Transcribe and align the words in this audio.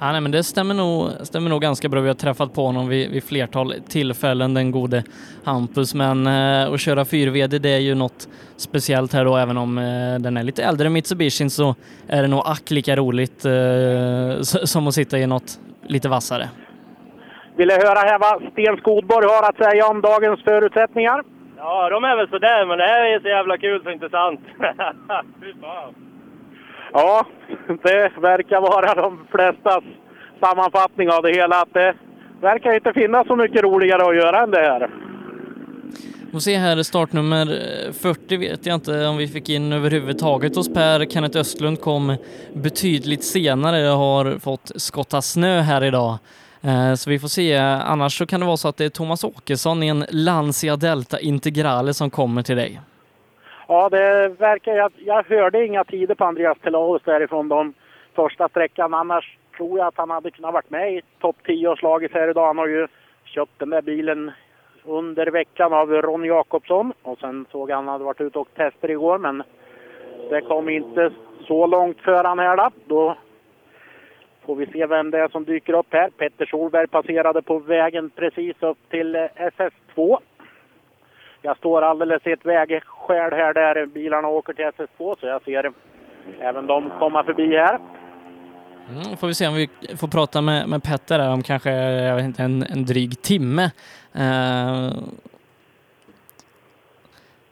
Ja, 0.00 0.12
nej, 0.12 0.20
men 0.20 0.32
det 0.32 0.42
stämmer 0.42 0.74
nog, 0.74 1.10
stämmer 1.26 1.50
nog 1.50 1.62
ganska 1.62 1.88
bra. 1.88 2.00
Vi 2.00 2.08
har 2.08 2.14
träffat 2.14 2.54
på 2.54 2.66
honom 2.66 2.88
vid, 2.88 3.10
vid 3.10 3.24
flertal 3.24 3.74
tillfällen, 3.88 4.54
den 4.54 4.70
gode 4.70 5.04
Hampus. 5.44 5.94
Men 5.94 6.26
eh, 6.26 6.72
att 6.72 6.80
köra 6.80 7.04
4VD 7.04 7.58
det 7.58 7.68
är 7.68 7.78
ju 7.78 7.94
något 7.94 8.28
speciellt 8.56 9.12
här 9.12 9.24
då, 9.24 9.36
även 9.36 9.56
om 9.56 9.78
eh, 9.78 10.18
den 10.20 10.36
är 10.36 10.42
lite 10.42 10.62
äldre 10.64 10.90
Mitsubishi 10.90 11.50
så 11.50 11.74
är 12.08 12.22
det 12.22 12.28
nog 12.28 12.42
ack 12.44 12.70
lika 12.70 12.96
roligt 12.96 13.44
eh, 13.44 14.42
som 14.42 14.86
att 14.86 14.94
sitta 14.94 15.18
i 15.18 15.26
något 15.26 15.60
lite 15.86 16.08
vassare. 16.08 16.48
Vill 17.56 17.68
jag 17.68 17.76
höra 17.76 17.98
här 17.98 18.18
vad 18.18 18.52
Sten 18.52 18.76
Skodborg 18.76 19.26
har 19.26 19.48
att 19.48 19.56
säga 19.56 19.86
om 19.86 20.00
dagens 20.00 20.42
förutsättningar? 20.44 21.22
Ja, 21.56 21.90
de 21.90 22.04
är 22.04 22.16
väl 22.16 22.28
sådär, 22.28 22.66
men 22.66 22.78
det 22.78 22.84
här 22.84 23.04
är 23.04 23.20
så 23.20 23.28
jävla 23.28 23.58
kul 23.58 23.82
så 23.82 23.90
intressant. 23.90 24.40
Fy 25.40 25.52
fan. 25.60 26.05
Ja, 26.98 27.26
det 27.82 28.10
verkar 28.20 28.60
vara 28.60 28.94
de 28.94 29.26
flestas 29.30 29.84
sammanfattning 30.40 31.10
av 31.10 31.22
det 31.22 31.32
hela. 31.32 31.60
Att 31.62 31.74
det 31.74 31.94
verkar 32.40 32.74
inte 32.74 32.92
finnas 32.92 33.26
så 33.26 33.36
mycket 33.36 33.62
roligare 33.62 34.02
att 34.02 34.16
göra 34.16 34.42
än 34.42 34.50
det 34.50 34.58
här. 34.58 34.90
Och 36.32 36.42
se 36.42 36.56
här, 36.56 36.82
startnummer 36.82 37.46
eh, 37.86 37.92
40 37.92 38.36
vet 38.36 38.66
jag 38.66 38.74
inte 38.74 39.06
om 39.06 39.16
vi 39.16 39.28
fick 39.28 39.48
in 39.48 39.72
överhuvudtaget 39.72 40.56
hos 40.56 40.74
Per. 40.74 41.04
Kenneth 41.04 41.38
Östlund 41.38 41.80
kom 41.80 42.16
betydligt 42.52 43.24
senare. 43.24 43.78
Jag 43.78 43.96
har 43.96 44.38
fått 44.38 44.72
skotta 44.76 45.22
snö 45.22 45.60
här 45.60 45.84
idag. 45.84 46.18
Eh, 46.62 46.94
så 46.94 47.10
vi 47.10 47.18
får 47.18 47.28
se. 47.28 47.56
Annars 47.56 48.18
så 48.18 48.26
kan 48.26 48.40
det 48.40 48.46
vara 48.46 48.56
så 48.56 48.68
att 48.68 48.76
det 48.76 48.84
är 48.84 48.88
Thomas 48.88 49.24
Åkesson 49.24 49.82
i 49.82 49.88
en 49.88 50.04
Lancia 50.10 50.76
Delta 50.76 51.20
Integrale 51.20 51.94
som 51.94 52.10
kommer 52.10 52.42
till 52.42 52.56
dig. 52.56 52.80
Ja, 53.66 53.88
det 53.88 54.28
verkar... 54.28 54.76
Jag, 54.76 54.92
jag 54.96 55.24
hörde 55.24 55.66
inga 55.66 55.84
tider 55.84 56.14
på 56.14 56.24
Andreas 56.24 56.58
Telaus 56.58 57.02
därifrån 57.04 57.48
de 57.48 57.74
första 58.14 58.48
sträckan. 58.48 58.94
Annars 58.94 59.38
tror 59.56 59.78
jag 59.78 59.86
att 59.86 59.96
han 59.96 60.10
hade 60.10 60.30
kunnat 60.30 60.54
varit 60.54 60.70
med 60.70 60.92
i 60.92 61.02
topp 61.20 61.36
10 61.44 61.68
och 61.68 61.78
slagit 61.78 62.14
här 62.14 62.28
idag. 62.30 62.46
Han 62.46 62.58
har 62.58 62.66
ju 62.66 62.86
köpt 63.24 63.58
den 63.58 63.70
där 63.70 63.82
bilen 63.82 64.30
under 64.84 65.26
veckan 65.26 65.72
av 65.72 65.92
Ronny 65.92 66.28
Jakobsson. 66.28 66.92
Och 67.02 67.18
sen 67.18 67.46
såg 67.50 67.70
han 67.70 67.78
att 67.78 67.84
han 67.84 67.92
hade 67.92 68.04
varit 68.04 68.20
ute 68.20 68.38
och 68.38 68.54
tester 68.54 68.90
igår, 68.90 69.18
men 69.18 69.42
det 70.30 70.40
kom 70.40 70.68
inte 70.68 71.10
så 71.46 71.66
långt 71.66 72.00
för 72.00 72.24
han 72.24 72.38
här 72.38 72.56
då. 72.56 72.70
Då 72.86 73.16
får 74.46 74.56
vi 74.56 74.66
se 74.66 74.86
vem 74.86 75.10
det 75.10 75.18
är 75.18 75.28
som 75.28 75.44
dyker 75.44 75.72
upp 75.72 75.86
här. 75.90 76.10
Petter 76.10 76.46
Solberg 76.46 76.86
passerade 76.86 77.42
på 77.42 77.58
vägen 77.58 78.10
precis 78.10 78.62
upp 78.62 78.78
till 78.90 79.16
SS2. 79.36 80.18
Jag 81.46 81.56
står 81.56 81.82
alldeles 81.82 82.26
i 82.26 82.32
ett 82.32 82.46
vägskäl 82.46 83.32
här 83.32 83.54
där 83.54 83.86
bilarna 83.86 84.28
åker 84.28 84.52
till 84.52 84.64
SS2 84.64 85.20
så 85.20 85.26
jag 85.26 85.42
ser 85.42 85.72
även 86.40 86.66
dem 86.66 86.92
komma 86.98 87.24
förbi 87.24 87.56
här. 87.56 87.78
Mm, 88.90 89.16
får 89.16 89.26
vi 89.26 89.34
se 89.34 89.48
om 89.48 89.54
vi 89.54 89.68
får 89.96 90.08
prata 90.08 90.40
med, 90.40 90.68
med 90.68 90.82
Petter 90.82 91.18
där 91.18 91.32
om 91.32 91.42
kanske 91.42 91.70
jag 91.70 92.16
vet 92.16 92.24
inte, 92.24 92.42
en, 92.42 92.62
en 92.62 92.84
dryg 92.84 93.22
timme. 93.22 93.70
Eh, 94.14 94.22
uh, 94.22 94.92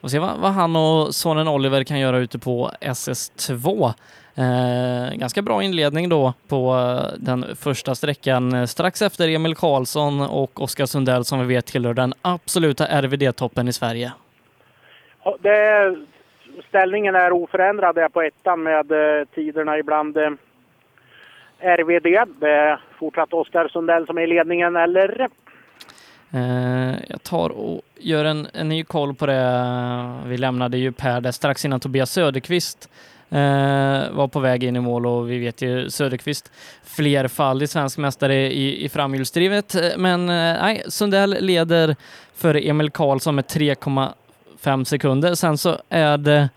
och 0.01 0.11
se 0.11 0.19
vad, 0.19 0.39
vad, 0.39 0.53
han 0.53 0.77
och 0.77 1.15
sonen 1.15 1.49
Oliver 1.49 1.85
kan 1.85 2.01
göra 2.01 2.19
ute 2.19 2.39
på 2.39 2.71
SS2. 2.81 3.93
Eh, 4.37 5.15
ganska 5.17 5.43
bra 5.43 5.63
inledning 5.63 6.09
då 6.09 6.35
på 6.49 6.77
den 7.19 7.57
första 7.57 7.95
sträckan 7.95 8.69
strax 8.69 9.03
efter 9.03 9.29
Emil 9.29 9.55
Karlsson 9.55 10.21
och 10.21 10.63
Oskar 10.63 10.87
Sundell 10.87 11.25
som 11.25 11.41
vi 11.41 11.47
vet 11.55 11.67
tillhör 11.67 11.95
den 11.95 12.15
absoluta 12.23 12.87
RVD-toppen 12.87 13.69
i 13.69 13.73
Sverige. 13.73 14.13
Det, 15.41 15.97
ställningen 16.69 17.15
är 17.15 17.33
oförändrad 17.33 17.95
där 17.95 18.09
på 18.09 18.23
ettan 18.23 18.63
med 18.63 18.93
eh, 18.93 19.27
tiderna 19.35 19.79
ibland 19.79 20.17
eh, 20.17 20.31
RVD. 21.61 22.29
Det 22.41 22.51
är 22.51 22.81
fortsatt 22.99 23.33
Oskar 23.33 23.69
Sundell 23.69 24.07
som 24.07 24.19
är 24.19 24.23
i 24.23 24.27
ledningen, 24.27 24.77
eller? 24.77 25.29
Eh, 26.35 26.95
jag 27.09 27.23
tar 27.23 27.51
och 27.51 27.83
gör 27.99 28.25
en, 28.25 28.47
en 28.55 28.69
ny 28.69 28.85
koll 28.85 29.15
på 29.15 29.27
det. 29.27 30.23
Vi 30.27 30.37
lämnade 30.37 30.79
ju 30.79 30.93
Per 30.93 31.21
där 31.21 31.33
strax 31.33 31.65
innan 31.65 31.81
Tobias 31.81 32.11
Söderqvist 32.11 32.89
eh, 32.89 33.14
Eh, 33.35 34.11
var 34.11 34.29
på 34.29 34.41
väg 34.41 34.65
in 34.65 34.77
i 34.77 34.81
mål 34.81 35.07
och 35.07 35.31
vi 35.31 35.39
vet 35.39 35.63
ju 35.63 35.91
Söderqvist 35.91 36.51
flerfaldig 36.85 37.69
svensk 37.69 37.99
mästare 37.99 38.53
i, 38.53 38.85
i 38.85 38.89
framhjulsdrivet. 38.89 39.75
Eh, 39.75 39.91
men 39.97 40.21
eh, 40.21 40.35
nej, 40.63 40.83
Sundell 40.89 41.37
leder 41.41 41.97
före 42.35 42.61
Emil 42.61 42.91
Karlsson 42.91 43.35
med 43.35 43.45
3,5 43.45 44.85
sekunder. 44.85 45.35
Sen 45.35 45.59
så 45.59 45.79
är 45.89 46.19
det 46.19 46.49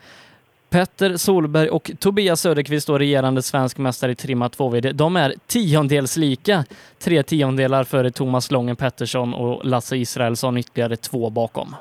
Petter 0.70 1.18
Solberg 1.18 1.70
och 1.70 1.92
Tobias 2.00 2.42
Söderqvist, 2.42 2.88
då 2.88 2.98
regerande 2.98 3.42
svensk 3.42 3.78
mästare 3.78 4.12
i 4.12 4.16
trimma 4.16 4.48
2VD, 4.48 4.92
de 4.94 5.16
är 5.16 5.34
tiondels 5.48 6.18
lika. 6.18 6.66
Tre 7.00 7.24
tiondelar 7.24 7.84
före 7.84 8.12
Thomas 8.12 8.52
Lången 8.52 8.76
Pettersson 8.76 9.34
och 9.34 9.66
Lasse 9.66 9.98
Israelsson 9.98 10.58
ytterligare 10.58 10.96
två 10.96 11.30
bakom. 11.30 11.76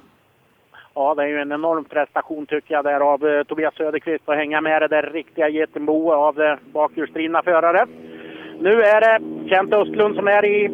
Ja, 0.98 1.14
det 1.14 1.22
är 1.22 1.26
ju 1.26 1.38
en 1.38 1.52
enorm 1.52 1.84
prestation 1.84 2.46
tycker 2.46 2.74
jag 2.74 2.84
där 2.84 3.00
av 3.00 3.28
eh, 3.28 3.42
Tobias 3.42 3.74
Söderqvist 3.74 4.28
att 4.28 4.36
hänga 4.36 4.60
med 4.60 4.82
det 4.82 4.88
där 4.88 5.10
riktiga 5.12 5.48
getingbo 5.48 6.12
av 6.12 6.40
eh, 6.40 6.56
bakhjulsdrivna 6.72 7.42
förare. 7.42 7.86
Nu 8.60 8.82
är 8.82 9.00
det 9.00 9.48
Kent 9.48 9.72
Östlund 9.72 10.16
som 10.16 10.28
är 10.28 10.44
i 10.44 10.68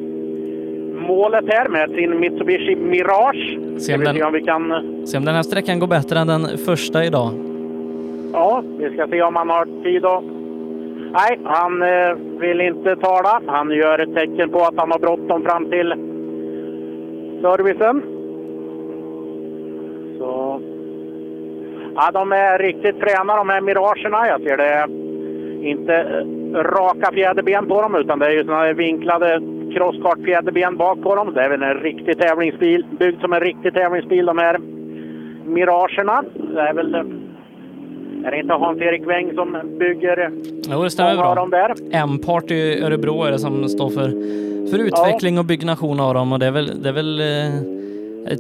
målet 1.09 1.45
här 1.49 1.69
med 1.69 1.91
sin 1.91 2.21
Mitsubishi 2.21 2.77
Mirage. 2.77 3.59
Se 3.81 3.95
om, 3.95 4.05
den, 4.05 4.23
om, 4.23 4.33
vi 4.33 4.43
kan... 4.43 4.63
se 5.07 5.19
om 5.19 5.25
den 5.25 5.35
här 5.35 5.43
sträckan 5.43 5.79
går 5.79 5.87
bättre 5.87 6.19
än 6.19 6.27
den 6.27 6.59
första 6.59 7.05
idag. 7.05 7.31
Ja, 8.33 8.63
vi 8.79 8.95
ska 8.95 9.07
se 9.07 9.23
om 9.23 9.37
han 9.37 9.51
har 9.51 9.83
tid 9.83 10.05
att... 10.05 10.25
Nej, 11.13 11.41
han 11.45 11.83
eh, 11.83 12.41
vill 12.41 12.61
inte 12.61 12.97
tala. 12.97 13.43
Han 13.47 13.71
gör 13.71 13.99
ett 13.99 14.15
tecken 14.15 14.51
på 14.51 14.61
att 14.61 14.75
han 14.77 14.91
har 14.91 14.99
bråttom 14.99 15.43
fram 15.43 15.71
till 15.71 15.95
servicen. 17.43 18.12
Så... 20.23 20.61
Ja, 21.95 22.11
de 22.13 22.33
är 22.33 22.59
riktigt 22.59 22.97
fräna 23.01 23.37
de 23.37 23.49
här 23.49 23.61
Miragerna. 23.61 24.29
Jag 24.29 24.41
ser 24.41 24.57
det 24.57 24.87
inte 25.69 25.95
eh, 25.95 26.63
raka 26.63 27.13
fjäderben 27.13 27.69
på 27.69 27.83
dem 27.83 27.95
utan 27.95 28.19
det 28.19 28.27
är 28.27 28.31
ju 28.31 28.45
såna 28.45 28.73
vinklade 28.73 29.41
crosskart-fjäderben 29.75 30.77
bak 30.77 31.03
på 31.03 31.15
dem. 31.15 31.35
Det 31.35 31.43
är 31.43 31.49
väl 31.49 31.63
en 31.63 31.75
riktig 31.75 32.19
tävlingsbil, 32.19 32.87
byggd 32.99 33.21
som 33.21 33.33
en 33.33 33.41
riktig 33.41 33.75
tävlingsbil 33.75 34.27
de 34.27 34.39
här 34.39 34.59
Miragerna. 35.45 36.25
Det 36.55 36.61
är 36.61 36.75
väl 36.75 36.95
är 38.25 38.31
det 38.31 38.41
inte 38.41 38.55
Hans-Erik 38.55 39.07
Weng 39.07 39.35
som 39.35 39.77
bygger 39.79 40.31
Jo, 40.71 40.83
det 40.83 40.91
stämmer 40.91 41.17
bra. 41.17 41.35
Dem 41.35 41.51
där? 41.51 41.75
M-part 41.93 42.51
i 42.51 42.83
Örebro 42.83 43.25
är 43.25 43.31
det 43.31 43.39
som 43.39 43.69
står 43.69 43.91
för, 43.91 44.09
för 44.71 44.79
utveckling 44.79 45.35
ja. 45.35 45.41
och 45.41 45.47
byggnation 45.47 46.01
av 46.01 46.15
dem 46.15 46.33
och 46.33 46.39
det 46.39 46.47
är 46.47 46.51
väl, 46.51 46.83
det 46.83 46.89
är 46.89 46.93
väl 46.93 47.21
eh, 47.21 47.72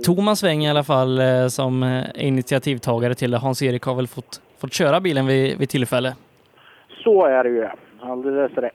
Thomas 0.04 0.44
Weng 0.44 0.64
i 0.64 0.70
alla 0.70 0.84
fall 0.84 1.18
eh, 1.18 1.46
som 1.46 1.82
är 1.82 2.16
initiativtagare 2.16 3.14
till 3.14 3.30
det. 3.30 3.38
Hans-Erik 3.38 3.82
har 3.82 3.94
väl 3.94 4.06
fått, 4.06 4.40
fått 4.58 4.72
köra 4.72 5.00
bilen 5.00 5.26
vid, 5.26 5.58
vid 5.58 5.68
tillfälle. 5.68 6.14
Så 7.04 7.26
är 7.26 7.44
det 7.44 7.50
ju, 7.50 7.68
alldeles 8.00 8.52
rätt. 8.52 8.72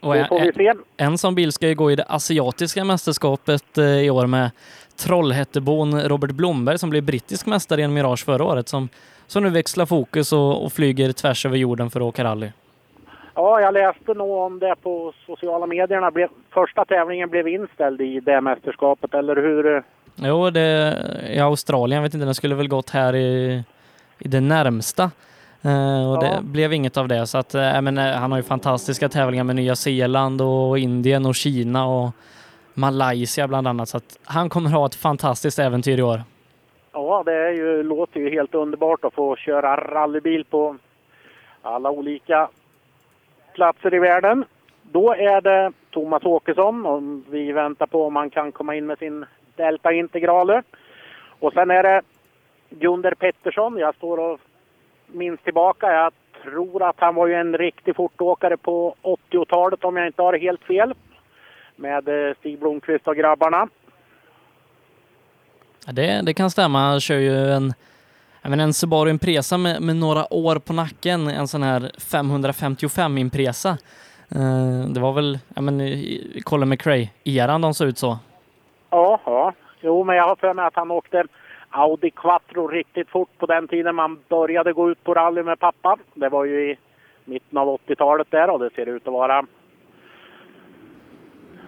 Och 0.00 0.16
en, 0.16 0.78
en, 0.96 1.18
sån 1.18 1.34
bil 1.34 1.52
ska 1.52 1.68
ju 1.68 1.74
gå 1.74 1.90
i 1.90 1.96
det 1.96 2.04
asiatiska 2.04 2.84
mästerskapet 2.84 3.78
eh, 3.78 3.84
i 3.84 4.10
år 4.10 4.26
med 4.26 4.50
Trollhättebon 4.96 6.00
Robert 6.00 6.30
Blomberg 6.30 6.78
som 6.78 6.90
blev 6.90 7.02
brittisk 7.02 7.46
mästare 7.46 7.80
i 7.80 7.84
en 7.84 7.94
Mirage 7.94 8.24
förra 8.24 8.44
året 8.44 8.68
som 8.68 8.88
som 9.26 9.42
nu 9.42 9.50
växlar 9.50 9.86
fokus 9.86 10.32
och, 10.32 10.64
och 10.64 10.72
flyger 10.72 11.12
tvärs 11.12 11.46
över 11.46 11.56
jorden 11.56 11.90
för 11.90 12.00
att 12.00 12.04
åka 12.04 12.24
rally. 12.24 12.50
Ja, 13.34 13.60
jag 13.60 13.74
läste 13.74 14.14
nog 14.14 14.30
om 14.30 14.58
det 14.58 14.74
på 14.82 15.12
sociala 15.26 15.66
medierna. 15.66 16.12
Första 16.50 16.84
tävlingen 16.84 17.30
blev 17.30 17.48
inställd 17.48 18.00
i 18.00 18.20
det 18.20 18.40
mästerskapet, 18.40 19.14
eller 19.14 19.36
hur? 19.36 19.84
Jo, 20.16 20.50
det, 20.50 20.96
i 21.28 21.38
Australien, 21.38 22.02
vet 22.02 22.14
inte, 22.14 22.26
den 22.26 22.34
skulle 22.34 22.54
väl 22.54 22.68
gått 22.68 22.90
här 22.90 23.14
i, 23.16 23.62
i 24.18 24.28
det 24.28 24.40
närmsta. 24.40 25.10
Uh, 25.66 26.12
och 26.12 26.16
ja. 26.16 26.20
det 26.20 26.42
blev 26.42 26.72
inget 26.72 26.96
av 26.96 27.08
det. 27.08 27.26
Så 27.26 27.38
att, 27.38 27.54
uh, 27.54 27.80
men, 27.80 27.96
han 27.96 28.32
har 28.32 28.38
ju 28.38 28.42
fantastiska 28.42 29.08
tävlingar 29.08 29.44
med 29.44 29.56
Nya 29.56 29.76
Zeeland 29.76 30.42
och 30.42 30.78
Indien 30.78 31.26
och 31.26 31.34
Kina 31.34 31.86
och 31.86 32.10
Malaysia 32.74 33.48
bland 33.48 33.68
annat. 33.68 33.88
Så 33.88 33.96
att 33.96 34.18
han 34.24 34.48
kommer 34.48 34.70
ha 34.70 34.86
ett 34.86 34.94
fantastiskt 34.94 35.58
äventyr 35.58 35.98
i 35.98 36.02
år. 36.02 36.20
Ja, 36.92 37.22
det 37.26 37.32
är 37.32 37.52
ju, 37.52 37.82
låter 37.82 38.20
ju 38.20 38.30
helt 38.30 38.54
underbart 38.54 39.04
att 39.04 39.14
få 39.14 39.36
köra 39.36 39.76
rallybil 39.76 40.44
på 40.44 40.76
alla 41.62 41.90
olika 41.90 42.48
platser 43.54 43.94
i 43.94 43.98
världen. 43.98 44.44
Då 44.82 45.14
är 45.14 45.40
det 45.40 45.72
Thomas 45.90 46.24
Åkesson 46.24 46.86
och 46.86 47.02
vi 47.30 47.52
väntar 47.52 47.86
på 47.86 48.06
om 48.06 48.16
han 48.16 48.30
kan 48.30 48.52
komma 48.52 48.74
in 48.74 48.86
med 48.86 48.98
sin 48.98 49.24
Delta 49.56 49.92
Integrale. 49.92 50.62
Och 51.38 51.52
sen 51.52 51.70
är 51.70 51.82
det 51.82 52.02
Gunder 52.70 53.14
Pettersson. 53.14 53.78
Jag 53.78 53.94
står 53.94 54.18
och 54.18 54.40
minns 55.06 55.40
tillbaka. 55.40 55.92
Jag 55.92 56.12
tror 56.42 56.88
att 56.88 56.96
han 56.98 57.14
var 57.14 57.26
ju 57.26 57.34
en 57.34 57.58
riktig 57.58 57.96
fortåkare 57.96 58.56
på 58.56 58.94
80-talet 59.02 59.84
om 59.84 59.96
jag 59.96 60.06
inte 60.06 60.22
har 60.22 60.38
helt 60.38 60.62
fel. 60.62 60.94
Med 61.76 62.08
eh, 62.08 62.34
Stig 62.38 62.58
Blomqvist 62.58 63.08
och 63.08 63.16
grabbarna. 63.16 63.68
Det, 65.92 66.22
det 66.22 66.34
kan 66.34 66.50
stämma. 66.50 66.78
Han 66.78 67.00
kör 67.00 67.18
ju 67.18 67.50
en, 67.50 67.74
men 68.48 68.60
en 68.60 68.72
Subaru 68.72 69.10
Impresa 69.10 69.58
med, 69.58 69.82
med 69.82 69.96
några 69.96 70.34
år 70.34 70.58
på 70.58 70.72
nacken, 70.72 71.28
en 71.28 71.48
sån 71.48 71.62
här 71.62 71.90
555 72.10 73.18
Impresa. 73.18 73.68
Eh, 74.30 74.88
det 74.94 75.00
var 75.00 75.12
väl, 75.12 75.38
ja 75.54 75.62
men 75.62 75.80
Colin 76.42 76.72
McRae-eran 76.72 77.62
de 77.62 77.74
såg 77.74 77.88
ut 77.88 77.98
så. 77.98 78.18
Ja, 78.90 79.20
ja. 79.24 79.52
Jo, 79.80 80.04
men 80.04 80.16
jag 80.16 80.28
har 80.28 80.36
för 80.36 80.54
mig 80.54 80.64
att 80.64 80.76
han 80.76 80.90
åkte 80.90 81.24
Audi 81.70 82.10
Quattro 82.10 82.68
riktigt 82.68 83.08
fort 83.08 83.38
på 83.38 83.46
den 83.46 83.68
tiden 83.68 83.94
man 83.94 84.18
började 84.28 84.72
gå 84.72 84.90
ut 84.90 85.04
på 85.04 85.14
rally 85.14 85.42
med 85.42 85.58
pappa. 85.58 85.96
Det 86.14 86.28
var 86.28 86.44
ju 86.44 86.70
i 86.70 86.78
mitten 87.24 87.58
av 87.58 87.78
80-talet 87.86 88.30
där 88.30 88.50
och 88.50 88.58
det 88.58 88.70
ser 88.74 88.86
ut 88.88 89.06
att 89.06 89.12
vara... 89.12 89.46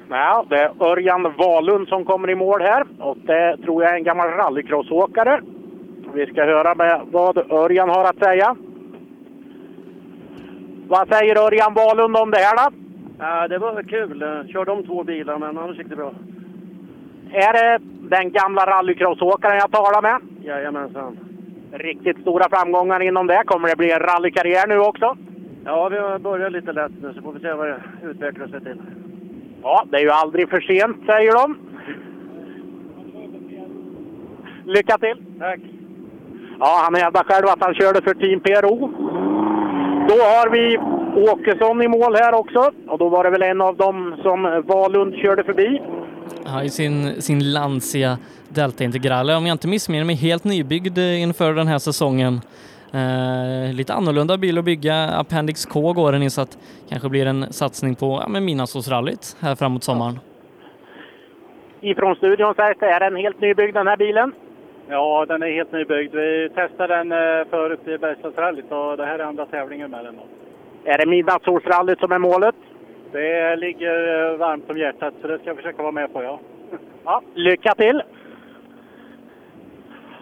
Ja, 0.09 0.45
det 0.49 0.57
är 0.57 0.83
Örjan 0.83 1.23
Wahlund 1.23 1.89
som 1.89 2.05
kommer 2.05 2.31
i 2.31 2.35
mål 2.35 2.63
här 2.63 2.87
och 2.99 3.17
det 3.17 3.57
tror 3.57 3.83
jag 3.83 3.93
är 3.93 3.97
en 3.97 4.05
gammal 4.05 4.29
rallycrossåkare. 4.29 5.41
Vi 6.17 6.27
ska 6.27 6.45
höra 6.45 6.75
med 6.75 7.01
vad 7.11 7.53
Örjan 7.53 7.89
har 7.89 8.05
att 8.05 8.19
säga. 8.19 8.57
Vad 10.89 11.09
säger 11.09 11.45
Örjan 11.47 11.75
Wahlund 11.75 12.17
om 12.17 12.31
det 12.31 12.39
här 12.39 12.57
då? 12.57 12.77
Ja, 13.19 13.49
det 13.49 13.59
var 13.59 13.83
kul. 13.83 14.45
Körde 14.53 14.71
om 14.71 14.87
två 14.87 15.05
bilar, 15.05 15.39
men 15.39 15.59
annars 15.59 15.79
gick 15.79 15.89
det 15.89 15.97
bra. 15.97 16.13
Är 17.33 17.53
det 17.53 17.85
den 18.09 18.33
gamla 18.33 18.67
rallycrossåkaren 18.67 19.57
jag 19.57 19.71
talar 19.71 20.03
med? 20.03 20.21
Jajamensan. 20.45 21.19
Riktigt 21.73 22.21
stora 22.21 22.45
framgångar 22.51 23.01
inom 23.03 23.27
det. 23.27 23.43
Kommer 23.47 23.69
det 23.69 23.77
bli 23.77 23.91
en 23.93 24.01
rallykarriär 24.01 24.67
nu 24.67 24.79
också? 24.79 25.17
Ja, 25.65 25.89
vi 25.89 25.99
har 25.99 26.19
börjat 26.19 26.53
lite 26.53 26.73
lätt 26.73 26.93
nu, 27.03 27.15
så 27.15 27.23
får 27.23 27.33
vi 27.33 27.41
se 27.41 27.53
vad 27.53 27.67
det 27.67 27.83
utvecklar 28.03 28.47
sig 28.47 28.61
till. 28.61 28.83
Ja, 29.63 29.85
det 29.91 29.97
är 29.97 30.03
ju 30.03 30.11
aldrig 30.11 30.51
för 30.51 30.61
sent, 30.61 30.97
säger 31.07 31.33
de. 31.33 31.57
Lycka 34.65 34.99
till! 34.99 35.25
Tack! 35.39 35.61
Ja, 36.59 36.81
han 36.85 36.95
hävdar 36.95 37.25
själv 37.25 37.47
att 37.47 37.61
han 37.61 37.75
körde 37.75 38.03
för 38.03 38.15
Team 38.15 38.41
PRO. 38.41 38.77
Då 40.09 40.15
har 40.15 40.51
vi 40.51 40.79
Åkesson 41.31 41.83
i 41.83 41.89
mål 41.89 42.15
här 42.15 42.35
också. 42.35 42.71
Och 42.89 42.99
då 42.99 43.09
var 43.09 43.25
det 43.25 43.31
väl 43.31 43.43
en 43.43 43.61
av 43.61 43.77
dem 43.77 44.17
som 44.23 44.63
Valund 44.67 45.15
körde 45.15 45.45
förbi. 45.45 45.83
Ja, 46.45 46.63
i 46.63 46.71
sin, 46.71 47.23
sin 47.23 47.53
Lancia 47.53 48.19
Delta 48.49 48.85
Integrale. 48.85 49.37
Om 49.37 49.47
jag 49.47 49.55
inte 49.55 49.69
missminner 49.69 50.05
mig 50.05 50.17
helt 50.17 50.45
nybyggd 50.45 50.99
inför 50.99 51.53
den 51.53 51.67
här 51.67 51.79
säsongen. 51.79 52.41
Eh, 52.93 53.75
lite 53.75 53.95
annorlunda 53.95 54.37
bil 54.37 54.59
att 54.59 54.65
bygga. 54.65 55.09
Appendix 55.09 55.67
K 55.67 55.93
går 55.93 56.13
den 56.13 56.23
i 56.23 56.31
så 56.31 56.41
att 56.41 56.59
kanske 56.89 57.09
blir 57.09 57.27
en 57.27 57.53
satsning 57.53 57.95
på 57.95 58.23
ja, 58.23 58.41
Midnattsåsrallyt 58.41 59.37
här 59.41 59.55
framåt 59.55 59.85
sommaren. 59.85 60.19
Ifrån 61.81 62.17
studion 62.17 62.55
sägs 62.55 62.81
det, 62.81 62.87
är 62.87 63.01
den 63.01 63.17
helt 63.17 63.41
nybyggd 63.41 63.75
den 63.75 63.87
här 63.87 63.97
bilen? 63.97 64.33
Ja, 64.89 65.25
den 65.29 65.43
är 65.43 65.53
helt 65.53 65.73
nybyggd. 65.73 66.15
Vi 66.15 66.51
testade 66.55 66.97
den 66.97 67.13
eh, 67.13 67.47
förut 67.51 67.89
i 67.89 67.99
Bergslagsrallyt 67.99 68.73
och 68.73 68.97
det 68.97 69.07
här 69.07 69.19
är 69.19 69.25
andra 69.25 69.47
tävlingen 69.47 69.91
med 69.91 70.05
den. 70.05 70.21
Är 70.85 70.99
det 70.99 71.07
Midnattssolsrallyt 71.07 71.99
som 71.99 72.13
är 72.13 72.19
målet? 72.19 72.55
Det 73.13 73.57
ligger 73.57 74.33
eh, 74.33 74.39
varmt 74.39 74.71
om 74.71 74.79
hjärtat, 74.79 75.15
så 75.21 75.27
det 75.27 75.39
ska 75.39 75.47
jag 75.47 75.57
försöka 75.57 75.83
vara 75.83 75.93
med 75.93 76.13
på, 76.13 76.23
ja. 76.23 76.41
ja 77.05 77.23
lycka 77.35 77.75
till! 77.75 78.03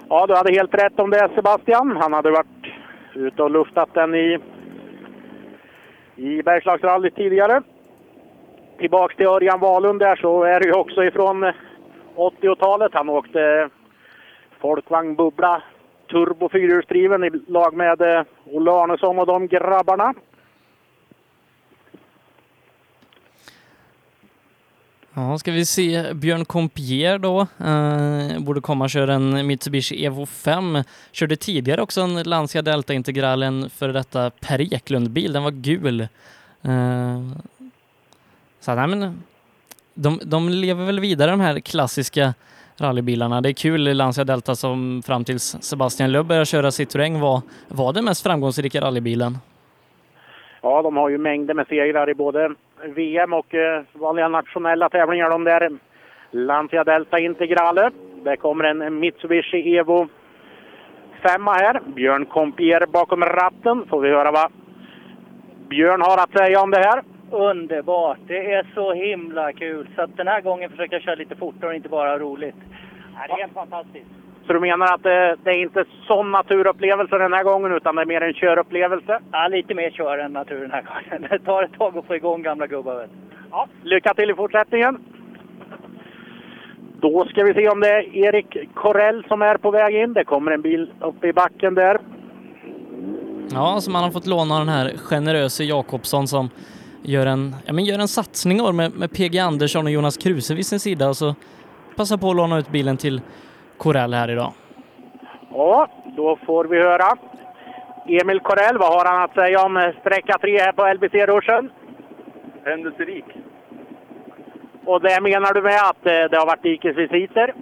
Ja, 0.09 0.27
du 0.27 0.35
hade 0.35 0.53
helt 0.53 0.75
rätt 0.75 0.99
om 0.99 1.11
det 1.11 1.31
Sebastian. 1.35 1.97
Han 1.97 2.13
hade 2.13 2.31
varit 2.31 2.67
ute 3.15 3.43
och 3.43 3.51
luftat 3.51 3.95
den 3.95 4.15
i, 4.15 4.39
i 6.17 6.43
Bergslagsrallyt 6.43 7.17
tidigare. 7.17 7.63
Tillbaks 8.79 9.17
till 9.17 9.27
Örjan 9.27 9.61
Wahlund 9.61 10.01
där 10.01 10.17
så 10.17 10.43
är 10.43 10.61
det 10.61 10.67
ju 10.67 10.73
också 10.73 11.05
ifrån 11.05 11.53
80-talet. 12.17 12.95
Han 12.95 13.09
åkte 13.09 13.71
folkvagn 14.65 15.17
Bubbla 15.17 15.63
turbo 16.11 16.49
fyrhjulsdriven 16.49 17.25
i 17.25 17.31
lag 17.49 17.77
med 17.77 18.01
eh, 18.01 18.25
Olle 18.45 18.71
Arnesson 18.71 19.19
och 19.19 19.27
de 19.27 19.47
grabbarna. 19.49 20.15
Ja, 25.15 25.39
ska 25.39 25.53
vi 25.53 25.67
se. 25.67 26.15
Björn 26.15 26.45
Compier 26.45 27.19
då. 27.19 27.41
Eh, 27.41 28.41
borde 28.41 28.61
komma 28.61 28.85
och 28.85 28.91
köra 28.91 29.15
en 29.15 29.47
Mitsubishi 29.47 30.05
Evo 30.05 30.27
5. 30.27 30.79
Körde 31.13 31.37
tidigare 31.37 31.83
också 31.83 32.01
en 32.01 32.23
Lancia 32.23 32.63
Delta 32.63 32.95
Integral, 32.95 33.43
en 33.43 33.71
före 33.71 33.93
detta 33.93 34.31
Per 34.31 34.75
Eklund-bil. 34.75 35.33
Den 35.33 35.43
var 35.43 35.51
gul. 35.51 36.01
Eh, 36.63 37.21
så 38.61 38.75
nej, 38.75 38.87
men 38.87 39.23
de, 39.95 40.21
de 40.25 40.49
lever 40.49 40.85
väl 40.85 41.01
vidare 41.01 41.31
de 41.31 41.41
här 41.41 41.61
klassiska 41.61 42.35
rallybilarna. 42.81 43.41
Det 43.41 43.49
är 43.49 43.53
kul 43.53 43.97
Lancia 43.97 44.25
Delta 44.25 44.55
som 44.55 45.03
fram 45.07 45.25
tills 45.25 45.57
Sebastian 45.61 46.13
Löb 46.13 46.27
började 46.27 46.47
köra 46.47 46.71
Citroën 46.71 47.21
var, 47.21 47.43
var 47.69 47.93
den 47.93 48.05
mest 48.05 48.23
framgångsrika 48.23 48.81
rallybilen. 48.81 49.39
Ja, 50.63 50.83
de 50.83 50.97
har 50.97 51.09
ju 51.09 51.19
mängder 51.19 51.55
med 51.55 51.67
segrar 51.67 52.11
i 52.11 52.15
både 52.15 52.55
VM 52.97 53.33
och 53.33 53.55
eh, 53.55 53.83
vanliga 53.93 54.29
nationella 54.29 54.89
tävlingar. 54.89 55.31
De 55.31 55.45
där 55.45 55.71
Lancia 56.31 56.85
Delta 56.85 57.19
Integrale. 57.19 57.91
Det 58.25 58.37
kommer 58.37 58.65
en 58.65 58.99
Mitsubishi 58.99 59.77
Evo 59.77 60.09
5 61.23 61.47
här. 61.47 61.81
Björn 61.87 62.27
Compier 62.27 62.87
bakom 62.87 63.21
ratten. 63.21 63.87
Får 63.91 64.01
vi 64.01 64.09
höra 64.09 64.31
vad 64.31 64.53
Björn 65.69 66.03
har 66.03 66.19
att 66.19 66.39
säga 66.39 66.61
om 66.61 66.71
det 66.71 66.79
här. 66.79 67.03
Underbart! 67.31 68.19
Det 68.27 68.53
är 68.53 68.67
så 68.75 68.93
himla 68.93 69.53
kul. 69.53 69.89
Så 69.97 70.03
att 70.03 70.17
den 70.17 70.29
här 70.29 70.41
gången 70.41 70.71
försöker 70.71 70.95
jag 70.95 71.03
köra 71.03 71.15
lite 71.15 71.37
fortare 71.37 71.71
och 71.71 71.77
inte 71.77 71.89
bara 71.89 72.19
roligt. 72.19 72.57
det 73.27 73.33
är 73.33 73.37
helt 73.37 73.55
fantastiskt. 73.55 74.11
Så 74.47 74.53
du 74.53 74.61
menar 74.61 74.95
att 74.95 75.03
det, 75.03 75.37
det 75.45 75.51
är 75.51 75.63
inte 75.63 75.85
sån 76.07 76.31
naturupplevelse 76.31 77.19
den 77.19 77.33
här 77.33 77.45
gången 77.45 77.73
utan 77.73 77.97
det 77.97 78.03
är 78.03 78.07
mer 78.07 78.21
en 78.21 78.35
körupplevelse? 78.35 79.21
Ja, 79.33 79.49
lite 79.49 79.75
mer 79.75 79.91
kör 79.91 80.19
än 80.19 80.33
natur 80.33 80.61
den 80.61 80.71
här 80.71 80.83
gången. 80.83 81.27
Det 81.31 81.39
tar 81.39 81.63
ett 81.63 81.79
tag 81.79 81.99
att 81.99 82.07
få 82.07 82.17
igång 82.17 82.43
gamla 82.43 82.67
gubbar. 82.67 82.97
Vet. 82.97 83.11
Ja, 83.51 83.69
lycka 83.83 84.15
till 84.15 84.31
i 84.31 84.35
fortsättningen! 84.35 85.05
Då 87.01 87.25
ska 87.25 87.45
vi 87.45 87.55
se 87.55 87.69
om 87.69 87.81
det 87.81 87.89
är 87.89 88.17
Erik 88.17 88.75
Korell 88.75 89.25
som 89.29 89.43
är 89.43 89.57
på 89.57 89.71
väg 89.71 89.95
in. 89.95 90.13
Det 90.13 90.25
kommer 90.25 90.53
en 90.53 90.63
bil 90.63 90.93
uppe 91.01 91.27
i 91.29 91.33
backen 91.33 91.75
där. 91.75 91.99
Ja, 93.53 93.81
som 93.81 93.95
han 93.95 94.05
har 94.05 94.11
fått 94.11 94.27
låna 94.27 94.59
den 94.59 94.69
här 94.69 94.93
generöse 94.97 95.65
Jakobsson 95.65 96.29
som 96.29 96.51
gör 97.05 97.27
en, 97.27 97.57
ja, 97.67 97.73
men 97.73 97.85
gör 97.85 97.99
en 97.99 98.09
satsning 98.09 98.61
år 98.61 98.73
med, 98.73 98.93
med 98.93 99.13
PG 99.13 99.39
Andersson 99.39 99.85
och 99.87 99.91
Jonas 99.91 100.17
Kruse 100.17 100.55
vid 100.55 100.67
sin 100.67 100.81
sida 100.81 101.09
och 101.09 101.17
så 101.17 101.35
passar 101.97 102.17
på 102.17 102.31
att 102.31 102.37
låna 102.37 102.59
ut 102.59 102.69
bilen 102.69 102.97
till 102.97 103.21
Corell 103.77 104.15
här 104.15 104.31
idag. 104.31 104.53
Ja, 105.51 105.89
då 106.17 106.39
får 106.47 106.65
vi 106.65 106.79
höra. 106.79 107.17
Emil 108.09 108.41
Corell, 108.41 108.79
vad 108.79 108.93
har 108.93 109.05
han 109.05 109.23
att 109.23 109.35
säga 109.35 109.65
om 109.65 109.93
sträcka 110.01 110.39
3 110.39 110.59
här 110.59 110.73
på 110.73 110.95
LBC-ruschen? 110.95 111.71
Händelserik. 112.65 113.25
Och 114.85 115.01
det 115.01 115.21
menar 115.21 115.55
du 115.55 115.63
med 115.63 115.81
att 115.91 116.07
eh, 116.07 116.31
det 116.31 116.37
har 116.37 116.47
varit 116.47 116.63
dikesvisiter? 116.63 117.55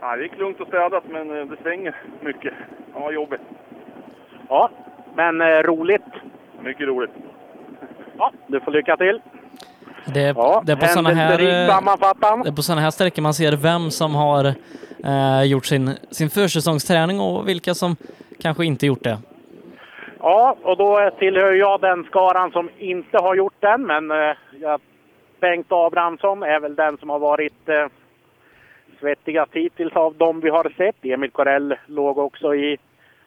Ja, 0.00 0.16
det 0.16 0.22
gick 0.22 0.38
lugnt 0.38 0.60
och 0.60 0.68
städat, 0.68 1.04
men 1.08 1.38
eh, 1.38 1.46
det 1.46 1.56
svänger 1.62 1.96
mycket. 2.20 2.54
Det 2.94 3.00
var 3.00 3.12
jobbigt. 3.12 3.40
Ja, 4.48 4.70
men 5.14 5.40
eh, 5.40 5.46
roligt. 5.46 6.02
Mycket 6.62 6.86
roligt. 6.86 7.10
Ja, 8.18 8.32
du 8.46 8.60
får 8.60 8.72
lycka 8.72 8.96
till. 8.96 9.20
Det 10.14 10.20
är, 10.20 10.34
ja, 10.36 10.62
det 10.66 10.72
är 10.72 10.76
på 10.76 10.86
sådana 10.86 11.10
här, 11.10 11.38
det 11.38 12.48
är 12.48 12.56
på 12.56 12.62
såna 12.62 12.80
här 12.80 12.90
sträckor 12.90 13.22
man 13.22 13.34
ser 13.34 13.56
vem 13.56 13.90
som 13.90 14.14
har 14.14 14.44
eh, 15.04 15.42
gjort 15.42 15.66
sin, 15.66 15.90
sin 16.10 16.30
försäsongsträning 16.30 17.20
och 17.20 17.48
vilka 17.48 17.74
som 17.74 17.96
kanske 18.40 18.64
inte 18.64 18.86
gjort 18.86 19.02
det. 19.02 19.18
Ja, 20.20 20.56
och 20.62 20.76
då 20.76 21.10
tillhör 21.18 21.52
jag 21.52 21.80
den 21.80 22.04
skaran 22.04 22.50
som 22.50 22.70
inte 22.78 23.18
har 23.18 23.34
gjort 23.34 23.60
den, 23.60 23.86
men 23.86 24.10
eh, 24.10 24.36
Bengt 25.40 25.66
Abrahamsson 25.72 26.42
är 26.42 26.60
väl 26.60 26.74
den 26.74 26.98
som 26.98 27.10
har 27.10 27.18
varit 27.18 27.68
eh, 27.68 27.86
svettigast 29.00 29.52
hittills 29.52 29.92
av 29.92 30.14
dem 30.14 30.40
vi 30.40 30.50
har 30.50 30.72
sett. 30.76 31.04
Emil 31.04 31.30
Korell 31.30 31.74
låg 31.86 32.18
också 32.18 32.54
i 32.54 32.76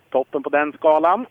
toppen 0.09 0.43
på 0.43 0.49
den 0.49 0.73
skalan. 0.73 1.25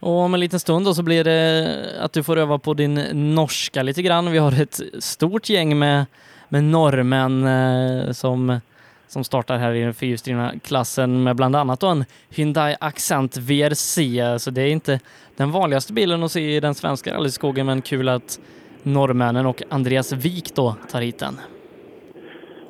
Och 0.00 0.18
om 0.18 0.34
en 0.34 0.40
liten 0.40 0.60
stund 0.60 0.86
då 0.86 0.94
så 0.94 1.02
blir 1.02 1.24
det 1.24 1.66
att 2.00 2.12
du 2.12 2.22
får 2.22 2.36
öva 2.36 2.58
på 2.58 2.74
din 2.74 2.94
norska 3.34 3.82
lite 3.82 4.02
grann. 4.02 4.32
Vi 4.32 4.38
har 4.38 4.62
ett 4.62 4.80
stort 4.98 5.48
gäng 5.48 5.78
med, 5.78 6.06
med 6.48 6.64
norrmän 6.64 7.46
eh, 7.46 8.12
som, 8.12 8.60
som 9.06 9.24
startar 9.24 9.56
här 9.56 9.72
i 9.72 9.80
den 9.80 9.94
fyrhjulsdrivna 9.94 10.52
klassen 10.62 11.22
med 11.22 11.36
bland 11.36 11.56
annat 11.56 11.80
då 11.80 11.86
en 11.86 12.04
Hyundai 12.30 12.76
Accent 12.80 13.36
VRC. 13.36 13.98
Så 14.38 14.50
det 14.50 14.62
är 14.62 14.68
inte 14.68 15.00
den 15.36 15.50
vanligaste 15.50 15.92
bilen 15.92 16.22
att 16.22 16.32
se 16.32 16.56
i 16.56 16.60
den 16.60 16.74
svenska 16.74 17.14
rallyskogen, 17.14 17.66
men 17.66 17.82
kul 17.82 18.08
att 18.08 18.40
norrmännen 18.82 19.46
och 19.46 19.62
Andreas 19.68 20.12
Wik 20.12 20.54
då 20.54 20.76
tar 20.90 21.00
hit 21.00 21.18
den. 21.18 21.40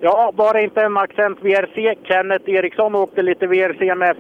Ja, 0.01 0.33
bara 0.37 0.61
inte 0.61 0.81
en 0.83 0.97
Accent 0.97 1.39
VRC? 1.41 1.95
Kenneth 2.05 2.51
Eriksson 2.51 2.95
åkte 2.95 3.23
lite 3.23 3.47
VRC 3.47 3.95
med 3.95 4.17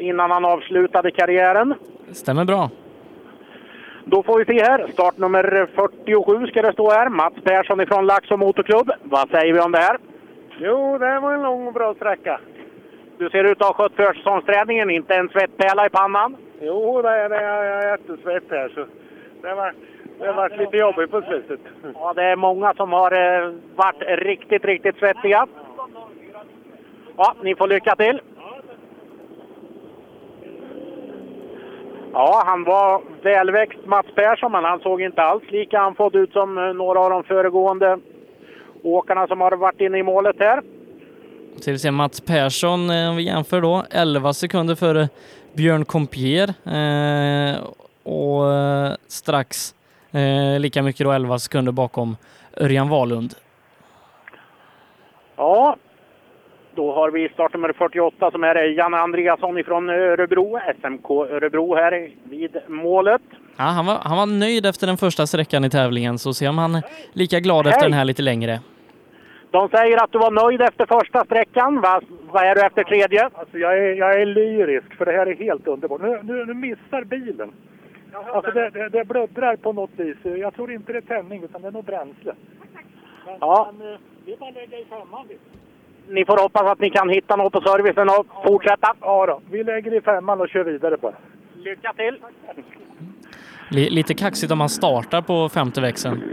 innan 0.00 0.30
han 0.30 0.44
avslutade 0.44 1.10
karriären. 1.10 1.74
Stämmer 2.12 2.44
bra. 2.44 2.70
Då 4.04 4.22
får 4.22 4.38
vi 4.38 4.44
se 4.44 4.64
här. 4.64 4.86
Startnummer 4.92 5.68
47 5.74 6.46
ska 6.46 6.62
det 6.62 6.72
stå 6.72 6.90
här. 6.90 7.08
Mats 7.08 7.34
Persson 7.44 7.80
ifrån 7.80 8.06
Laxå 8.06 8.36
Motorklubb. 8.36 8.90
Vad 9.02 9.28
säger 9.28 9.52
vi 9.52 9.60
om 9.60 9.72
det 9.72 9.78
här? 9.78 9.98
Jo, 10.58 10.98
det 10.98 11.20
var 11.20 11.32
en 11.32 11.42
lång 11.42 11.66
och 11.66 11.72
bra 11.72 11.94
sträcka. 11.94 12.40
Du 13.18 13.30
ser 13.30 13.44
ut 13.44 13.60
att 13.60 13.66
ha 13.66 13.74
skött 13.74 13.92
försäsongsträningen, 13.96 14.90
inte 14.90 15.14
en 15.14 15.28
svettpärla 15.28 15.86
i 15.86 15.90
pannan? 15.90 16.36
Jo, 16.60 17.02
det 17.02 17.08
är, 17.08 17.28
det 17.28 17.36
är 17.36 17.90
jättesvett 17.90 18.44
här. 18.50 18.68
Så 18.74 18.86
Det 19.42 19.54
varit, 19.54 19.76
det 20.18 20.26
har 20.26 20.34
varit 20.34 20.58
lite 20.58 20.76
jobbigt 20.76 21.10
på 21.10 21.22
slutet. 21.22 21.60
Ja, 21.94 22.12
det 22.12 22.22
är 22.24 22.36
många 22.36 22.74
som 22.74 22.92
har 22.92 23.12
eh, 23.12 23.52
varit 23.76 24.02
riktigt, 24.06 24.64
riktigt 24.64 24.96
svettiga. 24.98 25.46
Ja, 27.16 27.34
ni 27.42 27.54
får 27.54 27.68
lycka 27.68 27.96
till. 27.96 28.20
Ja, 32.12 32.42
han 32.46 32.64
var 32.64 33.02
välväxt 33.22 33.78
Mats 33.86 34.06
Persson, 34.14 34.52
men 34.52 34.64
han 34.64 34.80
såg 34.80 35.02
inte 35.02 35.22
alls 35.22 35.42
lika 35.50 35.80
andfådd 35.80 36.16
ut 36.16 36.32
som 36.32 36.58
eh, 36.58 36.74
några 36.74 37.00
av 37.00 37.10
de 37.10 37.24
föregående 37.24 37.98
åkarna 38.82 39.26
som 39.26 39.40
har 39.40 39.52
varit 39.56 39.80
inne 39.80 39.98
i 39.98 40.02
målet 40.02 40.36
här. 40.38 40.62
Vi 41.66 41.78
ser 41.78 41.90
Mats 41.90 42.20
Persson, 42.20 42.90
eh, 42.90 43.10
om 43.10 43.16
vi 43.16 43.22
jämför 43.22 43.60
då, 43.60 43.84
11 43.90 44.32
sekunder 44.32 44.74
före 44.74 45.08
Björn 45.52 45.84
Compier 45.84 46.48
eh, 46.48 47.56
och 48.02 48.52
eh, 48.52 48.92
strax 49.08 49.74
eh, 50.12 50.60
lika 50.60 50.82
mycket 50.82 51.04
då 51.04 51.12
11 51.12 51.38
sekunder 51.38 51.72
bakom 51.72 52.16
Örjan 52.56 52.88
Wahlund. 52.88 53.34
Ja, 55.36 55.76
då 56.74 56.92
har 56.92 57.10
vi 57.10 57.28
startnummer 57.28 57.72
48 57.72 58.30
som 58.30 58.44
är 58.44 58.54
Janne 58.78 58.96
Andreasson 58.96 59.58
ifrån 59.58 59.90
Örebro, 59.90 60.58
SMK 60.80 61.10
Örebro 61.10 61.74
här 61.74 62.10
vid 62.24 62.56
målet. 62.68 63.22
Ja, 63.56 63.64
han, 63.64 63.86
var, 63.86 63.94
han 64.04 64.16
var 64.16 64.26
nöjd 64.26 64.66
efter 64.66 64.86
den 64.86 64.96
första 64.96 65.26
sträckan 65.26 65.64
i 65.64 65.70
tävlingen, 65.70 66.18
så 66.18 66.34
se 66.34 66.48
om 66.48 66.58
han 66.58 66.74
är 66.74 66.82
lika 67.12 67.40
glad 67.40 67.66
efter 67.66 67.82
den 67.82 67.92
här 67.92 68.04
lite 68.04 68.22
längre. 68.22 68.60
De 69.50 69.68
säger 69.68 70.04
att 70.04 70.12
du 70.12 70.18
var 70.18 70.30
nöjd 70.30 70.60
efter 70.60 70.86
första 70.86 71.24
sträckan. 71.24 71.80
Vad, 71.80 72.04
vad 72.32 72.44
är 72.44 72.54
du 72.54 72.60
efter 72.60 72.84
tredje? 72.84 73.30
Alltså 73.34 73.58
jag, 73.58 73.78
är, 73.78 73.94
jag 73.94 74.20
är 74.20 74.26
lyrisk, 74.26 74.94
för 74.94 75.04
det 75.06 75.12
här 75.12 75.26
är 75.26 75.34
helt 75.36 75.66
underbart. 75.66 76.00
Nu, 76.02 76.20
nu, 76.22 76.44
nu 76.46 76.54
missar 76.54 77.04
bilen. 77.04 77.52
Alltså 78.34 78.50
det, 78.50 78.70
det, 78.70 78.88
det 78.88 79.04
bluddrar 79.04 79.56
på 79.56 79.72
något 79.72 79.90
vis. 79.96 80.16
Jag 80.22 80.54
tror 80.54 80.72
inte 80.72 80.92
det 80.92 80.98
är 80.98 81.02
tändning, 81.02 81.42
utan 81.44 81.62
det 81.62 81.68
är 81.68 81.72
nog 81.72 81.84
bränsle. 81.84 82.34
Men, 83.26 83.34
Ja. 83.40 83.72
men, 83.78 83.92
eh, 83.92 83.98
vi 84.24 84.36
bara 84.36 84.50
lägga 84.50 84.78
i 84.78 84.84
femman. 84.84 85.26
Ni 86.08 86.24
får 86.24 86.36
hoppas 86.36 86.62
att 86.62 86.80
ni 86.80 86.90
kan 86.90 87.08
hitta 87.08 87.36
något 87.36 87.52
på 87.52 87.60
servicen 87.60 88.08
och 88.08 88.26
fortsätta. 88.46 88.94
Ja 89.00 89.26
då, 89.26 89.40
vi 89.50 89.64
lägger 89.64 89.94
i 89.94 90.00
femman 90.00 90.40
och 90.40 90.48
kör 90.48 90.64
vidare 90.64 90.96
bara. 90.96 91.14
Lycka 91.54 91.92
till! 91.92 92.18
Li, 93.70 93.90
lite 93.90 94.14
kaxigt 94.14 94.52
om 94.52 94.60
han 94.60 94.68
startar 94.68 95.22
på 95.22 95.48
femte 95.48 95.80
växeln. 95.80 96.22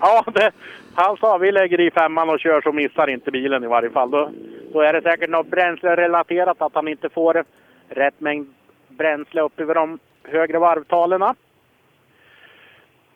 Ja, 0.00 0.24
det, 0.34 0.50
han 0.94 1.16
sa 1.16 1.38
vi 1.38 1.52
lägger 1.52 1.80
i 1.80 1.90
femman 1.90 2.30
och 2.30 2.40
kör 2.40 2.60
så 2.60 2.72
missar 2.72 3.10
inte 3.10 3.30
bilen 3.30 3.64
i 3.64 3.66
varje 3.66 3.90
fall. 3.90 4.10
Då, 4.10 4.30
då 4.72 4.80
är 4.80 4.92
det 4.92 5.02
säkert 5.02 5.30
något 5.30 5.46
bränslerelaterat, 5.46 6.62
att 6.62 6.74
han 6.74 6.88
inte 6.88 7.08
får 7.08 7.44
rätt 7.88 8.20
mängd 8.20 8.54
bränsle 8.88 9.40
upp 9.42 9.60
över 9.60 9.74
de 9.74 9.98
högre 10.22 10.58
varvtalen. 10.58 11.34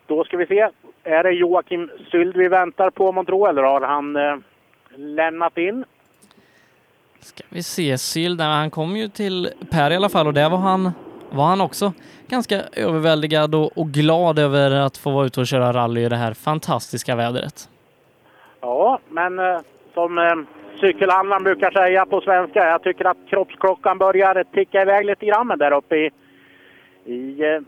Då 0.07 0.23
ska 0.23 0.37
vi 0.37 0.45
se. 0.45 0.69
Är 1.03 1.23
det 1.23 1.31
Joakim 1.31 1.89
Syld 2.11 2.37
vi 2.37 2.47
väntar 2.47 2.89
på, 2.89 3.11
man 3.11 3.25
tror, 3.25 3.49
eller 3.49 3.63
har 3.63 3.81
han 3.81 4.15
eh, 4.15 4.35
lämnat 4.95 5.57
in? 5.57 5.85
Ska 7.19 7.43
vi 7.49 7.63
se, 7.63 8.27
nej, 8.37 8.47
han 8.47 8.71
kom 8.71 8.97
ju 8.97 9.07
till 9.07 9.49
Per 9.71 9.91
i 9.91 9.95
alla 9.95 10.09
fall 10.09 10.27
och 10.27 10.33
där 10.33 10.49
var 10.49 10.57
han, 10.57 10.91
var 11.29 11.45
han 11.45 11.61
också 11.61 11.93
ganska 12.27 12.61
överväldigad 12.73 13.55
och, 13.55 13.77
och 13.77 13.87
glad 13.87 14.39
över 14.39 14.71
att 14.71 14.97
få 14.97 15.11
vara 15.11 15.25
ute 15.25 15.39
och 15.39 15.47
köra 15.47 15.73
rally 15.73 16.05
i 16.05 16.09
det 16.09 16.15
här 16.15 16.33
fantastiska 16.33 17.15
vädret. 17.15 17.69
Ja, 18.61 18.99
men 19.09 19.39
eh, 19.39 19.59
som 19.93 20.17
eh, 20.17 20.35
cykelhandlaren 20.79 21.43
brukar 21.43 21.71
säga 21.71 22.05
på 22.05 22.21
svenska, 22.21 22.59
jag 22.65 22.83
tycker 22.83 23.05
att 23.05 23.17
kroppsklockan 23.29 23.97
börjar 23.97 24.43
ticka 24.43 24.81
iväg 24.81 25.05
lite 25.05 25.25
grann. 25.25 25.47
Där 25.47 25.71
uppe 25.71 25.95
i, 25.95 26.11
i 27.05 27.43
eh, 27.43 27.61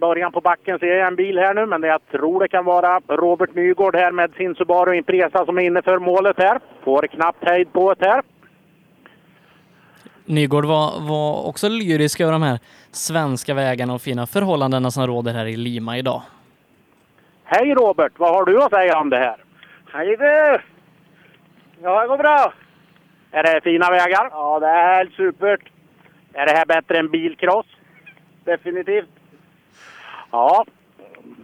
början 0.00 0.32
på 0.32 0.40
backen 0.40 0.78
ser 0.78 0.86
jag 0.86 1.08
en 1.08 1.16
bil 1.16 1.38
här 1.38 1.54
nu, 1.54 1.66
men 1.66 1.82
jag 1.82 2.00
tror 2.10 2.40
det 2.40 2.48
kan 2.48 2.64
vara 2.64 3.00
Robert 3.08 3.54
Nygård 3.54 3.96
här 3.96 4.12
med 4.12 4.34
sin 4.34 4.54
Subaru 4.54 4.96
Impresa 4.96 5.44
som 5.44 5.58
är 5.58 5.62
inne 5.62 5.82
för 5.82 5.98
målet 5.98 6.36
här. 6.38 6.60
Får 6.84 7.06
knappt 7.06 7.44
hejd 7.44 7.72
på 7.72 7.94
det 7.94 8.06
här. 8.06 8.22
Nygård 10.24 10.64
var, 10.64 11.08
var 11.08 11.48
också 11.48 11.68
lyrisk 11.68 12.20
över 12.20 12.32
de 12.32 12.42
här 12.42 12.58
svenska 12.90 13.54
vägarna 13.54 13.94
och 13.94 14.02
fina 14.02 14.26
förhållandena 14.26 14.90
som 14.90 15.06
råder 15.06 15.32
här 15.34 15.46
i 15.46 15.56
Lima 15.56 15.98
idag. 15.98 16.22
Hej 17.44 17.74
Robert, 17.74 18.12
vad 18.16 18.34
har 18.34 18.44
du 18.44 18.62
att 18.62 18.70
säga 18.70 18.98
om 18.98 19.10
det 19.10 19.18
här? 19.18 19.36
Hej 19.92 20.16
du! 20.16 20.58
Ja, 21.82 22.02
det 22.02 22.08
går 22.08 22.18
bra. 22.18 22.52
Är 23.30 23.42
det 23.42 23.60
fina 23.60 23.90
vägar? 23.90 24.28
Ja, 24.30 24.58
det 24.60 24.66
är 24.66 24.96
helt 24.96 25.14
supert. 25.14 25.60
Är 26.32 26.46
det 26.46 26.52
här 26.52 26.66
bättre 26.66 26.98
än 26.98 27.10
bilcross? 27.10 27.66
Definitivt. 28.44 29.17
Ja, 30.30 30.64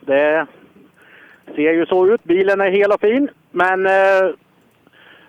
det 0.06 0.46
ser 1.54 1.72
ju 1.72 1.86
så 1.86 2.06
ut. 2.06 2.24
Bilen 2.24 2.60
är 2.60 2.70
hel 2.70 2.92
och 2.92 3.00
fin. 3.00 3.28
Men 3.50 3.86
eh, 3.86 4.30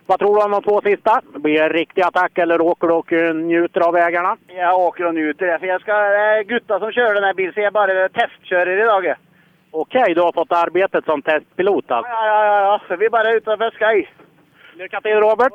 vad 0.05 0.19
tror 0.19 0.35
du 0.35 0.43
om 0.45 0.51
de 0.51 0.61
två 0.63 0.81
sista? 0.81 1.21
Blir 1.33 1.53
det 1.59 1.65
en 1.65 1.69
riktig 1.69 2.01
attack 2.01 2.37
eller 2.37 2.61
åker 2.61 2.87
du 2.87 2.93
och 2.93 3.13
eh, 3.13 3.33
njuter 3.35 3.81
av 3.87 3.93
vägarna? 3.93 4.37
Jag 4.47 4.79
åker 4.79 5.05
och 5.05 5.13
njuter. 5.15 5.57
För 5.57 5.67
jag 5.67 5.81
ska, 5.81 5.93
det 5.93 6.17
är 6.17 6.43
Gutta 6.43 6.79
som 6.79 6.91
kör 6.91 7.13
den 7.13 7.23
här 7.23 7.33
bilen, 7.33 7.53
så 7.53 7.59
jag 7.59 7.73
bara 7.73 8.09
testkör 8.09 8.69
idag. 8.69 9.13
Okej, 9.71 10.13
du 10.13 10.21
har 10.21 10.31
fått 10.31 10.51
arbetet 10.51 11.05
som 11.05 11.21
testpilot 11.21 11.85
Ja, 11.87 11.95
alltså. 11.95 12.11
ja, 12.11 12.45
ja, 12.45 12.59
ja. 12.61 12.81
Så 12.87 12.95
vi 12.95 13.05
är 13.05 13.09
bara 13.09 13.31
utanför 13.33 13.71
Sky. 13.71 14.05
Lycka 14.73 15.01
till 15.01 15.11
Robert! 15.15 15.53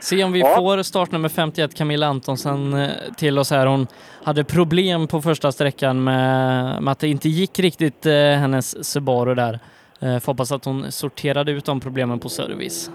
Se 0.00 0.24
om 0.24 0.32
vi 0.32 0.40
Ja. 0.40 0.54
får 0.56 0.82
startnummer 0.82 1.28
51 1.28 1.74
Camilla 1.74 2.06
Antonsen 2.06 2.72
eh, 2.74 2.88
till 3.16 3.38
oss 3.38 3.50
här. 3.50 3.66
Hon 3.66 3.86
hade 4.24 4.44
problem 4.44 5.06
på 5.08 5.22
första 5.22 5.52
sträckan 5.52 6.04
med, 6.04 6.82
med 6.82 6.92
att 6.92 6.98
det 6.98 7.08
inte 7.08 7.28
gick 7.28 7.58
riktigt 7.58 8.06
eh, 8.06 8.12
hennes 8.14 8.84
Subaru 8.92 9.34
där. 9.34 9.58
Eh, 10.00 10.18
får 10.18 10.32
hoppas 10.32 10.52
att 10.52 10.64
hon 10.64 10.92
sorterade 10.92 11.52
ut 11.52 11.64
de 11.64 11.80
problemen 11.80 12.18
på 12.18 12.28
service. 12.28 12.90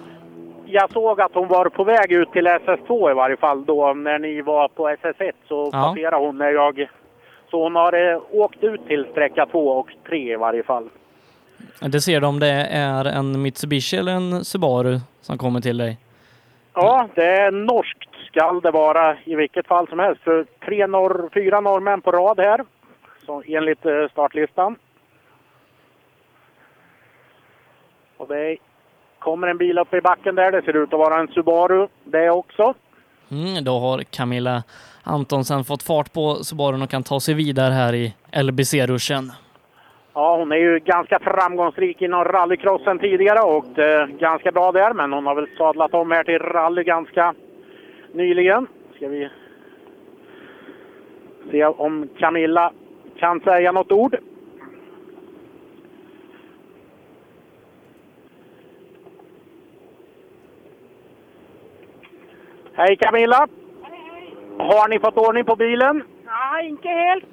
Jag 0.65 0.91
såg 0.91 1.21
att 1.21 1.31
hon 1.33 1.47
var 1.47 1.69
på 1.69 1.83
väg 1.83 2.11
ut 2.11 2.31
till 2.31 2.47
SS2 2.47 3.11
i 3.11 3.13
varje 3.13 3.37
fall 3.37 3.65
då 3.65 3.93
när 3.93 4.19
ni 4.19 4.41
var 4.41 4.67
på 4.67 4.89
SS1 4.89 5.31
så 5.47 5.69
Ja. 5.73 5.83
passerade 5.87 6.25
hon 6.25 6.37
när 6.37 6.49
jag... 6.51 6.87
Så 7.51 7.63
hon 7.63 7.75
har 7.75 8.11
eh, 8.13 8.21
åkt 8.31 8.63
ut 8.63 8.87
till 8.87 9.05
sträcka 9.11 9.45
2 9.45 9.67
och 9.69 9.87
3 10.07 10.33
i 10.33 10.35
varje 10.35 10.63
fall. 10.63 10.89
Det 11.79 12.01
ser 12.01 12.21
du 12.21 12.27
om 12.27 12.39
det 12.39 12.47
är 12.71 13.05
en 13.05 13.41
Mitsubishi 13.41 13.97
eller 13.97 14.11
en 14.11 14.45
Subaru 14.45 14.99
som 15.21 15.37
kommer 15.37 15.61
till 15.61 15.77
dig. 15.77 15.97
Ja, 16.73 17.07
det 17.15 17.25
är 17.25 17.51
norskt 17.51 18.09
skall 18.27 18.61
det 18.61 18.71
vara 18.71 19.17
i 19.25 19.35
vilket 19.35 19.67
fall 19.67 19.87
som 19.87 19.99
helst. 19.99 20.21
För 20.21 20.45
tre 20.65 20.87
norr, 20.87 21.29
fyra 21.33 21.61
norrmän 21.61 22.01
på 22.01 22.11
rad 22.11 22.39
här, 22.39 22.61
så 23.25 23.43
enligt 23.45 23.85
eh, 23.85 24.09
startlistan. 24.11 24.75
Och 28.17 28.27
det 28.27 28.57
kommer 29.19 29.47
en 29.47 29.57
bil 29.57 29.79
upp 29.79 29.93
i 29.93 30.01
backen 30.01 30.35
där. 30.35 30.51
Det 30.51 30.61
ser 30.61 30.75
ut 30.75 30.93
att 30.93 30.99
vara 30.99 31.19
en 31.19 31.27
Subaru 31.27 31.87
det 32.03 32.29
också. 32.29 32.73
Mm, 33.31 33.63
då 33.63 33.79
har 33.79 34.03
Camilla 34.03 34.63
Antonsen 35.03 35.63
fått 35.63 35.83
fart 35.83 36.13
på 36.13 36.43
Subarun 36.43 36.81
och 36.81 36.89
kan 36.89 37.03
ta 37.03 37.19
sig 37.19 37.33
vidare 37.33 37.73
här 37.73 37.93
i 37.93 38.13
LBC-ruschen. 38.31 39.31
Ja, 40.13 40.37
hon 40.37 40.51
är 40.51 40.55
ju 40.55 40.79
ganska 40.79 41.19
framgångsrik 41.19 42.01
inom 42.01 42.23
rallycrossen 42.23 42.99
tidigare 42.99 43.39
och 43.39 43.79
eh, 43.79 44.07
ganska 44.07 44.51
bra 44.51 44.71
där. 44.71 44.93
Men 44.93 45.13
hon 45.13 45.25
har 45.25 45.35
väl 45.35 45.47
sadlat 45.57 45.93
om 45.93 46.11
här 46.11 46.23
till 46.23 46.39
rally 46.39 46.83
ganska 46.83 47.33
nyligen. 48.13 48.67
Ska 48.95 49.07
vi 49.07 49.29
se 51.51 51.65
om 51.65 52.09
Camilla 52.17 52.73
kan 53.17 53.39
säga 53.39 53.71
något 53.71 53.91
ord. 53.91 54.17
Hej 62.73 62.95
Camilla! 62.95 63.47
Hej. 63.83 64.35
Har 64.57 64.89
ni 64.89 64.99
fått 64.99 65.17
ordning 65.17 65.45
på 65.45 65.55
bilen? 65.55 66.03
Nej, 66.25 66.67
inte 66.67 66.87
helt. 66.87 67.25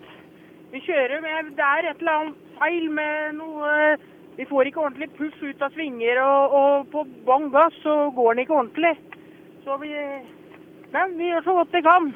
Vi 0.71 0.81
kör 0.81 1.21
med 1.21 1.53
där 1.53 1.91
ett 1.91 2.03
långt 2.03 2.48
feil 2.59 2.91
med 2.91 3.35
noe 3.39 3.97
Vi 4.39 4.47
får 4.47 4.69
ikke 4.69 4.81
ordentlig 4.81 5.09
puff 5.19 5.41
ut 5.43 5.63
av 5.67 5.73
svinger, 5.75 6.21
og, 6.23 6.53
og 6.55 6.91
på 6.93 7.03
bånn 7.27 7.49
gass 7.51 7.75
så 7.83 7.95
går 8.15 8.35
den 8.35 8.45
ikke 8.45 8.55
ordentlig. 8.55 8.93
Så 9.65 9.79
vi 9.83 9.91
Men 10.93 11.17
vi 11.19 11.33
gjør 11.33 11.43
så 11.45 11.55
godt 11.59 11.75
vi 11.75 11.83
kan. 11.83 12.13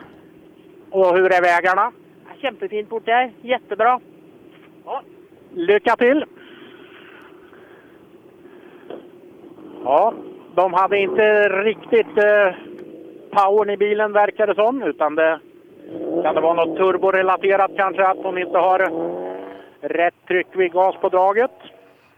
Och 0.91 1.17
hur 1.17 1.33
är 1.33 1.43
vägarna? 1.43 1.93
Det 2.25 2.31
er 2.31 2.41
kjempefint 2.43 2.89
borti 2.89 3.11
her. 3.11 3.33
Jättebra. 3.43 4.01
Lycka 5.55 5.97
till! 5.97 6.25
Ja, 9.85 10.15
de 10.55 10.73
hade 10.73 10.99
inte 10.99 11.49
riktigt 11.49 12.19
eh, 12.19 12.55
powern 13.31 13.71
i 13.71 13.77
bilen 13.77 14.13
verkar 14.13 14.47
det 14.47 14.55
som, 14.55 14.83
utan 14.83 15.15
det 15.15 15.41
kan 16.23 16.35
det 16.35 16.41
vara 16.41 16.55
något 16.55 16.77
turborelaterat 16.77 17.71
kanske, 17.77 18.07
att 18.07 18.23
hon 18.23 18.39
inte 18.39 18.59
har 18.59 18.81
rätt 19.83 20.15
tryck 20.29 20.47
vid 20.53 20.73
gaspådraget. 20.73 21.51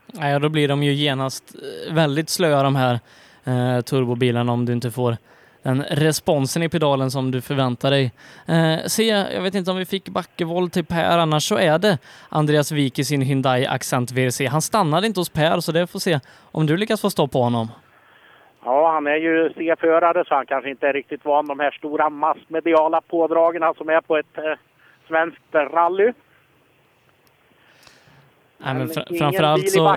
Ja, 0.07 0.39
då 0.39 0.49
blir 0.49 0.69
de 0.69 0.83
ju 0.83 0.93
genast 0.93 1.55
eh, 1.55 1.95
väldigt 1.95 2.29
slöa 2.29 2.63
de 2.63 2.77
här 2.77 2.95
eh, 3.45 3.81
turbobilarna 3.81 4.53
om 4.53 4.67
du 4.67 4.73
inte 4.73 4.91
får 4.91 5.17
den 5.65 5.83
responsen 5.83 6.63
i 6.63 6.69
pedalen 6.69 7.11
som 7.11 7.31
du 7.31 7.41
förväntar 7.41 7.91
dig. 7.91 8.13
Eh, 8.49 8.87
se, 8.87 9.07
jag 9.07 9.43
vet 9.43 9.55
inte 9.55 9.71
om 9.71 9.77
vi 9.77 9.85
fick 9.85 10.09
backevoll 10.09 10.71
till 10.71 10.85
Per, 10.85 11.19
annars 11.19 11.49
så 11.49 11.59
är 11.59 11.79
det 11.79 11.99
Andreas 12.29 12.73
Wik 12.73 12.99
i 12.99 13.05
sin 13.05 13.23
Hyundai 13.23 13.67
Accent 13.67 14.13
VRC. 14.13 14.47
Han 14.47 14.63
stannade 14.63 15.07
inte 15.07 15.21
hos 15.21 15.29
Per, 15.29 15.61
så 15.61 15.73
det 15.73 15.87
får 15.87 15.99
se 15.99 16.21
om 16.53 16.67
du 16.67 16.77
lyckas 16.77 17.01
få 17.01 17.11
stopp 17.11 17.33
på 17.33 17.43
honom. 17.43 17.69
Ja, 18.65 18.93
han 18.93 19.07
är 19.07 19.17
ju 19.17 19.53
C-förare 19.57 20.25
så 20.29 20.35
han 20.35 20.47
kanske 20.47 20.71
inte 20.71 20.89
är 20.89 20.93
riktigt 20.93 21.25
van 21.25 21.47
de 21.47 21.61
här 21.61 21.71
stora 21.71 22.11
massmediala 22.11 23.01
pådragen 23.01 23.75
som 23.77 23.89
är 23.89 24.01
på 24.01 24.17
ett 24.17 24.39
eh, 24.39 24.59
svenskt 25.09 25.55
rally. 25.55 26.13
Nej, 28.65 28.75
men 28.75 28.91
ingen 29.11 29.19
framförallt, 29.19 29.71
så, 29.71 29.97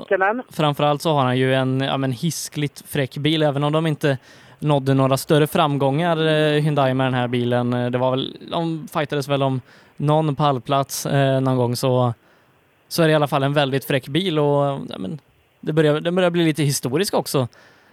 framförallt 0.51 1.01
så 1.01 1.13
har 1.13 1.23
han 1.23 1.37
ju 1.37 1.53
en 1.53 1.81
ja, 1.81 1.97
men 1.97 2.11
hiskligt 2.11 2.83
fräck 2.87 3.17
bil, 3.17 3.43
även 3.43 3.63
om 3.63 3.73
de 3.73 3.87
inte 3.87 4.17
nådde 4.59 4.93
några 4.93 5.17
större 5.17 5.47
framgångar, 5.47 6.17
eh, 6.27 6.61
Hyundai, 6.61 6.93
med 6.93 7.05
den 7.07 7.13
här 7.13 7.27
bilen. 7.27 7.73
Eh, 7.73 7.89
Det 7.91 7.97
var 7.97 8.11
väl, 8.11 8.37
de 8.51 8.87
fightades 8.93 9.27
väl 9.27 9.43
om 9.43 9.61
någon 9.97 10.35
pallplats 10.35 11.05
eh, 11.05 11.41
någon 11.41 11.57
gång, 11.57 11.75
så, 11.75 12.13
så 12.87 13.03
är 13.03 13.07
det 13.07 13.11
i 13.11 13.15
alla 13.15 13.27
fall 13.27 13.43
en 13.43 13.53
väldigt 13.53 13.85
fräck 13.85 14.07
bil 14.07 14.39
och 14.39 14.79
ja, 14.89 14.97
men, 14.99 15.19
det 15.61 15.73
börjar, 15.73 15.99
den 15.99 16.15
börjar 16.15 16.29
bli 16.29 16.45
lite 16.45 16.63
historisk 16.63 17.13
också. 17.13 17.47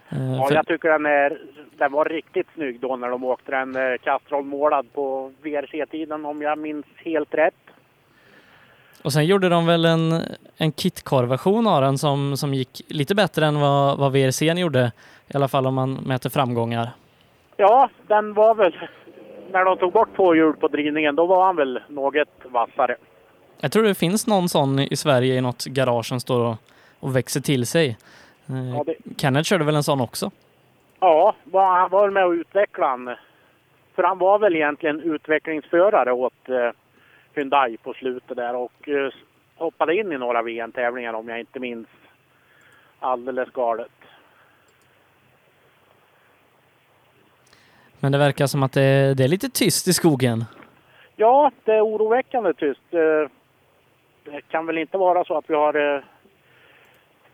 Eh, 0.08 0.34
Ja, 0.36 0.46
för- 0.48 0.54
jag 0.54 0.66
tycker 0.66 0.88
den, 0.88 1.06
är, 1.06 1.38
den 1.78 1.92
var 1.92 2.04
riktigt 2.04 2.46
snygg 2.54 2.80
då 2.80 2.96
när 2.96 3.08
de 3.08 3.24
åkte 3.24 3.50
den 3.50 3.76
eh, 3.76 3.98
Castrol-målad 4.04 4.86
på 4.94 5.32
VRC-tiden 5.42 6.24
om 6.24 6.42
jag 6.42 6.58
minns 6.58 6.86
helt 6.96 7.34
rätt. 7.34 7.54
Och 9.04 9.12
sen 9.12 9.26
gjorde 9.26 9.48
de 9.48 9.66
väl 9.66 9.84
en, 9.84 10.12
en 10.56 10.72
kitcar-version 10.72 11.66
av 11.66 11.82
den 11.82 11.98
som, 11.98 12.36
som 12.36 12.54
gick 12.54 12.82
lite 12.88 13.14
bättre 13.14 13.46
än 13.46 13.60
vad, 13.60 13.98
vad 13.98 14.12
VRCn 14.12 14.58
gjorde, 14.58 14.92
i 15.28 15.36
alla 15.36 15.48
fall 15.48 15.66
om 15.66 15.74
man 15.74 15.94
mäter 15.94 16.30
framgångar. 16.30 16.88
Ja, 17.56 17.90
den 18.06 18.34
var 18.34 18.54
väl... 18.54 18.88
När 19.52 19.64
de 19.64 19.76
tog 19.78 19.92
bort 19.92 20.16
två 20.16 20.34
hjul 20.34 20.52
på 20.52 20.68
drivningen, 20.68 21.16
då 21.16 21.26
var 21.26 21.46
han 21.46 21.56
väl 21.56 21.80
något 21.88 22.28
vassare. 22.44 22.96
Jag 23.60 23.72
tror 23.72 23.82
det 23.82 23.94
finns 23.94 24.26
någon 24.26 24.48
sån 24.48 24.78
i 24.78 24.96
Sverige 24.96 25.34
i 25.34 25.40
något 25.40 25.64
garage 25.64 26.06
som 26.06 26.20
står 26.20 26.44
och, 26.44 26.56
och 27.00 27.16
växer 27.16 27.40
till 27.40 27.66
sig. 27.66 27.96
Eh, 28.48 28.76
Ja, 28.76 28.84
det, 28.86 28.94
Kenneth 29.20 29.48
körde 29.48 29.64
väl 29.64 29.74
en 29.76 29.82
sån 29.82 30.00
också? 30.00 30.30
ja 31.00 31.34
han 31.52 31.90
var 31.90 32.10
med 32.10 32.26
och 32.26 32.30
utvecklade 32.32 32.90
han. 32.90 33.16
För 33.94 34.02
han 34.02 34.18
var 34.18 34.38
väl 34.38 34.56
egentligen 34.56 35.00
utvecklingsförare 35.00 36.12
åt 36.12 36.48
eh, 36.48 36.70
Hyundai 37.34 37.76
på 37.76 37.94
slutet 37.94 38.36
där 38.36 38.54
och 38.56 38.88
eh, 38.88 39.12
hoppade 39.56 39.96
in 39.96 40.12
i 40.12 40.18
några 40.18 40.42
VM-tävlingar 40.42 41.14
om 41.14 41.28
jag 41.28 41.40
inte 41.40 41.60
minns 41.60 41.88
alldeles 43.00 43.50
galet. 43.50 43.90
Men 48.00 48.12
det 48.12 48.18
verkar 48.18 48.46
som 48.46 48.62
att 48.62 48.72
det, 48.72 49.14
det 49.14 49.24
är 49.24 49.28
lite 49.28 49.48
tyst 49.48 49.88
i 49.88 49.92
skogen. 49.92 50.44
Ja, 51.16 51.50
det 51.64 51.72
är 51.72 51.80
oroväckande 51.86 52.54
tyst. 52.54 52.94
Eh, 52.94 53.30
Det 54.24 54.40
kan 54.48 54.66
väl 54.66 54.78
inte 54.78 54.98
vara 54.98 55.24
så 55.24 55.38
att 55.38 55.50
vi 55.50 55.54
har 55.54 55.94
eh, 55.96 56.02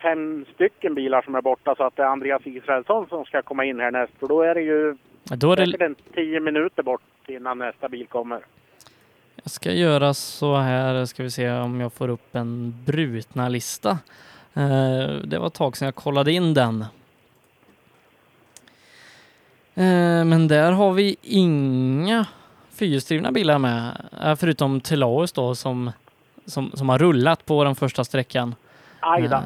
fem 0.02 0.44
stycken 0.54 0.94
bilar 0.94 1.22
som 1.22 1.34
är 1.34 1.42
borta 1.42 1.74
så 1.74 1.84
att 1.84 1.96
det 1.96 2.02
är 2.02 2.06
Andreas 2.06 2.46
Israelsson 2.46 3.08
som 3.08 3.24
ska 3.24 3.42
komma 3.42 3.64
in 3.64 3.80
här 3.80 3.90
näst. 3.90 4.12
För 4.20 4.28
då 4.28 4.42
är 4.42 4.54
det 4.54 4.62
ju 4.62 4.96
Då 5.24 5.52
är 5.52 5.56
det, 5.56 5.66
säkert 5.66 5.82
en 5.82 5.94
tio 6.14 6.40
minuter 6.40 6.82
bort 6.82 7.02
innan 7.26 7.58
nästa 7.58 7.88
bil 7.88 8.06
kommer. 8.06 8.40
Jag 9.42 9.50
ska 9.50 9.72
göra 9.72 10.14
så 10.14 10.56
här, 10.56 11.04
ska 11.04 11.22
vi 11.22 11.30
se 11.30 11.50
om 11.50 11.80
jag 11.80 11.92
får 11.92 12.08
upp 12.08 12.34
en 12.34 12.74
brutna 12.86 13.48
lista. 13.48 13.90
Eh, 14.54 15.08
Det 15.24 15.38
var 15.38 15.46
ett 15.46 15.54
tag 15.54 15.76
sedan 15.76 15.86
jag 15.86 15.94
kollade 15.94 16.32
in 16.32 16.54
den. 16.54 16.84
Eh, 19.74 20.24
Men 20.24 20.48
där 20.48 20.72
har 20.72 20.92
vi 20.92 21.16
inga 21.22 22.26
fyrhjulsdrivna 22.70 23.32
bilar 23.32 23.58
med, 23.58 24.06
eh, 24.24 24.34
förutom 24.36 24.80
Telaus 24.80 25.32
då 25.32 25.54
som, 25.54 25.90
som, 26.46 26.70
som 26.74 26.88
har 26.88 26.98
rullat 26.98 27.46
på 27.46 27.64
den 27.64 27.74
första 27.74 28.04
sträckan. 28.04 28.54
Aj 29.00 29.22
då. 29.28 29.36
Eh, 29.36 29.42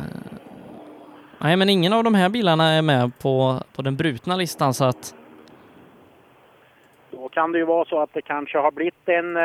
Nej, 1.38 1.56
men 1.56 1.68
ingen 1.68 1.92
av 1.92 2.04
de 2.04 2.14
här 2.14 2.28
bilarna 2.28 2.68
är 2.72 2.82
med 2.82 3.18
på, 3.18 3.60
på 3.76 3.82
den 3.82 3.96
brutna 3.96 4.36
listan 4.36 4.74
så 4.74 4.84
att 4.84 5.14
Då 7.10 7.28
kan 7.28 7.52
det 7.52 7.58
ju 7.58 7.64
vara 7.64 7.84
så 7.84 8.02
att 8.02 8.10
det 8.14 8.22
kanske 8.22 8.58
har 8.58 8.70
blivit 8.70 9.08
en, 9.08 9.36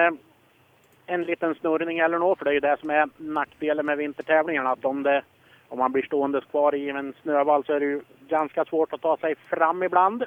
en 1.09 1.23
liten 1.23 1.55
snurrning 1.55 1.99
eller 1.99 2.17
något. 2.17 2.37
För 2.37 2.45
det 2.45 2.51
är 2.51 2.53
ju 2.53 2.59
det 2.59 2.77
som 2.79 2.89
är 2.89 3.09
nackdelen 3.17 3.85
med 3.85 3.97
vintertävlingarna. 3.97 4.71
Att 4.71 4.85
om, 4.85 5.03
det, 5.03 5.21
om 5.69 5.79
man 5.79 5.91
blir 5.91 6.03
stående 6.03 6.41
kvar 6.51 6.75
i 6.75 6.89
en 6.89 7.13
snövall 7.21 7.65
så 7.65 7.73
är 7.73 7.79
det 7.79 7.85
ju 7.85 8.01
ganska 8.27 8.65
svårt 8.65 8.93
att 8.93 9.01
ta 9.01 9.17
sig 9.17 9.35
fram 9.49 9.83
ibland. 9.83 10.23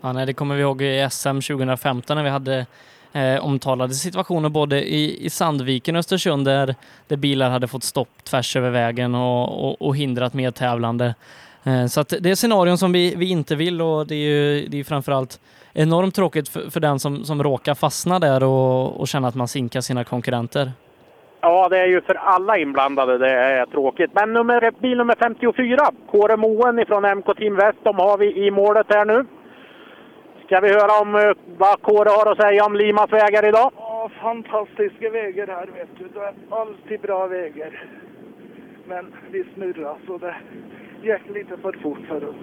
Ja, 0.00 0.12
nej, 0.12 0.26
det 0.26 0.34
kommer 0.34 0.54
vi 0.54 0.62
ihåg 0.62 0.82
i 0.82 1.08
SM 1.10 1.28
2015 1.28 2.16
när 2.16 2.24
vi 2.24 2.30
hade 2.30 2.66
eh, 3.12 3.44
omtalade 3.44 3.94
situationer 3.94 4.48
både 4.48 4.82
i, 4.82 5.26
i 5.26 5.30
Sandviken 5.30 5.96
och 5.96 5.98
Östersund 5.98 6.44
där, 6.44 6.74
där 7.08 7.16
bilar 7.16 7.50
hade 7.50 7.68
fått 7.68 7.84
stopp 7.84 8.24
tvärs 8.24 8.56
över 8.56 8.70
vägen 8.70 9.14
och, 9.14 9.68
och, 9.68 9.82
och 9.82 9.96
hindrat 9.96 10.34
medtävlande. 10.34 11.14
Eh, 11.66 11.86
så 11.86 12.00
att 12.00 12.08
det 12.20 12.30
är 12.30 12.34
scenarion 12.34 12.78
som 12.78 12.92
vi, 12.92 13.14
vi 13.16 13.30
inte 13.30 13.56
vill 13.56 13.82
och 13.82 14.06
det 14.06 14.14
är 14.14 14.28
ju 14.28 14.66
det 14.68 14.80
är 14.80 14.84
framförallt 14.84 15.40
enormt 15.72 16.14
tråkigt 16.14 16.48
för, 16.48 16.70
för 16.70 16.80
den 16.80 16.98
som, 16.98 17.24
som 17.24 17.42
råkar 17.42 17.74
fastna 17.74 18.18
där 18.18 18.42
och, 18.42 19.00
och 19.00 19.08
känna 19.08 19.28
att 19.28 19.34
man 19.34 19.48
sinkar 19.48 19.80
sina 19.80 20.04
konkurrenter. 20.04 20.72
Ja, 21.40 21.68
det 21.68 21.78
är 21.78 21.86
ju 21.86 22.00
för 22.00 22.14
alla 22.14 22.58
inblandade 22.58 23.18
det 23.18 23.30
är 23.30 23.66
tråkigt. 23.66 24.10
Men 24.14 24.32
nummer, 24.32 24.72
bil 24.80 24.98
nummer 24.98 25.16
54, 25.18 25.78
Kåre 26.10 26.36
Moen 26.36 26.78
ifrån 26.78 27.18
MK 27.18 27.36
Team 27.36 27.56
Väst, 27.56 27.78
de 27.82 27.96
har 27.96 28.18
vi 28.18 28.46
i 28.46 28.50
målet 28.50 28.86
här 28.88 29.04
nu. 29.04 29.26
Ska 30.46 30.60
vi 30.60 30.68
höra 30.68 31.00
om 31.00 31.14
eh, 31.14 31.32
vad 31.58 31.82
Kåre 31.82 32.08
har 32.08 32.32
att 32.32 32.40
säga 32.40 32.64
om 32.64 32.76
Limas 32.76 33.12
vägar 33.12 33.48
idag? 33.48 33.70
Ja, 33.76 34.10
fantastiska 34.22 35.10
vägar 35.10 35.46
här 35.46 35.66
vet 35.66 35.88
du. 35.98 36.08
Det 36.08 36.20
är 36.20 36.34
alltid 36.50 37.00
bra 37.00 37.26
vägar. 37.26 37.84
Men 38.88 39.14
vi 39.30 39.44
snurrar 39.54 39.96
så 40.06 40.18
det 40.18 40.34
gick 41.04 41.28
lite 41.34 41.56
för 41.56 41.72
fort 41.72 41.98
för 42.08 42.28
oss. 42.28 42.36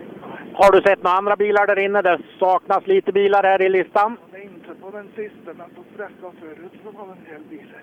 Har 0.53 0.71
du 0.71 0.81
sett 0.81 1.03
några 1.03 1.17
andra 1.17 1.35
bilar 1.35 1.67
där 1.67 1.79
inne? 1.79 2.01
Det 2.01 2.19
saknas 2.39 2.87
lite 2.87 3.11
bilar 3.11 3.43
här 3.43 3.61
i 3.61 3.69
listan. 3.69 4.17
Inte 4.43 4.81
på 4.81 4.89
den 4.91 5.07
sista, 5.15 5.53
men 5.53 5.69
på 5.69 5.83
sträckan 5.93 6.31
förut 6.39 6.71
så 6.83 6.91
var 6.91 7.07
det 7.07 7.13
en 7.13 7.33
del 7.33 7.43
bilar. 7.49 7.81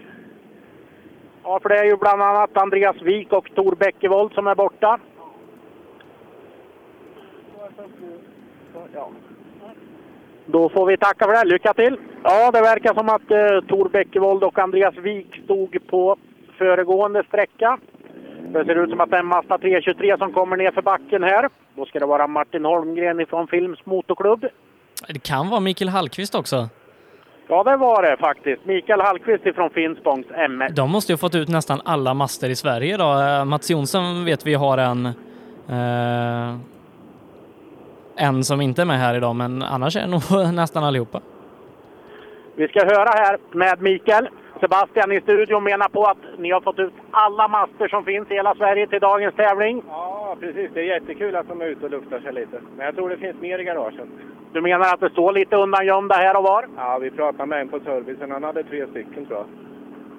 Ja, 1.45 1.61
för 1.62 1.69
det 1.69 1.79
är 1.79 1.85
ju 1.85 1.97
bland 1.97 2.23
annat 2.23 2.57
Andreas 2.57 3.03
Wik 3.03 3.33
och 3.33 3.55
Tor 3.55 3.77
Bäckevold 3.77 4.33
som 4.33 4.47
är 4.47 4.55
borta. 4.55 5.01
Ja. 8.95 9.11
Då 10.47 10.69
får 10.69 10.87
vi 10.87 10.97
tacka 10.97 11.25
för 11.25 11.33
det. 11.33 11.45
Lycka 11.45 11.75
till! 11.75 12.01
Ja, 12.23 12.51
det 12.51 12.61
verkar 12.61 12.95
som 12.95 13.09
att 13.09 13.31
eh, 13.31 13.69
Tor 13.69 13.88
Bäckevold 13.88 14.45
och 14.45 14.59
Andreas 14.59 14.97
Wik 14.97 15.41
stod 15.45 15.79
på 15.87 16.17
föregående 16.59 17.23
sträcka. 17.29 17.79
Det 18.42 18.64
ser 18.64 18.85
ut 18.85 18.90
som 18.90 19.01
att 19.01 19.11
det 19.11 19.16
är 19.16 19.20
en 19.20 19.27
Mazda 19.27 19.59
323 19.59 20.18
som 20.18 20.33
kommer 20.33 20.57
ner 20.57 20.70
för 20.70 20.83
backen 20.83 21.22
här. 21.22 21.48
Då 21.77 21.87
ska 21.87 21.98
det 21.98 22.07
vara 22.07 22.27
Martin 22.27 22.64
Holmgren 22.64 23.27
från 23.27 23.48
Films 23.48 23.79
Motorklubb. 23.87 24.46
Det 25.09 25.22
kan 25.22 25.48
vara 25.48 25.61
Mikael 25.61 25.88
Hallqvist 25.88 26.35
också. 26.35 26.68
Ja, 27.48 27.64
det 27.64 27.77
var 27.77 28.03
det 28.03 28.16
faktiskt. 28.16 28.64
Mikael 28.64 29.01
Hallqvist 29.01 29.55
från 29.55 29.70
Finspångs 29.70 30.27
MS. 30.48 30.72
De 30.74 30.90
måste 30.90 31.12
ju 31.12 31.14
ha 31.14 31.18
fått 31.18 31.35
ut 31.35 31.48
nästan 31.48 31.81
alla 31.85 32.14
master 32.14 32.51
i 32.51 32.57
Sverige 32.57 32.94
idag. 32.94 33.38
Eh, 33.38 33.44
Mats 33.44 33.70
Jonsson 33.70 34.24
vet 34.24 34.46
vi 34.46 34.55
har 34.55 34.79
en 34.79 35.07
eh, 35.68 36.57
en 38.18 38.44
som 38.44 38.61
inte 38.61 38.83
är 38.83 38.87
med 38.87 38.98
här 38.98 39.14
idag, 39.14 39.37
men 39.37 39.62
annars 39.62 39.96
är 39.96 40.01
det 40.01 40.07
nog 40.07 40.55
nästan 40.55 40.85
allihopa. 40.85 41.20
Vi 42.57 42.68
ska 42.68 42.81
höra 42.81 43.11
här 43.11 43.38
med 43.53 43.83
Mikael. 43.83 44.29
Sebastian 44.61 45.12
i 45.12 45.21
studion 45.21 45.64
menar 45.64 45.88
på 45.88 46.05
att 46.05 46.38
ni 46.38 46.51
har 46.51 46.61
fått 46.61 46.79
ut 46.79 46.92
alla 47.11 47.49
master 47.49 47.88
som 47.88 48.05
finns 48.05 48.31
i 48.31 48.35
hela 48.35 48.55
Sverige 48.55 48.87
till 48.87 49.01
dagens 49.01 49.35
tävling. 49.35 49.83
Ja, 49.88 50.37
precis. 50.40 50.71
Det 50.75 50.81
är 50.81 50.85
jättekul 50.85 51.37
att 51.37 51.49
de 51.49 51.61
är 51.61 51.66
ute 51.66 51.85
och 51.85 51.90
luftar 51.90 52.21
sig 52.21 52.33
lite. 52.33 52.61
Men 52.77 52.87
jag 52.87 52.94
tror 52.94 53.09
det 53.09 53.16
finns 53.16 53.40
mer 53.40 53.59
i 53.59 53.64
garaget. 53.64 54.09
Du 54.53 54.61
menar 54.61 54.94
att 54.94 55.01
det 55.01 55.11
står 55.11 55.33
lite 55.33 55.57
undangömda 55.57 56.14
här 56.14 56.37
och 56.37 56.42
var? 56.42 56.66
Ja, 56.77 56.99
vi 56.99 57.11
pratade 57.11 57.47
med 57.47 57.61
en 57.61 57.68
på 57.68 57.81
servicen. 57.81 58.31
Han 58.31 58.44
hade 58.44 58.64
tre 58.64 58.87
stycken 58.87 59.27
tror 59.27 59.38
jag. 59.38 59.47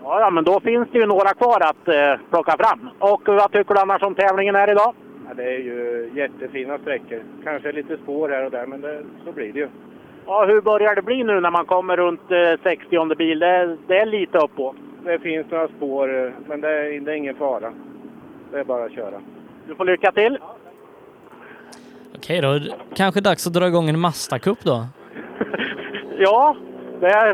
Ja, 0.03 0.29
men 0.29 0.43
då 0.43 0.59
finns 0.59 0.87
det 0.91 0.99
ju 0.99 1.05
några 1.05 1.33
kvar 1.33 1.59
att 1.61 1.87
eh, 1.87 2.19
plocka 2.29 2.57
fram. 2.57 2.89
Och 2.99 3.21
vad 3.25 3.51
tycker 3.51 3.73
du 3.73 3.79
annars 3.79 4.03
om 4.03 4.15
tävlingen 4.15 4.55
här 4.55 4.71
idag? 4.71 4.93
Ja, 5.27 5.33
det 5.33 5.43
är 5.43 5.59
ju 5.59 6.09
jättefina 6.13 6.77
sträckor. 6.77 7.23
Kanske 7.43 7.71
lite 7.71 7.97
spår 7.97 8.29
här 8.29 8.45
och 8.45 8.51
där, 8.51 8.65
men 8.65 8.81
det, 8.81 9.03
så 9.25 9.31
blir 9.31 9.53
det 9.53 9.59
ju. 9.59 9.67
Ja, 10.25 10.45
hur 10.45 10.61
börjar 10.61 10.95
det 10.95 11.01
bli 11.01 11.23
nu 11.23 11.39
när 11.39 11.51
man 11.51 11.65
kommer 11.65 11.97
runt 11.97 12.31
eh, 12.31 12.63
60 12.63 13.15
bil? 13.15 13.39
Det, 13.39 13.77
det 13.87 13.97
är 13.99 14.05
lite 14.05 14.37
uppåt. 14.37 14.75
Det 15.03 15.19
finns 15.19 15.51
några 15.51 15.67
spår, 15.67 16.25
eh, 16.25 16.31
men 16.47 16.61
det 16.61 16.69
är, 16.69 16.99
det 16.99 17.11
är 17.11 17.15
ingen 17.15 17.35
fara. 17.35 17.73
Det 18.51 18.59
är 18.59 18.63
bara 18.63 18.85
att 18.85 18.91
köra. 18.91 19.21
Du 19.67 19.75
får 19.75 19.85
lycka 19.85 20.11
till! 20.11 20.37
Okej 22.15 22.41
då, 22.41 22.59
kanske 22.95 23.21
dags 23.21 23.47
att 23.47 23.53
dra 23.53 23.67
igång 23.67 23.89
en 23.89 23.99
Mazda 23.99 24.39
Cup 24.39 24.59
då. 24.63 24.85
Ja, 26.21 26.55
det 26.99 27.07
är 27.07 27.29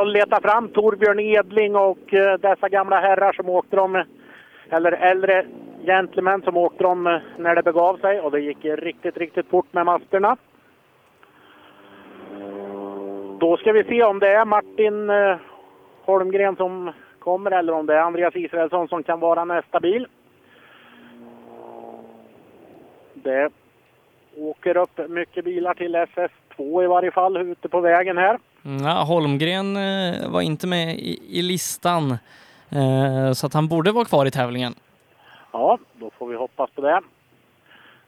att 0.00 0.08
leta 0.08 0.40
fram 0.40 0.68
Torbjörn 0.68 1.20
Edling 1.20 1.76
och 1.76 2.14
eh, 2.14 2.38
dessa 2.38 2.68
gamla 2.68 3.00
herrar 3.00 3.32
som 3.32 3.48
åkte 3.48 3.76
de, 3.76 4.04
eller 4.70 4.92
äldre 4.92 5.46
gentlemän 5.84 6.42
som 6.42 6.56
åkte 6.56 6.84
dem 6.84 7.06
eh, 7.06 7.18
när 7.38 7.54
det 7.54 7.62
begav 7.62 7.96
sig 7.96 8.20
och 8.20 8.30
det 8.30 8.40
gick 8.40 8.64
riktigt, 8.64 9.16
riktigt 9.16 9.48
fort 9.50 9.72
med 9.72 9.86
masterna. 9.86 10.36
Då 13.40 13.56
ska 13.56 13.72
vi 13.72 13.84
se 13.84 14.02
om 14.02 14.18
det 14.18 14.28
är 14.28 14.44
Martin 14.44 15.10
eh, 15.10 15.36
Holmgren 16.04 16.56
som 16.56 16.92
kommer 17.18 17.50
eller 17.50 17.72
om 17.72 17.86
det 17.86 17.94
är 17.94 18.00
Andreas 18.00 18.36
Israelsson 18.36 18.88
som 18.88 19.02
kan 19.02 19.20
vara 19.20 19.44
nästa 19.44 19.80
bil. 19.80 20.06
Det 23.14 23.50
åker 24.36 24.76
upp 24.76 25.00
mycket 25.08 25.44
bilar 25.44 25.74
till 25.74 25.96
SS2 25.96 26.84
i 26.84 26.86
varje 26.86 27.10
fall 27.10 27.36
ute 27.36 27.68
på 27.68 27.80
vägen 27.80 28.18
här. 28.18 28.38
Ja, 28.82 29.04
Holmgren 29.08 29.76
eh, 29.76 30.30
var 30.30 30.40
inte 30.40 30.66
med 30.66 30.94
i, 30.94 31.38
i 31.38 31.42
listan, 31.42 32.10
eh, 32.70 33.32
så 33.32 33.46
att 33.46 33.54
han 33.54 33.68
borde 33.68 33.92
vara 33.92 34.04
kvar 34.04 34.26
i 34.26 34.30
tävlingen. 34.30 34.74
Ja, 35.52 35.78
då 35.92 36.10
får 36.10 36.28
vi 36.28 36.36
hoppas 36.36 36.70
på 36.70 36.80
det. 36.80 37.00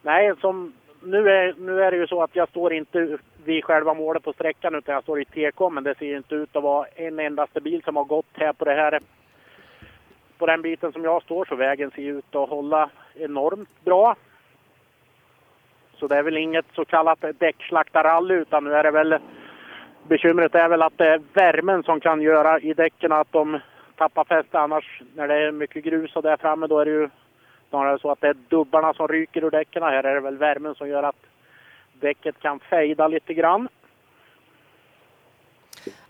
Nej, 0.03 0.33
som 0.41 0.73
nu 1.03 1.29
är, 1.29 1.55
nu 1.59 1.83
är 1.83 1.91
det 1.91 1.97
ju 1.97 2.07
så 2.07 2.23
att 2.23 2.37
jag 2.37 2.49
står 2.49 2.73
inte 2.73 3.19
vid 3.47 3.65
själva 3.65 3.95
målet 3.95 4.23
på 4.23 4.33
sträckan 4.33 4.75
utan 4.75 4.95
jag 4.95 5.03
står 5.03 5.21
i 5.21 5.25
TK 5.25 5.71
men 5.71 5.85
det 5.85 5.99
ser 5.99 6.17
inte 6.17 6.35
ut 6.35 6.57
att 6.57 6.63
vara 6.63 6.87
en 6.95 7.19
endaste 7.19 7.61
bil 7.61 7.83
som 7.85 7.97
har 7.97 8.05
gått 8.05 8.27
här 8.33 8.53
på 8.53 8.65
det 8.65 8.75
här 8.75 9.01
på 10.39 10.47
den 10.47 10.63
biten 10.63 10.93
som 10.93 11.05
jag 11.05 11.23
står 11.23 11.45
så 11.45 11.57
vägen 11.57 11.91
ser 11.91 12.03
ut 12.03 12.35
att 12.35 12.49
hålla 12.49 12.91
enormt 13.15 13.85
bra. 13.85 14.17
Så 15.95 16.07
det 16.07 16.17
är 16.17 16.23
väl 16.23 16.37
inget 16.37 16.67
så 16.75 16.85
kallat 16.85 17.25
däckslaktarrally 17.39 18.35
utan 18.35 18.65
nu 18.65 18.73
är 18.73 18.83
det 18.83 18.91
väl 18.91 19.19
bekymret 20.09 20.55
är 20.55 20.69
väl 20.69 20.83
att 20.83 20.99
det 20.99 21.07
är 21.07 21.23
värmen 21.33 21.83
som 21.83 22.01
kan 22.01 22.23
göra 22.23 22.61
i 22.61 22.75
däcken 22.75 23.13
att 23.13 23.33
de 23.33 23.61
tappar 23.97 24.25
fäste 24.25 24.59
annars 24.59 25.03
när 25.15 25.29
det 25.29 25.35
är 25.35 25.53
mycket 25.53 25.85
grus 25.85 26.17
och 26.17 26.23
där 26.23 26.37
framme 26.37 26.67
då 26.67 26.79
är 26.79 26.85
det 26.85 26.91
ju 26.91 27.09
snarare 27.69 27.99
så 27.99 28.11
att 28.11 28.21
det 28.21 28.29
är 28.29 28.37
dubbarna 28.49 28.95
som 28.95 29.09
ryker 29.09 29.45
ur 29.45 29.51
däcken. 29.51 29.83
Här 29.83 30.05
är 30.05 30.15
det 30.15 30.21
väl 30.21 30.37
värmen 30.37 30.75
som 30.75 30.89
gör 30.89 31.03
att 31.03 31.17
däcket 32.01 32.41
kan 32.41 32.61
fejda 32.61 33.09
lite 33.09 33.35
grann. 33.35 33.69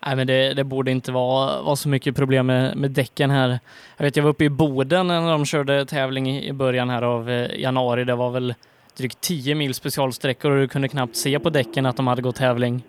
Nej, 0.06 0.16
men 0.16 0.26
det, 0.26 0.54
det, 0.54 0.64
borde 0.64 0.90
inte 0.90 1.12
vara, 1.12 1.62
vara 1.62 1.76
så 1.76 1.88
mycket 1.88 2.16
problem 2.16 2.46
med, 2.46 2.76
med 2.76 2.90
däcken 2.90 3.30
här. 3.30 3.58
Jag 3.96 4.04
vet, 4.04 4.16
jag 4.16 4.24
var 4.24 4.30
uppe 4.30 4.44
i 4.44 4.50
Boden 4.50 5.06
när 5.06 5.30
de 5.30 5.44
körde 5.44 5.86
tävling 5.86 6.28
i, 6.30 6.52
början 6.52 6.90
här 6.90 7.02
av 7.02 7.30
eh, 7.30 7.60
januari. 7.60 8.04
Det 8.04 8.14
var 8.14 8.30
väl 8.30 8.54
drygt 8.96 9.20
10 9.20 9.54
mil 9.54 9.74
specialsträckor 9.74 10.50
och 10.50 10.58
du 10.58 10.68
kunde 10.68 10.88
knappt 10.88 11.16
se 11.16 11.38
på 11.38 11.50
däcken 11.50 11.86
att 11.86 11.96
de 11.96 12.06
hade 12.06 12.22
gått 12.22 12.36
tävling. 12.36 12.82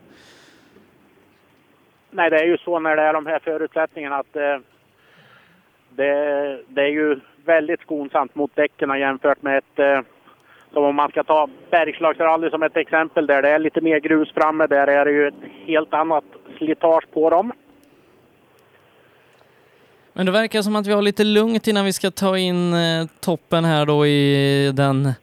Nej, 2.12 2.30
det 2.30 2.40
är 2.40 2.46
ju 2.46 2.58
så 2.58 2.80
när 2.80 2.96
det 2.96 3.02
är 3.02 3.14
de 3.14 3.26
här 3.26 3.40
förutsättningarna 3.40 4.16
att 4.16 4.36
eh, 4.36 4.58
det, 5.90 6.62
det, 6.68 6.82
är 6.82 6.92
ju 6.92 7.20
väldigt 7.46 7.82
skonsamt 7.82 8.36
mot 8.36 8.56
däcken 8.56 9.00
jämfört 9.00 9.42
med 9.42 9.58
ett 9.58 9.80
eh, 9.80 10.02
som 10.74 10.84
om 10.84 10.96
man 10.96 11.10
ska 11.10 11.24
ta 11.24 11.50
Bergslagsrally 11.72 12.50
som 12.50 12.64
ett 12.64 12.78
exempel 12.78 13.28
där 13.28 13.42
det 13.42 13.50
är 13.50 13.60
lite 13.60 13.82
mer 13.82 14.00
grus 14.00 14.32
framme. 14.34 14.68
Där 14.68 14.88
är 14.88 15.06
det 15.06 15.12
ju 15.12 15.28
ett 15.28 15.68
helt 15.68 15.94
annat 15.94 16.24
slitage 16.58 17.12
på 17.14 17.30
dem. 17.30 17.52
Men 20.14 20.26
det 20.26 20.32
verkar 20.32 20.62
som 20.62 20.76
att 20.76 20.88
vi 20.88 20.94
har 20.94 21.02
lite 21.02 21.24
lugnt 21.24 21.68
innan 21.68 21.86
vi 21.86 21.94
ska 21.94 22.12
ta 22.12 22.38
in 22.38 22.74
eh, 22.74 23.08
toppen 23.20 23.66
här 23.66 23.86
då 23.86 24.06
i 24.06 24.72
den 24.76 25.14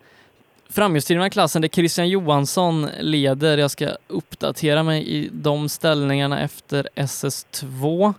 framhjulsdrivna 0.70 1.30
klassen 1.30 1.62
där 1.62 1.68
Christian 1.68 2.08
Johansson 2.08 2.88
leder. 3.00 3.58
Jag 3.58 3.70
ska 3.70 3.88
uppdatera 4.06 4.82
mig 4.82 5.08
i 5.08 5.28
de 5.32 5.68
ställningarna 5.68 6.40
efter 6.40 6.88
SS2. 6.94 8.14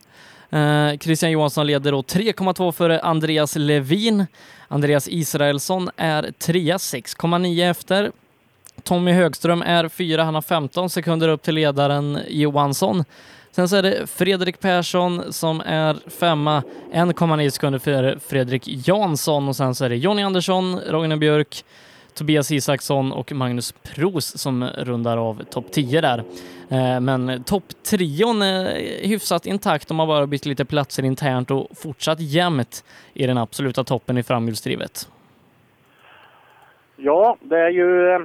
Eh, 0.50 0.98
Christian 0.98 1.32
Johansson 1.32 1.68
leder 1.68 1.92
då 1.92 2.02
3,2 2.02 2.72
före 2.72 3.00
Andreas 3.00 3.56
Levin. 3.56 4.26
Andreas 4.68 5.08
Israelsson 5.08 5.90
är 5.98 6.32
trea, 6.32 6.78
6,9 6.78 7.70
efter. 7.70 8.12
Tommy 8.84 9.12
Högström 9.12 9.62
är 9.62 9.90
fyra, 9.90 10.24
han 10.24 10.36
har 10.36 10.42
15 10.42 10.90
sekunder 10.90 11.28
upp 11.28 11.42
till 11.42 11.56
ledaren 11.56 12.20
Johansson. 12.28 13.04
Sen 13.52 13.70
så 13.70 13.76
är 13.76 13.84
det 13.84 14.08
Fredrik 14.08 14.60
Persson 14.60 15.34
som 15.34 15.62
är 15.66 15.98
femma, 16.20 16.64
1,9 16.94 17.50
sekunder 17.50 17.80
före 17.80 18.20
Fredrik 18.28 18.88
Jansson 18.88 19.48
och 19.48 19.56
sen 19.56 19.76
så 19.76 19.86
är 19.86 19.90
det 19.90 19.96
Jonny 19.96 20.24
Andersson, 20.24 20.80
Rogne 20.80 21.18
Björk, 21.18 21.66
Tobias 22.16 22.52
Isaksson 22.52 23.12
och 23.12 23.32
Magnus 23.32 23.72
Pros 23.72 24.38
som 24.38 24.70
rundar 24.78 25.18
av 25.18 25.44
topp 25.44 25.72
10 25.72 26.02
där. 26.02 26.24
Eh, 26.70 27.00
men 27.02 27.44
topptrion 27.44 28.42
eh, 28.42 28.48
är 28.48 29.08
hyfsat 29.08 29.46
intakt. 29.46 29.88
De 29.88 30.00
har 30.00 30.08
bara 30.08 30.28
bytt 30.28 30.46
lite 30.46 30.66
platser 30.66 31.04
internt 31.04 31.52
och 31.52 31.68
fortsatt 31.78 32.20
jämnt 32.20 32.86
i 33.14 33.28
den 33.28 33.38
absoluta 33.38 33.84
toppen 33.84 34.18
i 34.18 34.24
framhjulsdrivet. 34.24 35.10
Ja, 36.96 37.38
det 37.42 37.60
är 37.60 37.70
ju 37.70 38.10
eh, 38.10 38.20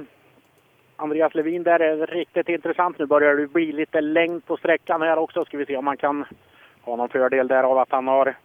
Andreas 0.95 1.35
Levin 1.35 1.63
där 1.63 1.79
är 1.79 2.07
riktigt 2.07 2.49
intressant. 2.49 2.99
Nu 2.99 3.05
börjar 3.05 3.35
det 3.35 3.47
bli 3.47 3.71
lite 3.71 4.01
längd 4.01 4.45
på 4.45 4.57
sträckan 4.57 5.01
här 5.01 5.17
också. 5.17 5.45
Ska 5.45 5.57
vi 5.57 5.65
se 5.65 5.77
om 5.77 5.85
man 5.85 5.97
kan 5.97 6.25
ha 6.81 6.95
någon 6.95 7.09
fördel 7.09 7.47
där 7.47 7.63
av 7.63 7.77
att 7.77 7.91
han 7.91 8.07
har 8.07 8.35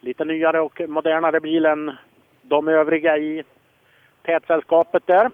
lite 0.00 0.24
nyare 0.24 0.60
och 0.60 0.80
modernare 0.88 1.40
bil 1.40 1.66
än 1.66 1.92
de 2.42 2.68
övriga 2.68 3.18
i 3.18 3.44
tätsällskapet 4.24 5.06
där. 5.06 5.30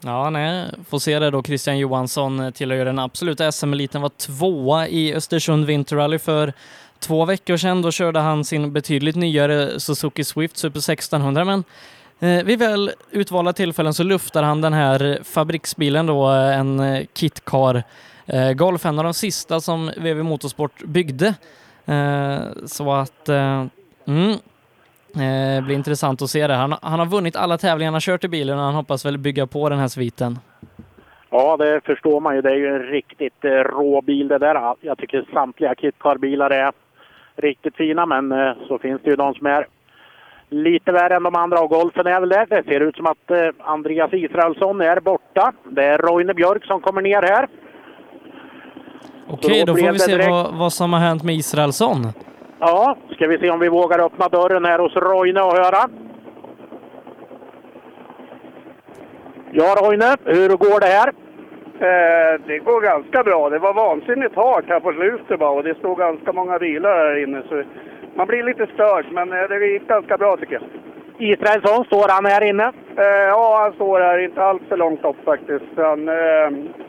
Ja, 0.00 0.30
nej, 0.30 0.70
får 0.88 0.98
se 0.98 1.18
det 1.18 1.30
då. 1.30 1.42
Christian 1.42 1.78
Johansson 1.78 2.52
tillhör 2.52 2.84
den 2.84 2.98
absoluta 2.98 3.52
SM-eliten, 3.52 4.02
var 4.02 4.08
tvåa 4.08 4.88
i 4.88 5.14
Östersund 5.14 5.66
Winter 5.66 5.96
Rally 5.96 6.18
för 6.18 6.52
två 7.00 7.24
veckor 7.24 7.56
sedan. 7.56 7.82
Då 7.82 7.90
körde 7.90 8.20
han 8.20 8.44
sin 8.44 8.72
betydligt 8.72 9.16
nyare 9.16 9.80
Suzuki 9.80 10.24
Swift 10.24 10.56
Super 10.56 10.78
1600, 10.78 11.44
men 11.44 11.64
eh, 12.20 12.44
vid 12.44 12.58
väl 12.58 12.90
utvalda 13.10 13.52
tillfällen 13.52 13.94
så 13.94 14.02
luftar 14.02 14.42
han 14.42 14.60
den 14.60 14.72
här 14.72 15.18
fabriksbilen 15.24 16.06
då, 16.06 16.32
eh, 16.32 16.58
en 16.58 17.06
Kit 17.12 17.12
Kitcar 17.14 17.82
eh, 18.26 18.52
Golf, 18.52 18.86
en 18.86 18.98
av 18.98 19.04
de 19.04 19.14
sista 19.14 19.60
som 19.60 19.90
VV 19.96 20.22
Motorsport 20.22 20.84
byggde. 20.84 21.34
Eh, 21.86 22.66
så 22.66 22.92
att 22.92 23.28
eh, 23.28 23.64
mm, 24.06 24.36
det 25.14 25.62
blir 25.64 25.76
intressant 25.76 26.22
att 26.22 26.30
se 26.30 26.46
det. 26.46 26.54
Han, 26.54 26.74
han 26.82 26.98
har 26.98 27.06
vunnit 27.06 27.36
alla 27.36 27.58
tävlingar 27.58 27.88
han 27.88 27.94
har 27.94 28.00
kört 28.00 28.24
i 28.24 28.28
bilen 28.28 28.58
och 28.58 28.64
han 28.64 28.74
hoppas 28.74 29.06
väl 29.06 29.18
bygga 29.18 29.46
på 29.46 29.68
den 29.68 29.78
här 29.78 29.88
sviten. 29.88 30.38
Ja, 31.30 31.56
det 31.56 31.80
förstår 31.84 32.20
man 32.20 32.34
ju. 32.34 32.42
Det 32.42 32.50
är 32.50 32.56
ju 32.56 32.66
en 32.66 32.82
riktigt 32.82 33.44
eh, 33.44 33.50
rå 33.50 34.00
bil 34.00 34.28
det 34.28 34.38
där. 34.38 34.74
Jag 34.80 34.98
tycker 34.98 35.26
samtliga 35.32 35.74
Kitcar-bilar 35.74 36.50
är 36.50 36.72
riktigt 37.36 37.76
fina, 37.76 38.06
men 38.06 38.54
så 38.68 38.78
finns 38.78 39.02
det 39.02 39.10
ju 39.10 39.16
de 39.16 39.34
som 39.34 39.46
är 39.46 39.66
lite 40.48 40.92
värre 40.92 41.16
än 41.16 41.22
de 41.22 41.36
andra 41.36 41.60
och 41.60 41.70
golfen 41.70 42.06
är 42.06 42.20
väl 42.20 42.28
det. 42.28 42.46
Det 42.48 42.64
ser 42.64 42.80
ut 42.80 42.96
som 42.96 43.06
att 43.06 43.30
Andreas 43.58 44.12
Israelsson 44.12 44.80
är 44.80 45.00
borta. 45.00 45.52
Det 45.64 45.84
är 45.84 45.98
Roine 45.98 46.34
Björk 46.34 46.64
som 46.64 46.80
kommer 46.80 47.02
ner 47.02 47.22
här. 47.22 47.48
Okej, 49.28 49.64
då, 49.66 49.72
då 49.72 49.78
får 49.78 49.92
vi 49.92 49.98
se 49.98 50.30
vad, 50.30 50.54
vad 50.54 50.72
som 50.72 50.92
har 50.92 51.00
hänt 51.00 51.22
med 51.22 51.34
Israelsson. 51.34 52.06
Ja, 52.58 52.96
ska 53.10 53.26
vi 53.26 53.38
se 53.38 53.50
om 53.50 53.60
vi 53.60 53.68
vågar 53.68 53.98
öppna 54.06 54.28
dörren 54.28 54.64
här 54.64 54.78
hos 54.78 54.96
Roine 54.96 55.40
och 55.40 55.56
höra. 55.56 55.90
Ja, 59.52 59.74
Roine, 59.82 60.16
hur 60.24 60.48
går 60.48 60.80
det 60.80 60.86
här? 60.86 61.08
Eh, 61.78 62.40
det 62.46 62.58
går 62.58 62.80
ganska 62.80 63.22
bra. 63.22 63.50
Det 63.50 63.58
var 63.58 63.74
vansinnigt 63.74 64.36
halt 64.36 64.66
här 64.68 64.80
på 64.80 64.92
slutet 64.92 65.38
bara 65.38 65.50
och 65.50 65.64
det 65.64 65.78
stod 65.78 65.98
ganska 65.98 66.32
många 66.32 66.58
bilar 66.58 66.96
här 66.96 67.22
inne. 67.22 67.42
Så 67.48 67.62
man 68.14 68.26
blir 68.26 68.42
lite 68.42 68.66
störd, 68.74 69.06
men 69.10 69.32
eh, 69.32 69.48
det 69.48 69.66
gick 69.66 69.88
ganska 69.88 70.18
bra 70.18 70.36
tycker 70.36 70.54
jag. 70.54 70.62
Israelsson, 71.18 71.84
står 71.84 72.08
han 72.08 72.26
här 72.26 72.44
inne? 72.44 72.64
Eh, 72.96 73.04
ja, 73.04 73.60
han 73.62 73.72
står 73.72 74.00
här 74.00 74.18
inte 74.18 74.42
alls 74.42 74.62
för 74.68 74.76
långt 74.76 75.04
upp 75.04 75.24
faktiskt. 75.24 75.64
Han 75.76 76.08
eh, 76.08 76.14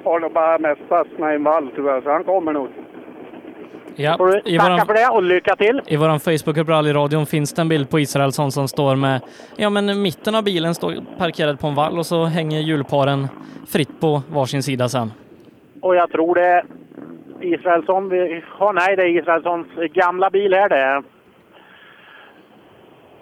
har 0.04 0.20
nog 0.20 0.34
bara 0.34 0.58
mest 0.58 0.82
fastnat 0.90 1.32
i 1.32 1.36
en 1.36 1.44
vall 1.44 1.70
jag, 1.78 2.04
så 2.04 2.10
han 2.10 2.24
kommer 2.24 2.54
nog. 2.54 2.68
Ja, 3.96 4.18
Får 4.18 4.28
du 4.28 4.58
tacka 4.58 4.86
för 4.86 4.94
det 4.94 5.08
och 5.16 5.24
lycka 5.24 5.56
till! 5.56 5.82
I 5.88 5.98
vår 5.98 6.20
Facebookgrupp 6.20 6.70
Rallyradion 6.70 7.26
finns 7.26 7.54
det 7.54 7.62
en 7.62 7.70
bild 7.70 7.90
på 7.90 8.00
Israelsson 8.00 8.52
som 8.52 8.68
står 8.68 8.96
med, 8.96 9.22
ja 9.56 9.70
men 9.70 10.02
mitten 10.02 10.36
av 10.36 10.44
bilen 10.44 10.76
står 10.76 10.94
parkerad 11.18 11.60
på 11.60 11.68
en 11.68 11.76
vall 11.76 11.98
och 12.00 12.06
så 12.06 12.26
hänger 12.26 12.60
hjulparen 12.60 13.28
fritt 13.68 14.00
på 14.00 14.22
varsin 14.30 14.64
sida 14.64 14.90
sen. 14.90 15.12
Och 15.82 15.96
jag 15.96 16.12
tror 16.12 16.36
det 16.36 16.46
är 16.46 16.66
Israelsson, 17.42 18.10
vi, 18.10 18.44
oh, 18.60 18.74
nej 18.74 18.96
det 18.96 19.04
är 19.04 19.20
Israelssons 19.20 19.68
gamla 19.94 20.30
bil 20.30 20.54
här 20.54 20.70
det. 20.70 21.04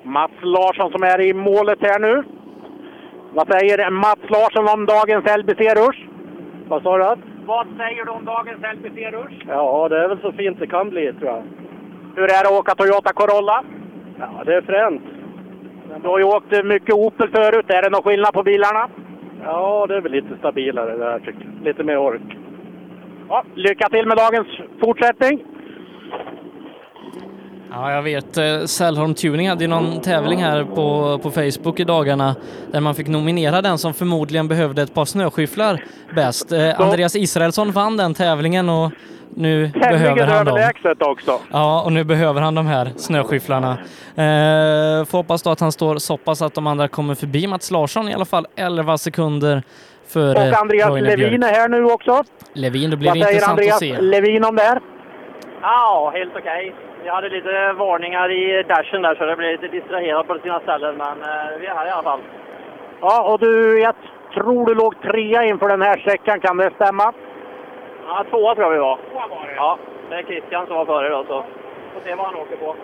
Mats 0.05 0.31
Larsson 0.41 0.91
som 0.91 1.03
är 1.03 1.21
i 1.21 1.33
målet 1.33 1.79
här 1.81 1.99
nu. 1.99 2.23
Vad 3.33 3.47
säger 3.47 3.89
Mats 3.91 4.23
Larsson 4.29 4.67
om 4.73 4.85
dagens 4.85 5.25
LBC-rush? 5.25 5.99
Vad 6.67 6.83
sa 6.83 6.97
du? 6.97 7.21
Vad 7.45 7.67
säger 7.77 8.05
du 8.05 8.11
om 8.11 8.25
dagens 8.25 8.61
LBC-rush? 8.61 9.45
Ja, 9.47 9.89
det 9.89 10.03
är 10.03 10.07
väl 10.07 10.21
så 10.21 10.31
fint 10.31 10.59
det 10.59 10.67
kan 10.67 10.89
bli 10.89 11.13
tror 11.13 11.31
jag. 11.31 11.43
Hur 12.15 12.23
är 12.23 12.43
det 12.43 12.49
att 12.49 12.59
åka 12.59 12.75
Toyota 12.75 13.13
Corolla? 13.13 13.63
Ja, 14.19 14.43
det 14.45 14.55
är 14.55 14.61
fränt. 14.61 15.01
Du 16.01 16.07
har 16.07 16.19
ju 16.19 16.25
åkt 16.25 16.65
mycket 16.65 16.95
Opel 16.95 17.29
förut. 17.29 17.65
Är 17.69 17.81
det 17.81 17.89
någon 17.89 18.03
skillnad 18.03 18.33
på 18.33 18.43
bilarna? 18.43 18.89
Ja, 19.43 19.85
det 19.87 19.95
är 19.95 20.01
väl 20.01 20.11
lite 20.11 20.37
stabilare 20.39 20.97
det 20.97 21.05
här 21.05 21.19
tycker 21.19 21.45
jag. 21.45 21.63
Lite 21.63 21.83
mer 21.83 21.97
ork. 21.97 22.37
Ja, 23.29 23.43
lycka 23.55 23.89
till 23.89 24.07
med 24.07 24.17
dagens 24.17 24.47
fortsättning! 24.81 25.54
Ja, 27.77 27.91
jag 27.91 28.01
vet. 28.01 28.37
Eh, 28.37 28.65
Sällholm 28.65 29.13
Tuning 29.13 29.49
hade 29.49 29.63
ju 29.63 29.67
någon 29.67 30.01
tävling 30.01 30.43
här 30.43 30.63
på, 30.63 31.19
på 31.23 31.31
Facebook 31.31 31.79
i 31.79 31.83
dagarna 31.83 32.35
där 32.71 32.79
man 32.79 32.95
fick 32.95 33.07
nominera 33.07 33.61
den 33.61 33.77
som 33.77 33.93
förmodligen 33.93 34.47
behövde 34.47 34.81
ett 34.81 34.93
par 34.93 35.05
snöskyfflar 35.05 35.83
bäst. 36.15 36.51
Eh, 36.51 36.81
Andreas 36.81 37.15
Israelsson 37.15 37.71
vann 37.71 37.97
den 37.97 38.13
tävlingen 38.13 38.69
och 38.69 38.91
nu 39.35 39.67
behöver 39.67 40.05
Tämligen 40.05 40.29
han 40.29 40.45
dem. 40.45 40.71
också. 40.99 41.39
Ja, 41.51 41.81
och 41.81 41.91
nu 41.91 42.03
behöver 42.03 42.41
han 42.41 42.55
de 42.55 42.67
här 42.67 42.91
snöskyfflarna. 42.97 43.71
Eh, 44.15 45.05
får 45.05 45.17
hoppas 45.17 45.43
då 45.43 45.49
att 45.49 45.59
han 45.59 45.71
står 45.71 45.97
så 45.97 46.17
pass 46.17 46.41
att 46.41 46.53
de 46.53 46.67
andra 46.67 46.87
kommer 46.87 47.15
förbi 47.15 47.47
Mats 47.47 47.71
Larsson 47.71 48.09
i 48.09 48.13
alla 48.13 48.25
fall 48.25 48.47
11 48.55 48.97
sekunder 48.97 49.63
före 50.07 50.49
Och 50.49 50.57
Andreas 50.61 50.89
Roine 50.89 51.05
Levin 51.05 51.39
Björk. 51.39 51.51
är 51.51 51.59
här 51.59 51.69
nu 51.69 51.85
också. 51.85 52.23
Levin, 52.53 52.89
då 52.89 52.97
blir 52.97 53.09
Vad 53.09 53.17
det 53.17 53.23
säger 53.23 53.33
intressant 53.33 53.59
Andreas 53.59 53.75
att 53.75 53.79
se. 53.79 54.01
Levin 54.01 54.43
om 54.45 54.55
det 54.55 54.61
här? 54.61 54.79
Ja, 55.61 56.11
helt 56.15 56.31
okej. 56.35 56.75
Jag 57.05 57.13
hade 57.13 57.29
lite 57.29 57.73
varningar 57.73 58.31
i 58.31 58.63
dashen 58.63 59.01
där 59.01 59.15
så 59.15 59.25
det 59.25 59.35
blev 59.35 59.51
lite 59.51 59.67
distraherad 59.67 60.27
på 60.27 60.39
sina 60.39 60.59
ställen, 60.59 60.97
men 60.97 61.21
eh, 61.21 61.59
vi 61.59 61.65
är 61.65 61.75
här 61.75 61.87
i 61.87 61.89
alla 61.89 62.03
fall. 62.03 62.19
Ja, 63.01 63.33
och 63.33 63.39
du, 63.39 63.79
jag 63.79 63.95
tror 64.33 64.65
du 64.65 64.75
låg 64.75 65.01
trea 65.01 65.43
inför 65.43 65.69
den 65.69 65.81
här 65.81 65.97
sträckan, 65.97 66.39
kan 66.39 66.57
det 66.57 66.71
stämma? 66.75 67.13
Ja, 68.07 68.25
tvåa 68.29 68.55
tror 68.55 68.65
jag 68.65 68.71
vi 68.71 68.77
var. 68.77 68.99
Ja, 69.55 69.77
det 70.09 70.15
är 70.15 70.23
Christian 70.23 70.67
som 70.67 70.75
var 70.75 70.85
före 70.85 71.09
då, 71.09 71.23
så 71.27 71.43
får 71.93 72.01
se 72.03 72.15
vad 72.15 72.25
han 72.25 72.35
åker 72.35 72.55
på. 72.55 72.75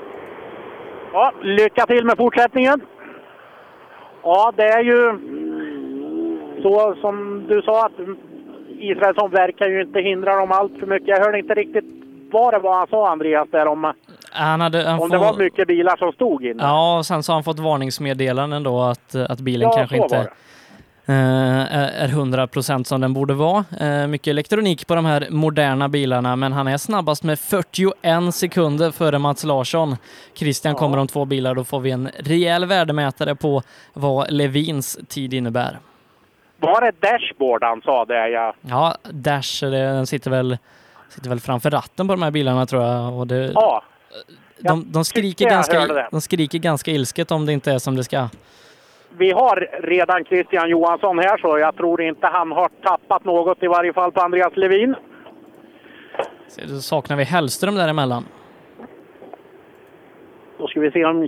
Ja, 1.13 1.31
lycka 1.41 1.85
till 1.85 2.05
med 2.05 2.17
fortsättningen. 2.17 2.81
Ja, 4.23 4.53
det 4.55 4.67
är 4.67 4.83
ju 4.83 5.19
så 6.61 6.95
som 7.01 7.45
du 7.47 7.61
sa 7.61 7.85
att 7.85 7.99
Israelsson 8.67 9.31
verkar 9.31 9.67
ju 9.67 9.81
inte 9.81 9.99
hindra 9.99 10.35
dem 10.35 10.51
allt 10.51 10.79
för 10.79 10.87
mycket. 10.87 11.07
Jag 11.07 11.25
hörde 11.25 11.39
inte 11.39 11.53
riktigt 11.53 11.85
vad 12.31 12.53
det 12.53 12.59
var 12.59 12.73
han 12.73 12.87
sa, 12.87 13.09
Andreas, 13.09 13.49
där 13.51 13.67
om, 13.67 13.93
Han 14.31 14.61
hade, 14.61 14.89
han 14.89 14.99
om 14.99 15.09
det 15.09 15.17
var 15.17 15.37
mycket 15.37 15.67
bilar 15.67 15.97
som 15.97 16.11
stod 16.11 16.45
inne. 16.45 16.63
Ja, 16.63 16.97
och 16.97 17.05
sen 17.05 17.23
så 17.23 17.31
har 17.31 17.35
han 17.35 17.43
fått 17.43 17.59
varningsmeddelanden 17.59 18.63
då 18.63 18.81
att, 18.81 19.15
att 19.15 19.39
bilen 19.39 19.69
Ja, 19.69 19.77
kanske 19.77 19.97
inte 19.97 20.17
eh, 21.05 21.75
är 21.75 21.91
är 21.91 22.07
100% 22.07 22.83
som 22.83 23.01
den 23.01 23.13
borde 23.13 23.33
vara. 23.33 23.65
Eh, 23.79 24.07
mycket 24.07 24.27
elektronik 24.27 24.87
på 24.87 24.95
de 24.95 25.05
här 25.05 25.27
moderna 25.29 25.89
bilarna, 25.89 26.35
men 26.35 26.53
han 26.53 26.67
är 26.67 26.77
snabbast 26.77 27.23
med 27.23 27.39
41 27.39 28.35
sekunder 28.35 28.91
före 28.91 29.19
Mats 29.19 29.43
Larsson. 29.43 29.97
Christian 30.33 30.75
kommer 30.75 30.97
om 30.97 31.07
två 31.07 31.25
bilar, 31.25 31.55
då 31.55 31.63
får 31.63 31.79
vi 31.79 31.91
en 31.91 32.09
rejäl 32.19 32.65
värdemätare 32.65 33.35
på 33.35 33.61
vad 33.93 34.31
Levins 34.31 34.99
tid 35.07 35.33
innebär. 35.33 35.79
Var 36.59 36.81
det 36.81 37.09
dashboard 37.11 37.63
han 37.63 37.81
sa 37.81 38.05
det? 38.05 38.29
Ja. 38.29 38.53
Ja, 38.61 38.95
Dash, 39.03 39.63
den 39.65 40.07
sitter 40.07 40.31
väl, 40.31 40.57
sitter 41.09 41.29
väl 41.29 41.39
framför 41.39 41.69
ratten 41.69 42.07
på 42.07 42.13
de 42.13 42.21
här 42.23 42.31
bilarna 42.31 42.65
tror 42.65 42.83
jag. 42.83 43.13
Och 43.13 43.27
det, 43.27 43.51
ja. 43.55 43.83
De, 44.59 44.91
de, 44.91 45.05
skriker 45.05 45.45
ganska, 45.49 45.79
det. 45.79 46.07
de 46.11 46.21
skriker 46.21 46.59
ganska 46.59 46.91
ilsket 46.91 47.31
om 47.31 47.45
det 47.45 47.53
inte 47.53 47.71
är 47.71 47.79
som 47.79 47.95
det 47.95 48.03
ska. 48.03 48.29
Vi 49.17 49.31
har 49.31 49.69
redan 49.83 50.25
Christian 50.25 50.69
Johansson 50.69 51.19
här, 51.19 51.37
så 51.37 51.59
jag 51.59 51.75
tror 51.75 52.01
inte 52.01 52.27
han 52.27 52.51
har 52.51 52.69
tappat 52.83 53.25
något 53.25 53.63
i 53.63 53.67
varje 53.67 53.93
fall 53.93 54.11
på 54.11 54.21
Andreas 54.21 54.57
Levin. 54.57 54.95
Så 56.47 56.61
då 56.67 56.79
saknar 56.79 57.17
vi 57.17 57.23
Hellström 57.23 57.75
däremellan. 57.75 58.25
Då 60.57 60.67
ska 60.67 60.79
vi 60.79 60.91
se 60.91 61.05
om 61.05 61.27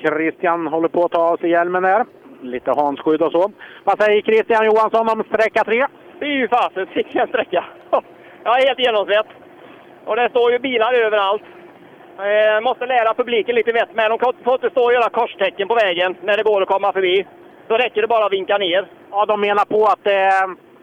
Christian 0.00 0.66
håller 0.66 0.88
på 0.88 1.04
att 1.04 1.12
ta 1.12 1.18
av 1.18 1.36
sig 1.36 1.50
hjälmen 1.50 1.84
här. 1.84 2.06
Lite 2.42 2.70
hansskydd 2.70 3.22
och 3.22 3.32
så. 3.32 3.52
Vad 3.84 4.02
säger 4.02 4.22
Christian 4.22 4.66
Johansson 4.66 5.08
om 5.08 5.24
sträcka 5.24 5.64
tre? 5.64 5.86
Fy 6.20 6.48
fasen, 6.48 6.86
vilken 6.94 7.28
sträcka! 7.28 7.64
Jag 8.44 8.60
är 8.62 8.66
helt 8.66 8.78
genomsvett. 8.78 9.26
Och 10.04 10.16
det 10.16 10.30
står 10.30 10.52
ju 10.52 10.58
bilar 10.58 10.92
överallt. 10.92 11.42
Eh, 12.18 12.60
måste 12.62 12.86
lära 12.86 13.14
publiken 13.14 13.54
lite 13.54 13.72
vett 13.72 13.94
med. 13.94 14.10
De 14.10 14.18
får 14.44 14.54
inte 14.54 14.70
stå 14.70 14.84
och 14.84 14.92
göra 14.92 15.10
korstecken 15.10 15.68
på 15.68 15.74
vägen 15.74 16.16
när 16.22 16.36
det 16.36 16.42
går 16.42 16.62
att 16.62 16.68
komma 16.68 16.92
förbi. 16.92 17.26
Då 17.68 17.76
räcker 17.76 18.02
det 18.02 18.08
bara 18.08 18.26
att 18.26 18.32
vinka 18.32 18.58
ner. 18.58 18.86
Ja, 19.10 19.26
de 19.26 19.40
menar 19.40 19.64
på 19.64 19.84
att 19.84 20.04
det... 20.04 20.30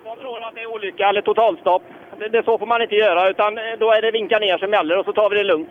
De 0.03 0.15
tror 0.21 0.47
att 0.47 0.55
det 0.55 0.61
är 0.61 0.73
olycka 0.75 1.09
eller 1.09 1.21
totalstopp. 1.21 1.83
Det, 2.19 2.29
det 2.29 2.43
så 2.45 2.57
får 2.57 2.65
man 2.65 2.81
inte 2.81 2.95
göra, 2.95 3.29
utan 3.29 3.57
eh, 3.57 3.63
då 3.79 3.91
är 3.91 4.01
det 4.01 4.11
vinka 4.11 4.39
ner 4.39 4.57
som 4.57 4.73
gäller 4.73 4.97
och 4.97 5.05
så 5.05 5.13
tar 5.13 5.29
vi 5.29 5.35
det 5.37 5.43
lugnt. 5.43 5.69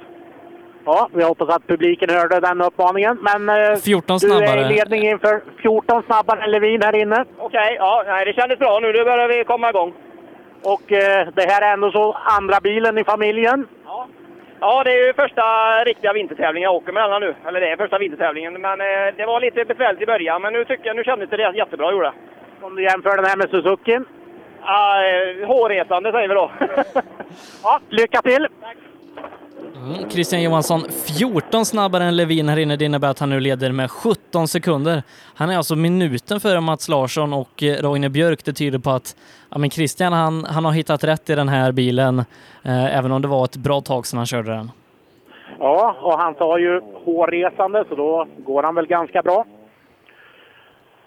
Ja, 0.85 1.09
vi 1.13 1.23
hoppas 1.25 1.49
att 1.49 1.67
publiken 1.67 2.11
hörde 2.11 2.41
den 2.41 2.61
uppmaningen. 2.61 3.19
Men 3.23 3.49
eh, 3.49 3.77
14 3.77 4.19
du 4.19 4.27
är 4.33 4.37
snabbare. 4.37 4.61
i 4.61 4.75
ledning 4.75 5.03
inför 5.09 5.41
14 5.63 6.03
snabbare 6.03 6.45
än 6.45 6.51
Levin 6.51 6.83
här 6.83 6.97
inne. 6.97 7.25
Okej, 7.39 7.77
ja, 7.79 8.05
nej, 8.07 8.25
det 8.25 8.33
kändes 8.33 8.59
bra 8.59 8.79
nu. 8.83 8.93
Nu 8.93 9.05
börjar 9.05 9.29
vi 9.29 9.45
komma 9.45 9.71
igång. 9.71 9.95
Och 10.63 10.93
eh, 10.93 11.29
det 11.35 11.51
här 11.51 11.63
är 11.63 11.73
ändå 11.73 11.91
så 11.91 12.13
andra 12.13 12.61
bilen 12.61 12.99
i 12.99 13.05
familjen. 13.05 13.67
Ja, 14.61 14.85
det 14.85 14.93
är 14.93 15.07
ju 15.07 15.13
första 15.13 15.43
riktiga 15.85 16.13
vintertävlingen 16.13 16.65
jag 16.65 16.75
åker 16.75 16.93
med 16.93 17.03
denna 17.03 17.19
nu. 17.19 17.35
Eller 17.47 17.61
det 17.61 17.71
är 17.71 17.77
första 17.77 17.99
vintertävlingen. 17.99 18.53
Men 18.61 18.81
eh, 18.81 19.15
det 19.17 19.27
var 19.27 19.41
lite 19.41 19.65
besvärligt 19.65 20.03
i 20.03 20.07
början, 20.07 20.43
men 20.43 20.53
nu 20.53 20.65
tycker 20.65 20.87
jag 20.87 20.97
nu 20.97 21.05
kändes 21.05 21.31
det 21.31 21.57
jättebra 21.57 21.93
gjorde. 21.93 22.13
Om 22.61 22.77
du 22.77 22.83
jämför 22.83 23.17
den 23.17 23.25
här 23.25 23.37
med 23.37 23.51
Suzuki. 23.51 23.99
Ja, 24.63 25.05
eh, 25.05 25.47
hårresande 25.47 26.13
säger 26.13 26.29
vi 26.29 26.35
då. 26.35 26.51
ja, 27.63 27.81
lycka 27.89 28.23
till! 28.23 28.49
Mm, 29.85 30.11
Christian 30.11 30.43
Johansson 30.43 30.81
14 31.19 31.65
snabbare 31.65 32.05
än 32.05 32.17
Levin 32.17 32.49
här 32.49 32.59
inne. 32.59 32.77
Det 32.77 32.85
innebär 32.85 33.09
att 33.09 33.19
han 33.19 33.31
nu 33.31 33.41
leder 33.41 33.73
med 33.73 33.91
17 33.91 34.49
sekunder. 34.49 35.03
Han 35.35 35.51
är 35.51 35.57
alltså 35.57 35.77
minuten 35.77 36.41
före 36.41 36.61
Mats 36.61 36.89
Larsson 36.89 37.33
och 37.33 37.63
eh, 37.63 37.83
Roine 37.83 38.13
Björk. 38.13 38.45
Det 38.45 38.53
tyder 38.53 38.79
på 38.79 38.91
att 38.91 39.17
ja, 39.51 39.59
men 39.59 39.71
Christian 39.71 40.13
han, 40.13 40.45
han 40.45 40.65
har 40.65 40.73
hittat 40.73 41.05
rätt 41.05 41.31
i 41.31 41.35
den 41.35 41.49
här 41.49 41.73
bilen, 41.73 42.19
eh, 42.63 42.99
även 42.99 43.13
om 43.13 43.23
det 43.23 43.29
var 43.29 43.45
ett 43.45 43.57
bra 43.57 43.81
tag 43.81 44.07
sedan 44.07 44.17
han 44.17 44.27
körde 44.27 44.51
den. 44.51 44.71
Ja, 45.59 45.97
och 46.03 46.19
han 46.19 46.35
sa 46.35 46.59
ju 46.59 46.81
hårresande, 47.05 47.85
så 47.89 47.95
då 47.95 48.27
går 48.37 48.63
han 48.63 48.75
väl 48.75 48.87
ganska 48.87 49.23
bra. 49.23 49.45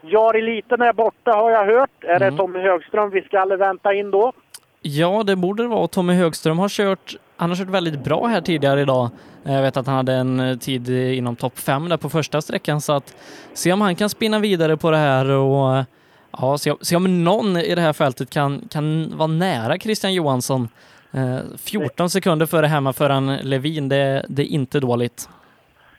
Jari 0.01 0.41
Liten 0.41 0.81
är 0.81 0.93
borta 0.93 1.31
har 1.31 1.51
jag 1.51 1.65
hört. 1.65 2.03
Är 2.03 2.19
det 2.19 2.38
Tommy 2.38 2.60
Högström 2.60 3.10
vi 3.10 3.21
ska 3.21 3.45
vänta 3.45 3.93
in 3.93 4.12
då? 4.12 4.34
Ja, 4.81 5.23
det 5.23 5.36
borde 5.36 5.63
det 5.63 5.69
vara. 5.69 5.88
Tommy 5.88 6.13
Högström 6.13 6.60
har 6.60 6.69
kört, 6.69 7.15
han 7.41 7.49
har 7.49 7.58
kört 7.58 7.69
väldigt 7.69 8.04
bra 8.04 8.25
här 8.27 8.41
tidigare 8.41 8.82
idag. 8.82 9.10
Eh, 9.45 9.54
Jag 9.54 9.62
vet 9.62 9.77
att 9.77 9.88
han 9.88 9.95
hade 9.95 10.13
en 10.13 10.39
eh, 10.39 10.58
tid 10.58 10.89
inom 10.89 11.36
topp 11.36 11.60
fem 11.60 11.89
där 11.89 11.97
på 11.97 12.10
första 12.10 12.41
sträckan, 12.41 12.82
så 12.82 12.93
att 12.93 13.15
se 13.54 13.73
om 13.73 13.82
han 13.82 13.95
kan 13.95 14.10
spinna 14.10 14.39
vidare 14.39 14.77
på 14.77 14.91
det 14.91 14.97
här 14.97 15.30
och 15.30 15.75
eh, 15.77 15.84
ja, 16.32 16.58
se, 16.58 16.73
se 16.82 16.95
om 16.95 17.23
någon 17.23 17.58
i 17.58 17.75
det 17.75 17.82
här 17.82 17.93
fältet 17.93 18.30
kan, 18.30 18.62
kan 18.71 19.17
vara 19.17 19.27
nära 19.27 19.77
Christian 19.77 20.13
Johansson. 20.13 20.69
Eh, 21.12 21.38
14 21.58 22.10
sekunder 22.10 22.45
före 22.45 22.65
hemmaföraren 22.67 23.36
Levin, 23.36 23.89
det, 23.89 24.25
det 24.30 24.41
är 24.41 24.47
inte 24.47 24.80
dåligt. 24.80 25.30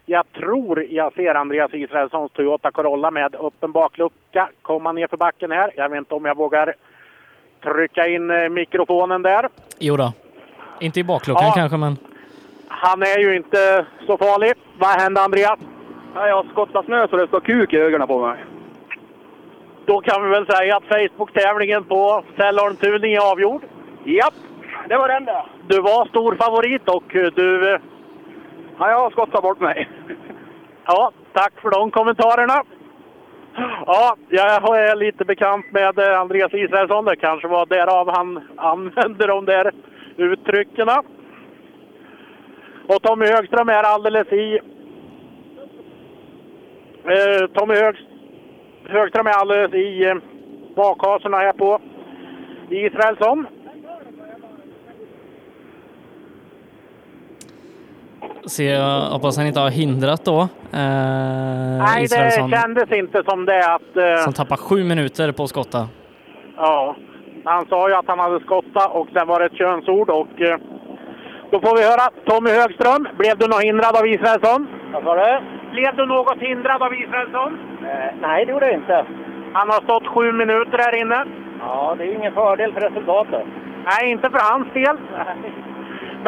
Jag 0.06 0.32
tror 0.32 0.86
jag 0.90 1.12
ser 1.14 1.34
Andreas 1.34 1.74
Israelssons 1.74 2.32
Toyota 2.32 2.70
Corolla 2.70 3.10
med 3.10 3.34
öppen 3.34 3.72
baklucka 3.72 4.50
komma 4.62 4.92
ner 4.92 5.06
för 5.06 5.16
backen 5.16 5.50
här. 5.50 5.72
Jag 5.76 5.88
vet 5.88 5.98
inte 5.98 6.14
om 6.14 6.24
jag 6.24 6.36
vågar 6.36 6.74
trycka 7.62 8.06
in 8.08 8.54
mikrofonen 8.54 9.22
där. 9.22 9.48
Jo 9.78 9.96
då. 9.96 10.12
Inte 10.82 11.00
i 11.00 11.04
bakluckan 11.04 11.46
Ja. 11.46 11.52
kanske, 11.56 11.76
men 11.76 11.96
Han 12.68 13.02
är 13.02 13.18
ju 13.18 13.36
inte 13.36 13.86
så 14.06 14.18
farlig. 14.18 14.52
Vad 14.78 14.90
hände 15.00 15.20
Andreas? 15.20 15.58
Ja, 16.14 16.28
jag 16.28 16.36
har 16.36 16.44
skottat 16.44 16.84
snö 16.84 17.08
så 17.08 17.16
det 17.16 17.26
står 17.26 17.40
kuk 17.40 17.72
i 17.72 17.76
ögonen 17.76 18.08
på 18.08 18.26
mig. 18.26 18.44
Då 19.86 20.00
kan 20.00 20.24
vi 20.24 20.30
väl 20.30 20.46
säga 20.46 20.76
att 20.76 20.84
Facebook-tävlingen 20.84 21.84
på 21.84 22.24
Sällholm 22.36 22.76
Tuning 22.76 23.12
är 23.14 23.30
avgjord. 23.32 23.62
Japp, 24.04 24.34
det 24.88 24.96
var 24.96 25.08
den 25.08 25.24
där. 25.24 25.44
Du 25.68 25.80
var 25.80 26.06
stor 26.06 26.34
favorit 26.36 26.88
och 26.88 27.04
du... 27.34 27.78
Ja, 28.78 28.90
jag 28.90 29.00
har 29.00 29.10
skottat 29.10 29.42
bort 29.42 29.60
mig. 29.60 29.88
Ja, 30.86 31.12
tack 31.32 31.52
för 31.62 31.70
de 31.70 31.90
kommentarerna. 31.90 32.62
Ja, 33.86 34.16
jag 34.28 34.90
är 34.90 34.96
lite 34.96 35.24
bekant 35.24 35.66
med 35.72 35.98
Andreas 35.98 36.54
Israelsson. 36.54 37.04
Det 37.04 37.16
kanske 37.16 37.48
var 37.48 37.66
därav 37.66 38.16
han 38.16 38.40
använde 38.56 39.26
de 39.26 39.44
där 39.44 39.72
uttrycken. 40.16 40.88
Och 42.88 43.02
Tommy 43.02 43.26
Högström 43.26 43.68
är 43.68 43.82
alldeles 43.82 44.32
i... 44.32 44.60
Eh, 47.04 47.46
Tommy 47.54 47.74
Hög, 47.74 47.96
Högström 48.84 49.26
är 49.26 49.30
alldeles 49.30 49.74
i 49.74 50.04
eh, 50.04 50.14
bakhasorna 50.76 51.36
här 51.36 51.52
på 51.52 51.80
Israelsson. 52.70 53.46
se, 58.46 58.64
jag 58.64 59.00
hoppas 59.00 59.36
han 59.36 59.46
inte 59.46 59.60
har 59.60 59.70
hindrat 59.70 60.24
då. 60.24 60.40
Eh, 60.40 60.48
Nej, 60.72 61.96
det 61.98 62.04
Israelsson, 62.04 62.50
kändes 62.50 62.92
inte 62.92 63.22
som 63.28 63.44
det 63.44 63.74
att... 63.74 63.96
eh, 63.96 64.24
som 64.24 64.32
tappar 64.32 64.56
sju 64.56 64.84
minuter 64.84 65.32
på 65.32 65.42
att 65.42 65.48
skotta. 65.50 65.88
Ja, 66.56 66.96
han 67.44 67.66
sa 67.66 67.88
ju 67.88 67.94
att 67.94 68.08
han 68.08 68.18
hade 68.18 68.40
skottat 68.40 68.90
och 68.90 69.08
sen 69.12 69.28
var 69.28 69.38
det 69.38 69.46
ett 69.46 69.58
könsord 69.62 70.10
och 70.10 70.40
eh, 70.40 70.58
då 71.50 71.60
får 71.60 71.76
vi 71.76 71.82
höra. 71.90 72.06
Tommy 72.28 72.50
Högström, 72.50 73.08
blev 73.18 73.38
du 73.38 73.46
något 73.46 73.62
hindrad 73.62 73.96
av 73.96 74.06
Israelsson? 74.06 74.68
Vad 74.92 75.04
sa 75.04 75.14
du? 75.14 75.40
Blev 75.70 75.96
du 75.96 76.06
något 76.06 76.38
hindrad 76.38 76.82
av 76.82 76.94
Israelsson? 76.94 77.58
Eh, 77.90 78.10
nej, 78.20 78.44
det 78.44 78.52
gjorde 78.52 78.66
jag 78.66 78.74
inte. 78.74 79.06
Han 79.52 79.68
har 79.68 79.80
stått 79.82 80.06
sju 80.06 80.32
minuter 80.32 80.78
här 80.78 81.00
inne. 81.02 81.24
Ja, 81.60 81.94
det 81.98 82.04
är 82.04 82.08
ju 82.08 82.14
ingen 82.14 82.34
fördel 82.34 82.72
för 82.72 82.80
resultatet. 82.80 83.44
Nej, 83.84 84.10
inte 84.10 84.30
för 84.30 84.52
hans 84.52 84.68
del. 84.72 84.96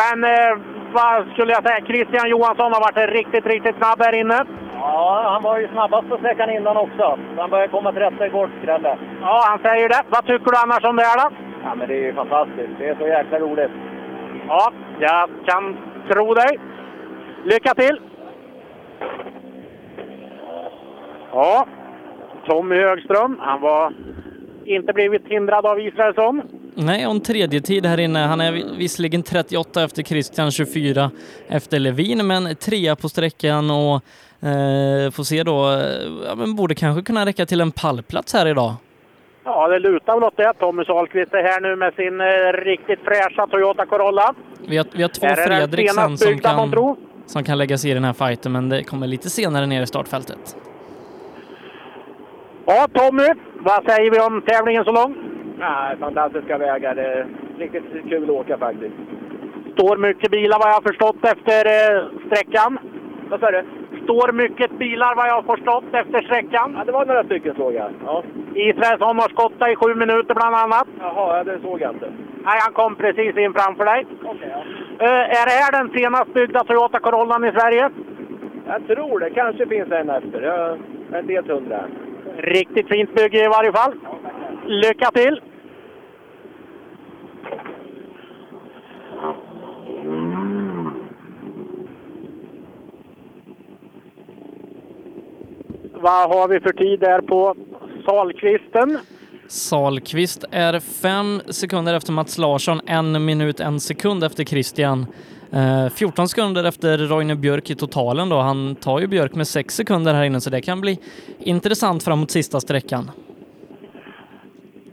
Men 0.00 0.24
eh, 0.24 0.55
vad 0.94 1.33
skulle 1.33 1.52
jag 1.52 1.66
säga? 1.66 1.87
Christian 1.87 2.28
Johansson 2.28 2.72
har 2.72 2.80
varit 2.80 3.11
riktigt, 3.11 3.46
riktigt 3.46 3.76
snabb 3.76 4.02
här 4.02 4.14
inne. 4.14 4.38
Ja, 4.74 5.22
han 5.33 5.42
var 5.42 5.59
ju 5.59 5.68
snabbast 5.68 6.09
på 6.09 6.16
sträckan 6.16 6.50
innan 6.50 6.76
också. 6.76 7.18
Så 7.35 7.40
han 7.40 7.50
börjar 7.50 7.68
komma 7.68 7.92
till 7.92 8.00
rätta 8.00 8.26
igår, 8.26 8.50
Krelle. 8.64 8.98
Ja, 9.20 9.44
han 9.48 9.59
säger 9.59 9.88
det. 9.88 10.02
Vad 10.09 10.26
tycker 10.26 10.50
du 10.50 10.59
annars 10.64 10.85
om 10.85 10.96
det 10.96 11.02
här 11.02 11.18
då? 11.22 11.37
Ja, 11.64 11.74
men 11.74 11.88
det 11.88 11.94
är 11.94 12.02
ju 12.02 12.14
fantastiskt. 12.14 12.78
Det 12.78 12.88
är 12.88 12.94
så 12.94 13.07
jäkla 13.07 13.38
roligt. 13.38 13.70
Ja, 14.48 14.72
jag 14.98 15.30
kan 15.46 15.76
tro 16.11 16.35
dig. 16.35 16.59
Lycka 17.44 17.74
till! 17.74 18.00
Ja, 21.33 21.66
Tommy 22.46 22.76
Högström, 22.76 23.40
han 23.40 23.61
var 23.61 23.92
inte 24.66 24.92
blivit 24.92 25.22
hindrad 25.29 25.66
av 25.66 25.81
Israelsson. 25.81 26.42
Nej, 26.74 27.07
och 27.07 27.12
en 27.12 27.20
tredje 27.20 27.61
tid 27.61 27.87
här 27.87 28.00
inne. 28.00 28.18
Han 28.18 28.40
är 28.40 28.77
visserligen 28.79 29.22
38 29.22 29.85
efter 29.85 30.03
Christian, 30.03 30.50
24 30.50 31.11
efter 31.48 31.79
Levin, 31.79 32.27
men 32.27 32.57
trea 32.57 32.96
på 32.96 33.09
sträckan 33.09 33.70
och 33.70 33.94
eh, 34.48 35.11
får 35.11 35.22
se 35.22 35.42
då, 35.42 35.70
eh, 35.70 35.79
ja, 36.27 36.35
men 36.35 36.55
borde 36.57 36.74
kanske 36.74 37.03
kunna 37.03 37.27
räcka 37.27 37.46
till 37.46 37.61
en 37.61 37.72
pallplats 37.72 38.35
här 38.35 38.46
idag. 38.46 38.74
Ja, 39.44 39.68
det 39.68 39.79
lutar 39.79 40.14
väl 40.14 40.24
åt 40.24 40.37
det. 40.37 40.53
Tommy 40.59 40.85
Sahlqvist 40.85 41.35
är 41.35 41.42
här 41.42 41.61
nu 41.61 41.77
med 41.77 41.94
sin 41.94 42.20
eh, 42.20 42.64
riktigt 42.64 43.00
fräscha 43.05 43.46
Toyota 43.46 43.87
Corolla. 43.87 44.35
Vi 44.68 44.77
har, 44.77 44.87
vi 44.92 45.03
har 45.03 45.09
två 45.09 45.27
Fredriksen 45.27 45.94
senast 45.94 46.22
som 46.22 46.38
kan, 46.38 46.96
som 47.27 47.44
kan 47.44 47.59
lägga 47.59 47.79
sig 47.79 47.90
i 47.90 47.94
den 47.94 48.05
här 48.05 48.12
fighten, 48.12 48.53
men 48.53 48.68
det 48.68 48.85
kommer 48.85 49.07
lite 49.07 49.31
senare 49.31 49.66
ner 49.66 49.83
i 49.83 49.87
startfältet. 49.87 50.57
Ja, 52.66 52.87
Tommy, 52.92 53.29
vad 53.59 53.90
säger 53.90 54.11
vi 54.11 54.20
om 54.20 54.42
tävlingen 54.42 54.85
så 54.85 54.92
långt? 54.92 55.16
Nej, 55.59 55.96
fantastiska 55.96 56.59
vägar. 56.59 56.94
Det 56.94 57.03
är 57.03 57.27
riktigt 57.59 58.09
kul 58.09 58.24
att 58.24 58.31
åka 58.31 58.59
faktiskt. 58.59 58.94
Står 59.72 59.96
mycket 59.96 60.31
bilar 60.31 60.59
vad 60.59 60.68
jag 60.68 60.74
har 60.74 60.88
förstått 60.90 61.24
efter 61.24 61.61
eh, 61.77 62.05
sträckan. 62.27 62.79
Vad 63.31 63.40
sa 63.40 63.50
du? 63.50 63.62
Står 64.05 64.33
mycket 64.33 64.79
bilar 64.79 65.14
vad 65.16 65.29
jag 65.29 65.35
har 65.35 65.57
förstått 65.57 65.85
efter 65.92 66.22
sträckan. 66.22 66.74
Ja, 66.79 66.85
det 66.85 66.92
var 66.92 67.07
några 67.07 67.24
stycken 67.24 67.55
såg 67.55 67.74
jag. 67.74 67.90
Ja. 68.05 68.22
Israelsson 68.55 69.18
har 69.18 69.29
skottat 69.29 69.68
i 69.70 69.77
sju 69.77 69.94
minuter 69.94 70.35
bland 70.35 70.57
annat. 70.57 70.87
Jaha, 71.00 71.37
ja, 71.37 71.44
det 71.44 71.61
såg 71.62 71.81
jag 71.81 71.94
inte. 71.94 72.09
Nej, 72.44 72.59
han 72.64 72.72
kom 72.72 72.94
precis 72.96 73.37
in 73.37 73.55
framför 73.55 73.85
dig. 73.85 74.07
Okej, 74.24 74.55
ja. 74.55 74.61
Eh, 75.07 75.40
är 75.40 75.44
det 75.46 75.57
här 75.62 75.72
den 75.72 75.90
senast 75.98 76.35
byggda 76.35 76.64
Toyota 76.64 76.98
Corollan 77.00 77.44
i 77.44 77.53
Sverige? 77.53 77.90
Jag 78.66 78.87
tror 78.87 79.20
det. 79.20 79.31
Kanske 79.31 79.66
finns 79.66 79.90
en 79.92 80.11
efter. 80.11 80.42
Jag 80.42 80.79
är 81.12 81.20
inte 81.20 81.33
helt 81.33 81.48
hundra. 81.48 81.85
Riktigt 82.37 82.88
fint 82.88 83.14
bygge 83.14 83.44
i 83.44 83.49
varje 83.49 83.73
fall. 83.73 83.92
Lycka 84.66 85.11
till! 85.11 85.40
Vad 95.92 96.31
har 96.31 96.49
vi 96.49 96.61
för 96.61 96.73
tid 96.73 97.01
där 97.01 97.20
på 97.20 97.55
Salkvisten? 98.05 98.99
Salkvist 99.49 100.44
är 100.51 100.81
fem 100.81 101.40
sekunder 101.49 101.94
efter 101.94 102.12
Mats 102.12 102.38
Larsson, 102.38 102.81
en 102.87 103.25
minut, 103.25 103.61
en 103.61 103.81
sekund 103.81 104.25
efter 104.25 104.44
Christian. 104.44 105.07
Eh, 105.52 105.90
14 105.90 106.28
sekunder 106.28 106.64
efter 106.64 106.98
Roine 106.98 107.37
Björk 107.37 107.70
i 107.70 107.74
totalen 107.74 108.28
då. 108.28 108.37
Han 108.37 108.74
tar 108.74 109.00
ju 109.00 109.07
Björk 109.07 109.35
med 109.35 109.46
sex 109.46 109.74
sekunder 109.74 110.14
här 110.14 110.24
inne, 110.24 110.40
så 110.40 110.50
det 110.50 110.61
kan 110.61 110.80
bli 110.80 110.98
intressant 111.38 112.02
framåt 112.02 112.30
sista 112.30 112.61
sträckan. 112.61 113.11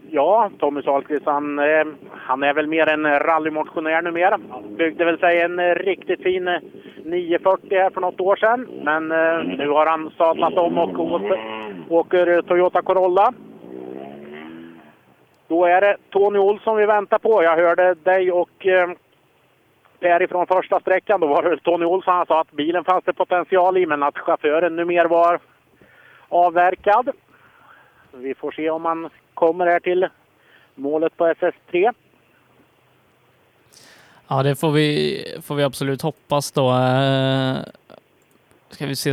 Ja, 0.10 0.52
Tommy 0.60 0.82
Sahlqvist, 0.82 1.26
han, 1.26 1.60
eh, 1.60 1.86
han 2.12 2.44
är 2.44 2.54
väl 2.54 2.68
mer 2.68 2.88
en 2.88 3.20
rallymotionär 3.20 4.02
numera. 4.02 4.40
Byggde 4.78 5.06
väl 5.06 5.20
sig 5.20 5.42
en 5.42 5.76
riktigt 5.76 6.24
fin 6.24 6.48
eh, 6.48 6.60
940 7.06 7.78
här 7.78 7.90
för 7.90 8.02
något 8.02 8.20
år 8.20 8.36
sedan. 8.36 8.68
Men 8.84 9.12
eh, 9.12 9.58
nu 9.58 9.70
har 9.70 9.86
han 9.86 10.12
sadlat 10.18 10.54
om 10.58 10.78
och 10.78 11.00
åker 11.90 12.42
Toyota 12.42 12.82
Corolla. 12.82 13.34
Då 15.48 15.66
är 15.66 15.82
det 15.82 15.98
Tony 16.10 16.40
Olsson 16.40 16.78
vi 16.78 16.86
väntar 16.86 17.20
på. 17.20 17.44
Jag 17.44 17.58
hörde 17.58 17.94
dig 17.94 18.32
och 18.32 18.68
eh, 18.68 18.90
Därifrån 20.02 20.48
första 20.48 20.80
sträckan. 20.80 21.20
Då 21.20 21.28
var 21.28 21.44
det 21.44 21.58
Tony 21.58 21.86
Olsson 21.86 22.14
han 22.14 22.26
sa 22.26 22.42
att 22.42 22.52
bilen 22.52 22.84
fanns 22.84 23.06
det 23.06 23.14
potential 23.14 23.78
i, 23.78 23.86
men 23.86 24.04
att 24.04 24.18
chauffören 24.18 24.76
numera 24.76 25.08
var 25.08 25.40
avverkad. 26.30 27.10
Vi 28.12 28.36
får 28.36 28.52
se 28.52 28.70
om 28.70 28.82
man 28.82 29.10
kommer 29.34 29.66
här 29.66 29.80
till 29.80 30.08
målet 30.76 31.18
på 31.18 31.28
SS3. 31.28 31.94
Ja, 34.28 34.44
det 34.44 34.56
får 34.56 34.72
vi, 34.72 35.24
får 35.44 35.56
vi 35.56 35.64
absolut 35.64 36.02
hoppas 36.02 36.52
då. 36.52 36.70
Eh, 36.70 37.58
ska 38.70 38.86
vi 38.86 38.96
se. 38.96 39.12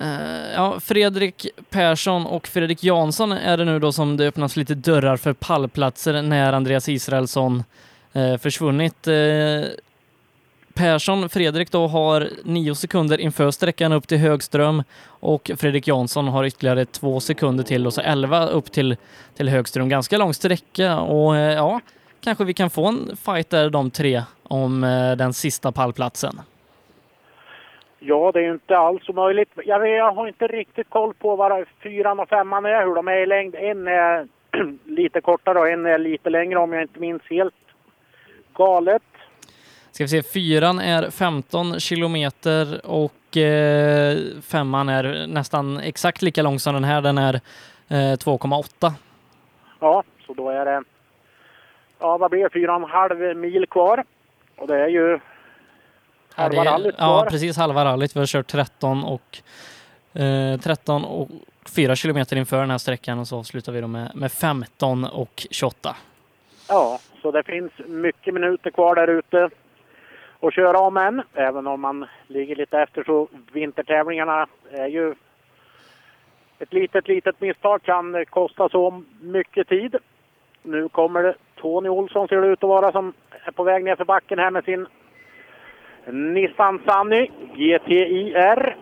Eh, 0.00 0.52
ja, 0.54 0.80
Fredrik 0.80 1.46
Persson 1.70 2.26
och 2.26 2.46
Fredrik 2.46 2.84
Jansson 2.84 3.32
är 3.32 3.56
det 3.56 3.64
nu 3.64 3.78
då 3.78 3.92
som 3.92 4.16
det 4.16 4.28
öppnas 4.28 4.56
lite 4.56 4.74
dörrar 4.74 5.16
för 5.16 5.32
pallplatser 5.32 6.22
när 6.22 6.52
Andreas 6.52 6.88
Israelsson 6.88 7.64
Eh, 8.12 8.38
försvunnit. 8.38 9.06
Eh, 9.06 9.14
Persson, 10.78 11.28
Fredrik 11.28 11.72
då 11.72 11.86
har 11.86 12.28
nio 12.44 12.74
sekunder 12.74 13.20
inför 13.20 13.50
sträckan 13.50 13.92
upp 13.92 14.08
till 14.08 14.18
Högström 14.18 14.82
och 15.20 15.50
Fredrik 15.58 15.88
Jansson 15.88 16.28
har 16.28 16.44
ytterligare 16.44 16.84
två 16.84 17.20
sekunder 17.20 17.64
till 17.64 17.86
och 17.86 17.94
så 17.94 18.00
elva 18.00 18.46
upp 18.46 18.72
till, 18.72 18.96
till 19.36 19.48
Högström. 19.48 19.88
Ganska 19.88 20.18
lång 20.18 20.34
sträcka 20.34 21.00
och 21.00 21.36
eh, 21.36 21.54
ja, 21.54 21.80
kanske 22.20 22.44
vi 22.44 22.54
kan 22.54 22.70
få 22.70 22.86
en 22.86 23.16
fight 23.16 23.50
där 23.50 23.70
de 23.70 23.90
tre 23.90 24.22
om 24.42 24.84
eh, 24.84 25.16
den 25.16 25.32
sista 25.32 25.72
pallplatsen. 25.72 26.34
Ja, 27.98 28.32
det 28.32 28.38
är 28.38 28.44
ju 28.44 28.52
inte 28.52 28.78
alls 28.78 29.08
omöjligt. 29.08 29.50
Jag, 29.64 29.80
vet, 29.80 29.90
jag 29.90 30.12
har 30.12 30.28
inte 30.28 30.46
riktigt 30.46 30.90
koll 30.90 31.14
på 31.14 31.36
vad 31.36 31.64
fyran 31.82 32.20
och 32.20 32.28
femman 32.28 32.64
är, 32.64 32.86
hur 32.86 32.94
de 32.94 33.08
är 33.08 33.22
i 33.22 33.26
längd. 33.26 33.54
En 33.54 33.88
är 33.88 34.28
lite 34.84 35.20
kortare 35.20 35.58
och 35.58 35.68
en 35.68 35.86
är 35.86 35.98
lite 35.98 36.30
längre 36.30 36.58
om 36.58 36.72
jag 36.72 36.82
inte 36.82 37.00
minns 37.00 37.22
helt 37.30 37.54
galet. 38.58 39.02
Ska 39.90 40.04
vi 40.04 40.08
se, 40.08 40.22
fyran 40.22 40.78
är 40.78 41.10
15 41.10 41.80
kilometer 41.80 42.86
och 42.86 43.36
eh, 43.36 44.18
femman 44.42 44.88
är 44.88 45.26
nästan 45.26 45.78
exakt 45.80 46.22
lika 46.22 46.42
lång 46.42 46.58
som 46.60 46.74
den 46.74 46.84
här. 46.84 47.00
Den 47.02 47.18
är 47.18 47.34
eh, 47.88 47.96
2,8. 47.96 48.92
Ja, 49.80 50.02
så 50.26 50.34
då 50.34 50.50
är 50.50 50.64
det, 50.64 50.82
ja 51.98 52.18
vad 52.18 52.30
blir 52.30 52.42
det, 52.44 52.50
fyra 52.52 52.76
och 52.76 52.82
en 52.82 52.88
halv 52.90 53.36
mil 53.36 53.66
kvar. 53.70 54.04
Och 54.56 54.66
det 54.66 54.76
är 54.84 54.88
ju 54.88 55.20
Ja, 56.36 56.42
halva 56.42 56.62
det 56.64 56.68
är- 56.68 56.72
rallyt 56.72 56.94
Ja, 56.98 57.04
kvar. 57.20 57.26
precis 57.30 57.56
halva 57.56 57.84
rallyt. 57.84 58.16
Vi 58.16 58.20
har 58.20 58.26
kört 58.26 58.46
13 58.46 59.04
och 59.04 59.38
eh, 60.20 60.60
13 60.60 61.04
och 61.04 61.28
4 61.76 61.96
kilometer 61.96 62.36
inför 62.36 62.60
den 62.60 62.70
här 62.70 62.78
sträckan 62.78 63.18
och 63.18 63.28
så 63.28 63.38
avslutar 63.38 63.72
vi 63.72 63.80
då 63.80 63.86
med, 63.86 64.10
med 64.14 64.32
15 64.32 65.04
och 65.04 65.46
28. 65.50 65.96
Ja, 66.68 66.98
så 67.28 67.32
det 67.32 67.42
finns 67.42 67.72
mycket 67.86 68.34
minuter 68.34 68.70
kvar 68.70 68.94
där 68.94 69.08
ute 69.08 69.50
att 70.40 70.54
köra 70.54 70.78
om 70.78 70.96
än. 70.96 71.22
Även 71.34 71.66
om 71.66 71.80
man 71.80 72.06
ligger 72.26 72.56
lite 72.56 72.78
efter 72.78 73.04
så 73.04 73.28
vintertävlingarna 73.52 74.46
är 74.70 74.86
ju 74.86 75.14
ett 76.58 76.72
litet, 76.72 77.08
litet 77.08 77.40
misstag 77.40 77.82
kan 77.82 78.24
kosta 78.30 78.68
så 78.68 79.02
mycket 79.20 79.68
tid. 79.68 79.96
Nu 80.62 80.88
kommer 80.88 81.22
det 81.22 81.34
Tony 81.56 81.88
Olsson 81.88 82.28
ser 82.28 82.40
det 82.40 82.48
ut 82.48 82.64
att 82.64 82.68
vara 82.68 82.92
som 82.92 83.12
är 83.44 83.52
på 83.52 83.62
väg 83.62 83.84
ner 83.84 83.96
för 83.96 84.04
backen 84.04 84.38
här 84.38 84.50
med 84.50 84.64
sin 84.64 84.86
Nissan 86.06 86.80
Sunny 86.86 87.30
GTIR. 87.54 88.76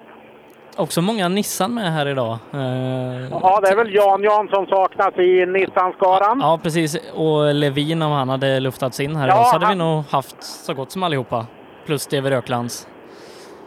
Också 0.76 1.02
många 1.02 1.28
Nissan 1.28 1.74
med 1.74 1.92
här 1.92 2.08
idag. 2.08 2.32
Eh, 2.52 3.28
Ja, 3.30 3.60
det 3.62 3.68
är 3.68 3.76
väl 3.76 3.94
Jan 3.94 4.22
Jan 4.22 4.48
som 4.48 4.66
saknas 4.66 5.18
i 5.18 5.46
Nissan-skaran. 5.46 6.38
Ja, 6.42 6.60
precis. 6.62 7.12
Och 7.14 7.54
Levin, 7.54 8.02
om 8.02 8.12
han 8.12 8.28
hade 8.28 8.60
luftats 8.60 9.00
in 9.00 9.16
här 9.16 9.28
Ja, 9.28 9.34
idag 9.34 9.46
så 9.46 9.52
hade 9.52 9.66
han- 9.66 9.78
vi 9.78 9.84
nog 9.84 10.04
haft 10.10 10.42
så 10.42 10.74
gott 10.74 10.90
som 10.90 11.02
allihopa. 11.02 11.46
Plus 11.86 12.02
Steve 12.02 12.30
Röklands. 12.30 12.88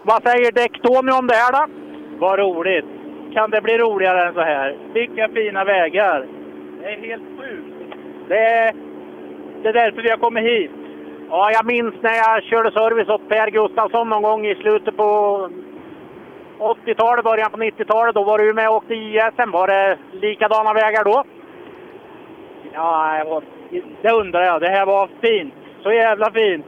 Vad 0.03 0.23
säger 0.23 0.51
Däck-Tony 0.51 1.11
om 1.11 1.27
det 1.27 1.33
här 1.35 1.51
då? 1.51 1.73
Vad 2.19 2.39
roligt! 2.39 2.85
Kan 3.33 3.49
det 3.49 3.61
bli 3.61 3.77
roligare 3.77 4.27
än 4.27 4.33
så 4.33 4.41
här? 4.41 4.77
Vilka 4.93 5.27
fina 5.35 5.63
vägar! 5.63 6.27
Det 6.81 6.87
är 6.93 7.01
helt 7.09 7.23
sjukt! 7.39 7.95
Det 8.27 8.37
är, 8.39 8.73
det 9.63 9.69
är 9.69 9.73
därför 9.73 10.01
vi 10.01 10.09
har 10.09 10.17
kommit 10.17 10.43
hit. 10.43 10.71
Ja, 11.29 11.51
jag 11.51 11.65
minns 11.65 11.93
när 12.01 12.15
jag 12.15 12.43
körde 12.43 12.71
service 12.71 13.09
åt 13.09 13.29
Per 13.29 13.49
Gustafsson 13.51 14.09
någon 14.09 14.23
gång 14.23 14.45
i 14.47 14.55
slutet 14.55 14.97
på 14.97 15.07
80-talet, 16.59 17.23
början 17.23 17.51
på 17.51 17.57
90-talet. 17.57 18.15
Då 18.15 18.23
var 18.23 18.37
du 18.37 18.53
med 18.53 18.69
och 18.69 18.75
åkte 18.75 18.93
ISM. 18.93 19.51
Var 19.51 19.67
det 19.67 19.97
likadana 20.11 20.73
vägar 20.73 21.03
då? 21.03 21.23
Ja, 22.73 23.41
det 24.01 24.11
undrar 24.11 24.43
jag. 24.43 24.61
Det 24.61 24.69
här 24.69 24.85
var 24.85 25.09
fint. 25.21 25.53
Så 25.83 25.91
jävla 25.91 26.31
fint. 26.31 26.65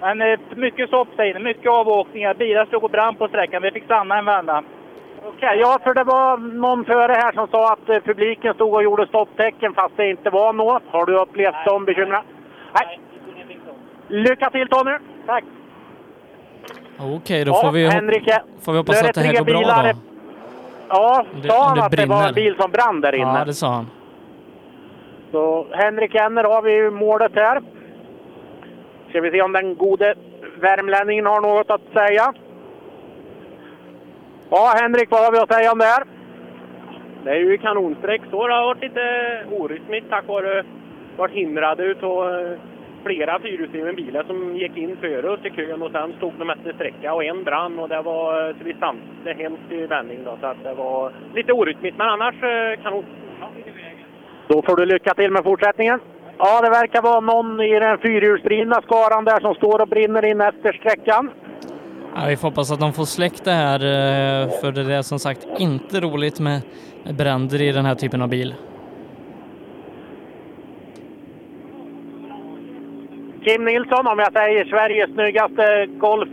Men 0.00 0.22
eh, 0.22 0.38
mycket 0.56 0.88
stopp 0.88 1.20
inne, 1.20 1.38
mycket 1.38 1.70
avåkningar. 1.70 2.34
Bilar 2.34 2.66
stod 2.66 2.84
och 2.84 2.90
brann 2.90 3.14
på 3.14 3.28
sträckan. 3.28 3.62
Vi 3.62 3.70
fick 3.70 3.84
stanna 3.84 4.18
en 4.18 4.24
vända. 4.24 4.62
Okej, 5.24 5.58
ja, 5.60 5.78
för 5.84 5.94
det 5.94 6.04
var 6.04 6.36
någon 6.38 6.84
före 6.84 7.12
här 7.12 7.32
som 7.32 7.48
sa 7.48 7.72
att 7.72 7.88
eh, 7.88 8.00
publiken 8.00 8.54
stod 8.54 8.74
och 8.74 8.82
gjorde 8.82 9.06
stopptecken 9.06 9.74
fast 9.74 9.96
det 9.96 10.10
inte 10.10 10.30
var 10.30 10.52
något. 10.52 10.82
Har 10.90 11.06
du 11.06 11.20
upplevt 11.20 11.64
de 11.66 11.84
bekymren? 11.84 12.22
Nej. 12.80 13.00
Lycka 14.08 14.50
till 14.50 14.68
Tony! 14.68 14.92
Tack. 15.26 15.44
Okej, 17.00 17.44
då 17.44 17.50
Ja, 17.52 17.60
får 17.62 17.70
vi, 17.72 17.86
Henrik, 17.88 18.28
får 18.60 18.72
vi 18.72 18.78
hoppas 18.78 19.02
det 19.02 19.08
att 19.08 19.14
det 19.14 19.20
här 19.20 19.32
går 19.38 19.44
bra 19.44 19.58
bilar. 19.58 19.92
då. 19.92 19.98
Ja, 20.88 21.24
det- 21.42 21.48
sa 21.48 21.58
om 21.60 21.66
han 21.68 21.76
det 21.78 21.84
att 21.84 21.90
det 21.92 22.06
var 22.06 22.16
en 22.16 22.34
brinner. 22.34 22.50
bil 22.50 22.54
som 22.60 22.70
brann 22.70 23.00
där 23.00 23.14
inne? 23.14 23.38
Ja, 23.38 23.44
det 23.44 23.54
sa 23.54 23.68
han. 23.68 23.86
Så 25.32 25.66
Henrik 25.72 26.14
Enner 26.14 26.44
har 26.44 26.62
vi 26.62 26.90
målet 26.90 27.32
här. 27.34 27.62
Ska 29.08 29.20
vi 29.20 29.30
se 29.30 29.42
om 29.42 29.52
den 29.52 29.76
gode 29.76 30.14
värmlänningen 30.60 31.26
har 31.26 31.40
något 31.40 31.70
att 31.70 31.80
säga. 31.92 32.32
Ja, 34.50 34.72
Henrik, 34.80 35.10
vad 35.10 35.24
har 35.24 35.32
vi 35.32 35.38
att 35.38 35.52
säga 35.52 35.72
om 35.72 35.78
det 35.78 35.84
här? 35.84 36.02
Det 37.24 37.30
är 37.30 37.34
ju 37.36 37.58
kanonsträck. 37.58 38.20
Så 38.30 38.46
det 38.48 38.54
har 38.54 38.64
varit 38.64 38.82
lite 38.82 39.00
orytmiskt 39.50 40.10
tack 40.10 40.26
vare 40.28 40.64
varit 41.16 41.34
hindrade 41.34 41.82
utav 41.84 42.24
flera 43.04 43.38
fyrhjulsdrivna 43.38 43.92
bilar 43.92 44.24
som 44.24 44.56
gick 44.56 44.76
in 44.76 44.96
före 45.00 45.30
oss 45.30 45.44
i 45.44 45.50
kön 45.50 45.82
och 45.82 45.90
sen 45.92 46.12
stod 46.16 46.32
de 46.38 46.50
efter 46.50 46.72
sträcka 46.72 47.14
och 47.14 47.24
en 47.24 47.44
brann 47.44 47.78
och 47.78 47.88
det 47.88 48.02
var 48.02 48.52
så 48.52 48.64
vi 48.64 48.74
stannade 48.74 49.34
hemskt 49.42 49.72
i 49.72 49.86
vändning 49.86 50.24
då 50.24 50.36
så 50.40 50.46
att 50.46 50.62
det 50.62 50.74
var 50.74 51.12
lite 51.34 51.52
orytmiskt 51.52 51.98
men 51.98 52.08
annars 52.08 52.34
eh, 52.34 52.82
kanon. 52.82 53.04
Då 54.48 54.62
får 54.62 54.76
du 54.76 54.86
lycka 54.86 55.14
till 55.14 55.30
med 55.30 55.44
fortsättningen. 55.44 56.00
Ja, 56.38 56.60
det 56.60 56.70
verkar 56.70 57.02
vara 57.02 57.20
någon 57.20 57.60
i 57.60 57.78
den 57.78 57.98
fyrhjulsdrivna 57.98 58.82
skaran 58.82 59.24
där 59.24 59.40
som 59.40 59.54
står 59.54 59.82
och 59.82 59.88
brinner 59.88 60.24
in 60.24 60.40
efter 60.40 60.72
sträckan. 60.72 61.30
Ja, 62.14 62.20
vi 62.28 62.36
får 62.36 62.48
hoppas 62.48 62.72
att 62.72 62.80
de 62.80 62.92
får 62.92 63.04
släckt 63.04 63.44
det 63.44 63.50
här, 63.50 63.80
eh, 63.80 64.50
för 64.60 64.72
det 64.72 64.94
är 64.94 65.02
som 65.02 65.18
sagt 65.18 65.46
inte 65.58 66.00
roligt 66.00 66.40
med 66.40 66.60
bränder 67.18 67.62
i 67.62 67.72
den 67.72 67.84
här 67.84 67.94
typen 67.94 68.22
av 68.22 68.28
bil. 68.28 68.54
Kim 73.44 73.64
Nilsson, 73.64 74.06
om 74.06 74.18
jag 74.18 74.32
säger 74.32 74.64
Sveriges 74.64 75.10
snyggaste 75.10 75.86
Golf, 75.86 76.28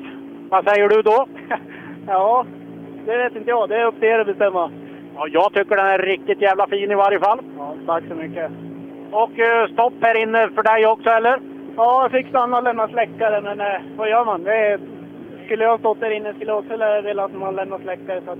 vad 0.49 0.69
säger 0.69 0.89
du 0.89 1.01
då? 1.01 1.27
Ja, 2.07 2.45
det 3.05 3.17
vet 3.17 3.35
inte 3.35 3.49
jag. 3.49 3.69
Det 3.69 3.75
är 3.75 3.85
upp 3.85 3.99
till 3.99 4.09
er 4.09 4.19
att 4.19 4.27
bestämma. 4.27 4.71
Ja, 5.15 5.27
jag 5.27 5.53
tycker 5.53 5.75
den 5.75 5.85
är 5.85 5.97
riktigt 5.97 6.41
jävla 6.41 6.67
fin 6.67 6.91
i 6.91 6.95
varje 6.95 7.19
fall. 7.19 7.39
Ja, 7.57 7.75
tack 7.85 8.03
så 8.09 8.15
mycket. 8.15 8.51
Och 9.11 9.39
eh, 9.39 9.67
stopp 9.73 9.93
här 10.01 10.21
inne 10.21 10.49
för 10.49 10.63
dig 10.63 10.87
också, 10.87 11.09
eller? 11.09 11.39
Ja, 11.75 12.01
jag 12.01 12.11
fick 12.11 12.29
stanna 12.29 12.57
och 12.57 12.63
lämna 12.63 12.87
släckare, 12.87 13.41
men 13.41 13.61
eh, 13.61 13.81
vad 13.97 14.09
gör 14.09 14.25
man? 14.25 14.43
Det 14.43 14.79
skulle 15.45 15.63
jag 15.63 15.71
ha 15.71 15.77
stått 15.77 15.99
där 15.99 16.11
inne 16.11 16.33
skulle 16.33 16.51
jag 16.51 16.59
också 16.59 16.77
velat 16.77 17.25
att 17.25 17.39
man 17.39 17.55
lämnar 17.55 17.79
släckare. 17.79 18.21
Så 18.25 18.31
att, 18.31 18.39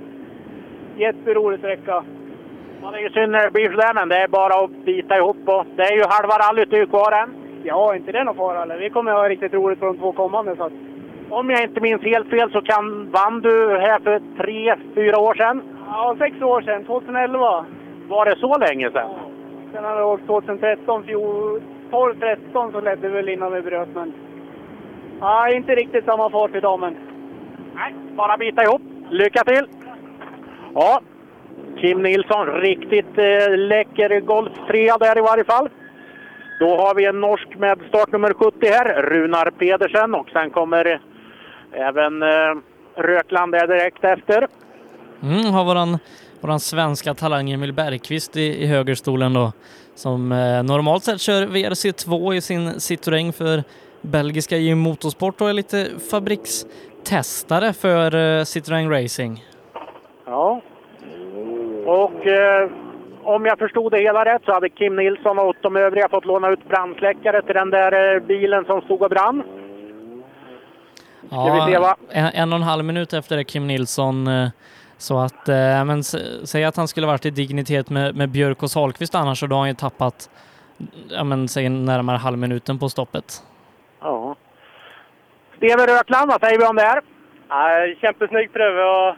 jätterolig 0.98 1.60
sträcka. 1.60 2.04
Ja, 2.82 2.92
det 2.92 2.98
är 2.98 3.02
ju 3.02 3.10
synd 3.10 3.32
när 3.32 3.46
det 3.46 3.52
blir 3.52 3.72
sådär, 3.72 3.94
men 3.94 4.10
det 4.10 4.18
är 4.18 4.28
bara 4.28 4.64
att 4.64 4.86
bita 4.86 5.18
ihop. 5.18 5.38
Och 5.46 5.66
det 5.76 5.84
är 5.84 5.96
ju 5.96 6.04
halva 6.08 6.36
rallyt 6.38 6.90
kvar 6.90 7.12
än. 7.12 7.49
Ja, 7.64 7.96
inte 7.96 8.12
det 8.12 8.24
någon 8.24 8.36
fara. 8.36 8.64
Eller? 8.64 8.78
Vi 8.78 8.90
kommer 8.90 9.12
ha 9.12 9.30
riktigt 9.30 9.54
roligt 9.54 9.80
på 9.80 9.86
de 9.86 9.98
två 9.98 10.12
kommande. 10.12 10.56
Så 10.56 10.64
att, 10.64 10.74
Om 11.30 11.50
jag 11.50 11.64
inte 11.64 11.82
minns 11.82 12.02
helt 12.02 12.30
fel 12.30 12.52
så 12.52 12.62
kan, 12.62 13.12
vann 13.12 13.42
du 13.42 13.78
här 13.80 14.00
för 14.00 14.22
tre, 14.38 14.76
fyra 14.96 15.20
år 15.20 15.34
sedan. 15.34 15.62
ja, 15.88 16.16
sex 16.20 16.42
år 16.42 16.62
sedan, 16.62 16.86
2011. 16.86 17.66
Var 18.08 18.26
det 18.26 18.36
så 18.36 18.58
länge 18.58 18.92
sedan? 18.92 19.10
Sen 19.74 19.84
har 19.84 19.96
jag 19.96 20.10
åkt 20.10 20.26
2013, 20.28 21.04
12, 21.92 22.20
13 22.20 22.72
så 22.72 22.82
ledde 22.82 23.08
vi 23.08 23.14
väl 23.14 23.30
innan 23.30 23.52
vi 23.54 23.62
bröt. 23.62 23.90
Men 23.96 24.14
ja, 25.20 25.50
inte 25.50 25.76
riktigt 25.76 26.06
samma 26.06 26.30
fart 26.30 26.56
idag, 26.56 26.80
men 26.80 26.98
Nej, 27.76 27.96
bara 28.16 28.38
bita 28.38 28.64
ihop. 28.64 28.82
Lycka 29.10 29.44
till! 29.44 29.66
Ja, 30.74 31.00
Kim 31.78 32.02
Nilsson, 32.02 32.48
riktigt 32.48 33.18
eh, 33.18 33.58
läcker 33.58 34.20
Golf 34.20 34.52
3 34.68 34.92
där 35.00 35.18
i 35.18 35.22
varje 35.22 35.44
fall. 35.44 35.70
Då 36.60 36.78
har 36.78 36.96
vi 36.96 37.06
en 37.06 37.22
norsk 37.22 37.48
med 37.58 37.80
startnummer 37.90 38.34
70 38.34 38.58
här, 38.62 39.02
Runar 39.02 39.52
Pedersen. 39.52 40.16
Och 40.16 40.30
sen 40.30 40.50
kommer 40.50 41.02
även 41.72 42.24
eh, 42.24 42.56
Rökland 42.96 43.52
där 43.52 43.68
direkt 43.68 44.04
efter. 44.04 44.48
Mm, 45.24 45.54
har 45.54 45.66
våran, 45.66 45.98
våran 46.42 46.60
svenska 46.60 47.14
talang 47.14 47.52
Emil 47.52 47.74
Bergqvist 47.74 48.38
i, 48.38 48.64
i 48.64 48.66
högerstolen 48.66 49.34
då, 49.34 49.52
som 49.96 50.32
eh, 50.32 50.64
normalt 50.64 51.04
sett 51.04 51.22
kör 51.22 51.46
VRC2 51.46 52.34
i 52.34 52.42
sin 52.42 52.70
Citroën 52.70 53.32
för 53.32 53.64
belgiska 54.02 54.58
J 54.58 54.76
Motorsport 54.76 55.42
och 55.42 55.50
är 55.50 55.54
lite 55.54 55.88
fabrikstestare 56.12 57.74
för 57.74 58.16
eh, 58.16 58.44
Citroën 58.44 58.90
Racing. 58.90 59.44
Ja. 60.26 60.62
Och 61.86 62.28
eh, 62.28 62.70
om 63.36 63.46
jag 63.46 63.60
förstod 63.60 63.92
det 63.92 64.00
hela 64.00 64.26
rätt 64.26 64.42
så 64.46 64.54
hade 64.54 64.70
Kim 64.70 64.96
Nilsson 64.96 65.40
och 65.40 65.56
de 65.62 65.76
övriga 65.76 66.10
fått 66.10 66.26
låna 66.26 66.50
ut 66.50 66.68
brandsläckare 66.68 67.42
till 67.42 67.56
den 67.56 67.70
där 67.70 68.16
eh, 68.16 68.22
bilen 68.22 68.66
som 68.66 68.82
stod 68.82 69.02
och 69.02 69.10
brann. 69.10 69.44
Va? 71.30 71.96
en, 72.10 72.26
en 72.34 72.54
och 72.54 72.60
en 72.60 72.64
halv 72.64 72.86
minut 72.86 73.14
efter 73.14 73.38
det 73.38 73.44
Kim 73.44 73.68
Nilsson 73.68 74.28
eh, 74.28 74.50
så 74.98 75.20
att, 75.20 75.50
eh, 75.50 75.86
men 75.86 76.04
säg 76.04 76.64
att 76.64 76.78
han 76.78 76.88
skulle 76.88 77.08
varit 77.08 77.26
i 77.26 77.30
dignitet 77.30 77.90
med, 77.90 78.16
med 78.16 78.30
Björk 78.30 78.64
och 78.64 78.72
Sahlqvist 78.72 79.16
annars 79.16 79.40
så 79.40 79.48
då 79.48 79.56
har 79.56 79.60
han 79.60 79.70
ju 79.70 79.76
tappat, 79.76 80.30
ja 81.10 81.24
men 81.24 81.48
säg 81.48 81.70
närmare 81.70 82.18
halvminuten 82.18 82.80
på 82.80 82.90
stoppet. 82.90 83.44
Ja. 84.02 84.36
Steve 85.58 85.88
Rökland, 85.88 86.32
vad 86.32 86.42
säger 86.42 86.60
vi 86.60 86.66
om 86.66 86.76
det 86.76 86.82
här? 86.82 87.02
Ja, 87.50 87.96
kjempesnygg 88.02 88.54
prøve. 88.54 88.84
og 88.84 89.16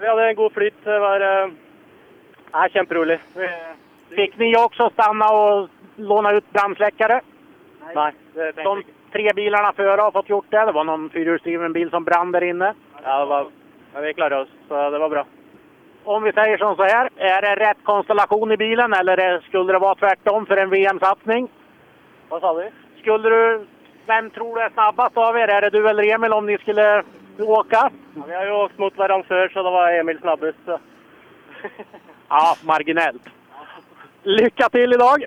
Vi 0.00 0.06
hadde 0.06 0.28
en 0.28 0.36
god 0.36 0.52
flyt. 0.52 0.84
Det 0.84 0.98
var 0.98 1.20
ja, 2.54 2.68
kjemperolig. 2.72 3.18
Vi- 3.34 3.48
Fick 4.16 4.38
ni 4.38 4.56
också 4.56 4.90
stanna 4.90 5.26
och 5.28 5.68
låna 5.96 6.32
ut 6.32 6.50
brandsläckare? 6.52 7.20
Det, 8.34 8.52
det, 8.52 8.62
De 8.62 8.82
tre 9.12 9.30
bilarna 9.34 9.72
före 9.72 10.00
har 10.00 10.10
fått 10.10 10.28
gjort 10.28 10.46
det. 10.50 10.64
Det 10.66 10.72
var 10.72 10.84
någon 10.84 11.10
fyrhjulsdriven 11.10 11.72
bil 11.72 11.90
som 11.90 12.04
brann 12.04 12.32
där 12.32 12.44
inne. 12.44 12.74
ja, 13.04 13.18
det 13.18 13.24
var, 13.26 13.46
ja, 13.94 14.00
vi 14.00 14.14
klarade 14.14 14.40
oss, 14.42 14.48
så 14.68 14.90
det 14.90 14.98
var 14.98 15.08
bra. 15.08 15.24
Om 16.04 16.22
vi 16.22 16.32
säger 16.32 16.58
som 16.58 16.76
så 16.76 16.82
här, 16.82 17.10
är 17.16 17.42
det 17.42 17.54
rätt 17.70 17.78
konstellation 17.84 18.52
i 18.52 18.56
bilen 18.56 18.92
eller 18.92 19.40
skulle 19.40 19.72
det 19.72 19.78
vara 19.78 19.94
tvärtom 19.94 20.46
för 20.46 20.56
en 20.56 20.70
VM-satsning? 20.70 21.48
Hva 22.28 22.40
sa 22.40 22.54
du? 22.54 22.70
Skulle 23.00 23.28
du, 23.30 23.66
vem 24.06 24.30
tror 24.30 24.54
du 24.56 24.60
är 24.62 24.70
snabbast 24.70 25.16
av 25.16 25.36
er? 25.36 25.48
Är 25.48 25.60
det 25.60 25.70
du 25.70 25.88
eller 25.88 26.14
Emil 26.14 26.32
om 26.32 26.46
ni 26.46 26.58
skulle 26.58 27.02
åka? 27.38 27.90
Ja, 28.16 28.22
vi 28.28 28.34
har 28.34 28.46
jo 28.46 28.54
åkt 28.54 28.78
mot 28.78 28.96
hverandre 28.96 29.28
før, 29.28 29.48
så 29.48 29.62
det 29.62 29.70
var 29.70 29.92
Emil 29.92 30.18
snabbest. 30.18 30.58
Ja, 32.28 32.56
marginellt. 32.62 33.22
Lycka 34.22 34.68
till 34.68 34.92
idag! 34.92 35.24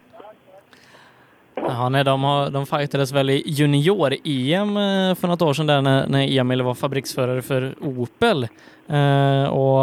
Ja, 1.55 1.89
nej, 1.89 2.03
de, 2.03 2.23
har, 2.23 2.49
de 2.49 2.65
fightades 2.65 3.13
väl 3.13 3.29
i 3.29 3.43
junior-EM 3.45 4.77
eh, 4.77 5.15
för 5.15 5.27
något 5.27 5.41
år 5.41 5.53
sedan 5.53 5.67
där 5.67 5.81
när, 5.81 6.07
när 6.07 6.39
Emil 6.39 6.61
var 6.61 6.73
fabriksförare 6.73 7.41
för 7.41 7.73
Opel 7.81 8.43
eh, 8.89 9.53
och 9.53 9.79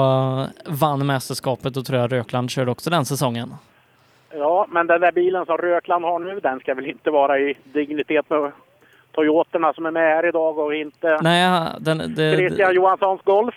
vann 0.67 1.07
mästerskapet 1.07 1.77
och 1.77 1.87
tror 1.87 1.99
jag 1.99 2.13
Rökland 2.13 2.51
körde 2.51 2.71
också 2.71 2.91
den 2.91 3.05
säsongen. 3.05 3.55
Ja, 4.31 4.67
men 4.71 4.87
den 4.87 5.01
där 5.01 5.13
bilen 5.13 5.47
som 5.47 5.57
Rökland 5.57 6.05
har 6.05 6.19
nu, 6.19 6.41
den 6.41 6.61
ska 6.61 6.75
väl 6.75 6.87
inte 6.87 7.11
vara 7.11 7.39
i 7.39 7.55
dignitet 7.65 8.31
med 8.31 8.53
Toyotorna 9.13 9.73
som 9.73 9.87
är 9.87 9.91
med 9.91 10.17
här 10.17 10.27
idag 10.27 10.59
och 10.59 10.75
inte 10.75 11.19
Nej, 11.23 11.69
den, 11.79 12.15
det, 12.15 12.37
Christian 12.37 12.75
Johanssons 12.75 13.23
Golf. 13.23 13.55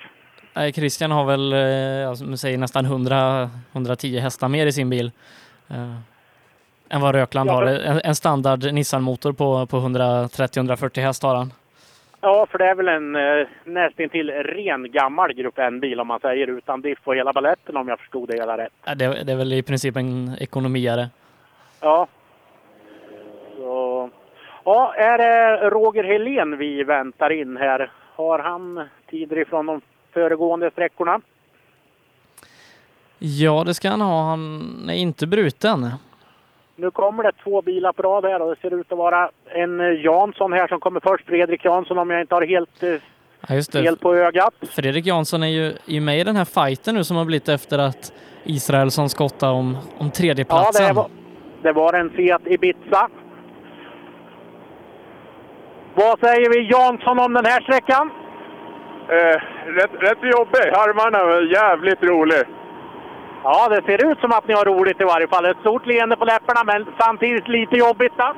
Nej, 0.57 0.73
Christian 0.73 1.11
har 1.11 1.25
väl 1.25 1.49
du 2.31 2.37
säger, 2.37 2.57
nästan 2.57 2.85
100, 2.85 3.49
110 3.71 4.19
hästar 4.19 4.47
mer 4.47 4.65
i 4.65 4.71
sin 4.71 4.89
bil 4.89 5.11
eh, 5.69 5.95
än 6.89 7.01
vad 7.01 7.15
Rökland 7.15 7.49
Ja, 7.49 7.53
har. 7.53 7.63
En, 7.63 8.01
en 8.03 8.15
standard 8.15 8.73
Nissan-motor 8.73 9.33
på, 9.33 9.65
på 9.65 9.77
130-140 9.77 11.01
häst 11.01 11.23
har 11.23 11.35
han. 11.35 11.53
Ja, 12.21 12.47
för 12.51 12.57
det 12.57 12.65
är 12.65 12.75
väl 12.75 12.87
en 12.87 13.15
eh, 13.15 13.47
nästintill 13.63 14.29
ren 14.29 14.91
gammal 14.91 15.33
Grupp 15.33 15.57
N-bil 15.59 15.99
om 15.99 16.07
man 16.07 16.19
säger 16.19 16.47
utan 16.47 16.81
diff 16.81 16.99
och 17.03 17.15
hela 17.15 17.33
baletten 17.33 17.77
om 17.77 17.87
jag 17.87 17.99
förstod 17.99 18.29
det 18.29 18.35
hela 18.35 18.57
rätt. 18.57 18.73
Ja, 18.85 18.95
Det, 18.95 19.23
det 19.23 19.31
är 19.31 19.37
väl 19.37 19.53
i 19.53 19.61
princip 19.63 19.95
en 19.95 20.35
ekonomiare. 20.39 21.09
Ja. 21.81 22.07
Så. 23.57 24.09
Ja, 24.65 24.93
är 24.93 25.17
det 25.17 25.69
Roger 25.69 26.03
Helén 26.03 26.57
vi 26.57 26.83
väntar 26.83 27.29
in 27.29 27.57
här? 27.57 27.91
Har 28.15 28.39
han 28.39 28.89
tider 29.09 29.37
ifrån 29.37 29.65
de 29.65 29.81
föregående 30.17 30.71
sträckorna? 30.71 31.21
Ja, 33.19 33.63
det 33.65 33.73
ska 33.73 33.89
han 33.89 34.01
ha. 34.01 34.23
Han 34.29 34.89
är 34.89 34.93
inte 34.93 35.27
bruten. 35.27 35.89
Nu 36.75 36.91
kommer 36.91 37.23
det 37.23 37.31
två 37.43 37.61
bilar 37.61 37.93
på 37.93 38.01
rad 38.03 38.25
här 38.25 38.41
och 38.41 38.55
det 38.55 38.61
ser 38.61 38.79
ut 38.79 38.91
att 38.91 38.97
vara 38.97 39.29
en 39.45 39.79
eh, 39.79 40.03
Jansson 40.05 40.53
här 40.53 40.67
som 40.67 40.79
kommer 40.79 40.99
först. 40.99 41.25
Fredrik 41.25 41.65
Jansson 41.65 41.97
om 41.97 42.09
jag 42.09 42.21
inte 42.21 42.35
har 42.35 42.41
helt 42.41 42.83
eh, 42.83 42.89
Ja, 43.47 43.61
fel 43.73 43.97
på 43.97 44.15
ögat. 44.15 44.53
Fredrik 44.69 45.05
Jansson 45.05 45.43
är 45.43 45.47
ju 45.47 45.73
är 45.87 46.01
med 46.01 46.19
i 46.19 46.23
den 46.23 46.35
här 46.35 46.45
fighten 46.45 46.95
nu 46.95 47.03
som 47.03 47.17
har 47.17 47.25
blivit 47.25 47.49
efter 47.49 47.79
att 47.79 48.13
Israelsson 48.43 49.09
skottade 49.09 49.51
om, 49.51 49.75
om 49.97 50.05
Ja, 50.05 50.09
tredjeplatsen. 50.09 50.87
det 50.87 50.93
var, 50.93 51.09
det 51.61 51.71
var 51.71 51.93
en 51.93 52.09
Fiat 52.09 52.41
Ibiza. 52.47 53.09
Vad 55.95 56.19
säger 56.19 56.49
vi 56.49 56.69
Jansson 56.71 57.19
om 57.19 57.33
den 57.33 57.45
här 57.45 57.61
sträckan? 57.61 58.11
Eh, 59.09 59.37
rätt, 59.79 59.91
rätt 59.99 60.23
jobbig. 60.35 60.65
Harmarna 60.79 61.23
var 61.23 61.41
jävligt 61.41 62.03
rolig. 62.03 62.43
Ja, 63.43 63.67
det 63.69 63.81
ser 63.85 64.11
ut 64.11 64.19
som 64.19 64.31
att 64.31 64.47
ni 64.47 64.53
har 64.53 64.65
roligt 64.65 65.01
i 65.01 65.03
varje 65.03 65.27
fall. 65.27 65.45
Ett 65.45 65.59
stort 65.59 65.85
leende 65.85 66.15
på 66.15 66.25
läpparna, 66.25 66.63
men 66.63 66.85
samtidigt 66.99 67.47
lite 67.47 67.75
jobbigt. 67.75 68.13
Då. 68.17 68.29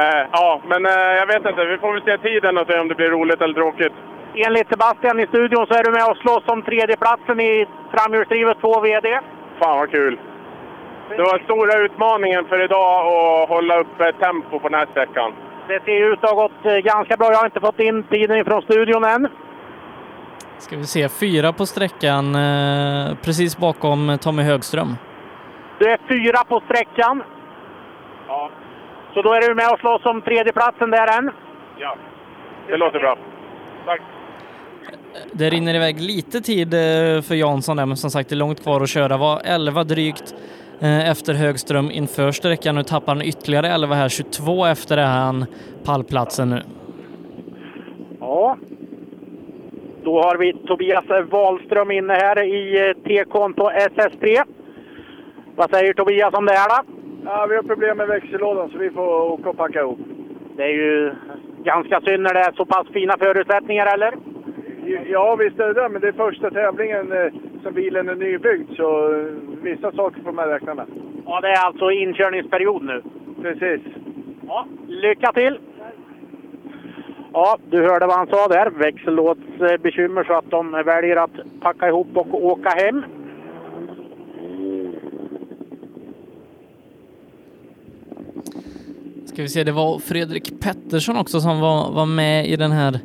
Eh, 0.00 0.22
ja, 0.32 0.60
men 0.70 0.86
eh, 0.86 1.12
jag 1.20 1.26
vet 1.26 1.46
inte. 1.46 1.64
Vi 1.64 1.78
får 1.78 1.92
väl 1.92 2.02
se 2.02 2.18
tiden 2.18 2.58
och 2.58 2.66
se 2.66 2.78
om 2.78 2.88
det 2.88 2.94
blir 2.94 3.10
roligt 3.10 3.40
eller 3.42 3.54
tråkigt. 3.54 3.92
Enligt 4.34 4.68
Sebastian 4.68 5.20
i 5.20 5.26
studion 5.26 5.66
så 5.66 5.74
är 5.74 5.84
du 5.84 5.90
med 5.90 6.06
och 6.10 6.16
slåss 6.16 6.44
om 6.46 6.62
tredjeplatsen 6.62 7.40
i 7.40 7.66
framhjulsdrivet 7.94 8.60
2 8.60 8.80
VD. 8.80 9.20
Fan 9.58 9.78
vad 9.78 9.90
kul! 9.90 10.18
Det 11.08 11.22
var 11.22 11.38
stora 11.38 11.84
utmaningen 11.84 12.44
för 12.44 12.64
idag 12.64 13.06
att 13.06 13.48
hålla 13.48 13.80
uppe 13.80 14.12
tempo 14.12 14.58
på 14.58 14.68
den 14.68 14.78
här 14.78 14.86
sträckan. 14.90 15.32
Det 15.68 15.84
ser 15.84 16.12
ut 16.12 16.24
att 16.24 16.30
ha 16.30 16.42
gått 16.42 16.64
eh, 16.64 16.76
ganska 16.76 17.16
bra. 17.16 17.26
Jag 17.30 17.38
har 17.38 17.44
inte 17.44 17.60
fått 17.60 17.80
in 17.80 18.02
tiden 18.02 18.44
från 18.44 18.62
studion 18.62 19.04
än. 19.04 19.28
Ska 20.58 20.76
vi 20.76 20.84
se, 20.84 21.08
fyra 21.08 21.52
på 21.52 21.66
sträckan 21.66 22.34
eh, 22.34 23.14
precis 23.22 23.56
bakom 23.58 24.18
Tommy 24.20 24.42
Högström. 24.42 24.96
Du 25.78 25.90
är 25.90 25.98
fyra 26.08 26.44
på 26.44 26.62
sträckan. 26.64 27.22
Ja. 28.28 28.50
Så 29.14 29.22
då 29.22 29.32
är 29.32 29.48
du 29.48 29.54
med 29.54 29.72
och 29.72 29.78
slåss 29.78 30.04
om 30.04 30.22
tredjeplatsen 30.22 30.90
där 30.90 31.18
än. 31.18 31.30
Ja, 31.78 31.96
det 32.68 32.76
låter 32.76 32.98
bra. 32.98 33.18
Tack! 33.86 34.00
Det 35.32 35.50
rinner 35.50 35.74
iväg 35.74 36.00
lite 36.00 36.40
tid 36.40 36.74
eh, 36.74 37.22
för 37.22 37.34
Jansson 37.34 37.76
där, 37.76 37.86
men 37.86 37.96
som 37.96 38.10
sagt 38.10 38.28
det 38.28 38.34
är 38.34 38.36
långt 38.36 38.62
kvar 38.62 38.80
att 38.80 38.88
köra. 38.88 39.16
Var 39.16 39.40
11 39.44 39.84
drygt 39.84 40.34
eh, 40.80 41.10
efter 41.10 41.34
Högström 41.34 41.90
inför 41.90 42.32
sträckan. 42.32 42.74
Nu 42.74 42.82
tappar 42.82 43.14
han 43.14 43.22
ytterligare 43.22 43.68
11 43.68 43.94
här, 43.94 44.08
22 44.08 44.66
efter 44.66 44.96
det 44.96 45.02
här 45.02 45.20
han 45.20 45.46
pallplatsen 45.84 46.50
nu. 46.50 46.62
Ja. 48.20 48.56
Då 50.08 50.22
har 50.22 50.36
vi 50.36 50.52
Tobias 50.52 51.04
Wahlström 51.30 51.90
inne 51.90 52.12
här 52.12 52.42
i 52.42 52.88
eh, 52.88 52.94
TK'n 53.04 53.52
på 53.52 53.70
SS3. 53.70 54.42
Vad 55.56 55.70
säger 55.70 55.92
Tobias 55.92 56.34
om 56.34 56.46
det 56.46 56.52
här 56.52 56.68
då? 56.68 56.92
Ja, 57.24 57.46
vi 57.50 57.56
har 57.56 57.62
problem 57.62 57.96
med 57.96 58.08
växellådan 58.08 58.70
så 58.70 58.78
vi 58.78 58.90
får 58.90 59.32
åka 59.32 59.50
och 59.50 59.56
packa 59.56 59.80
ihop. 59.80 59.98
Det 60.56 60.62
är 60.62 60.68
ju 60.68 61.12
ganska 61.64 62.00
synd 62.00 62.22
när 62.22 62.34
det 62.34 62.40
är 62.40 62.52
så 62.52 62.64
pass 62.64 62.86
fina 62.92 63.14
förutsättningar, 63.18 63.94
eller? 63.94 64.14
Ja, 65.06 65.36
visst 65.36 65.60
är 65.60 65.66
det 65.66 65.82
det, 65.82 65.88
men 65.88 66.00
det 66.00 66.08
är 66.08 66.12
första 66.12 66.50
tävlingen 66.50 67.12
eh, 67.12 67.32
som 67.62 67.74
bilen 67.74 68.08
är 68.08 68.14
nybyggd 68.14 68.76
så 68.76 69.14
eh, 69.14 69.24
vissa 69.62 69.92
saker 69.92 70.22
får 70.22 70.32
man 70.32 70.48
räkna 70.48 70.74
med. 70.74 70.86
Ja, 71.26 71.40
det 71.40 71.48
är 71.48 71.66
alltså 71.66 71.90
inkörningsperiod 71.90 72.82
nu. 72.82 73.02
Precis. 73.42 73.80
Ja, 74.46 74.66
lycka 74.86 75.32
till! 75.32 75.58
Ja, 77.32 77.58
du 77.70 77.82
hörde 77.82 78.06
vad 78.06 78.16
han 78.16 78.26
sa 78.26 78.48
där. 78.48 78.70
Växellådsbekymmer 78.70 80.24
så 80.24 80.32
att 80.32 80.50
de 80.50 80.70
väljer 80.72 81.16
att 81.16 81.60
packa 81.60 81.88
ihop 81.88 82.08
och 82.14 82.44
åka 82.44 82.68
hem. 82.68 83.04
Ska 89.26 89.42
vi 89.42 89.48
se, 89.48 89.64
det 89.64 89.72
var 89.72 89.98
Fredrik 89.98 90.60
Pettersson 90.60 91.16
också 91.16 91.40
som 91.40 91.60
var, 91.60 91.92
var 91.92 92.06
med 92.06 92.46
i 92.48 92.56
den 92.56 92.72
här 92.72 92.98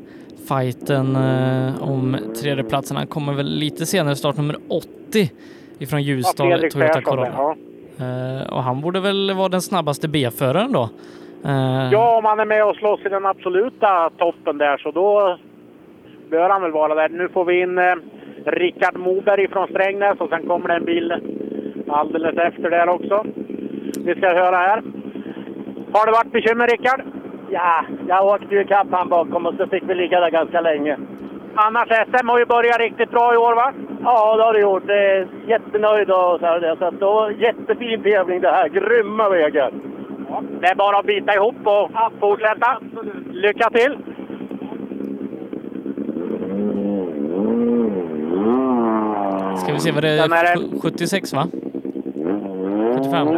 fighten 0.47 1.15
eh, 1.15 1.83
om 1.83 2.17
tredjeplatsen. 2.41 2.97
Han 2.97 3.07
kommer 3.07 3.33
väl 3.33 3.45
lite 3.55 3.85
senare, 3.85 4.15
startnummer 4.15 4.57
80 4.67 5.31
ifrån 5.79 6.03
Ljusdal, 6.03 6.47
Fredrik 6.47 6.73
Toyota 6.73 6.93
Persson, 6.93 7.03
Corolla. 7.03 7.55
Eh, 7.99 8.53
och 8.53 8.63
han 8.63 8.81
borde 8.81 8.99
väl 8.99 9.33
vara 9.33 9.49
den 9.49 9.61
snabbaste 9.61 10.07
B-föraren 10.07 10.71
då? 10.71 10.89
Eh, 11.45 11.89
Ja, 11.91 12.17
om 12.17 12.25
han 12.25 12.39
är 12.39 12.45
med 12.45 12.65
och 12.65 12.75
slåss 12.75 12.99
i 13.05 13.09
den 13.09 13.25
absoluta 13.25 14.09
toppen 14.17 14.57
där 14.57 14.77
så 14.77 14.91
då 14.91 15.37
bör 16.29 16.49
han 16.49 16.61
väl 16.61 16.71
vara 16.71 16.95
där. 16.95 17.09
Nu 17.09 17.29
får 17.29 17.45
vi 17.45 17.59
in 17.61 17.77
eh, 17.77 17.95
Rickard 18.45 18.97
Moberg 18.97 19.47
från 19.47 19.67
Strängnäs 19.67 20.19
och 20.19 20.29
sen 20.29 20.47
kommer 20.47 20.67
det 20.67 20.75
en 20.75 20.85
bil 20.85 21.13
alldeles 21.87 22.37
efter 22.37 22.69
där 22.69 22.89
också. 22.89 23.25
Vi 24.05 24.15
ska 24.15 24.27
höra 24.27 24.55
här. 24.57 24.81
Har 25.93 26.05
det 26.05 26.11
varit 26.11 26.31
bekymmer 26.31 26.67
Rickard? 26.67 27.01
Ja, 27.49 27.85
jag 28.07 28.25
åkte 28.25 28.55
ju 28.55 28.61
ikapp 28.61 28.87
han 28.91 29.09
bakom 29.09 29.45
och 29.45 29.55
så 29.57 29.67
fick 29.67 29.83
vi 29.87 29.95
ligga 29.95 30.19
där 30.19 30.29
ganska 30.31 30.61
länge. 30.61 30.97
Annars 31.55 31.87
SM 31.87 32.27
har 32.27 32.39
ju 32.39 32.45
börjat 32.45 32.79
riktigt 32.79 33.11
bra 33.11 33.33
i 33.33 33.37
år 33.37 33.55
va? 33.55 33.73
Ja, 34.03 34.37
det 34.37 34.43
har 34.43 34.53
det 34.53 34.59
gjort. 34.59 34.87
Det 34.87 35.11
är 35.11 35.27
jättenöjd 35.47 36.09
och 36.09 36.39
så 36.39 36.45
här. 36.45 36.59
det. 36.59 36.75
Så 36.79 36.85
att 36.85 36.99
det 36.99 37.05
var 37.05 37.29
jättefin 37.29 38.03
tävling 38.03 38.41
det 38.41 38.51
här. 38.51 38.67
Grymma 38.69 39.29
vägar. 39.29 39.71
Det 40.61 40.67
är 40.67 40.75
bara 40.75 40.97
att 40.99 41.05
bita 41.05 41.33
ihop 41.35 41.55
och 41.67 41.91
fortsätta. 42.19 42.79
Lycka 43.31 43.69
till! 43.69 43.97
Ska 49.63 49.73
vi 49.73 49.79
se, 49.79 49.91
vad 49.91 50.03
det 50.03 50.09
är 50.09 50.45
är? 50.45 50.55
det- 50.55 50.79
76 50.81 51.33
va? 51.33 51.47
75? 52.95 53.27
Eh, 53.27 53.33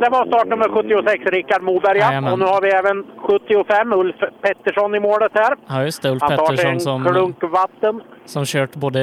det 0.00 0.08
var 0.10 0.26
startnummer 0.26 0.68
76, 0.68 1.24
Rickard 1.30 1.62
Moberg. 1.62 1.98
ja. 1.98 2.32
Och 2.32 2.38
nu 2.38 2.44
har 2.44 2.60
vi 2.62 2.68
även 2.70 3.04
75, 3.16 3.92
Ulf 3.92 4.16
Pettersson 4.42 4.94
i 4.94 5.00
målet 5.00 5.32
här. 5.34 5.54
Ja 5.68 5.84
just 5.84 6.02
det, 6.02 6.10
Ulf 6.10 6.22
Han 6.22 6.30
Pettersson 6.30 6.80
som, 6.80 7.04
klunk 7.04 7.42
vatten. 7.42 8.00
som 8.24 8.44
kört 8.44 8.74
både 8.76 9.00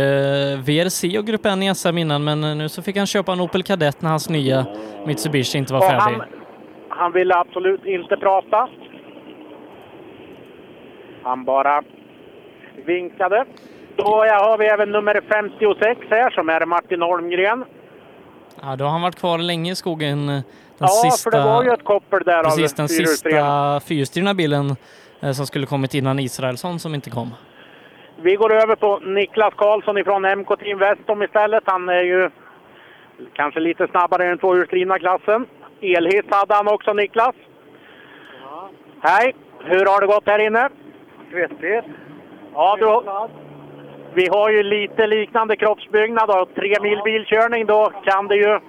VRC 0.65 1.17
och 1.19 1.25
Grupp 1.25 1.45
N 1.45 1.63
i 1.63 1.75
SM 1.75 1.97
innan 1.97 2.23
men 2.23 2.57
nu 2.57 2.69
så 2.69 2.81
fick 2.81 2.97
han 2.97 3.05
köpa 3.05 3.31
en 3.31 3.39
Opel 3.41 3.63
Kadett 3.63 4.01
när 4.01 4.09
hans 4.09 4.29
nya 4.29 4.65
Mitsubishi 5.05 5.57
inte 5.57 5.73
var 5.73 5.79
Och 5.79 5.85
färdig. 5.85 6.01
han, 6.17 6.21
han 6.99 7.11
ville 7.11 7.35
absolut 7.35 7.85
inte 7.85 8.17
prata. 8.17 8.69
Han 11.23 11.45
bara 11.45 11.83
vinkade. 12.85 13.45
Då 13.95 14.03
har 14.03 14.57
vi 14.57 14.65
även 14.65 14.91
nummer 14.91 15.21
56 15.29 15.99
här 16.09 16.29
som 16.29 16.49
är 16.49 16.65
Martin 16.65 17.01
Holmgren. 17.01 17.65
Ja, 18.61 18.75
då 18.75 18.85
har 18.85 18.91
han 18.91 19.01
varit 19.01 19.15
kvar 19.19 19.37
länge 19.37 19.71
i 19.71 19.75
skogen. 19.75 20.27
Den 20.27 20.43
ja, 20.77 20.87
sista, 20.87 21.31
för 21.31 21.37
det 21.37 21.43
var 21.43 21.63
ju 21.63 21.69
ett 21.69 21.83
koppel 21.83 22.23
där 22.25 22.43
precis 22.43 22.73
av 22.73 22.77
den 22.77 22.89
sista 22.89 23.79
fyrhjulsdrivna 23.87 24.33
bilen 24.33 24.75
eh, 25.21 25.31
som 25.31 25.45
skulle 25.45 25.65
kommit 25.65 25.93
innan 25.93 26.19
Israelsson 26.19 26.79
som 26.79 26.95
inte 26.95 27.09
kom. 27.09 27.33
Vi 28.21 28.35
går 28.35 28.53
över 28.53 28.75
på 28.75 28.99
Niklas 28.99 29.53
Karlsson 29.57 29.97
ifrån 29.97 30.39
MK 30.39 30.59
Team 30.59 30.79
Westom 30.79 31.23
istället. 31.23 31.63
Han 31.65 31.89
är 31.89 32.03
ju 32.03 32.29
kanske 33.33 33.59
lite 33.59 33.87
snabbare 33.87 34.27
den 34.27 34.37
tvåhjulsdrivna 34.37 34.99
klassen. 34.99 35.45
Elhiss 35.81 36.25
hade 36.29 36.53
han 36.53 36.67
också, 36.67 36.93
Niklas. 36.93 37.35
Hej! 39.01 39.35
Hur 39.59 39.85
har 39.85 40.01
det 40.01 40.07
gått 40.07 40.27
här 40.27 40.39
inne? 40.39 40.69
Svettigt. 41.31 41.85
Ja, 42.53 42.77
du, 42.79 43.01
vi 44.13 44.27
har 44.27 44.49
ju 44.49 44.63
lite 44.63 45.07
liknande 45.07 45.55
kroppsbyggnad 45.55 46.29
och 46.29 46.55
tre 46.55 46.75
mil 46.81 47.01
bilkörning. 47.05 47.65
Då 47.65 47.91
kan 48.03 48.27
det 48.27 48.35
ju... 48.35 48.59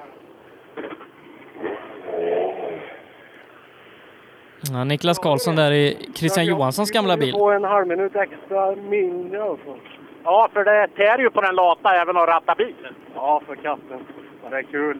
Ja, 4.72 4.84
Niklas 4.84 5.18
Karlsson 5.18 5.56
där 5.56 5.72
i 5.72 5.96
Christian 6.14 6.46
Johanssons 6.46 6.90
gamla 6.90 7.16
bil. 7.16 7.32
få 7.32 7.50
en 7.50 7.64
halv 7.64 7.86
minut 7.86 8.16
extra 8.16 8.76
mindre 8.76 9.42
alltså. 9.42 9.76
Ja, 10.24 10.48
för 10.52 10.64
det 10.64 10.88
tär 10.88 11.18
ju 11.18 11.30
på 11.30 11.40
den 11.40 11.54
lata 11.54 11.94
även 11.94 12.16
att 12.16 12.28
ratta 12.28 12.54
bilen. 12.54 12.94
Ja, 13.14 13.42
för 13.46 13.54
katten. 13.54 14.06
Det 14.50 14.56
är 14.56 14.62
kul. 14.62 14.98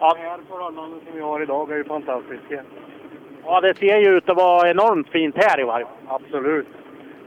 Ja. 0.00 0.14
De 0.14 0.22
här 0.22 0.38
förhållanden 0.48 1.00
som 1.06 1.14
vi 1.16 1.20
har 1.20 1.42
idag 1.42 1.70
är 1.72 1.76
ju 1.76 1.84
fantastiska. 1.84 2.62
Ja, 3.44 3.60
det 3.60 3.78
ser 3.78 3.98
ju 3.98 4.16
ut 4.16 4.28
att 4.28 4.36
vara 4.36 4.70
enormt 4.70 5.08
fint 5.08 5.36
här 5.36 5.60
i 5.60 5.64
varje 5.64 5.84
fall. 5.84 5.94
Absolut. 6.08 6.66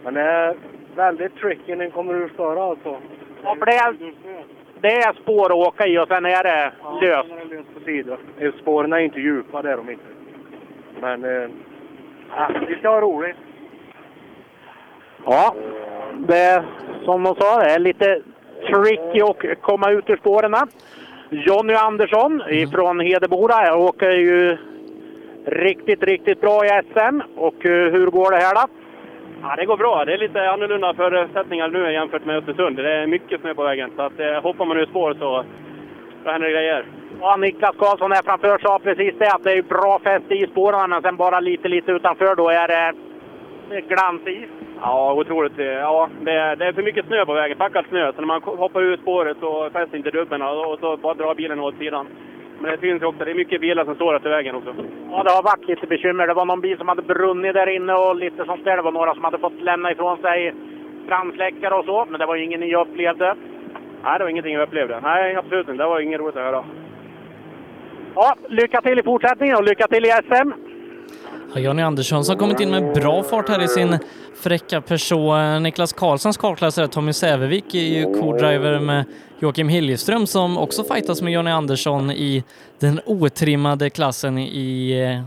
Men 0.03 0.13
det 0.13 0.22
är 0.22 0.55
väldigt 0.95 1.36
tricky 1.36 1.76
när 1.76 1.84
den 1.84 1.91
kommer 1.91 2.13
ur 2.13 2.32
snöret 2.36 2.59
alltså. 2.59 2.97
Ja, 3.43 3.55
för 3.55 3.65
det 3.65 3.76
är, 3.76 3.95
det 4.82 4.97
är 4.97 5.13
spår 5.13 5.45
att 5.45 5.67
åka 5.67 5.88
i 5.88 5.99
och 5.99 6.07
sen 6.07 6.26
är 6.26 6.43
det 6.43 6.72
löst. 7.01 7.30
Sen 7.30 7.38
är 7.38 7.45
det 7.45 7.55
löst 7.55 7.74
på 7.74 7.80
sidor. 7.80 8.17
Eh, 8.39 8.53
Spåren 8.61 8.93
är 8.93 8.97
inte 8.97 9.20
djupa, 9.20 9.61
det 9.61 9.72
är 9.72 9.78
de 9.78 9.89
inte. 9.89 10.03
Men 11.01 11.24
eh, 11.24 11.49
ja, 12.36 12.49
vi 12.67 12.76
ska 12.76 12.89
ha 12.89 13.01
roligt. 13.01 13.36
Ja, 15.26 15.55
det 16.17 16.38
är 16.38 16.63
som 17.05 17.24
de 17.24 17.36
sa, 17.36 17.59
det 17.59 17.72
är 17.72 17.80
lite 17.80 18.22
tricky 18.67 19.22
att 19.22 19.61
komma 19.61 19.91
ut 19.91 20.09
ur 20.09 20.17
spåren. 20.17 20.55
Jonny 21.30 21.73
Andersson 21.73 22.43
ifrån 22.49 22.99
Hedemora 22.99 23.75
åker 23.77 24.11
ju 24.11 24.57
riktigt, 25.45 26.03
riktigt 26.03 26.41
bra 26.41 26.65
i 26.65 26.69
SM. 26.69 27.21
Och 27.38 27.65
eh, 27.65 27.91
hur 27.91 28.07
går 28.07 28.32
det 28.32 28.38
här 28.38 28.55
då? 28.55 28.61
Ja, 29.41 29.55
det 29.55 29.65
går 29.65 29.77
bra. 29.77 30.05
Det 30.05 30.13
är 30.13 30.17
lite 30.17 30.49
annorlunda 30.49 30.93
förutsättningar 30.93 31.67
nu 31.67 31.93
jämfört 31.93 32.25
med 32.25 32.38
Östersund. 32.38 32.77
Det 32.77 32.91
är 32.91 33.07
mycket 33.07 33.41
snö 33.41 33.53
på 33.53 33.63
vägen. 33.63 33.91
Så 33.95 34.01
att, 34.01 34.19
eh, 34.19 34.41
hoppar 34.41 34.65
man 34.65 34.77
ur 34.77 34.86
spår 34.86 35.13
så 35.19 35.45
då 36.23 36.32
händer 36.32 36.47
det 36.47 36.53
grejer. 36.53 36.86
Ja, 37.21 37.36
Niklas 37.36 37.75
Karlsson 37.77 38.11
här 38.11 38.21
framför 38.23 38.57
sa 38.57 38.80
precis 38.80 39.13
det, 39.19 39.32
att 39.32 39.43
det 39.43 39.51
är 39.51 39.61
bra 39.61 39.99
fäste 40.03 40.34
i 40.34 40.47
spåren, 40.47 40.89
men 40.89 41.01
sen 41.01 41.15
bara 41.15 41.39
lite, 41.39 41.67
lite 41.67 41.91
utanför 41.91 42.36
då 42.36 42.49
är 42.49 42.67
det 42.67 42.93
glansis. 43.70 44.49
Ja, 44.82 45.13
otroligt. 45.13 45.57
Ja, 45.57 46.09
det 46.22 46.55
det 46.55 46.65
är 46.65 46.74
för 46.74 46.84
mycket 46.84 47.05
snö 47.05 47.26
på 47.26 47.34
vägen. 47.34 47.57
Packad 47.57 47.86
snö. 47.89 48.11
Så 48.13 48.22
när 48.22 48.28
man 48.28 48.41
hoppar 48.43 48.82
ur 48.82 48.97
spåret 48.97 49.38
så 49.39 49.70
fäster 49.70 49.97
inte 49.97 50.11
dubben 50.11 50.41
och 50.41 50.80
så 50.80 50.97
bara 50.97 51.13
drar 51.13 51.36
bilen 51.36 51.59
åt 51.59 51.78
sidan. 51.78 52.07
Men 52.59 52.78
det 52.82 52.88
ju 52.88 53.05
också, 53.05 53.26
det 53.26 53.32
är 53.32 53.36
mycket 53.36 53.61
bilar 53.61 53.86
som 53.86 53.95
står 53.95 54.15
efter 54.15 54.30
vägen 54.30 54.55
också. 54.55 54.76
Ja, 55.11 55.24
det 55.24 55.32
har 55.32 55.43
varit 55.43 55.67
lite 55.67 55.88
bekymmer. 55.88 56.28
Det 56.28 56.34
var 56.34 56.45
någon 56.45 56.61
bil 56.61 56.78
som 56.78 56.88
hade 56.88 57.01
brunnit 57.01 57.53
där 57.53 57.70
inne 57.70 57.93
och 57.93 58.15
lite 58.15 58.45
sånt 58.45 58.65
där. 58.65 58.76
Det 58.76 58.82
var 58.82 58.91
några 58.91 59.13
som 59.13 59.24
hade 59.24 59.38
fått 59.38 59.61
lämna 59.61 59.91
ifrån 59.91 60.17
sig 60.17 60.53
brandsläckare 61.07 61.76
och 61.76 61.86
så, 61.86 62.05
men 62.09 62.20
det 62.20 62.26
var 62.26 62.36
ingen 62.36 62.59
ni 62.59 62.76
upplevde. 62.76 63.36
Nej, 64.03 64.17
det 64.17 64.24
var 64.24 64.30
ingenting 64.30 64.53
jag 64.53 64.63
upplevde. 64.63 64.99
Nej, 64.99 65.36
absolut 65.36 65.70
inte. 65.70 65.84
Det 65.84 65.89
var 65.89 65.99
inget 65.99 66.20
roligt 66.20 66.36
att 66.36 66.43
höra. 66.43 66.63
Ja, 68.15 68.36
lycka 68.47 68.82
till 68.82 68.99
i 68.99 69.03
fortsättningen 69.03 69.55
och 69.55 69.63
lycka 69.63 69.88
till 69.88 70.05
i 70.05 70.09
SM! 70.09 70.68
Jonny 71.55 71.81
Andersson 71.81 72.25
som 72.25 72.37
kommit 72.37 72.59
in 72.59 72.71
med 72.71 72.93
bra 72.93 73.23
fart 73.23 73.49
här 73.49 73.63
i 73.63 73.67
sin 73.67 73.97
fräcka 74.41 74.81
person. 74.81 75.63
Niklas 75.63 75.93
Karlssons 75.93 76.37
kartläsare 76.37 76.87
Tommy 76.87 77.13
Sävevik 77.13 77.75
är 77.75 77.79
ju 77.79 78.03
co-driver 78.03 78.79
med 78.79 79.05
Joakim 79.39 79.69
Hiljeström 79.69 80.27
som 80.27 80.57
också 80.57 80.83
fightas 80.83 81.21
med 81.21 81.33
Jonny 81.33 81.51
Andersson 81.51 82.11
i 82.11 82.43
den 82.79 83.01
otrimmade 83.05 83.89
klassen 83.89 84.37
i, 84.37 84.91
eh, 84.91 85.21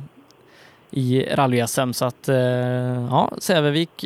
i 0.90 1.26
rally-SM. 1.34 1.92
Så 1.92 2.04
att 2.04 2.28
eh, 2.28 2.36
ja, 3.10 3.32
Sävevik 3.38 4.04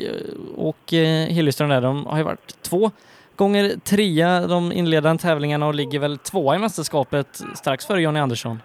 och 0.57 0.93
eh, 0.93 1.27
Hiljeström 1.27 1.69
där, 1.69 1.81
de 1.81 2.07
har 2.07 2.19
ju 2.19 2.25
varit 2.25 2.63
två 2.63 2.91
gånger 3.37 3.77
trea 3.85 4.47
de 4.47 4.73
inledande 4.73 5.23
tävlingarna 5.23 5.67
och 5.67 5.75
ligger 5.75 5.99
väl 5.99 6.19
tvåa 6.19 6.57
i 6.57 6.59
mästerskapet 6.59 7.43
strax 7.55 7.87
före 7.87 8.03
Jonny 8.03 8.21
Andersson. 8.21 8.61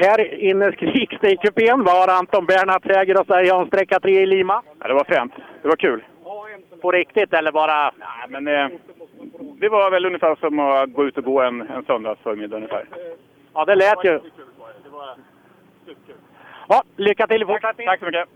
Här 0.00 0.34
inne 0.34 0.72
skriks 0.72 1.16
det 1.20 1.32
i 1.32 1.36
kupén. 1.36 1.84
Vad 1.84 1.94
har 1.94 2.18
Anton 2.18 2.46
Bernhardsäger 2.46 3.20
att 3.20 3.26
säga 3.26 3.54
om 3.54 3.66
sträcka 3.66 4.00
3 4.00 4.22
i 4.22 4.26
Lima? 4.26 4.62
Ja, 4.80 4.88
det 4.88 4.94
var 4.94 5.04
fränt. 5.04 5.32
Det 5.62 5.68
var 5.68 5.76
kul. 5.76 6.04
På 6.82 6.92
riktigt 6.92 7.32
eller 7.32 7.52
bara? 7.52 7.82
Nej, 7.82 8.26
men 8.28 8.48
eh, 8.48 8.68
det 9.60 9.68
var 9.68 9.90
väl 9.90 10.06
ungefär 10.06 10.34
som 10.34 10.58
att 10.58 10.92
gå 10.92 11.04
ut 11.04 11.18
och 11.18 11.24
gå 11.24 11.40
en, 11.40 11.60
en 11.60 11.84
söndagsförmiddag 11.84 12.56
ungefär. 12.56 12.84
Ja, 13.54 13.64
det 13.64 13.74
lät 13.74 14.04
ju. 14.04 14.20
Ja, 16.68 16.82
lycka 16.96 17.26
till 17.26 17.42
i 17.42 17.44
fortsättningen. 17.44 17.90
Tack 17.90 18.00
så 18.00 18.06
mycket. 18.06 18.28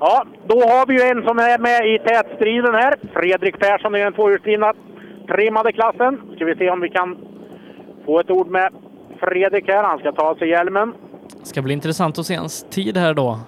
Ja, 0.00 0.24
då 0.46 0.60
har 0.60 0.86
vi 0.86 0.94
ju 0.94 1.08
en 1.10 1.22
som 1.26 1.38
är 1.38 1.58
med 1.58 1.94
i 1.94 1.98
tätstriden 1.98 2.74
här. 2.74 2.94
Fredrik 3.12 3.58
Persson 3.58 3.94
i 3.94 3.98
den 3.98 4.12
tvåhjulsdrivna 4.12 4.74
trimmade 5.28 5.72
klassen. 5.72 6.20
Ska 6.36 6.44
vi 6.44 6.56
se 6.56 6.70
om 6.70 6.80
vi 6.80 6.88
kan 6.88 7.18
få 8.04 8.20
ett 8.20 8.30
ord 8.30 8.46
med 8.46 8.72
Fredrik 9.22 9.68
här. 9.68 9.84
Han 9.84 9.98
ska 9.98 10.12
ta 10.12 10.34
sig 10.38 10.48
hjälmen. 10.48 10.94
Ska 11.42 11.62
bli 11.62 11.72
intressant 11.72 12.18
att 12.18 12.26
se 12.26 12.34
hans 12.34 12.66
tid 12.70 12.96
här 12.96 13.14
då. 13.14 13.38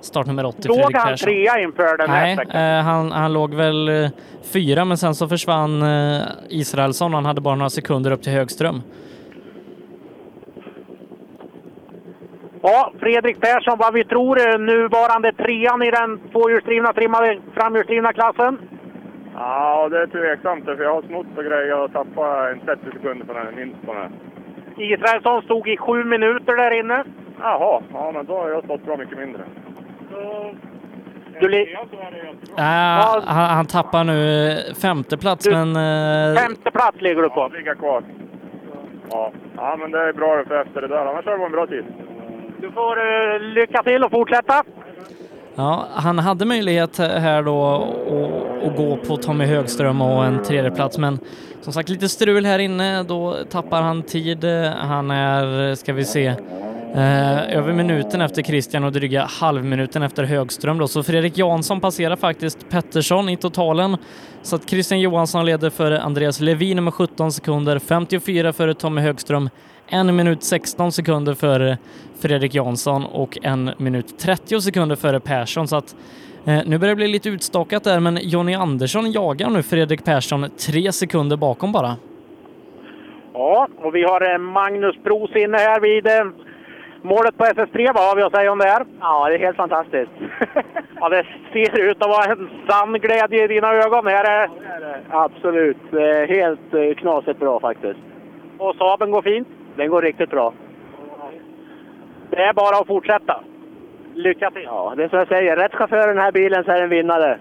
Startnummer 0.00 0.44
80, 0.44 0.68
låg 0.68 0.76
Fredrik 0.76 0.96
han 0.96 1.08
Persson. 1.10 1.26
trea 1.26 1.58
inför 1.58 1.96
den 1.96 2.10
här 2.10 2.36
Nej, 2.52 2.78
eh, 2.78 2.84
han, 2.84 3.12
han 3.12 3.32
låg 3.32 3.54
väl 3.54 3.88
eh, 3.88 4.10
fyra, 4.52 4.84
men 4.84 4.96
sen 4.96 5.14
så 5.14 5.28
försvann 5.28 5.82
eh, 5.82 6.22
Israelsson 6.48 7.14
han 7.14 7.24
hade 7.24 7.40
bara 7.40 7.54
några 7.54 7.70
sekunder 7.70 8.10
upp 8.10 8.22
till 8.22 8.32
Högström. 8.32 8.82
Ja, 12.62 12.92
Fredrik 13.00 13.40
Persson, 13.40 13.78
vad 13.78 13.94
vi 13.94 14.04
tror 14.04 14.38
är 14.40 14.58
nuvarande 14.58 15.32
trean 15.32 15.82
i 15.82 15.90
den 15.90 16.18
tvåhjulsdrivna 16.32 16.92
trimmade 16.92 17.38
framhjulsdrivna 17.54 18.12
klassen. 18.12 18.58
Ja, 19.34 19.88
det 19.88 20.02
är 20.02 20.06
tveksamt 20.06 20.64
för 20.64 20.82
jag 20.82 20.94
har 20.94 21.02
snott 21.02 21.26
och 21.36 21.44
grejer 21.44 21.78
och 21.84 21.92
tappat 21.92 22.52
en 22.52 22.60
30 22.60 22.80
sekunder 22.92 23.26
på 23.26 23.32
den 23.32 23.46
här, 23.46 23.52
minst 23.52 23.86
på 23.86 23.92
den 23.92 24.02
här. 24.02 24.10
Israelsson 24.78 25.42
stod 25.42 25.68
i 25.68 25.76
sju 25.76 26.04
minuter 26.04 26.56
där 26.56 26.70
inne. 26.80 27.04
Jaha, 27.40 27.82
ja 27.92 28.10
men 28.14 28.26
då 28.26 28.36
har 28.38 28.48
jag 28.48 28.64
stått 28.64 28.84
bra 28.84 28.96
mycket 28.96 29.18
mindre. 29.18 29.42
Du 31.40 31.48
li- 31.48 31.76
Äh, 32.56 32.62
han, 32.64 33.22
han 33.26 33.66
tappar 33.66 34.04
nu 34.04 34.48
eh, 34.50 34.74
femte 34.82 35.16
plats, 35.18 35.46
men... 35.50 35.76
eh, 35.76 36.40
Femte 36.42 36.70
plats 36.70 37.00
ligger 37.00 37.22
du 37.22 37.28
på. 37.28 37.40
Ja, 37.40 37.48
ligga 37.58 37.74
kvar. 37.74 38.02
Ja. 39.10 39.32
ja, 39.56 39.76
men 39.80 39.90
det 39.90 39.98
är 40.08 40.12
bra 40.12 40.44
för 40.48 40.62
efter 40.62 40.80
det 40.80 40.88
där. 40.88 41.06
Annars 41.06 41.24
har 41.26 41.38
det 41.38 41.44
en 41.44 41.52
bra 41.52 41.66
tid. 41.66 41.84
Du 42.60 42.70
får 42.70 42.96
uh, 42.98 43.40
lycka 43.40 43.82
till 43.82 44.04
och 44.04 44.10
fortsätta. 44.10 44.62
Ja, 45.54 45.86
han 45.94 46.18
hade 46.18 46.44
möjlighet 46.44 46.98
här 46.98 47.42
då 47.42 47.66
att, 47.66 48.66
att 48.70 48.76
gå 48.76 48.96
på 48.96 49.16
Tommy 49.16 49.44
Högström 49.44 50.02
och 50.02 50.24
en 50.24 50.42
tredjeplats, 50.42 50.98
men 50.98 51.18
som 51.64 51.72
sagt 51.72 51.88
lite 51.88 52.08
strul 52.08 52.46
här 52.46 52.58
inne. 52.58 53.02
Då 53.02 53.36
tappar 53.50 53.82
han 53.82 54.02
tid. 54.02 54.44
Han 54.76 55.10
är, 55.10 55.74
ska 55.74 55.92
vi 55.92 56.04
se, 56.04 56.26
eh, 56.94 57.56
över 57.56 57.72
minuten 57.72 58.20
efter 58.20 58.42
Christian 58.42 58.84
och 58.84 58.92
dryga 58.92 59.24
halvminuten 59.24 60.02
efter 60.02 60.24
Högström 60.24 60.78
då. 60.78 60.88
Så 60.88 61.02
Fredrik 61.02 61.38
Jansson 61.38 61.80
passerar 61.80 62.16
faktiskt 62.16 62.68
Pettersson 62.68 63.28
i 63.28 63.36
totalen. 63.36 63.96
Så 64.42 64.56
att 64.56 64.70
Christian 64.70 65.00
Johansson 65.00 65.46
leder 65.46 65.70
före 65.70 66.02
Andreas 66.02 66.40
Levin 66.40 66.84
med 66.84 66.94
17 66.94 67.32
sekunder, 67.32 67.78
54 67.78 68.52
före 68.52 68.74
Tommy 68.74 69.00
Högström, 69.00 69.50
en 69.88 70.16
minut 70.16 70.42
16 70.42 70.92
sekunder 70.92 71.34
före 71.34 71.78
Fredrik 72.20 72.54
Jansson 72.54 73.04
och 73.04 73.38
en 73.42 73.70
minut 73.78 74.18
30 74.18 74.60
sekunder 74.60 74.96
före 74.96 75.20
Persson. 75.20 75.68
Så 75.68 75.76
att 75.76 75.94
nu 76.44 76.78
börjar 76.78 76.94
det 76.94 76.96
bli 76.96 77.08
lite 77.08 77.28
utstakat 77.28 77.84
där, 77.84 78.00
men 78.00 78.18
Jonny 78.22 78.54
Andersson 78.54 79.12
jagar 79.12 79.50
nu 79.50 79.62
Fredrik 79.62 80.04
Persson 80.04 80.50
tre 80.66 80.92
sekunder 80.92 81.36
bakom 81.36 81.72
bara. 81.72 81.96
Ja, 83.32 83.68
och 83.76 83.94
vi 83.94 84.02
har 84.02 84.32
eh, 84.32 84.38
Magnus 84.38 84.96
Pros 85.04 85.36
inne 85.36 85.58
här 85.58 85.80
vid 85.80 86.06
eh, 86.06 86.24
målet 87.02 87.36
på 87.38 87.44
SS3. 87.44 87.94
Vad 87.94 88.08
har 88.08 88.16
vi 88.16 88.22
att 88.22 88.36
säga 88.36 88.52
om 88.52 88.58
det 88.58 88.64
här? 88.64 88.86
Ja, 89.00 89.28
det 89.28 89.34
är 89.34 89.38
helt 89.38 89.56
fantastiskt. 89.56 90.10
ja, 91.00 91.08
det 91.08 91.26
ser 91.52 91.90
ut 91.90 92.02
att 92.02 92.08
vara 92.08 92.32
en 92.32 92.50
sann 92.68 92.92
glädje 92.92 93.44
i 93.44 93.48
dina 93.48 93.72
ögon. 93.72 94.06
Här. 94.06 94.50
Absolut. 95.10 95.92
Eh, 95.92 96.28
Helt 96.36 96.74
eh, 96.74 96.94
knasigt 96.96 97.40
bra 97.40 97.60
faktiskt. 97.60 97.98
Och 98.58 98.76
Saaben 98.76 99.10
går 99.10 99.22
fint? 99.22 99.48
Den 99.76 99.90
går 99.90 100.02
riktigt 100.02 100.30
bra. 100.30 100.52
Det 102.30 102.36
är 102.36 102.52
bara 102.52 102.76
att 102.80 102.86
fortsätta. 102.86 103.40
Lycka 104.14 104.50
till! 104.50 104.62
Ja, 104.62 104.94
det 104.96 105.04
är 105.04 105.08
som 105.08 105.18
jag 105.18 105.28
säger. 105.28 105.56
Rätt 105.56 105.74
chaufför 105.74 106.04
i 106.04 106.14
den 106.14 106.18
här 106.18 106.32
bilen 106.32 106.64
så 106.64 106.70
är 106.70 106.76
det 106.76 106.82
en 106.82 106.90
vinnare. 106.90 107.38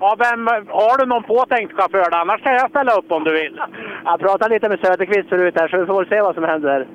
Ja, 0.00 0.16
vem, 0.18 0.46
har 0.68 0.98
du 0.98 1.06
någon 1.06 1.22
påtänkt 1.22 1.72
chaufför? 1.76 2.10
då? 2.10 2.16
Annars 2.16 2.42
kan 2.42 2.52
jag 2.52 2.70
ställa 2.70 2.92
upp 2.92 3.12
om 3.12 3.24
du 3.24 3.32
vill. 3.32 3.60
Jag 4.04 4.20
pratade 4.20 4.54
lite 4.54 4.68
med 4.68 4.80
Söderqvist 4.80 5.28
förut 5.28 5.54
här 5.58 5.68
så 5.68 5.76
vi 5.76 5.86
får 5.86 5.98
väl 6.00 6.08
se 6.08 6.20
vad 6.20 6.34
som 6.34 6.44
händer. 6.44 6.86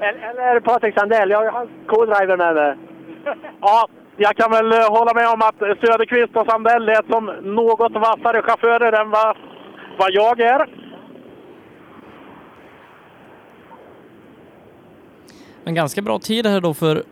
Eller, 0.00 0.50
eller 0.50 0.60
Patrik 0.60 0.98
Sandell. 0.98 1.30
Jag 1.30 1.38
har 1.38 1.44
ju 1.44 1.50
hans 1.50 1.70
co-driver 1.86 2.36
med 2.36 2.54
mig. 2.54 2.76
Ja, 3.60 3.88
jag 4.16 4.36
kan 4.36 4.50
väl 4.50 4.72
eh, 4.72 4.90
hålla 4.90 5.14
med 5.14 5.28
om 5.28 5.42
att 5.42 5.58
Söderqvist 5.58 6.36
och 6.36 6.46
Sandell 6.50 6.84
lät 6.84 7.06
som 7.10 7.24
något 7.42 7.92
vassare 7.92 8.42
chaufförer 8.42 8.92
än 9.00 9.10
vad, 9.10 9.36
vad 9.98 10.10
jag 10.12 10.40
är. 10.40 10.66
En 15.64 15.74
ganska 15.74 16.02
bra 16.02 16.18
tid 16.18 16.46
här 16.46 16.60
då 16.60 16.74
för 16.74 17.02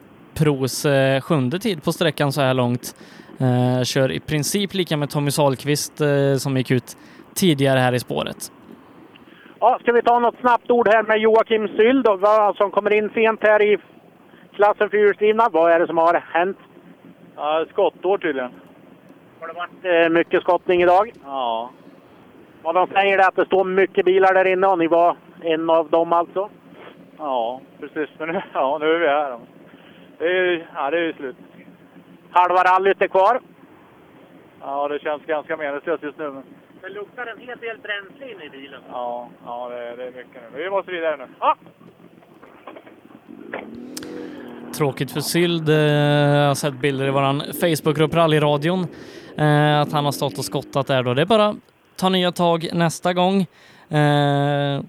Pros 0.44 0.84
eh, 0.84 1.20
sjunde 1.20 1.58
tid 1.58 1.82
på 1.84 1.92
sträckan 1.92 2.32
så 2.32 2.40
här 2.40 2.54
långt. 2.54 2.94
Eh, 3.40 3.82
kör 3.84 4.12
i 4.12 4.20
princip 4.20 4.74
lika 4.74 4.96
med 4.96 5.10
Tommy 5.10 5.30
Sahlqvist 5.30 6.00
eh, 6.00 6.34
som 6.38 6.56
gick 6.56 6.70
ut 6.70 6.96
tidigare 7.34 7.78
här 7.78 7.92
i 7.92 7.98
spåret. 8.00 8.52
Ja, 9.60 9.78
ska 9.82 9.92
vi 9.92 10.02
ta 10.02 10.18
något 10.18 10.40
snabbt 10.40 10.70
ord 10.70 10.88
här 10.88 11.02
med 11.02 11.18
Joakim 11.18 11.68
Syld 11.68 12.04
då, 12.04 12.16
vad- 12.16 12.56
som 12.56 12.70
kommer 12.70 12.92
in 12.92 13.10
sent 13.14 13.40
här 13.42 13.62
i 13.62 13.78
klassen 14.56 14.90
fyrhjulsdrivna. 14.90 15.48
Vad 15.52 15.72
är 15.72 15.80
det 15.80 15.86
som 15.86 15.98
har 15.98 16.22
hänt? 16.32 16.56
Ja, 17.36 17.64
skottår 17.72 18.18
tydligen. 18.18 18.50
Har 19.40 19.48
det 19.48 19.52
varit 19.54 20.12
mycket 20.12 20.42
skottning 20.42 20.82
idag? 20.82 21.12
Ja. 21.24 21.70
Ja, 22.64 22.72
de 22.72 22.86
säger 22.86 23.16
det 23.18 23.26
att 23.26 23.36
det 23.36 23.46
står 23.46 23.64
mycket 23.64 24.04
bilar 24.04 24.34
där 24.34 24.44
inne 24.44 24.66
och 24.66 24.78
ni 24.78 24.86
var 24.86 25.16
en 25.42 25.70
av 25.70 25.90
dem 25.90 26.12
alltså? 26.12 26.48
Ja, 27.18 27.60
precis. 27.80 28.08
Men 28.18 28.28
nu, 28.28 28.42
ja, 28.52 28.78
nu 28.80 28.86
är 28.86 28.98
vi 28.98 29.08
här. 29.08 29.38
Det 30.20 30.26
är 30.26 30.44
ju 30.44 30.64
ja, 30.74 30.90
det 30.90 30.96
är 30.98 31.02
ju 31.02 31.12
slut. 31.12 31.36
Halva 32.30 32.62
rallyt 32.64 33.02
är 33.02 33.08
kvar. 33.08 33.40
Ja, 34.60 34.88
det 34.88 34.98
känns 34.98 35.22
ganska 35.26 35.56
meningslöst 35.56 36.02
just 36.02 36.18
nu. 36.18 36.30
Men, 36.30 36.42
Det 36.82 36.88
luktar 36.88 37.26
en 37.26 37.38
hel 37.38 37.58
del 37.58 37.78
bränsle 37.78 38.32
inne 38.32 38.44
i 38.44 38.50
bilen. 38.50 38.80
ja, 38.90 39.28
ja 39.44 39.68
det, 39.68 39.96
det 39.96 40.02
är 40.06 40.10
mycket 40.10 40.42
nu. 40.52 40.62
Vi 40.62 40.70
måste 40.70 40.90
vidare 40.92 41.16
nu. 41.16 41.26
Ja. 41.40 41.56
Tråkigt 44.76 45.10
för 45.10 45.20
Syld. 45.20 45.68
Eh, 45.68 45.74
jag 45.74 46.48
har 46.48 46.54
sett 46.54 46.74
bilder 46.74 47.06
i 47.06 47.10
våran 47.10 47.42
Facebookgrupp 47.60 48.14
Rallyradion 48.14 48.86
eh, 49.36 49.80
att 49.80 49.92
han 49.92 50.04
har 50.04 50.12
stått 50.12 50.38
och 50.38 50.44
skottat 50.44 50.86
där 50.86 51.02
då. 51.02 51.14
Det 51.14 51.22
är 51.22 51.26
bara 51.26 51.54
ta 51.96 52.08
nya 52.08 52.32
tag 52.32 52.68
nästa 52.72 53.12
gång. 53.12 53.40
Eh, 53.98 54.80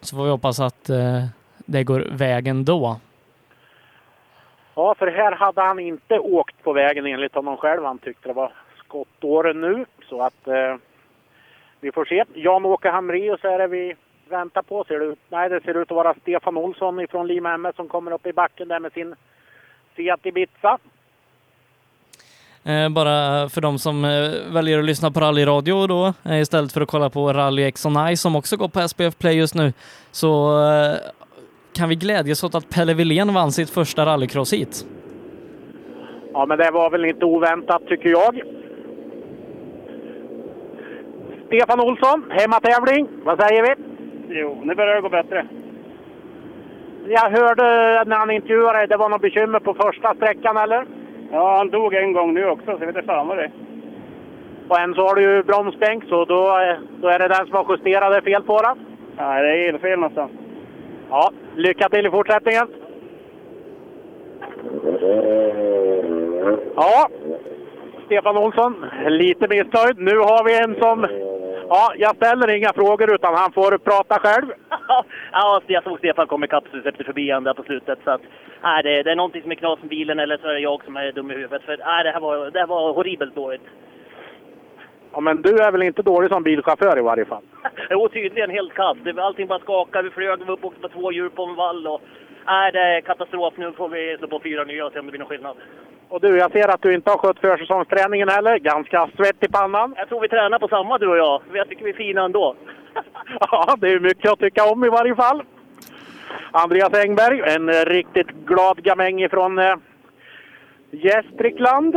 så 0.00 0.16
får 0.16 0.24
vi 0.24 0.30
hoppas 0.30 0.60
att 0.60 0.90
eh, 0.90 1.24
det 1.66 1.84
går 1.84 2.06
vägen 2.10 2.64
då. 2.64 2.96
Ja, 4.74 4.94
för 4.98 5.06
här 5.06 5.32
hade 5.32 5.60
han 5.60 5.78
inte 5.78 6.18
åkt 6.18 6.62
på 6.62 6.72
vägen 6.72 7.06
enligt 7.06 7.34
honom 7.34 7.56
själv. 7.56 7.84
Han 7.84 7.98
tyckte 7.98 8.28
det 8.28 8.32
var 8.32 8.52
skottåren 8.84 9.60
nu. 9.60 9.84
Så 10.08 10.22
att 10.22 10.48
eh, 10.48 10.76
vi 11.80 11.92
får 11.92 12.04
se. 12.04 12.24
Jan-Åke 12.34 12.90
Hamreus 12.90 13.44
är 13.44 13.58
det 13.58 13.66
vi 13.66 13.94
väntar 14.28 14.62
på. 14.62 14.84
Ser 14.84 14.98
det 14.98 15.04
ut? 15.04 15.18
Nej, 15.28 15.48
det 15.48 15.60
ser 15.60 15.82
ut 15.82 15.90
att 15.90 15.96
vara 15.96 16.14
Stefan 16.14 16.56
Olsson 16.56 17.00
ifrån 17.00 17.26
Lima 17.26 17.54
MS 17.54 17.76
som 17.76 17.88
kommer 17.88 18.12
upp 18.12 18.26
i 18.26 18.32
backen 18.32 18.68
där 18.68 18.80
med 18.80 18.92
sin 18.92 19.14
Seat 19.96 20.26
Ibiza. 20.26 20.78
Eh, 22.64 22.88
bara 22.88 23.48
för 23.48 23.60
de 23.60 23.78
som 23.78 24.04
eh, 24.04 24.52
väljer 24.52 24.78
att 24.78 24.84
lyssna 24.84 25.10
på 25.10 25.20
rallyradio 25.20 25.86
då 25.86 26.12
eh, 26.24 26.40
istället 26.40 26.72
för 26.72 26.80
att 26.80 26.88
kolla 26.88 27.10
på 27.10 27.32
Rally 27.32 27.62
X 27.62 27.86
on 27.86 28.16
Ice 28.16 28.20
som 28.20 28.36
också 28.36 28.56
går 28.56 28.68
på 28.68 28.88
SPF 28.88 29.18
Play 29.18 29.36
just 29.36 29.54
nu 29.54 29.72
så 30.10 30.60
eh, 30.68 30.96
kan 31.74 31.88
vi 31.88 31.94
glädjas 31.94 32.44
åt 32.44 32.54
att 32.54 32.70
Pelle 32.70 32.94
Wilén 32.94 33.34
vann 33.34 33.52
sitt 33.52 33.70
första 33.70 34.06
rallycross-hit. 34.06 34.86
Ja, 36.32 36.46
men 36.46 36.58
det 36.58 36.70
var 36.70 36.90
väl 36.90 37.04
inte 37.04 37.24
oväntat 37.24 37.82
tycker 37.86 38.08
jag. 38.08 38.42
Stefan 41.46 41.80
Olsson, 41.80 42.24
hemmatävling. 42.30 43.08
Vad 43.24 43.40
säger 43.40 43.62
vi? 43.62 43.74
Jo, 44.40 44.60
nu 44.64 44.74
börjar 44.74 44.94
det 44.94 45.00
gå 45.00 45.08
bättre. 45.08 45.46
jag 47.08 47.30
hörde 47.30 47.64
när 48.10 48.16
han 48.16 48.30
intervjuade 48.30 48.78
dig, 48.78 48.86
det 48.88 48.96
var 48.96 49.08
något 49.08 49.20
bekymmer 49.22 49.60
på 49.60 49.74
första 49.74 50.14
sträckan 50.14 50.56
eller? 50.56 50.86
Ja, 51.32 51.56
han 51.56 51.70
dog 51.70 51.94
en 51.94 52.12
gång 52.12 52.34
nu 52.34 52.46
också, 52.46 52.64
så 52.66 52.70
jag 52.72 52.78
vet 52.78 52.88
inte 52.96 53.02
fan 53.02 53.28
vad 53.28 53.36
det 53.38 53.42
är. 53.44 53.50
Och 54.68 54.80
än 54.80 54.94
så 54.94 55.00
har 55.08 55.14
du 55.14 55.22
ju 55.22 55.42
bromsbänk, 55.42 56.04
så 56.08 56.24
då, 56.24 56.48
är- 56.48 56.80
då 57.02 57.08
är 57.08 57.18
det 57.18 57.28
den 57.28 57.46
som 57.46 57.54
har 57.56 57.66
justerat 57.70 58.12
det 58.12 58.22
fel 58.30 58.42
på 58.42 58.62
det. 58.62 58.74
Nej, 59.16 59.42
det 59.42 59.48
är 59.64 59.68
elfel 59.68 59.98
någonstans. 59.98 60.30
Ja, 61.10 61.32
lycka 61.56 61.88
till 61.88 62.06
i 62.06 62.10
fortsättningen. 62.10 62.68
Ja, 66.76 67.08
Stefan 68.06 68.36
Olsson, 68.36 68.86
lite 69.08 69.48
missnöjd. 69.48 69.98
Nu 69.98 70.16
har 70.18 70.44
vi 70.44 70.58
en 70.58 70.74
som... 70.80 71.06
Ja, 71.68 71.92
jag 71.96 72.16
ställer 72.16 72.56
inga 72.56 72.72
frågor 72.72 73.14
utan 73.14 73.34
han 73.34 73.52
får 73.52 73.78
prata 73.78 74.18
själv. 74.18 74.46
ja, 75.32 75.60
jag 75.66 75.82
såg 75.84 75.98
Stefan 75.98 76.26
komma 76.26 76.44
ikapp 76.46 76.64
så 76.70 76.80
släppte 76.80 77.04
förbi 77.04 77.30
han 77.30 77.44
där 77.44 77.54
på 77.54 77.62
slutet. 77.62 77.98
Så 78.04 78.10
att, 78.10 78.20
nej, 78.62 78.82
det, 78.82 79.02
det 79.02 79.10
är 79.10 79.16
någonting 79.16 79.42
som 79.42 79.50
är 79.50 79.54
knas 79.54 79.80
med 79.80 79.88
bilen 79.88 80.18
eller 80.18 80.36
så 80.36 80.48
är 80.48 80.54
det 80.54 80.60
jag 80.60 80.84
som 80.84 80.96
är 80.96 81.12
dum 81.12 81.30
i 81.30 81.34
huvudet. 81.34 81.62
För 81.62 81.76
nej, 81.76 82.04
det 82.04 82.10
här 82.10 82.20
var, 82.20 82.50
det 82.50 82.58
här 82.58 82.66
var 82.66 82.92
horribelt 82.92 83.34
dåligt. 83.34 83.66
Ja, 85.14 85.20
men 85.20 85.42
du 85.42 85.50
är 85.58 85.72
väl 85.72 85.82
inte 85.82 86.02
dålig 86.02 86.30
som 86.30 86.42
bilchaufför 86.42 86.98
i 86.98 87.02
varje 87.02 87.24
fall? 87.24 87.42
Jo, 87.90 88.08
tydligen 88.08 88.50
helt 88.50 88.74
kass. 88.74 88.96
Det- 89.04 89.22
Allting 89.22 89.46
bara 89.46 89.58
skakade. 89.58 90.08
Vi 90.08 90.10
flög, 90.14 90.38
vi 90.46 90.52
uppe 90.52 90.66
och 90.66 90.80
på 90.80 90.88
två 90.88 91.12
hjul 91.12 91.30
på 91.30 91.44
en 91.44 91.54
vall. 91.54 91.86
Och, 91.86 92.00
nej, 92.46 92.72
det 92.72 92.78
är 92.80 93.00
katastrof. 93.00 93.54
Nu 93.56 93.72
får 93.72 93.88
vi 93.88 94.16
slå 94.18 94.28
på 94.28 94.40
fyra 94.40 94.64
nya 94.64 94.86
och 94.86 94.92
se 94.92 94.98
om 94.98 95.06
det 95.06 95.10
blir 95.10 95.18
någon 95.18 95.28
skillnad. 95.28 95.56
Och 96.08 96.20
du, 96.20 96.36
jag 96.38 96.52
ser 96.52 96.68
att 96.68 96.82
du 96.82 96.94
inte 96.94 97.10
har 97.10 97.18
skött 97.18 97.38
försäsongsträningen 97.38 98.28
heller. 98.28 98.58
Ganska 98.58 99.08
svett 99.16 99.44
i 99.44 99.48
pannan. 99.48 99.94
Jag 99.96 100.08
tror 100.08 100.20
vi 100.20 100.28
tränar 100.28 100.58
på 100.58 100.68
samma 100.68 100.98
du 100.98 101.08
och 101.08 101.16
jag. 101.16 101.40
Jag 101.52 101.68
tycker 101.68 101.84
vi 101.84 101.90
är 101.90 101.94
fina 101.94 102.24
ändå. 102.24 102.54
Ja, 103.50 103.76
det 103.78 103.88
är 103.88 104.00
mycket 104.00 104.32
att 104.32 104.38
tycka 104.38 104.64
om 104.64 104.84
i 104.84 104.88
varje 104.88 105.14
fall. 105.14 105.42
Andreas 106.50 106.94
Engberg, 106.94 107.40
en 107.40 107.72
riktigt 107.84 108.30
glad 108.30 108.82
gamäng 108.82 109.28
från 109.28 109.58
eh, 109.58 109.74
Gästrikland. 110.90 111.96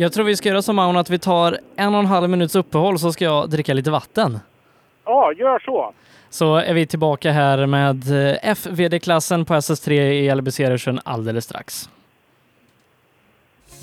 Jag 0.00 0.12
tror 0.12 0.24
vi 0.24 0.36
ska 0.36 0.48
göra 0.48 0.62
som 0.62 0.76
Maun 0.76 0.96
att 0.96 1.10
vi 1.10 1.18
tar 1.18 1.58
en 1.76 1.94
och 1.94 2.00
en 2.00 2.06
halv 2.06 2.30
minuts 2.30 2.54
uppehåll 2.54 2.98
så 2.98 3.12
ska 3.12 3.24
jag 3.24 3.50
dricka 3.50 3.74
lite 3.74 3.90
vatten. 3.90 4.38
Ja, 5.04 5.32
gör 5.32 5.58
så. 5.58 5.92
Så 6.30 6.56
är 6.56 6.74
vi 6.74 6.86
tillbaka 6.86 7.32
här 7.32 7.66
med 7.66 8.28
eh, 8.28 8.54
FVD-klassen 8.54 9.44
på 9.44 9.54
SS3 9.54 9.92
i 9.92 10.34
LBC-ruschen 10.34 11.00
alldeles 11.04 11.44
strax. 11.44 11.90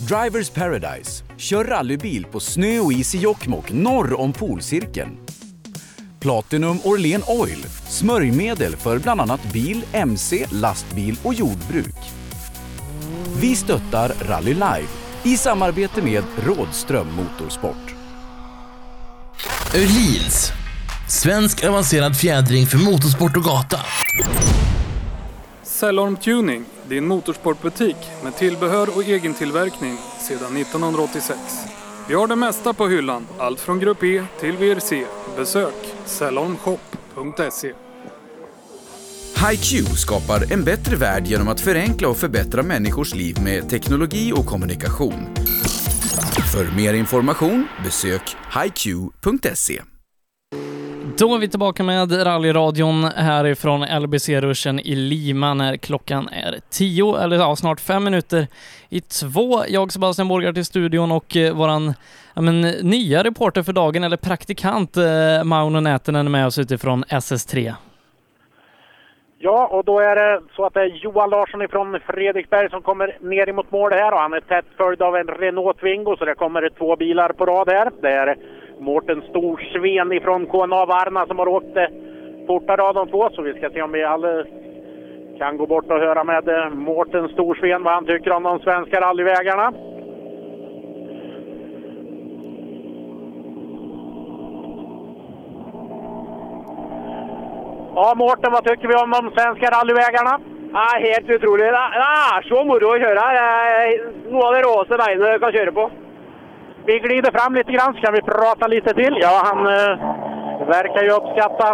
Drivers 0.09 0.49
Paradise. 0.49 1.23
Kör 1.37 1.63
rallybil 1.63 2.25
på 2.25 2.39
snö 2.39 2.79
och 2.79 2.93
is 2.93 3.15
i 3.15 3.17
Jokkmokk 3.17 3.71
norr 3.71 4.19
om 4.19 4.33
polcirkeln. 4.33 5.17
Platinum 6.19 6.77
Orlen 6.83 7.21
Oil. 7.27 7.63
Smörjmedel 7.87 8.75
för 8.75 8.99
bland 8.99 9.21
annat 9.21 9.53
bil, 9.53 9.83
mc, 9.93 10.45
lastbil 10.51 11.19
och 11.23 11.33
jordbruk. 11.33 11.97
Vi 13.41 13.55
stöttar 13.55 14.11
Rally 14.29 14.53
Live 14.53 15.06
i 15.23 15.37
samarbete 15.37 16.01
med 16.01 16.23
Rådström 16.45 17.07
Motorsport. 17.15 17.95
Öhlins. 19.75 20.51
Svensk 21.09 21.63
avancerad 21.63 22.17
fjädring 22.17 22.65
för 22.65 22.77
motorsport 22.77 23.37
och 23.37 23.43
gata. 23.43 23.79
Cellorm 25.63 26.17
Tuning, 26.17 26.65
din 26.87 27.07
motorsportbutik 27.07 27.95
med 28.23 28.35
tillbehör 28.35 28.89
och 28.95 29.03
egen 29.03 29.33
tillverkning 29.33 29.97
sedan 30.19 30.57
1986. 30.57 31.39
Vi 32.07 32.15
har 32.15 32.27
det 32.27 32.35
mesta 32.35 32.73
på 32.73 32.87
hyllan, 32.87 33.27
allt 33.37 33.59
från 33.59 33.79
Grupp 33.79 34.03
E 34.03 34.23
till 34.39 34.57
VRC. 34.57 35.05
Besök 35.37 35.95
cellormshop.se. 36.05 37.73
HiQ 39.37 39.87
skapar 39.87 40.53
en 40.53 40.63
bättre 40.63 40.95
värld 40.95 41.27
genom 41.27 41.47
att 41.47 41.59
förenkla 41.59 42.07
och 42.09 42.17
förbättra 42.17 42.63
människors 42.63 43.15
liv 43.15 43.37
med 43.43 43.69
teknologi 43.69 44.33
och 44.35 44.45
kommunikation. 44.45 45.29
För 46.53 46.75
mer 46.75 46.93
information 46.93 47.67
besök 47.83 48.21
hiq.se. 48.63 49.81
Då 51.17 51.35
är 51.35 51.39
vi 51.39 51.47
tillbaka 51.47 51.83
med 51.83 52.25
rallyradion 52.25 53.03
härifrån 53.03 53.85
LBC-ruschen 54.01 54.79
i 54.79 54.95
Lima 54.95 55.53
när 55.53 55.77
klockan 55.77 56.29
är 56.29 56.59
tio, 56.69 57.17
eller 57.17 57.37
ja, 57.37 57.55
snart 57.55 57.79
fem 57.79 58.03
minuter 58.03 58.47
i 58.89 59.01
två. 59.01 59.63
Jag, 59.67 59.91
Sebastian 59.91 60.27
Borgart 60.27 60.55
till 60.55 60.65
studion 60.65 61.11
och 61.11 61.35
eh, 61.35 61.53
våran 61.53 61.93
ja, 62.33 62.41
men, 62.41 62.61
nya 62.61 63.23
reporter 63.23 63.63
för 63.63 63.73
dagen, 63.73 64.03
eller 64.03 64.17
praktikant, 64.17 64.97
eh, 64.97 65.43
Mauno 65.43 65.79
Nätinen 65.79 66.25
är 66.25 66.31
med 66.31 66.47
oss 66.47 66.59
utifrån 66.59 67.03
SS3. 67.03 67.75
Ja, 69.49 69.67
och 69.67 69.85
då 69.85 69.99
är 69.99 70.15
det 70.15 70.41
så 70.55 70.65
att 70.65 70.73
det 70.73 70.81
är 70.81 70.85
Johan 70.85 71.29
Larsson 71.29 71.61
ifrån 71.61 71.99
Fredriksberg 72.05 72.69
som 72.69 72.81
kommer 72.81 73.17
ner 73.19 73.49
emot 73.49 73.71
mål 73.71 73.91
här 73.91 74.13
och 74.13 74.19
han 74.19 74.33
är 74.33 74.39
tätt 74.39 74.65
följd 74.77 75.01
av 75.01 75.15
en 75.15 75.27
Renault 75.27 75.79
Twingo 75.79 76.15
så 76.17 76.25
det 76.25 76.35
kommer 76.35 76.69
två 76.69 76.95
bilar 76.95 77.29
på 77.29 77.45
rad 77.45 77.69
här. 77.69 77.91
Det 78.01 78.09
är 78.09 78.37
Mårten 78.79 79.21
Storsven 79.29 80.11
ifrån 80.11 80.45
KNA 80.45 80.85
Varna 80.85 81.25
som 81.25 81.39
har 81.39 81.47
åkt 81.47 81.77
eh, 81.77 81.83
fortare 82.47 82.83
av 82.83 82.93
de 82.93 83.07
två 83.07 83.29
så 83.29 83.41
vi 83.41 83.53
ska 83.53 83.69
se 83.69 83.81
om 83.81 83.91
vi 83.91 84.03
alla 84.03 84.39
eh, 84.39 84.45
kan 85.37 85.57
gå 85.57 85.65
bort 85.65 85.91
och 85.91 85.99
höra 85.99 86.23
med 86.23 86.47
eh, 86.47 86.69
Mårten 86.69 87.29
Storsven 87.29 87.83
vad 87.83 87.93
han 87.93 88.05
tycker 88.05 88.31
om 88.31 88.43
de 88.43 88.59
svenska 88.59 89.01
rallyvägarna. 89.01 89.73
Ja, 97.99 98.13
Mårten, 98.15 98.51
vad 98.51 98.63
tycker 98.63 98.87
vi 98.87 98.95
om 98.95 99.11
de 99.11 99.31
svenska 99.37 99.67
rallyvägarna? 99.75 100.39
Ja, 100.73 100.87
helt 100.99 101.29
utrolig. 101.29 101.65
Det 101.65 102.03
er 102.07 102.41
så 102.49 102.63
moro 102.63 102.91
her. 102.93 103.15
Det 103.19 103.23
er 103.43 104.03
noe 104.33 104.43
av 104.47 104.53
det 104.53 104.59
råeste 104.65 104.99
veiene 105.01 105.31
du 105.31 105.39
kan 105.41 105.55
kjøre 105.55 105.73
på. 105.77 105.85
Vi 106.89 106.99
glider 107.05 107.33
fram 107.37 107.55
lite 107.57 107.71
grann, 107.71 107.95
så 107.95 108.01
kan 108.03 108.13
vi 108.13 108.21
prata 108.27 108.67
lite 108.67 108.93
till. 108.99 109.17
Ja, 109.21 109.31
han 109.47 109.65
eh, 109.71 110.03
verkar 110.75 111.07
ju 111.07 111.15
uppskatta. 111.15 111.69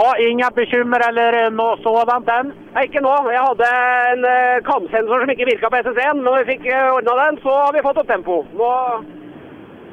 Ja, 0.00 0.08
inga 0.28 0.50
bekymmer 0.54 1.08
eller 1.08 1.44
eh, 1.44 1.50
något 1.50 1.82
sådant 1.82 2.28
än? 2.38 2.54
Nei, 2.72 2.86
ikke 2.88 3.04
nå. 3.04 3.12
Jeg 3.34 3.44
hadde 3.48 3.70
en 4.14 4.24
eh, 4.32 4.62
kamsensor 4.70 5.20
som 5.20 5.34
ikke 5.36 5.50
virka 5.50 5.68
på 5.68 5.82
SS1. 5.82 6.14
Men 6.14 6.24
når 6.30 6.40
vi 6.40 6.54
fikk 6.54 6.66
eh, 6.72 6.88
ordna 6.94 7.20
den, 7.26 7.42
så 7.44 7.60
har 7.66 7.76
vi 7.76 7.84
fått 7.84 8.00
opp 8.00 8.08
tempo. 8.14 8.40
Nå 8.56 8.72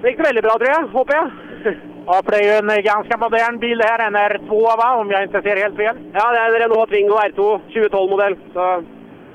gikk 0.08 0.16
det 0.16 0.30
veldig 0.30 0.48
bra, 0.48 0.58
tror 0.64 0.76
jeg. 0.78 0.90
Håper 0.96 1.22
jeg. 1.22 1.78
Ja, 2.10 2.22
för 2.24 2.32
det 2.32 2.38
är 2.38 2.44
ju 2.52 2.58
en 2.58 2.70
eh, 2.70 2.88
ganska 2.92 3.18
modern 3.18 3.60
bil 3.60 3.78
det 3.78 3.88
här, 3.88 4.08
en 4.08 4.16
R2 4.16 4.78
va, 4.78 4.96
om 4.96 5.12
jag 5.12 5.24
inte 5.24 5.42
ser 5.42 5.64
helt 5.64 5.76
fel. 5.76 5.96
Ja, 6.14 6.32
det 6.32 6.40
er 6.40 6.46
en 6.48 6.62
Renault 6.62 6.90
Twingo 6.90 7.16
R2 7.16 7.42
2012-modell. 7.74 8.36
Så 8.54 8.84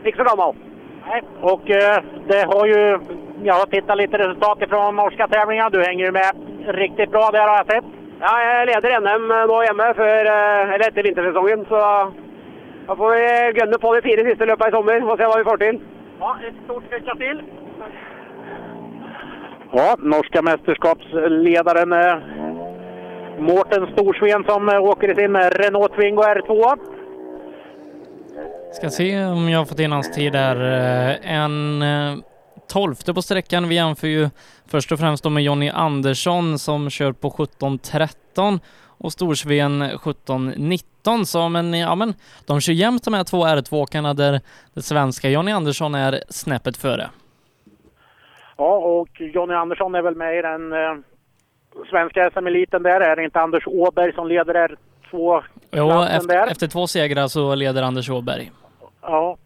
ikke 0.05 0.19
så 0.19 0.25
gammel. 0.25 0.55
Nej, 1.09 1.23
och 1.41 1.71
eh, 1.71 2.03
det 2.29 2.43
har 2.53 2.67
ju, 2.67 2.99
jag 3.43 3.55
har 3.55 3.67
tittat 3.67 3.97
lite 3.97 4.19
resultat 4.19 4.63
ifrån 4.63 4.97
norska 4.97 5.29
tävlingar. 5.29 5.71
Du 5.71 5.83
hänger 5.83 6.05
ju 6.05 6.13
med 6.13 6.31
riktigt 6.67 7.11
bra 7.11 7.31
där 7.33 7.49
har 7.49 7.57
jag 7.57 7.67
sett. 7.67 7.85
Ja, 8.21 8.33
jeg 8.43 8.67
leder 8.67 9.01
NM 9.01 9.25
nå 9.51 9.63
hjemme 9.67 9.87
før, 9.95 10.29
eh, 10.33 10.75
eller 10.75 10.89
etter 10.89 11.03
vintersesongen, 11.03 11.65
så 11.69 11.81
da 12.87 12.97
får 12.97 13.15
vi 13.15 13.59
gønne 13.59 13.79
på 13.83 13.95
de 13.95 14.03
fire 14.03 14.25
siste 14.29 14.47
løpa 14.47 14.69
i 14.69 14.75
sommer 14.77 15.03
og 15.03 15.19
se 15.19 15.27
hva 15.27 15.39
vi 15.41 15.49
får 15.51 15.59
til. 15.65 15.81
Ja, 16.21 16.37
ett 16.49 16.65
stort 16.65 16.85
lycka 16.93 17.15
till! 17.25 17.43
Ja, 19.73 19.97
norska 19.99 20.43
mästerskapsledaren 20.43 21.93
eh, 21.93 22.52
Mårten 23.39 23.87
Storsven 23.93 24.45
som 24.45 24.69
eh, 24.69 24.83
åker 24.83 25.11
i 25.11 25.15
sin 25.15 25.37
eh, 25.37 25.41
Renault 25.51 25.95
Twingo 25.95 26.23
R2. 26.23 26.79
Ska 28.73 28.91
se 28.91 29.25
om 29.25 29.49
jag 29.49 29.59
har 29.59 29.65
fått 29.67 29.79
in 29.81 29.93
hans 29.93 30.13
tid 30.13 30.33
där. 30.33 30.57
Eh, 30.57 31.33
En 31.37 31.83
tolfte 32.69 33.15
på 33.15 33.23
sträckan. 33.23 33.69
Vi 33.69 33.75
jämför 33.75 34.09
ju 34.09 34.31
först 34.67 34.93
och 34.93 34.99
främst 34.99 35.25
med 35.31 35.43
Jonny 35.43 35.69
Andersson 35.69 36.59
som 36.59 36.91
kör 36.91 37.13
på 37.13 37.31
17.13 37.31 38.61
och 38.99 39.13
Storsven 39.13 39.83
17.19. 39.83 41.25
Så 41.25 41.49
men, 41.49 41.75
ja 41.75 41.95
men, 41.95 42.15
de 42.47 42.61
kör 42.61 42.73
jämnt 42.73 43.05
de 43.05 43.15
här 43.15 43.25
två 43.25 43.47
R2-åkarna 43.47 44.15
där 44.15 44.41
det 44.75 44.83
svenska 44.83 45.29
Jonny 45.31 45.53
Andersson 45.53 45.95
är 45.95 46.21
snäppet 46.29 46.77
före. 46.77 47.11
Ja, 48.57 48.77
och 48.77 49.21
Jonny 49.21 49.55
Andersson 49.55 49.95
är 49.95 50.03
väl 50.03 50.17
med 50.17 50.39
i 50.39 50.43
den 50.43 50.73
svenska 51.91 52.31
SM-eliten 52.31 52.83
där. 52.83 53.01
Är 53.01 53.17
det 53.17 53.25
inte 53.25 53.41
Anders 53.41 53.67
Åberg 53.67 54.13
som 54.13 54.29
leder 54.29 54.55
R2 54.55 55.43
Jo, 55.71 56.03
efter, 56.03 56.29
där? 56.29 56.47
efter 56.51 56.67
två 56.67 56.87
segrar 56.87 57.27
så 57.27 57.55
leder 57.55 57.83
Anders 57.83 58.11
Åberg. 58.11 58.51
Ja. 59.03 59.37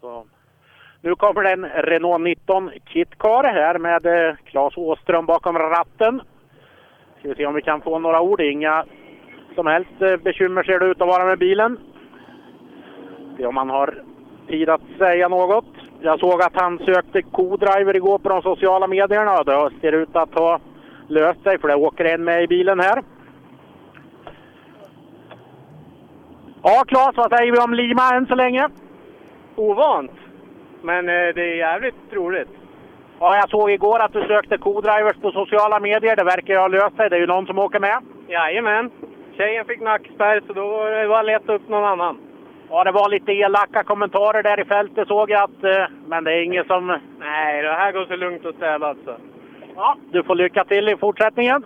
Så. 0.00 0.24
Nu 1.00 1.14
kommer 1.14 1.44
en 1.44 1.64
Renault 1.64 2.20
19 2.24 2.70
Kitcar 2.86 3.44
här 3.44 3.78
med 3.78 4.06
eh, 4.06 4.34
Claes 4.44 4.76
Åström 4.76 5.26
bakom 5.26 5.58
ratten. 5.58 6.20
Ska 7.18 7.28
vi 7.28 7.34
se 7.34 7.46
om 7.46 7.54
vi 7.54 7.62
kan 7.62 7.80
få 7.80 7.98
några 7.98 8.20
ord. 8.20 8.40
Inga 8.40 8.84
som 9.54 9.66
helst 9.66 9.90
eh, 10.02 10.16
bekymmer 10.16 10.62
ser 10.62 10.78
det 10.78 10.86
ut 10.86 11.00
att 11.00 11.08
vara 11.08 11.24
med 11.24 11.38
bilen. 11.38 11.78
Se 13.36 13.46
om 13.46 13.54
man 13.54 13.70
har 13.70 14.02
tid 14.48 14.68
att 14.68 14.80
säga 14.98 15.28
något. 15.28 15.64
Jag 16.02 16.20
såg 16.20 16.42
att 16.42 16.54
han 16.54 16.78
sökte 16.78 17.22
co-driver 17.22 17.96
igår 17.96 18.18
på 18.18 18.28
de 18.28 18.42
sociala 18.42 18.86
medierna 18.86 19.38
och 19.38 19.44
det 19.44 19.70
ser 19.80 19.92
ut 19.92 20.16
att 20.16 20.34
ha 20.34 20.60
löst 21.10 21.42
sig 21.42 21.58
för 21.58 21.68
det 21.68 21.74
åker 21.74 22.04
en 22.04 22.24
med 22.24 22.42
i 22.42 22.46
bilen 22.46 22.80
här. 22.80 23.02
Ja, 26.62 26.84
Claes, 26.88 27.16
vad 27.16 27.38
säger 27.38 27.52
vi 27.52 27.58
om 27.58 27.74
Lima 27.74 28.02
än 28.14 28.26
så 28.26 28.34
länge? 28.34 28.68
Ovant, 29.56 30.10
men 30.82 31.08
eh, 31.08 31.34
det 31.34 31.42
är 31.42 31.56
jävligt 31.56 32.12
roligt. 32.12 32.48
Ja, 33.20 33.36
jag 33.36 33.50
såg 33.50 33.70
igår 33.70 33.98
att 34.00 34.12
du 34.12 34.26
sökte 34.26 34.56
co-drivers 34.58 35.20
på 35.22 35.30
sociala 35.30 35.80
medier. 35.80 36.16
Det 36.16 36.24
verkar 36.24 36.54
ju 36.54 36.60
ha 36.60 36.68
löst 36.68 36.96
sig. 36.96 37.10
Det 37.10 37.16
är 37.16 37.20
ju 37.20 37.26
någon 37.26 37.46
som 37.46 37.58
åker 37.58 37.80
med. 37.80 37.98
Jajamän. 38.28 38.90
Tjejen 39.36 39.64
fick 39.64 39.80
nackspärr 39.80 40.42
så 40.46 40.52
då 40.52 40.66
var 40.68 40.90
det 40.90 41.08
bara 41.08 41.22
lätt 41.22 41.48
upp 41.48 41.68
någon 41.68 41.84
annan. 41.84 42.18
Ja, 42.70 42.84
det 42.84 42.92
var 42.92 43.08
lite 43.10 43.32
elaka 43.32 43.82
kommentarer 43.84 44.42
där 44.42 44.60
i 44.60 44.64
fältet 44.64 45.08
såg 45.08 45.30
jag 45.30 45.42
att... 45.42 45.64
eh, 45.64 45.86
Men 46.06 46.24
det 46.24 46.32
är 46.32 46.42
ingen 46.42 46.64
som... 46.64 46.98
Nej, 47.18 47.62
det 47.62 47.72
här 47.72 47.92
går 47.92 48.04
så 48.06 48.16
lugnt 48.16 48.44
och 48.44 48.54
städat 48.54 48.96
så. 49.04 49.14
Ja, 49.80 49.96
du 50.12 50.22
får 50.22 50.34
lycka 50.34 50.64
till 50.64 50.88
i 50.88 50.96
fortsättningen. 50.96 51.64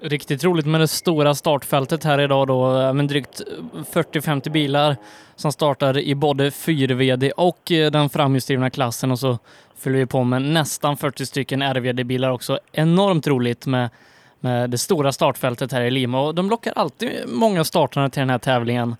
Riktigt 0.00 0.44
roligt 0.44 0.66
med 0.66 0.80
det 0.80 0.88
stora 0.88 1.34
startfältet 1.34 2.04
här 2.04 2.20
idag 2.20 2.46
då, 2.46 2.92
med 2.92 3.08
drygt 3.08 3.42
40-50 3.72 4.50
bilar 4.50 4.96
som 5.34 5.52
startar 5.52 5.98
i 5.98 6.14
både 6.14 6.50
4VD 6.50 7.30
och 7.30 7.72
eh, 7.72 7.90
den 7.90 8.08
framhjulsdrivna 8.08 8.70
klassen 8.70 9.10
och 9.10 9.18
så 9.18 9.38
fyller 9.76 9.98
vi 9.98 10.06
på 10.06 10.24
med 10.24 10.42
nästan 10.42 10.96
40 10.96 11.26
stycken 11.26 11.62
RVD-bilar 11.62 12.30
också. 12.30 12.58
Enormt 12.72 13.26
roligt 13.26 13.66
med, 13.66 13.90
med 14.40 14.70
det 14.70 14.78
stora 14.78 15.12
startfältet 15.12 15.72
här 15.72 15.82
i 15.82 15.90
Lima 15.90 16.20
och 16.20 16.34
de 16.34 16.50
lockar 16.50 16.72
alltid 16.76 17.10
många 17.26 17.64
startande 17.64 18.10
till 18.10 18.20
den 18.20 18.30
här 18.30 18.38
tävlingen. 18.38 18.96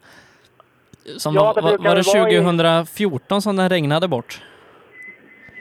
Som 1.18 1.34
Ja, 1.34 1.52
det 1.56 1.60
var, 1.60 1.70
var 1.70 1.78
det 1.78 1.78
det 1.78 2.18
vara 2.18 2.28
i- 2.30 2.34
2014 2.34 3.42
som 3.42 3.56
den 3.56 3.68
regnade 3.68 4.08
bort? 4.08 4.42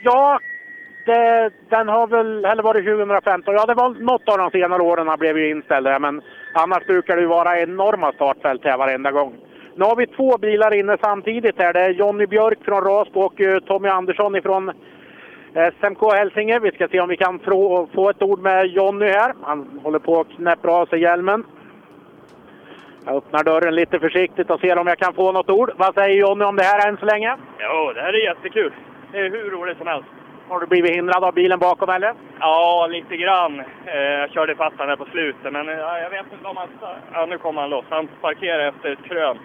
Ja, 0.02 0.38
det, 1.06 1.50
den 1.70 1.88
har 1.88 2.06
väl... 2.06 2.44
Eller 2.44 2.62
var 2.62 2.74
det 2.74 2.82
2015? 2.82 3.54
Ja, 3.54 3.66
det 3.66 3.74
var 3.74 3.90
något 3.90 4.28
av 4.28 4.38
de 4.38 4.50
senare 4.50 4.82
åren 4.82 5.08
har 5.08 5.16
blivit 5.16 5.56
inställda. 5.56 5.98
Men 5.98 6.22
annars 6.54 6.86
brukar 6.86 7.16
det 7.16 7.22
ju 7.22 7.28
vara 7.28 7.60
enorma 7.60 8.12
startfält 8.12 8.64
här 8.64 8.76
varenda 8.78 9.10
gång. 9.10 9.34
Nu 9.76 9.84
har 9.84 9.96
vi 9.96 10.06
två 10.06 10.38
bilar 10.38 10.74
inne 10.74 10.96
samtidigt 11.02 11.58
här. 11.58 11.72
Det 11.72 11.80
är 11.80 11.90
Jonny 11.90 12.26
Björk 12.26 12.58
från 12.64 12.84
Rasbo 12.84 13.20
och 13.20 13.40
eh, 13.40 13.58
Tommy 13.60 13.88
Andersson 13.88 14.36
ifrån 14.36 14.72
SMK 15.80 16.12
Hälsinge. 16.14 16.58
Vi 16.58 16.70
ska 16.72 16.88
se 16.88 17.00
om 17.00 17.08
vi 17.08 17.16
kan 17.16 17.38
få, 17.38 17.88
få 17.94 18.10
ett 18.10 18.22
ord 18.22 18.40
med 18.40 18.66
Jonny 18.66 19.06
här. 19.06 19.34
Han 19.42 19.80
håller 19.82 19.98
på 19.98 20.20
att 20.20 20.28
knäppa 20.36 20.68
av 20.70 20.86
sig 20.86 21.00
hjälmen. 21.00 21.44
Jag 23.06 23.16
öppnar 23.16 23.44
dörren 23.44 23.74
lite 23.74 23.98
försiktigt 24.00 24.50
och 24.50 24.60
ser 24.60 24.78
om 24.78 24.86
jag 24.86 24.98
kan 24.98 25.14
få 25.14 25.32
något 25.32 25.50
ord. 25.50 25.70
Vad 25.76 25.94
säger 25.94 26.20
Jonny 26.20 26.44
om 26.44 26.56
det 26.56 26.62
här 26.62 26.88
än 26.88 26.96
så 26.96 27.06
länge? 27.06 27.36
Jo, 27.58 27.92
det 27.94 28.00
här 28.00 28.12
är 28.12 28.24
jättekul. 28.24 28.72
Det 29.12 29.18
är 29.18 29.30
hur 29.30 29.50
roligt 29.50 29.78
som 29.78 29.86
helst. 29.86 30.08
Har 30.48 30.60
du 30.60 30.66
blivit 30.66 30.96
hindrad 30.96 31.24
av 31.24 31.34
bilen 31.34 31.58
bakom 31.58 31.88
eller? 31.88 32.14
Ja, 32.40 32.86
lite 32.90 33.16
grann. 33.16 33.60
Eh, 33.86 33.96
jag 33.96 34.30
körde 34.30 34.56
fast 34.56 34.74
han 34.78 34.88
där 34.88 34.96
på 34.96 35.04
slutet, 35.04 35.52
men 35.52 35.68
eh, 35.68 35.74
ja, 35.74 35.98
jag 35.98 36.10
vet 36.10 36.32
inte 36.32 36.48
om 36.48 36.56
han... 36.56 36.68
Ja, 37.12 37.26
nu 37.26 37.38
kommer 37.38 37.60
han 37.60 37.70
loss. 37.70 37.84
Han 37.90 38.08
parkerade 38.20 38.66
efter 38.66 38.92
ett 38.92 39.04
krön. 39.04 39.38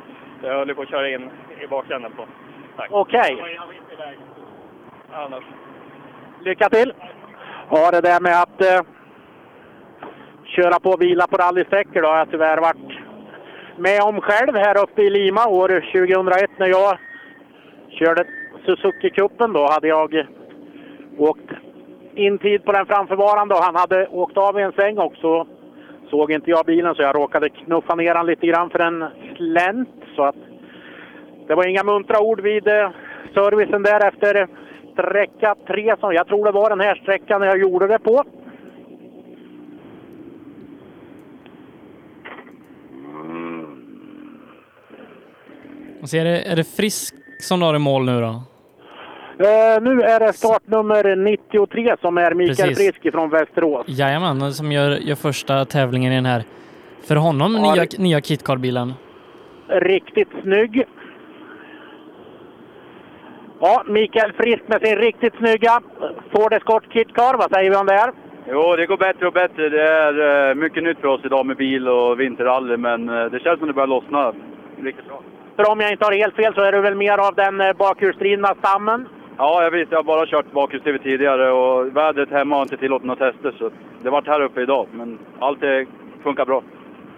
Jag 0.43 0.53
höll 0.53 0.75
på 0.75 0.81
att 0.81 0.89
köra 0.89 1.09
in 1.09 1.29
i 1.63 1.67
bakänden 1.67 2.11
på. 2.11 2.25
Okej. 2.89 3.33
Iväg. 3.93 4.19
Annars. 5.11 5.43
Lycka 6.41 6.69
till! 6.69 6.93
Ja, 7.69 7.91
det 7.91 8.01
där 8.01 8.21
med 8.21 8.41
att 8.41 8.61
eh, 8.61 8.81
köra 10.43 10.79
på 10.79 10.97
vila 10.97 11.27
på 11.27 11.37
rallysträckor 11.37 12.01
då 12.01 12.07
har 12.07 12.17
jag 12.17 12.31
tyvärr 12.31 12.57
varit 12.57 12.88
med 13.79 14.01
om 14.01 14.21
själv 14.21 14.55
här 14.55 14.83
uppe 14.83 15.01
i 15.01 15.09
Lima 15.09 15.47
år 15.47 15.69
2001 15.69 16.49
när 16.57 16.67
jag 16.67 16.97
körde 17.89 18.23
Suzuki-cupen. 18.65 19.53
Då 19.53 19.67
hade 19.71 19.87
jag 19.87 20.25
åkt 21.17 21.51
in 22.15 22.37
tid 22.37 22.65
på 22.65 22.71
den 22.71 22.85
framförvarande 22.85 23.55
och 23.55 23.63
han 23.63 23.75
hade 23.75 24.07
åkt 24.07 24.37
av 24.37 24.59
i 24.59 24.63
en 24.63 24.71
sväng 24.71 24.97
också. 24.97 25.47
Såg 26.09 26.31
inte 26.31 26.49
jag 26.49 26.65
bilen 26.65 26.95
så 26.95 27.01
jag 27.01 27.15
råkade 27.15 27.49
knuffa 27.49 27.95
ner 27.95 28.15
han 28.15 28.25
lite 28.25 28.47
grann 28.47 28.69
för 28.69 28.79
en 28.79 29.05
slänt. 29.37 29.89
Så 30.15 30.23
att 30.23 30.35
det 31.47 31.55
var 31.55 31.67
inga 31.67 31.83
muntra 31.83 32.19
ord 32.19 32.41
vid 32.41 32.67
eh, 32.67 32.89
servicen 33.33 33.83
där 33.83 34.07
efter 34.07 34.47
sträcka 34.93 35.55
tre. 35.67 35.95
Som 35.99 36.13
jag 36.13 36.27
tror 36.27 36.45
det 36.45 36.51
var 36.51 36.69
den 36.69 36.79
här 36.79 36.95
sträckan 36.95 37.41
jag 37.41 37.59
gjorde 37.59 37.87
det 37.87 37.99
på. 37.99 38.23
Och 46.01 46.09
så 46.09 46.17
är, 46.17 46.23
det, 46.23 46.41
är 46.41 46.55
det 46.55 46.63
Frisk 46.63 47.15
som 47.39 47.59
drar 47.59 47.75
i 47.75 47.79
mål 47.79 48.05
nu 48.05 48.21
då? 48.21 48.27
Eh, 49.45 49.81
nu 49.81 50.01
är 50.01 50.19
det 50.19 50.33
startnummer 50.33 51.15
93 51.15 51.95
som 52.01 52.17
är 52.17 52.33
Mikael 52.33 52.55
Precis. 52.69 52.77
Frisk 52.77 53.11
från 53.13 53.29
Västerås. 53.29 53.85
Jajamän, 53.87 54.53
som 54.53 54.71
gör, 54.71 54.91
gör 54.91 55.15
första 55.15 55.65
tävlingen 55.65 56.11
i 56.11 56.15
den 56.15 56.25
här, 56.25 56.43
för 57.07 57.15
honom, 57.15 57.53
Ja, 57.55 57.73
nya, 57.73 57.85
det- 57.85 57.97
nya 57.97 58.21
KitKar-bilen. 58.21 58.93
Riktigt 59.67 60.27
snygg. 60.43 60.83
Ja, 63.61 63.83
Mikael 63.87 64.33
Frisk 64.33 64.67
med 64.67 64.81
sin 64.81 64.95
riktigt 64.97 65.33
snygga 65.35 65.81
Ford 66.31 66.53
Escort 66.53 66.93
Kit 66.93 67.13
Car. 67.13 67.37
Vad 67.37 67.51
säger 67.51 67.69
vi 67.69 67.75
om 67.75 67.85
det 67.85 67.93
här? 67.93 68.11
Jo, 68.51 68.75
det 68.75 68.85
går 68.85 68.97
bättre 68.97 69.27
och 69.27 69.33
bättre. 69.33 69.69
Det 69.69 69.81
är 69.83 70.49
eh, 70.49 70.55
mycket 70.55 70.83
nytt 70.83 70.99
för 70.99 71.07
oss 71.07 71.21
idag 71.25 71.45
med 71.45 71.57
bil 71.57 71.87
och 71.87 72.19
vinterrally, 72.19 72.77
men 72.77 73.09
eh, 73.09 73.25
det 73.25 73.39
känns 73.39 73.59
som 73.59 73.67
det 73.67 73.73
börjar 73.73 73.87
lossna 73.87 74.33
riktigt 74.83 75.07
bra. 75.07 75.21
För 75.59 75.71
om 75.71 75.79
jag 75.79 75.91
inte 75.91 76.05
har 76.05 76.11
helt 76.11 76.35
fel 76.35 76.53
så 76.53 76.61
är 76.61 76.71
du 76.71 76.81
väl 76.81 76.95
mer 76.95 77.17
av 77.17 77.35
den 77.35 77.61
eh, 77.61 77.73
bakhjulsdrivna 77.73 78.55
stammen? 78.59 79.07
Ja, 79.37 79.63
jag 79.63 79.71
vet. 79.71 79.91
Jag 79.91 79.97
har 79.97 80.03
bara 80.03 80.25
kört 80.25 80.51
bakhjulsdrivet 80.51 81.03
tidigare 81.03 81.51
och 81.51 81.97
vädret 81.97 82.29
hemma 82.31 82.55
har 82.55 82.63
inte 82.63 82.77
tillåtit 82.77 83.07
några 83.07 83.31
tester, 83.31 83.55
så 83.59 83.71
det 84.03 84.09
vart 84.09 84.27
här 84.27 84.41
uppe 84.41 84.61
idag. 84.61 84.87
Men 84.91 85.19
allt 85.39 85.59
funkar 86.23 86.45
bra. 86.45 86.63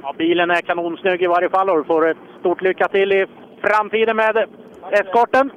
Ja, 0.01 0.13
bilen 0.17 0.51
är 0.51 0.61
kanonsnygg 0.61 1.21
i 1.21 1.27
varje 1.27 1.49
fall 1.49 1.69
och 1.69 1.77
du 1.77 1.83
får 1.83 2.09
ett 2.09 2.17
stort 2.39 2.61
lycka 2.61 2.87
till 2.87 3.11
i 3.11 3.25
framtiden 3.61 4.15
med 4.15 4.45
Escorten. 4.91 5.51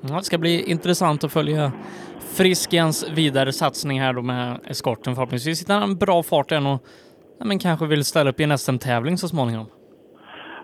Ja, 0.00 0.14
det 0.16 0.24
ska 0.24 0.38
bli 0.38 0.70
intressant 0.70 1.24
att 1.24 1.32
följa 1.32 1.72
Friskens 2.34 3.10
vidare 3.10 3.52
satsning 3.52 4.00
här 4.00 4.12
då 4.12 4.22
med 4.22 4.60
eskorten. 4.66 5.14
Förhoppningsvis 5.14 5.60
hittar 5.60 5.74
han 5.74 5.82
en 5.82 5.96
bra 5.96 6.22
fart 6.22 6.52
än 6.52 6.66
och 6.66 6.84
men 7.44 7.58
kanske 7.58 7.86
vill 7.86 8.04
ställa 8.04 8.30
upp 8.30 8.40
i 8.40 8.44
en 8.44 8.58
SM-tävling 8.58 9.18
så 9.18 9.28
småningom. 9.28 9.66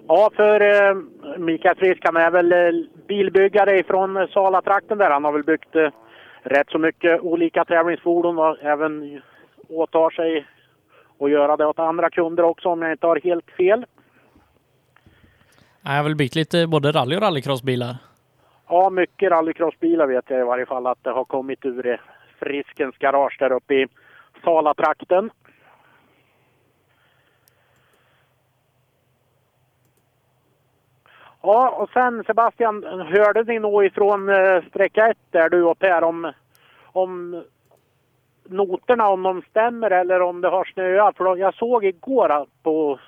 Ja, 0.08 0.30
för 0.36 0.60
eh, 0.60 0.96
Mikael 1.38 1.76
Frisk, 1.76 2.00
han 2.04 2.16
är 2.16 2.30
väl 2.30 2.52
eh, 2.52 2.58
bilbyggare 3.08 3.78
ifrån 3.78 4.28
Salatrakten 4.32 4.98
där. 4.98 5.10
Han 5.10 5.24
har 5.24 5.32
väl 5.32 5.44
byggt 5.44 5.76
eh, 5.76 5.88
rätt 6.42 6.70
så 6.70 6.78
mycket 6.78 7.20
olika 7.20 7.64
tävlingsfordon 7.64 8.38
och 8.38 8.56
även 8.62 9.20
åtar 9.68 10.10
sig 10.10 10.46
att 11.20 11.30
göra 11.30 11.56
det 11.56 11.66
åt 11.66 11.78
andra 11.78 12.10
kunder 12.10 12.42
också 12.42 12.68
om 12.68 12.82
jag 12.82 12.92
inte 12.92 13.06
har 13.06 13.20
helt 13.24 13.50
fel. 13.50 13.86
Ja, 15.82 15.90
Jag 15.90 15.96
har 15.96 16.02
väl 16.02 16.16
byggt 16.16 16.34
lite 16.34 16.66
både 16.66 16.92
rally 16.92 17.16
och 17.16 17.22
rallycrossbilar. 17.22 17.96
Ja, 18.68 18.90
mycket 18.90 19.30
rallycrossbilar 19.30 20.06
vet 20.06 20.24
jag 20.28 20.40
i 20.40 20.44
varje 20.44 20.66
fall 20.66 20.86
att 20.86 21.04
det 21.04 21.10
har 21.10 21.24
kommit 21.24 21.64
ur 21.64 21.86
eh, 21.86 21.96
Friskens 22.38 22.94
garage 22.98 23.36
där 23.38 23.52
uppe 23.52 23.74
i 23.74 23.86
Salatrakten. 24.44 25.30
Ja, 31.42 31.68
och 31.70 31.90
sen 31.92 32.24
Sebastian, 32.26 32.84
hörde 32.84 33.42
ni 33.44 33.58
nog 33.58 33.84
ifrån 33.84 34.28
eh, 34.28 34.62
sträcka 34.68 35.08
1 35.10 35.18
där 35.30 35.48
du 35.48 35.62
och 35.64 35.78
Per 35.78 36.04
om, 36.04 36.32
om 36.92 37.42
noterna, 38.48 39.08
om 39.08 39.22
de 39.22 39.42
stämmer 39.50 39.90
eller 39.90 40.22
om 40.22 40.40
det 40.40 40.48
har 40.48 40.64
snöat? 40.64 41.16
För 41.16 41.36
jag 41.36 41.54
såg 41.54 41.84
igår 41.84 42.46
på 42.62 42.98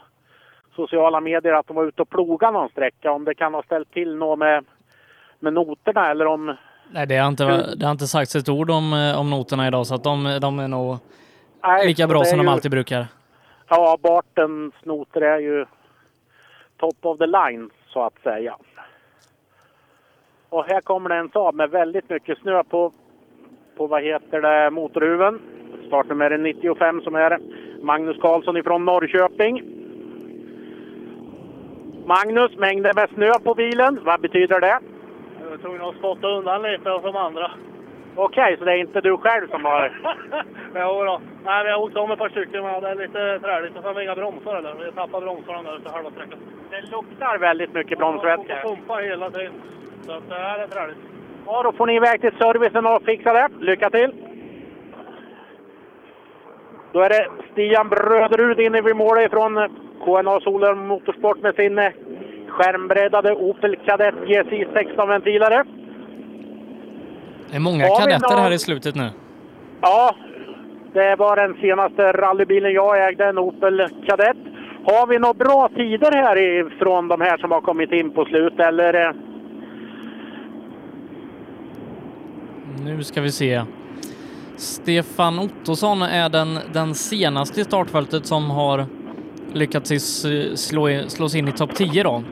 sociala 0.76 1.20
medier 1.20 1.52
att 1.52 1.66
de 1.66 1.76
var 1.76 1.84
ute 1.84 2.02
och 2.02 2.08
plogade 2.10 2.52
någon 2.52 2.68
sträcka. 2.68 3.12
Om 3.12 3.24
det 3.24 3.34
kan 3.34 3.54
ha 3.54 3.62
ställt 3.62 3.90
till 3.92 4.16
något 4.16 4.38
med, 4.38 4.64
med 5.38 5.52
noterna 5.52 6.10
eller 6.10 6.26
om... 6.26 6.56
Nej, 6.90 7.06
det 7.06 7.16
har 7.16 7.28
inte, 7.28 7.74
det 7.76 7.84
har 7.86 7.92
inte 7.92 8.06
sagts 8.06 8.36
ett 8.36 8.48
ord 8.48 8.70
om, 8.70 8.92
eh, 8.92 9.20
om 9.20 9.30
noterna 9.30 9.66
idag 9.66 9.86
så 9.86 9.94
att 9.94 10.04
de, 10.04 10.38
de 10.40 10.58
är 10.58 10.68
nog 10.68 10.96
Nej, 11.62 11.86
lika 11.86 12.06
bra 12.06 12.24
som 12.24 12.38
de 12.38 12.44
ju- 12.46 12.52
alltid 12.52 12.70
brukar. 12.70 13.06
Ja, 13.68 13.98
Bartens 14.02 14.74
noter 14.82 15.20
är 15.20 15.38
ju 15.38 15.66
top 16.76 16.96
of 17.06 17.18
the 17.18 17.26
line 17.26 17.70
så 17.92 18.02
att 18.02 18.22
säga. 18.22 18.56
Och 20.48 20.64
här 20.64 20.80
kommer 20.80 21.08
det 21.08 21.16
en 21.16 21.28
Saab 21.28 21.54
med 21.54 21.70
väldigt 21.70 22.10
mycket 22.10 22.38
snö 22.38 22.64
på, 22.64 22.92
på 23.76 23.86
vad 23.86 24.02
heter 24.02 24.40
det, 24.40 24.70
motorhuven. 24.70 25.40
Startnummer 25.86 26.38
95 26.38 27.00
som 27.00 27.14
är 27.14 27.38
Magnus 27.82 28.16
Karlsson 28.20 28.56
ifrån 28.56 28.84
Norrköping. 28.84 29.62
Magnus, 32.06 32.56
mängder 32.56 32.94
med 32.94 33.10
snö 33.14 33.32
på 33.44 33.54
bilen. 33.54 34.00
Vad 34.04 34.20
betyder 34.20 34.60
det? 34.60 34.78
Jag 35.42 35.50
var 35.50 35.56
tvungen 35.56 35.82
att 35.82 35.96
spotta 35.96 36.28
undan 36.28 36.62
lite 36.62 37.00
som 37.02 37.16
andra. 37.16 37.50
Okej, 38.16 38.56
så 38.58 38.64
det 38.64 38.72
är 38.72 38.76
inte 38.76 39.00
du 39.00 39.16
själv 39.16 39.50
som 39.50 39.64
har... 39.64 39.92
Jo 40.74 41.04
då. 41.04 41.20
Nej, 41.44 41.64
vi 41.64 41.70
har 41.70 41.82
åkt 41.82 41.96
om 41.96 42.10
ett 42.10 42.18
par 42.18 42.28
stycken 42.28 42.62
men 42.62 42.82
det 42.82 42.88
är 42.88 42.94
lite 42.94 43.38
träligt. 43.38 43.76
Och 43.76 43.82
sen 43.82 43.84
har 43.84 43.94
vi 43.94 44.02
inga 44.02 44.14
bromsar 44.14 44.56
eller? 44.56 44.74
Vi 44.74 44.92
tappade 44.92 45.26
bromsarna 45.26 45.62
där 45.62 45.76
efter 45.76 45.90
halva 45.90 46.10
sträckan. 46.10 46.38
Det 46.70 46.80
luktar 46.90 47.38
väldigt 47.38 47.74
mycket 47.74 47.98
bromsvätska. 47.98 48.54
Jag 48.54 48.62
pumpar 48.62 49.02
hela 49.02 49.30
tiden. 49.30 49.52
Så 50.06 50.12
att 50.12 50.28
det 50.28 50.34
här 50.34 50.58
är 50.58 50.66
träligt. 50.66 50.96
Ja, 51.46 51.62
då 51.62 51.72
får 51.72 51.86
ni 51.86 51.96
iväg 51.96 52.20
till 52.20 52.32
servicen 52.38 52.86
och 52.86 53.02
fixa 53.04 53.32
det. 53.32 53.48
Lycka 53.60 53.90
till! 53.90 54.12
Då 56.92 57.00
är 57.00 57.08
det 57.08 57.28
Stian 57.52 57.88
Bröderud 57.88 58.60
inne 58.60 58.80
vid 58.80 58.96
målet 58.96 59.30
från 59.30 59.54
KNA 60.04 60.40
Soler 60.40 60.74
Motorsport 60.74 61.38
med 61.38 61.54
sin 61.54 61.80
skärmbreddade 62.48 63.32
Opel 63.32 63.76
Kadett 63.76 64.14
GSI 64.14 64.66
16-ventilare. 64.74 65.81
Det 67.52 67.56
är 67.56 67.60
många 67.60 67.88
Har 67.88 67.98
kadetter 68.00 68.36
här 68.36 68.50
i 68.50 68.58
slutet 68.58 68.94
nu. 68.94 69.10
Ja, 69.80 70.14
det 70.92 71.16
var 71.16 71.36
den 71.36 71.54
senaste 71.60 72.12
rallybilen 72.12 72.72
jag 72.72 73.08
ägde, 73.08 73.24
en 73.26 73.38
Opel 73.38 73.88
Kadett. 74.06 74.36
Har 74.84 75.06
vi 75.06 75.18
några 75.18 75.34
bra 75.34 75.68
tider 75.76 76.12
här 76.12 76.36
ifrån 76.36 77.08
de 77.08 77.20
här 77.20 77.38
som 77.38 77.50
har 77.50 77.60
kommit 77.60 77.92
in 77.92 78.10
på 78.10 78.24
slut 78.24 78.60
eller? 78.60 79.06
eh, 79.08 79.14
Nu 82.84 83.02
ska 83.04 83.20
vi 83.20 83.30
se. 83.32 83.62
Stefan 84.56 85.38
Ottosson 85.38 86.02
är 86.02 86.28
den, 86.28 86.58
den 86.72 86.94
senaste 86.94 87.60
i 87.60 87.64
startfältet 87.64 88.26
som 88.26 88.50
har 88.50 88.84
lyckats 89.52 89.92
slå 91.08 91.28
sig 91.28 91.38
in 91.40 91.48
i 91.48 91.52
topp 91.52 91.74
10 91.74 92.02
då. 92.02 92.22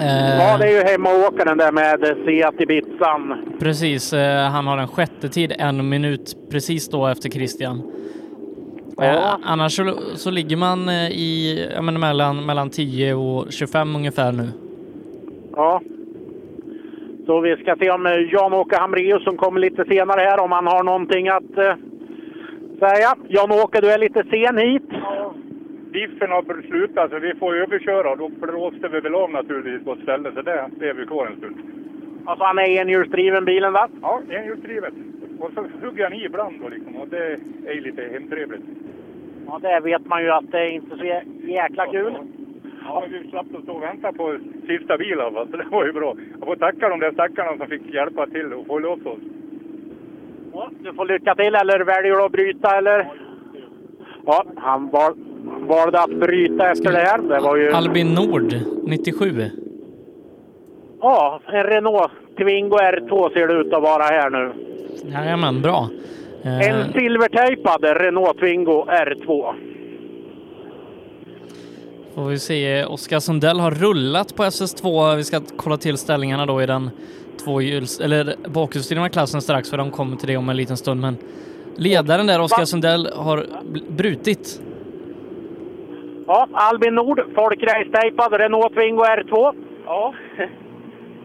Eh, 0.00 0.38
Ja, 0.38 0.58
det 0.58 0.64
är 0.68 0.72
ju 0.84 0.90
hemmaåkaren 0.92 1.58
där 1.58 1.72
med 1.72 2.16
Seat 2.24 2.54
Ibizan. 2.60 3.34
Precis, 3.58 4.12
eh, 4.12 4.48
han 4.50 4.66
har 4.66 4.78
en 4.78 4.88
sjätte 4.88 5.28
tid, 5.28 5.52
en 5.58 5.88
minut 5.88 6.36
precis 6.50 6.88
då 6.88 7.06
efter 7.06 7.28
Christian. 7.28 7.82
Ja. 8.96 9.04
Eh, 9.04 9.36
annars 9.44 9.76
så, 9.76 9.94
så 10.14 10.30
ligger 10.30 10.56
man 10.56 10.88
eh, 10.88 10.94
i 11.10 11.66
ja, 11.74 11.82
men 11.82 12.00
mellan, 12.00 12.46
mellan 12.46 12.70
10 12.70 13.14
och 13.14 13.46
25 13.52 13.96
ungefär 13.96 14.32
nu. 14.32 14.48
Ja. 15.56 15.80
Så 17.26 17.40
vi 17.40 17.56
ska 17.56 17.76
se 17.76 17.90
om 17.90 18.06
eh, 18.06 18.12
Jan-Åke 18.32 18.76
Hamreus 18.76 19.24
som 19.24 19.36
kommer 19.36 19.60
lite 19.60 19.84
senare 19.84 20.20
här, 20.20 20.40
om 20.40 20.52
han 20.52 20.66
har 20.66 20.82
någonting 20.84 21.28
att 21.28 21.58
eh, 21.58 21.74
säga. 22.78 23.14
Jan-Åke, 23.28 23.80
du 23.80 23.90
är 23.92 23.98
lite 23.98 24.22
sen 24.30 24.58
hit. 24.58 24.88
Diffen 25.92 26.30
har 26.30 26.62
slutat 26.62 27.10
så 27.10 27.18
vi 27.18 27.34
får 27.34 27.56
överköra 27.56 28.10
och 28.10 28.18
då 28.18 28.28
blåste 28.28 28.88
vi 28.88 29.00
väl 29.00 29.14
av 29.14 29.30
naturligtvis 29.30 29.84
på 29.84 29.92
ett 29.92 30.02
ställe 30.02 30.32
så 30.34 30.42
där 30.42 30.68
blev 30.78 30.96
vi 30.96 31.06
kvar 31.06 31.26
en 31.26 31.36
stund. 31.36 31.56
Alltså 32.24 32.44
han 32.44 32.58
är 32.58 32.68
enhjulsdriven 32.68 33.44
bilen 33.44 33.72
va? 33.72 33.88
Ja, 34.02 34.20
enhjulsdrivet. 34.30 34.94
Och 35.38 35.50
så 35.54 35.64
hugger 35.86 36.04
han 36.04 36.12
i 36.12 36.24
ibland 36.24 36.54
då 36.62 36.68
liksom 36.68 36.96
och 36.96 37.08
det 37.08 37.36
är 37.66 37.72
ju 37.72 37.80
lite 37.80 38.02
hemtrevligt. 38.12 38.62
Ja, 39.46 39.58
det 39.62 39.80
vet 39.80 40.06
man 40.06 40.22
ju 40.22 40.30
att 40.30 40.50
det 40.50 40.58
är 40.60 40.70
inte 40.70 40.96
så 40.96 41.04
jä- 41.04 41.46
jäkla 41.46 41.86
kul. 41.86 42.12
Ja, 42.84 43.04
men 43.10 43.22
vi 43.22 43.30
slapp 43.30 43.46
att 43.56 43.62
stå 43.62 43.72
och 43.72 43.82
vänta 43.82 44.12
på 44.12 44.38
sista 44.66 44.98
bilen 44.98 45.32
fall, 45.34 45.48
så 45.50 45.56
det 45.56 45.66
var 45.70 45.86
ju 45.86 45.92
bra. 45.92 46.14
Jag 46.38 46.48
får 46.48 46.56
tacka 46.56 46.88
de 46.88 47.00
där 47.00 47.12
stackarna 47.12 47.56
som 47.56 47.66
fick 47.66 47.94
hjälpa 47.94 48.26
till 48.26 48.52
och 48.52 48.66
få 48.66 48.78
loss 48.78 49.06
oss. 49.06 49.18
Ja, 50.52 50.70
du 50.80 50.92
får 50.92 51.04
lycka 51.06 51.34
till, 51.34 51.54
eller 51.54 51.80
väljer 51.84 52.12
du 52.16 52.22
att 52.24 52.32
bryta 52.32 52.76
eller? 52.78 53.06
Ja, 54.26 54.44
han 54.56 54.88
val, 54.90 55.14
valde 55.68 56.00
att 56.00 56.10
bryta 56.20 56.70
efter 56.70 56.92
det 56.92 56.98
här. 56.98 57.18
Det 57.18 57.40
var 57.40 57.56
ju... 57.56 57.72
Albin 57.72 58.14
Nord, 58.14 58.54
97. 58.84 59.50
Ja, 61.00 61.40
en 61.46 61.64
Renault 61.64 62.10
Twingo 62.38 62.76
R2 62.76 63.32
ser 63.32 63.46
det 63.48 63.54
ut 63.54 63.72
att 63.72 63.82
vara 63.82 64.02
här 64.02 64.30
nu. 64.30 64.52
Jajamän, 65.12 65.62
bra. 65.62 65.88
Eh, 66.42 66.68
En 66.70 66.92
silvertejpad 66.92 67.84
Renault 67.84 68.38
Twingo 68.38 68.84
R2. 68.88 69.54
Får 72.14 72.24
vi 72.28 72.38
se, 72.38 72.84
Oskar 72.84 73.20
Sundell 73.20 73.60
har 73.60 73.70
rullat 73.70 74.36
på 74.36 74.42
SS2. 74.42 75.16
Vi 75.16 75.24
ska 75.24 75.40
kolla 75.56 75.76
till 75.76 75.96
ställningarna 75.98 76.46
då 76.46 76.62
i 76.62 76.66
den 76.66 76.90
tvåhjuls, 77.44 78.00
eller 78.00 78.34
bakhjulsdrivna 78.48 79.08
klassen 79.08 79.42
strax, 79.42 79.70
för 79.70 79.76
de 79.78 79.90
kommer 79.90 80.16
till 80.16 80.28
det 80.28 80.36
om 80.36 80.48
en 80.48 80.56
liten 80.56 80.76
stund. 80.76 81.00
Men 81.00 81.16
ledaren 81.76 82.26
där, 82.26 82.40
Oskar 82.40 82.64
Sundell, 82.64 83.08
har 83.16 83.46
brutit. 83.88 84.60
Ja, 86.30 86.48
Albin 86.52 86.94
Nord, 86.94 87.20
folkrace-tejpad 87.34 88.32
Renault 88.32 88.74
Twingo 88.74 89.02
R2. 89.04 89.54
Ja, 89.86 90.14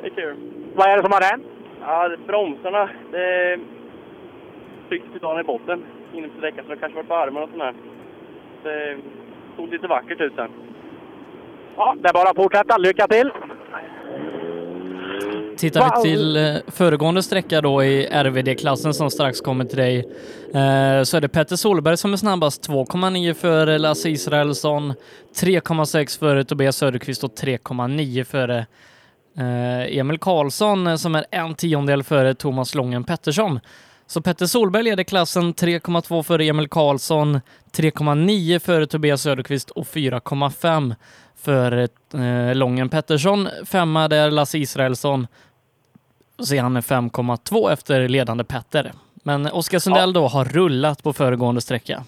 det 0.02 0.08
är 0.08 0.10
kul. 0.10 0.36
Vad 0.76 0.88
är 0.90 0.98
det 0.98 1.04
som 1.04 1.12
har 1.12 1.22
hänt? 1.22 1.46
Ja, 1.82 2.08
det- 2.10 2.18
bromsarna, 2.28 2.90
det 3.12 3.60
tycks 4.90 5.06
idag 5.16 5.40
i 5.40 5.44
botten 5.44 5.86
inne 6.14 6.28
på 6.28 6.42
däcken, 6.42 6.64
så 6.64 6.70
det 6.70 6.78
kanske 6.80 6.96
varit 6.96 7.08
på 7.08 7.16
armen 7.16 7.44
och 7.44 7.50
sånt 7.50 7.62
där. 7.62 7.74
Det 8.64 8.98
såg 9.58 9.70
lite 9.70 9.88
vackert 9.88 10.22
ut 10.22 10.36
sen. 10.36 10.50
Ja, 11.78 11.96
det 12.00 12.10
är 12.10 12.14
bara 12.14 12.30
att 12.30 12.36
fortsätta. 12.36 12.78
Lycka 12.78 13.08
till! 13.08 13.32
Tittar 15.58 16.04
vi 16.04 16.10
till 16.10 16.38
eh, 16.38 16.56
föregående 16.68 17.24
sträcka 17.24 17.62
då 17.62 17.84
i 17.84 18.08
RVD-klassen 18.12 18.94
som 18.94 19.12
strax 19.12 19.42
kommer 19.42 19.66
till 19.66 19.78
dig 19.78 19.98
eh, 20.48 21.04
så 21.04 21.18
är 21.18 21.22
det 21.22 21.28
Petter 21.28 21.56
Solberg 21.56 21.98
som 21.98 22.14
är 22.14 22.18
snabbast 22.18 22.70
2,9 22.70 23.34
före 23.34 23.78
Lasse 23.78 24.10
Israelsson, 24.10 24.94
3,6 25.36 26.20
före 26.20 26.44
Tobias 26.44 26.78
Söderqvist 26.78 27.24
och 27.24 27.34
3,9 27.34 28.24
före 28.24 28.58
eh, 29.38 29.98
Emil 29.98 30.20
Karlsson 30.20 30.98
som 31.00 31.16
är 31.16 31.26
en 31.32 31.56
tiondel 31.56 32.04
före 32.04 32.34
Thomas 32.34 32.76
Lången 32.76 33.04
Pettersson. 33.04 33.60
Så 34.08 34.22
Petter 34.22 34.46
Solberg 34.46 34.84
leder 34.84 35.04
klassen 35.04 35.54
3,2 35.54 36.24
före 36.24 36.46
Emil 36.46 36.70
Karlsson, 36.70 37.42
3,9 37.72 38.60
före 38.60 38.88
Tobias 38.88 39.22
Söderqvist 39.22 39.70
och 39.70 39.86
4,5 39.86 40.96
för 41.36 41.88
eh, 42.14 42.56
Lången 42.56 42.90
Pettersson. 42.90 43.50
Femma 43.66 44.08
där 44.08 44.32
Lasse 44.32 44.58
Israelsson. 44.58 45.28
Så 46.38 46.56
är 46.56 46.62
han 46.62 46.78
5,2 46.78 47.72
efter 47.72 48.08
ledande 48.08 48.44
Petter. 48.44 48.92
Men 49.14 49.46
Oskar 49.46 49.80
Sundell 49.80 50.14
då 50.14 50.28
har 50.28 50.46
rullat 50.46 51.04
på 51.04 51.14
föregående 51.14 51.62
sträcka. 51.62 52.04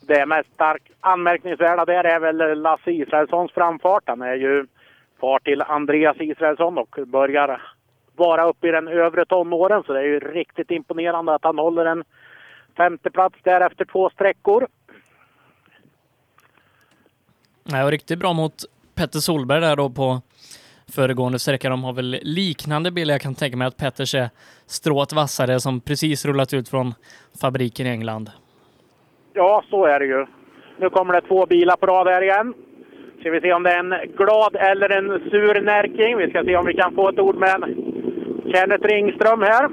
Det 0.00 0.26
mest 0.26 0.54
stark 0.54 0.82
anmärkningsvärda 1.00 1.84
där 1.84 2.04
är 2.04 2.20
väl 2.20 2.62
Lasse 2.62 2.90
Israelssons 2.90 3.52
framfart. 3.52 4.02
Han 4.06 4.22
är 4.22 4.34
ju 4.34 4.66
far 5.20 5.38
till 5.38 5.62
Andreas 5.62 6.16
Israelsson 6.20 6.78
och 6.78 6.98
börjar 7.06 7.62
vara 8.16 8.48
uppe 8.48 8.68
i 8.68 8.70
den 8.70 8.88
övre 8.88 9.24
tonåren. 9.24 9.82
Så 9.86 9.92
det 9.92 10.00
är 10.00 10.04
ju 10.04 10.20
riktigt 10.20 10.70
imponerande 10.70 11.34
att 11.34 11.44
han 11.44 11.58
håller 11.58 11.86
en 11.86 12.04
femte 12.76 13.10
plats 13.10 13.36
där 13.42 13.60
efter 13.60 13.84
två 13.84 14.10
sträckor. 14.10 14.66
Nej, 17.64 17.84
och 17.84 17.90
riktigt 17.90 18.18
bra 18.18 18.32
mot 18.32 18.64
Petter 18.94 19.18
Solberg 19.18 19.60
där 19.60 19.76
då 19.76 19.90
på 19.90 20.20
föregående 20.94 21.38
sträcka. 21.38 21.68
De 21.68 21.84
har 21.84 21.92
väl 21.92 22.18
liknande 22.22 22.90
bilar. 22.90 23.14
Jag 23.14 23.20
kan 23.20 23.34
tänka 23.34 23.56
mig 23.56 23.66
att 23.66 23.76
Petters 23.76 24.14
är 24.14 24.30
strået 24.66 25.12
vassare 25.12 25.60
som 25.60 25.80
precis 25.80 26.24
rullat 26.24 26.54
ut 26.54 26.68
från 26.68 26.94
fabriken 27.40 27.86
i 27.86 27.90
England. 27.90 28.30
Ja, 29.32 29.64
så 29.70 29.84
är 29.84 29.98
det 29.98 30.06
ju. 30.06 30.26
Nu 30.80 30.90
kommer 30.90 31.12
det 31.14 31.28
två 31.28 31.46
bilar 31.46 31.76
på 31.76 31.86
rad 31.86 32.06
här 32.06 32.22
igen. 32.22 32.54
Ska 33.20 33.30
vi 33.30 33.40
se 33.40 33.52
om 33.52 33.62
det 33.62 33.70
är 33.70 33.78
en 33.78 33.94
glad 34.16 34.56
eller 34.56 34.90
en 34.90 35.30
sur 35.30 35.60
närking. 35.60 36.16
Vi 36.18 36.30
ska 36.30 36.44
se 36.44 36.56
om 36.56 36.66
vi 36.66 36.74
kan 36.74 36.94
få 36.94 37.08
ett 37.08 37.18
ord 37.18 37.36
med 37.36 37.58
Kenneth 38.52 38.86
Ringström 38.86 39.42
här. 39.42 39.68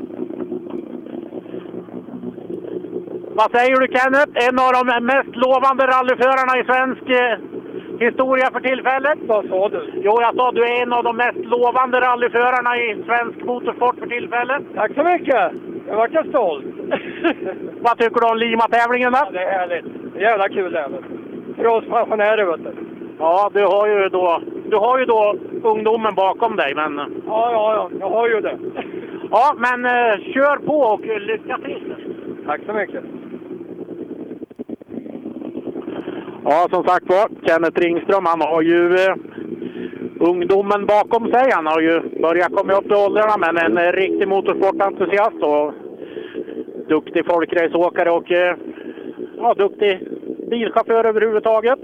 Vad 3.39 3.51
säger 3.51 3.80
du 3.80 3.88
Kenneth? 3.97 4.47
En 4.47 4.59
av 4.59 4.72
de 4.74 5.05
mest 5.05 5.36
lovande 5.45 5.84
rallyförarna 5.88 6.53
i 6.59 6.63
svensk 6.70 7.09
eh, 7.09 7.55
historia 7.99 8.49
för 8.51 8.59
tillfället. 8.59 9.19
Vad 9.21 9.47
sa 9.49 9.69
du? 9.69 9.91
Jo, 9.93 10.21
jag 10.21 10.35
sa 10.35 10.51
du 10.51 10.63
är 10.63 10.81
en 10.81 10.93
av 10.93 11.03
de 11.03 11.17
mest 11.17 11.37
lovande 11.37 11.99
rallyförarna 11.99 12.77
i 12.77 13.03
svensk 13.05 13.45
motorsport 13.45 13.99
för 13.99 14.07
tillfället. 14.07 14.63
Tack 14.75 14.91
så 14.95 15.03
mycket! 15.03 15.51
Jag 15.87 15.95
vart 15.95 16.13
jag 16.13 16.27
stolt. 16.27 16.65
Vad 17.81 17.97
tycker 17.97 18.21
du 18.21 18.27
om 18.27 18.37
Lima-tävlingen 18.37 19.11
då? 19.11 19.29
Det 19.31 19.43
är 19.43 19.51
härligt. 19.51 19.85
Jävla 20.19 20.49
kul 20.49 20.71
det 20.71 20.79
är 20.79 20.89
det. 20.89 21.03
För 21.55 21.67
oss 21.67 21.85
pensionärer 21.85 22.45
vet 22.45 22.63
du. 22.63 22.71
Ja, 23.19 23.49
du 23.53 23.63
har 23.63 23.87
ju 23.87 24.09
då, 24.09 24.41
du 24.69 24.75
har 24.77 24.99
ju 24.99 25.05
då 25.05 25.35
ungdomen 25.63 26.15
bakom 26.15 26.55
dig, 26.55 26.75
men... 26.75 26.97
Ja, 27.27 27.51
ja, 27.51 27.73
ja. 27.73 27.89
Jag 27.99 28.09
har 28.09 28.29
ju 28.29 28.41
det. 28.41 28.57
Ja, 29.31 29.55
men 29.57 29.85
eh, 29.85 30.33
kör 30.33 30.57
på 30.57 30.77
och 30.79 31.21
lycka 31.21 31.57
till! 31.57 31.95
Tack 32.45 32.61
så 32.65 32.73
mycket. 32.73 33.03
Ja, 36.47 36.67
som 36.69 36.83
sagt 36.83 37.09
var, 37.09 37.47
Kenneth 37.47 37.81
Ringström, 37.81 38.25
han 38.25 38.41
har 38.41 38.61
ju 38.61 38.95
eh, 38.95 39.15
ungdomen 40.19 40.85
bakom 40.85 41.31
sig. 41.31 41.51
Han 41.51 41.65
har 41.65 41.81
ju 41.81 42.19
börjat 42.21 42.55
komma 42.55 42.73
upp 42.73 42.91
i 42.91 42.93
åldrarna, 42.93 43.37
men 43.37 43.57
en 43.57 43.77
eh, 43.77 43.91
riktig 43.91 44.27
motorsportentusiast 44.27 45.43
och 45.43 45.73
duktig 46.87 47.25
folkraceåkare 47.25 48.11
och 48.11 48.31
eh, 48.31 48.55
ja, 49.37 49.53
duktig 49.53 50.07
bilchaufför 50.49 51.05
överhuvudtaget. 51.05 51.79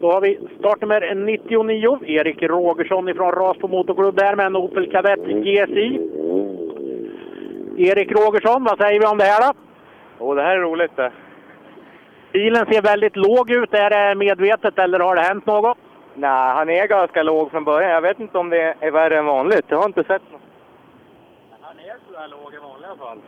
Då 0.00 0.12
har 0.12 0.20
vi 0.20 0.38
startnummer 0.58 1.14
99, 1.14 1.98
Erik 2.06 2.42
Rogersson 2.42 3.08
ifrån 3.08 3.32
Rasbo 3.32 3.68
Motorklubb 3.68 4.16
där 4.16 4.36
med 4.36 4.46
en 4.46 4.56
Opel 4.56 4.90
Kadett 4.90 5.24
GSI. 5.24 6.00
Erik 7.76 8.12
Rogersson, 8.12 8.64
vad 8.64 8.78
säger 8.78 9.00
vi 9.00 9.06
om 9.06 9.18
det 9.18 9.24
här 9.24 9.42
då? 9.46 9.52
Och 10.24 10.36
det 10.36 10.42
här 10.42 10.56
är 10.56 10.60
roligt 10.60 10.96
det. 10.96 11.12
Bilen 12.32 12.66
ser 12.66 12.82
väldigt 12.82 13.16
låg 13.16 13.50
ut. 13.50 13.74
Är 13.74 13.90
det 13.90 14.14
medvetet 14.14 14.78
eller 14.78 15.00
har 15.00 15.14
det 15.16 15.22
hänt 15.22 15.46
något? 15.46 15.78
Nej, 16.14 16.54
han 16.54 16.70
är 16.70 16.86
ganska 16.86 17.22
låg 17.22 17.50
från 17.50 17.64
början. 17.64 17.90
Jag 17.90 18.00
vet 18.00 18.20
inte 18.20 18.38
om 18.38 18.50
det 18.50 18.74
är 18.80 18.90
värre 18.90 19.18
än 19.18 19.26
vanligt. 19.26 19.64
Jag 19.68 19.78
har 19.78 19.86
inte 19.86 20.04
sett 20.04 20.22
något. 20.32 20.40
där 22.12 22.28
låg 22.28 22.54
i 22.54 22.58
vanliga 22.58 22.96
fall. 22.98 23.18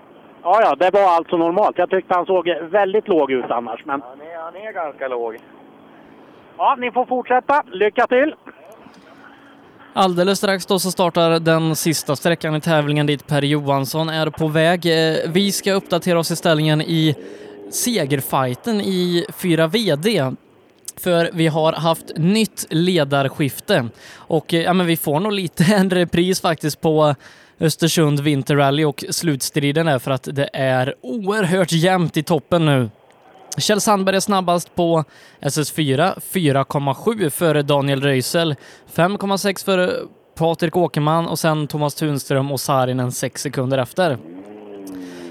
Ja, 0.43 0.61
ja, 0.63 0.75
det 0.75 0.91
var 0.91 1.03
alltså 1.17 1.37
normalt. 1.37 1.79
Jag 1.79 1.91
tyckte 1.91 2.15
han 2.15 2.27
såg 2.27 2.49
väldigt 2.71 3.09
låg 3.09 3.31
ut 3.33 3.51
annars. 3.51 3.85
Men 3.85 4.03
Han 4.03 4.21
är, 4.21 4.37
han 4.43 4.57
är 4.57 4.73
ganska 4.73 5.09
låg. 5.09 5.37
ja, 6.59 6.77
ni 6.79 6.91
får 6.93 7.05
fortsätta. 7.07 7.63
Lycka 7.73 8.07
till! 8.07 8.35
Alldeles 9.93 10.39
strax 10.39 10.67
då 10.67 10.79
så 10.79 10.91
startar 10.91 11.41
den 11.41 11.77
sista 11.77 12.17
sträckan 12.17 12.55
i 12.57 12.61
tävlingen 12.61 13.07
dit 13.07 13.27
Per 13.27 13.43
Johansson 13.43 14.09
är 14.09 14.31
på 14.31 14.49
väg. 14.49 14.87
Eh, 14.87 15.17
Vi 15.35 15.53
ska 15.53 15.73
uppdatera 15.73 16.19
oss 16.19 16.31
i 16.31 16.37
ställningen 16.37 16.81
i 16.81 17.15
segerfighten 17.71 18.81
i 18.81 19.27
4 19.37 19.67
VD. 19.67 20.33
För 20.97 21.31
vi 21.33 21.47
har 21.47 21.73
haft 21.73 22.17
nytt 22.17 22.67
ledarskifte 22.71 23.89
och 24.15 24.55
eh, 24.55 24.63
ja, 24.63 24.73
men 24.73 24.87
vi 24.87 24.97
får 24.97 25.21
nog 25.21 25.33
lite 25.33 25.65
en 25.75 25.91
repris 25.91 26.41
faktiskt 26.41 26.81
på 26.81 27.15
Östersund 27.61 28.21
Vinterrally 28.21 28.85
och 28.85 29.05
slutstriden 29.11 29.89
är 29.89 29.99
för 29.99 30.11
att 30.11 30.29
det 30.33 30.51
är 30.53 30.95
oerhört 31.01 31.73
jämnt 31.73 32.17
i 32.17 32.23
toppen 32.23 32.67
nu. 32.67 32.91
Kjell 33.59 33.81
Sandberg 33.81 34.17
är 34.17 34.21
snabbast 34.21 34.75
på 34.75 35.05
SS4, 35.41 36.19
4,7 36.33 37.31
före 37.31 37.63
Daniel 37.63 38.03
Röisel, 38.03 38.55
5,6 38.95 39.65
före 39.65 39.93
Patrik 40.35 40.77
Åkerman 40.77 41.27
och 41.27 41.39
sen 41.39 41.67
Thomas 41.67 41.95
Tunström 41.95 42.53
och 42.53 42.61
Saarinen 42.61 43.13
6 43.13 43.43
sekunder 43.43 43.79
efter. 43.79 44.19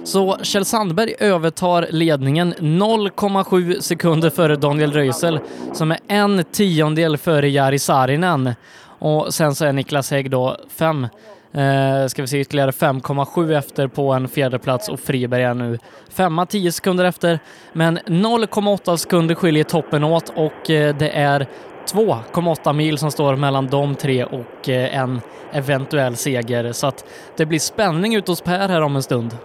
Så 0.07 0.37
Kjell 0.43 0.65
Sandberg 0.65 1.15
övertar 1.19 1.87
ledningen 1.89 2.53
0,7 2.53 3.79
sekunder 3.79 4.29
före 4.29 4.55
Daniel 4.55 4.93
Röisel 4.93 5.39
som 5.73 5.91
är 5.91 5.99
en 6.07 6.43
tiondel 6.51 7.17
före 7.17 7.49
Jari 7.49 7.79
Saarinen. 7.79 8.53
Och 8.99 9.33
sen 9.33 9.55
så 9.55 9.65
är 9.65 9.73
Niklas 9.73 10.11
Hägg 10.11 10.31
då 10.31 10.57
fem 10.69 11.07
Eh, 11.51 12.07
ska 12.07 12.21
vi 12.21 12.27
se 12.27 12.39
ytterligare 12.39 12.71
5,7 12.71 13.57
efter 13.57 13.87
på 13.87 14.13
en 14.13 14.27
fjärde 14.27 14.59
plats 14.59 14.89
och 14.89 14.99
Friberg 14.99 15.43
är 15.43 15.53
nu 15.53 15.79
femma 16.09 16.45
10 16.45 16.71
sekunder 16.71 17.05
efter. 17.05 17.39
Men 17.73 17.99
0,8 17.99 18.97
sekunder 18.97 19.35
skiljer 19.35 19.63
toppen 19.63 20.03
åt 20.03 20.29
och 20.29 20.69
eh, 20.69 20.95
det 20.95 21.09
är 21.09 21.47
2,8 21.93 22.73
mil 22.73 22.97
som 22.97 23.11
står 23.11 23.35
mellan 23.35 23.67
de 23.67 23.95
tre 23.95 24.23
och 24.23 24.69
eh, 24.69 24.97
en 24.97 25.21
eventuell 25.51 26.15
seger. 26.15 26.71
Så 26.71 26.87
att 26.87 27.05
det 27.37 27.45
blir 27.45 27.59
spänning 27.59 28.15
ute 28.15 28.31
hos 28.31 28.41
Per 28.41 28.69
här 28.69 28.81
om 28.81 28.95
en 28.95 29.03
stund. 29.03 29.37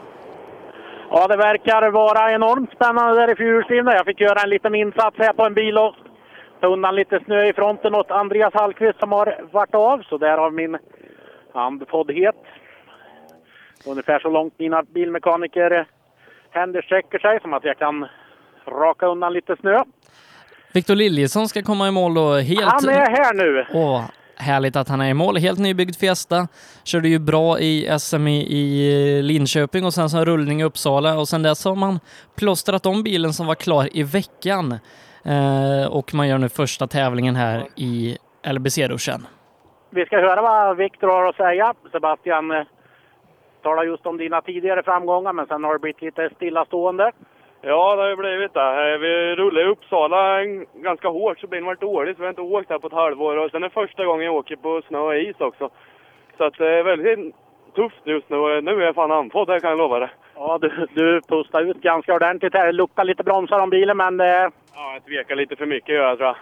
Ja, 1.14 1.26
det 1.26 1.36
verkar 1.36 1.90
vara 1.90 2.32
enormt 2.32 2.70
spännande 2.72 3.20
där 3.20 3.32
i 3.32 3.36
fyrhjulsdrivna. 3.36 3.94
Jag 3.94 4.04
fick 4.04 4.20
göra 4.20 4.42
en 4.42 4.50
liten 4.50 4.74
insats 4.74 5.16
här 5.18 5.32
på 5.32 5.44
en 5.44 5.54
bil 5.54 5.78
och 5.78 5.94
ta 6.60 6.66
undan 6.66 6.94
lite 6.94 7.20
snö 7.24 7.44
i 7.48 7.52
fronten 7.52 7.94
åt 7.94 8.10
Andreas 8.10 8.54
Hallqvist 8.54 8.98
som 8.98 9.12
har 9.12 9.48
varit 9.52 9.74
av. 9.74 10.02
Så 10.02 10.18
där 10.18 10.38
har 10.38 10.50
min 10.50 10.78
andfåddhet. 11.54 12.34
Ungefär 13.86 14.18
så 14.18 14.28
långt 14.28 14.58
mina 14.58 14.82
bilmekaniker 14.82 15.86
händer 16.50 16.82
sträcker 16.82 17.18
sig 17.18 17.40
som 17.40 17.52
att 17.52 17.64
jag 17.64 17.78
kan 17.78 18.06
raka 18.66 19.06
undan 19.06 19.32
lite 19.32 19.56
snö. 19.56 19.84
Viktor 20.74 20.94
Liljesson 20.94 21.48
ska 21.48 21.62
komma 21.62 21.88
i 21.88 21.90
mål 21.90 22.14
då 22.14 22.34
helt... 22.34 22.72
Han 22.72 22.88
är 22.88 23.10
här 23.10 23.34
nu! 23.34 23.66
Åh, 23.74 24.04
härligt 24.42 24.76
att 24.76 24.88
han 24.88 25.00
är 25.00 25.10
i 25.10 25.14
mål. 25.14 25.36
Helt 25.36 25.58
nybyggd 25.58 25.96
Fiesta. 25.96 26.48
Körde 26.84 27.08
ju 27.08 27.18
bra 27.18 27.58
i 27.58 27.98
SM 27.98 28.28
i, 28.28 29.22
Linköping 29.22 29.84
och 29.84 29.94
sen 29.94 30.10
så 30.10 30.18
en 30.18 30.24
rullning 30.24 30.60
i 30.60 30.64
Uppsala 30.64 31.18
och 31.18 31.28
sen 31.28 31.42
dess 31.42 31.64
har 31.64 31.74
man 31.74 32.00
plåstrat 32.36 32.86
om 32.86 33.02
bilen 33.02 33.32
som 33.32 33.46
var 33.46 33.54
klar 33.54 33.88
i 33.92 34.02
veckan. 34.02 34.78
Eh, 35.24 35.92
och 35.92 36.14
man 36.14 36.28
gör 36.28 36.38
nu 36.38 36.48
första 36.48 36.86
tävlingen 36.86 37.36
här 37.36 37.66
i 37.76 38.16
LBC-ruschen. 38.52 39.26
Vi 39.90 40.06
ska 40.06 40.16
höra 40.16 40.42
vad 40.42 40.76
Viktor 40.76 41.08
har 41.08 41.28
att 41.28 41.36
säga. 41.36 41.74
Sebastian 41.92 42.50
eh, 42.50 42.62
talar 43.62 43.84
just 43.84 44.06
om 44.06 44.16
dina 44.16 44.40
tidigare 44.40 44.82
framgångar, 44.82 45.32
men 45.32 45.46
sen 45.46 45.64
har 45.64 45.72
det 45.72 45.78
blivit 45.78 46.02
lite 46.02 46.30
stillastående. 46.36 47.12
Ja, 47.64 47.96
det 47.96 48.02
har 48.02 48.08
ju 48.08 48.16
blivit 48.16 48.54
det. 48.54 48.92
Eh, 48.92 48.98
Vi 48.98 49.34
rullade 49.36 49.66
i 49.66 49.68
Uppsala 49.70 50.44
ganska 50.74 51.08
hårt 51.08 51.38
så 51.40 51.46
bilen 51.46 51.64
var 51.66 51.74
dålig 51.74 52.16
så 52.16 52.20
vi 52.22 52.26
har 52.26 52.30
inte 52.30 52.42
åkt 52.42 52.70
här 52.70 52.78
på 52.78 52.86
ett 52.86 52.92
halvår. 52.92 53.36
Och 53.36 53.50
sen 53.50 53.62
är 53.62 53.68
det 53.68 53.74
första 53.74 54.04
gången 54.04 54.26
jag 54.26 54.34
åker 54.34 54.56
på 54.56 54.82
snö 54.88 54.98
och 54.98 55.16
is 55.16 55.40
också. 55.40 55.70
Så 56.36 56.44
att 56.44 56.58
det 56.58 56.68
är 56.68 56.82
väldigt 56.82 57.34
tufft 57.74 58.00
just 58.04 58.30
nu 58.30 58.60
nu 58.60 58.70
är 58.82 58.86
jag 58.86 58.94
fan 58.94 59.12
andfådd, 59.12 59.48
det 59.48 59.60
kan 59.60 59.70
jag 59.70 59.78
lova 59.78 59.98
det. 59.98 60.10
Ja, 60.34 60.58
du, 60.60 60.86
du 60.94 61.20
pustade 61.28 61.70
ut 61.70 61.80
ganska 61.80 62.14
ordentligt 62.14 62.54
här. 62.54 62.66
Det 62.66 62.72
luktar 62.72 63.04
lite 63.04 63.22
bromsar 63.24 63.58
om 63.62 63.70
bilen, 63.70 63.96
men 63.96 64.20
eh, 64.20 64.26
Ja, 64.74 64.92
jag 64.94 65.04
tvekar 65.04 65.36
lite 65.36 65.56
för 65.56 65.66
mycket 65.66 65.94
gör 65.94 66.08
jag 66.08 66.18
tror 66.18 66.26
jag. 66.28 66.36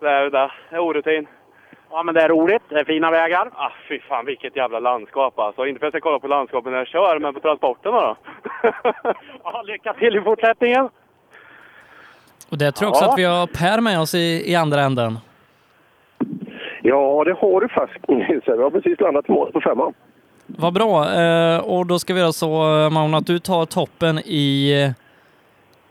Det 0.00 0.08
är 0.10 0.30
det. 0.30 0.50
Det 0.70 0.76
är 0.76 0.80
orutin. 0.80 1.26
Ja, 1.94 2.02
men 2.02 2.14
det 2.14 2.20
är 2.22 2.28
roligt. 2.28 2.62
Det 2.68 2.80
är 2.80 2.84
fina 2.84 3.10
vägar. 3.10 3.50
Ah, 3.54 3.70
fy 3.88 4.00
fan 4.00 4.26
vilket 4.26 4.56
jävla 4.56 4.80
landskap 4.80 5.38
alltså. 5.38 5.66
Inte 5.66 5.80
för 5.80 5.86
att 5.86 5.94
jag 5.94 6.00
ska 6.02 6.08
kolla 6.08 6.18
på 6.18 6.28
landskapet 6.28 6.72
när 6.72 6.78
jag 6.78 6.86
kör, 6.88 7.18
men 7.18 7.34
på 7.34 7.40
transporterna 7.40 8.00
då. 8.00 8.16
ja, 9.44 9.62
lycka 9.62 9.92
till 9.92 10.16
i 10.16 10.20
fortsättningen. 10.20 10.88
Och 12.50 12.58
det 12.58 12.72
tror 12.72 12.86
jag 12.86 12.90
också 12.92 13.04
Ja. 13.04 13.12
att 13.12 13.18
vi 13.18 13.24
har 13.24 13.46
Per 13.46 13.80
med 13.80 14.00
oss 14.00 14.14
i, 14.14 14.42
i 14.52 14.54
andra 14.54 14.80
änden. 14.80 15.18
Ja, 16.82 17.22
det 17.24 17.32
har 17.32 17.60
du 17.60 17.68
faktiskt. 17.68 18.04
Vi 18.08 18.62
har 18.62 18.70
precis 18.70 19.00
landat 19.00 19.28
i 19.28 19.32
mål 19.32 19.52
på 19.52 19.60
femman. 19.60 19.94
Vad 20.46 20.72
bra. 20.74 21.12
Eh, 21.20 21.58
och 21.58 21.86
då 21.86 21.98
ska 21.98 22.14
vi 22.14 22.20
göra 22.20 22.32
så, 22.32 22.84
eh, 22.84 22.90
Maun, 22.90 23.14
att 23.14 23.26
du 23.26 23.38
tar 23.38 23.64
toppen 23.66 24.18
i 24.24 24.72
eh, 24.82 24.90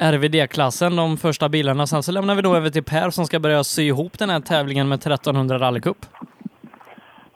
RVD-klassen, 0.01 0.95
de 0.95 1.17
första 1.17 1.49
bilarna. 1.49 1.87
Sen 1.87 2.03
så 2.03 2.11
lämnar 2.11 2.35
vi 2.35 2.41
då 2.41 2.55
över 2.55 2.69
till 2.69 2.83
Per 2.83 3.09
som 3.09 3.25
ska 3.25 3.39
börja 3.39 3.63
sy 3.63 3.83
ihop 3.83 4.19
den 4.19 4.29
här 4.29 4.39
tävlingen 4.39 4.87
med 4.89 4.95
1300 4.95 5.59
rallycup. 5.59 5.97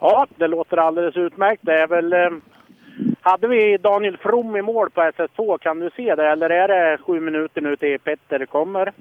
Ja, 0.00 0.26
det 0.36 0.46
låter 0.46 0.76
alldeles 0.76 1.16
utmärkt. 1.16 1.62
Det 1.64 1.72
är 1.82 1.86
väl... 1.86 2.12
Eh, 2.12 2.30
hade 3.20 3.48
vi 3.48 3.76
Daniel 3.76 4.16
From 4.16 4.56
i 4.56 4.62
mål 4.62 4.90
på 4.90 5.00
SS2, 5.00 5.58
kan 5.58 5.78
du 5.80 5.90
se 5.96 6.14
det? 6.14 6.28
Eller 6.30 6.50
är 6.50 6.68
det 6.68 6.98
sju 6.98 7.20
minuter 7.20 7.60
nu 7.60 7.76
till 7.76 7.98
Petter 8.00 8.46
kommer? 8.46 8.92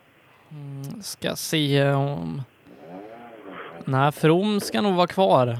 Ska 1.01 1.35
se 1.35 1.91
om... 1.93 2.41
Nej, 3.85 4.11
From 4.11 4.59
ska 4.59 4.81
nog 4.81 4.95
vara 4.95 5.07
kvar. 5.07 5.57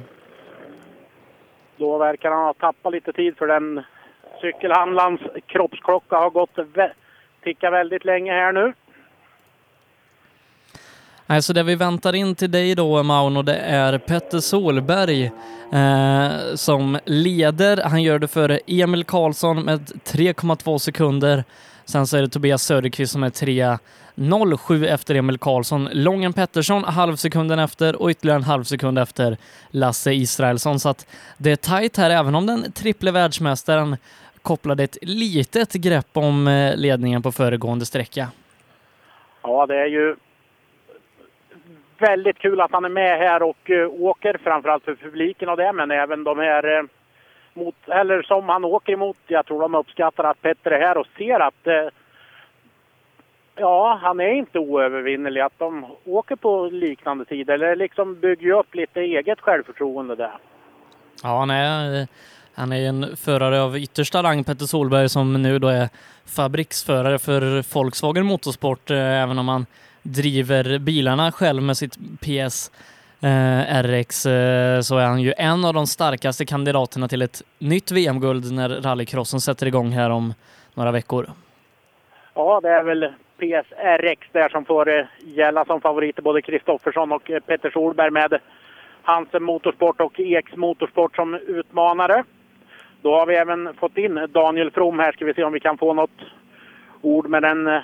Då 1.77 1.97
verkar 1.97 2.31
han 2.31 2.45
ha 2.45 2.53
tappat 2.53 2.93
lite 2.93 3.13
tid 3.13 3.37
för 3.37 3.47
den 3.47 3.83
cykelhandlarens 4.41 5.21
kroppsklocka 5.47 6.15
har 6.15 6.29
gått 6.29 6.55
vä- 6.55 6.91
ticka 7.45 7.69
väldigt 7.69 8.05
länge 8.05 8.31
här 8.31 8.51
nu. 8.51 8.73
Alltså 11.27 11.53
det 11.53 11.63
vi 11.63 11.75
väntar 11.75 12.15
in 12.15 12.35
till 12.35 12.51
dig 12.51 12.75
då, 12.75 13.03
Mauno, 13.03 13.41
det 13.41 13.57
är 13.57 13.97
Petter 13.97 14.39
Solberg 14.39 15.31
eh, 15.73 16.55
som 16.55 16.99
leder. 17.05 17.83
Han 17.83 18.03
gör 18.03 18.19
det 18.19 18.27
före 18.27 18.59
Emil 18.67 19.03
Karlsson 19.03 19.63
med 19.63 19.79
3,2 19.79 20.77
sekunder. 20.77 21.43
Sen 21.85 22.07
så 22.07 22.17
är 22.17 22.21
det 22.21 22.29
Tobias 22.29 22.63
Söderqvist 22.63 23.11
som 23.13 23.23
är 23.23 23.29
3.07 23.29 24.87
efter 24.87 25.15
Emil 25.15 25.37
Karlsson. 25.37 25.89
Lången 25.91 26.33
Pettersson 26.33 26.83
halvsekunden 26.83 27.59
efter 27.59 27.95
och 27.95 28.09
ytterligare 28.09 28.37
en 28.37 28.43
halv 28.43 28.63
sekund 28.63 28.99
efter 28.99 29.37
Lasse 29.69 30.13
Israelsson. 30.13 30.79
Så 30.79 30.89
att 30.89 31.07
det 31.37 31.51
är 31.51 31.55
tajt 31.55 31.97
här, 31.97 32.09
även 32.09 32.35
om 32.35 32.45
den 32.45 32.71
triple 32.71 33.11
världsmästaren 33.11 33.97
kopplade 34.45 34.83
ett 34.83 34.97
litet 35.01 35.73
grepp 35.73 36.11
om 36.13 36.47
eh, 36.47 36.77
ledningen 36.77 37.21
på 37.21 37.31
föregående 37.31 37.85
sträcka. 37.85 38.27
Ja, 39.41 39.65
det 39.65 39.75
är 39.75 39.85
ju 39.85 40.15
väldigt 41.97 42.37
kul 42.37 42.61
att 42.61 42.71
han 42.71 42.85
är 42.85 42.89
med 42.89 43.17
här 43.19 43.43
och 43.43 43.69
uh, 43.69 43.87
åker, 43.87 44.39
framförallt 44.43 44.83
för 44.83 44.95
publiken 44.95 45.49
och 45.49 45.57
det, 45.57 45.73
men 45.73 45.91
även 45.91 46.23
de 46.23 46.39
här 46.39 46.79
uh, 46.79 46.85
mot, 47.53 47.75
eller 47.87 48.21
som 48.21 48.49
han 48.49 48.65
åker 48.65 48.93
emot. 48.93 49.17
Jag 49.27 49.45
tror 49.45 49.61
de 49.61 49.75
uppskattar 49.75 50.23
att 50.23 50.41
Petter 50.41 50.71
är 50.71 50.79
här 50.79 50.97
och 50.97 51.07
ser 51.17 51.39
att 51.39 51.91
ja, 53.55 53.99
han 54.01 54.19
är 54.19 54.33
inte 54.33 54.59
oövervinnerlig. 54.59 55.41
Att 55.41 55.59
de 55.59 55.85
åker 56.05 56.35
på 56.35 56.65
liknande 56.65 57.25
tid 57.25 57.49
eller 57.49 57.75
liksom 57.75 58.19
bygger 58.19 58.51
upp 58.51 58.75
lite 58.75 59.01
eget 59.01 59.41
självförtroende 59.41 60.15
där. 60.15 60.37
Ja, 61.23 61.43
eh, 61.43 62.07
han 62.55 62.71
är 62.71 62.89
en 62.89 63.17
förare 63.17 63.61
av 63.61 63.77
yttersta 63.77 64.23
rang, 64.23 64.43
Petter 64.43 64.65
Solberg, 64.65 65.09
som 65.09 65.41
nu 65.41 65.59
då 65.59 65.67
är 65.67 65.89
fabriksförare 66.25 67.19
för 67.19 67.73
Volkswagen 67.73 68.25
Motorsport, 68.25 68.91
eh, 68.91 68.97
även 68.97 69.39
om 69.39 69.47
han 69.47 69.65
driver 70.03 70.79
bilarna 70.79 71.31
själv 71.31 71.63
med 71.63 71.77
sitt 71.77 71.97
PS 72.21 72.71
eh, 73.21 73.83
RX 73.83 74.25
eh, 74.25 74.81
så 74.81 74.97
är 74.97 75.05
han 75.05 75.21
ju 75.21 75.33
en 75.37 75.65
av 75.65 75.73
de 75.73 75.87
starkaste 75.87 76.45
kandidaterna 76.45 77.07
till 77.07 77.21
ett 77.21 77.41
nytt 77.59 77.91
VM-guld 77.91 78.51
när 78.51 78.69
rallycrossen 78.69 79.41
sätter 79.41 79.67
igång 79.67 79.91
här 79.91 80.09
om 80.09 80.33
några 80.73 80.91
veckor. 80.91 81.29
Ja, 82.33 82.59
det 82.63 82.69
är 82.69 82.83
väl 82.83 83.13
PSRX 83.37 84.27
där 84.31 84.49
som 84.49 84.65
får 84.65 84.89
eh, 84.89 85.05
gälla 85.19 85.65
som 85.65 85.81
favoriter, 85.81 86.21
både 86.21 86.41
Kristoffersson 86.41 87.11
och 87.11 87.31
eh, 87.31 87.39
Petter 87.39 87.69
Solberg 87.69 88.11
med 88.11 88.39
Hansen 89.01 89.43
Motorsport 89.43 90.01
och 90.01 90.19
Eks 90.19 90.55
Motorsport 90.55 91.15
som 91.15 91.33
utmanare. 91.33 92.23
Då 93.05 93.13
har 93.15 93.25
vi 93.25 93.35
även 93.35 93.73
fått 93.73 93.97
in 93.97 94.27
Daniel 94.29 94.71
From 94.71 94.99
här. 94.99 95.11
Ska 95.11 95.25
vi 95.25 95.33
se 95.33 95.43
om 95.43 95.53
vi 95.53 95.59
kan 95.59 95.77
få 95.77 95.93
något 95.93 96.19
ord 97.01 97.29
med 97.29 97.43
den 97.43 97.67
eh, 97.67 97.81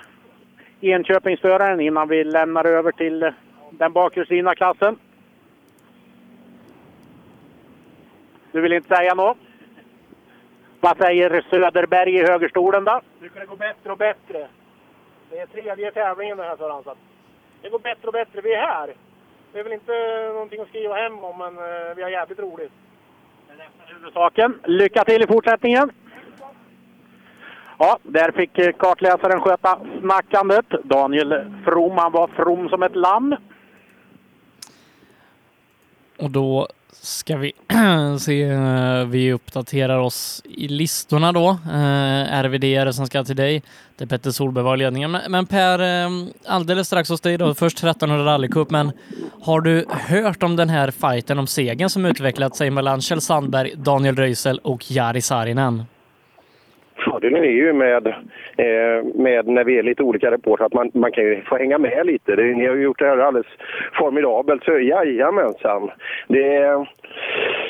Enköpingsföraren 0.82 1.80
innan 1.80 2.08
vi 2.08 2.24
lämnar 2.24 2.66
över 2.66 2.92
till 2.92 3.24
eh, 3.24 3.34
den 3.72 3.94
bakhjulsdrivna 3.94 4.56
klassen. 4.56 5.00
Du 8.52 8.62
vill 8.62 8.74
inte 8.74 8.96
säga 8.96 9.14
något? 9.14 9.38
Vad 10.80 10.98
säger 10.98 11.46
Söderberg 11.50 12.16
i 12.16 12.24
högerstolen 12.24 12.84
då? 12.84 13.02
Nu 13.20 13.30
kan 13.30 13.40
det 13.40 13.46
gå 13.46 13.56
bättre 13.56 13.92
och 13.92 13.98
bättre. 13.98 14.48
Det 15.30 15.40
är 15.40 15.46
tredje 15.46 15.92
tävlingen 15.92 16.38
det 16.38 16.44
här 16.44 16.56
för 16.56 16.70
han, 16.70 16.84
så 16.84 16.96
Det 17.62 17.70
går 17.70 17.80
bättre 17.80 18.08
och 18.08 18.14
bättre. 18.14 18.42
Vi 18.42 18.54
är 18.54 18.68
här. 18.68 18.94
Det 19.54 19.60
är 19.60 19.64
väl 19.64 19.74
inte 19.74 19.92
någonting 20.34 20.62
att 20.62 20.68
skriva 20.68 20.96
hem 20.96 21.20
om, 21.20 21.38
men 21.38 21.58
eh, 21.58 21.96
vi 21.96 22.02
har 22.04 22.10
jävligt 22.10 22.40
roligt. 22.40 22.74
Huvudsaken. 23.88 24.60
Lycka 24.66 25.04
till 25.04 25.24
i 25.24 25.28
fortsättningen! 25.28 25.92
Ja, 27.78 28.00
där 28.04 28.32
fick 28.32 28.78
kartläsaren 28.78 29.42
sköta 29.42 29.80
snackandet. 30.02 30.66
Daniel 30.84 31.52
From, 31.66 31.98
han 31.98 32.12
var 32.12 32.28
from 32.28 32.70
som 32.70 32.84
ett 32.84 32.96
lamm. 32.96 33.36
Och 36.20 36.32
då 36.32 36.68
ska 37.02 37.38
vi 37.38 37.52
se, 38.20 38.44
eh, 38.44 39.06
vi 39.06 39.34
uppdaterar 39.34 39.98
oss 39.98 40.42
i 40.46 40.68
listorna 40.68 41.32
då. 41.32 41.50
Eh, 41.50 42.44
RVD 42.44 42.64
är 42.64 42.86
det 42.86 42.94
som 42.94 43.08
ska 43.08 43.24
till 43.24 43.36
dig. 43.36 43.64
Det 43.98 44.04
är 44.04 44.08
Petter 44.08 44.32
Solberg 44.32 44.64
var 44.64 44.78
ledningen. 44.78 45.18
Men, 45.30 45.46
Per, 45.46 45.80
eh, 45.80 46.10
alldeles 46.46 46.88
strax 46.88 47.10
hos 47.10 47.22
dig 47.22 47.38
då, 47.38 47.54
först 47.54 47.78
1300 47.78 48.26
rallycup, 48.26 48.70
men 48.70 48.92
har 49.42 49.62
du 49.62 49.86
hört 49.90 50.44
om 50.44 50.56
den 50.56 50.70
här 50.70 50.92
fighten 50.92 51.40
om 51.40 51.48
segern 51.48 51.90
som 51.90 52.06
utvecklat 52.06 52.56
sig 52.56 52.70
mellan 52.70 53.02
Kjell 53.02 53.22
Sandberg, 53.22 53.74
Daniel 53.76 54.16
Röisel 54.16 54.60
och 54.60 54.92
Jari 54.92 55.22
Saarinen? 55.22 55.84
Fördelen 57.12 57.44
är 57.44 57.48
ju 57.48 57.74
med, 57.74 58.08
eh, 58.08 59.06
med 59.16 59.48
när 59.48 59.64
vi 59.64 59.78
är 59.80 59.84
lite 59.84 60.04
olika 60.04 60.32
reportrar 60.32 60.66
att 60.66 60.74
man, 60.74 60.92
man 60.94 61.12
kan 61.12 61.24
ju 61.24 61.42
få 61.42 61.58
hänga 61.58 61.78
med 61.78 62.06
lite. 62.06 62.36
Det, 62.36 62.44
ni 62.44 62.68
har 62.68 62.76
ju 62.76 62.84
gjort 62.84 63.00
det 63.00 63.06
här 63.06 63.18
alldeles 63.18 63.48
formidabelt, 63.94 64.64
så 64.64 64.72
jajamensan. 64.72 65.90
Det, 66.28 66.86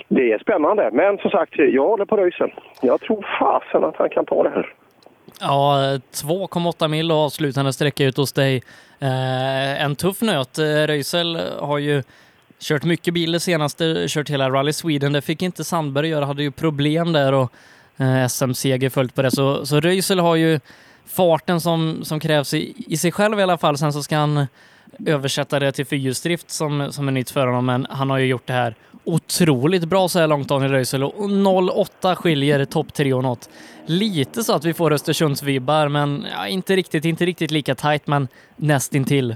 det 0.07 0.31
är 0.31 0.39
spännande. 0.39 0.89
Men 0.93 1.17
som 1.17 1.31
sagt, 1.31 1.53
jag 1.57 1.87
håller 1.87 2.05
på 2.05 2.17
Röisel. 2.17 2.53
Jag 2.81 3.01
tror 3.01 3.25
fasen 3.39 3.83
att 3.83 3.95
han 3.97 4.09
kan 4.09 4.25
ta 4.25 4.43
det 4.43 4.49
här. 4.49 4.73
Ja, 5.41 5.97
2,8 6.13 6.87
mil 6.87 7.11
och 7.11 7.17
avslutande 7.17 7.73
sträcka 7.73 8.03
ut 8.05 8.17
hos 8.17 8.33
dig. 8.33 8.61
Eh, 9.01 9.83
en 9.85 9.95
tuff 9.95 10.21
nöt. 10.21 10.57
Eh, 10.57 10.63
Röisel 10.63 11.39
har 11.59 11.77
ju 11.77 12.03
kört 12.59 12.83
mycket 12.83 13.13
bil 13.13 13.31
det 13.31 13.39
senaste, 13.39 14.05
kört 14.07 14.29
hela 14.29 14.49
Rally 14.49 14.73
Sweden. 14.73 15.13
Det 15.13 15.21
fick 15.21 15.41
inte 15.41 15.63
Sandberg 15.63 16.07
göra, 16.07 16.25
hade 16.25 16.43
ju 16.43 16.51
problem 16.51 17.13
där 17.13 17.33
och 17.33 17.51
Eh, 18.01 18.27
SM-seger 18.27 18.89
följt 18.89 19.15
på 19.15 19.21
det. 19.21 19.31
Så, 19.31 19.65
så 19.65 19.79
Röisel 19.79 20.19
har 20.19 20.35
ju 20.35 20.59
farten 21.05 21.61
som, 21.61 21.99
som 22.03 22.19
krävs 22.19 22.53
i, 22.53 22.73
i 22.87 22.97
sig 22.97 23.11
själv 23.11 23.39
i 23.39 23.43
alla 23.43 23.57
fall. 23.57 23.77
Sen 23.77 23.93
så 23.93 24.03
ska 24.03 24.15
han 24.15 24.47
översätta 25.07 25.59
det 25.59 25.71
till 25.71 25.85
fyrhjulsdrift 25.85 26.49
som, 26.49 26.91
som 26.91 27.07
är 27.07 27.11
nytt 27.11 27.29
för 27.29 27.47
honom, 27.47 27.65
men 27.65 27.87
han 27.89 28.09
har 28.09 28.17
ju 28.17 28.25
gjort 28.25 28.47
det 28.47 28.53
här 28.53 28.75
otroligt 29.03 29.85
bra 29.85 30.07
så 30.07 30.19
här 30.19 30.27
långt, 30.27 30.49
Daniel 30.49 30.71
Röisel. 30.71 31.03
Och 31.03 31.13
0,8 31.13 32.15
skiljer 32.15 32.65
topp 32.65 32.93
tre 32.93 33.13
och 33.13 33.23
något. 33.23 33.49
Lite 33.85 34.43
så 34.43 34.55
att 34.55 34.65
vi 34.65 34.73
får 34.73 34.93
Östersundsvibbar, 34.93 35.87
men 35.87 36.25
ja, 36.37 36.47
inte 36.47 36.75
riktigt, 36.75 37.05
inte 37.05 37.25
riktigt 37.25 37.51
lika 37.51 37.75
tajt, 37.75 38.07
men 38.07 38.27
nästintill. 38.55 39.35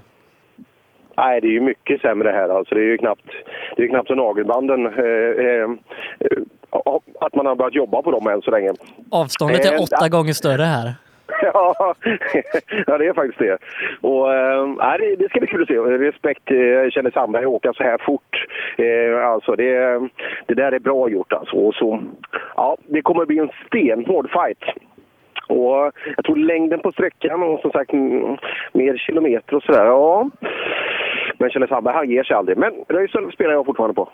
Nej, 1.17 1.41
det 1.41 1.47
är 1.47 1.51
ju 1.51 1.61
mycket 1.61 2.01
sämre 2.01 2.29
här. 2.29 2.49
Alltså, 2.49 2.75
det 2.75 2.81
är 2.81 2.85
ju 2.85 2.97
knappt, 2.97 3.29
det 3.77 3.83
är 3.83 3.87
knappt 3.87 4.07
så 4.07 4.15
nagelbanden. 4.15 4.85
Eh, 4.85 5.31
eh, 5.47 5.69
att 7.19 7.35
man 7.35 7.45
har 7.45 7.55
börjat 7.55 7.73
jobba 7.75 8.01
på 8.01 8.11
dem 8.11 8.27
än 8.27 8.41
så 8.41 8.51
länge. 8.51 8.73
Avståndet 9.11 9.65
är 9.65 9.73
Eh, 9.73 9.81
åtta 9.81 10.09
gånger 10.09 10.33
större 10.33 10.63
här. 10.63 10.93
Ja, 12.87 12.97
det 12.97 13.07
är 13.07 13.13
faktiskt 13.13 13.39
det. 13.39 13.57
Och, 14.01 14.33
äh, 14.33 14.97
det, 14.99 15.15
det 15.15 15.29
ska 15.29 15.39
bli 15.39 15.47
kul 15.47 15.61
att 15.61 15.67
se. 15.67 15.77
Respekt, 15.77 16.43
jag 16.45 16.93
känner 16.93 17.11
Sandberg 17.11 17.45
åka 17.45 17.73
så 17.73 17.83
här 17.83 17.97
fort. 17.97 18.45
Eh, 18.77 19.27
alltså, 19.27 19.55
det, 19.55 19.99
det 20.47 20.53
där 20.53 20.71
är 20.71 20.79
bra 20.79 21.09
gjort 21.09 21.33
alltså. 21.33 21.55
Och 21.55 21.75
så, 21.75 22.03
ja, 22.55 22.77
det 22.87 23.01
kommer 23.01 23.25
bli 23.25 23.39
en 23.39 23.51
stenhård 23.67 24.29
fight. 24.31 24.63
Och 25.47 25.91
jag 26.15 26.25
tror 26.25 26.35
längden 26.35 26.79
på 26.79 26.91
sträckan 26.91 27.43
och 27.43 27.59
som 27.59 27.71
sagt 27.71 27.93
mer 28.73 28.97
kilometer 28.97 29.55
och 29.55 29.63
sådär. 29.63 29.85
Ja. 29.85 30.29
Men 31.37 31.49
känner 31.49 31.67
Sandberg, 31.67 31.95
han 31.95 32.09
ger 32.09 32.23
sig 32.23 32.35
aldrig. 32.35 32.57
Men 32.57 32.73
Röisel 32.89 33.31
spelar 33.31 33.53
jag 33.53 33.65
fortfarande 33.65 33.93
på. 33.93 34.09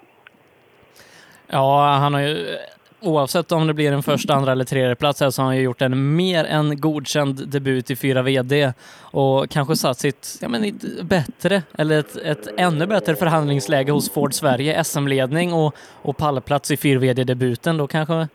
Ja, 1.52 1.98
han 2.02 2.14
har 2.14 2.22
ju 2.22 2.58
oavsett 3.02 3.52
om 3.52 3.68
det 3.68 3.74
blir 3.74 3.92
en 3.92 4.04
första, 4.04 4.34
andra 4.34 4.52
eller 4.52 4.66
tredje 4.66 4.96
plats 4.96 5.22
här 5.22 5.30
så 5.30 5.42
har 5.42 5.48
han 5.48 5.58
ju 5.58 5.64
gjort 5.64 5.82
en 5.82 6.16
mer 6.16 6.46
än 6.46 6.82
godkänd 6.82 7.50
debut 7.50 7.92
i 7.92 7.96
fyra 7.96 8.22
VD 8.22 8.74
och 9.12 9.50
kanske 9.50 9.76
satt 9.76 9.98
sitt, 9.98 10.38
ja 10.42 10.50
men 10.50 10.64
ett 10.64 11.04
bättre, 11.04 11.62
eller 11.78 12.00
ett, 12.00 12.16
ett 12.16 12.48
ännu 12.58 12.88
bättre 12.88 13.16
förhandlingsläge 13.16 13.92
hos 13.92 14.14
Ford 14.14 14.34
Sverige, 14.34 14.84
SM-ledning 14.84 15.54
och, 15.54 15.76
och 16.02 16.18
pallplats 16.18 16.72
i 16.72 16.78
4 16.78 17.00
VD-debuten. 17.00 17.78
Då 17.78 17.88
kanske, 17.88 18.28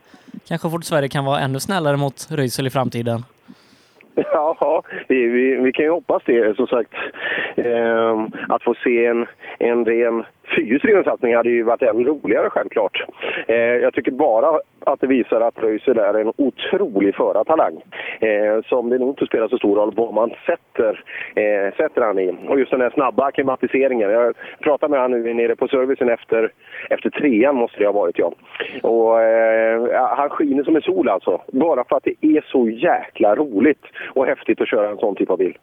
kanske 0.49 0.71
Ford 0.71 0.85
Sverige 0.85 1.09
kan 1.09 1.25
vara 1.25 1.41
ännu 1.41 1.61
snällare 1.61 1.97
mot 1.97 2.27
Röisel 2.31 2.67
i 2.67 2.71
framtiden. 2.71 3.25
Ja, 4.15 4.83
vi, 5.09 5.27
vi, 5.27 5.57
vi 5.57 5.73
kan 5.73 5.85
ju 5.85 5.91
hoppas 5.91 6.23
det. 6.27 6.57
Som 6.57 6.67
sagt, 6.67 6.93
eh, 7.57 8.27
att 8.49 8.63
få 8.63 8.75
se 8.85 9.07
en, 9.07 9.27
en 9.59 9.85
ren 9.85 10.25
fyrhjulsdriven 10.55 11.05
satsning 11.05 11.35
hade 11.35 11.51
ju 11.51 11.63
varit 11.63 11.83
ännu 11.83 12.05
roligare 12.05 12.51
självklart. 12.51 13.05
Eh, 13.49 13.57
jag 13.57 13.95
tycker 13.95 14.11
bara 14.11 14.61
att 14.81 15.01
det 15.01 15.07
visar 15.07 15.41
att 15.41 15.59
Röisel 15.59 15.99
är 15.99 16.15
en 16.15 16.33
otrolig 16.37 17.15
förartalang. 17.15 17.83
Eh, 18.21 18.63
som 18.69 18.89
det 18.91 18.99
nog 18.99 19.09
inte 19.09 19.27
spelar 19.27 19.49
så 19.49 19.59
stor 19.59 19.77
roll 19.77 19.95
vad 19.97 20.15
man 20.15 20.31
sätter, 20.47 21.05
eh, 21.35 21.75
sätter 21.77 22.03
han 22.03 22.19
i. 22.19 22.37
Och 22.49 22.59
just 22.59 22.71
den 22.71 22.81
här 22.81 22.91
snabba 22.91 23.25
akklimatiseringen. 23.25 24.11
Jag 24.11 24.35
pratade 24.61 24.91
med 24.91 25.01
honom 25.01 25.23
nu 25.23 25.35
nere 25.35 25.57
på 25.57 25.69
servicen 25.69 26.09
efter, 26.11 26.53
efter 26.91 27.11
trean 27.11 27.57
måste 27.57 27.79
det 27.79 27.87
ha 27.87 27.93
varit 27.93 28.19
ja. 28.19 28.33
Och 28.83 29.23
eh, 29.23 30.17
han 30.17 30.31
skiner 30.31 30.65
som 30.65 30.77
en 30.77 30.83
sol 30.83 31.09
alltså. 31.09 31.41
Bara 31.53 31.85
för 31.85 31.97
att 31.97 32.05
det 32.05 32.15
är 32.21 32.45
så 32.53 32.69
jäkla 32.69 33.37
roligt 33.37 33.83
och 34.15 34.27
häftigt 34.27 34.61
att 34.61 34.69
köra 34.69 34.91
en 34.91 34.99
sån 34.99 35.15
typ 35.15 35.31
av 35.31 35.39
bil. 35.39 35.59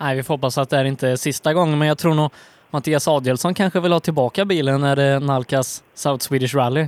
Nej, 0.00 0.16
vi 0.16 0.22
får 0.22 0.34
hoppas 0.34 0.58
att 0.58 0.70
det 0.70 0.76
här 0.76 0.84
inte 0.84 1.08
är 1.08 1.16
sista 1.16 1.54
gången, 1.54 1.78
men 1.78 1.88
jag 1.88 1.98
tror 1.98 2.14
nog 2.14 2.30
Mattias 2.70 3.08
Adielsson 3.08 3.54
kanske 3.54 3.80
vill 3.80 3.92
ha 3.92 4.00
tillbaka 4.00 4.44
bilen 4.44 4.80
när 4.80 4.96
det 4.96 5.20
nalkas 5.20 5.84
South 5.94 6.22
Swedish 6.24 6.54
Rally. 6.56 6.86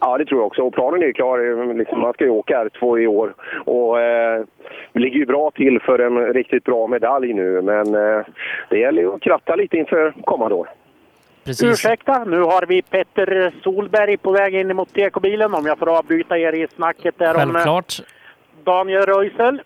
Ja, 0.00 0.18
det 0.18 0.24
tror 0.24 0.40
jag 0.40 0.46
också. 0.46 0.62
Och 0.62 0.74
planen 0.74 1.02
är 1.02 1.06
ju 1.06 1.12
klar. 1.12 1.74
Liksom, 1.74 2.00
man 2.00 2.12
ska 2.12 2.24
ju 2.24 2.30
åka 2.30 2.64
R2 2.64 2.98
i 2.98 3.06
år. 3.06 3.34
Och 3.64 4.00
eh, 4.00 4.44
det 4.92 5.00
ligger 5.00 5.18
ju 5.18 5.26
bra 5.26 5.50
till 5.50 5.80
för 5.80 5.98
en 5.98 6.32
riktigt 6.34 6.64
bra 6.64 6.86
medalj 6.86 7.32
nu. 7.32 7.62
Men 7.62 7.94
eh, 7.94 8.26
det 8.68 8.78
gäller 8.78 9.02
ju 9.02 9.14
att 9.14 9.22
kratta 9.22 9.54
lite 9.54 9.76
inför 9.76 10.14
kommande 10.24 10.54
år. 10.54 10.68
Precis. 11.44 11.72
Ursäkta, 11.72 12.24
nu 12.24 12.40
har 12.40 12.66
vi 12.66 12.82
Petter 12.82 13.54
Solberg 13.62 14.16
på 14.16 14.30
väg 14.30 14.54
in 14.54 14.76
mot 14.76 14.92
TK-bilen. 14.94 15.54
Om 15.54 15.66
jag 15.66 15.78
får 15.78 15.98
avbryta 15.98 16.38
er 16.38 16.52
i 16.52 16.66
snacket 16.76 17.18
där 17.18 17.34
om 17.34 17.40
eh, 17.40 17.46
Självklart. 17.46 17.94
Daniel 18.64 19.02
Röisel. 19.02 19.62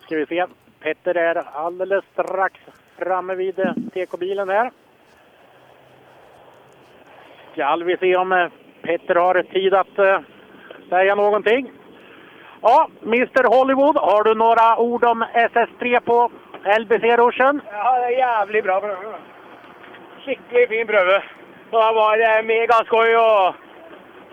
Ska 0.00 0.16
vi 0.16 0.26
se. 0.26 0.46
Petter 0.80 1.16
är 1.16 1.44
alldeles 1.52 2.04
strax 2.12 2.54
framme 3.04 3.34
vid 3.34 3.58
eh, 3.58 3.72
TK-bilen 3.94 4.48
där. 4.48 4.70
Ska 7.52 7.76
vi 7.76 7.96
se 7.96 8.16
om 8.16 8.32
eh, 8.32 8.48
Petter 8.82 9.14
har 9.14 9.42
tid 9.42 9.74
att 9.74 9.98
eh, 9.98 10.20
säga 10.88 11.14
någonting. 11.14 11.72
Ja, 12.62 12.88
Mr 13.02 13.58
Hollywood, 13.58 13.96
har 13.96 14.24
du 14.24 14.34
några 14.34 14.78
ord 14.78 15.04
om 15.04 15.24
SS3 15.34 16.00
på 16.00 16.30
LBC-ruschen? 16.80 17.60
Ja, 17.72 17.98
det 17.98 18.04
är 18.04 18.18
jävligt 18.18 18.64
bra 18.64 18.80
prøve. 18.80 19.16
Skikkelig 20.24 20.68
fin 20.68 20.86
prøve. 20.86 21.22
Det 21.70 21.76
var 21.76 22.38
eh, 22.38 22.44
megaskoj 22.44 23.16
och 23.16 23.54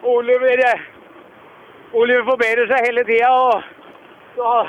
Oliver 0.01 0.81
Oliver 1.91 2.23
forbedrer 2.23 2.67
seg 2.67 2.85
hele 2.85 3.03
tida. 3.03 3.31
og 3.31 3.63
så, 4.35 4.67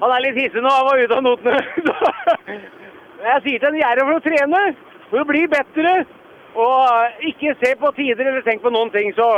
Han 0.00 0.12
er 0.14 0.20
litt 0.20 0.40
hissig 0.40 0.62
nå, 0.62 0.70
han 0.70 0.86
var 0.86 0.98
ute 0.98 1.16
av 1.16 1.22
notene. 1.22 1.62
Jeg 3.22 3.42
sier 3.44 3.58
til 3.58 3.68
han 3.68 3.78
gjør 3.80 3.98
det 3.98 4.06
for 4.08 4.18
å 4.18 4.24
trene, 4.24 4.62
for 5.10 5.22
å 5.22 5.28
bli 5.28 5.42
bedre. 5.50 5.94
Og 6.58 6.80
eh, 6.86 7.26
ikke 7.30 7.54
se 7.60 7.74
på 7.80 7.90
tider 7.96 8.26
eller 8.30 8.44
tenk 8.46 8.62
på 8.62 8.70
noen 8.74 8.90
ting. 8.94 9.10
Så. 9.16 9.28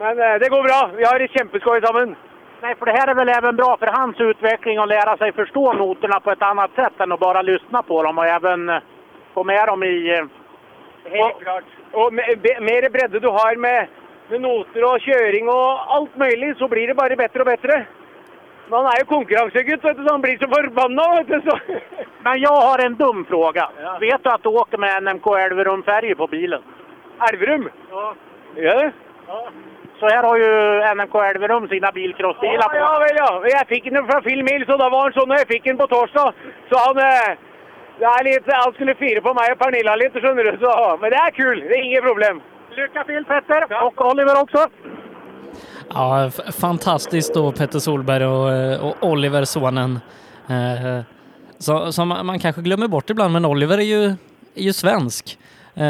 Men 0.00 0.20
eh, 0.20 0.36
det 0.42 0.50
går 0.52 0.62
bra. 0.68 0.80
Vi 0.96 1.04
har 1.08 1.26
kjempeskoj 1.38 1.80
sammen. 1.86 2.14
Nej, 2.62 2.74
för 2.78 2.86
det 2.86 2.92
här 2.92 3.08
är 3.08 3.14
väl 3.14 3.28
även 3.28 3.56
bra 3.56 3.76
för 3.76 3.86
hans 3.86 4.20
utveckling 4.20 4.78
att 4.78 4.88
lära 4.88 5.16
sig 5.16 5.32
förstå 5.32 5.72
noterna 5.72 6.20
på 6.20 6.30
ett 6.30 6.42
annat 6.42 6.70
sätt 6.74 7.00
än 7.00 7.12
att 7.12 7.20
bara 7.20 7.42
lyssna 7.42 7.82
på 7.82 8.02
dem 8.02 8.18
och 8.18 8.26
även 8.26 8.68
eh, 8.68 8.80
få 9.34 9.44
med 9.44 9.66
dem 9.68 9.82
i... 9.82 10.22
Helt 11.04 11.40
klart. 11.42 11.64
Og 11.92 12.12
me- 12.12 12.36
be- 12.42 12.60
mer 12.60 12.90
bredde 12.90 13.20
du 13.20 13.28
har 13.28 13.56
med, 13.56 13.86
med 14.30 14.40
noter 14.40 14.84
og 14.88 15.00
kjøring 15.04 15.48
og 15.52 15.92
alt 15.96 16.16
mulig, 16.16 16.54
så 16.58 16.68
blir 16.68 16.88
det 16.88 16.96
bare 16.96 17.16
bedre 17.16 17.44
og 17.44 17.46
bedre. 17.46 17.76
Jo 18.70 19.06
konkurransegutt, 19.06 19.84
vet 19.84 19.96
du, 19.96 20.04
så 20.04 20.12
han 20.12 20.20
blir 20.20 20.38
så 20.38 20.48
forbanna, 20.48 21.02
vet 21.16 21.28
du. 21.28 21.50
Så. 21.50 21.58
Men 22.24 22.40
jag 22.40 22.56
har 22.56 22.78
en 22.86 22.94
dum 22.94 23.24
fråga. 23.24 23.68
Vet 24.00 24.22
du 24.24 24.30
att 24.30 24.42
du 24.42 24.48
åker 24.48 24.78
med 24.78 25.02
NMK 25.02 25.26
Elverum-färger 25.26 26.14
på 26.14 26.26
bilen? 26.26 26.62
Elverum? 27.30 27.68
Ja. 27.90 28.14
Gjør 28.56 28.82
det? 28.82 28.92
Så 30.00 30.06
här 30.08 30.22
har 30.22 30.36
ju 30.36 30.94
NMK 30.94 31.14
Elverum 31.14 31.68
sina 31.68 31.92
bilcrossbilar 31.92 32.54
Ja, 32.62 32.68
på. 32.68 32.76
ja 32.76 32.98
vel, 32.98 33.16
ja. 33.16 33.58
Jeg 33.58 33.66
fikk 33.68 33.90
den 33.92 34.06
fra 34.06 34.20
Phil 34.20 34.42
Mills, 34.44 34.68
og 34.68 34.78
da 34.78 34.88
var 34.88 35.02
han 35.02 35.12
sånn 35.12 35.28
når 35.28 35.38
jeg 35.42 35.48
fikk 35.52 35.64
den 35.64 35.78
på 35.78 35.86
torsdag. 35.86 36.32
Så 36.70 36.80
han 36.86 36.98
eh, 36.98 37.36
det 37.98 38.08
er 38.10 38.24
litt, 38.26 38.48
Han 38.52 38.72
skulle 38.74 38.94
fire 38.98 39.20
på 39.22 39.34
meg 39.38 39.52
og 39.54 39.58
Pernilla 39.60 39.94
litt, 39.96 40.16
skjønner 40.18 40.50
du. 40.50 40.58
Så, 40.64 40.72
men 41.00 41.10
det 41.14 41.20
er 41.20 41.36
kul. 41.36 41.60
Det 41.60 41.76
er 41.78 41.84
ingen 41.84 42.02
problem. 42.02 42.40
Lycka 42.76 43.04
till 43.04 43.24
Petter 43.24 43.84
och 43.86 44.06
Oliver 44.10 44.42
också. 44.42 44.66
Ja, 45.88 46.30
fantastiskt 46.52 47.34
då 47.34 47.52
Petter 47.52 47.78
Solberg 47.78 48.26
och, 48.26 48.52
eh, 48.52 48.80
och 48.80 49.08
Oliver, 49.10 49.44
sonen. 49.44 50.00
Eh, 50.48 51.00
så, 51.58 51.92
som 51.92 52.08
man 52.08 52.38
kanske 52.38 52.62
glömmer 52.62 52.88
bort 52.88 53.10
ibland, 53.10 53.32
men 53.32 53.44
Oliver 53.44 53.78
är 53.78 53.82
ju, 53.82 54.04
är 54.54 54.62
ju 54.62 54.72
svensk. 54.72 55.38
Eh, 55.74 55.84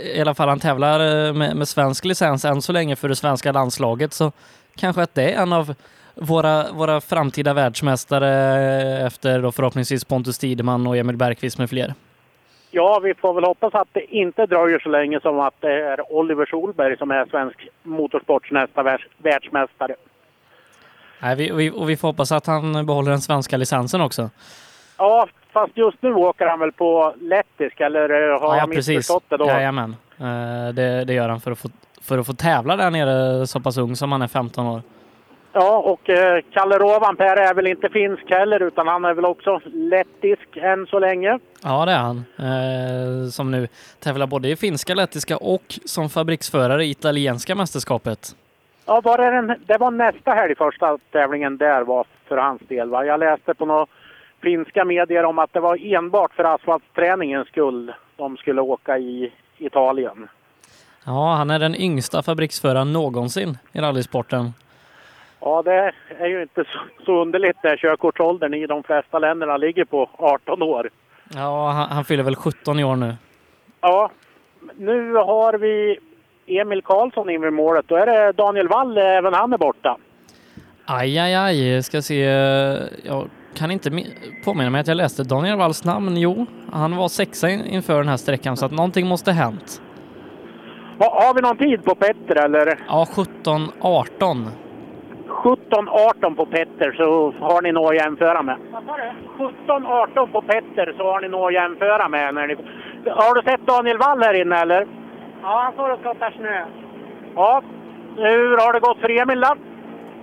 I 0.00 0.20
alla 0.20 0.34
fall 0.34 0.48
han 0.48 0.60
tävlar 0.60 1.26
eh, 1.26 1.32
med, 1.32 1.56
med 1.56 1.68
svensk 1.68 2.04
licens 2.04 2.44
än 2.44 2.62
så 2.62 2.72
länge 2.72 2.96
för 2.96 3.08
det 3.08 3.16
svenska 3.16 3.52
landslaget, 3.52 4.12
så 4.12 4.32
kanske 4.76 5.02
att 5.02 5.14
det 5.14 5.32
är 5.32 5.42
en 5.42 5.52
av 5.52 5.74
våra, 6.14 6.72
våra 6.72 7.00
framtida 7.00 7.54
världsmästare 7.54 9.06
efter 9.06 9.42
då 9.42 9.52
förhoppningsvis 9.52 10.04
Pontus 10.04 10.38
Tideman 10.38 10.86
och 10.86 10.96
Emil 10.96 11.16
Bergqvist 11.16 11.58
med 11.58 11.70
fler. 11.70 11.94
Ja, 12.74 13.00
vi 13.02 13.14
får 13.14 13.34
väl 13.34 13.44
hoppas 13.44 13.74
att 13.74 13.88
det 13.92 14.14
inte 14.14 14.46
dröjer 14.46 14.78
så 14.78 14.88
länge 14.88 15.20
som 15.20 15.40
att 15.40 15.54
det 15.60 15.72
är 15.72 16.12
Oliver 16.12 16.46
Solberg 16.46 16.98
som 16.98 17.10
är 17.10 17.26
svensk 17.26 17.68
motorsports 17.82 18.50
nästa 18.50 18.82
världs- 18.82 19.08
världsmästare. 19.18 19.94
Nej, 21.22 21.36
vi, 21.36 21.52
och 21.52 21.60
vi, 21.60 21.70
och 21.70 21.90
vi 21.90 21.96
får 21.96 22.08
hoppas 22.08 22.32
att 22.32 22.46
han 22.46 22.86
behåller 22.86 23.10
den 23.10 23.20
svenska 23.20 23.56
licensen 23.56 24.00
också. 24.00 24.30
Ja, 24.98 25.28
fast 25.52 25.76
just 25.76 26.02
nu 26.02 26.14
åker 26.14 26.46
han 26.46 26.60
väl 26.60 26.72
på 26.72 27.14
lettisk, 27.20 27.80
eller 27.80 28.10
eh, 28.10 28.40
har 28.40 28.54
ja, 28.54 28.58
jag 28.58 28.68
missförstått 28.68 29.24
det 29.28 29.36
då? 29.36 29.46
Jajamän. 29.46 29.96
Eh, 30.18 30.74
det, 30.74 31.04
det 31.04 31.12
gör 31.14 31.28
han 31.28 31.40
för 31.40 31.50
att, 31.50 31.58
få, 31.58 31.68
för 32.02 32.18
att 32.18 32.26
få 32.26 32.32
tävla 32.32 32.76
där 32.76 32.90
nere 32.90 33.46
så 33.46 33.60
pass 33.60 33.78
ung 33.78 33.96
som 33.96 34.12
han 34.12 34.22
är 34.22 34.28
15 34.28 34.66
år. 34.66 34.82
Ja, 35.52 35.78
och 35.78 36.10
eh, 36.10 36.42
Kalle 36.52 36.78
Rovanperä 36.78 37.48
är 37.48 37.54
väl 37.54 37.66
inte 37.66 37.88
finsk 37.88 38.30
heller, 38.30 38.62
utan 38.62 38.88
han 38.88 39.04
är 39.04 39.14
väl 39.14 39.24
också 39.24 39.60
lettisk 39.72 40.56
än 40.56 40.86
så 40.86 40.98
länge. 40.98 41.38
Ja, 41.62 41.84
det 41.84 41.92
är 41.92 41.98
han. 41.98 42.24
Eh, 42.38 43.28
som 43.30 43.50
nu 43.50 43.68
tävlar 44.00 44.26
både 44.26 44.48
i 44.48 44.56
finska, 44.56 44.94
lettiska 44.94 45.36
och 45.36 45.78
som 45.84 46.10
fabriksförare 46.10 46.84
i 46.84 46.90
italienska 46.90 47.54
mästerskapet. 47.54 48.36
Ja, 48.86 49.00
var 49.00 49.18
det, 49.18 49.30
den, 49.30 49.54
det 49.66 49.78
var 49.78 49.90
nästa 49.90 50.30
helg 50.30 50.54
första 50.54 50.98
tävlingen 51.10 51.56
där 51.56 51.82
var 51.82 52.06
för 52.28 52.36
hans 52.36 52.62
del. 52.68 52.90
Va? 52.90 53.04
Jag 53.04 53.20
läste 53.20 53.54
på 53.54 53.66
några 53.66 53.86
finska 54.42 54.84
medier 54.84 55.24
om 55.24 55.38
att 55.38 55.52
det 55.52 55.60
var 55.60 55.94
enbart 55.94 56.34
för 56.34 56.44
asfaltträningens 56.44 57.48
skull 57.48 57.92
de 58.16 58.36
skulle 58.36 58.60
åka 58.60 58.98
i 58.98 59.32
Italien. 59.58 60.28
Ja, 61.06 61.34
han 61.34 61.50
är 61.50 61.58
den 61.58 61.74
yngsta 61.74 62.22
fabriksföraren 62.22 62.92
någonsin 62.92 63.58
i 63.72 63.80
rallysporten. 63.80 64.52
Ja, 65.44 65.62
det 65.62 65.92
är 66.18 66.26
ju 66.26 66.42
inte 66.42 66.64
så, 66.64 67.04
så 67.04 67.22
underligt 67.22 67.56
där 67.62 67.76
körkortsåldern 67.76 68.54
i 68.54 68.66
de 68.66 68.82
flesta 68.82 69.18
länderna 69.18 69.56
ligger 69.56 69.84
på 69.84 70.10
18 70.18 70.62
år. 70.62 70.90
Ja, 71.34 71.70
han, 71.70 71.88
han 71.90 72.04
fyller 72.04 72.22
väl 72.22 72.36
17 72.36 72.80
i 72.80 72.84
år 72.84 72.96
nu. 72.96 73.14
Ja, 73.80 74.10
nu 74.76 75.12
har 75.14 75.54
vi 75.58 75.98
Emil 76.46 76.82
Karlsson 76.82 77.30
in 77.30 77.40
vid 77.40 77.52
målet. 77.52 77.84
Då 77.88 77.96
är 77.96 78.06
det 78.06 78.32
Daniel 78.32 78.68
Wall, 78.68 78.98
även 78.98 79.34
han 79.34 79.52
är 79.52 79.58
borta. 79.58 79.96
Aj, 80.84 81.18
aj, 81.18 81.34
aj. 81.34 81.82
Ska 81.82 82.02
se. 82.02 82.16
Jag 83.04 83.28
kan 83.54 83.70
inte 83.70 83.90
mi- 83.90 84.42
påminna 84.44 84.70
mig 84.70 84.80
att 84.80 84.88
jag 84.88 84.96
läste 84.96 85.22
Daniel 85.24 85.58
Walls 85.58 85.84
namn. 85.84 86.16
Jo, 86.16 86.46
han 86.72 86.96
var 86.96 87.08
sexa 87.08 87.50
in- 87.50 87.66
inför 87.66 87.98
den 87.98 88.08
här 88.08 88.16
sträckan 88.16 88.56
så 88.56 88.66
att 88.66 88.72
någonting 88.72 89.06
måste 89.06 89.32
hänt. 89.32 89.82
Ha, 90.98 91.24
har 91.26 91.34
vi 91.34 91.40
någon 91.40 91.56
tid 91.56 91.84
på 91.84 91.94
Petter 91.94 92.44
eller? 92.44 92.78
Ja, 92.88 93.06
17, 93.16 93.68
18. 93.80 94.48
17-18 95.42 96.34
på 96.36 96.46
Petter 96.46 96.92
så 96.92 97.34
har 97.40 97.62
ni 97.62 97.72
något 97.72 97.90
att 97.90 97.96
jämföra 97.96 98.42
med. 98.42 98.56
Vad 98.72 98.84
sa 98.84 98.96
du? 98.96 99.44
17-18 99.66 100.32
på 100.32 100.42
Petter 100.42 100.94
så 100.96 101.04
har 101.12 101.20
ni 101.20 101.28
något 101.28 101.46
att 101.46 101.54
jämföra 101.54 102.08
med. 102.08 102.34
När 102.34 102.46
ni... 102.46 102.56
Har 103.10 103.34
du 103.34 103.42
sett 103.42 103.66
Daniel 103.66 103.98
Wall 103.98 104.22
här 104.22 104.40
inne 104.40 104.56
eller? 104.56 104.86
Ja, 105.42 105.60
han 105.64 105.72
står 105.72 105.90
och 105.90 106.00
skottar 106.00 106.30
snö. 106.30 106.64
Ja. 107.34 107.62
Hur 108.16 108.56
har 108.56 108.72
det 108.72 108.80
gått 108.80 108.98
för 108.98 109.10
Emil 109.10 109.40
då? 109.40 109.54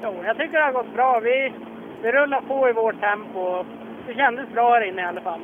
Jo, 0.04 0.14
jag 0.26 0.38
tycker 0.38 0.58
det 0.58 0.66
har 0.66 0.72
gått 0.72 0.94
bra. 0.94 1.20
Vi, 1.20 1.54
vi 2.02 2.12
rullar 2.12 2.42
på 2.42 2.70
i 2.70 2.74
vårt 2.74 3.02
tempo. 3.02 3.66
Det 4.08 4.14
kändes 4.14 4.50
bra 4.50 4.70
här 4.74 4.88
inne 4.88 5.02
i 5.02 5.06
alla 5.06 5.22
fall. 5.22 5.40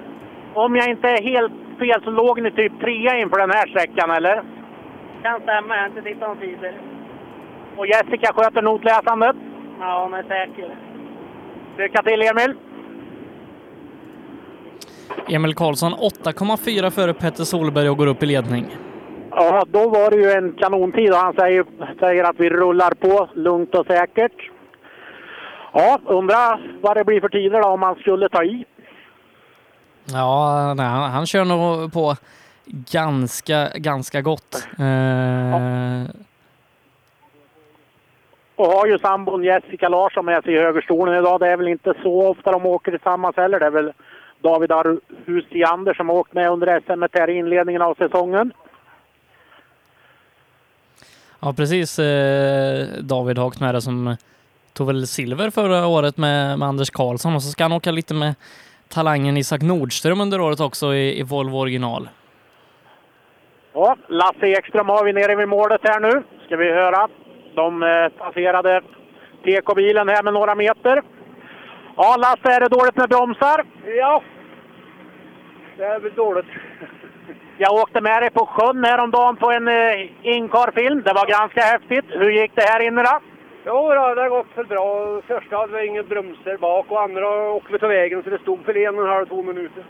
Om 0.53 0.76
jag 0.76 0.89
inte 0.89 1.10
är 1.10 1.22
helt 1.23 1.53
fel 1.80 2.03
så 2.03 2.10
låg 2.10 2.41
ni 2.41 2.52
typ 2.52 2.80
trea 2.80 3.18
inför 3.18 3.39
den 3.39 3.52
här 3.52 3.68
sträckan 3.68 4.11
eller? 4.11 4.43
Kan 5.23 5.41
stämma, 5.41 5.76
jag 5.76 5.81
har 5.81 5.89
inte 5.89 6.02
tittat 6.02 6.27
någon 6.27 6.38
tider. 6.38 6.73
Och 7.77 7.88
Jessica 7.88 8.34
sköter 8.34 8.61
notläsandet? 8.61 9.35
Ja, 9.80 10.03
hon 10.03 10.14
är 10.14 10.23
säker. 10.23 10.77
Lycka 11.77 12.03
till 12.03 12.22
Emil! 12.22 12.56
Emil 15.30 15.56
Karlsson 15.56 15.93
8,4 15.93 16.89
före 16.89 17.14
Petter 17.14 17.43
Solberg 17.43 17.89
och 17.89 17.97
går 17.97 18.07
upp 18.07 18.23
i 18.23 18.26
ledning. 18.26 18.77
Ja, 19.31 19.65
då 19.68 19.89
var 19.89 20.11
det 20.11 20.18
ju 20.18 20.31
en 20.31 20.53
kanontid 20.53 21.11
och 21.11 21.18
han 21.18 21.34
säger, 21.34 21.65
säger 21.99 22.23
att 22.23 22.39
vi 22.39 22.49
rullar 22.49 22.91
på 22.91 23.30
lugnt 23.34 23.76
och 23.76 23.85
säkert. 23.85 24.52
Ja, 25.73 25.99
undrar 26.06 26.77
vad 26.81 26.97
det 26.97 27.03
blir 27.06 27.22
för 27.22 27.30
tider 27.30 27.61
då 27.61 27.68
om 27.68 27.80
man 27.80 27.95
skulle 27.95 28.30
ta 28.30 28.43
i. 28.43 28.65
Ja, 30.06 30.73
nej, 30.77 30.85
han, 30.85 31.11
han 31.11 31.26
kör 31.26 31.45
nog 31.45 31.93
på 31.93 32.15
ganska, 32.91 33.69
ganska 33.76 34.22
gott. 34.22 34.68
Eh, 34.80 36.10
Och 38.56 38.68
har 38.68 38.86
ju 38.86 38.99
sambon 38.99 39.44
Jessica 39.44 39.90
Larsson 39.90 40.26
med 40.26 40.44
sig 40.44 40.53
i 40.53 40.57
högerstolen 40.57 41.19
idag. 41.19 41.40
Det 41.40 41.48
är 41.48 41.57
väl 41.57 41.68
inte 41.68 41.94
så 42.03 42.27
ofta 42.27 42.52
de 42.52 42.65
åker 42.65 42.91
tillsammans 42.91 43.36
heller. 43.36 43.60
Det 43.60 43.65
är 43.65 43.72
väl 43.72 43.94
David 44.41 44.72
Husiander 45.26 45.94
som 45.94 46.10
har 46.10 46.15
åkt 46.15 46.34
med 46.34 46.52
under 46.52 46.80
SM 46.80 47.18
här 47.19 47.30
i 47.30 47.38
inledningen 47.38 47.82
av 47.82 47.95
säsongen. 47.95 48.53
Ja, 51.40 51.53
precis. 51.53 51.99
Eh, 51.99 52.88
David 53.02 53.38
har 53.38 53.45
åkt 53.45 53.60
med 53.60 53.76
det 53.76 53.82
som 53.82 54.15
tog 54.73 54.88
väl 54.88 55.07
silver 55.07 55.49
förra 55.49 55.88
året 55.88 56.18
med, 56.18 56.60
med 56.60 56.68
Anders 56.68 56.90
Karlsson 56.90 57.36
och 57.36 57.44
så 57.44 57.49
ska 57.49 57.64
han 57.64 57.72
åka 57.72 57.91
lite 57.91 58.14
med 58.14 58.36
talangen 58.90 59.38
Isak 59.38 59.61
Nordström 59.61 60.22
under 60.22 60.41
året 60.41 60.60
också 60.60 60.94
i, 60.94 61.19
i 61.19 61.23
Volvo 61.23 61.57
original. 61.57 62.10
Ja, 63.73 63.95
Lasse 64.07 64.48
Ekström 64.48 64.90
har 64.90 65.06
vi 65.06 65.14
nere 65.14 65.36
vid 65.36 65.48
målet 65.48 65.82
här 65.84 65.99
nu. 65.99 66.23
Ska 66.45 66.57
vi 66.57 66.72
höra. 66.72 67.07
De 67.56 67.84
eh, 67.84 68.10
passerade 68.10 68.82
TK-bilen 69.44 70.10
här 70.10 70.23
med 70.23 70.34
några 70.34 70.56
meter. 70.56 71.02
Ja, 71.98 72.15
Lasse, 72.18 72.56
är 72.56 72.60
det 72.60 72.77
dåligt 72.77 72.98
med 72.98 73.10
bromsar? 73.10 73.65
Ja, 73.86 74.22
det 75.77 75.84
är 75.84 75.99
väl 75.99 76.14
dåligt. 76.14 76.45
Jag 77.57 77.73
åkte 77.73 78.02
med 78.02 78.22
dig 78.22 78.30
på 78.30 78.45
sjön 78.45 78.84
häromdagen 78.84 79.36
på 79.36 79.52
en 79.52 79.68
eh, 79.68 80.10
inkarfilm. 80.22 81.02
Det 81.02 81.14
var 81.14 81.27
ganska 81.27 81.61
häftigt. 81.61 82.06
Hur 82.07 82.30
gick 82.30 82.52
det 82.56 82.61
här 82.61 82.88
inne 82.88 83.03
då? 83.03 83.19
Jo, 83.65 83.73
då, 83.73 84.15
det 84.15 84.22
har 84.22 84.30
gått 84.30 84.57
väl 84.57 84.65
bra. 84.65 85.22
Första 85.27 85.57
hade 85.57 85.73
vi 85.73 85.88
inga 85.88 86.03
bromsar 86.03 86.57
bak 86.57 86.86
och 86.90 87.02
andra 87.02 87.49
åkte 87.52 87.73
vi 87.73 87.80
till 87.80 87.88
vägen 87.88 88.23
så 88.23 88.30
det 88.30 88.41
stod 88.41 88.65
för 88.65 88.77
en 88.77 88.99
och 88.99 89.06
en 89.06 89.11
halv, 89.11 89.26
två 89.26 89.44
minuter. 89.44 89.84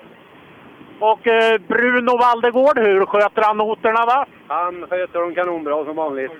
Och 0.99 1.27
eh, 1.27 1.61
Bruno 1.67 2.17
Valdegård, 2.17 2.79
hur 2.79 3.05
sköter 3.05 3.41
han 3.41 3.57
noterna 3.57 4.05
då? 4.05 4.25
Han 4.47 4.85
sköter 4.89 5.19
dem 5.19 5.35
kanonbra 5.35 5.85
som 5.85 5.95
vanligt. 5.95 6.31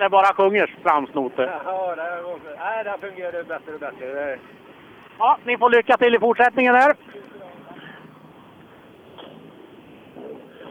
Det 0.00 0.08
bara 0.08 0.34
sjunger 0.34 0.74
framsnoter. 0.82 1.60
Ja, 1.64 1.94
det, 1.96 2.02
nej, 2.58 2.84
det 2.84 3.08
fungerar 3.08 3.42
bättre 3.44 3.74
och 3.74 3.80
bättre. 3.80 4.06
Det- 4.14 4.38
Ja, 5.18 5.38
ni 5.44 5.58
får 5.58 5.70
lycka 5.70 5.96
till 5.96 6.14
i 6.14 6.18
fortsättningen 6.18 6.74
här. 6.74 6.94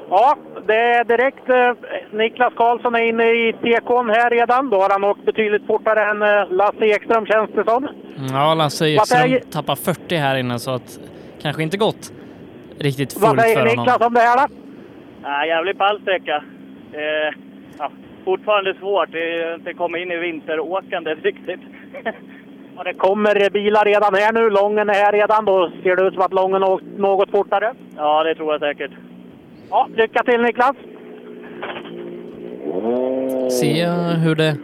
Ja, 0.09 0.37
det 0.67 0.75
är 0.75 1.03
direkt. 1.03 1.49
Eh, 1.49 1.71
Niklas 2.17 2.53
Karlsson 2.55 2.95
är 2.95 2.99
inne 3.03 3.23
i 3.23 3.53
tekon 3.61 4.09
här 4.09 4.29
redan. 4.29 4.69
Då 4.69 4.81
har 4.81 4.89
han 4.89 5.03
åkt 5.03 5.25
betydligt 5.25 5.67
fortare 5.67 6.03
än 6.11 6.21
eh, 6.21 6.51
Lasse 6.51 6.85
Ekström 6.85 7.25
känns 7.25 7.49
det 7.55 7.63
som. 7.63 7.87
Ja, 8.33 8.53
Lasse 8.53 8.83
Vad 8.83 8.91
Ekström 8.93 9.21
säger- 9.21 9.39
tappar 9.39 9.75
40 9.75 10.15
här 10.15 10.35
inne 10.37 10.59
så 10.59 10.71
att 10.71 10.99
kanske 11.41 11.63
inte 11.63 11.77
gått 11.77 12.11
riktigt 12.79 13.17
Vad 13.17 13.29
fullt 13.29 13.41
säger 13.41 13.55
för 13.57 13.65
Niklas 13.65 13.87
honom. 13.87 14.07
om 14.07 14.13
det 14.13 14.19
här 14.19 14.47
då? 14.47 14.53
Ja, 15.23 15.45
jävligt 15.45 15.77
pall 15.77 16.01
sträcka. 16.01 16.43
Eh, 16.93 17.33
ja, 17.79 17.91
fortfarande 18.29 18.73
svårt. 18.79 19.11
Det 19.11 19.41
är 19.41 19.55
inte 19.55 19.73
komma 19.73 19.97
in 19.97 20.11
i 20.11 20.17
vinteråkandet 20.17 21.17
riktigt. 21.23 21.59
Och 22.77 22.83
det 22.85 22.93
kommer 22.93 23.43
eh, 23.43 23.49
bilar 23.49 23.85
redan 23.85 24.13
här 24.13 24.33
nu. 24.33 24.49
Lången 24.49 24.89
är 24.89 24.93
här 24.93 25.11
redan. 25.11 25.45
Då 25.45 25.71
ser 25.83 25.95
det 25.95 26.03
ut 26.07 26.13
som 26.13 26.23
att 26.23 26.33
Lången 26.33 26.63
åkt 26.63 26.83
något 26.97 27.31
fortare. 27.31 27.73
Ja, 27.95 28.23
det 28.23 28.35
tror 28.35 28.51
jag 28.51 28.59
säkert. 28.61 28.91
Ja, 29.69 29.87
lycka 29.95 30.23
till 30.23 30.41
Niklas! 30.41 30.75
Se 33.59 33.87
hur 34.23 34.35
det 34.35 34.57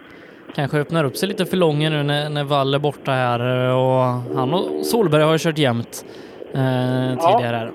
kanske 0.55 0.77
öppnar 0.77 1.03
upp 1.03 1.17
sig 1.17 1.29
lite 1.29 1.45
för 1.45 1.57
Lången 1.57 1.93
nu 1.93 2.03
när, 2.03 2.29
när 2.29 2.43
Wall 2.43 2.73
är 2.73 2.79
borta 2.79 3.11
här 3.11 3.39
och 3.75 4.03
han 4.37 4.53
och 4.53 4.85
Solberg 4.85 5.23
har 5.23 5.31
ju 5.31 5.37
kört 5.37 5.57
jämnt 5.57 6.05
eh, 6.53 7.27
tidigare 7.27 7.57
här. 7.57 7.71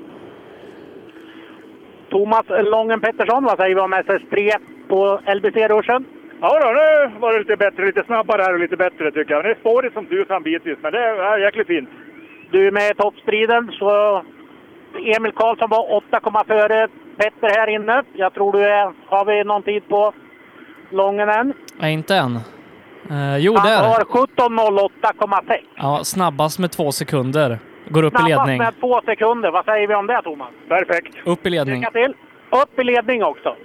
Thomas 2.11 2.45
Lången 2.49 3.01
Pettersson, 3.01 3.45
vad 3.45 3.57
säger 3.57 3.75
vi 3.75 3.81
om 3.81 3.95
SS3 3.95 4.53
på 4.93 5.21
LBC-ruschen? 5.37 6.05
Ja 6.41 6.51
då, 6.63 6.69
nu 6.81 7.19
var 7.21 7.33
det 7.33 7.39
lite 7.39 7.57
bättre, 7.57 7.87
lite 7.87 8.05
snabbare 8.05 8.43
här 8.43 8.53
och 8.55 8.61
lite 8.61 8.77
bättre 8.77 9.11
tycker 9.11 9.35
jag. 9.35 9.45
Det 9.45 9.51
är 9.51 9.61
spårigt 9.65 9.95
som 9.95 10.07
tusan 10.07 10.43
bitvis, 10.43 10.79
men 10.83 10.93
det 10.93 10.99
är 10.99 11.39
jäkligt 11.39 11.67
fint. 11.67 11.89
Du 12.51 12.67
är 12.67 12.71
med 12.73 12.91
i 12.91 12.95
toppstriden, 12.95 13.71
så 13.79 13.91
Emil 15.17 15.33
Karlsson 15.33 15.71
var 15.71 15.95
8, 15.97 16.45
före 16.47 16.89
Petter 17.17 17.49
här 17.59 17.67
inne. 17.77 18.03
Jag 18.13 18.35
tror 18.35 18.53
du 18.53 18.65
är... 18.65 18.93
Har 19.07 19.25
vi 19.25 19.45
någon 19.45 19.63
tid 19.63 19.89
på 19.89 20.13
Lången 20.91 21.29
än? 21.29 21.53
Nej, 21.81 21.93
inte 21.93 22.17
än. 22.17 22.37
Eh, 23.11 23.37
jo, 23.39 23.55
Han 23.57 23.67
där. 23.71 23.89
har 23.89 24.05
17.08,6. 24.05 25.59
Ja, 25.77 26.01
snabbast 26.05 26.59
med 26.59 26.71
två 26.71 26.93
sekunder. 26.93 27.59
Går 27.89 28.03
upp 28.03 28.15
i 28.15 28.17
Snabbast 28.17 28.29
ledning. 28.47 28.59
med 28.59 28.81
två 28.81 29.01
sekunder. 29.05 29.51
Vad 29.51 29.65
säger 29.65 29.87
vi 29.89 29.95
om 29.95 30.07
det, 30.07 30.23
Thomas? 30.23 30.49
Perfekt. 30.69 31.17
Upp 31.25 31.47
i 31.47 31.51
ledning. 31.51 31.81
Lycka 31.81 31.91
till! 31.91 32.15
Upp 32.63 32.79
i 32.79 32.85
ledning 32.85 33.25
också. 33.25 33.57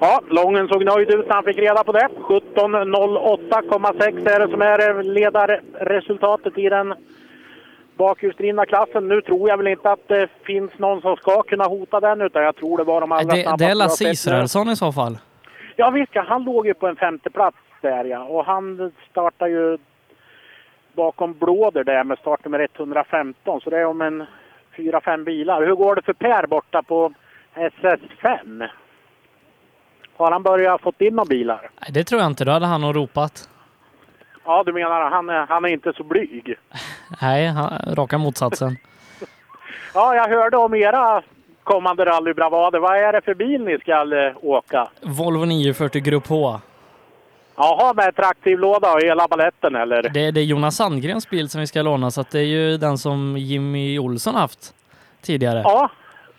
Ja, 0.00 0.20
Lången 0.30 0.68
såg 0.68 0.84
nöjd 0.84 1.10
ut 1.10 1.26
när 1.26 1.34
han 1.34 1.44
fick 1.44 1.58
reda 1.58 1.84
på 1.84 1.92
det. 1.92 2.08
17.08,6 2.18 4.30
är 4.30 4.40
det 4.40 4.48
som 4.50 4.62
är 4.62 5.02
ledarresultatet 5.02 6.58
i 6.58 6.68
den 6.68 6.94
bakhjulsdrivna 7.96 8.66
klassen. 8.66 9.08
Nu 9.08 9.20
tror 9.20 9.48
jag 9.48 9.56
väl 9.56 9.66
inte 9.66 9.90
att 9.90 10.08
det 10.08 10.28
finns 10.42 10.78
någon 10.78 11.00
som 11.00 11.16
ska 11.16 11.42
kunna 11.42 11.64
hota 11.64 12.00
den, 12.00 12.20
utan 12.20 12.42
jag 12.42 12.56
tror 12.56 12.78
det 12.78 12.84
var 12.84 13.00
de 13.00 13.12
allra 13.12 13.34
Det, 13.34 13.42
snabbaste 13.42 13.64
det 13.64 13.70
är 13.70 13.74
Lasse. 13.74 14.10
Israelsson 14.10 14.68
i 14.68 14.76
så 14.76 14.92
fall. 14.92 15.18
Ja 15.76 15.90
visst, 15.90 16.14
ja, 16.14 16.24
han 16.28 16.44
låg 16.44 16.66
ju 16.66 16.74
på 16.74 16.86
en 16.86 16.96
femte 16.96 17.30
plats 17.30 17.56
där 17.80 18.04
ja. 18.04 18.24
Och 18.24 18.44
han 18.44 18.92
startar 19.10 19.46
ju 19.46 19.78
bakom 20.94 21.32
Blåder 21.32 21.84
där 21.84 22.04
med 22.04 22.18
startnummer 22.18 22.68
115. 22.76 23.60
Så 23.60 23.70
det 23.70 23.78
är 23.78 23.86
om 23.86 24.00
en 24.00 24.24
fyra, 24.76 25.00
fem 25.00 25.24
bilar. 25.24 25.66
Hur 25.66 25.74
går 25.74 25.94
det 25.94 26.02
för 26.02 26.12
Per 26.12 26.46
borta 26.46 26.82
på 26.82 27.12
SS5? 27.54 28.68
Har 30.16 30.32
han 30.32 30.42
börjat 30.42 30.80
fått 30.82 31.00
in 31.00 31.14
några 31.14 31.28
bilar? 31.28 31.70
Nej, 31.80 31.90
det 31.92 32.04
tror 32.04 32.20
jag 32.20 32.30
inte. 32.30 32.44
Då 32.44 32.52
hade 32.52 32.66
han 32.66 32.80
nog 32.80 32.96
ropat. 32.96 33.48
Ja, 34.44 34.62
du 34.66 34.72
menar 34.72 35.10
han 35.10 35.28
är, 35.28 35.46
han 35.46 35.64
är 35.64 35.68
inte 35.68 35.92
så 35.96 36.04
blyg? 36.04 36.54
Nej, 37.22 37.46
han, 37.46 37.94
raka 37.94 38.18
motsatsen. 38.18 38.76
Ja, 39.94 40.14
jag 40.14 40.28
hörde 40.28 40.56
om 40.56 40.74
era 40.74 41.22
kommande 41.64 42.04
rallybravader. 42.04 42.78
Vad 42.78 42.96
är 42.96 43.12
det 43.12 43.20
för 43.20 43.34
bil 43.34 43.64
ni 43.64 43.78
ska 43.78 43.92
eh, 43.92 44.36
åka? 44.42 44.88
Volvo 45.02 45.44
940 45.44 46.02
Grupp 46.02 46.26
H. 46.26 46.60
Jaha, 47.56 47.94
med 47.94 48.16
traktivlåda 48.16 48.92
och 48.92 49.00
hela 49.02 49.28
baletten 49.28 49.74
eller? 49.74 50.02
Det, 50.02 50.30
det 50.30 50.40
är 50.40 50.44
Jonas 50.44 50.76
Sandgrens 50.76 51.30
bil 51.30 51.48
som 51.48 51.60
vi 51.60 51.66
ska 51.66 51.82
låna, 51.82 52.10
så 52.10 52.24
det 52.30 52.38
är 52.38 52.44
ju 52.44 52.76
den 52.76 52.98
som 52.98 53.36
Jimmy 53.36 53.98
Olsson 53.98 54.34
haft 54.34 54.74
tidigare. 55.22 55.60
Ja, 55.64 55.90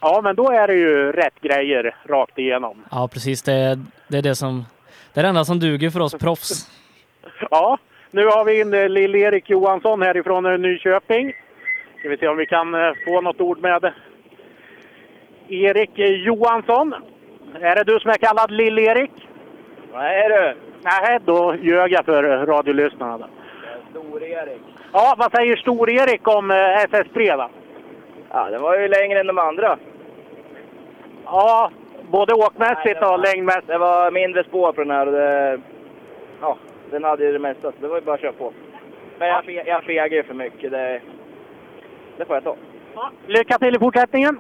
ja, 0.02 0.22
men 0.24 0.36
då 0.36 0.52
är 0.52 0.68
det 0.68 0.74
ju 0.76 1.12
rätt 1.12 1.42
grejer 1.42 1.96
rakt 2.10 2.38
igenom. 2.40 2.84
Ja, 2.92 3.08
precis. 3.14 3.42
Det, 3.44 3.54
är- 3.54 3.80
det 4.08 4.18
är 4.18 4.22
det 4.22 4.36
som... 4.36 4.66
Det 5.14 5.20
är 5.20 5.24
det 5.24 5.30
enda 5.30 5.46
som 5.46 5.60
duger 5.60 5.90
för 5.90 6.00
oss 6.00 6.14
proffs. 6.14 6.72
Ja, 7.52 7.78
nu 8.12 8.26
har 8.26 8.46
vi 8.46 8.60
in 8.62 8.74
eh, 8.74 8.90
Lill-Erik 8.90 9.50
Johansson 9.50 10.02
härifrån 10.02 10.46
eh, 10.46 10.58
Nyköping. 10.58 11.34
Ska 12.00 12.10
vi 12.10 12.18
se 12.18 12.28
om 12.28 12.38
vi 12.38 12.46
kan 12.46 12.74
eh, 12.76 12.92
få 13.06 13.22
något 13.22 13.42
ord 13.42 13.60
med 13.62 13.94
Erik 15.50 15.92
Johansson. 16.26 16.94
Är 17.62 17.76
det 17.76 17.84
du 17.84 18.00
som 18.00 18.12
är 18.12 18.16
kallad 18.18 18.52
Lill-Erik? 18.52 19.12
Nej 19.94 20.30
du. 20.30 20.56
Nej, 20.84 21.20
då 21.26 21.56
ljög 21.62 21.92
jag 21.92 22.06
för 22.06 22.24
radiolyssnarna. 22.46 23.28
Stor-Erik. 23.92 24.62
Ja, 24.94 25.16
vad 25.18 25.32
säger 25.32 25.56
Stor-Erik 25.56 26.28
om 26.28 26.52
eh, 26.52 26.56
SS3 26.56 27.38
då? 27.38 27.50
Ja, 28.32 28.50
den 28.50 28.62
var 28.62 28.78
ju 28.80 28.88
längre 28.88 29.20
än 29.20 29.28
de 29.28 29.38
andra. 29.40 29.78
Ja, 31.26 31.72
både 32.12 32.34
åkmässigt 32.34 33.02
och 33.02 33.20
längdmässigt. 33.20 33.68
Det 33.68 33.78
var 33.78 34.12
mindre 34.12 34.44
spår 34.44 34.74
på 34.74 34.82
den 34.84 34.92
här 34.92 35.06
och 35.06 35.12
det, 35.14 35.60
ja, 36.42 36.58
den 36.92 37.04
hade 37.04 37.26
ju 37.26 37.32
det 37.34 37.40
mesta, 37.40 37.62
så 37.72 37.78
det 37.82 37.88
var 37.88 37.96
ju 37.96 38.02
bara 38.02 38.16
att 38.16 38.22
köra 38.22 38.32
på. 38.32 38.54
Men 39.20 39.28
jag, 39.28 39.44
fe- 39.44 39.64
jag 39.68 39.84
fegar 39.84 40.18
ju 40.18 40.24
för 40.24 40.34
mycket, 40.34 40.72
det, 40.72 41.02
det 42.18 42.26
får 42.26 42.36
jag 42.36 42.44
ta. 42.44 42.56
Lycka 43.28 43.58
till 43.60 43.76
i 43.76 43.80
fortsättningen. 43.80 44.40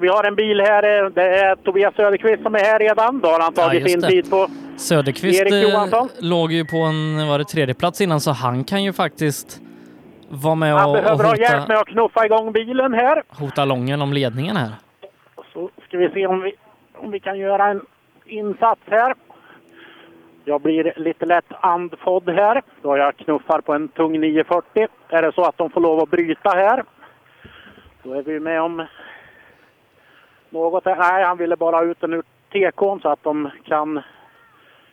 Vi 0.00 0.08
har 0.08 0.24
en 0.24 0.34
bil 0.34 0.60
här. 0.60 1.04
eh, 1.04 1.10
Det 1.10 1.22
är 1.38 1.56
Tobias 1.56 1.94
Söderqvist 1.94 2.42
som 2.42 2.54
är 2.54 2.58
här 2.58 2.78
redan. 2.78 3.20
Då 3.20 3.28
har 3.28 3.40
han 3.40 3.52
tagit 3.54 3.80
just 3.80 3.90
sin 3.92 4.00
det. 4.00 4.08
tid 4.08 4.30
på 4.30 4.46
Söderqvist 4.76 5.40
Erik 5.42 5.52
eh, 5.52 5.62
Johansson. 5.62 6.08
låg 6.20 6.52
ju 6.52 6.64
på 6.64 6.76
en 6.76 7.28
var 7.28 7.38
det 7.38 7.44
tredje 7.44 7.74
plats 7.74 8.00
innan, 8.00 8.20
så 8.20 8.30
han 8.30 8.64
kan 8.64 8.84
ju 8.84 8.92
faktiskt 8.92 9.60
vara 10.28 10.54
med 10.54 10.72
Han 10.74 10.90
och, 10.90 10.96
och 10.96 11.02
behöver 11.02 11.24
ha 11.24 11.36
hjälp 11.36 11.60
hota, 11.60 11.68
med 11.68 11.78
att 11.78 11.86
knuffa 11.86 12.26
igång 12.26 12.52
bilen 12.52 12.94
här. 12.94 13.22
hota 13.28 13.64
Lången 13.64 14.02
om 14.02 14.12
ledningen 14.12 14.56
här. 14.56 14.72
Så 15.52 15.70
ska 15.86 15.98
vi 15.98 16.10
se 16.10 16.26
om 16.26 16.40
vi, 16.40 16.54
om 16.94 17.10
vi 17.10 17.20
kan 17.20 17.38
göra 17.38 17.66
en 17.66 17.80
insats 18.24 18.80
här. 18.86 19.14
Jag 20.44 20.60
blir 20.60 20.92
lite 20.96 21.26
lätt 21.26 21.52
andfådd 21.60 22.28
här 22.28 22.62
då 22.82 22.96
jag 22.96 23.16
knuffar 23.16 23.60
på 23.60 23.72
en 23.74 23.88
tung 23.88 24.20
940. 24.20 24.86
Är 25.08 25.22
det 25.22 25.32
så 25.32 25.42
att 25.44 25.58
de 25.58 25.70
får 25.70 25.80
lov 25.80 26.00
att 26.00 26.10
bryta 26.10 26.50
här, 26.50 26.84
då 28.02 28.12
är 28.12 28.22
vi 28.22 28.40
med 28.40 28.62
om 28.62 28.86
något. 30.50 30.84
Här. 30.84 30.96
Nej, 30.96 31.24
han 31.24 31.36
ville 31.36 31.56
bara 31.56 31.76
ha 31.76 31.84
ut 31.84 32.00
den 32.00 32.12
ur 32.12 32.22
TK'n 32.52 33.02
så 33.02 33.08
att 33.08 33.22
de 33.22 33.50
kan 33.64 34.02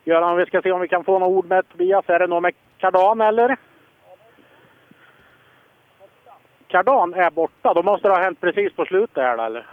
göra. 0.04 0.36
Vi 0.36 0.46
ska 0.46 0.62
se 0.62 0.72
om 0.72 0.82
vi 0.82 0.88
kan 0.88 1.04
få 1.04 1.20
några 1.20 1.34
ord 1.34 1.46
med 1.46 1.70
Tobias. 1.70 2.06
Är 2.08 2.20
det 2.20 2.28
något 2.28 2.44
med 2.44 2.54
kardan 2.78 3.22
eller? 3.22 3.58
Kardan 6.72 7.14
är 7.14 7.30
borta. 7.30 7.74
Då 7.74 7.84
måste 7.84 8.08
det 8.08 8.14
ha 8.14 8.22
hänt 8.22 8.42
precis 8.42 8.74
på 8.74 8.86
slutet 8.86 9.24
här 9.24 9.46
eller? 9.46 9.66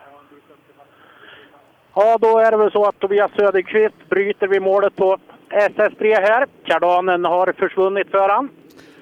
Ja, 1.95 2.19
då 2.21 2.39
är 2.39 2.51
det 2.51 2.57
väl 2.57 2.71
så 2.71 2.85
att 2.85 2.99
Tobias 2.99 3.31
Söderqvist 3.37 4.09
bryter 4.09 4.49
vid 4.49 4.63
målet 4.63 4.97
på 4.97 5.17
SS3 5.51 6.21
här. 6.21 6.47
Kardanen 6.65 7.25
har 7.25 7.53
försvunnit 7.53 8.11
för 8.11 8.29
han. 8.29 8.49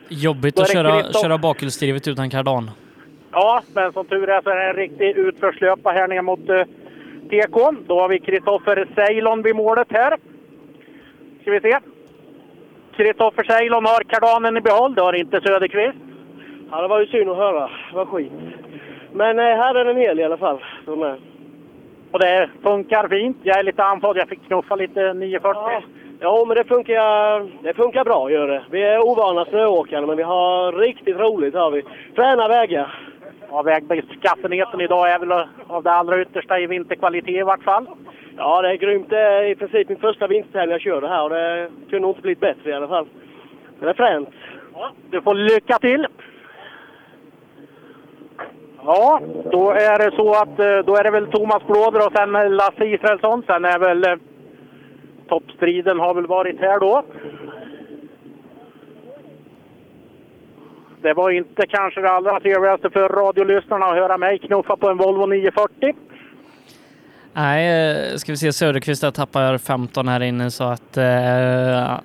Jobbigt 0.08 0.60
att 0.60 0.72
köra, 0.72 1.12
köra 1.12 1.38
bakhjulsdrivet 1.38 2.08
utan 2.08 2.30
kardan. 2.30 2.70
Ja, 3.32 3.62
men 3.74 3.92
som 3.92 4.06
tur 4.06 4.28
är 4.28 4.42
så 4.42 4.50
är 4.50 4.56
det 4.56 4.70
en 4.70 4.76
riktig 4.76 5.16
utförslöpa 5.16 5.90
här 5.90 6.08
ner 6.08 6.22
mot 6.22 6.50
uh, 6.50 6.62
TK. 7.28 7.72
Då 7.86 8.00
har 8.00 8.08
vi 8.08 8.20
Kristoffer 8.20 8.88
Ceylon 8.94 9.42
vid 9.42 9.56
målet 9.56 9.88
här. 9.90 10.16
Ska 11.40 11.50
vi 11.50 11.60
se. 11.60 11.78
Kristoffer 12.96 13.44
Ceylon 13.44 13.84
har 13.84 14.04
kardanen 14.04 14.56
i 14.56 14.60
behåll. 14.60 14.94
Det 14.94 15.02
har 15.02 15.12
inte 15.12 15.40
Söderqvist. 15.40 16.15
Ja, 16.70 16.82
det 16.82 16.88
var 16.88 17.00
ju 17.00 17.06
synd 17.06 17.30
att 17.30 17.36
höra. 17.36 17.70
Det 17.90 17.96
var 17.96 18.06
skit. 18.06 18.32
Men 19.12 19.38
eh, 19.38 19.44
här 19.44 19.74
är 19.74 19.84
den 19.84 19.96
hel 19.96 20.20
i 20.20 20.24
alla 20.24 20.36
fall. 20.36 20.64
De 20.86 21.02
är. 21.02 21.18
Och 22.12 22.18
det 22.18 22.50
funkar 22.62 23.08
fint. 23.08 23.36
Jag 23.42 23.58
är 23.58 23.62
lite 23.62 23.84
andfådd. 23.84 24.16
Jag 24.16 24.28
fick 24.28 24.46
knuffa 24.46 24.76
lite 24.76 25.12
940. 25.12 25.60
Ja. 25.62 25.82
Ja, 26.20 26.44
men 26.46 26.56
det 26.56 26.64
funkar, 26.64 27.62
det 27.62 27.74
funkar 27.74 28.04
bra 28.04 28.30
gör 28.30 28.48
det. 28.48 28.64
Vi 28.70 28.82
är 28.82 29.08
ovana 29.08 29.44
snöåkare, 29.44 30.06
men 30.06 30.16
vi 30.16 30.22
har 30.22 30.72
riktigt 30.72 31.16
roligt. 31.16 31.54
Har 31.54 31.70
vi. 31.70 31.82
Fräna 32.14 32.48
vägar. 32.48 32.98
Ja, 33.50 33.62
vägbeskaffenheten 33.62 34.80
idag 34.80 35.10
är 35.10 35.18
väl 35.18 35.46
av 35.66 35.82
det 35.82 35.90
allra 35.90 36.22
yttersta 36.22 36.60
i 36.60 36.66
vinterkvalitet 36.66 37.34
i 37.34 37.42
vart 37.42 37.62
fall. 37.62 37.86
Ja, 38.36 38.62
det 38.62 38.70
är 38.70 38.76
grymt. 38.76 39.10
Det 39.10 39.20
är 39.20 39.44
i 39.44 39.54
princip 39.54 39.88
min 39.88 39.98
första 39.98 40.26
vinterhelg 40.26 40.72
jag 40.72 40.80
kör 40.80 41.00
det 41.00 41.08
här 41.08 41.22
och 41.22 41.30
det 41.30 41.68
kunde 41.90 42.00
nog 42.00 42.10
inte 42.10 42.22
blivit 42.22 42.40
bättre 42.40 42.70
i 42.70 42.72
alla 42.72 42.88
fall. 42.88 43.06
Men 43.78 43.84
det 43.84 43.90
är 43.90 43.94
fränt. 43.94 44.28
Du 45.10 45.20
får 45.20 45.34
lycka 45.34 45.78
till! 45.78 46.06
Ja, 48.86 49.20
då 49.52 49.70
är 49.70 49.98
det 49.98 50.16
så 50.16 50.34
att 50.34 50.58
eh, 50.58 50.78
då 50.86 50.96
är 50.96 51.04
det 51.04 51.10
väl 51.10 51.26
Thomas 51.26 51.66
Blåder 51.66 52.06
och 52.06 52.12
sen 52.12 52.56
Lasse 52.56 52.84
Israelsson. 52.84 53.42
Sen 53.46 53.64
är 53.64 53.78
väl 53.78 54.04
eh, 54.04 54.16
toppstriden 55.28 55.98
har 55.98 56.14
väl 56.14 56.26
varit 56.26 56.60
här 56.60 56.80
då. 56.80 57.04
Det 61.02 61.14
var 61.14 61.30
inte 61.30 61.66
kanske 61.66 62.00
det 62.00 62.10
allra 62.10 62.40
trevligaste 62.40 62.90
för 62.90 63.08
radiolyssnarna 63.08 63.86
att 63.86 63.96
höra 63.96 64.18
mig 64.18 64.38
knuffa 64.38 64.76
på 64.76 64.90
en 64.90 64.96
Volvo 64.96 65.26
940. 65.26 65.94
Nej, 67.32 67.90
eh, 68.12 68.16
ska 68.16 68.32
vi 68.32 68.36
se. 68.36 68.52
Söderqvist 68.52 69.14
tappar 69.14 69.58
15 69.58 70.08
här 70.08 70.22
inne 70.22 70.50
så 70.50 70.64
att 70.64 70.96
eh, 70.96 71.98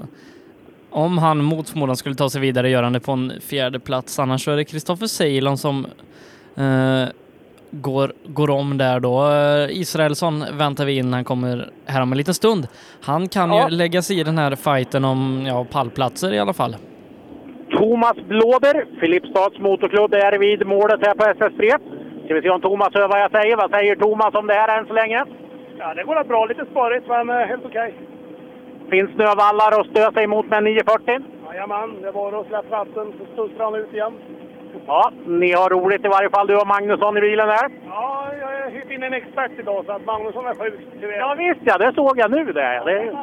om 0.90 1.18
han 1.18 1.44
mot 1.44 1.70
förmodan 1.70 1.98
skulle 1.98 2.16
ta 2.16 2.30
sig 2.30 2.41
vidare 2.41 2.70
gör 2.70 2.84
han 2.84 2.94
det 2.94 2.99
på 2.99 3.12
en 3.12 3.34
fjärde 3.41 3.80
plats. 3.80 4.20
Annars 4.20 4.44
så 4.44 4.52
är 4.52 4.56
det 4.56 4.66
Kristoffer 4.66 5.08
Ceylon 5.08 5.58
som 5.58 5.88
går, 7.72 8.11
går 8.26 8.49
om 8.49 8.78
där 8.78 8.99
då. 8.99 9.28
Eh, 9.32 9.80
Israelsson 9.82 10.44
väntar 10.57 10.86
vi 10.86 10.98
in. 10.98 11.14
Han 11.14 11.23
kommer 11.23 11.69
här 11.86 12.02
om 12.02 12.11
en 12.11 12.18
liten 12.18 12.34
stund. 12.34 12.68
Han 13.02 13.28
kan 13.30 13.49
Ja. 13.49 13.69
ju 13.69 13.76
lägga 13.76 14.02
sig 14.02 14.19
i 14.19 14.23
den 14.23 14.38
här 14.38 14.56
fighten 14.56 15.06
om 15.06 15.44
ja, 15.48 15.65
pallplatser 15.72 16.34
i 16.34 16.40
alla 16.40 16.53
fall. 16.53 16.76
Thomas 17.78 18.15
Blåder, 18.28 18.86
Filipstads 18.99 19.60
motorklubb, 19.60 20.14
är 20.14 20.38
vid 20.40 20.68
målet 20.68 20.99
här 21.06 21.14
på 21.14 21.23
SS3. 21.23 21.61
Ska 22.26 22.34
vi 22.36 22.41
se 22.41 22.49
om 22.49 22.61
Thomas 22.61 22.94
hör 22.94 23.07
vad 23.07 23.22
jag 23.22 23.32
säger. 23.32 23.56
Vad 23.57 23.72
säger 23.72 23.95
Thomas 23.95 24.34
om 24.36 24.48
det 24.48 24.53
här 24.53 24.80
än 24.80 24.88
så 24.88 24.94
länge? 24.94 25.26
Ja, 25.80 25.94
det 25.94 26.03
går 26.03 26.23
bra. 26.23 26.45
Lite 26.45 26.65
sparigt, 26.72 27.07
men 27.07 27.30
eh, 27.30 27.48
helt 27.52 27.65
okej. 27.65 27.94
Finns 28.90 29.11
snövallar 29.11 29.80
att 29.80 29.88
stö 29.88 30.11
sig 30.14 30.28
mot 30.28 30.48
med 30.49 30.64
940? 30.64 31.19
Jajamän, 31.48 32.02
det 32.02 32.11
var 32.11 32.40
att 32.41 32.48
släppa 32.48 32.76
ratten 32.76 33.07
så 33.18 33.23
studsade 33.34 33.64
han 33.64 33.76
ut 33.76 33.94
igen. 33.94 34.14
Ja, 34.88 35.11
ni 35.26 35.52
har 35.53 35.69
roligt 35.69 36.06
i 36.06 36.07
varje 36.07 36.30
fall 36.30 36.48
du 36.48 36.56
och 36.57 36.68
Magnusson 36.68 37.18
i 37.18 37.22
bilen 37.22 37.48
där. 37.48 37.69
Ja, 37.85 38.31
jag 38.39 38.48
har 38.48 38.69
hyrt 38.69 38.91
in 38.91 39.03
en 39.03 39.14
expert 39.14 39.52
idag 39.60 39.85
så 39.85 39.91
att 39.91 40.06
Magnusson 40.06 40.45
är 40.45 40.56
sjuk. 40.56 40.80
tyvärr. 40.99 41.19
Ja 41.19 41.35
visst 41.38 41.61
ja, 41.64 41.77
det 41.77 41.93
såg 41.95 42.18
jag 42.19 42.31
nu 42.31 42.45
det. 42.45 42.81
det... 42.85 43.14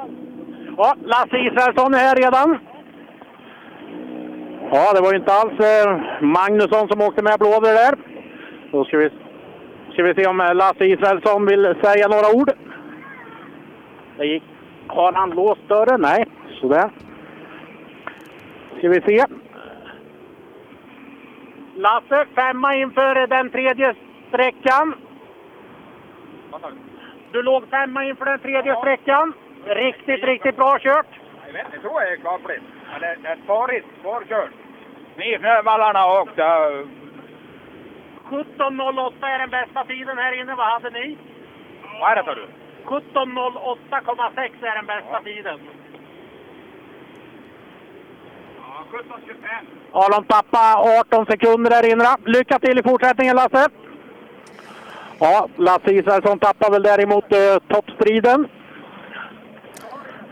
Ja, 0.77 0.95
Lasse 1.05 1.39
Israelsson 1.39 1.95
är 1.95 1.99
här 1.99 2.17
redan. 2.17 2.59
Ja, 4.73 4.93
det 4.95 5.01
var 5.01 5.13
ju 5.13 5.19
inte 5.19 5.33
alls 5.33 5.61
eh, 5.61 6.01
Magnusson 6.21 6.89
som 6.89 7.01
åkte 7.01 7.23
med 7.23 7.39
Blåder 7.39 7.75
där. 7.75 7.95
Då 8.73 8.85
ska 8.85 8.97
vi, 8.97 9.11
ska 9.93 10.03
vi 10.03 10.15
se 10.15 10.27
om 10.27 10.41
eh, 10.41 10.55
Lasse 10.55 10.85
Israelsson 10.85 11.47
vill 11.47 11.75
säga 11.83 12.09
några 12.09 12.41
ord. 12.41 12.51
Det 14.17 14.27
gick, 14.27 14.43
Har 14.87 15.13
han 15.13 15.31
låst 15.31 15.69
dörren? 15.69 16.01
Nej. 16.01 16.27
Sådär. 16.61 16.91
Ska 18.79 18.89
vi 18.89 19.01
se. 19.01 19.25
Lasse, 21.79 22.27
femma 22.35 22.75
inför 22.75 23.27
den 23.27 23.51
tredje 23.51 23.95
sträckan. 24.29 24.95
Du 27.33 27.43
låg 27.43 27.69
femma 27.71 28.05
inför 28.05 28.25
den 28.25 28.39
tredje 28.39 28.77
sträckan. 28.77 29.33
Riktigt, 29.67 30.25
riktigt 30.25 30.57
bra 30.57 30.79
kört. 30.79 31.07
Jag 31.47 31.53
vet 31.53 31.67
inte, 31.67 31.79
tror 31.79 32.03
jag 32.03 32.13
är 32.13 32.17
klart 32.17 32.41
Men 32.45 33.01
det, 33.01 33.17
det 33.23 33.29
är 33.29 33.39
svarigt, 33.47 33.87
svårkört. 34.03 34.51
Ni 35.17 35.39
vallarna 35.65 35.99
har 35.99 36.21
åkt. 36.21 36.33
ja. 36.37 36.71
17.08 38.31 39.27
är 39.27 39.39
den 39.39 39.51
bästa 39.51 39.85
tiden 39.85 40.19
här 40.19 40.33
inne. 40.41 40.55
Vad 40.55 40.73
hade 40.73 40.91
ni? 40.91 41.19
Vad 42.01 42.13
är 42.13 42.17
det 42.17 42.25
sa 42.25 42.35
du? 42.35 42.47
17.08,6 42.85 44.67
är 44.67 44.75
den 44.75 44.87
bästa 44.87 45.21
tiden. 45.23 45.61
Ja, 48.59 48.78
17.25. 48.93 49.79
Ja, 49.93 50.09
de 50.09 50.25
tappade 50.25 51.01
18 51.01 51.27
sekunder 51.27 51.71
där 51.71 51.93
inne. 51.93 52.17
Lycka 52.27 52.59
till 52.59 52.79
i 52.79 52.83
fortsättningen 52.83 53.37
Lasse! 53.37 53.69
Ja, 55.19 55.49
Lasse 55.57 55.93
Israelsson 55.93 56.39
tappar 56.39 56.71
väl 56.71 56.83
däremot 56.83 57.33
eh, 57.33 57.59
toppstriden. 57.69 58.49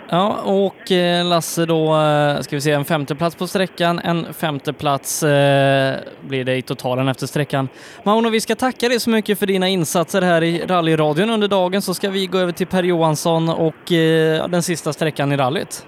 Ja, 0.09 0.37
och 0.45 0.93
eh, 0.93 1.25
Lasse 1.25 1.67
då, 1.67 1.97
eh, 1.97 2.41
ska 2.41 2.57
vi 2.57 2.61
se, 2.61 2.73
en 2.73 2.85
femteplats 2.85 3.37
på 3.37 3.47
sträckan, 3.47 3.99
en 3.99 4.35
femteplats 4.35 5.23
eh, 5.23 5.97
blir 6.21 6.45
det 6.45 6.57
i 6.57 6.63
totalen 6.63 7.09
efter 7.09 7.27
sträckan. 7.27 7.69
Mauno, 8.03 8.31
vi 8.31 8.41
ska 8.41 8.55
tacka 8.55 8.89
dig 8.89 9.01
så 9.01 9.11
mycket 9.11 9.39
för 9.39 9.47
dina 9.47 9.69
insatser 9.69 10.23
här 10.23 10.43
i 10.43 10.67
rallyradion 10.67 11.31
under 11.31 11.49
dagen, 11.49 11.83
så 11.83 11.95
ska 11.95 12.11
vi 12.11 12.27
gå 12.27 12.39
över 12.39 12.53
till 12.53 12.67
Per 12.67 12.83
Johansson 12.83 13.49
och 13.49 13.93
eh, 13.93 14.49
den 14.49 14.63
sista 14.63 14.93
sträckan 14.93 15.33
i 15.33 15.37
rallyt. 15.37 15.87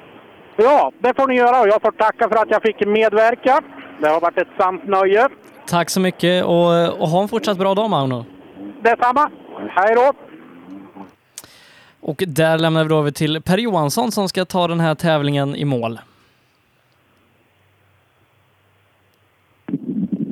Ja, 0.61 0.93
det 0.99 1.15
får 1.17 1.27
ni 1.29 1.37
göra 1.37 1.61
och 1.61 1.69
jag 1.69 1.83
får 1.83 1.91
tacka 1.91 2.29
för 2.29 2.37
att 2.37 2.51
jag 2.51 2.63
fick 2.63 2.87
medverka. 2.87 3.61
Det 4.01 4.09
har 4.09 4.21
varit 4.21 4.39
ett 4.39 4.49
sant 4.59 4.87
nöje. 4.87 5.29
Tack 5.67 5.91
så 5.91 6.01
mycket 6.01 6.45
och, 6.45 7.01
och 7.01 7.09
ha 7.09 7.23
en 7.23 7.29
fortsatt 7.29 7.59
bra 7.59 7.75
dag 7.75 7.91
Mauno. 7.91 8.25
Detsamma! 8.83 9.31
Hej 9.71 9.95
då! 9.95 10.13
Och 12.01 12.23
där 12.27 12.59
lämnar 12.59 12.83
vi 12.83 12.89
då 12.89 12.99
över 12.99 13.11
till 13.11 13.43
Per 13.43 13.59
Johansson 13.59 14.11
som 14.13 14.29
ska 14.29 14.45
ta 14.45 14.69
den 14.69 14.81
här 14.81 14.95
tävlingen 14.95 15.55
i 15.55 15.65
mål. 15.65 15.99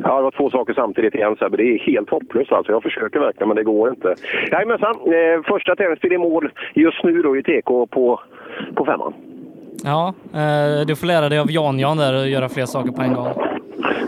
Ja, 0.03 0.17
det 0.17 0.23
var 0.23 0.31
två 0.31 0.51
saker 0.51 0.75
samtidigt 0.75 1.15
igen 1.15 1.37
Sebbe. 1.39 1.57
Det 1.57 1.63
är 1.63 1.79
helt 1.79 2.11
hopplöst 2.11 2.53
alltså. 2.53 2.73
Jag 2.73 2.83
försöker 2.83 3.21
verkligen, 3.21 3.49
men 3.49 3.57
det 3.57 3.65
går 3.65 3.91
inte. 3.91 4.15
Jajamensan, 4.51 4.95
eh, 4.95 5.43
första 5.45 5.77
tävlingsbil 5.77 6.13
i 6.13 6.19
mål 6.19 6.53
just 6.75 7.05
nu 7.05 7.23
då 7.23 7.37
i 7.37 7.43
TK 7.43 7.87
på, 7.87 8.21
på 8.75 8.85
femman. 8.85 9.15
Ja, 9.85 10.15
eh, 10.35 10.87
du 10.87 10.97
får 10.97 11.07
lära 11.07 11.29
dig 11.29 11.39
av 11.39 11.51
Jan-Jan 11.51 11.97
där 11.97 12.15
och 12.15 12.29
göra 12.29 12.49
fler 12.49 12.67
saker 12.67 12.91
på 12.91 13.03
en 13.03 13.15
gång. 13.15 13.33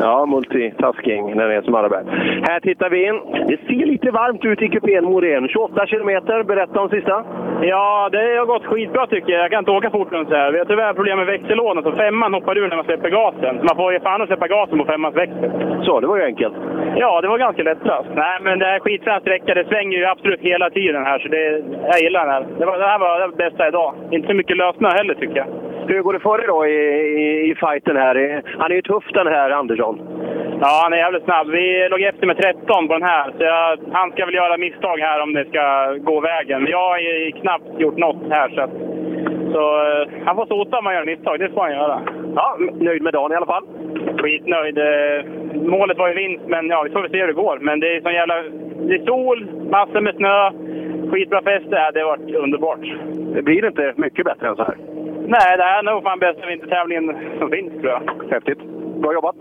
Ja, 0.01 0.27
multitasking 0.27 1.37
när 1.37 1.49
det 1.49 1.55
är 1.55 1.63
som 1.63 1.75
allra 1.75 1.89
bäst. 1.89 2.09
Här 2.49 2.61
tittar 2.61 2.91
vi 2.91 3.07
in. 3.07 3.21
Det 3.49 3.59
ser 3.67 3.87
lite 3.87 4.11
varmt 4.11 4.45
ut 4.45 4.63
i 4.63 4.69
kupén 4.69 5.05
Morén. 5.05 5.49
28 5.49 5.87
kilometer. 5.87 6.43
Berätta 6.43 6.81
om 6.81 6.89
sista. 6.89 7.25
Ja, 7.63 8.09
det 8.13 8.37
har 8.39 8.47
gått 8.47 8.67
skitbra 8.67 9.07
tycker 9.07 9.33
jag. 9.33 9.43
Jag 9.43 9.51
kan 9.51 9.59
inte 9.59 9.71
åka 9.71 9.91
fort 9.91 10.13
runt 10.13 10.29
så 10.29 10.35
här. 10.35 10.53
Vi 10.53 10.59
har 10.59 10.65
tyvärr 10.65 10.95
problem 10.95 11.19
med 11.19 11.27
växellådan, 11.27 11.83
så 11.83 11.93
femman 11.93 12.35
hoppar 12.35 12.59
ur 12.59 12.69
när 12.69 12.77
man 12.77 12.85
släpper 12.85 13.11
gasen. 13.11 13.59
Så 13.59 13.65
man 13.65 13.77
får 13.77 13.93
ge 13.93 14.01
fan 14.01 14.23
att 14.23 14.29
släppa 14.29 14.49
gasen 14.49 14.79
på 14.79 14.85
femmans 14.85 15.17
växel. 15.17 15.51
Så, 15.83 16.01
det 16.01 16.07
var 16.07 16.17
ju 16.17 16.25
enkelt. 16.25 16.55
Ja, 16.97 17.21
det 17.21 17.29
var 17.29 17.39
ganska 17.39 17.63
lättast. 17.63 18.09
Nej, 18.15 18.39
men 18.43 18.59
det 18.59 18.67
är 18.67 18.79
skitfrän 18.81 19.21
sträcka. 19.21 19.55
Det 19.55 19.65
svänger 19.69 19.99
ju 19.99 20.05
absolut 20.05 20.41
hela 20.41 20.71
tiden 20.71 21.05
här, 21.05 21.19
så 21.19 21.29
det, 21.29 21.63
jag 21.91 22.01
gillar 22.01 22.21
den 22.21 22.35
här. 22.35 22.47
Det, 22.59 22.67
var, 22.67 22.79
det 22.79 22.87
här 22.87 22.99
var 22.99 23.29
det 23.29 23.37
bästa 23.37 23.69
idag. 23.69 23.95
Inte 24.11 24.29
så 24.29 24.35
mycket 24.35 24.57
lösnö 24.57 24.89
heller 24.89 25.15
tycker 25.15 25.37
jag. 25.37 25.47
Hur 25.89 26.03
går 26.03 26.13
det 26.13 26.21
för 26.21 26.39
dig 26.39 26.47
då 26.47 26.67
i, 26.67 26.79
i, 27.25 27.51
i 27.51 27.55
fighten 27.55 27.97
här? 27.97 28.43
Han 28.59 28.71
är 28.71 28.77
ju 28.77 28.83
tuff 28.83 29.05
den 29.13 29.27
här 29.27 29.51
Andersson. 29.51 29.97
Ja, 30.61 30.81
han 30.83 30.93
är 30.93 30.97
jävligt 30.97 31.25
snabb. 31.25 31.49
Vi 31.49 31.89
låg 31.91 32.01
efter 32.01 32.27
med 32.27 32.37
13 32.37 32.89
på 32.89 32.93
den 32.93 33.03
här, 33.03 33.25
så 33.39 33.45
jag, 33.45 33.79
han 33.93 34.11
ska 34.11 34.27
väl 34.27 34.35
göra 34.35 34.57
misstag 34.57 34.99
här 34.99 35.23
om 35.23 35.35
det 35.35 35.45
ska 35.45 35.95
gå 36.11 36.21
vägen. 36.21 36.63
Men 36.63 36.71
jag 36.73 36.89
har 36.89 37.31
knappt 37.41 37.81
gjort 37.81 37.97
något 37.97 38.31
här, 38.31 38.49
så, 38.49 38.63
så 39.53 39.63
eh, 39.87 40.25
han 40.27 40.37
får 40.37 40.47
sota 40.47 40.79
om 40.79 40.87
han 40.87 40.95
gör 40.95 41.05
misstag. 41.05 41.39
Det 41.39 41.51
får 41.51 41.63
han 41.63 41.73
göra. 41.73 42.01
Ja, 42.35 42.57
nöjd 42.81 43.03
med 43.03 43.13
dagen 43.13 43.33
i 43.33 43.37
alla 43.37 43.47
fall? 43.47 43.65
Skitnöjd. 44.19 44.79
Eh, 44.79 45.25
Målet 45.55 45.99
var 45.99 46.09
ju 46.09 46.15
vinst, 46.15 46.45
men 46.47 46.69
ja, 46.69 46.83
vi 46.83 46.91
får 46.91 47.01
väl 47.01 47.11
se 47.11 47.21
hur 47.21 47.27
det 47.27 47.33
går. 47.33 47.59
Men 47.61 47.81
det 47.81 47.97
är 47.97 48.01
sån 48.01 48.13
jävla... 48.13 48.35
Det 48.89 48.95
är 48.95 49.07
sol, 49.07 49.47
massor 49.71 50.01
med 50.01 50.15
snö, 50.15 50.51
skitbra. 51.11 51.41
Ja, 51.71 51.91
det 51.95 52.01
har 52.01 52.17
varit 52.17 52.35
underbart. 52.35 52.81
Det 53.35 53.43
blir 53.43 53.67
inte 53.67 53.93
mycket 53.97 54.25
bättre 54.25 54.49
än 54.49 54.57
så 54.57 54.63
här. 54.63 54.77
Nej, 55.31 55.57
det 55.57 55.63
här 55.63 55.79
är 55.79 55.83
nog 55.83 56.03
fan 56.03 56.19
bästa 56.19 56.47
vintertävlingen 56.47 57.39
som 57.39 57.51
finns, 57.51 57.73
tror 57.73 57.87
jag. 57.87 58.31
Häftigt. 58.31 58.59
Bra 59.03 59.13
jobbat! 59.13 59.37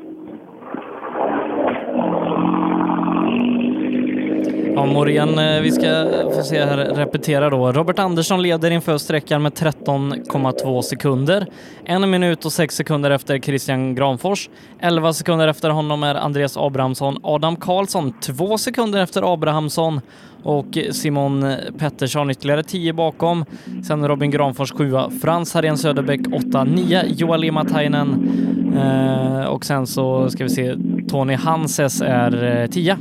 Ja, 4.75 4.85
Morén, 4.85 5.39
eh, 5.39 5.61
vi 5.61 5.71
ska 5.71 6.05
få 6.35 6.43
se 6.43 6.65
här, 6.65 6.77
repetera 6.77 7.49
då. 7.49 7.71
Robert 7.71 7.99
Andersson 7.99 8.41
leder 8.41 8.71
inför 8.71 8.97
sträckan 8.97 9.41
med 9.41 9.53
13,2 9.53 10.81
sekunder. 10.81 11.47
En 11.85 12.09
minut 12.09 12.45
och 12.45 12.51
sex 12.53 12.75
sekunder 12.75 13.11
efter 13.11 13.39
Christian 13.39 13.95
Granfors. 13.95 14.49
11 14.79 15.13
sekunder 15.13 15.47
efter 15.47 15.69
honom 15.69 16.03
är 16.03 16.15
Andreas 16.15 16.57
Abrahamsson. 16.57 17.17
Adam 17.23 17.55
Karlsson 17.55 18.13
två 18.21 18.57
sekunder 18.57 18.99
efter 19.03 19.33
Abrahamsson 19.33 20.01
och 20.43 20.77
Simon 20.91 21.55
Pettersson 21.77 22.29
ytterligare 22.31 22.63
10 22.63 22.93
bakom. 22.93 23.45
Sen 23.87 24.07
Robin 24.07 24.31
Granfors 24.31 24.71
7, 24.71 24.93
Frans 25.21 25.53
Harén 25.53 25.77
Söderbäck 25.77 26.21
8, 26.49 26.63
9, 26.63 27.03
Joel 27.07 27.41
Limatainen. 27.41 28.29
eh, 28.77 29.45
och 29.45 29.65
sen 29.65 29.87
så 29.87 30.29
ska 30.29 30.43
vi 30.43 30.49
se, 30.49 30.75
Tony 31.09 31.33
Hanses 31.33 32.01
är 32.01 32.61
eh, 32.61 32.67
10. 32.67 32.97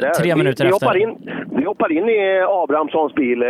Där. 0.00 0.10
tre 0.22 0.36
minuter 0.36 0.64
vi, 0.64 0.68
vi 0.70 0.74
efter. 0.74 0.86
Hoppar 0.86 0.96
in, 0.98 1.16
vi 1.56 1.64
hoppar 1.64 1.92
in 1.92 2.08
i 2.08 2.40
Abrahamssons 2.48 3.14
bil. 3.14 3.42
Eh, 3.42 3.48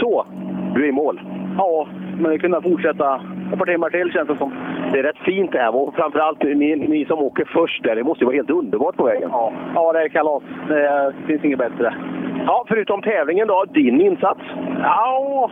Så, 0.00 0.26
du 0.74 0.84
är 0.84 0.88
i 0.88 0.92
mål. 0.92 1.20
Ja, 1.58 1.88
men 2.20 2.30
vi 2.30 2.38
kunde 2.38 2.62
fortsätta 2.62 3.20
ett 3.52 3.58
par 3.58 3.66
timmar 3.66 3.90
till 3.90 4.12
känns 4.12 4.28
det 4.28 4.36
som. 4.36 4.52
Det 4.92 4.98
är 4.98 5.02
rätt 5.02 5.18
fint 5.18 5.52
det 5.52 5.58
här 5.58 5.76
och 5.76 5.94
framförallt 5.94 6.42
ni, 6.42 6.76
ni 6.76 7.04
som 7.04 7.18
åker 7.18 7.44
först 7.52 7.82
där. 7.84 7.96
Det 7.96 8.04
måste 8.04 8.24
ju 8.24 8.26
vara 8.26 8.36
helt 8.36 8.50
underbart 8.50 8.96
på 8.96 9.04
vägen. 9.04 9.28
Ja, 9.32 9.52
ja 9.74 9.92
det 9.92 10.02
är 10.02 10.08
kalas. 10.08 10.42
Det 10.68 11.12
finns 11.26 11.44
inget 11.44 11.58
bättre. 11.58 11.94
Ja, 12.46 12.64
förutom 12.68 13.02
tävlingen 13.02 13.48
då, 13.48 13.64
din 13.74 14.00
insats? 14.00 14.40
Ja, 14.82 15.50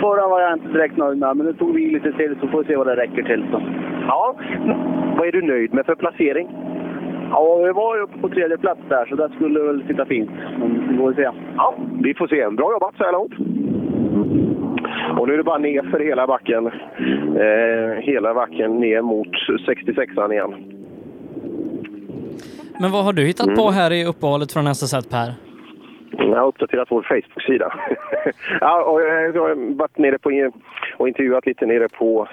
förra 0.00 0.28
var 0.28 0.40
jag 0.40 0.52
inte 0.52 0.68
direkt 0.68 0.96
nöjd 0.96 1.18
med, 1.18 1.36
men 1.36 1.46
nu 1.46 1.52
tog 1.52 1.74
vi 1.74 1.90
lite 1.90 2.12
till 2.12 2.36
så 2.40 2.48
får 2.48 2.58
vi 2.58 2.64
se 2.64 2.76
vad 2.76 2.86
det 2.86 2.96
räcker 2.96 3.22
till. 3.22 3.44
Så. 3.50 3.62
Ja, 4.08 4.34
vad 5.18 5.28
är 5.28 5.32
du 5.32 5.42
nöjd 5.42 5.74
med 5.74 5.86
för 5.86 5.94
placering? 5.94 6.48
Ja, 7.30 7.56
vi 7.66 7.72
var 7.72 7.96
ju 7.96 8.02
uppe 8.02 8.18
på 8.18 8.28
tredje 8.28 8.58
plats 8.58 8.80
där, 8.88 9.06
så 9.06 9.14
det 9.16 9.30
skulle 9.36 9.60
väl 9.60 9.86
sitta 9.86 10.04
fint. 10.06 10.30
Men 10.58 10.88
vi 10.88 10.96
får 10.98 11.12
se. 11.14 11.30
Ja, 11.56 11.74
vi 12.02 12.14
får 12.14 12.26
se. 12.28 12.48
Bra 12.50 12.72
jobbat 12.72 12.94
så 12.98 13.04
här 13.04 13.12
långt. 13.12 13.32
Och 15.20 15.26
nu 15.28 15.32
är 15.34 15.38
det 15.38 15.44
bara 15.44 15.58
ner 15.58 15.82
för 15.90 16.00
hela 16.00 16.26
backen. 16.26 16.66
Eh, 16.66 18.02
hela 18.02 18.34
backen 18.34 18.76
ner 18.80 19.02
mot 19.02 19.28
66an 19.66 20.32
igen. 20.32 20.54
Men 22.80 22.90
vad 22.90 23.04
har 23.04 23.12
du 23.12 23.22
hittat 23.26 23.46
Mm. 23.46 23.56
på 23.56 23.70
här 23.70 23.92
i 23.92 24.04
uppehållet 24.04 24.52
från 24.52 24.66
SSL 24.66 25.02
Per? 25.10 25.32
Mm, 26.18 26.30
jag 26.30 26.38
har 26.38 26.46
uppdaterat 26.46 26.90
vår 26.90 27.02
Facebook-sida. 27.02 27.74
ja, 28.60 28.84
och 28.84 29.00
eh, 29.00 29.30
jag 29.34 29.42
har 29.42 29.74
varit 29.74 29.98
nere 29.98 30.18
på 30.18 30.50
och 30.96 31.08
intervjuat 31.08 31.46
lite 31.46 31.66
nere 31.66 31.88
på, 31.88 32.28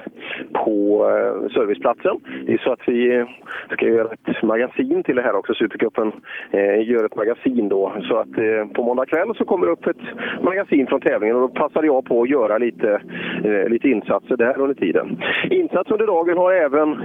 på 0.53 1.05
eh, 1.09 1.49
serviceplatsen. 1.49 2.19
Det 2.45 2.53
är 2.53 2.57
så 2.57 2.71
att 2.71 2.87
vi 2.87 3.15
eh, 3.15 3.25
ska 3.71 3.85
göra 3.85 4.13
ett 4.13 4.43
magasin 4.43 5.03
till 5.03 5.15
det 5.15 5.21
här 5.21 5.35
också. 5.35 5.53
Supercupen 5.53 6.11
eh, 6.51 6.89
gör 6.89 7.05
ett 7.05 7.15
magasin 7.15 7.69
då. 7.69 7.93
Så 8.01 8.17
att 8.17 8.37
eh, 8.37 8.73
på 8.73 8.83
måndag 8.83 9.05
kväll 9.05 9.35
så 9.35 9.45
kommer 9.45 9.65
det 9.65 9.71
upp 9.71 9.87
ett 9.87 10.41
magasin 10.41 10.87
från 10.87 11.01
tävlingen 11.01 11.35
och 11.35 11.41
då 11.41 11.47
passade 11.47 11.87
jag 11.87 12.05
på 12.05 12.21
att 12.21 12.29
göra 12.29 12.57
lite, 12.57 13.01
eh, 13.43 13.69
lite 13.69 13.89
insatser 13.89 14.37
där 14.37 14.59
under 14.59 14.75
tiden. 14.75 15.21
Insats 15.49 15.91
under 15.91 16.07
dagen 16.07 16.37
har 16.37 16.53
även 16.53 17.01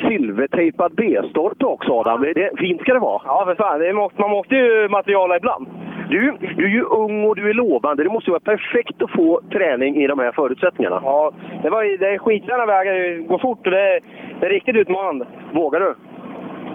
silvertejpad 0.00 0.92
B-stolpe 0.94 1.64
också 1.64 1.92
Adam. 1.92 2.22
Det, 2.22 2.32
det, 2.32 2.50
fint 2.58 2.80
ska 2.80 2.92
det 2.92 2.98
vara. 2.98 3.22
Ja, 3.24 3.44
för 3.46 3.54
fan. 3.54 3.80
Det 3.80 3.92
måste, 3.92 4.20
man 4.20 4.30
måste 4.30 4.54
ju 4.54 4.88
materiala 4.88 5.36
ibland. 5.36 5.66
Du, 6.10 6.36
du 6.56 6.64
är 6.64 6.68
ju 6.68 6.82
ung 6.82 7.24
och 7.24 7.36
du 7.36 7.50
är 7.50 7.54
lovande. 7.54 8.04
Det 8.04 8.10
måste 8.10 8.30
ju 8.30 8.32
vara 8.32 8.56
perfekt 8.56 9.02
att 9.02 9.10
få 9.10 9.40
träning 9.52 9.96
i 9.96 10.06
de 10.06 10.18
här 10.18 10.32
förutsättningarna. 10.32 11.00
Ja, 11.04 11.32
det, 11.62 11.70
var, 11.70 11.98
det 11.98 12.08
är 12.08 12.18
skitfräna 12.18 12.66
vägar. 12.66 12.94
Det 12.94 13.16
går 13.16 13.38
fort 13.38 13.66
och 13.66 13.70
det 13.70 13.80
är, 13.80 14.00
det 14.40 14.46
är 14.46 14.50
riktigt 14.50 14.76
utmanande. 14.76 15.26
Vågar 15.52 15.80
du? 15.80 15.94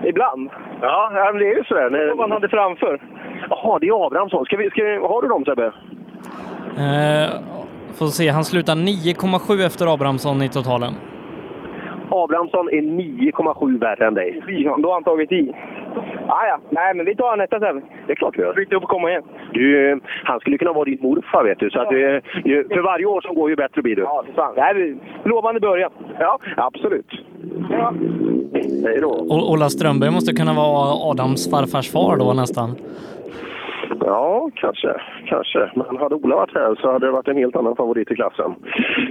Ibland. 0.09 0.49
Ja, 0.81 1.31
det 1.33 1.45
är 1.45 1.55
ju 1.57 1.63
sådär. 1.63 2.07
Vad 2.07 2.17
man 2.17 2.31
hade 2.31 2.49
framför. 2.49 3.01
Jaha, 3.49 3.79
det 3.79 3.87
är 3.87 4.05
Abrahamsson. 4.05 4.45
Ska 4.45 4.57
vi, 4.57 4.69
ska 4.69 4.83
vi, 4.83 4.97
har 4.97 5.21
du 5.21 5.27
dem 5.27 5.45
Sebbe? 5.45 5.65
Eh, 6.77 7.29
får 7.99 8.05
se, 8.05 8.29
han 8.29 8.43
slutar 8.43 8.75
9,7 8.75 9.65
efter 9.65 9.93
Abrahamsson 9.93 10.41
i 10.41 10.49
totalen. 10.49 10.93
Abrahamsson 12.11 12.69
är 12.69 12.81
9,7 12.81 13.79
värre 13.79 14.07
än 14.07 14.13
dig. 14.13 14.41
Då 14.77 14.87
har 14.89 14.93
han 14.93 15.03
tagit 15.03 15.31
i. 15.31 15.51
Ah, 16.27 16.45
ja, 16.47 16.59
nej 16.69 16.93
men 16.95 17.05
vi 17.05 17.15
tar 17.15 17.37
nästa 17.37 17.59
tävling. 17.59 17.85
Det 18.07 18.11
är 18.11 18.15
klart 18.15 18.37
vi 18.37 18.41
gör. 18.41 18.53
Byta 18.53 18.75
upp 18.75 18.83
och 18.83 18.89
komma 18.89 19.09
igen. 19.09 19.23
Du, 19.53 19.99
han 20.23 20.39
skulle 20.39 20.57
kunna 20.57 20.73
vara 20.73 20.85
din 20.85 20.97
morfar 21.01 21.43
vet 21.43 21.59
du. 21.59 21.69
Så 21.69 21.79
att 21.81 21.89
det, 21.89 22.21
ju, 22.45 22.67
för 22.67 22.81
varje 22.81 23.05
år 23.05 23.21
som 23.21 23.35
går 23.35 23.49
ju 23.49 23.55
bättre 23.55 23.81
blir 23.81 23.95
du. 23.95 24.01
Ja. 24.01 24.23
Det 24.55 24.61
här 24.61 24.75
är 24.75 24.95
lovande 25.29 25.59
början. 25.59 25.91
Ja, 26.19 26.39
absolut. 26.57 27.11
Ja. 27.69 27.93
Hej 28.85 28.99
då. 29.01 29.09
O- 29.09 29.51
Ola 29.53 29.69
Strömberg 29.69 30.11
måste 30.11 30.33
kunna 30.33 30.53
vara 30.53 31.09
Adams 31.11 31.49
farfars 31.51 31.91
far 31.91 32.17
då 32.17 32.33
nästan. 32.33 32.75
Ja, 34.05 34.49
kanske. 34.55 34.95
Kanske. 35.25 35.71
Men 35.75 35.97
hade 35.97 36.15
Ola 36.15 36.35
varit 36.35 36.53
här 36.55 36.75
så 36.81 36.91
hade 36.91 37.05
det 37.05 37.11
varit 37.11 37.27
en 37.27 37.37
helt 37.37 37.55
annan 37.55 37.75
favorit 37.75 38.11
i 38.11 38.15
klassen. 38.15 38.55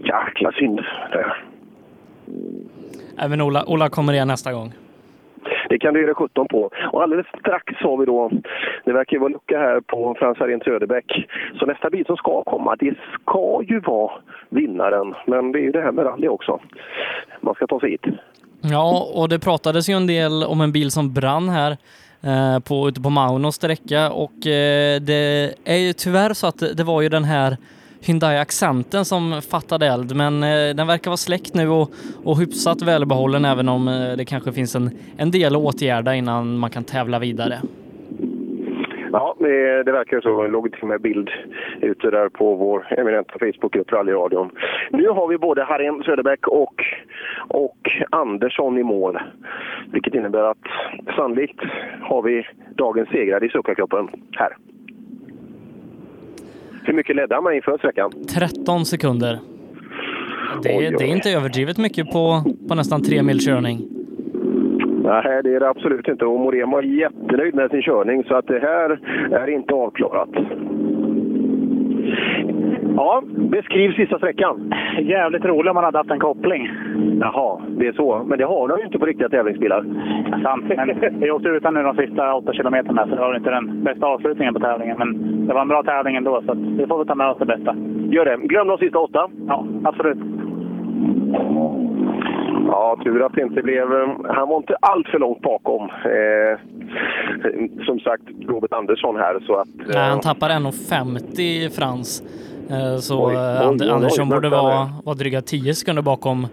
Jäkla 0.04 0.52
synd. 0.52 0.80
Det, 1.12 1.26
Även 3.18 3.40
Ola, 3.40 3.64
Ola 3.66 3.88
kommer 3.88 4.12
igen 4.12 4.28
nästa 4.28 4.52
gång. 4.52 4.72
det 5.68 5.78
kan 5.78 5.94
du 5.94 6.02
göra 6.02 6.14
17 6.14 6.48
på. 6.48 6.70
Och 6.92 7.02
alldeles 7.02 7.26
strax 7.26 7.74
har 7.74 7.96
vi 7.96 8.06
då, 8.06 8.30
det 8.84 8.92
verkar 8.92 9.12
ju 9.16 9.20
vara 9.20 9.32
lucka 9.32 9.58
här 9.58 9.80
på 9.80 10.14
Frans 10.18 10.40
Arén 10.40 10.60
Söderbäck. 10.64 11.28
Så 11.58 11.66
nästa 11.66 11.90
bil 11.90 12.04
som 12.06 12.16
ska 12.16 12.42
komma, 12.42 12.76
det 12.78 12.94
ska 13.20 13.62
ju 13.68 13.80
vara 13.80 14.12
vinnaren. 14.48 15.14
Men 15.26 15.52
det 15.52 15.58
är 15.58 15.62
ju 15.62 15.72
det 15.72 15.82
här 15.82 15.92
med 15.92 16.06
rally 16.06 16.28
också. 16.28 16.60
Man 17.40 17.54
ska 17.54 17.66
ta 17.66 17.80
sig 17.80 17.90
hit. 17.90 18.06
Ja, 18.62 19.10
och 19.14 19.28
det 19.28 19.38
pratades 19.38 19.88
ju 19.88 19.94
en 19.94 20.06
del 20.06 20.44
om 20.44 20.60
en 20.60 20.72
bil 20.72 20.90
som 20.90 21.14
brann 21.14 21.48
här 21.48 21.70
eh, 22.22 22.60
på, 22.68 22.88
ute 22.88 23.00
på 23.00 23.10
Maunos 23.10 23.54
sträcka 23.54 24.10
och 24.10 24.46
eh, 24.46 25.00
det 25.00 25.54
är 25.64 25.76
ju 25.76 25.92
tyvärr 25.92 26.32
så 26.34 26.46
att 26.46 26.58
det, 26.58 26.74
det 26.74 26.84
var 26.84 27.02
ju 27.02 27.08
den 27.08 27.24
här 27.24 27.56
Hyundai 28.06 28.38
Accenten 28.38 29.04
som 29.04 29.42
fattade 29.42 29.86
eld, 29.86 30.16
men 30.16 30.42
eh, 30.42 30.74
den 30.76 30.86
verkar 30.86 31.10
vara 31.10 31.16
släckt 31.16 31.54
nu 31.54 31.68
och, 31.68 31.90
och 32.24 32.38
hyfsat 32.38 32.82
välbehållen 32.82 33.44
även 33.44 33.68
om 33.68 33.88
eh, 33.88 34.16
det 34.16 34.24
kanske 34.24 34.52
finns 34.52 34.74
en, 34.74 34.90
en 35.18 35.30
del 35.30 35.56
att 35.56 35.62
åtgärda 35.62 36.14
innan 36.14 36.58
man 36.58 36.70
kan 36.70 36.84
tävla 36.84 37.18
vidare. 37.18 37.58
Ja, 39.12 39.36
det, 39.38 39.92
verkar 39.92 40.20
så. 40.20 40.42
Det 40.42 40.48
låg 40.48 40.72
till 40.72 40.82
och 40.82 40.88
med 40.88 41.00
bild 41.00 41.30
ute 41.80 42.10
där 42.10 42.28
på 42.28 42.54
vår 42.54 42.86
eminenta 42.98 43.38
Facebookgrupp 43.38 43.92
Rallyradion. 43.92 44.50
Nu 44.90 45.08
har 45.08 45.28
vi 45.28 45.38
både 45.38 45.64
Harén 45.64 46.02
Söderbäck 46.02 46.46
och, 46.46 46.84
och 47.48 47.78
Andersson 48.10 48.78
i 48.78 48.82
mål. 48.82 49.18
Vilket 49.92 50.14
innebär 50.14 50.42
att 50.42 50.66
sannolikt 51.16 51.60
har 52.02 52.22
vi 52.22 52.46
dagens 52.76 53.08
segrare 53.08 53.46
i 53.46 53.48
Succacupen 53.48 54.08
här. 54.36 54.56
Hur 56.84 56.92
mycket 56.92 57.16
ledde 57.16 57.40
med 57.40 57.56
inför 57.56 57.78
sträckan? 57.78 58.10
13 58.34 58.84
sekunder. 58.84 59.38
Det, 60.62 60.68
Oj, 60.78 60.84
är- 60.86 60.90
det 60.90 61.04
är 61.04 61.08
oj. 61.08 61.16
inte 61.16 61.30
överdrivet 61.30 61.78
mycket 61.78 62.06
på, 62.12 62.42
på 62.68 62.74
nästan 62.74 63.02
tre 63.02 63.22
mil 63.22 63.38
körning. 63.40 63.78
Nej, 65.04 65.40
det 65.42 65.54
är 65.54 65.60
det 65.60 65.68
absolut 65.68 66.08
inte. 66.08 66.24
Och 66.24 66.40
Morén 66.40 66.70
var 66.70 66.82
jättenöjd 66.82 67.54
med 67.54 67.70
sin 67.70 67.82
körning, 67.82 68.24
så 68.24 68.34
att 68.34 68.46
det 68.46 68.58
här 68.60 68.98
är 69.32 69.50
inte 69.50 69.74
avklarat. 69.74 70.28
Ja, 72.96 73.22
beskriv 73.36 73.92
sista 73.92 74.18
sträckan. 74.18 74.72
Jävligt 75.02 75.44
rolig 75.44 75.70
om 75.70 75.74
man 75.74 75.84
hade 75.84 75.98
haft 75.98 76.10
en 76.10 76.18
koppling. 76.20 76.68
Jaha, 77.20 77.60
det 77.78 77.86
är 77.86 77.92
så. 77.92 78.22
Men 78.26 78.38
det 78.38 78.44
har 78.44 78.68
de 78.68 78.78
ju 78.78 78.84
inte 78.84 78.98
på 78.98 79.06
riktiga 79.06 79.28
tävlingsbilar. 79.28 79.84
Sant. 80.42 80.64
Men 80.76 81.20
vi 81.20 81.30
åkte 81.30 81.48
utan 81.48 81.74
nu 81.74 81.82
de 81.82 81.96
sista 81.96 82.34
åtta 82.34 82.52
kilometerna, 82.52 83.04
så 83.08 83.14
det 83.14 83.20
var 83.20 83.36
inte 83.36 83.50
den 83.50 83.84
bästa 83.84 84.06
avslutningen 84.06 84.54
på 84.54 84.60
tävlingen. 84.60 84.98
Men 84.98 85.46
det 85.46 85.54
var 85.54 85.60
en 85.60 85.68
bra 85.68 85.82
tävling 85.82 86.16
ändå, 86.16 86.42
så 86.46 86.54
vi 86.54 86.86
får 86.86 86.98
väl 86.98 87.06
ta 87.06 87.14
med 87.14 87.30
oss 87.30 87.38
det 87.38 87.46
bästa. 87.46 87.76
Gör 88.10 88.24
det. 88.24 88.36
Glöm 88.36 88.68
de 88.68 88.78
sista 88.78 88.98
åtta. 88.98 89.28
Ja, 89.46 89.66
absolut. 89.84 90.18
Ja, 92.66 92.96
tur 93.04 93.26
att 93.26 93.32
det 93.32 93.42
inte 93.42 93.62
blev... 93.62 93.92
eh, 93.92 94.08
Han 94.28 94.48
var 94.48 94.56
inte 94.56 94.76
allt 94.80 95.08
för 95.08 95.18
långt 95.18 95.40
bakom. 95.42 95.82
Eh, 95.84 96.58
som 97.86 98.00
sagt, 98.00 98.22
Robert 98.48 98.72
Andersson 98.72 99.16
här. 99.16 99.40
Så 99.46 99.54
att, 99.54 99.68
eh, 99.68 99.84
Nej, 99.94 100.10
han 100.10 100.20
tappar 100.20 100.48
1,50 100.48 101.68
Frans. 101.78 102.22
Eh, 102.70 102.96
Så 102.96 103.26
Oj, 103.26 103.34
eh, 103.34 103.40
oj, 103.40 103.66
oj, 103.70 103.76
oj, 103.80 103.90
Andersson 103.90 104.28
borde 104.28 104.48
vara, 104.48 104.88
vara 105.04 105.14
dryga 105.16 105.40
10 105.42 105.74
sekunder 105.74 106.02
bakom 106.02 106.46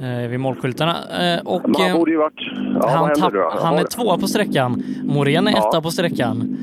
eh, 0.00 0.28
vid 0.30 0.40
målskyltarna. 0.40 0.92
Eh, 1.20 1.40
och, 1.46 1.62
Men 1.68 1.74
han 1.88 1.98
borde 1.98 2.10
ju 2.10 2.16
varit... 2.16 2.40
Ja, 2.80 2.88
han, 2.88 3.14
tapp, 3.20 3.32
han 3.62 3.78
är 3.78 3.84
tvåa 3.84 4.18
på 4.18 4.26
sträckan. 4.26 4.82
Morén 5.04 5.46
är 5.48 5.52
Ja. 5.52 5.68
etta 5.68 5.80
på 5.82 5.90
sträckan. 5.90 6.56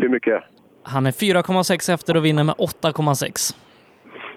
Hur 0.00 0.08
mycket? 0.08 0.42
Han 0.82 1.06
är 1.06 1.10
4,6 1.10 1.94
efter 1.94 2.16
och 2.16 2.24
vinner 2.24 2.44
med 2.44 2.54
8,6. 2.54 3.56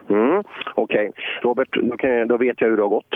Mm, 0.10 0.44
Okej, 0.76 1.12
Robert, 1.42 1.68
då, 1.90 1.98
kan, 1.98 2.10
jag- 2.10 2.28
då 2.28 2.38
vet 2.38 2.62
jag 2.62 2.68
hur 2.70 2.78
det 2.78 2.84
har 2.84 2.90
gått. 2.90 3.14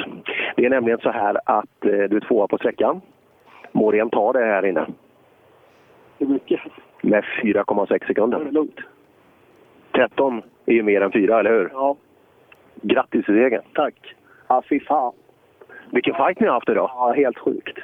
Det 0.56 0.66
är 0.66 0.70
nämligen 0.70 1.00
så 1.00 1.12
här 1.12 1.36
att 1.46 1.86
eh, 1.86 1.90
du 2.10 2.16
är 2.18 2.28
tvåa 2.28 2.48
på 2.48 2.58
sträckan. 2.58 3.02
Morén 3.72 4.10
tar 4.10 4.34
det 4.34 4.40
här 4.40 4.66
inne. 4.66 4.86
Hur 6.18 6.28
mycket? 6.28 6.60
Med 7.02 7.24
4,6 7.44 8.08
sekunder. 8.08 8.40
Det 8.40 8.48
är 8.48 8.52
lugnt. 8.52 8.76
13 9.96 10.42
är 10.74 10.76
ju 10.76 10.84
mer 10.84 11.02
än 11.02 11.12
4, 11.12 11.40
eller 11.40 11.52
hur? 11.52 11.70
Ja. 11.74 11.96
Grattis 12.82 13.26
till 13.26 13.36
segern. 13.36 13.64
Tack. 13.74 14.16
Ja, 14.48 14.64
fy 14.70 14.80
fan. 14.80 15.14
Vilken 15.92 16.16
fight 16.16 16.40
ni 16.40 16.48
har 16.48 16.54
haft 16.54 16.70
idag. 16.70 16.92
Ja, 16.94 17.14
helt 17.16 17.38
sjukt. 17.38 17.78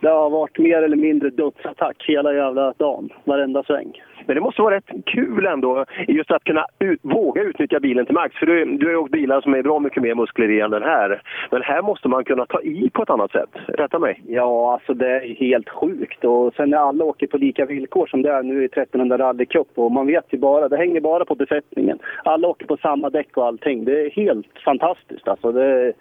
Det 0.00 0.08
har 0.08 0.30
varit 0.30 0.58
mer 0.58 0.82
eller 0.82 0.96
mindre 0.96 1.30
dödsattack 1.30 2.04
hela 2.08 2.34
jävla 2.34 2.72
dagen. 2.72 3.08
Varenda 3.24 3.62
sväng. 3.62 4.02
Men 4.26 4.34
det 4.34 4.40
måste 4.40 4.62
vara 4.62 4.76
rätt 4.76 4.90
kul 5.06 5.46
ändå, 5.46 5.84
just 6.08 6.30
att 6.30 6.44
kunna 6.44 6.66
ut, 6.78 7.00
våga 7.02 7.42
utnyttja 7.42 7.80
bilen 7.80 8.06
till 8.06 8.14
max. 8.14 8.36
För 8.36 8.46
du, 8.46 8.64
du 8.64 8.86
har 8.86 8.92
ju 8.92 8.96
åkt 8.96 9.12
bilar 9.12 9.40
som 9.40 9.54
är 9.54 9.62
bra 9.62 9.78
mycket 9.78 10.02
mer 10.02 10.14
muskler 10.14 10.50
i 10.50 10.60
än 10.60 10.70
den 10.70 10.82
här. 10.82 11.22
Men 11.50 11.62
här 11.62 11.82
måste 11.82 12.08
man 12.08 12.24
kunna 12.24 12.46
ta 12.46 12.60
i 12.60 12.90
på 12.90 13.02
ett 13.02 13.10
annat 13.10 13.32
sätt. 13.32 13.50
Rätta 13.68 13.98
mig. 13.98 14.22
Ja, 14.26 14.72
alltså 14.72 14.94
det 14.94 15.08
är 15.08 15.34
helt 15.34 15.68
sjukt. 15.68 16.24
Och 16.24 16.54
sen 16.54 16.70
när 16.70 16.78
alla 16.78 17.04
åker 17.04 17.26
på 17.26 17.36
lika 17.36 17.66
villkor 17.66 18.06
som 18.06 18.22
det 18.22 18.30
är 18.30 18.42
nu 18.42 18.62
i 18.62 18.66
1300 18.66 19.18
rallycup 19.18 19.68
och 19.74 19.92
man 19.92 20.06
vet 20.06 20.24
ju 20.28 20.38
bara, 20.38 20.68
det 20.68 20.76
hänger 20.76 21.00
bara 21.00 21.24
på 21.24 21.34
besättningen. 21.34 21.98
Alla 22.24 22.48
åker 22.48 22.66
på 22.66 22.76
samma 22.76 23.10
däck 23.10 23.36
och 23.36 23.46
allting. 23.46 23.84
Det 23.84 24.00
är 24.00 24.10
helt 24.10 24.58
fantastiskt 24.64 25.28
alltså. 25.28 25.52
Det, 25.52 25.92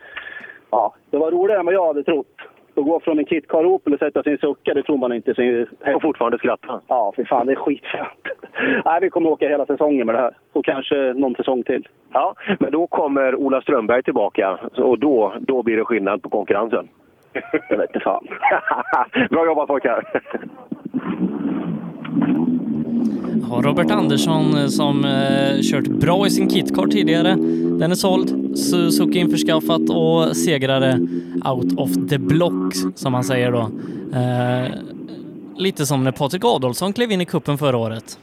ja, 0.71 0.93
det 1.09 1.17
var 1.17 1.31
roligare 1.31 1.59
än 1.59 1.65
vad 1.65 1.75
jag 1.75 1.87
hade 1.87 2.03
trott. 2.03 2.35
Att 2.79 2.85
gå 2.85 2.99
från 2.99 3.19
en 3.19 3.25
KitKar 3.25 3.65
Opel 3.65 3.93
och 3.93 3.99
sätta 3.99 4.23
sin 4.23 4.37
sucka, 4.37 4.73
det 4.73 4.83
tror 4.83 4.97
man 4.97 5.13
inte. 5.13 5.35
Sin... 5.35 5.67
Och 5.95 6.01
fortfarande 6.01 6.37
skratta. 6.37 6.81
Ja, 6.87 7.13
för 7.15 7.23
fan, 7.23 7.45
det 7.45 7.53
är 7.53 7.55
skitfränt. 7.55 8.27
Nej, 8.85 8.99
vi 9.01 9.09
kommer 9.09 9.29
åka 9.29 9.49
hela 9.49 9.65
säsongen 9.65 10.05
med 10.05 10.15
det 10.15 10.21
här. 10.21 10.37
Och 10.53 10.65
kanske 10.65 11.13
någon 11.13 11.35
säsong 11.35 11.63
till. 11.63 11.87
Ja, 12.13 12.35
men 12.59 12.71
då 12.71 12.87
kommer 12.87 13.35
Ola 13.35 13.61
Strömberg 13.61 14.03
tillbaka 14.03 14.59
och 14.75 14.99
då, 14.99 15.33
då 15.39 15.63
blir 15.63 15.77
det 15.77 15.85
skillnad 15.85 16.21
på 16.21 16.29
konkurrensen. 16.29 16.87
Jag 17.69 17.77
vet 17.77 17.89
inte 17.95 17.99
fan. 17.99 18.27
Bra 19.29 19.45
jobbat 19.45 19.67
pojkar! 19.67 20.03
Ja, 23.41 23.61
Robert 23.63 23.91
Andersson 23.91 24.57
eh, 24.57 24.65
som 24.65 25.05
eh, 25.05 25.61
kört 25.61 25.87
bra 25.87 26.27
i 26.27 26.29
sin 26.29 26.49
KitKar 26.49 26.87
tidigare. 26.87 27.35
Den 27.79 27.91
är 27.91 27.95
såld, 27.95 28.57
Suzuki 28.57 29.19
införskaffat 29.19 29.89
och 29.89 30.37
segrare 30.37 30.99
out 31.53 31.79
of 31.79 32.09
the 32.09 32.17
block 32.17 32.73
som 32.95 33.11
man 33.11 33.23
säger 33.23 33.51
då. 33.51 33.71
Eh, 34.19 34.71
lite 35.57 35.85
som 35.85 36.03
när 36.03 36.11
Patrik 36.11 36.45
Adolfsson 36.45 36.93
klev 36.93 37.11
in 37.11 37.21
i 37.21 37.25
kuppen 37.25 37.57
förra 37.57 37.77
året. 37.77 38.19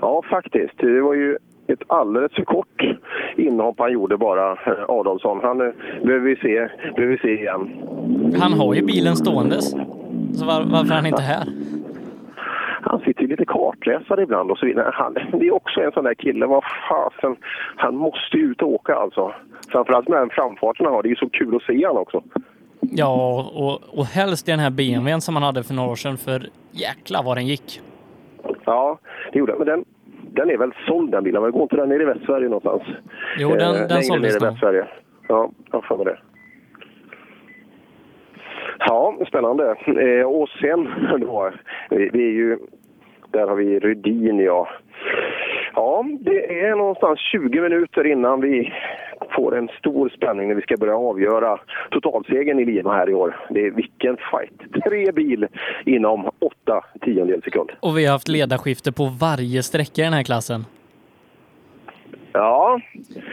Ja, 0.00 0.22
faktiskt. 0.30 0.78
Det 0.78 1.00
var 1.00 1.14
ju 1.14 1.36
ett 1.68 1.82
alldeles 1.86 2.32
för 2.32 2.44
kort 2.44 2.82
inhopp 3.36 3.74
han 3.78 3.92
gjorde 3.92 4.16
bara, 4.16 4.52
eh, 4.52 4.84
Adolfsson. 4.88 5.38
Han 5.42 5.60
eh, 5.60 5.72
behöver 6.04 6.26
vi 6.26 6.36
se, 6.36 6.68
behöver 6.96 7.12
vi 7.12 7.18
se 7.18 7.40
igen. 7.40 7.70
Han 8.40 8.52
har 8.52 8.74
ju 8.74 8.82
bilen 8.82 9.16
ståendes. 9.16 9.70
Så 10.34 10.44
var, 10.44 10.64
varför 10.72 10.90
är 10.90 10.96
han 10.96 11.06
inte 11.06 11.22
här? 11.22 11.44
Han 12.88 13.00
sitter 13.00 13.22
ju 13.22 13.28
lite 13.28 13.44
kartläsare 13.44 14.22
ibland 14.22 14.50
och 14.50 14.58
så 14.58 14.66
vidare. 14.66 14.90
Han, 14.92 15.14
det 15.14 15.46
är 15.46 15.54
också 15.54 15.80
en 15.80 15.92
sån 15.92 16.04
där 16.04 16.14
kille, 16.14 16.46
vad 16.46 16.64
fasen, 16.88 17.36
han 17.76 17.96
måste 17.96 18.36
ju 18.36 18.44
ut 18.50 18.62
och 18.62 18.68
åka 18.68 18.94
alltså. 18.94 19.34
Framförallt 19.72 20.08
med 20.08 20.18
den 20.18 20.30
framfarten 20.30 20.86
han 20.86 20.94
har, 20.94 21.02
det 21.02 21.08
är 21.08 21.10
ju 21.10 21.16
så 21.16 21.28
kul 21.28 21.56
att 21.56 21.62
se 21.62 21.86
han 21.86 21.96
också. 21.96 22.22
Ja, 22.80 23.46
och, 23.54 23.98
och 23.98 24.04
helst 24.06 24.48
i 24.48 24.50
den 24.50 24.60
här 24.60 24.70
BMWn 24.70 25.20
som 25.20 25.34
han 25.36 25.42
hade 25.42 25.62
för 25.62 25.74
några 25.74 25.90
år 25.90 25.96
sedan, 25.96 26.16
för 26.16 26.42
jäkla 26.70 27.22
vad 27.24 27.36
den 27.36 27.46
gick. 27.46 27.80
Ja, 28.64 28.98
det 29.32 29.38
gjorde 29.38 29.52
han. 29.52 29.58
Men 29.58 29.66
den, 29.66 29.84
den 30.32 30.50
är 30.50 30.56
väl 30.58 30.72
såld 30.86 31.10
den 31.12 31.24
bilen? 31.24 31.42
Men 31.42 31.52
går 31.52 31.62
inte 31.62 31.76
den 31.76 31.88
nere 31.88 32.02
i 32.02 32.06
Västsverige 32.06 32.48
någonstans? 32.48 32.82
Jo, 33.38 33.48
den- 33.48 33.58
den 33.58 33.88
längre 33.88 34.02
såldes 34.02 34.40
ner 34.42 34.48
i 34.48 34.76
nog. 34.76 34.84
Ja, 35.28 35.50
jag 35.72 35.80
har 35.82 36.04
det. 36.04 36.18
Ja, 38.78 39.16
spännande. 39.28 39.64
Eh, 39.86 40.26
och 40.26 40.48
sen 40.48 40.88
då, 41.20 41.50
vi, 41.90 42.10
vi 42.12 42.24
är 42.28 42.32
ju... 42.32 42.58
Där 43.30 43.46
har 43.46 43.56
vi 43.56 43.78
Rydin, 43.78 44.38
ja. 44.38 44.68
Ja, 45.74 46.04
det 46.20 46.60
är 46.60 46.76
någonstans 46.76 47.18
20 47.32 47.60
minuter 47.60 48.06
innan 48.06 48.40
vi 48.40 48.72
får 49.36 49.58
en 49.58 49.68
stor 49.78 50.08
spänning 50.08 50.48
när 50.48 50.54
vi 50.54 50.62
ska 50.62 50.76
börja 50.76 50.96
avgöra 50.96 51.58
totalsegern 51.90 52.58
i 52.58 52.64
Lima 52.64 52.94
här 52.94 53.10
i 53.10 53.14
år. 53.14 53.36
Det 53.50 53.66
är 53.66 53.70
vilken 53.70 54.16
fight! 54.16 54.82
Tre 54.84 55.12
bil 55.12 55.46
inom 55.84 56.30
åtta 56.38 56.84
tiondels 57.00 57.44
sekund. 57.44 57.70
Och 57.80 57.98
vi 57.98 58.04
har 58.04 58.12
haft 58.12 58.28
ledarskifte 58.28 58.92
på 58.92 59.04
varje 59.20 59.62
sträcka 59.62 60.02
i 60.02 60.04
den 60.04 60.12
här 60.12 60.22
klassen. 60.22 60.64
Ja. 62.32 62.80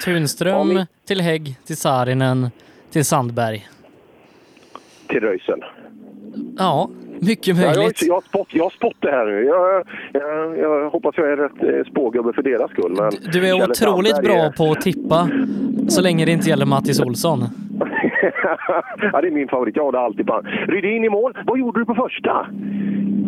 Tunström 0.05 0.85
till 1.07 1.21
Hägg, 1.21 1.57
till 1.65 1.77
Saarinen, 1.77 2.49
till 2.91 3.05
Sandberg. 3.05 3.67
Till 5.07 5.19
Röisel. 5.19 5.63
Ja, 6.57 6.89
Mycket 7.27 7.57
Ja, 7.57 7.63
jag, 7.63 7.77
möjligt. 7.77 8.01
jag, 8.01 8.23
spott, 8.23 8.47
jag 8.51 8.63
har 8.63 8.69
spott 8.69 8.95
det 8.99 9.11
här 9.11 9.25
nu. 9.25 9.43
Jag, 9.43 9.83
jag, 10.13 10.57
jag 10.57 10.89
hoppas 10.89 11.13
jag 11.17 11.31
är 11.31 11.37
rätt 11.37 11.63
eh, 11.85 11.91
spågubbe 11.91 12.33
för 12.33 12.43
deras 12.43 12.71
skull. 12.71 12.97
Du 13.33 13.47
är 13.47 13.69
otroligt 13.69 14.21
bra 14.21 14.51
på 14.57 14.71
att 14.71 14.81
tippa, 14.81 15.29
så 15.87 16.01
länge 16.01 16.25
det 16.25 16.31
inte 16.31 16.49
gäller 16.49 16.65
Mattis 16.65 16.99
Olsson. 16.99 17.43
ja, 19.13 19.21
det 19.21 19.27
är 19.27 19.31
min 19.31 19.47
favorit. 19.47 19.75
Jag 19.75 19.83
har 19.83 19.91
det 19.91 19.99
alltid 19.99 20.27
på 20.27 20.41
Rydin 20.67 21.03
i 21.05 21.09
mål. 21.09 21.33
Vad 21.45 21.59
gjorde 21.59 21.79
du 21.79 21.85
på 21.85 21.95
första? 21.95 22.47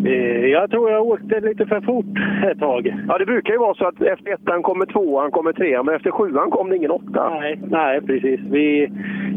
Eh, 0.05 0.45
Jag 0.45 0.71
tror 0.71 0.91
jag 0.91 1.07
åkte 1.07 1.39
lite 1.39 1.65
för 1.65 1.81
fort 1.81 2.05
ett 2.51 2.59
tag. 2.59 2.95
Ja, 3.07 3.17
det 3.17 3.25
brukar 3.25 3.53
ju 3.53 3.59
vara 3.59 3.73
så 3.73 3.85
att 3.87 4.01
efter 4.01 4.33
ettan 4.33 4.63
kommer 4.63 4.85
tvåan, 4.85 5.31
kommer 5.31 5.53
trean, 5.53 5.85
men 5.85 5.95
efter 5.95 6.11
sjuan 6.11 6.51
kom 6.51 6.69
det 6.69 6.75
ingen 6.75 6.91
åtta. 6.91 7.29
Nej, 7.29 7.59
nej 7.69 8.01
precis. 8.01 8.39
Vi, 8.51 8.89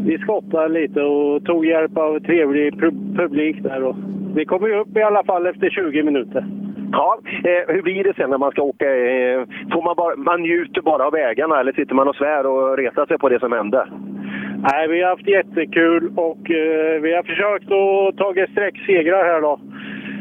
vi 0.05 0.17
skottade 0.17 0.67
lite 0.69 1.01
och 1.01 1.45
tog 1.45 1.65
hjälp 1.65 1.97
av 1.97 2.19
trevlig 2.19 2.73
pu- 2.73 3.15
publik 3.17 3.63
där. 3.63 3.83
Och 3.83 3.95
vi 4.35 4.45
kom 4.45 4.63
ju 4.67 4.75
upp 4.79 4.97
i 4.97 5.01
alla 5.03 5.23
fall 5.23 5.47
efter 5.47 5.69
20 5.69 6.03
minuter. 6.03 6.45
Ja, 6.91 7.19
eh, 7.43 7.73
hur 7.75 7.81
blir 7.81 8.03
det 8.03 8.13
sen 8.15 8.29
när 8.29 8.37
man 8.37 8.51
ska 8.51 8.61
åka? 8.61 8.85
Eh, 8.95 9.43
får 9.73 9.81
man, 9.83 9.95
bara, 9.95 10.15
man 10.15 10.41
njuter 10.41 10.81
bara 10.81 11.05
av 11.05 11.11
vägarna 11.11 11.59
eller 11.59 11.71
sitter 11.73 11.95
man 11.95 12.07
och 12.07 12.15
svär 12.15 12.45
och 12.45 12.77
retar 12.77 13.05
sig 13.05 13.17
på 13.17 13.29
det 13.29 13.39
som 13.39 13.51
hände? 13.51 13.87
Nej, 14.61 14.87
vi 14.87 15.01
har 15.01 15.09
haft 15.09 15.27
jättekul 15.27 16.11
och 16.15 16.51
eh, 16.51 17.01
vi 17.01 17.13
har 17.15 17.23
försökt 17.23 17.71
att 17.71 18.17
ta 18.17 18.47
sträcksegrar 18.51 19.23
här 19.23 19.41
då. 19.41 19.59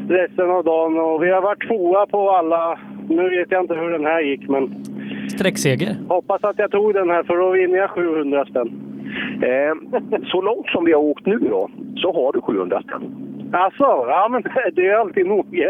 Resten 0.09 0.51
av 0.51 0.65
dagen 0.65 0.99
och 0.99 1.23
vi 1.23 1.31
har 1.31 1.43
varit 1.43 1.69
tvåa 1.69 2.07
på 2.07 2.31
alla. 2.31 2.79
Nu 3.09 3.29
vet 3.29 3.51
jag 3.51 3.63
inte 3.63 3.75
hur 3.75 3.91
den 3.91 4.07
här 4.07 4.21
gick 4.21 4.49
men 4.49 4.75
Sträckseger. 5.29 5.97
hoppas 6.09 6.45
att 6.45 6.59
jag 6.59 6.71
tog 6.71 6.95
den 6.95 7.11
här 7.11 7.23
för 7.23 7.37
då 7.37 7.51
vinner 7.51 7.79
jag 7.79 7.91
700 7.91 8.45
spänn. 8.45 8.71
Eh, 9.43 10.01
så 10.25 10.43
långt 10.43 10.67
som 10.67 10.85
vi 10.85 10.93
har 10.93 11.01
åkt 11.01 11.27
nu 11.27 11.39
då, 11.39 11.71
så 11.97 12.13
har 12.13 12.33
du 12.33 12.41
700 12.41 12.83
spänn. 12.83 13.25
Alltså, 13.53 13.85
ja 13.85 14.29
men 14.31 14.43
det 14.75 14.87
är 14.87 14.95
alltid 14.95 15.27
nog. 15.27 15.47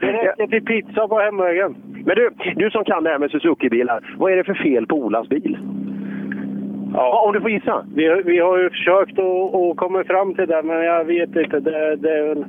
Det 0.00 0.06
räcker 0.06 0.46
till 0.46 0.64
pizza 0.64 1.08
på 1.08 1.18
hemvägen. 1.18 1.74
Men 2.06 2.16
du, 2.16 2.30
du 2.56 2.70
som 2.70 2.84
kan 2.84 3.04
det 3.04 3.10
här 3.10 3.18
med 3.18 3.30
Suzuki-bilar. 3.30 4.14
Vad 4.18 4.32
är 4.32 4.36
det 4.36 4.44
för 4.44 4.54
fel 4.54 4.86
på 4.86 4.96
Olas 4.96 5.28
bil? 5.28 5.58
Ja, 6.94 7.22
om 7.26 7.32
du 7.32 7.40
får 7.40 7.50
gissa. 7.50 7.84
Vi, 7.94 8.22
vi 8.24 8.38
har 8.38 8.58
ju 8.58 8.70
försökt 8.70 9.18
att, 9.18 9.76
komma 9.76 10.04
fram 10.04 10.34
till 10.34 10.48
det, 10.48 10.62
men 10.62 10.84
jag 10.84 11.04
vet 11.04 11.36
inte. 11.36 11.60
Det, 11.60 11.96
det 11.96 12.18
är 12.18 12.28
väl 12.28 12.44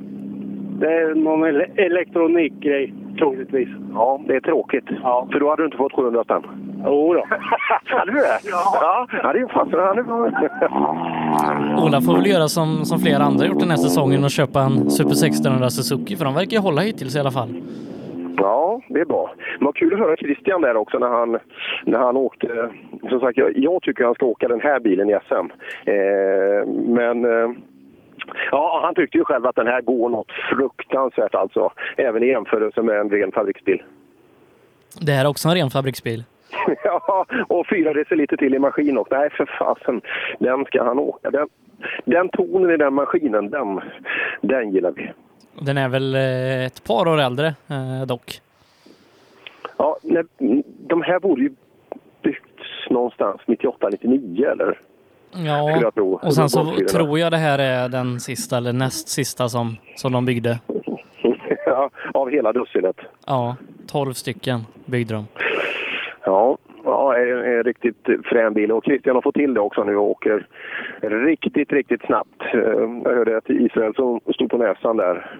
det 0.80 0.86
är 0.86 1.14
någon 1.14 1.44
ele 1.44 1.66
elektronikgrej, 1.76 2.94
troligtvis. 3.18 3.68
Ja, 3.94 4.20
det 4.26 4.36
är 4.36 4.40
tråkigt. 4.40 4.84
För 5.32 5.40
då 5.40 5.50
hade 5.50 5.62
du 5.62 5.66
inte 5.66 5.76
fått 5.76 5.92
700 5.92 6.24
spänn. 6.24 6.42
Jo 6.86 7.14
då. 7.14 7.24
hade 7.84 8.12
du 8.12 8.18
det? 8.18 8.38
Ja. 8.44 9.06
ja 9.22 9.32
det 9.32 9.38
är 9.38 9.48
fasen. 9.48 9.80
Han 9.80 9.98
är. 9.98 11.84
Ola 11.84 12.00
får 12.00 12.16
väl 12.16 12.26
göra 12.26 12.48
som, 12.48 12.84
som 12.84 12.98
flera 12.98 13.22
andra 13.22 13.46
gjort 13.46 13.60
den 13.60 13.70
här 13.70 13.76
säsongen 13.76 14.24
och 14.24 14.30
köpa 14.30 14.60
en 14.60 14.90
Super 14.90 15.10
1600 15.10 15.70
Suzuki, 15.70 16.16
för 16.16 16.24
de 16.24 16.34
verkar 16.34 16.56
ju 16.56 16.58
hålla 16.58 16.80
hittills 16.80 17.16
i 17.16 17.20
alla 17.20 17.30
fall. 17.30 17.48
Ja, 18.44 18.80
det 18.88 19.00
är 19.00 19.04
bra. 19.04 19.34
Men 19.58 19.66
vad 19.66 19.76
kul 19.76 19.94
att 19.94 19.98
höra 19.98 20.16
Christian 20.16 20.60
där 20.60 20.76
också 20.76 20.98
när 20.98 21.08
han, 21.08 21.38
när 21.84 21.98
han 21.98 22.16
åkte. 22.16 22.70
Som 23.08 23.20
sagt, 23.20 23.38
jag, 23.38 23.58
jag 23.58 23.82
tycker 23.82 24.04
han 24.04 24.14
ska 24.14 24.26
åka 24.26 24.48
den 24.48 24.60
här 24.60 24.80
bilen 24.80 25.10
i 25.10 25.18
SM. 25.28 25.34
Eh, 25.90 26.66
men 26.86 27.24
eh, 27.24 27.50
ja, 28.50 28.80
han 28.84 28.94
tyckte 28.94 29.18
ju 29.18 29.24
själv 29.24 29.46
att 29.46 29.56
den 29.56 29.66
här 29.66 29.80
går 29.80 30.08
något 30.08 30.32
fruktansvärt 30.50 31.34
alltså. 31.34 31.72
Även 31.96 32.22
i 32.22 32.26
jämförelse 32.26 32.82
med 32.82 33.00
en 33.00 33.10
ren 33.10 33.32
fabriksbil. 33.32 33.82
Det 35.00 35.12
här 35.12 35.24
är 35.24 35.28
också 35.28 35.48
en 35.48 35.54
ren 35.54 35.70
fabriksbil. 35.70 36.24
ja, 36.84 37.26
och 37.48 37.66
fyra 37.68 37.92
deciliter 37.92 38.36
till 38.36 38.54
i 38.54 38.58
maskin 38.58 38.98
också. 38.98 39.14
Nej, 39.14 39.30
för 39.30 39.46
fasen. 39.58 40.00
Den 40.38 40.64
ska 40.64 40.84
han 40.84 40.98
åka. 40.98 41.30
Den, 41.30 41.48
den 42.04 42.28
tonen 42.28 42.70
i 42.70 42.76
den 42.76 42.94
maskinen, 42.94 43.50
den, 43.50 43.80
den 44.40 44.70
gillar 44.70 44.92
vi. 44.96 45.12
Den 45.60 45.78
är 45.78 45.88
väl 45.88 46.14
eh, 46.14 46.64
ett 46.66 46.84
par 46.84 47.08
år 47.08 47.20
äldre 47.20 47.54
eh, 47.68 48.06
dock. 48.06 48.40
Ja, 49.76 49.98
de 50.88 51.02
här 51.02 51.20
borde 51.20 51.42
ju 51.42 51.50
byggts 52.22 52.90
någonstans 52.90 53.40
98-99 53.46 54.52
eller? 54.52 54.78
Skulle 55.30 55.48
Ja, 55.48 55.90
och 56.22 56.34
sen 56.34 56.48
så 56.48 56.76
tror 56.90 57.18
jag 57.18 57.32
det 57.32 57.36
här 57.36 57.58
är 57.58 57.88
den 57.88 58.20
sista 58.20 58.56
eller 58.56 58.72
näst 58.72 59.08
sista 59.08 59.48
som, 59.48 59.76
som 59.96 60.12
de 60.12 60.24
byggde. 60.24 60.58
ja, 61.66 61.90
av 62.14 62.30
hela 62.30 62.52
dussinet. 62.52 62.96
Ja, 63.26 63.56
12 63.86 64.12
stycken 64.12 64.60
byggde 64.84 65.14
de. 65.14 65.26
Ja, 66.24 66.58
ja 66.84 67.16
en, 67.18 67.38
en 67.44 67.62
riktigt 67.62 68.06
frän 68.24 68.54
bil. 68.54 68.72
Och 68.72 68.84
Christian 68.84 69.14
har 69.14 69.22
fått 69.22 69.34
till 69.34 69.54
det 69.54 69.60
också 69.60 69.84
nu 69.84 69.96
och 69.96 70.10
åker 70.10 70.46
riktigt, 71.00 71.72
riktigt 71.72 72.02
snabbt. 72.02 72.42
Eh, 72.54 72.60
Jag 73.04 73.14
hörde 73.14 73.36
att 73.36 73.96
som 73.96 74.20
stod 74.34 74.50
på 74.50 74.58
näsan 74.58 74.96
där. 74.96 75.36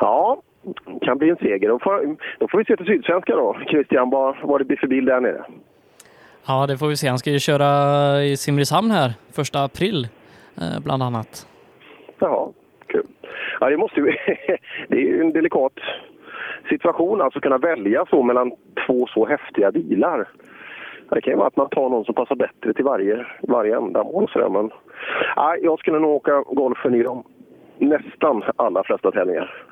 Ja, 0.00 0.42
kan 1.02 1.18
bli 1.18 1.30
en 1.30 1.36
seger. 1.36 1.68
Då 1.68 1.78
får, 1.78 2.16
då 2.38 2.48
får 2.48 2.58
vi 2.58 2.64
se 2.64 2.76
till 2.76 2.86
Sydsvenska 2.86 3.36
då. 3.36 3.56
Christian, 3.68 4.10
vad, 4.10 4.36
vad 4.42 4.60
det 4.60 4.64
blir 4.64 4.76
för 4.76 4.86
bil 4.86 5.04
där 5.04 5.20
nere. 5.20 5.44
Ja, 6.46 6.66
det 6.66 6.78
får 6.78 6.88
vi 6.88 6.96
se. 6.96 7.08
Han 7.08 7.18
ska 7.18 7.30
ju 7.30 7.38
köra 7.38 8.22
i 8.24 8.36
Simrishamn 8.36 8.90
här, 8.90 9.10
första 9.32 9.64
april 9.64 10.08
eh, 10.56 10.80
bland 10.84 11.02
annat. 11.02 11.46
Jaha, 12.18 12.48
kul. 12.86 13.06
Ja, 13.60 13.70
det, 13.70 13.76
måste 13.76 14.00
ju, 14.00 14.06
det 14.88 14.96
är 14.96 15.00
ju 15.00 15.20
en 15.20 15.32
delikat 15.32 15.72
situation, 16.68 17.20
alltså 17.20 17.40
kunna 17.40 17.58
välja 17.58 18.06
så 18.10 18.22
mellan 18.22 18.52
två 18.86 19.06
så 19.06 19.26
häftiga 19.26 19.72
bilar. 19.72 20.28
Det 21.10 21.20
kan 21.20 21.32
ju 21.32 21.36
vara 21.36 21.46
att 21.46 21.56
man 21.56 21.68
tar 21.68 21.88
någon 21.88 22.04
som 22.04 22.14
passar 22.14 22.34
bättre 22.34 22.72
till 22.74 22.84
varje, 22.84 23.26
varje 23.42 23.76
ändamål. 23.76 24.28
Så 24.32 24.38
där, 24.38 24.48
men, 24.48 24.70
nej, 25.36 25.60
jag 25.62 25.78
skulle 25.78 25.98
nog 25.98 26.10
åka 26.10 26.44
golfen 26.46 26.94
i 26.94 27.02
de 27.02 27.24
nästan 27.78 28.42
alla 28.56 28.84
flesta 28.84 29.10
tävlingar. 29.10 29.69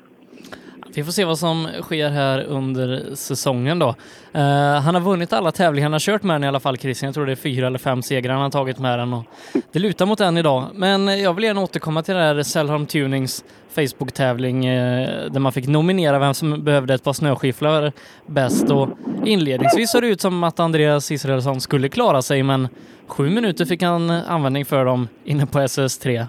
Vi 0.93 1.03
får 1.03 1.11
se 1.11 1.25
vad 1.25 1.39
som 1.39 1.67
sker 1.81 2.09
här 2.09 2.43
under 2.43 3.15
säsongen 3.15 3.79
då. 3.79 3.87
Uh, 4.35 4.41
han 4.81 4.95
har 4.95 4.99
vunnit 4.99 5.33
alla 5.33 5.51
tävlingar 5.51 5.85
han 5.85 5.93
har 5.93 5.99
kört 5.99 6.23
med 6.23 6.35
den 6.35 6.43
i 6.43 6.47
alla 6.47 6.59
fall, 6.59 6.77
Christian. 6.77 7.07
Jag 7.07 7.13
tror 7.13 7.25
det 7.25 7.31
är 7.31 7.35
fyra 7.35 7.67
eller 7.67 7.79
fem 7.79 8.01
segrar 8.01 8.33
han 8.33 8.41
har 8.41 8.49
tagit 8.49 8.79
med 8.79 8.99
den 8.99 9.13
och 9.13 9.23
det 9.71 9.79
lutar 9.79 10.05
mot 10.05 10.17
den 10.17 10.37
idag. 10.37 10.65
Men 10.73 11.21
jag 11.21 11.33
vill 11.33 11.43
gärna 11.43 11.61
återkomma 11.61 12.03
till 12.03 12.15
det 12.15 12.21
här 12.21 12.43
Sellholm 12.43 12.85
Tunings 12.85 13.43
Facebook-tävling 13.75 14.69
uh, 14.69 15.31
där 15.31 15.39
man 15.39 15.51
fick 15.51 15.67
nominera 15.67 16.19
vem 16.19 16.33
som 16.33 16.63
behövde 16.63 16.93
ett 16.93 17.03
par 17.03 17.13
snöskifflar 17.13 17.91
bäst 18.25 18.71
och 18.71 18.89
inledningsvis 19.25 19.91
såg 19.91 20.01
det 20.01 20.07
ut 20.07 20.21
som 20.21 20.43
att 20.43 20.59
Andreas 20.59 21.11
Israelsson 21.11 21.61
skulle 21.61 21.89
klara 21.89 22.21
sig 22.21 22.43
men 22.43 22.67
sju 23.07 23.29
minuter 23.29 23.65
fick 23.65 23.83
han 23.83 24.09
användning 24.09 24.65
för 24.65 24.85
dem 24.85 25.07
inne 25.23 25.45
på 25.45 25.59
SS3. 25.59 26.27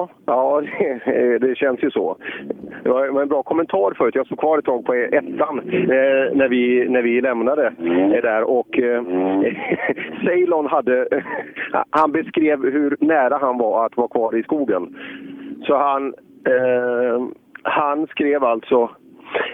Ja, 0.00 0.08
ja 0.26 0.62
det, 1.04 1.38
det 1.38 1.56
känns 1.56 1.82
ju 1.82 1.90
så. 1.90 2.16
Det 2.82 2.88
var 2.88 3.22
en 3.22 3.28
bra 3.28 3.42
kommentar 3.42 3.94
förut. 3.96 4.14
Jag 4.14 4.26
stod 4.26 4.38
kvar 4.38 4.58
ett 4.58 4.64
tag 4.64 4.84
på 4.84 4.94
ettan 4.94 5.58
eh, 5.58 6.36
när, 6.36 6.48
vi, 6.48 6.88
när 6.88 7.02
vi 7.02 7.20
lämnade 7.20 7.66
eh, 7.66 8.22
där 8.22 8.42
och 8.42 8.78
eh, 8.78 9.02
Ceylon 10.24 10.66
hade... 10.66 11.08
han 11.90 12.12
beskrev 12.12 12.62
hur 12.62 12.96
nära 13.00 13.38
han 13.38 13.58
var 13.58 13.86
att 13.86 13.96
vara 13.96 14.08
kvar 14.08 14.36
i 14.36 14.42
skogen. 14.42 14.96
Så 15.66 15.76
han, 15.76 16.14
eh, 16.46 17.26
han 17.62 18.06
skrev 18.06 18.44
alltså 18.44 18.90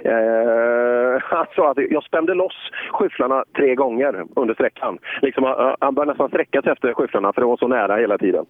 Eh, 0.05 1.23
han 1.23 1.47
sa 1.57 1.71
att 1.71 1.79
jag 1.91 2.05
spände 2.05 2.35
loss 2.35 2.71
skyfflarna 2.91 3.45
tre 3.57 3.75
gånger 3.75 4.25
under 4.37 4.55
sträckan. 4.55 4.99
Liksom, 5.23 5.45
han, 5.45 5.77
han 5.81 5.95
började 5.95 6.13
nästan 6.13 6.29
sträcka 6.29 6.63
sig 6.63 6.73
efter 6.73 6.95
skyfflarna 6.95 7.33
för 7.33 7.41
det 7.41 7.47
var 7.47 7.57
så 7.57 7.69
nära 7.69 7.97
hela 7.97 8.19
tiden. 8.19 8.47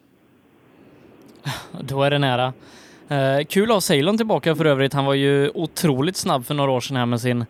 Då 1.80 2.02
är 2.02 2.10
det 2.10 2.18
nära. 2.18 2.52
Eh, 3.08 3.44
kul 3.48 3.62
att 3.62 3.74
ha 3.74 3.80
Ceylon 3.80 4.16
tillbaka 4.16 4.54
för 4.54 4.64
övrigt. 4.64 4.94
Han 4.94 5.04
var 5.04 5.14
ju 5.14 5.50
otroligt 5.54 6.16
snabb 6.16 6.44
för 6.44 6.54
några 6.54 6.70
år 6.70 6.80
sedan 6.80 6.96
här 6.96 7.06
med 7.06 7.20
sin 7.20 7.44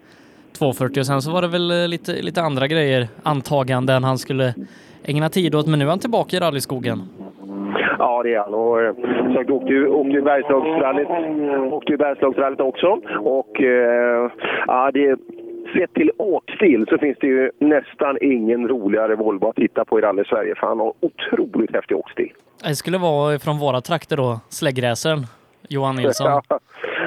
240 0.59 1.01
och 1.01 1.07
sen 1.07 1.23
så 1.23 1.33
var 1.33 1.43
det 1.43 1.49
väl 1.49 1.71
eh, 1.71 1.89
lite, 1.89 2.13
lite 2.23 2.43
andra 2.43 2.67
grejer, 2.67 3.09
antaganden 3.23 4.05
han 4.05 4.19
skulle 4.19 4.55
ägna 5.05 5.29
tid 5.29 5.55
åt. 5.55 5.67
Men 5.67 5.79
nu 5.79 5.85
är 5.85 5.89
han 5.89 5.99
tillbaka 5.99 6.37
i 6.37 6.41
rallyskogen. 6.41 7.03
Ja, 7.99 8.23
det 8.23 8.35
är 8.35 8.39
han. 8.39 8.55
Och, 8.55 8.83
eh, 8.83 8.95
sagt, 9.35 9.51
åkte 9.51 9.73
ju 9.73 9.89
åkte 9.89 10.13
ju 10.13 10.23
Bergslagsrallyt 10.23 11.09
åkte 11.73 11.93
ju 11.93 11.99
Bergslagsrallyt 11.99 12.61
också. 12.61 12.87
Och 13.21 13.61
eh, 13.61 14.31
ja, 14.67 14.91
det, 14.95 15.17
sett 15.79 15.95
till 15.95 16.11
åkstil 16.19 16.87
så 16.89 16.99
finns 16.99 17.19
det 17.21 17.27
ju 17.27 17.51
nästan 17.59 18.19
ingen 18.21 18.69
roligare 18.69 19.15
Volvo 19.15 19.49
att 19.49 19.57
titta 19.57 19.85
på 19.85 19.99
i 19.99 20.03
rally 20.03 20.25
Sverige. 20.25 20.55
För 20.55 20.67
han 20.67 20.81
har 20.81 20.93
otroligt 21.01 21.75
häftig 21.75 21.97
åkstil. 21.97 22.33
Det 22.63 22.75
skulle 22.75 22.99
vara 22.99 23.39
från 23.39 23.59
våra 23.59 23.81
trakter 23.81 24.17
då, 24.17 24.41
släggräsaren 24.49 25.27
Johan 25.69 25.97
Nilsson. 25.97 26.43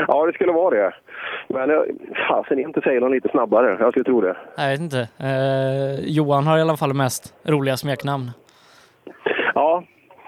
Ja, 0.08 0.26
det 0.26 0.34
skulle 0.34 0.52
vara 0.52 0.76
det. 0.76 0.94
Men 1.48 1.70
eh, 1.70 1.78
fasen 2.28 2.60
är 2.60 2.64
inte 2.64 2.82
Ceylon 2.82 3.12
lite 3.12 3.30
snabbare? 3.30 3.78
Jag 3.80 3.92
skulle 3.92 4.04
tro 4.04 4.22
det. 4.22 4.38
Jag 4.58 4.70
vet 4.70 4.80
inte. 4.80 5.00
Eh, 5.20 6.00
Johan 6.06 6.48
har 6.48 6.58
i 6.58 6.62
alla 6.62 6.78
fall 6.78 6.94
mest 6.94 7.34
roliga 7.44 7.78
smeknamn. 7.78 8.32
Ja, 9.56 9.84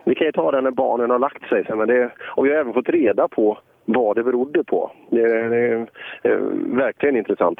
vi 0.05 0.15
kan 0.15 0.27
ju 0.27 0.31
ta 0.31 0.51
den 0.51 0.63
när 0.63 0.71
barnen 0.71 1.09
har 1.09 1.19
lagt 1.19 1.49
sig 1.49 1.65
sen. 1.65 1.77
Men 1.77 1.87
det, 1.87 2.11
och 2.35 2.45
vi 2.45 2.49
har 2.49 2.57
även 2.57 2.73
fått 2.73 2.89
reda 2.89 3.27
på 3.27 3.57
vad 3.85 4.15
det 4.15 4.23
berodde 4.23 4.63
på. 4.63 4.91
Det 5.09 5.21
är 5.21 5.87
verkligen 6.75 7.17
intressant. 7.17 7.59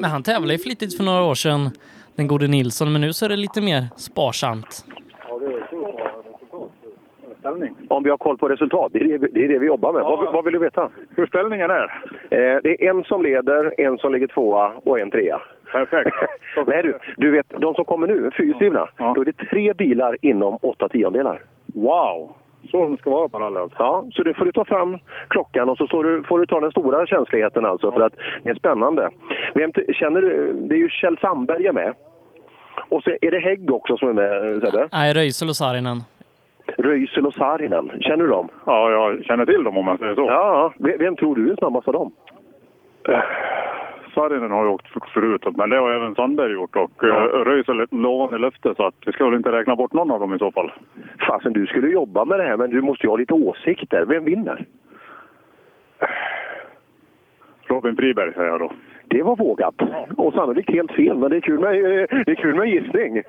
Men 0.00 0.10
han 0.10 0.22
tävlade 0.22 0.52
ju 0.52 0.58
flitigt 0.58 0.96
för 0.96 1.04
några 1.04 1.22
år 1.22 1.34
sedan, 1.34 1.70
den 2.16 2.26
gode 2.26 2.46
Nilsson, 2.48 2.92
men 2.92 3.00
nu 3.00 3.12
så 3.12 3.24
är 3.24 3.28
det 3.28 3.36
lite 3.36 3.60
mer 3.60 3.86
sparsamt. 3.96 4.84
Om 7.88 8.02
vi 8.02 8.10
har 8.10 8.16
koll 8.16 8.38
på 8.38 8.48
resultat. 8.48 8.92
Det 8.92 8.98
är 8.98 9.18
det, 9.18 9.28
det, 9.32 9.44
är 9.44 9.48
det 9.48 9.58
vi 9.58 9.66
jobbar 9.66 9.92
med. 9.92 10.00
Ja. 10.00 10.16
Vad, 10.16 10.32
vad 10.32 10.44
vill 10.44 10.52
du 10.52 10.58
veta? 10.58 10.90
Hur 11.16 11.26
ställningen 11.26 11.70
är? 11.70 11.82
Eh, 12.30 12.60
det 12.62 12.84
är 12.84 12.90
en 12.90 13.04
som 13.04 13.22
leder, 13.22 13.80
en 13.80 13.98
som 13.98 14.12
ligger 14.12 14.26
tvåa 14.26 14.72
och 14.84 15.00
en 15.00 15.10
trea. 15.10 15.40
Perfekt. 15.72 16.16
Nej 16.66 16.82
du, 16.82 16.98
du 17.16 17.30
vet, 17.30 17.46
de 17.48 17.74
som 17.74 17.84
kommer 17.84 18.06
nu, 18.06 18.30
fyrhjulsdrivna, 18.36 18.88
då 19.14 19.20
är 19.20 19.24
det 19.24 19.32
tre 19.32 19.72
bilar 19.72 20.16
inom 20.20 20.58
åtta 20.62 20.88
tiondelar. 20.88 21.42
Wow! 21.74 22.36
Så 22.70 22.88
det 22.88 22.96
ska 22.96 23.10
vara 23.10 23.46
alltså. 23.46 23.76
Ja, 23.78 24.04
så 24.12 24.22
det 24.22 24.34
får 24.34 24.44
du 24.44 24.52
ta 24.52 24.64
fram 24.64 24.98
klockan 25.28 25.68
och 25.68 25.76
så 25.76 25.86
får 25.86 26.04
du, 26.04 26.22
får 26.22 26.38
du 26.38 26.46
ta 26.46 26.60
den 26.60 26.70
stora 26.70 27.06
känsligheten 27.06 27.66
alltså 27.66 27.92
för 27.92 28.00
att 28.00 28.12
det 28.42 28.50
är 28.50 28.54
spännande. 28.54 29.10
Vem 29.54 29.72
känner 29.94 30.20
du, 30.20 30.52
det 30.52 30.74
är 30.74 30.78
ju 30.78 30.88
Kjell 30.88 31.18
Sandberg 31.18 31.66
är 31.66 31.72
med. 31.72 31.94
Och 32.88 33.02
så 33.02 33.10
är 33.20 33.30
det 33.30 33.38
Hägg 33.38 33.70
också 33.72 33.96
som 33.96 34.08
är 34.08 34.12
med 34.12 34.62
Sebbe. 34.62 34.88
Nej, 34.92 35.14
Röisel 35.14 35.48
och 35.48 35.56
Saarinen. 35.56 35.98
Röisel 36.78 37.26
och 37.26 37.34
Saarinen, 37.34 37.90
känner 38.00 38.24
du 38.24 38.30
dem? 38.30 38.48
Ja, 38.66 38.90
jag 38.90 39.24
känner 39.24 39.46
till 39.46 39.64
dem 39.64 39.78
om 39.78 39.84
man 39.84 39.98
säger 39.98 40.14
så. 40.14 40.20
Ja, 40.20 40.72
vem, 40.78 40.98
vem 40.98 41.16
tror 41.16 41.36
du 41.36 41.52
är 41.52 41.56
snabbast 41.56 41.88
av 41.88 41.94
dem? 41.94 42.12
Sarinen 44.14 44.50
har 44.50 44.64
ju 44.64 44.70
åkt 44.70 45.10
förut, 45.14 45.46
men 45.56 45.70
det 45.70 45.76
har 45.76 45.92
även 45.92 46.14
Sandberg 46.14 46.52
gjort. 46.52 46.76
Och 46.76 46.90
ja. 47.00 47.28
Röisel 47.44 47.86
lovade 47.90 48.38
löfte, 48.38 48.74
så 48.76 48.86
att 48.86 48.94
vi 49.06 49.12
ska 49.12 49.24
väl 49.24 49.34
inte 49.34 49.52
räkna 49.52 49.76
bort 49.76 49.92
någon 49.92 50.10
av 50.10 50.20
dem 50.20 50.34
i 50.34 50.38
så 50.38 50.52
fall. 50.52 50.72
Fasen, 51.26 51.52
du 51.52 51.66
skulle 51.66 51.88
jobba 51.88 52.24
med 52.24 52.38
det 52.38 52.44
här, 52.44 52.56
men 52.56 52.70
du 52.70 52.80
måste 52.80 53.06
ju 53.06 53.10
ha 53.10 53.16
lite 53.16 53.34
åsikter. 53.34 54.04
Vem 54.04 54.24
vinner? 54.24 54.66
Robin 57.66 57.96
Friberg 57.96 58.32
säger 58.34 58.48
jag 58.48 58.60
då. 58.60 58.72
Det 59.12 59.22
var 59.22 59.36
vågat. 59.36 59.74
Och 60.16 60.32
sannolikt 60.32 60.70
helt 60.70 60.92
fel, 60.92 61.18
men 61.18 61.30
det 61.30 61.36
är 61.36 61.40
kul 61.40 61.58
med, 61.58 61.74
det 62.26 62.32
är 62.32 62.34
kul 62.34 62.54
med 62.54 62.68
gissning. 62.68 63.22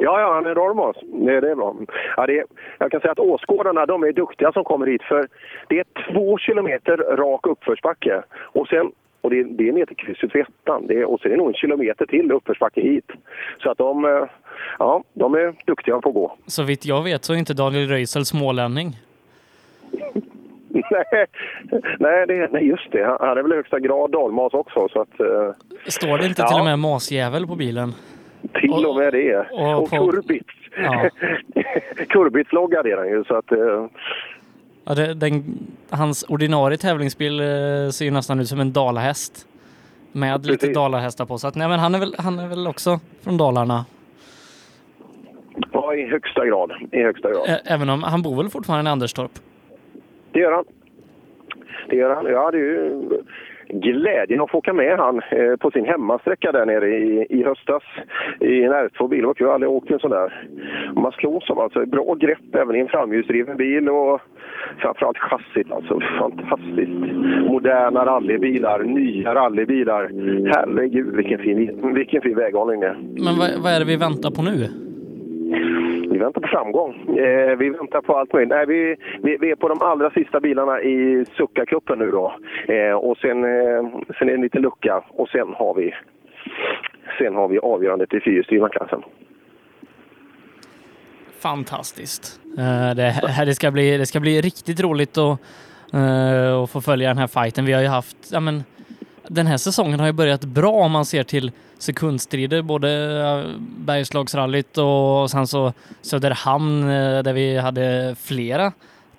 ja, 0.00 0.20
ja, 0.20 0.32
han 0.34 0.46
är 0.46 0.54
Dormos. 0.54 0.96
Det, 1.02 1.40
det 1.40 1.50
är 1.50 1.54
bra. 1.54 1.76
Ja, 2.16 2.26
det 2.26 2.44
jag 2.78 2.90
kan 2.90 3.00
säga 3.00 3.12
att 3.12 3.18
åskådarna 3.18 3.86
de 3.86 4.02
är 4.02 4.12
duktiga 4.12 4.52
som 4.52 4.64
kommer 4.64 4.86
hit, 4.86 5.02
för 5.02 5.28
det 5.68 5.78
är 5.78 5.84
två 6.12 6.38
kilometer 6.38 6.96
rak 6.96 7.46
uppförsbacke. 7.46 8.22
Och 8.52 8.68
sen 8.68 8.92
och 9.20 9.30
det 9.30 9.40
är, 9.40 9.44
det 9.44 9.68
är 9.68 9.72
ner 9.72 9.86
till 9.86 9.96
krysset 9.96 10.34
vid 10.34 10.42
ettan. 10.42 11.04
Och 11.06 11.20
sen 11.20 11.30
är 11.32 11.36
det 11.36 11.36
nog 11.36 11.48
en 11.48 11.54
kilometer 11.54 12.06
till 12.06 12.32
uppförsbacke 12.32 12.80
hit. 12.80 13.10
Så 13.62 13.70
att 13.70 13.78
de, 13.78 14.04
eh, 14.04 14.24
ja, 14.78 15.04
de 15.14 15.34
är 15.34 15.54
duktiga 15.66 16.00
på 16.00 16.08
att 16.08 16.14
gå. 16.14 16.36
Så 16.46 16.62
vitt 16.62 16.86
jag 16.86 17.02
vet 17.04 17.24
så 17.24 17.32
är 17.32 17.36
inte 17.36 17.54
Daniel 17.54 17.88
Röisel 17.88 18.24
smålänning. 18.24 18.96
nej, 20.90 21.26
nej, 21.98 22.26
det, 22.26 22.48
nej, 22.52 22.66
just 22.66 22.92
det. 22.92 23.16
Han 23.20 23.38
är 23.38 23.42
väl 23.42 23.52
i 23.52 23.56
högsta 23.56 23.78
grad 23.80 24.10
dalmas 24.10 24.54
också. 24.54 24.88
Så 24.92 25.00
att, 25.00 25.20
eh, 25.20 25.50
Står 25.86 26.18
det 26.18 26.26
inte 26.26 26.42
ja. 26.42 26.48
till 26.48 26.58
och 26.58 26.64
med 26.64 26.78
masjävel 26.78 27.46
på 27.46 27.54
bilen? 27.56 27.92
Till 28.60 28.86
och 28.86 28.96
med 28.96 29.12
det. 29.12 29.36
och 29.52 29.82
Och, 29.82 29.90
på- 29.90 29.96
Kurbits. 30.10 30.54
Ja. 30.76 31.08
Kurbits-logga 32.08 32.78
är 32.80 32.96
den 32.96 33.08
ju. 33.08 33.24
Så 33.24 33.34
att, 33.36 33.52
eh, 33.52 33.86
Ja, 34.84 34.94
det, 34.94 35.14
den, 35.14 35.44
hans 35.90 36.24
ordinarie 36.28 36.78
tävlingsbil 36.78 37.40
eh, 37.40 37.46
ser 37.90 38.04
ju 38.04 38.10
nästan 38.10 38.40
ut 38.40 38.48
som 38.48 38.60
en 38.60 38.72
dalahäst. 38.72 39.46
Med 40.12 40.46
lite 40.46 40.58
Precis. 40.58 40.74
dalahästar 40.74 41.26
på. 41.26 41.38
Så 41.38 41.46
att, 41.48 41.54
nej, 41.54 41.68
men 41.68 41.78
han, 41.78 41.94
är 41.94 41.98
väl, 41.98 42.14
han 42.18 42.38
är 42.38 42.48
väl 42.48 42.66
också 42.66 43.00
från 43.22 43.36
Dalarna. 43.36 43.84
ja, 45.72 45.94
i 45.94 46.06
högsta 46.06 46.46
grad. 46.46 46.72
I 46.92 47.02
högsta 47.02 47.30
grad. 47.30 47.48
Ä- 47.48 47.60
Även 47.64 47.88
om 47.88 48.02
han 48.02 48.22
bor 48.22 48.36
väl 48.36 48.48
fortfarande 48.50 48.88
i 48.88 48.92
Anderstorp. 48.92 49.30
Det 50.32 50.38
gör 50.38 50.52
han. 50.52 50.64
Det 51.88 51.96
gör 51.96 52.14
han. 52.14 52.26
Jag 52.26 52.44
hade 52.44 52.58
ju 52.58 53.00
glädjen 53.72 54.40
att 54.40 54.50
få 54.50 54.58
åka 54.58 54.72
med 54.72 54.98
han 54.98 55.16
eh, 55.30 55.56
på 55.56 55.70
sin 55.70 55.84
hemmasträcka 55.84 56.52
där 56.52 56.66
nere 56.66 56.88
i, 56.88 57.26
i 57.30 57.44
höstas 57.44 57.82
i 58.40 58.62
en 58.62 58.72
R2-bil. 58.72 59.24
Jag 59.36 59.46
har 59.46 59.54
aldrig 59.54 59.70
åkt 59.70 59.90
en 59.90 59.98
sån 59.98 60.10
där. 60.10 60.48
Man 60.94 61.12
slås 61.12 61.50
av 61.50 61.60
alltså 61.60 61.86
bra 61.86 62.14
grepp 62.14 62.54
även 62.54 62.76
i 62.76 62.78
en 62.78 62.88
framhjulsdriven 62.88 63.56
bil 63.56 63.88
och 63.88 64.20
framförallt 64.78 65.18
chassit. 65.18 65.72
Alltså 65.72 66.00
fantastiskt. 66.18 67.00
Moderna 67.48 68.06
rallybilar, 68.06 68.82
nya 68.82 69.34
rallybilar. 69.34 70.02
Herregud 70.54 71.16
vilken 71.16 71.38
fin, 71.38 71.92
vilken 71.94 72.22
fin 72.22 72.36
väghållning 72.36 72.80
det 72.80 72.86
är. 72.86 72.96
Men 73.24 73.38
vad, 73.38 73.62
vad 73.62 73.72
är 73.72 73.78
det 73.78 73.86
vi 73.86 73.96
väntar 73.96 74.30
på 74.30 74.42
nu? 74.42 74.89
Vi 76.10 76.18
väntar 76.18 76.40
på 76.40 76.48
framgång. 76.48 77.18
Eh, 77.18 77.56
vi 77.56 77.70
väntar 77.70 78.00
på 78.00 78.16
allt 78.16 78.32
möjligt. 78.32 78.50
Nej, 78.50 78.66
vi, 78.66 78.96
vi, 79.22 79.36
vi 79.40 79.50
är 79.50 79.56
på 79.56 79.68
de 79.68 79.82
allra 79.82 80.10
sista 80.10 80.40
bilarna 80.40 80.80
i 80.80 81.24
Succa-cupen 81.36 81.96
nu 81.96 82.10
då. 82.10 82.34
Eh, 82.68 82.92
och 82.92 83.16
sen, 83.16 83.44
eh, 83.44 83.82
sen 84.18 84.28
är 84.28 84.32
det 84.32 84.34
en 84.34 84.42
liten 84.42 84.62
lucka 84.62 85.04
och 85.08 85.28
sen 85.28 85.54
har 85.54 85.74
vi, 85.74 85.94
sen 87.18 87.34
har 87.34 87.48
vi 87.48 87.58
avgörandet 87.58 88.14
i 88.14 88.20
fyrhjulsdrivna 88.20 88.68
klassen. 88.68 89.02
Fantastiskt. 91.42 92.40
Eh, 92.58 92.94
det, 92.96 93.02
här, 93.02 93.46
det, 93.46 93.54
ska 93.54 93.70
bli, 93.70 93.98
det 93.98 94.06
ska 94.06 94.20
bli 94.20 94.40
riktigt 94.40 94.80
roligt 94.80 95.18
att, 95.18 95.40
eh, 95.92 96.62
att 96.62 96.70
få 96.70 96.80
följa 96.80 97.08
den 97.08 97.18
här 97.18 97.26
fighten. 97.26 97.64
Vi 97.64 97.72
har 97.72 97.82
ju 97.82 97.88
haft, 97.88 98.16
ja 98.32 98.40
men, 98.40 98.64
den 99.34 99.46
här 99.46 99.56
säsongen 99.56 100.00
har 100.00 100.06
ju 100.06 100.12
börjat 100.12 100.44
bra 100.44 100.70
om 100.70 100.92
man 100.92 101.04
ser 101.04 101.22
till 101.22 101.50
sekundstrider, 101.78 102.62
både 102.62 102.88
eh, 102.88 103.60
Bergslagsrallyt 103.86 104.78
och 104.78 105.30
sen 105.30 105.46
så 105.46 105.72
Söderhamn 106.00 106.82
eh, 106.82 107.22
där 107.22 107.32
vi 107.32 107.58
hade 107.58 108.14
flera 108.28 108.72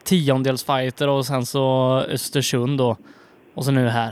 tiondelsfighter 0.04 1.10
och 1.10 1.26
sen 1.26 1.42
så 1.42 1.96
Östersund 2.14 2.78
då. 2.78 2.98
Och 3.54 3.64
så 3.66 3.72
nu 3.72 3.88
här. 3.88 4.12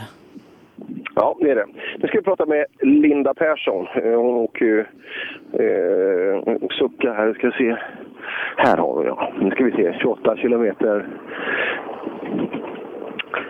Ja, 1.16 1.38
det 1.40 1.52
är 1.52 1.56
det. 1.56 1.66
Nu 1.98 2.08
ska 2.08 2.18
vi 2.18 2.24
prata 2.24 2.46
med 2.46 2.66
Linda 2.82 3.34
Persson. 3.34 3.88
Eh, 3.96 4.20
hon 4.20 4.36
åker 4.36 4.66
ju 4.66 4.80
eh, 5.54 6.68
Succa 6.80 7.14
här. 7.14 7.34
Ska 7.34 7.52
se. 7.52 7.76
Här 8.58 8.78
har 8.78 9.02
vi 9.02 9.08
ja. 9.08 9.34
Nu 9.42 9.52
ska 9.52 9.64
vi 9.64 9.72
se. 9.72 9.98
28 10.02 10.38
kilometer. 10.38 11.08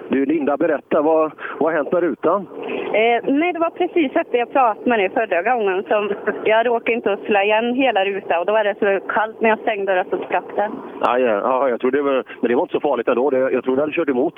Du 0.10 0.26
Linda, 0.26 0.58
berätta. 0.58 1.02
Vad, 1.02 1.32
vad 1.60 1.72
har 1.72 1.78
hänt 1.78 1.92
med 1.92 2.04
rutan? 2.04 2.48
Eh, 2.94 3.34
nej, 3.34 3.54
det 3.54 3.60
var 3.60 3.70
precis 3.70 4.12
efter 4.16 4.38
jag 4.38 4.52
pratade 4.52 4.90
med 4.90 5.00
dig 5.00 5.10
förra 5.10 5.42
gången 5.42 5.84
som 5.88 6.12
jag 6.46 6.66
råkade 6.66 6.94
inte 6.94 7.14
att 7.14 7.24
slå 7.24 7.40
igen 7.42 7.74
hela 7.74 8.06
rutan 8.06 8.40
och 8.40 8.46
då 8.46 8.54
var 8.54 8.64
det 8.64 8.76
så 8.80 9.14
kallt 9.14 9.42
när 9.42 9.50
jag 9.50 9.60
stängde 9.60 9.92
dörren 9.92 10.06
så 10.10 10.18
sprack 10.18 10.44
den. 10.56 10.72
Ja, 11.02 11.20
ja, 11.20 11.40
ja, 11.44 11.70
jag 11.70 11.80
tror 11.80 11.92
det 11.92 12.02
var, 12.02 12.24
men 12.42 12.50
det 12.50 12.56
var 12.56 12.62
inte 12.62 12.72
så 12.72 12.80
farligt 12.80 13.08
ändå. 13.08 13.30
Det, 13.30 13.38
jag 13.38 13.64
tror 13.64 13.76
du 13.76 13.82
hade 13.82 13.94
kört 13.94 14.10
emot. 14.10 14.34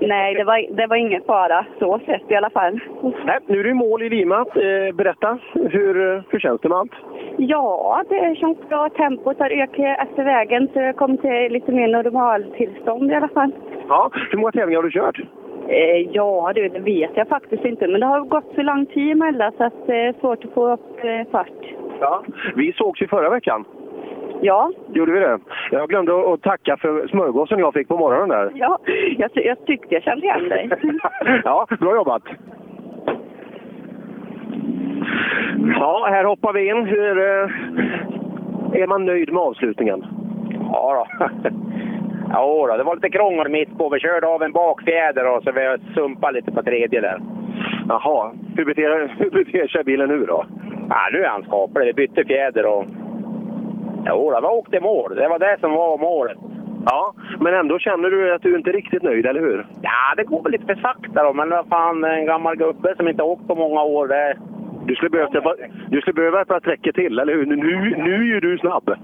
Nej, 0.00 0.34
det 0.34 0.44
var, 0.44 0.76
det 0.76 0.86
var 0.86 0.96
inget 0.96 1.26
fara 1.26 1.66
så 1.78 2.00
sett 2.06 2.30
i 2.30 2.34
alla 2.34 2.50
fall. 2.50 2.80
Nej, 3.24 3.38
nu 3.46 3.60
är 3.60 3.64
du 3.64 3.70
i 3.70 3.74
mål 3.74 4.02
i 4.02 4.08
Lima. 4.08 4.38
Eh, 4.38 4.94
berätta, 4.94 5.38
hur, 5.52 6.22
hur 6.30 6.38
känns 6.38 6.60
det 6.60 6.68
med 6.68 6.78
allt? 6.78 6.92
Ja, 7.36 8.04
det 8.08 8.36
känns 8.36 8.68
bra. 8.68 8.88
Tempot 8.88 9.38
har 9.38 9.50
ökat 9.50 10.08
efter 10.08 10.24
vägen 10.24 10.68
så 10.72 10.80
jag 10.80 10.96
kom 10.96 11.18
till 11.18 11.52
lite 11.52 11.72
mer 11.72 11.88
normaltillstånd 11.88 13.10
i 13.10 13.14
alla 13.14 13.28
fall. 13.28 13.52
Ja, 13.88 14.10
hur 14.30 14.38
många 14.38 14.52
tävlingar 14.52 14.82
har 14.82 14.88
du 14.88 14.90
kört? 14.90 15.20
Eh, 15.68 16.10
ja, 16.12 16.52
du, 16.54 16.68
det 16.68 16.80
vet 16.80 17.10
jag 17.14 17.28
faktiskt 17.28 17.64
inte. 17.64 17.88
Men 17.88 18.00
det 18.00 18.06
har 18.06 18.20
gått 18.20 18.54
så 18.54 18.62
lång 18.62 18.86
tid 18.86 19.12
emellan 19.12 19.52
så 19.56 19.64
att 19.64 19.86
det 19.86 19.96
är 19.96 20.12
svårt 20.20 20.44
att 20.44 20.54
få 20.54 20.72
upp 20.72 21.04
eh, 21.04 21.30
fart. 21.32 21.62
Ja. 22.00 22.24
Vi 22.56 22.72
sågs 22.72 23.02
ju 23.02 23.08
förra 23.08 23.30
veckan. 23.30 23.64
Ja. 24.44 24.70
Gjorde 24.94 25.12
vi 25.12 25.20
det? 25.20 25.38
Jag 25.70 25.88
glömde 25.88 26.32
att- 26.32 26.42
tacka 26.42 26.76
för 26.76 27.06
smörgåsen 27.08 27.58
jag 27.58 27.74
fick 27.74 27.88
på 27.88 27.96
morgonen 27.96 28.28
där. 28.28 28.50
Ja, 28.54 28.78
jag, 29.18 29.32
ty- 29.32 29.40
jag 29.46 29.66
tyckte 29.66 29.94
jag 29.94 30.02
kände 30.02 30.26
igen 30.26 30.48
dig. 30.48 30.70
Ja, 31.44 31.66
bra 31.80 31.94
jobbat! 31.94 32.22
Ja, 35.80 36.06
här 36.10 36.24
hoppar 36.24 36.52
vi 36.52 36.68
in. 36.68 36.86
Hur, 36.86 37.18
eh, 37.18 37.48
är 38.82 38.86
man 38.86 39.04
nöjd 39.06 39.32
med 39.32 39.42
avslutningen? 39.42 40.04
Ja 40.72 41.06
då. 41.18 41.28
Ja, 42.32 42.66
då, 42.68 42.76
det 42.76 42.82
var 42.84 42.94
lite 42.94 43.10
krångel 43.10 43.48
mitt 43.48 43.78
på. 43.78 43.88
Vi 43.88 44.00
körde 44.00 44.26
av 44.26 44.42
en 44.42 44.52
bakfjäder 44.52 45.36
och 45.36 45.42
så 45.42 45.52
vi 45.52 45.76
sumpade 45.94 46.32
lite 46.32 46.52
på 46.52 46.62
tredje 46.62 47.00
där. 47.00 47.20
Jaha, 47.88 48.32
hur 48.56 48.64
beter, 48.64 49.14
hur 49.18 49.30
beter 49.30 49.66
sig 49.68 49.84
bilen 49.84 50.08
nu 50.08 50.24
då? 50.26 50.44
Ja, 50.88 50.96
nu 51.12 51.24
är 51.24 51.28
han 51.28 51.42
skaplig. 51.44 51.86
Vi 51.86 51.92
bytte 51.92 52.24
fjäder 52.24 52.66
och... 52.66 52.84
Jo, 54.06 54.34
vi 54.40 54.46
åkte 54.46 54.80
mål. 54.80 55.14
Det 55.14 55.28
var 55.28 55.38
det 55.38 55.56
som 55.60 55.72
var 55.72 55.98
målet. 55.98 56.38
Ja, 56.86 57.14
men 57.40 57.54
ändå 57.54 57.78
känner 57.78 58.10
du 58.10 58.34
att 58.34 58.42
du 58.42 58.56
inte 58.56 58.70
är 58.70 58.72
riktigt 58.72 59.02
nöjd, 59.02 59.26
eller 59.26 59.40
hur? 59.40 59.66
Ja, 59.82 60.14
det 60.16 60.24
går 60.24 60.42
väl 60.42 60.52
lite 60.52 60.66
för 60.66 60.74
sakta 60.74 61.22
då. 61.24 61.32
Men 61.32 61.50
vad 61.50 61.68
fan, 61.68 62.04
en 62.04 62.26
gammal 62.26 62.56
gubbe 62.56 62.94
som 62.96 63.08
inte 63.08 63.22
åkt 63.22 63.46
på 63.46 63.54
många 63.54 63.82
år. 63.82 64.08
Det... 64.08 64.36
Du 64.86 64.94
skulle 64.94 65.10
behövt 65.10 65.34
ett 65.34 65.44
par- 65.44 65.70
du 65.88 66.00
skulle 66.00 66.14
behöva 66.14 66.40
ett 66.40 66.48
par 66.48 66.60
sträckor 66.60 66.92
till, 66.92 67.18
eller 67.18 67.34
hur? 67.34 67.46
Nu, 67.46 67.56
nu 67.96 68.14
är 68.14 68.34
ju 68.34 68.40
du 68.40 68.58
snabb. 68.58 68.94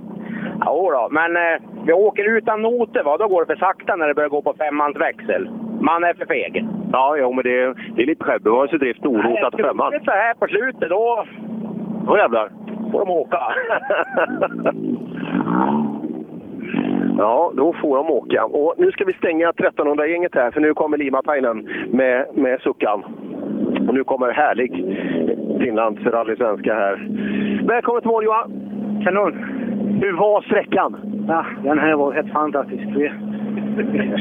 Jo 0.66 0.90
då, 0.90 1.08
men 1.10 1.36
eh, 1.36 1.60
vi 1.86 1.92
åker 1.92 2.36
utan 2.36 2.62
noter, 2.62 3.02
va? 3.02 3.16
då 3.16 3.28
går 3.28 3.44
det 3.44 3.54
för 3.54 3.60
sakta 3.60 3.96
när 3.96 4.08
det 4.08 4.14
börjar 4.14 4.28
gå 4.28 4.42
på 4.42 4.54
femmans 4.58 4.96
växel. 4.96 5.50
Man 5.80 6.04
är 6.04 6.14
för 6.14 6.26
feg. 6.26 6.66
Ja, 6.92 7.16
jo, 7.16 7.32
men 7.32 7.44
det, 7.44 7.74
det 7.96 8.02
är 8.02 8.06
lite 8.06 8.24
självbevarelsedrift 8.24 9.06
orotat 9.06 9.54
och 9.54 9.60
femman. 9.60 9.90
Det 9.90 9.96
är 9.96 10.04
så 10.04 10.10
här 10.10 10.34
på 10.34 10.46
slutet, 10.46 10.90
då 10.90 11.24
Då 12.10 12.16
jävlar. 12.16 12.50
får 12.92 12.98
de 12.98 13.10
åka. 13.10 13.40
Ja, 17.18 17.52
då 17.56 17.72
får 17.72 17.96
de 17.96 18.10
åka. 18.10 18.44
Och 18.44 18.74
nu 18.78 18.92
ska 18.92 19.04
vi 19.04 19.12
stänga 19.12 19.50
1300-gänget 19.50 20.34
här, 20.34 20.50
för 20.50 20.60
nu 20.60 20.74
kommer 20.74 20.98
Limapainen 20.98 21.68
med, 21.90 22.26
med 22.34 22.60
suckan. 22.60 23.04
Och 23.88 23.94
nu 23.94 24.04
kommer 24.04 24.30
härlig 24.32 24.72
Finlands 25.60 26.02
rallysvenska 26.02 26.74
här. 26.74 27.08
Välkommen 27.62 28.02
till 28.02 28.10
mål 28.10 28.24
Johan! 28.24 28.52
Kanon! 29.04 29.32
Hur 30.02 30.12
var 30.12 30.42
sträckan? 30.42 30.96
Ja, 31.28 31.44
den 31.62 31.78
här 31.78 31.96
var 31.96 32.12
helt 32.12 32.32
fantastisk. 32.32 32.82
Vi 32.96 33.12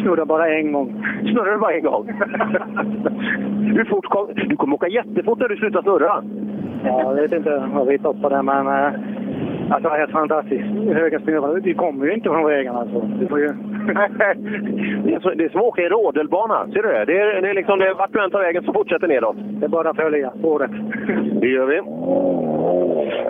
snurrade 0.02 0.26
bara 0.26 0.50
en 0.50 0.72
gång. 0.72 1.06
Snurrade 1.22 1.52
du 1.52 1.58
bara 1.58 1.74
en 1.74 1.84
gång? 1.84 2.08
Hur 3.76 3.86
fort 3.86 4.06
kom... 4.06 4.28
Du 4.36 4.56
kommer 4.56 4.76
åka 4.76 4.88
jättefort 4.88 5.40
när 5.40 5.50
du 5.50 5.58
slutar 5.58 5.82
snurra. 5.82 6.24
Ja, 6.84 7.16
jag 7.16 7.22
vet 7.22 7.32
inte 7.32 7.70
vad 7.74 7.88
vi 7.88 7.98
toppade 8.00 8.36
det, 8.36 8.44
men 8.44 8.68
eh, 8.68 8.86
alltså, 9.70 9.80
det 9.82 9.90
var 9.90 9.98
helt 9.98 10.12
fantastiskt. 10.12 10.66
Höga 10.94 11.20
snurrar. 11.20 11.60
Vi 11.60 11.74
kommer 11.74 12.06
ju 12.06 12.14
inte 12.14 12.30
från 12.30 12.46
vägen 12.46 12.76
alltså. 12.76 13.00
Du 13.20 13.28
får 13.28 13.40
ju... 13.40 13.50
Det 15.04 15.14
är, 15.16 15.20
så, 15.20 15.30
det 15.30 15.44
är 15.46 15.50
som 15.50 15.60
att 15.60 15.66
åka 15.68 15.82
i 15.82 15.90
rodelbana. 15.90 16.66
Ser 16.74 16.84
du 16.84 16.90
det? 16.90 17.06
Det 17.06 17.20
är, 17.20 17.42
det 17.42 17.50
är 17.50 17.54
liksom 17.54 17.80
det, 17.80 17.94
vart 17.94 18.14
du 18.14 18.24
än 18.24 18.32
tar 18.32 18.40
vägen 18.40 18.64
så 18.64 18.74
fortsätter 18.74 19.08
nedåt. 19.08 19.36
Det 19.60 19.66
är 19.66 19.70
bara 19.70 19.90
att 19.90 19.96
följa 19.96 20.32
spåret. 20.40 20.72
Det 21.42 21.48
gör 21.48 21.66
vi. 21.66 21.82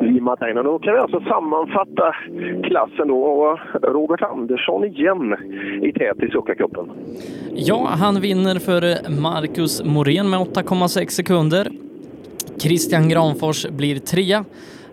Lima 0.07 0.35
Teino. 0.35 0.63
Då 0.63 0.79
kan 0.79 0.93
vi 0.93 0.99
alltså 0.99 1.19
sammanfatta 1.21 2.15
klassen 2.63 3.07
då. 3.07 3.19
Och 3.23 3.59
Robert 3.81 4.21
Andersson 4.21 4.85
igen 4.85 5.35
i 5.81 5.91
tät 5.91 6.23
i 6.23 6.27
Succa-cupen. 6.27 6.89
Ja, 7.53 7.89
han 7.91 8.21
vinner 8.21 8.55
för 8.59 8.81
Marcus 9.21 9.83
Morén 9.85 10.29
med 10.29 10.39
8,6 10.39 11.07
sekunder. 11.07 11.67
Christian 12.59 13.09
Granfors 13.09 13.65
blir 13.65 13.99
trea. 13.99 14.45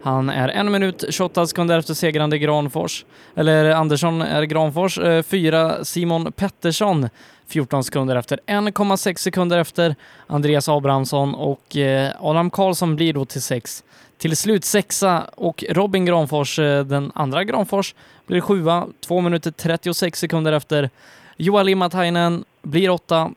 Han 0.03 0.31
är 0.31 0.49
en 0.49 0.73
minut 0.73 1.05
28 1.11 1.47
sekunder 1.47 1.79
efter 1.79 1.95
segrande 1.95 2.39
Granfors. 2.39 3.05
Eller 3.35 3.71
Andersson 3.71 4.23
är 4.23 4.43
Granfors. 4.43 4.99
Eh, 4.99 5.23
fyra 5.23 5.85
Simon 5.85 6.33
Pettersson 6.33 7.09
14 7.49 7.85
sekunder 7.85 8.17
efter. 8.17 8.41
1,6 8.47 9.17
sekunder 9.17 9.59
efter 9.59 9.95
Andreas 10.27 10.69
Abrahamsson 10.69 11.35
och 11.35 11.77
eh, 11.77 12.13
Adam 12.21 12.51
Karlsson 12.51 12.97
blir 12.97 13.13
då 13.13 13.25
till 13.25 13.43
sex. 13.43 13.85
Till 14.19 14.37
slut 14.37 14.65
sexa 14.65 15.23
och 15.35 15.65
Robin 15.71 16.05
Granfors, 16.05 16.59
eh, 16.59 16.85
den 16.85 17.13
andra 17.15 17.45
Granfors, 17.45 17.95
blir 18.27 18.41
sjua. 18.41 18.87
2 19.07 19.21
minuter 19.21 19.51
36 19.51 20.19
sekunder 20.19 20.53
efter. 20.53 20.91
Joel 21.37 21.67
Limatainen 21.67 22.45
blir 22.63 22.91
åtta. 22.91 23.31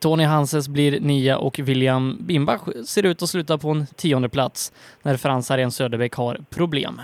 Tony 0.00 0.24
Hanses 0.24 0.68
blir 0.68 1.00
nia 1.00 1.38
och 1.38 1.58
William 1.58 2.16
Bimbach 2.20 2.60
ser 2.86 3.02
ut 3.02 3.22
att 3.22 3.30
sluta 3.30 3.58
på 3.58 3.70
en 3.70 3.86
tionde 3.96 4.28
plats 4.28 4.72
när 5.02 5.16
Frans 5.16 5.50
Arén 5.50 5.70
Söderbäck 5.70 6.12
har 6.12 6.40
problem. 6.50 7.00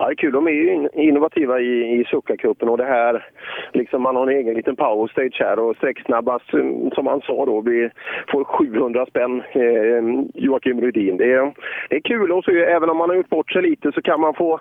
Ja, 0.00 0.06
det 0.06 0.12
är 0.12 0.16
kul. 0.16 0.32
De 0.32 0.46
är 0.46 0.50
ju 0.50 0.88
innovativa 0.92 1.60
i, 1.60 2.00
i 2.00 2.04
Succa-cupen 2.04 2.68
och 2.68 2.78
det 2.78 2.84
här, 2.84 3.26
liksom 3.72 4.02
man 4.02 4.16
har 4.16 4.22
en 4.22 4.36
egen 4.36 4.54
liten 4.54 4.76
powerstage 4.76 5.36
här 5.40 5.58
och 5.58 5.76
sträcksnabbast, 5.76 6.54
eh, 6.54 6.94
som 6.94 7.06
han 7.06 7.20
sa 7.20 7.46
då, 7.46 7.60
vi 7.60 7.90
får 8.28 8.44
700 8.44 9.06
spänn, 9.06 9.42
eh, 9.52 10.02
Joakim 10.34 10.80
Rydin. 10.80 11.16
Det 11.16 11.32
är, 11.32 11.52
det 11.88 11.96
är 11.96 12.00
kul 12.00 12.32
och 12.32 12.44
så 12.44 12.50
även 12.50 12.90
om 12.90 12.96
man 12.96 13.08
har 13.08 13.16
gjort 13.16 13.28
bort 13.28 13.52
sig 13.52 13.62
lite 13.62 13.92
så 13.92 14.02
kan 14.02 14.20
man 14.20 14.34
få, 14.34 14.60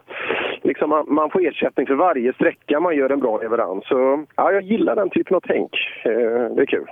liksom, 0.61 0.89
man, 0.89 1.05
man 1.07 1.29
får 1.29 1.47
ersättning 1.47 1.87
för 1.87 1.95
varje 1.95 2.33
sträcka 2.33 2.79
man 2.79 2.95
gör 2.95 3.09
en 3.09 3.19
bra 3.19 3.37
leverans. 3.37 3.87
Så 3.87 4.25
ja, 4.35 4.51
jag 4.51 4.63
gillar 4.63 4.95
den 4.95 5.09
typen 5.09 5.35
av 5.35 5.43
tänk. 5.47 5.71
Eh, 6.05 6.55
det 6.55 6.61
är 6.61 6.65
kul. 6.65 6.87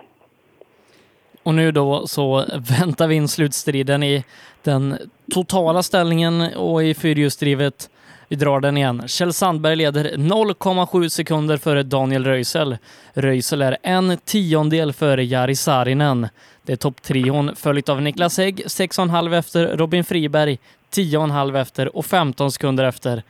Och 1.43 1.55
nu 1.55 1.71
då 1.71 2.07
så 2.07 2.43
väntar 2.79 3.07
vi 3.07 3.15
in 3.15 3.27
slutstriden 3.27 4.03
i 4.03 4.23
den 4.63 4.95
totala 5.33 5.83
ställningen 5.83 6.33
och 6.57 6.83
i 6.83 6.93
fyrhjulsdrivet. 6.93 7.89
Vi 8.29 8.35
drar 8.35 8.59
den 8.59 8.77
igen. 8.77 9.07
Kjell 9.07 9.33
Sandberg 9.33 9.75
leder 9.75 10.11
0,7 10.17 11.09
sekunder 11.09 11.57
före 11.57 11.83
Daniel 11.83 12.25
Röisel. 12.25 12.77
Röisel 13.13 13.61
är 13.61 13.77
en 13.83 14.17
tiondel 14.25 14.93
före 14.93 15.25
Jari 15.25 15.55
Saarinen. 15.55 16.27
Det 16.63 16.73
är 16.73 16.77
topptrion 16.77 17.55
följt 17.55 17.89
av 17.89 18.01
Niklas 18.01 18.37
Hägg 18.37 18.63
6,5 18.65 19.37
efter, 19.37 19.77
Robin 19.77 20.03
Friberg 20.03 20.57
10,5 20.91 21.61
efter 21.61 21.97
och 21.97 22.05
15 22.05 22.51
sekunder 22.51 22.83
efter 22.83 23.23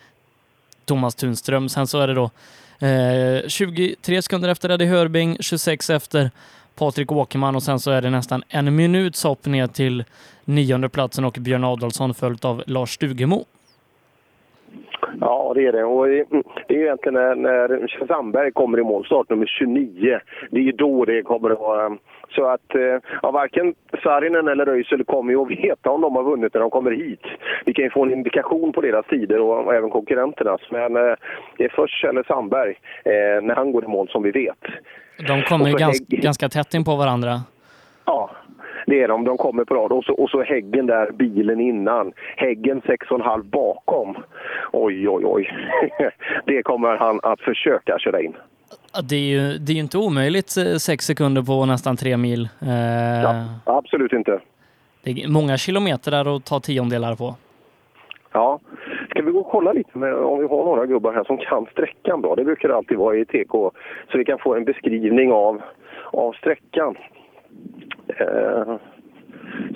Thomas 0.85 1.15
Tunström. 1.15 1.69
Sen 1.69 1.87
så 1.87 1.99
är 1.99 2.07
det 2.07 2.13
då 2.13 2.29
eh, 2.87 3.47
23 3.47 4.21
sekunder 4.21 4.49
efter 4.49 4.69
Eddie 4.71 4.85
Hörbing, 4.85 5.37
26 5.39 5.89
efter 5.89 6.31
Patrik 6.75 7.11
Åkerman 7.11 7.55
och 7.55 7.63
sen 7.63 7.79
så 7.79 7.91
är 7.91 8.01
det 8.01 8.09
nästan 8.09 8.43
en 8.49 8.75
minuts 8.75 9.23
hopp 9.23 9.45
ner 9.45 9.67
till 9.67 10.03
nionde 10.45 10.89
platsen 10.89 11.25
och 11.25 11.37
Björn 11.39 11.63
Adolfsson 11.63 12.13
följt 12.13 12.45
av 12.45 12.63
Lars 12.67 12.93
Stugemo. 12.93 13.45
Ja, 15.21 15.51
det 15.55 15.65
är 15.65 15.71
det. 15.71 15.83
Och 15.83 16.07
det 16.07 16.25
det 16.67 16.75
är 16.75 16.79
egentligen 16.79 17.41
när, 17.41 18.05
Sandberg 18.07 18.51
kommer 18.51 18.79
i 18.79 18.83
mål, 18.83 19.05
startnummer 19.05 19.45
29, 19.45 20.19
det 20.51 20.59
är 20.67 20.71
då 20.73 21.05
det 21.05 21.21
kommer 21.21 21.49
att 21.49 21.59
vara... 21.59 21.97
Så 22.35 22.45
att 22.45 22.75
eh, 22.75 22.81
ja, 23.21 23.31
varken 23.31 23.73
Sarinen 24.03 24.47
eller 24.47 24.65
Röisel 24.65 25.03
kommer 25.03 25.31
ju 25.31 25.41
att 25.41 25.51
veta 25.51 25.89
om 25.89 26.01
de 26.01 26.15
har 26.15 26.23
vunnit 26.23 26.53
när 26.53 26.61
de 26.61 26.69
kommer 26.69 26.91
hit. 26.91 27.21
Vi 27.65 27.73
kan 27.73 27.83
ju 27.85 27.89
få 27.91 28.03
en 28.05 28.11
indikation 28.13 28.71
på 28.73 28.81
deras 28.81 29.05
tider 29.05 29.39
och, 29.39 29.65
och 29.65 29.73
även 29.75 29.89
konkurrenternas. 29.89 30.61
Men 30.71 30.95
eh, 30.95 31.13
det 31.57 31.63
är 31.63 31.69
först 31.75 32.01
Kjell 32.01 32.23
Sandberg, 32.27 32.71
eh, 33.05 33.41
när 33.43 33.55
han 33.55 33.71
går 33.71 33.83
i 33.83 33.87
mål, 33.87 34.07
som 34.09 34.23
vi 34.23 34.31
vet. 34.31 34.63
De 35.27 35.41
kommer 35.41 35.65
ju 35.67 35.73
Och 35.73 35.79
så 35.79 35.85
gans, 35.85 36.01
Hägg- 36.09 36.21
ganska 36.21 36.49
tätt 36.49 36.73
in 36.73 36.83
på 36.83 36.95
varandra. 36.95 37.31
Det 38.87 39.01
är 39.03 39.07
de. 39.07 39.23
De 39.23 39.37
kommer 39.37 39.63
på 39.65 39.75
rad. 39.75 39.91
Och 39.91 40.03
så, 40.03 40.13
och 40.13 40.29
så 40.29 40.43
Häggen 40.43 40.85
där, 40.85 41.11
bilen 41.11 41.59
innan. 41.59 42.13
Häggen 42.37 42.81
6,5 42.81 43.43
bakom. 43.43 44.17
Oj, 44.71 45.09
oj, 45.09 45.23
oj. 45.25 45.49
Det 46.45 46.63
kommer 46.63 46.97
han 46.97 47.19
att 47.23 47.41
försöka 47.41 47.99
köra 47.99 48.21
in. 48.21 48.33
Det 49.09 49.15
är 49.15 49.19
ju 49.19 49.57
det 49.57 49.71
är 49.73 49.77
inte 49.77 49.97
omöjligt, 49.97 50.57
eh, 50.57 50.75
sex 50.75 51.05
sekunder 51.05 51.41
på 51.41 51.65
nästan 51.65 51.97
tre 51.97 52.17
mil. 52.17 52.49
Eh, 52.61 53.21
Ja, 53.23 53.45
absolut 53.65 54.13
inte. 54.13 54.39
Det 55.03 55.11
är 55.11 55.27
många 55.29 55.57
kilometer 55.57 56.11
där 56.11 56.35
att 56.35 56.45
ta 56.45 56.59
tiondelar 56.59 57.15
på. 57.15 57.35
Ja. 58.31 58.59
Ska 59.09 59.21
vi 59.21 59.31
gå 59.31 59.39
och 59.39 59.51
kolla 59.51 59.73
lite 59.73 59.97
med, 59.97 60.13
om 60.13 60.39
vi 60.39 60.47
har 60.47 60.65
några 60.65 60.85
gubbar 60.85 61.13
här 61.13 61.23
som 61.23 61.37
kan 61.37 61.65
sträckan 61.71 62.21
bra? 62.21 62.35
Det 62.35 62.43
brukar 62.43 62.69
det 62.69 62.75
alltid 62.75 62.97
vara 62.97 63.15
i 63.17 63.25
TK. 63.25 63.71
Så 64.11 64.17
vi 64.17 64.25
kan 64.25 64.39
få 64.39 64.55
en 64.55 64.65
beskrivning 64.65 65.31
av, 65.31 65.61
av 66.11 66.33
sträckan. 66.33 66.95
Eh, 68.07 68.75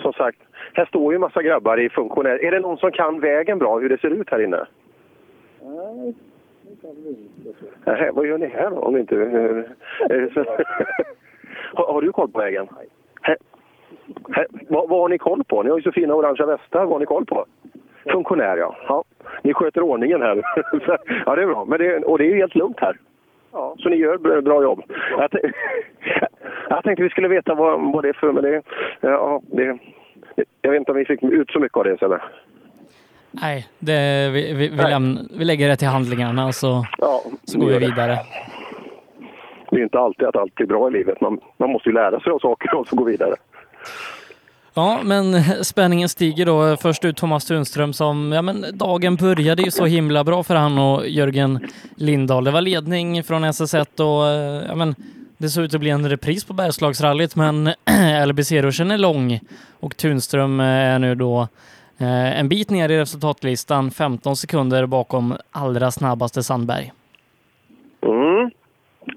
som 0.01 0.13
sagt, 0.13 0.39
här 0.73 0.85
står 0.85 1.13
ju 1.13 1.19
massa 1.19 1.41
grabbar 1.41 1.79
i 1.79 1.89
funktionär. 1.89 2.43
Är 2.43 2.51
det 2.51 2.59
någon 2.59 2.77
som 2.77 2.91
kan 2.91 3.19
vägen 3.19 3.59
bra, 3.59 3.79
hur 3.79 3.89
det 3.89 4.01
ser 4.01 4.09
ut 4.09 4.29
här 4.29 4.43
inne? 4.43 4.65
Nähä, 7.85 8.11
vad 8.11 8.27
gör 8.27 8.37
ni 8.37 8.47
här 8.47 8.69
då? 8.69 8.77
Om 8.77 8.97
inte, 8.97 9.15
eh, 9.21 9.25
det 10.09 10.31
har, 11.73 11.93
har 11.93 12.01
du 12.01 12.11
koll 12.11 12.31
på 12.31 12.39
vägen? 12.39 12.67
Här, 13.21 13.37
här, 14.31 14.47
vad, 14.69 14.89
vad 14.89 14.99
har 14.99 15.09
ni 15.09 15.17
koll 15.17 15.43
på? 15.43 15.63
Ni 15.63 15.69
har 15.69 15.77
ju 15.77 15.83
så 15.83 15.91
fina 15.91 16.13
orangea 16.13 16.45
västar. 16.45 16.79
Vad 16.79 16.89
har 16.89 16.99
ni 16.99 17.05
koll 17.05 17.25
på? 17.25 17.45
Funktionär, 18.11 18.57
ja. 18.57 18.75
ja. 18.87 19.03
Ni 19.41 19.53
sköter 19.53 19.81
ordningen 19.81 20.21
här. 20.21 20.35
ja, 21.25 21.35
det 21.35 21.41
är 21.41 21.47
bra. 21.47 21.65
Men 21.65 21.79
det, 21.79 21.97
och 21.97 22.17
det 22.17 22.25
är 22.25 22.29
ju 22.29 22.37
helt 22.37 22.55
lugnt 22.55 22.79
här. 22.79 22.97
Ja. 23.51 23.75
Så 23.79 23.89
ni 23.89 23.95
gör 23.95 24.17
bra, 24.17 24.41
bra 24.41 24.63
jobb. 24.63 24.83
Jag, 25.17 25.29
jag 26.69 26.83
tänkte 26.83 27.03
vi 27.03 27.09
skulle 27.09 27.27
veta 27.27 27.55
vad, 27.55 27.93
vad 27.93 28.03
det 28.03 28.09
är 28.09 28.13
för... 28.13 28.31
Men 28.31 28.43
det, 28.43 28.61
ja, 29.01 29.41
det, 29.51 29.77
jag 30.61 30.71
vet 30.71 30.79
inte 30.79 30.91
om 30.91 30.97
vi 30.97 31.05
fick 31.05 31.23
ut 31.23 31.51
så 31.51 31.59
mycket 31.59 31.77
av 31.77 31.83
det. 31.83 32.01
Eller? 32.01 32.23
Nej, 33.31 33.67
det, 33.79 34.29
vi, 34.33 34.53
vi, 34.53 34.67
vi, 34.67 34.77
lämn, 34.77 35.29
vi 35.37 35.45
lägger 35.45 35.69
det 35.69 35.75
till 35.75 35.87
handlingarna 35.87 36.45
och 36.45 36.55
så, 36.55 36.85
Ja, 36.97 37.21
så 37.43 37.59
går 37.59 37.67
vi 37.67 37.79
vidare. 37.79 38.17
Det 39.71 39.77
är 39.77 39.83
inte 39.83 39.99
alltid 39.99 40.27
att 40.27 40.35
allt 40.35 40.59
är 40.59 40.65
bra 40.65 40.87
i 40.87 40.91
livet. 40.91 41.21
Man, 41.21 41.39
man 41.57 41.69
måste 41.69 41.89
ju 41.89 41.95
lära 41.95 42.19
sig 42.19 42.31
av 42.31 42.39
saker 42.39 42.75
och 42.75 42.87
så 42.87 42.95
gå 42.95 43.03
vidare. 43.03 43.35
Ja, 44.73 44.99
men 45.03 45.43
spänningen 45.64 46.10
stiger 46.10 46.45
då. 46.45 46.77
Först 46.77 47.06
ut 47.06 47.18
Thomas 47.18 47.45
Tunström 47.45 47.93
som, 47.93 48.31
ja 48.31 48.41
men 48.41 48.65
dagen 48.73 49.15
började 49.15 49.64
ju 49.64 49.72
så 49.72 49.85
himla 49.85 50.23
bra 50.23 50.43
för 50.43 50.56
han 50.56 50.77
och 50.77 51.07
Jörgen 51.07 51.68
Lindahl. 51.95 52.43
Det 52.43 52.52
var 52.52 52.61
ledning 52.61 53.23
från 53.23 53.45
SS1 53.45 54.02
och 54.02 54.27
eh, 54.27 54.68
ja 54.68 54.76
men 54.76 54.95
det 55.38 55.49
såg 55.49 55.64
ut 55.64 55.73
att 55.73 55.80
bli 55.80 55.89
en 55.89 56.10
repris 56.10 56.43
på 56.43 56.53
Bergslagsrallyt 56.53 57.35
men 57.35 57.65
LBC-ruschen 58.26 58.91
är 58.91 58.98
lång 58.98 59.39
och 59.80 59.98
Tunström 59.98 60.60
eh, 60.60 60.65
är 60.65 60.99
nu 60.99 61.15
då 61.15 61.48
eh, 61.98 62.39
en 62.39 62.49
bit 62.49 62.69
ner 62.69 62.89
i 62.89 62.98
resultatlistan, 62.98 63.91
15 63.91 64.35
sekunder 64.35 64.85
bakom 64.85 65.38
allra 65.52 65.91
snabbaste 65.91 66.43
Sandberg. 66.43 66.91
Mm. 68.06 68.52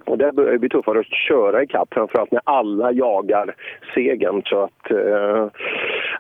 Och 0.04 0.18
det 0.18 0.32
börjar 0.32 0.58
bli 0.58 0.68
tuffare 0.68 1.00
att 1.00 1.06
köra 1.06 1.62
i 1.62 1.66
kapp 1.66 1.88
framförallt 1.94 2.32
när 2.32 2.40
alla 2.44 2.92
jagar 2.92 3.54
segern. 3.94 4.42
Så 4.44 4.62
att, 4.64 4.90
eh, 4.90 5.48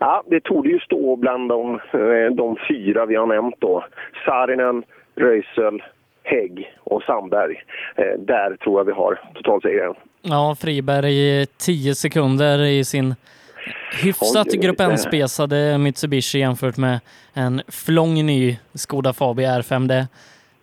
ja, 0.00 0.22
det 0.26 0.40
tog 0.40 0.66
ju 0.66 0.78
stå 0.78 1.16
bland 1.16 1.48
de, 1.48 1.74
eh, 1.74 2.34
de 2.34 2.56
fyra 2.68 3.06
vi 3.06 3.14
har 3.14 3.26
nämnt 3.26 3.54
då. 3.58 3.84
Saarinen, 4.26 4.82
Röisel, 5.14 5.82
Hägg 6.22 6.74
och 6.84 7.02
Sandberg. 7.02 7.62
Eh, 7.96 8.18
där 8.18 8.56
tror 8.56 8.80
jag 8.80 8.84
vi 8.84 8.92
har 8.92 9.20
totalsegern. 9.34 9.94
Ja, 10.22 10.56
Friberg 10.60 11.46
10 11.46 11.94
sekunder 11.94 12.64
i 12.64 12.84
sin 12.84 13.14
hyfsat 14.02 14.46
Oj. 14.52 14.58
Grupp 14.58 14.80
N-spesade 14.80 15.78
Mitsubishi 15.78 16.38
jämfört 16.38 16.76
med 16.76 17.00
en 17.34 17.62
flång 17.68 18.26
ny 18.26 18.58
Skoda 18.74 19.12
Fabia 19.12 19.58
R5. 19.60 19.88
Det, 19.88 20.08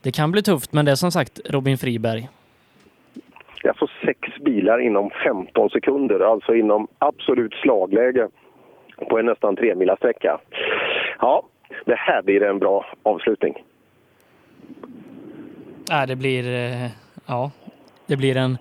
det 0.01 0.11
kan 0.11 0.31
bli 0.31 0.43
tufft, 0.43 0.73
men 0.73 0.85
det 0.85 0.91
är 0.91 0.95
som 0.95 1.11
sagt 1.11 1.39
Robin 1.45 1.77
Friberg. 1.77 2.29
Det 3.61 3.67
är 3.67 3.69
alltså 3.69 3.87
sex 4.05 4.19
bilar 4.45 4.79
inom 4.79 5.09
15 5.25 5.69
sekunder, 5.69 6.19
alltså 6.19 6.55
inom 6.55 6.87
absolut 6.97 7.53
slagläge 7.53 8.27
på 9.09 9.19
en 9.19 9.25
nästan 9.25 9.55
tre 9.55 9.75
mila 9.75 9.95
sträcka. 9.95 10.39
Ja, 11.19 11.43
det 11.85 11.95
här 11.95 12.21
blir 12.21 12.43
en 12.43 12.59
bra 12.59 12.85
avslutning. 13.03 13.63
Nej, 15.89 16.07
det 16.07 16.15
blir, 16.15 16.53
eh, 16.53 16.89
ja, 17.25 17.51
det 18.07 18.17
blir 18.17 18.37
en 18.37 18.57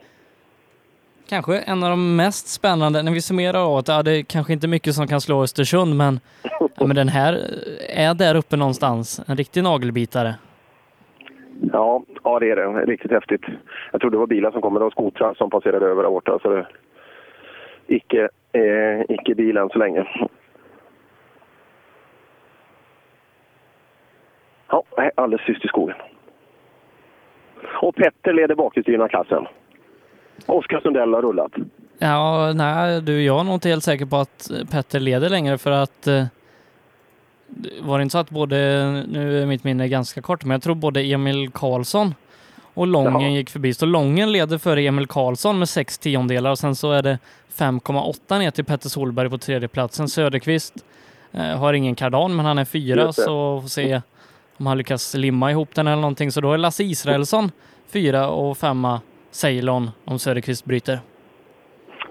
kanske 1.28 1.58
en 1.58 1.82
av 1.82 1.90
de 1.90 2.16
mest 2.16 2.48
spännande, 2.48 3.02
när 3.02 3.12
vi 3.12 3.20
summerar 3.20 3.64
åt, 3.64 3.88
ja, 3.88 4.02
det 4.02 4.12
är 4.12 4.22
kanske 4.22 4.52
inte 4.52 4.68
mycket 4.68 4.94
som 4.94 5.06
kan 5.06 5.20
slå 5.20 5.42
Östersund, 5.42 5.96
men, 5.96 6.20
ja, 6.42 6.86
men 6.86 6.96
den 6.96 7.08
här 7.08 7.32
eh, 7.88 8.06
är 8.06 8.14
där 8.14 8.34
uppe 8.34 8.56
någonstans. 8.56 9.20
En 9.26 9.36
riktig 9.36 9.62
nagelbitare. 9.62 10.34
Ja, 11.72 12.02
ja, 12.24 12.38
det 12.38 12.50
är 12.50 12.56
det. 12.56 12.86
Riktigt 12.86 13.10
häftigt. 13.10 13.42
Jag 13.92 14.00
tror 14.00 14.10
det 14.10 14.16
var 14.16 14.26
bilar 14.26 14.50
som 14.50 14.62
kom, 14.62 14.72
men 14.72 14.80
det 14.80 14.84
var 14.84 14.90
skotrar 14.90 15.34
som 15.34 15.50
passerade 15.50 15.86
över 15.86 16.02
där 16.02 16.10
borta. 16.10 16.38
Så 16.42 16.48
det, 16.48 16.66
icke, 17.86 18.28
eh, 18.52 19.00
icke 19.08 19.34
bil 19.34 19.56
än 19.56 19.68
så 19.68 19.78
länge. 19.78 20.06
Ja, 24.68 24.84
alldeles 25.14 25.46
tyst 25.46 25.64
i 25.64 25.68
skogen. 25.68 25.96
Och 27.82 27.94
Petter 27.94 28.32
leder 28.32 28.54
bakhjulsdrivna 28.54 29.08
klassen. 29.08 29.46
Oskar 30.46 30.80
Sundell 30.80 31.14
har 31.14 31.22
rullat. 31.22 31.52
Ja, 31.98 32.52
nej, 32.54 33.02
du, 33.02 33.22
jag 33.22 33.40
är 33.40 33.44
nog 33.44 33.54
inte 33.54 33.68
helt 33.68 33.84
säker 33.84 34.06
på 34.06 34.16
att 34.16 34.50
Petter 34.72 35.00
leder 35.00 35.28
längre 35.28 35.58
för 35.58 35.70
att 35.70 36.06
eh, 36.06 36.24
var 37.80 37.98
det 37.98 38.02
inte 38.02 38.12
så 38.12 38.18
att 38.18 38.30
både, 38.30 38.56
nu 39.08 39.42
är 39.42 39.46
mitt 39.46 39.64
minne 39.64 39.88
ganska 39.88 40.22
kort, 40.22 40.44
men 40.44 40.50
jag 40.50 40.62
tror 40.62 40.74
både 40.74 41.00
Emil 41.00 41.50
Karlsson 41.50 42.14
och 42.74 42.86
Lången 42.86 43.20
Jaha. 43.20 43.30
gick 43.30 43.50
förbi. 43.50 43.74
Så 43.74 43.86
Lången 43.86 44.32
leder 44.32 44.58
före 44.58 44.82
Emil 44.82 45.06
Karlsson 45.06 45.58
med 45.58 45.68
sex 45.68 45.98
tiondelar 45.98 46.50
och 46.50 46.58
sen 46.58 46.76
så 46.76 46.92
är 46.92 47.02
det 47.02 47.18
5,8 47.56 48.38
ner 48.38 48.50
till 48.50 48.64
Petter 48.64 48.88
Solberg 48.88 49.30
på 49.30 49.38
tredje 49.38 49.68
platsen. 49.68 50.08
Söderqvist 50.08 50.74
eh, 51.32 51.58
har 51.58 51.72
ingen 51.72 51.94
kardan, 51.94 52.36
men 52.36 52.46
han 52.46 52.58
är 52.58 52.64
fyra 52.64 53.12
så 53.12 53.60
får 53.60 53.68
se 53.68 54.02
om 54.56 54.66
han 54.66 54.78
lyckas 54.78 55.14
limma 55.14 55.50
ihop 55.50 55.74
den 55.74 55.86
eller 55.86 56.00
någonting. 56.00 56.32
Så 56.32 56.40
då 56.40 56.52
är 56.52 56.58
Lasse 56.58 56.84
Israelsson 56.84 57.50
fyra 57.88 58.28
och 58.28 58.58
femma 58.58 59.00
Ceylon 59.30 59.90
om 60.04 60.18
Söderqvist 60.18 60.64
bryter. 60.64 61.00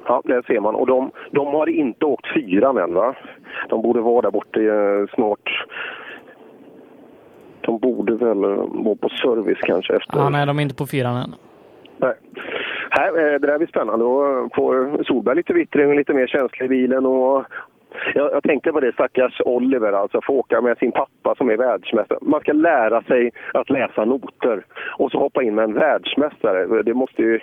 Ja, 0.10 0.22
det 0.26 0.46
ser 0.46 0.60
man. 0.60 0.76
Och 0.76 0.88
de, 0.88 1.12
de 1.32 1.48
har 1.48 1.70
inte 1.70 2.06
åkt 2.06 2.34
fyran 2.34 2.78
än, 2.78 2.94
va? 2.94 3.16
De 3.70 3.82
borde 3.82 4.02
vara 4.02 4.22
där 4.22 4.32
borta 4.32 4.60
eh, 4.60 5.08
snart. 5.16 5.66
De 7.62 7.80
borde 7.80 8.16
väl 8.16 8.44
eh, 8.44 8.66
vara 8.86 8.96
på 8.96 9.10
service 9.10 9.60
kanske 9.62 9.96
efter... 9.96 10.18
Ja, 10.18 10.30
nej, 10.30 10.46
de 10.46 10.60
är 10.60 10.64
inte 10.64 10.76
på 10.76 10.86
fyran 10.86 11.16
än. 11.16 11.36
Nej. 11.98 12.14
Här, 12.90 13.08
eh, 13.08 13.40
det 13.40 13.48
där 13.48 13.58
blir 13.58 13.68
spännande. 13.68 14.06
Då 14.06 14.50
får 14.56 15.04
Solberg 15.04 15.36
lite 15.36 15.54
vittring 15.54 15.90
och 15.90 15.96
lite 15.96 16.14
mer 16.14 16.28
känsla 16.28 16.66
i 16.66 16.70
bilen. 16.70 17.06
Och 17.06 17.46
jag, 18.16 18.34
jag 18.34 18.44
tänkte 18.44 18.72
på 18.72 18.80
det, 18.80 18.94
stackars 18.94 19.42
Oliver, 19.46 19.92
alltså 19.92 20.22
få 20.22 20.34
åka 20.34 20.62
med 20.62 20.78
sin 20.78 20.92
pappa 20.92 21.36
som 21.36 21.50
är 21.50 21.58
världsmästare. 21.58 22.20
Man 22.22 22.42
ska 22.42 22.54
lära 22.54 23.02
sig 23.02 23.32
att 23.54 23.70
läsa 23.70 24.06
noter 24.06 24.66
och 24.98 25.12
så 25.12 25.20
hoppa 25.20 25.44
in 25.44 25.56
med 25.56 25.64
en 25.64 25.74
världsmästare. 25.74 26.84
Det, 26.84 26.94
måste 26.94 27.22
ju, 27.22 27.40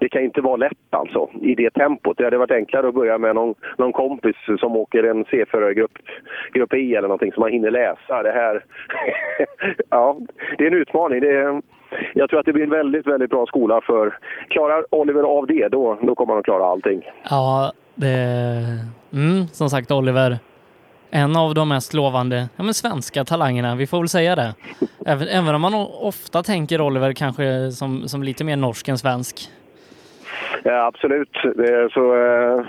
det 0.00 0.08
kan 0.08 0.22
inte 0.22 0.40
vara 0.40 0.56
lätt 0.56 0.72
alltså, 0.90 1.30
i 1.40 1.54
det 1.54 1.70
tempot. 1.70 2.18
Det 2.18 2.24
hade 2.24 2.38
varit 2.38 2.50
enklare 2.50 2.88
att 2.88 2.94
börja 2.94 3.18
med 3.18 3.34
någon, 3.34 3.54
någon 3.78 3.92
kompis 3.92 4.36
som 4.60 4.76
åker 4.76 5.04
en 5.04 5.24
C4-grupp 5.24 5.98
grupp 6.52 6.74
E 6.74 6.94
eller 6.94 7.08
någonting 7.08 7.32
som 7.32 7.40
man 7.40 7.52
hinner 7.52 7.70
läsa. 7.70 8.22
Det 8.22 8.32
här, 8.32 8.64
ja, 9.90 10.16
det 10.58 10.64
är 10.64 10.68
en 10.68 10.78
utmaning. 10.78 11.20
Det 11.20 11.30
är, 11.30 11.62
jag 12.14 12.30
tror 12.30 12.40
att 12.40 12.46
det 12.46 12.52
blir 12.52 12.64
en 12.64 12.70
väldigt, 12.70 13.06
väldigt 13.06 13.30
bra 13.30 13.46
skola 13.46 13.80
för 13.80 14.18
klarar 14.48 14.94
Oliver 14.94 15.22
av 15.22 15.46
det, 15.46 15.68
då, 15.68 15.98
då 16.02 16.14
kommer 16.14 16.32
han 16.32 16.38
att 16.38 16.44
klara 16.44 16.64
allting. 16.64 17.02
Ja, 17.30 17.72
det... 17.94 19.01
Mm, 19.12 19.46
som 19.46 19.70
sagt 19.70 19.90
Oliver. 19.90 20.38
En 21.10 21.36
av 21.36 21.54
de 21.54 21.68
mest 21.68 21.94
lovande 21.94 22.48
ja, 22.56 22.62
men 22.62 22.74
svenska 22.74 23.24
talangerna, 23.24 23.74
vi 23.76 23.86
får 23.86 23.98
väl 23.98 24.08
säga 24.08 24.36
det. 24.36 24.54
Även, 25.06 25.28
även 25.28 25.54
om 25.54 25.60
man 25.60 25.74
ofta 26.00 26.42
tänker 26.42 26.80
Oliver 26.80 27.12
kanske 27.12 27.70
som, 27.70 28.08
som 28.08 28.22
lite 28.22 28.44
mer 28.44 28.56
norsk 28.56 28.88
än 28.88 28.98
svensk. 28.98 29.36
Ja, 30.64 30.86
absolut. 30.86 31.36
Så, 31.92 32.14
eh, 32.14 32.64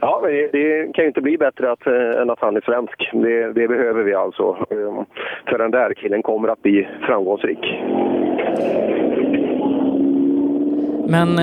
ja, 0.00 0.20
det, 0.24 0.48
det 0.52 0.94
kan 0.94 1.04
ju 1.04 1.08
inte 1.08 1.20
bli 1.20 1.38
bättre 1.38 1.72
att, 1.72 1.86
eh, 1.86 2.20
än 2.22 2.30
att 2.30 2.40
han 2.40 2.56
är 2.56 2.60
svensk. 2.60 3.10
Det, 3.12 3.52
det 3.52 3.68
behöver 3.68 4.02
vi 4.02 4.14
alltså. 4.14 4.66
Eh, 4.70 5.02
För 5.50 5.58
den 5.58 5.70
där 5.70 5.94
killen 5.94 6.22
kommer 6.22 6.48
att 6.48 6.62
bli 6.62 6.88
framgångsrik. 7.06 7.74
Men 11.08 11.40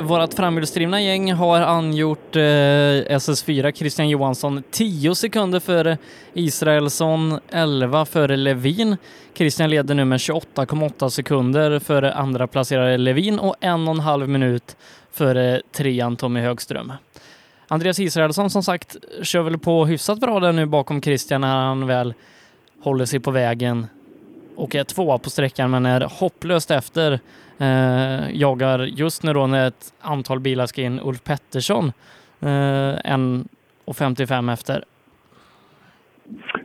Vårat 0.00 0.34
framhjulsdrivna 0.34 1.00
gäng 1.00 1.32
har 1.32 1.60
angjort 1.60 2.36
eh, 2.36 2.40
SS4 2.40 3.72
Christian 3.72 4.08
Johansson 4.08 4.62
10 4.70 5.14
sekunder 5.14 5.60
före 5.60 5.98
Israelsson, 6.32 7.40
11 7.50 8.04
före 8.04 8.36
Levin. 8.36 8.96
Christian 9.34 9.70
leder 9.70 9.94
nu 9.94 10.04
med 10.04 10.18
28,8 10.18 11.08
sekunder 11.08 11.78
före 11.78 12.14
andra 12.14 12.46
placerade 12.46 12.96
Levin 12.96 13.38
och 13.38 13.54
en 13.60 13.88
och 13.88 13.94
en 13.94 14.00
halv 14.00 14.28
minut 14.28 14.76
före 15.12 15.62
trean 15.72 16.16
Tommy 16.16 16.40
Högström. 16.40 16.92
Andreas 17.68 18.00
Israelsson 18.00 18.50
som 18.50 18.62
sagt 18.62 18.96
kör 19.22 19.42
väl 19.42 19.58
på 19.58 19.86
hyfsat 19.86 20.20
bra 20.20 20.40
där 20.40 20.52
nu 20.52 20.66
bakom 20.66 21.02
Christian 21.02 21.40
när 21.40 21.56
han 21.56 21.86
väl 21.86 22.14
håller 22.82 23.04
sig 23.04 23.20
på 23.20 23.30
vägen 23.30 23.86
och 24.56 24.74
är 24.74 24.84
tvåa 24.84 25.18
på 25.18 25.30
sträckan 25.30 25.70
men 25.70 25.86
är 25.86 26.00
hopplöst 26.00 26.70
efter. 26.70 27.20
Eh, 27.60 28.30
jagar 28.32 28.78
just 28.78 29.22
nu 29.22 29.32
då 29.32 29.46
när 29.46 29.68
ett 29.68 29.94
antal 30.00 30.40
bilar 30.40 30.66
ska 30.66 30.82
in 30.82 31.00
Ulf 31.04 31.24
Pettersson 31.24 31.92
eh, 32.42 33.12
en 33.12 33.48
och 33.84 33.96
55 33.96 34.48
efter. 34.48 34.84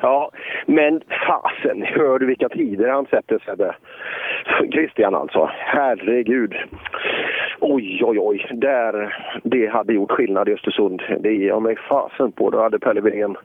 Ja, 0.01 0.31
men 0.65 1.01
fasen, 1.27 1.83
hör 1.83 2.19
du 2.19 2.25
vilka 2.25 2.49
tider 2.49 2.89
han 2.89 3.05
sätter 3.05 3.39
Sebbe? 3.45 3.75
Christian 4.71 5.15
alltså, 5.15 5.49
herregud. 5.53 6.55
Oj, 7.75 8.03
oj, 8.03 8.19
oj. 8.19 8.47
Där, 8.53 9.15
det 9.43 9.67
hade 9.67 9.93
gjort 9.93 10.11
skillnad 10.11 10.49
i 10.49 10.53
Östersund. 10.53 11.01
Det 11.19 11.33
ger 11.33 11.47
jag 11.47 11.61
mig 11.61 11.75
fasen 11.89 12.31
på. 12.31 12.49
Då 12.49 12.61
hade 12.61 12.79
Pelle 12.79 13.01
Wirén 13.01 13.35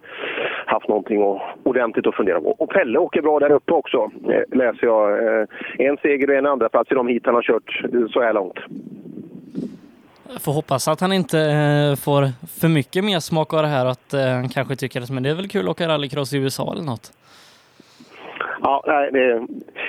haft 0.67 0.89
någonting 0.89 1.23
att, 1.23 1.41
ordentligt 1.63 2.07
att 2.07 2.15
fundera 2.15 2.41
på. 2.41 2.51
Och 2.51 2.71
Pelle 2.71 2.99
åker 2.99 3.23
bra 3.23 3.39
där 3.39 3.51
uppe 3.53 3.73
också, 3.73 4.11
eh, 4.31 4.57
läser 4.59 4.87
jag. 4.87 5.11
Eh, 5.41 5.47
En 5.79 5.97
seger 5.97 6.31
och 6.31 6.37
en 6.37 6.47
andra 6.47 6.69
plats 6.69 6.93
i 6.93 6.95
de 6.95 7.09
hit 7.09 7.23
han 7.27 7.35
har 7.35 7.43
kört 7.43 7.81
eh, 7.85 8.07
så 8.11 8.21
här 8.23 8.33
långt. 8.33 8.59
Jag 10.33 10.43
får 10.43 10.53
hoppas 10.53 10.89
att 10.89 11.01
han 11.01 11.13
inte 11.13 11.37
får 12.05 12.23
för 12.61 12.69
mycket 12.69 13.05
mer 13.05 13.19
smak 13.21 13.55
av 13.55 13.63
det 13.63 13.69
här 13.69 13.87
att 13.87 14.13
han 14.13 14.49
kanske 14.49 14.77
tycker 14.77 15.01
att 15.01 15.11
men 15.11 15.23
det 15.23 15.31
är 15.31 15.35
väl 15.35 15.49
kul 15.49 15.65
att 15.65 15.71
åka 15.71 15.89
rallycross 15.89 16.33
i 16.35 16.39
USA 16.39 16.73
eller 16.73 16.85
något. 16.85 17.13
Ja, 18.63 18.85
nej, 18.87 19.11
det, 19.13 19.47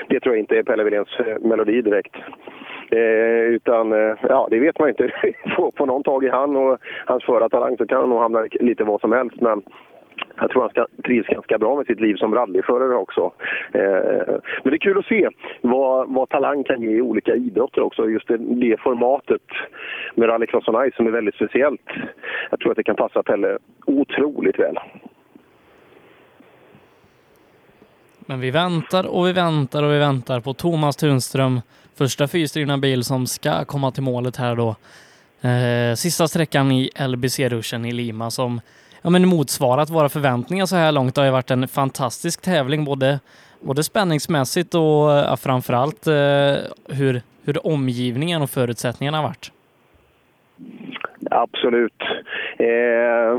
det 0.09 0.19
tror 0.19 0.35
jag 0.35 0.39
inte 0.39 0.57
är 0.57 0.63
Pelle 0.63 0.83
Wiréns 0.83 1.09
melodi 1.41 1.81
direkt. 1.81 2.15
Eh, 2.91 3.53
utan, 3.55 3.93
eh, 3.93 4.15
ja, 4.29 4.47
det 4.51 4.59
vet 4.59 4.79
man 4.79 4.89
inte. 4.89 5.11
Får 5.55 5.71
får 5.77 5.85
någon 5.85 6.03
tag 6.03 6.23
i 6.23 6.29
han 6.29 6.55
och 6.55 6.77
hans 7.05 7.23
förartalang 7.23 7.77
så 7.77 7.87
kan 7.87 7.99
han 7.99 8.09
nog 8.09 8.19
hamna 8.19 8.47
lite 8.51 8.83
vad 8.83 9.01
som 9.01 9.11
helst. 9.11 9.41
Men 9.41 9.61
jag 10.35 10.49
tror 10.49 10.61
han 10.61 10.69
ska, 10.69 10.87
trivs 11.05 11.27
ganska 11.27 11.57
bra 11.57 11.75
med 11.75 11.85
sitt 11.85 11.99
liv 11.99 12.15
som 12.15 12.35
rallyförare 12.35 12.95
också. 12.95 13.31
Eh, 13.71 14.35
men 14.63 14.71
det 14.71 14.75
är 14.75 14.77
kul 14.77 14.97
att 14.97 15.05
se 15.05 15.29
vad, 15.61 16.13
vad 16.13 16.29
talang 16.29 16.63
kan 16.63 16.81
ge 16.81 16.89
i 16.89 17.01
olika 17.01 17.35
idrotter 17.35 17.81
också. 17.81 18.09
Just 18.09 18.27
det, 18.27 18.37
det 18.37 18.79
formatet 18.79 19.41
med 20.15 20.29
rallycross 20.29 20.67
on 20.67 20.89
ice 20.89 20.95
som 20.95 21.07
är 21.07 21.11
väldigt 21.11 21.35
speciellt. 21.35 21.89
Jag 22.49 22.59
tror 22.59 22.71
att 22.71 22.77
det 22.77 22.83
kan 22.83 22.95
passa 22.95 23.23
Pelle 23.23 23.57
otroligt 23.85 24.59
väl. 24.59 24.79
Men 28.29 28.39
vi 28.39 28.51
väntar 28.51 29.15
och 29.15 29.27
vi 29.27 29.33
väntar 29.33 29.83
och 29.83 29.91
vi 29.91 29.99
väntar 29.99 30.39
på 30.39 30.53
Thomas 30.53 30.97
Tunström, 30.97 31.61
första 31.99 32.27
fyrhjulsdrivna 32.27 32.77
bil 32.77 33.03
som 33.03 33.27
ska 33.27 33.65
komma 33.65 33.91
till 33.91 34.03
målet 34.03 34.35
här 34.35 34.55
då. 34.55 34.75
Eh, 35.49 35.95
sista 35.95 36.27
sträckan 36.27 36.71
i 36.71 36.89
LBC-ruschen 36.95 37.85
i 37.85 37.91
Lima 37.91 38.31
som 38.31 38.61
ja, 39.01 39.09
men 39.09 39.27
motsvarat 39.27 39.89
våra 39.89 40.09
förväntningar 40.09 40.65
så 40.65 40.75
här 40.75 40.91
långt. 40.91 41.15
Det 41.15 41.21
har 41.21 41.25
ju 41.25 41.31
varit 41.31 41.51
en 41.51 41.67
fantastisk 41.67 42.41
tävling 42.41 42.85
både, 42.85 43.19
både 43.61 43.83
spänningsmässigt 43.83 44.75
och 44.75 45.11
ja, 45.11 45.37
framförallt 45.37 46.07
eh, 46.07 46.13
hur, 46.89 47.21
hur 47.43 47.67
omgivningen 47.67 48.41
och 48.41 48.49
förutsättningarna 48.49 49.17
har 49.17 49.23
varit. 49.23 49.51
Absolut. 51.29 52.01
Eh, 52.57 53.37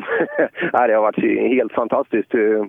det 0.86 0.94
har 0.94 1.02
varit 1.02 1.50
helt 1.50 1.72
fantastiskt. 1.72 2.34
Eh, 2.34 2.64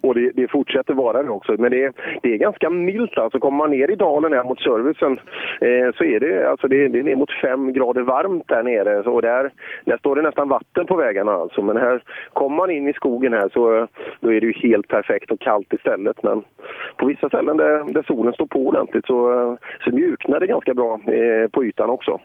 och 0.00 0.14
det, 0.14 0.30
det 0.34 0.48
fortsätter 0.48 0.94
vara 0.94 1.22
det 1.22 1.30
också. 1.30 1.54
Men 1.58 1.70
det, 1.70 1.92
det 2.22 2.34
är 2.34 2.36
ganska 2.36 2.70
milt. 2.70 3.18
Alltså, 3.18 3.38
kommer 3.38 3.58
man 3.58 3.70
ner 3.70 3.90
i 3.90 3.94
dalen 3.94 4.32
här 4.32 4.44
mot 4.44 4.60
servicen 4.60 5.12
eh, 5.60 5.94
så 5.94 6.04
är 6.04 6.20
det, 6.20 6.50
alltså, 6.50 6.68
det, 6.68 6.88
det 6.88 6.98
är 6.98 7.02
ner 7.02 7.16
mot 7.16 7.32
fem 7.42 7.72
grader 7.72 8.02
varmt 8.02 8.48
där 8.48 8.62
nere. 8.62 9.02
Så 9.02 9.20
där, 9.20 9.50
där 9.84 9.98
står 9.98 10.16
det 10.16 10.22
nästan 10.22 10.48
vatten 10.48 10.86
på 10.86 10.96
vägarna. 10.96 11.32
Alltså. 11.32 11.62
Men 11.62 11.76
här 11.76 12.02
kommer 12.32 12.56
man 12.56 12.70
in 12.70 12.88
i 12.88 12.92
skogen 12.92 13.32
här 13.32 13.48
så 13.52 13.86
då 14.20 14.32
är 14.32 14.40
det 14.40 14.46
ju 14.46 14.52
helt 14.52 14.88
perfekt 14.88 15.30
och 15.30 15.40
kallt 15.40 15.72
istället. 15.72 16.22
Men 16.22 16.42
på 16.96 17.06
vissa 17.06 17.28
ställen 17.28 17.56
där, 17.56 17.92
där 17.92 18.02
solen 18.02 18.32
står 18.32 18.46
på 18.46 18.58
ordentligt 18.58 19.06
så, 19.06 19.56
så 19.84 19.90
mjuknar 19.90 20.40
det 20.40 20.46
ganska 20.46 20.74
bra 20.74 21.00
eh, 21.06 21.48
på 21.48 21.64
ytan 21.64 21.90
också. 21.90 22.20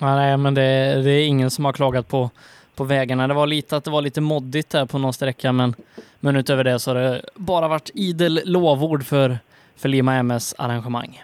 Ja, 0.00 0.14
nej, 0.14 0.36
men 0.36 0.54
det, 0.54 1.02
det 1.04 1.10
är 1.10 1.26
ingen 1.26 1.50
som 1.50 1.64
har 1.64 1.72
klagat 1.72 2.08
på, 2.08 2.30
på 2.76 2.84
vägarna. 2.84 3.28
Det 3.28 3.34
var 3.34 3.46
lite 3.46 3.76
att 3.76 3.84
det 3.84 3.90
var 3.90 4.02
lite 4.02 4.20
moddigt 4.20 4.70
där 4.70 4.86
på 4.86 4.98
någon 4.98 5.12
sträcka, 5.12 5.52
men, 5.52 5.74
men 6.20 6.36
utöver 6.36 6.64
det 6.64 6.78
så 6.78 6.90
har 6.90 7.00
det 7.00 7.22
bara 7.34 7.68
varit 7.68 7.90
idel 7.94 8.40
lovord 8.44 9.04
för, 9.04 9.38
för 9.76 9.88
Lima 9.88 10.14
MS 10.14 10.54
arrangemang. 10.58 11.22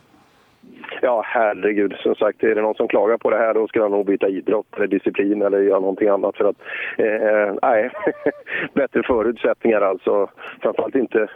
Ja, 1.03 1.23
herregud. 1.27 1.97
Som 2.03 2.15
sagt, 2.15 2.43
är 2.43 2.55
det 2.55 2.63
någon 2.63 2.75
som 2.75 2.89
klagar 2.89 3.17
på 3.17 3.31
det 3.31 3.37
här 3.37 3.55
då 3.55 3.69
ska 3.69 3.83
han 3.83 3.91
nog 3.91 4.07
byta 4.07 4.29
idrott 4.29 4.67
eller 4.77 4.87
disciplin 4.87 5.43
eller 5.43 5.59
göra 5.59 5.81
någonting 5.81 6.09
annat. 6.09 6.37
För 6.37 6.45
att, 6.45 6.57
eh, 6.99 7.07
eh 7.07 7.55
nej, 7.63 7.91
bättre 8.75 9.03
förutsättningar 9.03 9.81
alltså. 9.81 10.31
Framförallt 10.63 10.95
inte 10.95 11.29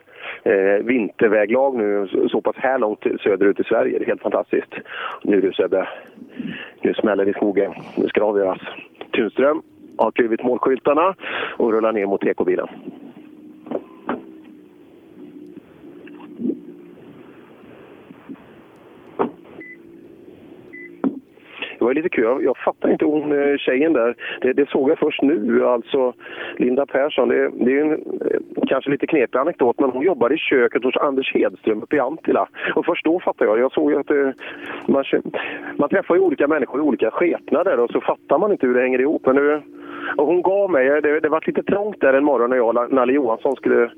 eh, 0.42 0.84
vinterväglag 0.84 1.76
nu 1.76 2.08
så 2.30 2.40
pass 2.40 2.56
här 2.56 2.78
långt 2.78 3.02
söderut 3.22 3.60
i 3.60 3.64
Sverige. 3.64 3.98
Det 3.98 4.04
är 4.04 4.06
helt 4.06 4.22
fantastiskt. 4.22 4.74
Nu 5.22 5.40
du 5.40 5.52
Sebbe, 5.52 5.88
nu 6.82 6.94
smäller 6.94 7.24
det 7.24 7.30
i 7.30 7.34
skogen. 7.34 7.72
Nu 7.96 8.08
ska 8.08 8.20
det 8.20 8.26
avgöras. 8.26 8.60
Tunström 9.12 9.62
har 9.98 10.10
klivit 10.10 10.42
målskyltarna 10.42 11.14
och 11.56 11.72
rullar 11.72 11.92
ner 11.92 12.06
mot 12.06 12.24
ekobilen. 12.24 12.68
Det 21.84 21.88
var 21.88 21.94
lite 21.94 22.08
kul. 22.08 22.24
Jag, 22.24 22.44
jag 22.44 22.56
fattar 22.56 22.90
inte 22.90 23.04
hon 23.04 23.32
eh, 23.32 23.56
tjejen 23.56 23.92
där. 23.92 24.14
Det, 24.40 24.52
det 24.52 24.68
såg 24.68 24.90
jag 24.90 24.98
först 24.98 25.22
nu. 25.22 25.66
Alltså 25.66 26.12
Linda 26.56 26.86
Persson. 26.86 27.28
Det, 27.28 27.50
det 27.64 27.78
är 27.78 27.80
en 27.80 27.92
eh, 27.92 28.66
kanske 28.68 28.90
lite 28.90 29.06
knepig 29.06 29.38
anekdot, 29.38 29.80
men 29.80 29.90
hon 29.90 30.02
jobbade 30.02 30.34
i 30.34 30.38
köket 30.38 30.84
hos 30.84 30.96
Anders 30.96 31.34
Hedström 31.34 31.82
uppe 31.82 31.96
i 31.96 32.00
Antilla. 32.00 32.48
Och 32.74 32.86
först 32.86 33.04
då 33.04 33.20
fattade 33.20 33.50
jag. 33.50 33.58
Jag 33.58 33.72
såg 33.72 33.90
ju 33.90 33.98
att 33.98 34.06
det, 34.06 34.34
man, 34.86 35.04
man 35.76 35.88
träffar 35.88 36.14
ju 36.14 36.20
olika 36.20 36.48
människor 36.48 36.80
i 36.80 36.82
olika 36.82 37.10
skepnader 37.10 37.80
och 37.80 37.90
så 37.90 38.00
fattar 38.00 38.38
man 38.38 38.52
inte 38.52 38.66
hur 38.66 38.74
det 38.74 38.80
hänger 38.80 39.00
ihop. 39.00 39.26
Men 39.26 39.36
nu, 39.36 39.62
och 40.16 40.26
hon 40.26 40.42
gav 40.42 40.70
mig, 40.70 41.02
det, 41.02 41.20
det 41.20 41.28
var 41.28 41.44
lite 41.46 41.62
trångt 41.62 42.00
där 42.00 42.14
en 42.14 42.24
morgon 42.24 42.50
när 42.50 42.56
jag 42.56 42.68
och 42.68 42.92
Nalle 42.92 43.12
Johansson 43.12 43.56
skulle, 43.56 43.90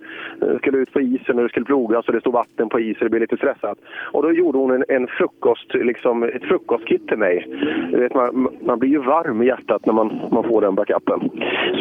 skulle 0.59 0.79
ut 0.79 0.93
på 0.93 1.01
isen 1.01 1.37
och 1.37 1.43
det 1.43 1.49
skulle 1.49 1.67
plogas 1.67 2.07
och 2.07 2.13
det 2.13 2.21
stod 2.21 2.33
vatten 2.33 2.69
på 2.69 2.81
isen 2.81 2.99
och 3.01 3.05
det 3.05 3.11
blev 3.11 3.21
lite 3.21 3.37
stressat. 3.37 3.79
Och 4.13 4.23
då 4.23 4.33
gjorde 4.33 4.59
hon 4.59 4.71
en, 4.71 4.85
en 4.89 5.07
frukost, 5.07 5.75
liksom 5.75 6.23
ett 6.23 6.45
frukostkit 6.45 7.09
till 7.09 7.19
mig. 7.19 7.47
Du 7.91 8.01
vet, 8.01 8.15
man, 8.15 8.49
man 8.61 8.79
blir 8.79 8.91
ju 8.91 8.99
varm 8.99 9.43
i 9.43 9.47
hjärtat 9.47 9.87
när 9.87 9.93
man, 9.93 10.21
man 10.31 10.45
får 10.45 10.61
den 10.61 10.75
backupen. 10.75 11.31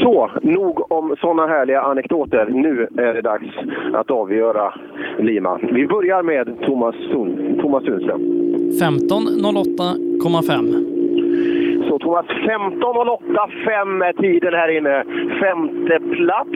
Så, 0.03 0.30
nog 0.41 0.91
om 0.91 1.15
sådana 1.22 1.47
härliga 1.47 1.81
anekdoter. 1.81 2.47
Nu 2.49 2.88
är 2.97 3.13
det 3.13 3.22
dags 3.22 3.45
att 3.93 4.11
avgöra 4.11 4.73
Lima. 5.19 5.59
Vi 5.72 5.88
börjar 5.88 6.23
med 6.23 6.61
Thomas, 6.65 6.95
Sund, 6.95 7.59
Thomas 7.61 7.84
Sundström. 7.84 8.22
15.08,5. 8.81 10.94
Så 11.90 11.99
Thomas, 11.99 12.26
15.08,5 12.26 14.06
är 14.06 14.14
tiden 14.14 14.53
här 14.53 14.68
inne. 14.78 15.03
Femte 15.40 15.99
plats 15.99 16.49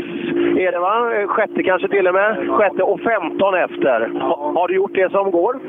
är 0.58 0.72
det 0.72 0.80
va? 0.80 1.28
Sjätte 1.28 1.64
kanske 1.64 1.88
till 1.88 2.08
och 2.08 2.14
med. 2.14 2.50
Sjätte 2.50 2.84
och 2.84 3.00
15 3.02 3.56
efter. 3.56 4.10
Ha, 4.20 4.52
har 4.56 4.68
du 4.68 4.76
gjort 4.76 4.94
det 4.94 5.12
som 5.12 5.32
går? 5.32 5.60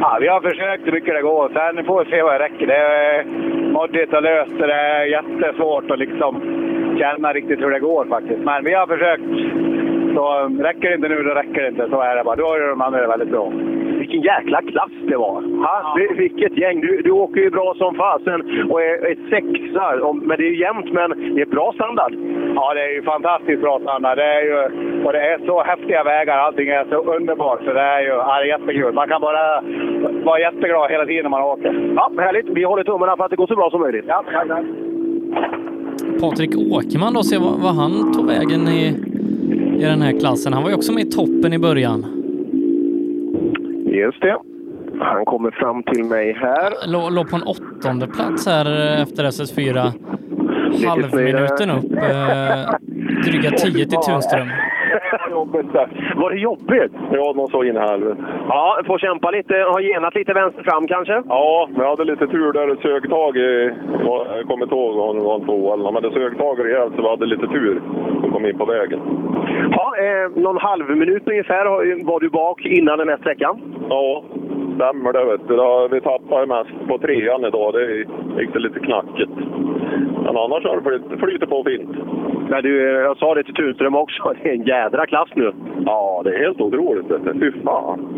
Ja, 0.00 0.18
vi 0.20 0.28
har 0.28 0.40
försökt 0.40 0.86
hur 0.86 0.92
mycket 0.92 1.14
det 1.14 1.22
går. 1.22 1.48
Sen 1.48 1.84
får 1.84 2.04
vi 2.04 2.10
se 2.10 2.22
vad 2.22 2.32
det 2.32 2.44
räcker. 2.44 2.66
Det 2.66 2.76
är 2.76 3.24
moddigt 3.72 4.12
och 4.14 4.22
löst. 4.22 4.58
Det 4.58 4.74
är 4.74 5.04
jättesvårt 5.04 5.90
att 5.90 5.98
liksom 5.98 6.40
känna 6.98 7.32
riktigt 7.32 7.60
hur 7.60 7.70
det 7.70 7.80
går 7.80 8.04
faktiskt. 8.04 8.40
Men 8.40 8.64
vi 8.64 8.74
har 8.74 8.86
försökt. 8.86 9.89
Så 10.14 10.24
räcker 10.62 10.88
det 10.88 10.94
inte 10.94 11.08
nu, 11.08 11.22
då 11.22 11.34
räcker 11.34 11.62
det 11.62 11.68
inte. 11.68 11.88
Så 11.90 12.00
är 12.00 12.16
det 12.16 12.24
bara. 12.24 12.36
Då 12.36 12.42
gör 12.42 12.68
de 12.68 12.80
andra 12.82 13.06
väldigt 13.06 13.30
bra. 13.30 13.52
Vilken 14.00 14.20
jäkla 14.20 14.62
klass 14.62 14.90
det 15.08 15.16
var! 15.16 15.32
Ha? 15.64 15.94
Ja. 15.96 15.96
Vilket 16.16 16.58
gäng! 16.58 16.80
Du, 16.80 17.02
du 17.02 17.10
åker 17.10 17.40
ju 17.40 17.50
bra 17.50 17.74
som 17.78 17.94
fasen 17.94 18.40
och 18.70 18.82
är, 18.82 18.94
är 19.10 19.16
sexa. 19.30 20.12
Men 20.12 20.36
det 20.38 20.44
är 20.44 20.50
ju 20.50 20.60
jämnt, 20.60 20.92
men 20.92 21.34
det 21.34 21.40
är 21.42 21.46
bra 21.46 21.72
standard. 21.72 22.12
Ja, 22.54 22.74
det 22.74 22.80
är 22.80 22.92
ju 22.92 23.02
fantastiskt 23.02 23.62
bra 23.62 23.80
standard. 23.80 24.16
Det 24.18 24.24
är 24.24 24.42
ju, 24.42 24.56
och 25.04 25.12
det 25.12 25.20
är 25.20 25.38
så 25.46 25.62
häftiga 25.62 26.04
vägar. 26.04 26.38
Allting 26.38 26.68
är 26.68 26.84
så 26.90 26.96
underbart. 27.16 27.60
Så 27.64 27.72
det 27.72 27.80
är 27.80 28.00
ju 28.00 28.08
ja, 28.08 28.38
det 28.38 28.44
är 28.50 28.58
jättekul. 28.58 28.92
Man 28.92 29.08
kan 29.08 29.20
bara 29.20 29.62
vara 30.24 30.40
jätteglad 30.40 30.90
hela 30.90 31.06
tiden 31.06 31.22
när 31.22 31.30
man 31.30 31.42
åker. 31.42 31.92
Ja, 31.96 32.12
härligt! 32.18 32.48
Vi 32.48 32.62
håller 32.64 32.84
tummarna 32.84 33.16
för 33.16 33.24
att 33.24 33.30
det 33.30 33.36
går 33.36 33.46
så 33.46 33.56
bra 33.56 33.70
som 33.70 33.80
möjligt. 33.80 34.04
Ja, 34.08 34.24
tack, 34.32 34.48
tack. 34.48 34.64
Patrik 36.20 36.50
Åkerman 36.56 37.14
då, 37.14 37.22
se 37.22 37.38
vad, 37.38 37.54
vad 37.62 37.74
han 37.74 38.12
tog 38.12 38.26
vägen 38.26 38.68
i, 38.68 39.09
i 39.52 39.84
den 39.84 40.02
här 40.02 40.20
klassen. 40.20 40.52
Han 40.52 40.62
var 40.62 40.70
ju 40.70 40.76
också 40.76 40.92
med 40.92 41.06
i 41.06 41.10
toppen 41.10 41.52
i 41.52 41.58
början. 41.58 42.06
Just 43.86 44.20
det. 44.20 44.36
Han 45.00 45.24
kommer 45.24 45.50
fram 45.50 45.82
till 45.82 46.04
mig 46.04 46.32
här. 46.32 46.92
Låg, 46.92 47.12
låg 47.12 47.30
på 47.30 47.36
en 47.36 47.42
åttonde 47.42 48.06
plats 48.06 48.46
här 48.46 48.66
efter 49.02 49.24
SS4. 49.24 49.92
Halvminuten 50.86 51.70
upp. 51.70 51.92
Eh, 51.92 52.74
dryga 53.24 53.50
10 53.50 53.86
till 53.86 53.98
Tunström. 53.98 54.48
Var 56.16 56.30
det 56.30 56.40
jobbigt? 56.40 56.92
Ja, 57.12 57.32
någon 57.36 57.50
så 57.50 57.64
in 57.64 57.76
i 57.76 57.78
helvete. 57.78 58.16
Ja, 58.48 58.80
får 58.86 58.98
kämpa 58.98 59.30
lite. 59.30 59.54
Har 59.54 59.80
genat 59.80 60.14
lite 60.14 60.32
vänster 60.32 60.62
fram 60.62 60.86
kanske? 60.86 61.22
Ja, 61.28 61.68
men 61.70 61.80
jag 61.80 61.90
hade 61.90 62.04
lite 62.04 62.26
tur 62.26 62.52
där. 62.52 62.66
Det 62.66 62.82
sög 62.82 63.10
tag 63.10 63.36
i... 63.36 63.72
Jag 64.36 64.46
kommer 64.48 64.64
inte 64.64 64.74
ihåg 64.74 64.98
om 64.98 65.18
det 65.18 65.24
var 65.24 65.34
en 65.34 65.44
två 65.44 65.74
eller 65.74 65.92
men 65.92 66.02
det 66.02 66.12
sög 66.12 66.38
tag 66.38 66.64
rejält 66.64 66.92
så 66.96 67.02
vi 67.02 67.08
hade 67.08 67.26
lite 67.26 67.46
tur 67.46 67.82
kom 68.32 68.46
in 68.46 68.58
på 68.58 68.64
vägen. 68.64 69.00
Ja, 69.70 69.94
eh, 69.98 70.42
någon 70.42 70.56
halv 70.58 70.96
minut 70.96 71.28
ungefär 71.28 71.64
var 72.04 72.20
du 72.20 72.28
bak 72.28 72.64
innan 72.64 72.98
den 72.98 73.08
här 73.08 73.16
sträckan? 73.16 73.60
Ja, 73.88 74.24
stämmer 74.74 75.12
det. 75.12 75.24
Vet 75.24 75.48
du. 75.48 75.88
Vi 75.94 76.00
tappade 76.00 76.46
mest 76.46 76.88
på 76.88 76.98
trean 76.98 77.44
idag. 77.44 77.74
Det 77.74 77.94
gick 78.40 78.52
det 78.52 78.58
lite 78.58 78.80
knackigt. 78.80 79.30
Men 80.24 80.36
annars 80.36 80.64
har 80.64 80.76
det 80.76 80.82
flyt, 80.82 81.20
flyter 81.20 81.46
på 81.46 81.64
fint. 81.64 81.90
Men 82.48 82.62
du, 82.62 82.82
jag 82.82 83.16
sa 83.16 83.34
det 83.34 83.44
till 83.44 83.54
Tunström 83.54 83.94
också. 83.94 84.34
Det 84.42 84.48
är 84.48 84.54
en 84.54 84.64
jädra 84.64 85.06
klass 85.06 85.28
nu. 85.34 85.52
Ja, 85.86 86.20
det 86.24 86.34
är 86.34 86.38
helt 86.38 86.60
otroligt. 86.60 87.06
Fy 87.40 87.52
fan. 87.64 88.08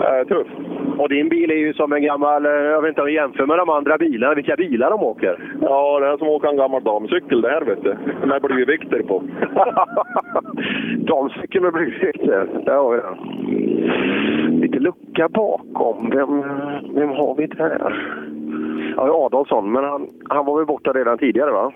Det 0.00 0.06
är 0.06 0.24
tufft. 0.24 0.50
Och 0.98 1.08
din 1.08 1.28
bil 1.28 1.50
är 1.50 1.54
ju 1.54 1.74
som 1.74 1.92
en 1.92 2.02
gammal, 2.02 2.44
jag 2.44 2.82
vet 2.82 2.88
inte 2.88 3.00
om 3.00 3.06
vi 3.06 3.14
jämför 3.14 3.46
med 3.46 3.58
de 3.58 3.70
andra 3.70 3.98
bilarna, 3.98 4.34
vilka 4.34 4.56
bilar 4.56 4.90
de 4.90 5.02
åker. 5.02 5.52
Ja, 5.60 6.00
det 6.00 6.06
är 6.06 6.16
som 6.18 6.26
att 6.28 6.32
åka 6.34 6.48
en 6.48 6.56
gammal 6.56 6.82
damcykel 6.84 7.40
det 7.40 7.48
här 7.48 7.60
vet 7.62 7.82
du. 7.84 7.96
Med 8.26 8.42
blyvikter 8.42 9.02
på. 9.02 9.22
damcykel 10.98 11.62
med 11.62 11.72
blyvikter, 11.72 12.48
där 12.66 12.74
har 12.74 12.90
vi 12.94 13.00
den. 13.00 14.60
Lite 14.60 14.78
lucka 14.78 15.28
bakom. 15.28 16.10
Vem, 16.10 16.40
vem 16.94 17.08
har 17.08 17.34
vi 17.34 17.46
där? 17.46 17.96
Ja, 18.96 19.26
Adolfsson, 19.26 19.72
men 19.72 19.84
han, 19.84 20.06
han 20.28 20.46
var 20.46 20.56
väl 20.56 20.66
borta 20.66 20.92
redan 20.92 21.18
tidigare 21.18 21.50
va? 21.50 21.72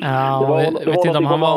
Ja, 0.00 0.40
Det 0.42 0.48
var- 0.48 0.60
jag 0.60 0.72
det 0.72 0.78
vet 0.78 0.86
var 0.86 1.06
inte 1.06 1.18
om 1.18 1.24
han, 1.24 1.40
var, 1.40 1.56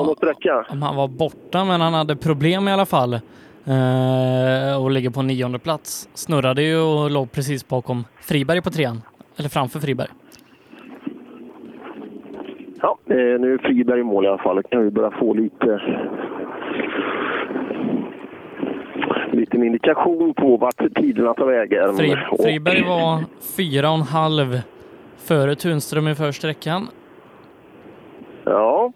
om 0.71 0.81
han 0.81 0.95
var 0.95 1.07
borta, 1.07 1.65
men 1.65 1.81
han 1.81 1.93
hade 1.93 2.15
problem 2.15 2.67
i 2.67 2.71
alla 2.73 2.85
fall. 2.85 3.19
Eh, 3.65 4.83
och 4.83 4.91
ligger 4.91 5.09
på 5.09 5.21
nionde 5.21 5.59
plats. 5.59 6.09
Snurrade 6.13 6.63
ju 6.63 6.77
och 6.77 7.11
låg 7.11 7.31
precis 7.31 7.67
bakom 7.67 8.03
Friberg 8.21 8.61
på 8.61 8.69
trean. 8.69 9.01
Eller 9.37 9.49
framför 9.49 9.79
Friberg. 9.79 10.07
Ja, 12.81 12.97
eh, 13.09 13.15
nu 13.15 13.53
är 13.53 13.57
Friberg 13.57 13.99
i 13.99 14.03
mål 14.03 14.25
i 14.25 14.27
alla 14.27 14.37
fall. 14.37 14.63
Kan 14.63 14.83
vi 14.83 14.91
börja 14.91 15.11
få 15.11 15.33
lite 15.33 15.81
liten 19.33 19.63
indikation 19.63 20.33
på 20.33 20.57
vart 20.57 20.95
tiderna 20.95 21.33
tar 21.33 21.45
vägen. 21.45 21.95
Fri, 21.95 22.17
Friberg 22.43 22.83
var 22.83 23.23
fyra 23.57 23.89
och 23.89 23.95
en 23.95 24.01
halv 24.01 24.61
före 25.17 25.55
Tunström 25.55 26.07
i 26.07 26.15
första 26.15 26.31
sträckan. 26.31 26.87
Ja, 28.43 28.91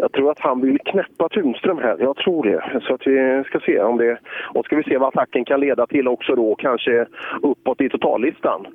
jag 0.00 0.12
tror 0.12 0.30
att 0.30 0.40
han 0.40 0.60
vill 0.60 0.78
knäppa 0.78 1.28
Tunström 1.28 1.78
här. 1.78 1.96
Jag 2.00 2.16
tror 2.16 2.44
det. 2.44 2.80
Så 2.82 2.94
att 2.94 3.06
vi 3.06 3.42
ska 3.46 3.60
se 3.60 3.80
om 3.80 3.98
det... 3.98 4.18
Och 4.54 4.64
ska 4.64 4.76
vi 4.76 4.82
se 4.82 4.98
vad 4.98 5.08
attacken 5.08 5.44
kan 5.44 5.60
leda 5.60 5.86
till 5.86 6.08
också 6.08 6.34
då, 6.34 6.54
kanske 6.54 7.06
uppåt 7.42 7.80
i 7.80 7.88
totallistan. 7.88 8.66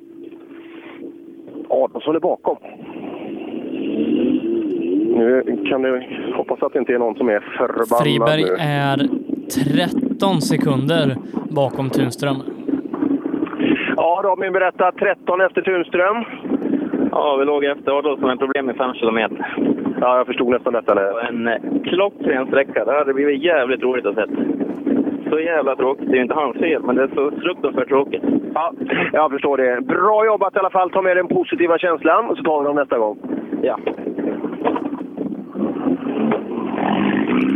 Adolfsson 1.68 2.16
är 2.16 2.20
bakom. 2.20 2.56
Nu 5.18 5.64
kan 5.68 5.82
det 5.82 6.06
hoppas 6.34 6.62
att 6.62 6.72
det 6.72 6.78
inte 6.78 6.92
är 6.92 6.98
någon 6.98 7.14
som 7.14 7.28
är 7.28 7.40
förbannad 7.40 8.02
Friberg 8.02 8.42
nu. 8.42 8.56
är 8.60 8.96
13 10.08 10.40
sekunder 10.40 11.16
bakom 11.50 11.90
Tunström. 11.90 12.36
Ja, 13.96 14.20
Robin 14.24 14.52
berättar 14.52 14.92
13 14.92 15.40
efter 15.40 15.62
Tunström. 15.62 16.24
Ja, 17.10 17.36
vi 17.36 17.44
låg 17.44 17.64
efter 17.64 17.98
Adolfsson 17.98 18.28
med 18.28 18.38
problem 18.38 18.66
med 18.66 18.76
5 18.76 18.94
kilometer. 18.94 19.56
Ja, 20.00 20.16
jag 20.16 20.26
förstod 20.26 20.50
nästan 20.50 20.72
detta. 20.72 21.12
Och 21.12 21.24
en 21.24 21.48
eh, 21.48 21.54
klockren 21.84 22.46
sträcka. 22.46 22.84
Det 22.84 22.92
hade 22.92 23.14
blivit 23.14 23.42
jävligt 23.42 23.82
roligt 23.82 24.06
att 24.06 24.14
se. 24.14 24.24
Så 25.30 25.40
jävla 25.40 25.76
tråkigt. 25.76 26.06
Det 26.06 26.12
är 26.12 26.16
ju 26.16 26.22
inte 26.22 26.34
hans 26.34 26.56
fel, 26.56 26.82
men 26.82 26.96
det 26.96 27.02
är 27.02 27.08
så 27.14 27.30
fruktansvärt 27.30 27.88
tråkigt. 27.88 28.22
Ja, 28.54 28.72
jag 29.12 29.30
förstår 29.30 29.56
det. 29.56 29.80
Bra 29.80 30.26
jobbat 30.26 30.56
i 30.56 30.58
alla 30.58 30.70
fall. 30.70 30.90
Ta 30.90 31.02
med 31.02 31.16
den 31.16 31.28
positiva 31.28 31.78
känslan, 31.78 32.36
så 32.36 32.42
tar 32.42 32.60
vi 32.60 32.66
dem 32.66 32.76
nästa 32.76 32.98
gång. 32.98 33.18
Ja. 33.62 33.78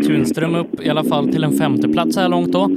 Tunström 0.06 0.54
upp 0.54 0.80
i 0.80 0.90
alla 0.90 1.04
fall 1.04 1.28
till 1.28 1.44
en 1.44 1.52
femteplats 1.52 2.14
så 2.14 2.20
här 2.20 2.28
långt 2.28 2.52
då. 2.52 2.70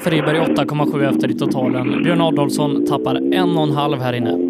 Friberg 0.00 0.38
8,7 0.38 1.10
efter 1.10 1.30
i 1.30 1.34
totalen. 1.34 2.02
Björn 2.02 2.20
Adolfsson 2.20 2.86
tappar 2.86 3.14
en 3.14 3.56
och 3.56 3.62
en 3.62 3.70
halv 3.70 3.98
här 3.98 4.12
inne. 4.12 4.45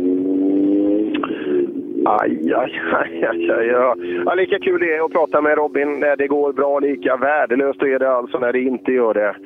Aj, 2.07 2.53
aj, 2.55 2.73
aj, 2.93 3.25
aj, 3.25 3.51
aj. 3.51 3.67
Ja. 3.67 4.35
Lika 4.35 4.59
kul 4.59 4.81
det 4.81 4.97
är 4.97 5.05
att 5.05 5.13
prata 5.13 5.41
med 5.41 5.57
Robin 5.57 6.01
när 6.01 6.17
det 6.17 6.27
går 6.27 6.53
bra. 6.53 6.79
Lika 6.79 7.17
värdelöst 7.17 7.83
är 7.83 7.99
det 7.99 8.13
alltså 8.13 8.39
när 8.39 8.53
det 8.53 8.61
inte 8.61 8.93
gör 8.93 9.15
det. 9.15 9.37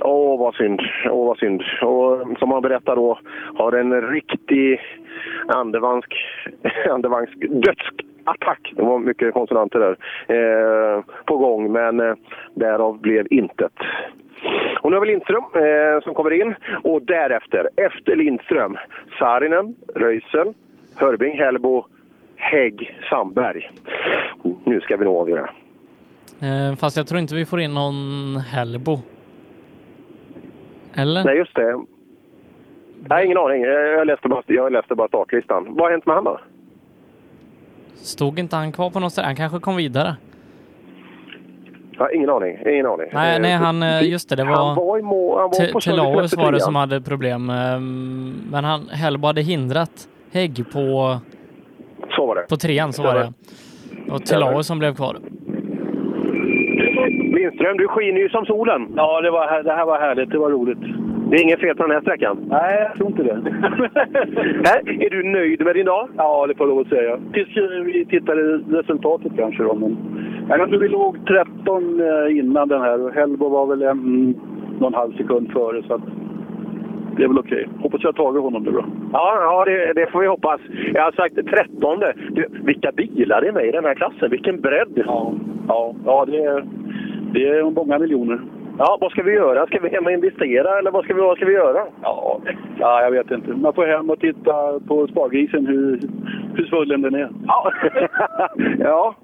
Åh, 0.00 0.40
vad 0.40 0.54
synd. 0.54 0.80
Åh, 1.10 1.26
vad 1.26 1.38
synd. 1.38 1.62
Och 1.82 2.20
eh, 2.20 2.26
som 2.38 2.50
han 2.50 2.62
berättar 2.62 2.96
då, 2.96 3.18
har 3.54 3.72
en 3.72 4.02
riktig 4.02 4.80
andevansk, 5.46 6.14
andevansk 6.90 7.32
dödsattack. 7.40 8.72
Det 8.76 8.82
var 8.82 8.98
mycket 8.98 9.34
konsonanter 9.34 9.78
där. 9.78 9.96
Eh, 10.36 11.04
på 11.24 11.36
gång, 11.36 11.72
men 11.72 12.00
eh, 12.00 12.14
därav 12.54 13.00
blev 13.00 13.26
intet. 13.30 13.72
Och 14.80 14.90
nu 14.90 14.96
har 14.96 15.00
vi 15.00 15.12
Lindström 15.12 15.44
eh, 15.54 16.02
som 16.02 16.14
kommer 16.14 16.32
in 16.32 16.54
och 16.82 17.02
därefter, 17.02 17.68
efter 17.76 18.16
Lindström, 18.16 18.76
Saarinen, 19.18 19.74
Röisel, 19.94 20.54
Hörbing, 20.96 21.38
Hellbo, 21.38 21.84
Hägg, 22.36 22.98
Sandberg. 23.10 23.70
Nu 24.64 24.80
ska 24.80 24.96
vi 24.96 25.04
nog 25.04 25.16
avgöra. 25.16 25.50
Eh, 26.40 26.76
fast 26.76 26.96
jag 26.96 27.06
tror 27.06 27.20
inte 27.20 27.34
vi 27.34 27.44
får 27.46 27.60
in 27.60 27.74
någon 27.74 28.36
Hellbo. 28.36 28.98
Eller? 30.94 31.24
Nej, 31.24 31.36
just 31.36 31.54
det. 31.54 31.84
Nej, 33.08 33.26
ingen 33.26 33.38
aning. 33.38 33.62
Jag 33.62 34.06
läste 34.06 34.28
bara, 34.28 34.42
jag 34.46 34.72
läste 34.72 34.94
bara 34.94 35.08
startlistan. 35.08 35.64
Vad 35.68 35.80
har 35.80 35.90
hänt 35.90 36.06
med 36.06 36.14
han 36.14 36.24
då? 36.24 36.40
Stod 37.94 38.38
inte 38.38 38.56
han 38.56 38.72
kvar 38.72 38.90
på 38.90 39.00
något 39.00 39.12
ställe? 39.12 39.26
Han 39.26 39.36
kanske 39.36 39.58
kom 39.60 39.76
vidare. 39.76 40.16
Ja, 41.98 42.10
ingen 42.10 42.30
aning. 42.30 42.58
Ingen 42.66 42.86
aning. 42.86 43.06
Nej, 43.12 43.34
Eh, 43.36 43.40
nej 43.42 43.52
han, 43.52 43.82
eh, 43.82 44.02
just 44.10 44.28
det, 44.28 44.36
det 44.36 44.44
var... 44.44 44.66
Han 44.66 44.76
var 44.76 44.98
i 44.98 45.02
mål. 45.02 45.40
Han 45.40 45.50
var 45.50 45.72
på 45.72 45.80
Telaus 45.80 46.36
var 46.36 46.52
det 46.52 46.60
som 46.60 46.74
hade 46.74 47.00
problem. 47.00 47.50
ehm, 47.50 48.34
Men 48.50 48.64
han, 48.64 48.88
Hellbo 48.88 49.26
hade 49.26 49.40
hindrat 49.42 50.08
Hägg 50.34 50.64
på... 50.72 51.16
Så 52.16 52.26
var 52.26 52.34
det. 52.34 52.46
På 52.48 52.56
trean, 52.56 52.92
så 52.92 53.02
var 53.02 53.14
det. 53.14 53.32
Och 54.12 54.26
Telaus 54.26 54.66
som 54.66 54.78
blev 54.78 54.94
kvar. 54.94 55.16
Lindström, 57.54 57.76
du 57.76 57.88
skiner 57.88 58.20
ju 58.20 58.28
som 58.28 58.46
solen. 58.46 58.92
Ja, 58.96 59.20
det, 59.20 59.30
var, 59.30 59.62
det 59.62 59.72
här 59.72 59.86
var 59.86 60.00
härligt. 60.00 60.30
Det 60.30 60.38
var 60.38 60.50
roligt. 60.50 60.78
Det 61.30 61.36
är 61.36 61.42
inget 61.42 61.60
fel 61.60 61.76
på 61.76 61.82
den 61.82 61.92
här 61.92 62.00
sträckan? 62.00 62.36
Nej, 62.48 62.82
jag 62.82 62.96
tror 62.96 63.08
inte 63.10 63.22
det. 63.22 63.38
Nej, 64.66 64.98
är 65.06 65.10
du 65.10 65.22
nöjd 65.22 65.64
med 65.64 65.74
din 65.74 65.86
dag? 65.86 66.08
Ja, 66.16 66.46
det 66.46 66.54
får 66.54 66.66
jag 66.66 66.74
lov 66.74 66.80
att 66.80 66.88
säga. 66.88 67.18
Tills 67.32 67.48
vi 67.84 68.06
tittade 68.10 68.42
resultatet 68.58 69.32
kanske 69.36 69.62
då. 69.62 69.74
Men 69.74 69.96
jag 70.48 70.68
tror 70.68 70.80
vi 70.80 70.88
låg 70.88 71.26
13 71.26 72.00
eh, 72.00 72.38
innan 72.38 72.68
den 72.68 72.80
här 72.80 73.00
och 73.00 73.12
Hellbo 73.14 73.48
var 73.48 73.66
väl 73.66 73.82
en, 73.82 74.34
någon 74.80 74.94
halv 74.94 75.16
sekund 75.16 75.52
före. 75.52 75.82
Så 75.82 75.94
att 75.94 76.02
det 77.16 77.24
är 77.24 77.28
väl 77.28 77.38
okej. 77.38 77.68
Hoppas 77.80 78.02
jag 78.02 78.08
har 78.08 78.24
tagit 78.24 78.42
honom 78.42 78.62
nu 78.62 78.70
då. 78.70 78.84
Ja, 79.12 79.38
ja 79.40 79.64
det, 79.64 79.92
det 79.92 80.10
får 80.10 80.20
vi 80.20 80.26
hoppas. 80.26 80.60
Jag 80.94 81.02
har 81.02 81.12
sagt 81.12 81.34
13. 81.34 82.00
Du, 82.30 82.46
vilka 82.64 82.92
bilar 82.92 83.40
det 83.40 83.48
är 83.48 83.52
med 83.52 83.66
i 83.66 83.70
den 83.70 83.84
här 83.84 83.94
klassen? 83.94 84.30
Vilken 84.30 84.60
bredd! 84.60 85.02
Ja, 85.06 85.32
ja, 85.68 85.94
ja 86.04 86.24
det, 86.24 86.44
är, 86.44 86.64
det 87.32 87.48
är 87.48 87.70
många 87.70 87.98
miljoner. 87.98 88.40
Ja, 88.78 88.98
vad 89.00 89.10
ska 89.10 89.22
vi 89.22 89.32
göra? 89.32 89.66
Ska 89.66 89.80
vi 89.80 89.88
hem 89.88 90.06
och 90.06 90.12
investera 90.12 90.78
eller 90.78 90.90
vad 90.90 91.04
ska 91.04 91.14
vi, 91.14 91.20
vad 91.20 91.36
ska 91.36 91.46
vi 91.46 91.52
göra? 91.52 91.86
Ja, 92.02 92.40
ja, 92.78 93.02
jag 93.02 93.10
vet 93.10 93.30
inte. 93.30 93.52
Man 93.52 93.72
får 93.72 93.86
hem 93.86 94.10
och 94.10 94.20
titta 94.20 94.80
på 94.88 95.06
spargrisen 95.06 95.66
hur, 95.66 96.00
hur 96.54 96.66
svullen 96.66 97.02
den 97.02 97.14
är. 97.14 97.28
Ja, 97.46 97.72
ja. 98.78 99.14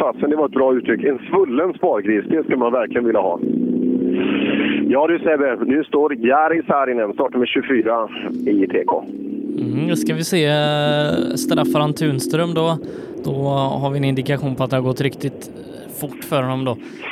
fasen 0.00 0.30
det 0.30 0.36
var 0.36 0.46
ett 0.46 0.52
bra 0.52 0.74
uttryck. 0.74 1.04
En 1.04 1.18
svullen 1.18 1.74
spargris, 1.74 2.24
det 2.28 2.44
ska 2.44 2.56
man 2.56 2.72
verkligen 2.72 3.04
vilja 3.04 3.20
ha. 3.20 3.38
Ja 4.92 5.06
du 5.06 5.18
Sebbe, 5.18 5.56
nu 5.64 5.84
står 5.84 6.14
Jari 6.14 6.62
Saarinen, 6.66 7.12
startnummer 7.12 7.46
24 7.46 8.08
i 8.50 8.66
TK. 8.66 8.92
Mm, 9.58 9.88
då 9.88 9.96
ska 9.96 10.14
vi 10.14 10.24
se. 10.24 10.44
eh, 10.46 11.34
Straffar 11.34 11.80
han 11.80 11.92
Tunström 11.94 12.54
då, 12.54 12.78
då 13.24 13.32
har 13.80 13.90
vi 13.90 13.98
en 13.98 14.04
indikation 14.04 14.54
på 14.56 14.64
att 14.64 14.70
det 14.70 14.76
har 14.76 14.82
gått 14.82 15.00
riktigt 15.00 15.50
fort 16.00 16.24
för 16.24 16.42
honom 16.42 16.64
då. 16.64 16.70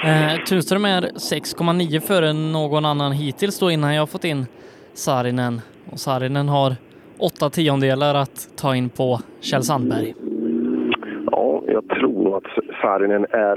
Eh, 0.09 0.45
Tunström 0.49 0.85
är 0.85 1.03
6,9 1.03 2.01
före 2.01 2.33
någon 2.33 2.85
annan 2.85 3.13
hittills 3.13 3.59
då 3.59 3.71
innan 3.71 3.95
jag 3.95 4.09
fått 4.09 4.25
in 4.25 4.47
Sarinen. 4.95 5.61
Och 5.93 5.99
Sarinen 5.99 6.49
har 6.49 6.73
åtta 7.19 7.51
tiondelar 7.51 8.15
att 8.15 8.49
ta 8.57 8.77
in 8.77 8.89
på 8.89 9.21
Kjell 9.41 9.63
Sandberg. 9.63 10.15
Ja, 11.31 11.63
jag 11.67 11.89
tror 11.89 12.37
att 12.37 12.45
Saarinen 12.83 13.27
är 13.31 13.57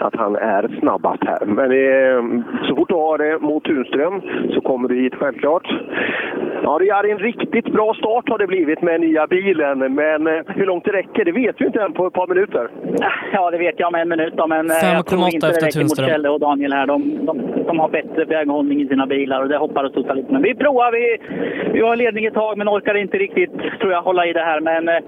att 0.00 0.16
han 0.16 0.36
är 0.36 0.78
snabbast 0.80 1.22
här. 1.24 1.46
Men 1.46 1.70
eh, 1.72 2.44
så 2.68 2.76
fort 2.76 2.88
du 2.88 2.94
har 2.94 3.18
det 3.18 3.38
mot 3.38 3.64
Tunström 3.64 4.22
så 4.54 4.60
kommer 4.60 4.88
du 4.88 4.94
hit 5.02 5.14
självklart. 5.14 5.66
Ja, 6.62 6.78
det 6.78 6.88
är 6.88 7.10
en 7.10 7.18
riktigt 7.18 7.72
bra 7.72 7.94
start 7.94 8.28
har 8.28 8.38
det 8.38 8.46
blivit 8.46 8.82
med 8.82 9.00
nya 9.00 9.26
bilen. 9.26 9.78
Men 9.94 10.26
eh, 10.26 10.42
hur 10.46 10.66
långt 10.66 10.84
det 10.84 10.92
räcker, 10.92 11.24
det 11.24 11.32
vet 11.32 11.56
vi 11.58 11.66
inte 11.66 11.82
än 11.82 11.92
på 11.92 12.06
ett 12.06 12.12
par 12.12 12.26
minuter. 12.26 12.68
Ja, 13.32 13.50
det 13.50 13.58
vet 13.58 13.74
jag 13.80 13.88
om 13.88 13.94
en 13.94 14.08
minut 14.08 14.34
då, 14.36 14.46
men 14.46 14.70
eh, 14.70 14.76
jag 14.76 15.04
5,8 15.04 15.08
tror 15.08 15.34
inte 15.34 15.46
det 15.46 15.52
räcker 15.52 15.64
mot 15.64 15.72
Tunström. 15.72 16.08
Kjelle 16.08 16.28
och 16.28 16.40
Daniel 16.40 16.72
här. 16.72 16.86
De, 16.86 17.26
de, 17.26 17.64
de 17.66 17.78
har 17.78 17.88
bättre 17.88 18.24
väghållning 18.24 18.80
i 18.80 18.88
sina 18.88 19.06
bilar 19.06 19.42
och 19.42 19.48
det 19.48 19.56
hoppar 19.56 19.84
och 19.84 19.94
tuttar 19.94 20.14
lite. 20.14 20.32
Men 20.32 20.42
vi 20.42 20.54
provar. 20.54 20.92
Vi, 20.92 21.18
vi 21.72 21.80
har 21.80 21.96
ledning 21.96 22.24
ett 22.24 22.34
tag 22.34 22.58
men 22.58 22.68
orkar 22.68 22.94
inte 22.94 23.18
riktigt, 23.18 23.52
tror 23.80 23.92
jag, 23.92 24.02
hålla 24.02 24.26
i 24.26 24.32
det 24.32 24.44
här. 24.44 24.60
Men 24.60 24.88
eh, 24.88 25.00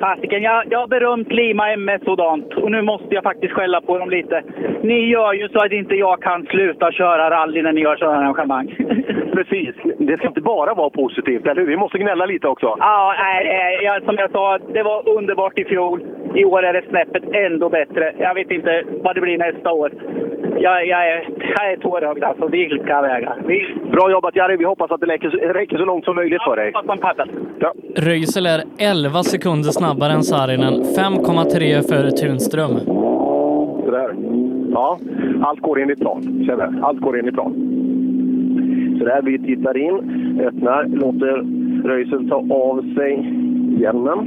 fasiken, 0.00 0.42
jag, 0.42 0.64
jag 0.70 0.78
har 0.78 0.88
berömt 0.88 1.32
Lima 1.32 1.72
MS 1.72 2.02
sådant 2.04 2.54
och 2.54 2.70
nu 2.70 2.82
måste 2.82 3.14
jag 3.14 3.22
faktiskt 3.22 3.52
skälla 3.54 3.80
på 3.80 3.98
dem 3.98 4.05
lite. 4.10 4.42
Ni 4.82 5.08
gör 5.08 5.32
ju 5.32 5.48
så 5.48 5.58
att 5.58 5.72
inte 5.72 5.94
jag 5.94 6.22
kan 6.22 6.46
sluta 6.46 6.92
köra 6.92 7.30
rally 7.30 7.62
när 7.62 7.72
ni 7.72 7.80
gör 7.80 7.96
sådana 7.96 8.18
arrangemang. 8.18 8.76
Precis, 9.32 9.74
det 9.98 10.16
ska 10.16 10.28
inte 10.28 10.40
bara 10.40 10.74
vara 10.74 10.90
positivt, 10.90 11.46
eller 11.46 11.60
hur? 11.60 11.68
Vi 11.68 11.76
måste 11.76 11.98
gnälla 11.98 12.26
lite 12.26 12.48
också. 12.48 12.76
Ja, 12.78 13.14
nej, 13.18 13.80
jag, 13.82 14.02
som 14.02 14.16
jag 14.18 14.30
sa, 14.30 14.58
det 14.58 14.82
var 14.82 15.08
underbart 15.08 15.58
i 15.58 15.64
fjol. 15.64 16.00
I 16.34 16.44
år 16.44 16.62
är 16.62 16.72
det 16.72 16.82
snäppet 16.88 17.22
ändå 17.32 17.68
bättre. 17.68 18.14
Jag 18.18 18.34
vet 18.34 18.50
inte 18.50 18.84
vad 19.04 19.14
det 19.14 19.20
blir 19.20 19.38
nästa 19.38 19.72
år. 19.72 19.92
Jag, 20.58 20.86
jag, 20.86 21.08
är, 21.08 21.28
jag 21.56 21.72
är 21.72 21.76
tårögd 21.76 22.24
alltså. 22.24 22.46
Vilka 22.46 23.02
vägar. 23.02 23.36
Bra 23.90 24.10
jobbat 24.10 24.36
Jari, 24.36 24.56
vi 24.56 24.64
hoppas 24.64 24.90
att 24.90 25.00
det 25.00 25.06
räcker, 25.06 25.30
räcker 25.30 25.78
så 25.78 25.84
långt 25.84 26.04
som 26.04 26.16
möjligt 26.16 26.42
för 26.42 26.56
dig. 26.56 26.72
Ja. 27.58 27.72
Röisel 27.96 28.46
är 28.46 28.62
11 28.78 29.22
sekunder 29.22 29.70
snabbare 29.70 30.12
än 30.12 30.22
Sarinen, 30.22 30.74
5,3 30.74 31.88
före 31.88 32.10
Tunström. 32.10 32.80
Sådär. 33.86 34.14
Ja, 34.72 34.98
allt 35.42 35.60
går 35.60 35.80
enligt 35.80 36.00
plan. 36.00 36.44
känner 36.46 36.80
Allt 36.82 37.00
går 37.00 37.18
enligt 37.18 37.34
plan. 37.34 37.52
Sådär, 38.98 39.20
vi 39.22 39.38
tittar 39.38 39.76
in, 39.76 39.94
öppnar, 40.40 40.84
låter 40.84 41.44
Röisel 41.88 42.28
ta 42.28 42.36
av 42.50 42.94
sig 42.94 43.12
hjälmen. 43.80 44.18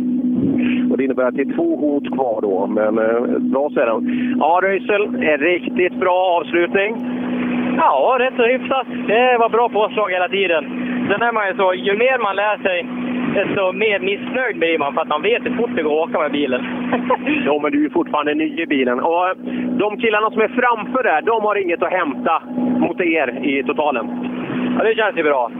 Och 0.91 0.97
det 0.97 1.03
innebär 1.03 1.23
att 1.23 1.35
det 1.35 1.41
är 1.41 1.55
två 1.55 1.75
hot 1.75 2.13
kvar 2.15 2.41
då, 2.41 2.67
men 2.67 2.97
eh, 2.97 3.39
bra 3.39 3.69
så 3.73 3.79
är 3.79 3.85
det. 3.85 4.11
Ja, 4.39 4.59
Röisel, 4.63 5.05
en 5.05 5.37
riktigt 5.37 5.99
bra 5.99 6.39
avslutning. 6.41 6.95
Ja, 7.77 8.17
rätt 8.19 8.33
så 8.35 8.43
hyfsat. 8.43 8.87
Det 9.07 9.37
var 9.39 9.49
bra 9.49 9.69
påslag 9.69 10.09
hela 10.09 10.27
tiden. 10.27 10.65
Sen 11.09 11.21
är 11.21 11.31
man 11.31 11.47
ju 11.47 11.53
så, 11.55 11.73
ju 11.73 11.97
mer 11.97 12.17
man 12.19 12.35
lär 12.35 12.57
sig, 12.57 12.87
desto 13.33 13.71
mer 13.71 13.99
missnöjd 13.99 14.57
blir 14.59 14.79
man 14.79 14.93
för 14.93 15.01
att 15.01 15.07
man 15.07 15.21
vet 15.21 15.45
hur 15.45 15.55
fort 15.55 15.75
det 15.75 15.83
går 15.83 16.03
att 16.03 16.09
åka 16.09 16.19
med 16.19 16.31
bilen. 16.31 16.61
Ja, 17.45 17.59
men 17.61 17.71
du 17.71 17.77
är 17.77 17.83
ju 17.83 17.89
fortfarande 17.89 18.33
ny 18.33 18.61
i 18.61 18.65
bilen. 18.65 18.99
Och 18.99 19.29
eh, 19.29 19.35
de 19.83 19.97
killarna 19.97 20.31
som 20.31 20.41
är 20.41 20.47
framför 20.47 21.03
där, 21.03 21.21
de 21.21 21.41
har 21.41 21.55
inget 21.55 21.83
att 21.83 21.91
hämta 21.91 22.41
mot 22.79 23.01
er 23.01 23.27
i 23.43 23.63
totalen. 23.63 24.05
Ja, 24.77 24.83
det 24.83 24.95
känns 24.95 25.17
ju 25.17 25.23
bra. 25.23 25.51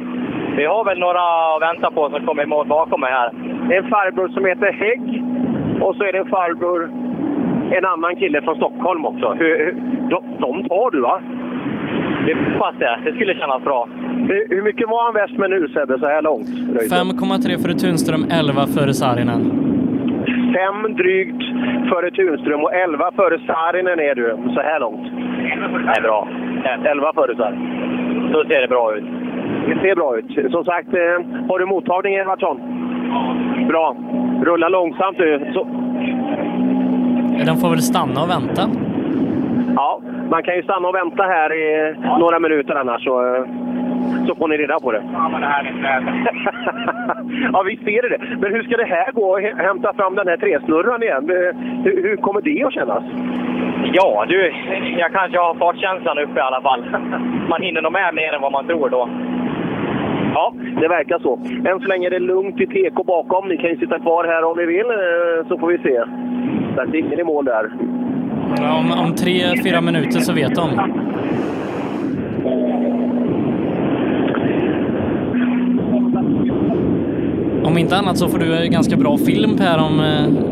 Vi 0.57 0.65
har 0.65 0.85
väl 0.85 0.99
några 0.99 1.21
att 1.55 1.61
vänta 1.61 1.91
på 1.91 2.09
som 2.09 2.25
kommer 2.25 2.43
i 2.43 2.45
mål 2.45 2.67
bakom 2.67 3.01
mig 3.01 3.11
här. 3.11 3.31
Det 3.67 3.75
är 3.75 3.83
en 3.83 3.89
farbror 3.89 4.27
som 4.27 4.45
heter 4.45 4.71
Hägg 4.71 5.23
och 5.81 5.95
så 5.95 6.03
är 6.03 6.11
det 6.11 6.19
en 6.19 6.29
farbror, 6.29 6.89
en 7.71 7.85
annan 7.85 8.15
kille 8.15 8.41
från 8.41 8.55
Stockholm 8.55 9.05
också. 9.05 9.33
Hur, 9.33 9.57
hur, 9.57 9.71
de, 10.09 10.23
de 10.39 10.69
tar 10.69 10.91
du 10.91 11.01
va? 11.01 11.21
Vi 12.25 12.33
hoppas 12.33 12.75
det. 12.79 12.99
Det 13.05 13.11
skulle 13.15 13.33
kännas 13.33 13.63
bra. 13.63 13.87
Hur, 14.29 14.47
hur 14.55 14.61
mycket 14.61 14.87
var 14.89 15.03
han 15.03 15.13
väst 15.13 15.37
med 15.37 15.49
nu 15.49 15.67
Sebbe, 15.73 15.99
så 15.99 16.05
här 16.05 16.21
långt? 16.21 16.49
Röisel? 16.49 16.97
5,3 16.97 17.61
före 17.63 17.73
Tunström, 17.73 18.25
11 18.31 18.67
före 18.67 18.93
Sarinen. 18.93 19.41
Fem 20.55 20.95
drygt 20.95 21.43
före 21.89 22.11
Tunström 22.11 22.61
och 22.63 22.73
11 22.73 23.11
före 23.15 23.39
Saarinen 23.47 23.99
är 23.99 24.15
du 24.15 24.37
så 24.55 24.61
här 24.61 24.79
långt. 24.79 25.05
Det 25.85 25.97
är 25.97 26.01
bra. 26.01 26.27
11 26.85 27.13
före 27.13 27.35
Saarinen. 27.35 28.31
Så 28.33 28.43
ser 28.43 28.61
det 28.61 28.67
bra 28.67 28.95
ut. 28.97 29.03
Det 29.67 29.75
ser 29.81 29.95
bra 29.95 30.17
ut. 30.17 30.51
Som 30.51 30.63
sagt, 30.65 30.87
eh, 30.93 31.47
har 31.49 31.59
du 31.59 31.65
mottagning 31.65 32.13
Edvardsson? 32.13 32.57
Bra. 33.67 33.95
Rulla 34.43 34.69
långsamt 34.69 35.17
nu. 35.17 35.51
Så, 35.53 35.63
De 37.45 37.57
får 37.57 37.69
väl 37.69 37.81
stanna 37.81 38.23
och 38.23 38.29
vänta. 38.29 38.88
Man 40.29 40.43
kan 40.43 40.55
ju 40.55 40.63
stanna 40.63 40.87
och 40.87 40.95
vänta 40.95 41.23
här 41.23 41.53
i 41.53 41.95
några 42.19 42.39
minuter 42.39 42.75
annars 42.75 43.03
så, 43.03 43.45
så 44.27 44.35
får 44.35 44.47
ni 44.47 44.57
reda 44.57 44.79
på 44.79 44.91
det. 44.91 45.01
Ja, 45.13 45.29
men 45.31 45.41
det 45.41 45.47
här 45.47 45.63
är 45.63 47.49
ja, 47.53 47.63
visst 47.63 47.87
är 47.87 48.09
det. 48.09 48.17
Men 48.41 48.51
hur 48.53 48.63
ska 48.63 48.77
det 48.77 48.85
här 48.85 49.11
gå 49.11 49.35
att 49.35 49.41
hä- 49.43 49.57
hämta 49.67 49.93
fram 49.93 50.15
den 50.15 50.27
här 50.27 50.37
tresnurran 50.37 51.03
igen? 51.03 51.29
Eh, 51.29 51.55
Hur, 51.83 52.03
hur 52.03 52.15
kommer 52.17 52.41
det 52.41 52.63
att 52.63 52.73
kännas? 52.73 53.03
Ja, 53.93 54.25
du, 54.27 54.53
jag 54.97 55.11
kanske 55.11 55.39
har 55.39 55.53
fartkänslan 55.55 56.17
uppe 56.19 56.39
i 56.39 56.41
alla 56.41 56.61
fall. 56.61 56.83
Man 57.49 57.61
hinner 57.61 57.81
nog 57.81 57.91
med 57.91 58.13
mer 58.15 58.33
än 58.33 58.41
vad 58.41 58.51
man 58.51 58.67
tror 58.67 58.89
då. 58.89 59.09
Ja, 60.33 60.53
det 60.81 60.87
verkar 60.87 61.19
så. 61.19 61.39
Än 61.69 61.79
så 61.79 61.87
länge 61.87 62.07
är 62.07 62.11
det 62.11 62.19
lugnt 62.19 62.61
i 62.61 62.67
TK 62.67 63.03
bakom. 63.05 63.47
Ni 63.47 63.57
kan 63.57 63.69
ju 63.69 63.77
sitta 63.77 63.99
kvar 63.99 64.23
här 64.23 64.43
om 64.43 64.57
ni 64.57 64.65
vill, 64.65 64.85
eh, 64.89 65.47
så 65.47 65.57
får 65.57 65.67
vi 65.67 65.77
se. 65.77 66.01
Så 66.75 66.83
det 66.85 66.97
är 66.97 67.01
ingen 67.01 67.19
i 67.19 67.23
mål 67.23 67.45
där. 67.45 67.69
Om, 68.57 68.91
om 68.91 69.15
tre, 69.15 69.63
fyra 69.63 69.81
minuter 69.81 70.19
så 70.19 70.33
vet 70.33 70.55
de. 70.55 70.69
Om 77.63 77.77
inte 77.77 77.97
annat 77.97 78.17
så 78.17 78.27
får 78.27 78.39
du 78.39 78.69
ganska 78.69 78.97
bra 78.97 79.17
film 79.17 79.49
här 79.59 79.79
om 79.85 79.99
eh, 79.99 80.49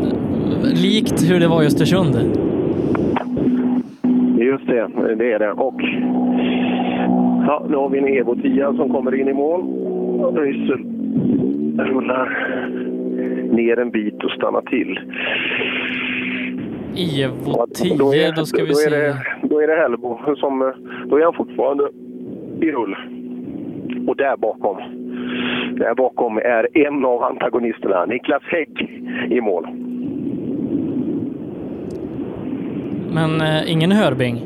likt 0.82 1.30
hur 1.30 1.40
det 1.40 1.48
var 1.48 1.62
i 1.62 1.66
Östersund. 1.66 2.14
Just 4.38 4.66
det, 4.66 4.88
det 5.18 5.32
är 5.32 5.38
det. 5.38 5.52
Och 5.52 5.80
ja, 7.46 7.66
nu 7.68 7.76
har 7.76 7.88
vi 7.88 7.98
en 7.98 8.08
Evo 8.08 8.34
10 8.34 8.76
som 8.76 8.92
kommer 8.92 9.20
in 9.20 9.28
i 9.28 9.32
mål. 9.32 9.62
Ryssen 10.36 10.94
rullar 11.78 12.48
ner 13.52 13.78
en 13.78 13.90
bit 13.90 14.24
och 14.24 14.30
stannar 14.30 14.60
till. 14.60 14.98
Evo 16.96 17.66
10, 17.74 17.96
då, 17.96 18.14
är, 18.14 18.32
då 18.32 18.44
ska 18.44 18.62
vi 18.62 18.68
då 18.68 18.74
se. 18.74 18.90
Det, 18.90 19.16
då 19.42 19.60
är 19.60 19.66
det 19.66 19.76
Hellbo 19.76 20.18
som... 20.36 20.72
Då 21.06 21.16
är 21.16 21.24
han 21.24 21.34
fortfarande 21.34 21.88
i 22.60 22.70
rull. 22.70 22.96
Och 24.08 24.16
där 24.16 24.36
bakom, 24.36 24.76
där 25.78 25.94
bakom 25.94 26.38
är 26.38 26.86
en 26.86 27.04
av 27.04 27.22
antagonisterna, 27.22 28.04
Niklas 28.04 28.42
Hägg, 28.42 29.04
i 29.30 29.40
mål. 29.40 29.68
Men 33.14 33.40
eh, 33.40 33.72
ingen 33.72 33.92
Hörbing. 33.92 34.36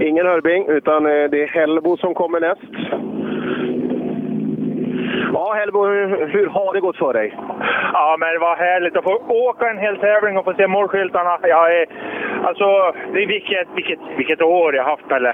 Ingen 0.00 0.26
Hörbing, 0.26 0.66
utan 0.68 1.06
eh, 1.06 1.30
det 1.30 1.42
är 1.42 1.46
Hellbo 1.46 1.96
som 1.96 2.14
kommer 2.14 2.40
näst. 2.40 2.72
Ja, 5.32 5.52
Hellbo, 5.58 5.86
hur, 5.86 6.26
hur 6.26 6.46
har 6.46 6.74
det 6.74 6.80
gått 6.80 6.96
för 6.96 7.12
dig? 7.12 7.34
Ja, 7.92 8.16
men 8.20 8.32
det 8.32 8.38
var 8.38 8.56
härligt 8.56 8.96
att 8.96 9.04
få 9.04 9.22
åka 9.28 9.70
en 9.70 9.78
hel 9.78 9.96
tävling 9.96 10.38
och 10.38 10.44
få 10.44 10.54
se 10.54 10.66
målskyltarna. 10.66 11.38
Jag 11.42 11.76
är, 11.76 11.86
alltså, 12.44 12.92
det 13.12 13.22
är 13.22 13.26
vilket, 13.26 13.68
vilket, 13.74 13.98
vilket 14.16 14.42
år 14.42 14.74
jag 14.74 14.84
haft? 14.84 15.04
Nej, 15.10 15.32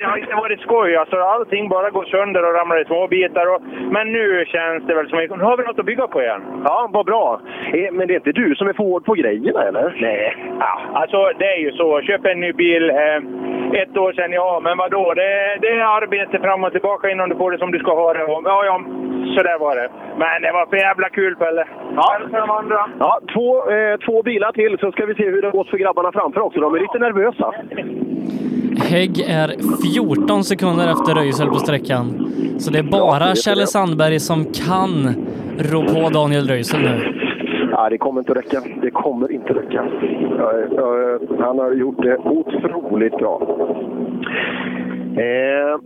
det 0.00 0.06
har 0.06 0.16
inte 0.16 0.34
varit 0.34 0.60
skoj. 0.60 0.96
Alltså, 0.96 1.16
allting 1.16 1.68
bara 1.68 1.90
går 1.90 2.04
sönder 2.04 2.48
och 2.48 2.54
ramlar 2.54 2.80
i 2.80 2.84
små 2.84 3.06
bitar. 3.08 3.54
Och, 3.54 3.62
men 3.90 4.12
nu 4.12 4.44
känns 4.46 4.86
det 4.86 4.94
väl 4.94 5.08
som 5.08 5.18
att 5.18 5.38
nu 5.38 5.44
har 5.44 5.56
vi 5.56 5.64
något 5.64 5.78
att 5.78 5.86
bygga 5.86 6.06
på 6.06 6.22
igen. 6.22 6.42
Ja, 6.64 6.88
vad 6.92 7.06
bra. 7.06 7.40
Eh, 7.72 7.92
Men 7.92 8.08
det 8.08 8.14
är 8.14 8.16
inte 8.16 8.32
du 8.32 8.54
som 8.54 8.68
är 8.68 8.72
för 8.72 8.84
hård 8.84 9.04
på 9.04 9.14
grejerna, 9.14 9.62
eller? 9.62 9.96
Nej. 10.00 10.36
Ja, 10.60 10.80
alltså 10.92 11.30
det 11.38 11.52
är 11.52 11.58
ju 11.58 11.72
så. 11.72 12.00
Köp 12.00 12.26
en 12.26 12.40
ny 12.40 12.52
bil. 12.52 12.90
Eh, 12.90 13.20
ett 13.82 13.96
år 13.96 14.12
sedan, 14.12 14.32
ja, 14.32 14.60
men 14.66 14.74
vadå? 14.78 15.04
Det, 15.14 15.30
det 15.62 15.70
är 15.80 15.84
arbete 16.00 16.38
fram 16.38 16.64
och 16.64 16.72
tillbaka 16.72 17.10
innan 17.10 17.28
du 17.28 17.36
får 17.36 17.50
det 17.50 17.58
som 17.58 17.70
du 17.70 17.78
ska 17.78 17.90
ha 18.02 18.12
det. 18.12 18.24
Ja, 18.28 18.64
ja, 18.68 18.76
så 19.34 19.42
där 19.48 19.58
var 19.58 19.74
det. 19.80 19.88
Men 20.22 20.42
det 20.42 20.52
var 20.52 20.66
för 20.66 20.76
jävla 20.76 21.08
kul, 21.08 21.36
Pelle. 21.36 21.64
Ja. 21.96 22.16
Hälsa 22.18 22.36
de 22.44 22.50
andra. 22.50 22.80
Ja, 22.98 23.20
två, 23.34 23.48
eh, 23.74 23.96
två 24.06 24.22
bilar 24.22 24.52
till 24.52 24.76
så 24.80 24.92
ska 24.92 25.06
vi 25.06 25.14
se 25.14 25.26
hur 25.32 25.42
det 25.42 25.48
har 25.48 25.52
gått 25.52 25.68
för 25.68 25.78
grabbarna 25.78 26.12
framför 26.12 26.40
också. 26.40 26.60
De 26.60 26.74
är 26.74 26.80
lite 26.80 26.98
nervösa. 26.98 27.48
Hägg 28.90 29.20
är 29.20 29.48
14 29.94 30.44
sekunder 30.44 30.86
efter 30.94 31.14
Röisel 31.14 31.48
på 31.48 31.54
sträckan. 31.54 32.04
Så 32.58 32.70
det 32.70 32.78
är 32.78 32.82
bara 32.82 33.34
Kjelle 33.34 33.66
Sandberg 33.66 34.20
som 34.20 34.44
kan 34.44 34.92
rå 35.58 35.82
på 35.82 36.10
Daniel 36.10 36.48
Röisel 36.48 36.80
nu. 36.80 37.12
Ja, 37.78 37.88
det 37.90 37.98
kommer 37.98 38.20
inte 38.20 38.32
att 38.32 38.38
räcka. 38.38 38.60
Det 38.82 38.90
kommer 38.90 39.32
inte 39.32 39.50
att 39.50 39.56
räcka. 39.56 39.82
Han 41.38 41.58
har 41.58 41.72
gjort 41.72 42.02
det 42.02 42.16
otroligt 42.16 43.16
bra. 43.16 43.42
Eh, 45.24 45.78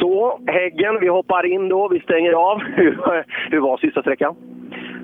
så, 0.00 0.40
Häggen, 0.46 1.00
vi 1.00 1.08
hoppar 1.08 1.46
in 1.46 1.68
då. 1.68 1.88
Vi 1.88 2.00
stänger 2.00 2.32
av. 2.32 2.58
Hur, 2.76 2.98
hur 3.50 3.60
var 3.60 3.76
sista 3.76 4.00
sträckan? 4.00 4.34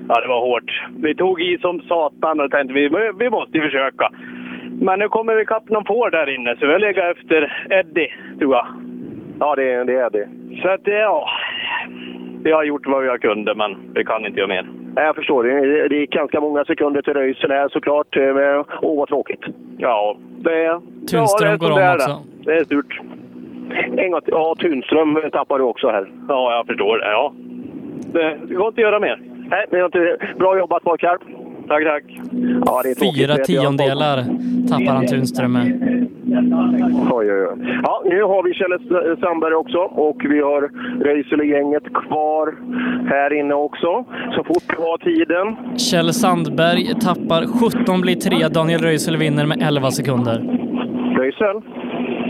Ja, 0.09 0.21
det 0.21 0.27
var 0.27 0.39
hårt. 0.39 0.83
Vi 0.97 1.15
tog 1.15 1.41
i 1.41 1.57
som 1.57 1.81
satan 1.81 2.39
och 2.39 2.51
tänkte 2.51 2.73
vi, 2.73 2.89
vi 3.19 3.29
måste 3.29 3.57
ju 3.57 3.63
försöka. 3.63 4.11
Men 4.81 4.99
nu 4.99 5.09
kommer 5.09 5.35
vi 5.35 5.41
ikapp 5.41 5.69
någon 5.69 5.85
får 5.85 6.11
där 6.11 6.35
inne, 6.35 6.55
så 6.55 6.65
vi 6.65 6.71
har 6.71 6.79
legat 6.79 7.17
efter 7.17 7.67
Eddie, 7.69 8.11
tror 8.39 8.53
jag. 8.53 8.67
Ja, 9.39 9.55
det, 9.55 9.83
det 9.83 9.95
är 9.95 10.09
det. 10.09 10.27
Så 10.61 10.69
att, 10.69 10.81
ja... 10.83 11.29
Vi 12.47 12.53
har 12.53 12.63
gjort 12.63 12.87
vad 12.87 13.03
vi 13.03 13.09
har 13.09 13.17
kunde, 13.17 13.55
men 13.55 13.77
vi 13.95 14.03
kan 14.03 14.25
inte 14.25 14.39
göra 14.39 14.47
mer. 14.47 14.69
Ja, 14.95 15.03
Jag 15.03 15.15
förstår. 15.15 15.43
Det, 15.43 15.87
det 15.87 15.95
är 16.01 16.05
ganska 16.05 16.41
många 16.41 16.65
sekunder 16.65 17.01
till 17.01 17.13
Röisel 17.13 17.51
här 17.51 17.69
såklart. 17.69 18.17
Eh, 18.17 18.33
men- 18.33 18.63
Åh, 18.81 18.97
vad 18.99 19.07
tråkigt. 19.07 19.39
Ja, 19.77 20.17
det, 20.37 20.79
Tunström 21.09 21.51
ja, 21.51 21.57
det 21.57 21.65
är 21.65 21.69
går 21.69 21.71
om 21.71 21.95
också. 21.95 22.23
Det. 22.45 22.53
är 22.55 22.63
surt. 22.63 23.01
En 23.97 24.11
gång 24.11 24.21
till. 24.21 24.33
Ja, 24.33 24.55
Tunström 24.59 25.19
tappar 25.31 25.57
du 25.57 25.63
också 25.63 25.89
här. 25.89 26.11
Ja, 26.27 26.55
jag 26.55 26.67
förstår. 26.67 26.99
Ja. 27.01 27.33
Det, 28.13 28.37
det 28.47 28.53
går 28.55 28.67
inte 28.67 28.81
att 28.81 28.87
göra 28.87 28.99
mer. 28.99 29.21
Nej, 29.49 29.83
inte... 29.85 30.17
Bra 30.39 30.57
jobbat 30.57 30.83
pojkar. 30.83 31.17
Tack, 31.67 31.83
tack. 31.83 32.03
Ja, 32.65 32.81
det 32.83 32.89
är 32.89 32.95
tråkigt. 32.95 33.21
Fyra 33.21 33.35
tiondelar 33.37 34.17
tappar 34.69 34.93
han 34.93 35.07
Tunström 35.07 35.53
med. 35.53 35.67
Oj, 37.11 37.31
oj, 37.31 37.47
oj. 37.47 37.79
Ja, 37.83 38.01
nu 38.05 38.21
har 38.23 38.43
vi 38.43 38.53
Kjelle 38.53 38.79
Sandberg 39.21 39.53
också 39.53 39.77
och 39.77 40.17
vi 40.29 40.39
har 40.41 40.61
Röisele-gänget 41.03 41.83
kvar 41.93 42.55
här 43.09 43.33
inne 43.39 43.53
också. 43.53 44.05
Så 44.35 44.43
fort 44.43 44.63
vi 44.69 44.83
har 44.83 44.97
tiden. 44.97 45.77
Kjell 45.77 46.13
Sandberg 46.13 46.85
tappar 47.01 47.45
17, 47.85 48.01
blir 48.01 48.15
3. 48.15 48.47
Daniel 48.47 48.81
Röisel 48.81 49.17
vinner 49.17 49.45
med 49.45 49.61
11 49.61 49.91
sekunder. 49.91 50.43
Röisel, 51.17 51.61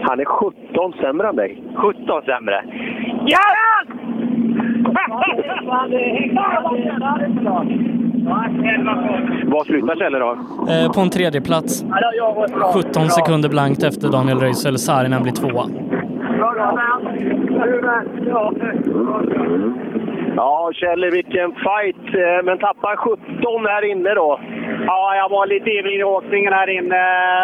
han 0.03 0.19
är 0.19 0.25
17 0.25 0.93
sämre 1.01 1.27
än 1.29 1.35
dig. 1.35 1.63
17 1.75 2.21
sämre? 2.25 2.63
Ja! 3.25 3.39
Var 9.45 9.63
slutar 9.63 9.95
Kjelle 9.95 10.19
då? 10.19 10.31
Eh, 10.71 10.91
på 10.91 11.01
en 11.01 11.09
tredje 11.09 11.41
plats. 11.41 11.83
17 12.73 13.09
sekunder 13.09 13.49
blankt 13.49 13.83
efter 13.83 14.09
Daniel 14.11 14.39
Röisel. 14.39 14.77
Saarinen 14.77 15.23
blir 15.23 15.33
tvåa. 15.33 15.63
Ja, 20.39 20.71
Kjelle, 20.73 21.09
vilken 21.09 21.51
fight. 21.51 22.05
eh, 22.15 22.43
Men 22.43 22.57
tappar 22.57 22.95
17 22.95 23.65
här 23.65 23.85
inne 23.91 24.13
då. 24.13 24.39
Ja, 24.87 25.15
jag 25.15 25.29
var 25.29 25.45
lite 25.47 25.69
ivrig 25.69 25.99
i 25.99 26.03
åkningen 26.03 26.53
här 26.53 26.69
inne. 26.69 27.01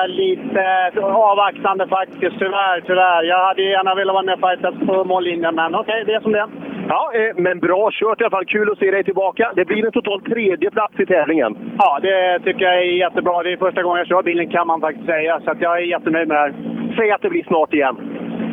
Lite 0.07 0.91
avvaktande 1.03 1.87
faktiskt, 1.87 2.39
tyvärr. 2.39 2.81
tyvärr. 2.87 3.23
Jag 3.23 3.45
hade 3.47 3.61
gärna 3.61 3.95
velat 3.95 4.13
vara 4.13 4.23
med 4.23 4.33
och 4.33 4.49
fightas 4.49 4.75
på 4.87 5.03
mållinjen, 5.03 5.55
men 5.55 5.75
okej, 5.75 6.03
det 6.05 6.13
är 6.13 6.19
som 6.19 6.31
det 6.31 6.39
är. 6.39 6.47
Ja, 6.89 7.11
eh, 7.13 7.33
men 7.35 7.59
bra 7.59 7.89
kört 7.91 8.21
i 8.21 8.23
alla 8.23 8.31
fall. 8.31 8.45
Kul 8.45 8.71
att 8.71 8.77
se 8.77 8.91
dig 8.91 9.03
tillbaka. 9.03 9.51
Det 9.55 9.65
blir 9.65 9.85
en 9.85 9.91
total 9.91 10.21
tredje 10.21 10.71
plats 10.71 10.99
i 10.99 11.05
tävlingen. 11.05 11.57
Ja, 11.79 11.99
det 12.01 12.39
tycker 12.39 12.65
jag 12.65 12.75
är 12.77 12.81
jättebra. 13.05 13.43
Det 13.43 13.51
är 13.53 13.57
första 13.57 13.83
gången 13.83 13.97
jag 13.97 14.07
kör 14.07 14.23
bilen 14.23 14.49
kan 14.49 14.67
man 14.67 14.81
faktiskt 14.81 15.05
säga, 15.05 15.39
så 15.45 15.53
jag 15.59 15.77
är 15.77 15.81
jättenöjd 15.81 16.27
med 16.27 16.37
det 16.37 16.41
här. 16.41 16.53
Säg 16.97 17.11
att 17.11 17.21
det 17.21 17.29
blir 17.29 17.43
snart 17.43 17.73
igen. 17.73 17.95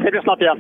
Det 0.05 0.11
blir 0.11 0.21
snart 0.21 0.41
igen. 0.41 0.59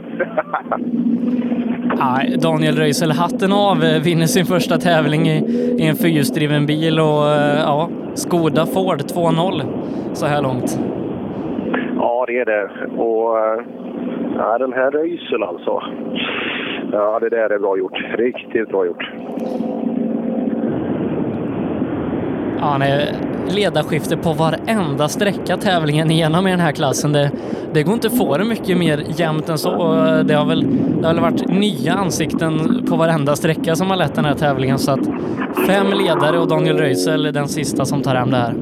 Nej, 1.98 2.36
Daniel 2.42 2.76
Röisel, 2.76 3.10
hatten 3.10 3.52
av, 3.52 3.84
eh, 3.84 4.02
vinner 4.02 4.26
sin 4.26 4.44
första 4.44 4.78
tävling 4.78 5.28
i, 5.28 5.36
i 5.78 5.86
en 5.86 5.96
fyrhjulsdriven 5.96 6.66
bil 6.66 7.00
och 7.00 7.26
eh, 7.26 7.60
ja, 7.60 7.88
Skoda 8.14 8.66
Ford 8.66 9.00
2.0 9.00 9.62
så 10.12 10.26
här 10.26 10.42
långt. 10.42 10.80
Ja, 11.96 12.24
det 12.26 12.38
är 12.38 12.44
det. 12.44 12.70
Och 12.96 13.38
eh, 13.38 13.60
ja, 14.38 14.58
den 14.58 14.72
här 14.72 14.90
Röisel 14.90 15.42
alltså. 15.42 15.82
Ja, 16.92 17.18
det 17.20 17.28
där 17.28 17.50
är 17.50 17.58
bra 17.58 17.78
gjort. 17.78 18.04
Riktigt 18.18 18.68
bra 18.68 18.86
gjort. 18.86 19.04
Ja, 22.60 22.66
han 22.66 22.82
är 22.82 23.14
ledarskifte 23.50 24.16
på 24.16 24.32
varenda 24.32 25.08
sträcka 25.08 25.56
tävlingen 25.56 26.10
igenom 26.10 26.46
i 26.46 26.50
den 26.50 26.60
här 26.60 26.72
klassen. 26.72 27.12
Det, 27.12 27.30
det 27.72 27.82
går 27.82 27.94
inte 27.94 28.06
att 28.06 28.16
få 28.16 28.38
det 28.38 28.44
mycket 28.44 28.78
mer 28.78 29.04
jämnt 29.16 29.48
än 29.48 29.58
så. 29.58 29.94
Det 30.24 30.34
har, 30.34 30.44
väl, 30.44 30.66
det 31.00 31.06
har 31.06 31.14
väl 31.14 31.22
varit 31.22 31.48
nya 31.48 31.94
ansikten 31.94 32.84
på 32.88 32.96
varenda 32.96 33.36
sträcka 33.36 33.76
som 33.76 33.90
har 33.90 33.96
lett 33.96 34.14
den 34.14 34.24
här 34.24 34.34
tävlingen. 34.34 34.78
Så 34.78 34.90
att 34.90 35.08
fem 35.66 35.92
ledare 35.92 36.38
och 36.38 36.48
Daniel 36.48 36.78
Röisel 36.78 37.26
är 37.26 37.32
den 37.32 37.48
sista 37.48 37.84
som 37.84 38.02
tar 38.02 38.14
hem 38.14 38.30
det 38.30 38.36
här. 38.36 38.54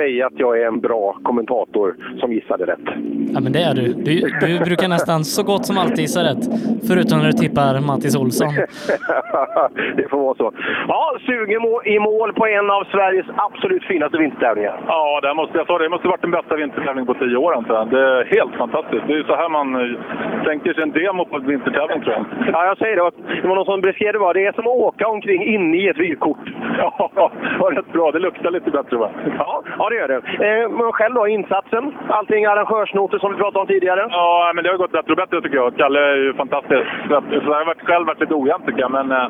Och 0.00 0.04
säg 0.04 0.22
att 0.22 0.32
jag 0.36 0.60
är 0.60 0.66
en 0.66 0.80
bra 0.80 1.16
kommentator 1.22 1.94
som 2.20 2.32
gissade 2.32 2.66
rätt. 2.66 2.86
Ja, 3.34 3.40
men 3.40 3.52
det 3.52 3.62
är 3.62 3.74
du. 3.74 3.86
Du, 4.08 4.14
du 4.46 4.64
brukar 4.68 4.88
nästan 4.88 5.24
så 5.24 5.42
gott 5.42 5.66
som 5.66 5.78
alltid 5.78 5.98
gissa 5.98 6.22
rätt. 6.30 6.44
Förutom 6.88 7.18
när 7.18 7.26
du 7.32 7.32
tippar 7.32 7.72
Mattis 7.88 8.16
Olsson. 8.16 8.48
det 9.96 10.08
får 10.10 10.18
vara 10.26 10.34
så. 10.34 10.52
Ja, 10.88 11.02
sugen 11.26 11.62
i 11.84 11.98
mål 11.98 12.32
på 12.32 12.46
en 12.46 12.70
av 12.70 12.82
Sveriges 12.84 13.26
absolut 13.36 13.84
finaste 13.84 14.18
vintertävlingar. 14.18 14.76
Ja, 14.86 15.20
det 15.22 15.34
måste, 15.34 15.58
jag 15.58 15.66
sa 15.66 15.78
det, 15.78 15.88
måste 15.88 16.08
varit 16.08 16.22
den 16.22 16.30
bästa 16.30 16.56
vintertävlingen 16.56 17.06
på 17.06 17.14
tio 17.14 17.36
år 17.36 17.52
antar 17.56 17.74
jag. 17.74 17.90
Det 17.90 18.00
är 18.00 18.24
helt 18.36 18.54
fantastiskt. 18.62 19.04
Det 19.06 19.14
är 19.14 19.22
så 19.22 19.36
här 19.36 19.48
man 19.48 19.68
eh, 19.74 20.44
tänker 20.44 20.74
sig 20.74 20.82
en 20.82 20.90
demo 20.90 21.24
på 21.24 21.36
en 21.36 21.46
vintertävling 21.46 22.00
tror 22.02 22.14
jag. 22.16 22.24
Ja, 22.52 22.66
jag 22.66 22.78
säger 22.78 22.96
det. 22.96 23.10
Det 23.42 23.48
var 23.48 23.56
någon 23.56 23.64
som 23.64 23.80
beskrev 23.80 24.12
det 24.12 24.18
bara. 24.18 24.32
Det 24.32 24.46
är 24.46 24.52
som 24.52 24.66
att 24.66 24.82
åka 24.88 25.08
omkring 25.08 25.42
inne 25.54 25.76
i 25.76 25.88
ett 25.88 25.98
vykort. 25.98 26.44
Ja, 26.82 27.30
det 27.42 27.58
var 27.58 27.72
rätt 27.72 27.92
bra. 27.92 28.10
Det 28.10 28.18
luktar 28.18 28.50
lite 28.50 28.70
bättre 28.70 28.96
va? 28.96 29.10
Ja, 29.38 29.62
ja 29.78 29.89
det 29.90 29.96
gör 29.96 30.08
det. 30.08 30.20
Eh, 30.62 30.68
men 30.68 30.92
själv 30.92 31.14
då, 31.14 31.26
insatsen? 31.28 31.94
Allting 32.08 32.44
arrangörsnoter 32.44 33.18
som 33.18 33.32
vi 33.32 33.38
pratade 33.38 33.58
om 33.60 33.66
tidigare? 33.66 34.06
Ja, 34.10 34.52
men 34.54 34.64
det 34.64 34.70
har 34.70 34.76
gått 34.76 34.92
bättre 34.92 35.12
och 35.12 35.16
bättre 35.16 35.40
tycker 35.42 35.56
jag. 35.56 35.76
Kalle 35.76 36.00
är 36.00 36.16
ju 36.16 36.34
fantastisk. 36.34 36.86
Så 37.08 37.12
jag 37.30 37.40
har 37.60 37.64
varit, 37.64 37.82
själv 37.86 38.06
varit 38.06 38.20
lite 38.20 38.34
ojämn 38.34 38.64
tycker 38.66 38.80
jag, 38.80 38.90
men 38.90 39.12
äh, 39.12 39.26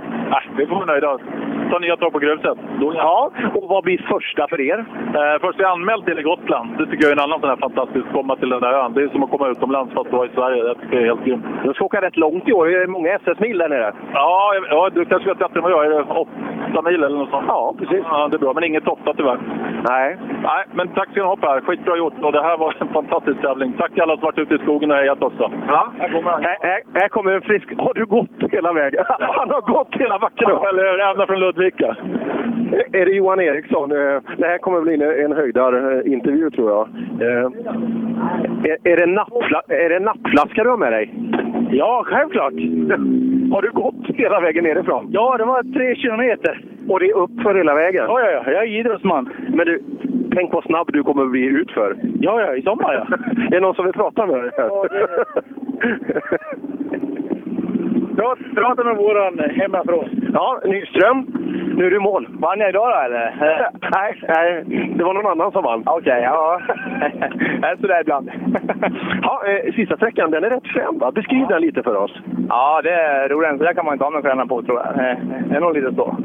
vi 0.56 0.66
får 0.66 0.74
vara 0.76 0.86
nöjda. 0.86 1.18
ta 1.70 1.78
nya 1.78 1.96
tag 1.96 2.12
på 2.12 2.18
gruset. 2.18 2.58
Ja, 2.80 3.30
och 3.54 3.68
vad 3.68 3.84
blir 3.84 3.98
första 4.08 4.48
för 4.48 4.60
er? 4.60 4.78
Eh, 5.14 5.40
först 5.40 5.58
är 5.58 5.62
jag 5.62 5.72
anmäld 5.72 6.04
till 6.04 6.22
Gotland. 6.22 6.78
Det 6.78 6.86
tycker 6.86 7.02
jag 7.04 7.12
är 7.12 7.16
en 7.16 7.24
annan 7.26 7.40
sån 7.40 7.48
här 7.48 7.56
fantastisk, 7.56 8.06
komma 8.12 8.36
till 8.36 8.48
den 8.48 8.60
där 8.60 8.72
ön. 8.72 8.92
Det 8.94 9.02
är 9.02 9.08
som 9.08 9.22
att 9.22 9.30
komma 9.30 9.48
utomlands 9.48 9.94
fast 9.94 10.12
vara 10.12 10.26
i 10.26 10.30
Sverige. 10.34 10.62
Det 10.62 10.74
tycker 10.74 10.94
jag 10.96 11.02
är 11.02 11.06
helt 11.06 11.24
grymt. 11.24 11.44
Du 11.64 11.72
ska 11.74 11.84
åka 11.84 12.00
rätt 12.02 12.16
långt 12.16 12.48
i 12.48 12.52
år. 12.52 12.66
Det 12.66 12.82
är 12.82 12.86
många 12.86 13.10
SS-mil 13.14 13.58
där 13.58 13.68
nere. 13.68 13.92
Ja, 14.14 14.52
jag- 14.54 14.66
ja, 14.70 14.90
du 14.94 15.04
kanske 15.04 15.28
vet 15.28 15.38
bättre 15.38 15.58
än 15.58 15.62
vad 15.62 15.72
jag. 15.72 15.86
Är 15.86 16.04
det 16.72 16.78
åtta 16.78 16.90
mil 16.90 17.02
eller 17.04 17.18
något 17.18 17.30
sånt? 17.30 17.44
Ja, 17.48 17.74
precis. 17.78 18.00
Ja, 18.04 18.28
det 18.28 18.36
är 18.36 18.38
bra, 18.38 18.52
men 18.54 18.64
inget 18.64 18.84
tofta 18.84 19.14
tyvärr. 19.14 19.38
Nej. 19.88 20.16
Nej, 20.42 20.64
men 20.74 20.88
tack 20.88 21.10
ska 21.10 21.20
ni 21.20 21.26
ha 21.26 21.36
Per. 21.36 21.60
Skitbra 21.60 21.96
gjort. 21.96 22.14
Och 22.22 22.32
det 22.32 22.42
här 22.42 22.56
var 22.58 22.74
en 22.80 22.88
fantastisk 22.88 23.40
tävling. 23.40 23.72
Tack 23.78 23.92
till 23.92 24.02
alla 24.02 24.14
som 24.16 24.22
varit 24.24 24.38
ute 24.38 24.54
i 24.54 24.58
skogen 24.58 24.90
och 24.90 24.96
hejat 24.96 25.22
också. 25.22 25.50
Ja. 25.68 25.92
Här, 25.98 26.56
här, 26.62 26.80
här 27.00 27.08
kommer 27.08 27.32
en 27.32 27.42
frisk... 27.42 27.72
Har 27.78 27.94
du 27.94 28.06
gått 28.06 28.52
hela 28.52 28.72
vägen? 28.72 29.04
Han 29.18 29.50
har 29.50 29.60
gått 29.60 29.94
hela 29.94 30.18
backen 30.18 30.50
upp. 30.50 30.64
Eller 30.64 31.10
ända 31.10 31.26
från 31.26 31.40
Ludvika. 31.40 31.96
Är 32.92 33.04
det 33.06 33.12
Johan 33.12 33.40
Eriksson? 33.40 33.92
Eh, 33.92 34.20
Det 34.36 34.46
här 34.46 34.58
kommer 34.58 34.80
bli 34.80 34.94
en- 35.24 35.32
höjdarintervju 35.32 36.50
tror 36.50 36.70
jag. 36.70 36.88
Eh, 37.20 37.50
Är, 38.84 38.96
det 38.96 39.06
nappfla, 39.06 39.62
är 39.68 39.88
det 39.88 39.98
nappflaska 40.00 40.62
du 40.64 40.70
har 40.70 40.76
med 40.76 40.92
dig? 40.92 41.14
Ja, 41.72 42.02
självklart. 42.06 42.52
Har 43.52 43.62
du 43.62 43.70
gått 43.70 44.06
hela 44.14 44.40
vägen 44.40 44.64
nerifrån? 44.64 45.08
Ja, 45.10 45.36
det 45.38 45.44
var 45.44 45.62
tre 45.62 45.96
kilometer. 45.96 46.64
Och 46.88 47.00
det 47.00 47.06
är 47.10 47.16
upp 47.16 47.30
för 47.42 47.54
hela 47.54 47.74
vägen? 47.74 48.04
Ja, 48.08 48.20
ja, 48.20 48.30
ja. 48.30 48.52
Jag 48.52 48.62
är 48.62 48.78
idrottsman. 48.80 49.30
Men 49.48 49.66
du, 49.66 49.82
tänk 50.34 50.52
vad 50.52 50.64
snabb 50.64 50.92
du 50.92 51.02
kommer 51.02 51.24
bli 51.26 51.40
utför. 51.44 51.96
Ja, 52.20 52.40
ja, 52.40 52.56
i 52.56 52.62
sommar 52.62 52.94
ja. 52.94 53.16
är 53.46 53.50
det 53.50 53.60
någon 53.60 53.74
som 53.74 53.84
vill 53.84 53.94
prata 53.94 54.26
med 54.26 54.36
dig? 54.36 54.50
Ja, 54.56 54.86
Prat- 54.88 55.04
Prata 58.54 58.84
med 58.84 58.96
våran 58.96 59.38
hemmafrån. 59.38 60.08
Ja, 60.32 60.60
Nyström. 60.64 61.26
Nu 61.76 61.86
är 61.86 61.90
du 61.90 61.96
i 61.96 62.00
mål. 62.00 62.26
Vann 62.30 62.60
jag 62.60 62.68
idag 62.68 62.90
då 62.90 62.98
eller? 62.98 63.34
nej, 63.92 64.20
nej, 64.28 64.64
det 64.96 65.04
var 65.04 65.14
någon 65.14 65.26
annan 65.26 65.52
som 65.52 65.62
vann. 65.64 65.82
Okej, 65.86 66.20
ja. 66.22 66.60
Det 67.60 67.66
är 67.66 67.76
sådär 67.76 68.00
ibland. 68.00 68.30
Ja, 69.22 69.42
eh, 69.46 69.72
sista 69.74 69.96
sträckan, 69.96 70.30
den 70.30 70.44
är 70.44 70.50
rätt 70.50 70.66
frän 70.66 70.98
va? 70.98 71.10
Beskriv 71.12 71.46
den 71.46 71.62
lite 71.62 71.82
för 71.82 71.96
oss. 71.96 72.18
Ja, 72.48 72.80
det 72.82 72.92
är 72.92 73.28
roligt. 73.28 73.58
Så 73.58 73.64
där 73.64 73.72
kan 73.74 73.84
man 73.84 73.94
inte 73.94 74.04
ha 74.04 74.10
någon 74.10 74.22
stjärna 74.22 74.46
på 74.46 74.62
tror 74.62 74.78
jag. 74.78 74.86
Eh, 75.10 75.16
Det 75.48 75.56
är 75.56 75.60
nog 75.60 75.74
lite 75.74 75.94
så. 75.94 76.16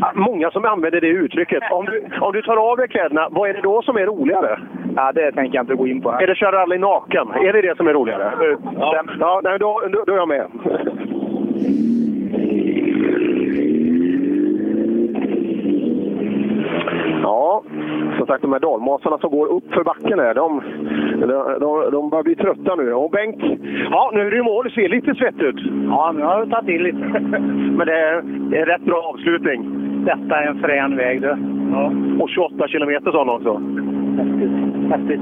Ja, 0.00 0.12
Många 0.14 0.50
som 0.50 0.64
använder 0.64 1.00
det 1.00 1.06
uttrycket. 1.08 1.62
Om 1.72 1.84
du, 1.84 2.04
om 2.20 2.32
du 2.32 2.42
tar 2.42 2.70
av 2.70 2.76
dig 2.76 2.88
kläderna, 2.88 3.28
vad 3.30 3.50
är 3.50 3.54
det 3.54 3.60
då 3.60 3.82
som 3.82 3.96
är 3.96 4.06
roligare? 4.06 4.58
Ja, 4.96 5.12
det 5.12 5.32
tänker 5.32 5.56
jag 5.58 5.62
inte 5.62 5.74
gå 5.74 5.86
in 5.86 6.00
på. 6.02 6.10
Är 6.12 6.26
det 6.26 6.34
köra 6.34 6.52
rally 6.62 6.78
naken? 6.78 7.30
Är 7.30 7.52
det 7.52 7.62
det 7.62 7.76
som 7.76 7.86
är 7.88 7.92
roligare? 7.92 8.32
Ja. 8.78 9.02
ja 9.20 9.40
nej, 9.44 9.58
då, 9.58 9.80
då, 9.92 10.04
då 10.06 10.12
är 10.12 10.16
jag 10.16 10.28
med. 10.28 10.46
Ja, 17.22 17.62
som 18.18 18.26
sagt 18.26 18.42
de 18.42 18.52
här 18.52 18.60
dalmasarna 18.60 19.18
som 19.18 19.30
går 19.30 19.46
upp 19.46 19.74
för 19.74 19.84
backen 19.84 20.18
här, 20.18 20.34
de, 20.34 20.62
de, 21.20 21.26
de, 21.60 21.90
de 21.92 22.10
börjar 22.10 22.22
bli 22.22 22.34
trötta 22.34 22.74
nu. 22.74 22.92
Och 22.92 23.10
Bengt, 23.10 23.42
ja 23.90 24.10
nu 24.14 24.20
är 24.20 24.38
i 24.38 24.42
mål, 24.42 24.64
du 24.64 24.70
ser 24.70 24.88
lite 24.88 25.14
svett 25.14 25.40
ut. 25.40 25.60
Ja, 25.88 26.12
nu 26.16 26.22
har 26.22 26.38
jag 26.38 26.50
tagit 26.50 26.68
i 26.68 26.78
lite. 26.78 26.98
Men 27.76 27.86
det 27.86 27.98
är, 27.98 28.22
det 28.50 28.58
är 28.58 28.66
rätt 28.66 28.84
bra 28.84 29.12
avslutning. 29.14 29.64
Detta 30.04 30.36
är 30.42 30.46
en 30.46 30.58
frän 30.58 30.96
väg 30.96 31.22
du. 31.22 31.36
Ja. 31.72 31.92
Och 32.20 32.30
28 32.30 32.68
kilometer 32.68 33.10
sa 33.10 33.18
han 33.18 33.28
också. 33.28 33.62
Häftigt. 34.90 35.20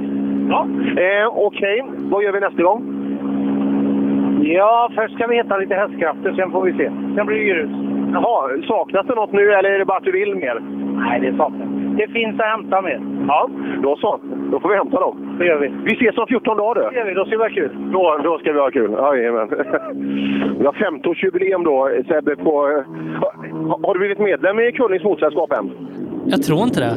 Ja. 0.48 0.66
Eh, 1.02 1.28
Okej, 1.28 1.84
vad 2.10 2.22
gör 2.22 2.32
vi 2.32 2.40
nästa 2.40 2.62
gång? 2.62 2.82
Ja, 4.44 4.90
först 4.94 5.14
ska 5.14 5.26
vi 5.26 5.36
hitta 5.36 5.56
lite 5.56 5.74
hästkrafter, 5.74 6.32
sen 6.32 6.50
får 6.50 6.62
vi 6.62 6.72
se. 6.72 6.90
Sen 7.16 7.26
blir 7.26 7.38
det 7.38 7.44
grus. 7.44 7.70
Jaha, 8.12 8.50
saknas 8.68 9.06
det 9.06 9.14
något 9.14 9.32
nu 9.32 9.52
eller 9.52 9.70
är 9.70 9.78
det 9.78 9.84
bara 9.84 9.98
att 9.98 10.04
du 10.04 10.12
vill 10.12 10.34
mer? 10.34 10.60
Nej, 10.96 11.20
det 11.20 11.36
saknas. 11.36 11.68
Det 11.96 12.08
finns 12.08 12.40
att 12.40 12.46
hämta 12.46 12.82
mer. 12.82 13.00
Ja, 13.28 13.48
då 13.82 13.96
så. 13.96 14.20
Då 14.50 14.60
får 14.60 14.68
vi 14.68 14.74
hämta 14.76 15.00
dem. 15.00 15.36
Det 15.38 15.46
gör 15.46 15.58
vi. 15.58 15.68
Vi 15.84 15.92
ses 15.94 16.18
om 16.18 16.26
14 16.26 16.56
dagar 16.56 16.82
Det 16.82 16.90
du. 16.90 16.96
gör 16.96 17.04
vi. 17.04 17.14
Då 17.14 17.24
ska 17.24 17.36
vi 17.36 17.42
ha 17.42 17.48
kul. 17.50 17.70
Då, 17.92 18.18
då 18.24 18.38
ska 18.38 18.52
vi 18.52 18.58
ha 18.58 18.70
kul. 18.70 18.90
Jajamän. 18.92 19.48
Vi 20.58 20.64
har 20.66 20.72
50-årsjubileum 20.72 21.64
då, 21.64 21.90
Sebbe. 22.08 22.36
På, 22.36 22.52
har, 23.20 23.86
har 23.86 23.94
du 23.94 23.98
blivit 23.98 24.18
medlem 24.18 24.60
i 24.60 24.72
Kullings 24.72 25.04
Motorsällskap 25.04 25.52
än? 25.52 25.70
Jag 26.26 26.42
tror 26.42 26.62
inte 26.62 26.80
det. 26.80 26.94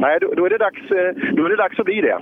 Nej, 0.00 0.18
då, 0.20 0.26
då, 0.36 0.44
är 0.46 0.50
det 0.50 0.58
dags, 0.58 0.90
eh, 0.90 1.32
då 1.36 1.44
är 1.44 1.48
det 1.48 1.56
dags 1.56 1.78
att 1.80 1.84
bli 1.86 2.00
det. 2.00 2.18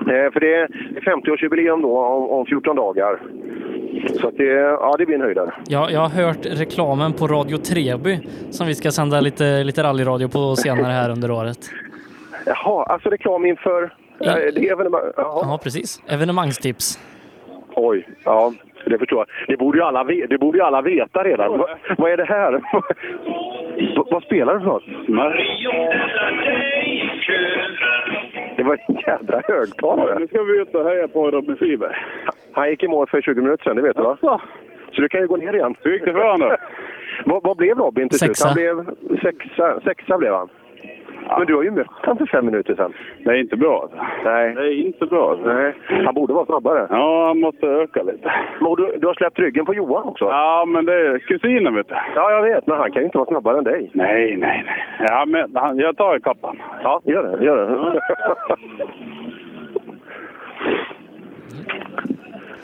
Eh, 0.00 0.32
För 0.32 0.40
det 0.40 0.54
är 0.54 0.66
50-årsjubileum 1.00 1.82
då 1.82 1.98
om, 1.98 2.30
om 2.30 2.46
14 2.46 2.76
dagar. 2.76 3.20
Så 4.20 4.30
det, 4.30 4.44
ja, 4.54 4.94
det 4.98 5.06
blir 5.06 5.16
en 5.16 5.22
höjdare. 5.22 5.54
Jag, 5.68 5.92
jag 5.92 6.00
har 6.00 6.08
hört 6.08 6.46
reklamen 6.46 7.12
på 7.12 7.26
Radio 7.26 7.56
Treby 7.58 8.18
som 8.50 8.66
vi 8.66 8.74
ska 8.74 8.90
sända 8.90 9.20
lite, 9.20 9.64
lite 9.64 9.82
rallyradio 9.82 10.28
på 10.28 10.56
senare 10.56 10.92
här 10.92 11.10
under 11.10 11.30
året. 11.30 11.58
Jaha, 12.46 12.84
alltså 12.84 13.08
reklam 13.10 13.46
inför 13.46 13.82
eh, 14.20 14.34
det 14.54 14.68
evenemang. 14.68 15.00
Jaha. 15.16 15.40
Ja, 15.42 15.60
precis. 15.62 16.02
Evenemangstips. 16.08 16.98
Oj, 17.74 18.08
ja. 18.24 18.52
Det 18.86 18.98
förstår 18.98 19.18
jag. 19.18 19.26
Det 19.48 19.56
borde 19.56 19.78
ju 19.78 19.84
alla, 19.84 20.04
ve- 20.04 20.26
det 20.30 20.38
borde 20.38 20.58
ju 20.58 20.64
alla 20.64 20.82
veta 20.82 21.24
redan. 21.24 21.58
Va, 21.58 21.68
vad 21.98 22.10
är 22.12 22.16
det 22.16 22.24
här? 22.24 22.52
Va, 23.96 24.06
vad 24.10 24.22
spelar 24.22 24.54
du 24.54 24.60
för 24.60 24.66
något? 24.66 24.84
Det 28.56 28.62
var 28.62 28.78
en 28.88 28.96
jädra 29.06 29.42
högtalare. 29.48 30.18
Nu 30.18 30.26
ska 30.26 30.42
vi 30.42 30.58
ut 30.60 30.74
och 30.74 30.84
heja 30.84 31.08
på 31.08 31.30
Robin 31.30 31.56
Friberg. 31.56 31.94
Han 32.52 32.70
gick 32.70 32.82
i 32.82 32.88
mål 32.88 33.06
för 33.06 33.20
20 33.22 33.40
minuter 33.42 33.64
sedan, 33.64 33.76
det 33.76 33.82
vet 33.82 33.96
du 33.96 34.02
va? 34.02 34.16
Så 34.92 35.00
du 35.00 35.08
kan 35.08 35.20
ju 35.20 35.26
gå 35.26 35.36
ner 35.36 35.52
igen. 35.54 35.74
Hur 35.82 35.92
gick 35.92 36.04
det 36.04 36.12
för 36.12 36.30
honom? 36.30 36.56
vad, 37.24 37.42
vad 37.42 37.56
blev 37.56 37.78
Robin 37.78 38.08
till 38.08 38.18
slut? 38.18 38.42
Han 38.44 38.54
blev 38.54 38.84
sexa, 39.22 39.80
sexa 39.80 40.18
blev 40.18 40.32
han. 40.34 40.48
Men 41.38 41.46
du 41.46 41.54
har 41.54 41.62
ju 41.62 41.70
mött 41.70 41.86
han 42.02 42.16
för 42.18 42.26
fem 42.26 42.46
minuter 42.46 42.74
sedan. 42.74 42.92
Det 43.24 43.30
är 43.30 43.34
inte 43.34 43.56
bra. 43.56 43.80
alltså. 43.82 43.96
Nej. 44.24 44.54
Det 44.54 44.60
är 44.60 44.86
inte 44.86 45.06
bra. 45.06 45.30
alltså. 45.30 45.52
Nej. 45.52 45.72
Han 46.04 46.14
borde 46.14 46.32
vara 46.32 46.46
snabbare. 46.46 46.86
Ja, 46.90 47.26
han 47.26 47.40
måste 47.40 47.66
öka 47.66 48.02
lite. 48.02 48.32
Men 48.60 48.74
du, 48.74 48.98
du 48.98 49.06
har 49.06 49.14
släppt 49.14 49.38
ryggen 49.38 49.66
på 49.66 49.74
Johan 49.74 50.08
också? 50.08 50.24
Ja, 50.24 50.64
men 50.68 50.84
det 50.84 50.94
är 50.94 51.18
kusinen 51.18 51.74
vet 51.74 51.88
du. 51.88 51.94
Ja, 52.14 52.30
jag 52.30 52.42
vet. 52.42 52.66
Men 52.66 52.78
han 52.78 52.90
kan 52.90 53.02
ju 53.02 53.06
inte 53.06 53.18
vara 53.18 53.28
snabbare 53.28 53.58
än 53.58 53.64
dig. 53.64 53.90
Nej, 53.92 54.36
nej, 54.36 54.64
nej. 54.66 54.84
Ja, 55.08 55.24
men 55.26 55.56
han, 55.56 55.78
jag 55.78 55.96
tar 55.96 56.16
ikapp. 56.16 56.38
Ja, 56.82 57.00
gör 57.04 57.22
det. 57.22 57.44
Gör 57.44 57.56
det. 57.56 58.06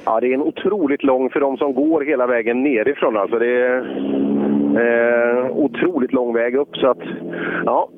Ja, 0.07 0.21
det 0.21 0.27
är 0.27 0.35
en 0.35 0.43
otroligt 0.43 1.03
lång 1.03 1.31
för 1.31 1.41
de 1.41 1.57
som 1.57 1.75
går 1.75 2.01
hela 2.01 2.27
vägen 2.27 2.63
nerifrån. 2.63 3.17
Alltså 3.17 3.39
det 3.39 3.47
är 3.47 3.81
eh, 4.77 5.51
otroligt 5.51 6.13
lång 6.13 6.35
väg 6.35 6.55
upp. 6.55 6.77
Så 6.77 6.91
att, 6.91 6.99
ja, 7.65 7.89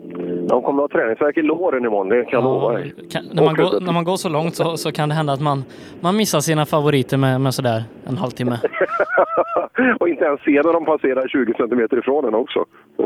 de 0.49 0.63
kommer 0.63 0.85
att 0.85 0.93
ha 0.93 0.99
träningsvärk 0.99 1.37
i 1.37 1.43
låren 1.43 1.85
imorgon, 1.85 2.09
det 2.09 2.25
kan 2.25 2.31
jag 2.33 2.45
lova 2.45 2.73
dig. 2.73 2.95
När, 3.33 3.45
man 3.45 3.55
går, 3.55 3.81
när 3.81 3.93
man 3.93 4.05
går 4.05 4.17
så 4.17 4.29
långt 4.29 4.55
så, 4.55 4.77
så 4.77 4.93
kan 4.93 5.09
det 5.09 5.15
hända 5.15 5.33
att 5.33 5.41
man, 5.41 5.65
man 6.01 6.17
missar 6.17 6.41
sina 6.41 6.67
favoriter 6.67 7.17
med, 7.17 7.41
med 7.41 7.55
sådär 7.55 7.83
en 8.09 8.17
halvtimme. 8.17 8.59
Och 10.01 10.09
inte 10.09 10.25
ens 10.25 10.41
se 10.41 10.51
när 10.51 10.73
de 10.73 10.85
passerar 10.85 11.29
20 11.29 11.55
centimeter 11.55 11.99
ifrån 11.99 12.25
en 12.25 12.35
också. 12.35 12.65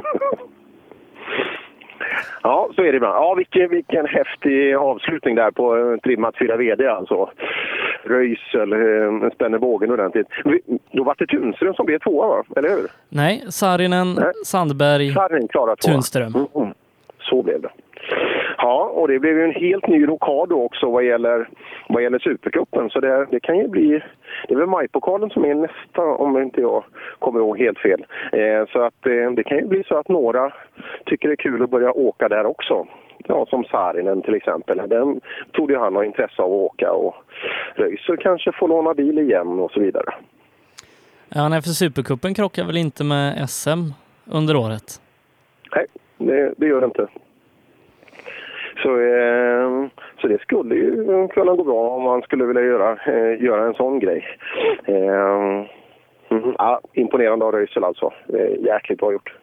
Ja, 2.43 2.69
så 2.75 2.83
är 2.83 2.93
det 2.93 2.97
ibland. 2.97 3.15
Ja, 3.15 3.35
vilken, 3.35 3.71
vilken 3.71 4.07
häftig 4.07 4.75
avslutning 4.75 5.35
där 5.35 5.51
på 5.51 5.99
trimmat 6.03 6.35
4 6.39 6.57
VD 6.57 6.87
alltså. 6.89 7.31
Röisel 8.05 8.73
eh, 8.73 9.31
spänner 9.35 9.59
bågen 9.59 9.91
ordentligt. 9.91 10.27
Då 10.93 11.05
var 11.05 11.15
det 11.19 11.27
Tunström 11.27 11.75
som 11.75 11.87
blev 11.87 11.99
tvåa 11.99 12.27
va? 12.29 12.45
Eller 12.57 12.69
hur? 12.69 12.87
Nej, 13.09 13.45
Saarinen, 13.49 14.19
Sandberg, 14.45 15.13
Sarin 15.13 15.49
klarade 15.49 15.77
tvåa. 15.77 15.93
Tunström. 15.93 16.35
Mm, 16.35 16.47
mm. 16.55 16.75
Så 17.31 17.43
blev 17.43 17.61
det. 17.61 17.71
Ja, 18.57 18.85
och 18.95 19.09
det 19.09 19.19
blev 19.19 19.39
ju 19.39 19.45
en 19.45 19.55
helt 19.55 19.87
ny 19.87 20.07
rokad 20.07 20.49
då 20.49 20.63
också 20.63 20.91
vad 20.91 21.05
gäller, 21.05 21.49
vad 21.89 22.03
gäller 22.03 22.19
Supercupen. 22.19 22.91
Så 22.91 23.01
det, 23.01 23.27
det 23.31 23.41
kan 23.41 23.59
ju 23.59 23.69
bli... 23.69 24.03
Det 24.49 24.55
är 24.55 24.59
väl 24.59 24.67
majpokalen 24.67 25.31
som 25.31 25.45
är 25.45 25.55
nästa 25.55 26.03
om 26.03 26.43
inte 26.43 26.61
jag 26.61 26.85
kommer 27.19 27.41
ihåg 27.41 27.59
helt 27.59 27.79
fel. 27.79 28.07
Eh, 28.33 28.69
så 28.73 28.83
att 28.83 29.07
eh, 29.07 29.31
det 29.37 29.45
kan 29.45 29.59
ju 29.59 29.67
bli 29.67 29.85
så 29.89 29.97
att 29.97 30.09
några 30.09 30.53
tycker 31.07 31.29
det 31.29 31.35
är 31.35 31.37
kul 31.37 31.63
att 31.63 31.71
börja 31.71 31.93
åka 31.93 32.29
där 32.29 32.47
också. 32.47 32.87
Ja, 33.29 33.47
som 33.51 33.65
Saarinen 33.65 34.23
till 34.23 34.35
exempel. 34.35 34.83
Den 34.89 35.21
trodde 35.55 35.79
han 35.79 35.97
ha 35.97 36.05
intresse 36.05 36.43
av 36.43 36.53
att 36.53 36.73
åka 36.73 36.93
och 36.93 37.15
Röisel 37.75 38.17
kanske 38.17 38.53
får 38.53 38.69
låna 38.69 38.95
bil 38.95 39.19
igen 39.19 39.61
och 39.61 39.71
så 39.71 39.81
vidare. 39.81 40.15
Ja, 41.29 41.49
nej, 41.49 41.63
för 41.63 41.69
Supercupen 41.69 42.35
krockar 42.35 42.65
väl 42.65 42.77
inte 42.77 43.05
med 43.05 43.51
SM 43.51 43.93
under 44.25 44.57
året? 44.57 45.01
Nej, 45.75 45.87
det, 46.27 46.55
det 46.57 46.67
gör 46.67 46.81
det 46.81 46.87
inte. 46.87 47.07
Så, 48.83 49.01
eh, 49.01 49.89
så 50.21 50.29
det 50.29 50.41
skulle 50.41 50.75
ju 50.75 51.29
kunna 51.29 51.53
gå 51.55 51.65
bra 51.65 51.91
om 51.91 52.03
man 52.03 52.23
skulle 52.23 52.45
vilja 52.45 52.63
göra, 52.63 52.93
eh, 52.93 53.43
göra 53.45 53.67
en 53.67 53.75
sån 53.75 53.99
grej. 53.99 54.25
Eh, 54.85 55.65
mm, 56.31 56.55
ja, 56.59 56.81
imponerande 56.93 57.45
av 57.45 57.53
Röisel 57.53 57.85
alltså. 57.85 58.13
Eh, 58.29 58.65
jäkligt 58.65 58.99
bra 58.99 59.13
gjort. 59.13 59.35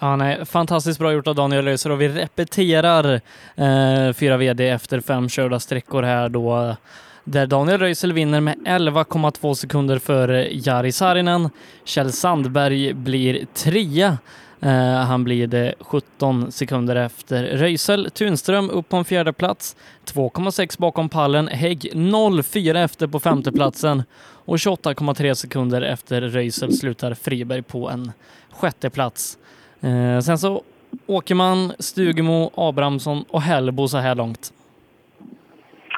Ja, 0.00 0.16
nej, 0.16 0.44
fantastiskt 0.46 0.98
bra 0.98 1.12
gjort 1.12 1.28
av 1.28 1.34
Daniel 1.34 1.64
Röisel 1.64 1.92
och 1.92 2.00
vi 2.00 2.08
repeterar 2.08 3.14
eh, 3.56 4.12
fyra 4.20 4.36
VD 4.36 4.68
efter 4.68 5.00
fem 5.00 5.28
körda 5.28 5.60
sträckor 5.60 6.02
här 6.02 6.28
då 6.28 6.76
där 7.24 7.46
Daniel 7.46 7.78
Röisel 7.78 8.12
vinner 8.12 8.40
med 8.40 8.54
11,2 8.54 9.54
sekunder 9.54 9.98
före 9.98 10.48
Jari 10.50 10.92
Saarinen. 10.92 11.50
Kjell 11.84 12.12
Sandberg 12.12 12.92
blir 12.92 13.46
trea 13.54 14.18
Eh, 14.60 14.96
han 14.96 15.24
blir 15.24 15.46
det 15.46 15.74
17 15.80 16.52
sekunder 16.52 16.96
efter 16.96 17.44
Röisel. 17.44 18.10
Tunström 18.10 18.70
upp 18.70 18.88
på 18.88 18.96
en 18.96 19.04
fjärde 19.04 19.32
plats. 19.32 19.76
2,6 20.04 20.78
bakom 20.78 21.08
pallen. 21.08 21.48
Hägg 21.48 21.90
0,4 21.94 22.84
efter 22.84 23.06
på 23.06 23.20
femteplatsen. 23.20 24.02
Och 24.46 24.56
28,3 24.56 25.34
sekunder 25.34 25.82
efter 25.82 26.20
Röisel 26.20 26.76
slutar 26.76 27.14
Friberg 27.14 27.62
på 27.62 27.90
en 27.90 28.12
sjätte 28.50 28.90
plats. 28.90 29.38
Eh, 29.80 30.20
sen 30.20 30.38
så 30.38 30.62
Åkerman, 31.06 31.72
Stugemo, 31.78 32.50
Abrahamsson 32.54 33.24
och 33.30 33.42
Hellbo 33.42 33.88
så 33.88 33.98
här 33.98 34.14
långt. 34.14 34.52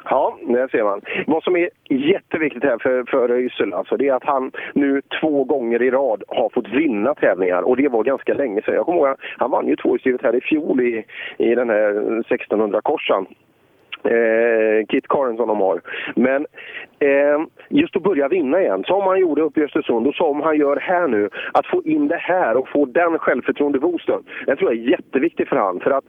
Ja, 0.09 0.37
det 0.41 0.71
ser 0.71 0.83
man. 0.83 1.01
Vad 1.27 1.43
som 1.43 1.55
är 1.55 1.69
jätteviktigt 1.89 2.63
här 2.63 2.77
för, 2.77 3.03
för 3.03 3.27
Röisel, 3.27 3.73
alltså, 3.73 3.97
det 3.97 4.07
är 4.07 4.13
att 4.13 4.23
han 4.23 4.51
nu 4.73 5.01
två 5.21 5.43
gånger 5.43 5.81
i 5.81 5.91
rad 5.91 6.23
har 6.27 6.49
fått 6.49 6.67
vinna 6.67 7.15
tävlingar. 7.15 7.61
Och 7.61 7.77
det 7.77 7.87
var 7.87 8.03
ganska 8.03 8.33
länge 8.33 8.61
sedan. 8.61 8.73
Jag 8.75 8.85
kommer 8.85 8.99
ihåg, 8.99 9.17
han 9.37 9.51
vann 9.51 9.67
ju 9.67 9.75
tvåhjulsdrivet 9.75 10.21
här 10.21 10.35
i 10.35 10.41
fjol 10.41 10.81
i, 10.81 11.05
i 11.37 11.55
den 11.55 11.69
här 11.69 11.91
1600-korsan 12.29 13.25
eh, 14.03 14.85
Kit 14.89 15.07
Karin 15.07 15.37
som 15.37 15.47
de 15.47 15.59
har. 15.59 15.81
Men 16.15 16.45
eh, 16.99 17.39
just 17.69 17.95
att 17.95 18.03
börja 18.03 18.27
vinna 18.27 18.61
igen, 18.61 18.83
som 18.87 19.01
han 19.01 19.19
gjorde 19.19 19.41
uppe 19.41 19.59
i 19.59 19.63
Östersund 19.63 20.07
och 20.07 20.15
som 20.15 20.41
han 20.41 20.57
gör 20.57 20.77
här 20.77 21.07
nu, 21.07 21.29
att 21.53 21.65
få 21.65 21.83
in 21.83 22.07
det 22.07 22.17
här 22.17 22.57
och 22.57 22.69
få 22.69 22.85
den 22.85 23.19
självförtroende-boosten. 23.19 24.23
Det 24.45 24.55
tror 24.55 24.73
jag 24.73 24.83
är 24.83 24.89
jätteviktigt 24.89 25.49
för 25.49 25.55
han. 25.55 25.79
För 25.79 25.91
att 25.91 26.05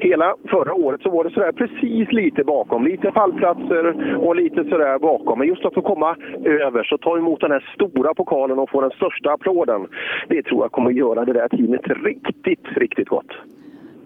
hela 0.00 0.34
förra 0.48 0.74
året 0.74 1.02
så 1.02 1.10
var 1.10 1.24
det 1.24 1.30
sådär 1.30 1.52
precis 1.52 2.12
lite 2.12 2.44
bakom. 2.44 2.84
Lite 2.84 3.12
fallplatser 3.12 4.16
och 4.16 4.36
lite 4.36 4.64
sådär 4.64 4.98
bakom. 4.98 5.38
Men 5.38 5.48
just 5.48 5.64
att 5.64 5.74
få 5.74 5.82
komma 5.82 6.16
över 6.44 6.92
och 6.92 7.00
ta 7.00 7.18
emot 7.18 7.40
den 7.40 7.50
här 7.50 7.72
stora 7.74 8.14
pokalen 8.14 8.58
och 8.58 8.70
få 8.70 8.80
den 8.80 8.90
största 8.90 9.32
applåden. 9.32 9.86
Det 10.28 10.42
tror 10.42 10.64
jag 10.64 10.72
kommer 10.72 10.90
göra 10.90 11.24
det 11.24 11.32
där 11.32 11.48
teamet 11.48 11.88
riktigt, 12.04 12.66
riktigt 12.76 13.08
gott. 13.08 13.32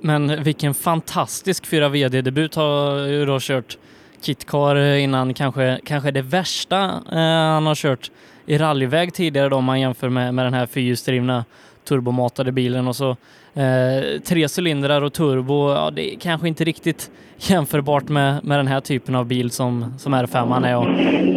Men 0.06 0.42
vilken 0.42 0.74
fantastisk 0.74 1.66
4 1.66 1.88
VD-debut 1.88 2.54
har 2.54 3.08
du 3.08 3.26
då 3.26 3.38
kört 3.40 3.78
Kitcar 4.20 4.96
innan 4.96 5.34
kanske, 5.34 5.80
kanske 5.84 6.10
det 6.10 6.22
värsta 6.22 6.84
eh, 7.12 7.52
han 7.54 7.66
har 7.66 7.74
kört 7.74 8.10
i 8.46 8.58
rallyväg 8.58 9.14
tidigare 9.14 9.48
då 9.48 9.56
om 9.56 9.64
man 9.64 9.80
jämför 9.80 10.08
med, 10.08 10.34
med 10.34 10.46
den 10.46 10.54
här 10.54 10.66
fyrhjulsdrivna 10.66 11.44
turbomatade 11.88 12.52
bilen 12.52 12.88
och 12.88 12.96
så 12.96 13.10
eh, 13.54 14.20
tre 14.24 14.48
cylindrar 14.58 15.02
och 15.02 15.12
turbo. 15.12 15.74
Ja, 15.74 15.90
det 15.90 16.14
är 16.14 16.18
kanske 16.18 16.48
inte 16.48 16.64
riktigt 16.64 17.10
jämförbart 17.38 18.08
med, 18.08 18.44
med 18.44 18.58
den 18.58 18.66
här 18.66 18.80
typen 18.80 19.14
av 19.14 19.26
bil 19.26 19.50
som, 19.50 19.94
som 19.98 20.14
R5 20.14 20.66
är. 20.66 20.76
Och, 20.76 20.86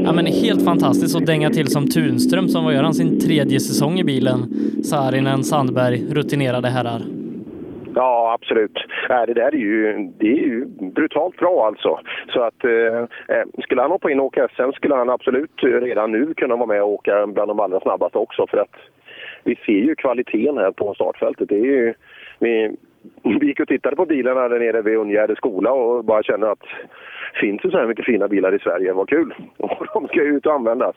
ja, 0.06 0.12
men 0.12 0.26
helt 0.26 0.64
fantastiskt 0.64 1.16
att 1.16 1.26
dänga 1.26 1.50
till 1.50 1.68
som 1.68 1.90
Tunström 1.90 2.50
som 2.50 2.64
var 2.64 2.72
gör 2.72 2.84
han 2.84 2.94
sin 2.94 3.20
tredje 3.20 3.60
säsong 3.60 4.00
i 4.00 4.04
bilen. 4.04 4.54
Saarinen, 4.86 5.44
Sandberg, 5.44 6.06
rutinerade 6.10 6.70
herrar. 6.70 7.27
Ja, 7.98 8.34
absolut. 8.34 8.78
Det 9.08 9.34
där 9.34 9.56
är 9.56 9.62
ju, 9.72 10.10
det 10.18 10.28
är 10.28 10.44
ju 10.48 10.66
brutalt 10.66 11.38
bra 11.38 11.68
alltså. 11.68 12.00
Så 12.34 12.42
att 12.42 12.64
eh, 12.64 12.98
eh 13.38 13.46
skulle 13.64 13.82
han 13.82 13.92
hoppa 13.92 14.12
in 14.12 14.20
och 14.20 14.26
åka 14.26 14.48
SM 14.48 14.72
skulle 14.76 14.96
han 14.96 15.10
absolut 15.10 15.64
redan 15.64 16.12
nu 16.12 16.34
kunna 16.34 16.56
vara 16.56 16.66
med 16.66 16.84
och 16.84 16.90
åka 16.90 17.28
bland 17.28 17.50
de 17.50 17.60
allra 17.60 17.80
snabbaste 17.80 18.18
också. 18.18 18.48
För 18.48 18.58
att 18.58 18.76
vi 19.44 19.56
ser 19.56 19.82
ju 19.88 19.96
kvaliteten 19.96 20.58
här 20.58 20.72
på 20.72 20.94
startfältet. 20.94 21.50
Det 21.50 21.56
är 21.56 21.66
ju, 21.66 21.94
vi, 22.40 22.76
vi 23.24 23.48
gick 23.48 23.60
och 23.60 23.68
tittade 23.68 23.96
på 23.96 24.06
bilarna 24.06 24.48
där 24.48 24.60
nere 24.60 24.82
vid 24.82 24.98
Ungärde 24.98 25.36
skola 25.36 25.72
och 25.72 26.06
bara 26.06 26.24
kände 26.24 26.52
att 26.52 26.64
finns 27.42 27.62
det 27.62 27.72
så 27.72 27.78
här 27.78 27.88
mycket 27.88 28.06
fina 28.06 28.28
bilar 28.28 28.56
i 28.56 28.60
Sverige, 28.60 28.94
vad 28.94 29.10
kul! 29.10 29.34
Och 29.58 29.88
de 29.94 30.08
ska 30.08 30.24
ju 30.24 30.38
ut 30.38 30.46
och 30.46 30.54
användas. 30.54 30.96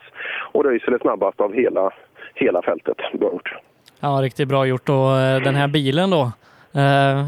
Och 0.52 0.64
Röisel 0.64 0.94
är 0.94 0.98
snabbast 0.98 1.40
av 1.40 1.54
hela, 1.54 1.90
hela 2.34 2.62
fältet. 2.62 2.96
Bra 3.12 3.32
gjort. 3.32 3.54
Ja, 4.00 4.08
riktigt 4.08 4.48
bra 4.48 4.66
gjort. 4.66 4.88
Och 4.88 5.18
eh, 5.18 5.42
den 5.42 5.54
här 5.54 5.68
bilen 5.68 6.10
då, 6.10 6.32
Eh, 6.74 7.26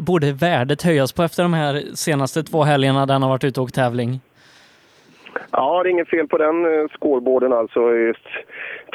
borde 0.00 0.32
värdet 0.32 0.82
höjas 0.82 1.12
på 1.12 1.22
efter 1.22 1.42
de 1.42 1.52
här 1.52 1.82
senaste 1.94 2.42
två 2.42 2.62
helgerna 2.62 3.06
den 3.06 3.22
har 3.22 3.28
varit 3.28 3.44
ute 3.44 3.60
och 3.60 3.72
tävling? 3.72 4.20
Ja, 5.50 5.82
det 5.82 5.88
är 5.88 5.90
inget 5.90 6.08
fel 6.08 6.28
på 6.28 6.38
den 6.38 6.64
eh, 6.64 6.88
scoreboarden 6.88 7.52
alltså. 7.52 7.80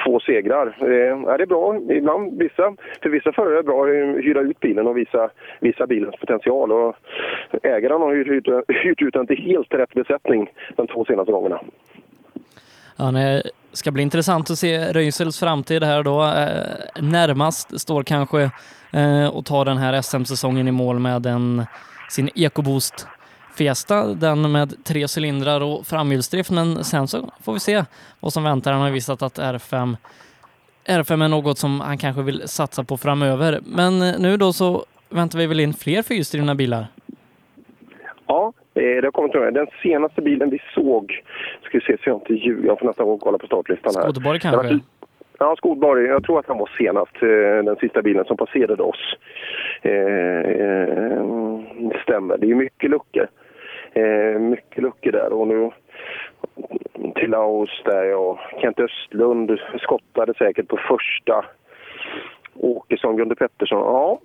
Två 0.05 0.19
segrar. 0.19 0.67
Eh, 0.67 1.37
det 1.37 1.43
är 1.43 1.45
bra 1.45 1.75
ibland. 1.89 2.39
Vissa, 2.39 2.75
för 3.01 3.09
vissa 3.09 3.31
förare 3.31 3.53
är 3.53 3.57
det 3.57 3.63
bra 3.63 3.83
att 3.83 4.23
hyra 4.25 4.41
ut 4.41 4.59
bilen 4.59 4.87
och 4.87 4.97
visa, 4.97 5.29
visa 5.59 5.87
bilens 5.87 6.15
potential. 6.15 6.71
Och 6.71 6.95
ägaren 7.63 8.01
har 8.01 8.15
hyrt, 8.15 8.47
hyrt 8.83 9.01
ut 9.01 9.13
den 9.13 9.27
till 9.27 9.41
helt 9.41 9.73
rätt 9.73 9.93
besättning 9.93 10.51
de 10.75 10.87
två 10.87 11.05
senaste 11.05 11.31
gångerna. 11.31 11.59
Ja, 12.97 13.11
det 13.11 13.43
ska 13.73 13.91
bli 13.91 14.03
intressant 14.03 14.49
att 14.49 14.59
se 14.59 14.93
Röisels 14.93 15.39
framtid 15.39 15.83
här 15.83 16.03
då. 16.03 16.23
Eh, 16.23 17.03
närmast 17.03 17.79
står 17.79 18.03
kanske 18.03 18.51
eh, 18.91 19.27
och 19.27 19.65
den 19.65 19.77
här 19.77 20.01
SM-säsongen 20.01 20.67
i 20.67 20.71
mål 20.71 20.99
med 20.99 21.25
en, 21.25 21.65
sin 22.09 22.29
EcoBoost 22.35 23.07
Fiesta, 23.55 24.05
den 24.05 24.51
med 24.51 24.83
tre 24.83 25.07
cylindrar 25.17 25.61
och 25.61 25.87
framhjulsdrift, 25.87 26.51
men 26.51 26.83
sen 26.83 27.07
så 27.07 27.31
får 27.41 27.53
vi 27.53 27.59
se 27.59 27.85
vad 28.19 28.33
som 28.33 28.43
väntar. 28.43 28.71
Han 28.71 28.81
har 28.81 28.91
visat 28.91 29.21
att 29.21 29.39
R5, 29.39 29.97
R5 30.85 31.23
är 31.23 31.27
något 31.27 31.57
som 31.57 31.79
han 31.79 31.97
kanske 31.97 32.21
vill 32.21 32.47
satsa 32.47 32.83
på 32.83 32.97
framöver. 32.97 33.61
Men 33.65 34.01
eh, 34.01 34.19
nu 34.19 34.37
då 34.37 34.53
så 34.53 34.85
väntar 35.09 35.39
vi 35.39 35.47
väl 35.47 35.59
in 35.59 35.73
fler 35.73 36.01
fyrhjulsdrivna 36.01 36.55
bilar? 36.55 36.87
Ja, 38.27 38.53
det 38.73 39.03
har 39.03 39.11
kommit 39.11 39.33
med. 39.33 39.53
Den 39.53 39.67
senaste 39.83 40.21
bilen 40.21 40.49
vi 40.49 40.61
såg, 40.73 41.23
ska 41.61 41.77
vi 41.77 41.83
se 41.83 41.97
så 42.03 42.09
jag 42.09 42.17
inte 42.17 42.33
ljuger, 42.33 42.67
jag 42.67 42.79
får 42.79 42.87
nästan 42.87 43.19
kolla 43.19 43.37
på 43.37 43.45
startlistan 43.45 43.93
här. 43.95 44.03
Skådeborg 44.03 44.39
kanske? 44.39 44.79
Ja, 45.39 45.55
Skolborg. 45.55 46.05
Jag 46.05 46.23
tror 46.23 46.39
att 46.39 46.47
han 46.47 46.57
var 46.57 46.69
senast, 46.77 47.15
eh, 47.15 47.65
den 47.65 47.75
sista 47.75 48.01
bilen 48.01 48.25
som 48.25 48.37
passerade 48.37 48.83
oss. 48.83 49.15
Eh, 49.81 50.39
eh, 50.39 51.23
stämmer. 52.03 52.37
Det 52.37 52.51
är 52.51 52.55
mycket 52.55 52.89
luckor. 52.89 53.27
Eh, 53.93 54.39
mycket 54.39 54.83
luckor 54.83 55.11
där 55.11 55.33
och 55.33 55.47
nu 55.47 55.71
till 57.15 57.29
Laos 57.29 57.81
där 57.85 58.15
och 58.15 58.37
Kent 58.61 58.79
Östlund 58.79 59.59
skottade 59.79 60.33
säkert 60.33 60.67
på 60.67 60.77
första. 60.77 61.45
Åkesson, 62.53 63.17
Gunde 63.17 63.35
Pettersson. 63.35 63.79
Ja, 63.79 64.19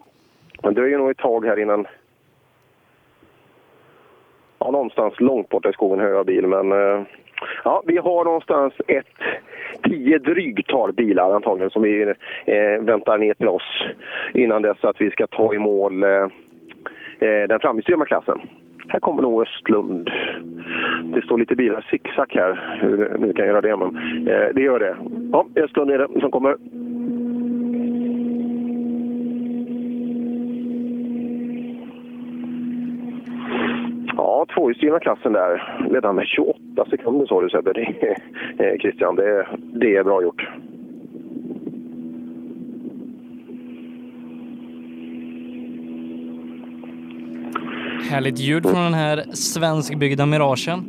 det 0.63 0.71
dröjer 0.71 0.99
nog 0.99 1.11
ett 1.11 1.19
tag 1.19 1.47
här 1.47 1.59
innan 1.59 1.87
ja, 4.59 4.71
någonstans 4.71 5.21
långt 5.21 5.49
borta 5.49 5.69
i 5.69 5.73
skogen 5.73 6.01
hör 6.01 6.13
jag 6.13 6.27
bil, 6.27 6.47
men 6.47 6.73
eh, 6.73 7.03
ja, 7.65 7.83
vi 7.87 7.97
har 7.97 8.25
någonstans 8.25 8.75
ett 8.87 9.07
tio 9.83 10.19
drygtal 10.19 10.93
bilar 10.93 11.35
antagligen 11.35 11.71
som 11.71 11.83
vi 11.83 12.03
eh, 12.47 12.81
väntar 12.81 13.19
ner 13.19 13.35
till 13.35 13.49
oss 13.49 13.83
innan 14.35 14.63
dess 14.63 14.85
att 14.85 15.01
vi 15.01 15.11
ska 15.11 15.27
ta 15.27 15.55
i 15.55 15.59
mål 15.59 16.03
eh, 16.03 16.11
eh 17.21 17.49
den 17.49 17.61
framhjulsdrivna 17.61 18.05
klassen. 18.05 18.41
Här 18.89 19.01
kommer 19.01 19.23
nog 19.23 19.43
Östlund. 19.43 20.11
Det 21.15 21.23
står 21.23 21.39
lite 21.39 21.57
bilar 21.57 21.87
zigzag 21.91 22.27
här, 22.31 22.79
hur 22.81 23.19
nu 23.19 23.33
kan 23.33 23.47
göra 23.47 23.61
det, 23.61 23.77
men 23.77 23.97
eh, 24.29 24.49
det 24.55 24.63
gör 24.63 24.79
det. 24.79 24.97
Ja, 25.33 25.47
Östlund 25.57 25.91
är 25.91 25.99
det 25.99 26.21
som 26.21 26.31
kommer. 26.31 26.57
Ja, 34.17 34.38
tvåhjulsdrivna 34.55 35.01
klassen 35.01 35.33
där. 35.33 35.79
Redan 35.91 36.17
med 36.17 36.27
28 36.27 36.59
sekunder 36.91 37.27
sa 37.27 37.43
du 37.43 37.49
Sebbe. 37.49 37.73
Det, 37.73 38.17
eh, 38.65 38.79
Christian, 38.81 39.17
det, 39.17 39.47
det 39.57 39.97
är 39.97 40.05
bra 40.05 40.23
gjort. 40.23 40.49
Härligt 48.11 48.39
ljud 48.39 48.63
från 48.63 48.85
den 48.85 48.95
här 48.95 49.17
svenskbyggda 49.33 50.27
Miragen. 50.27 50.85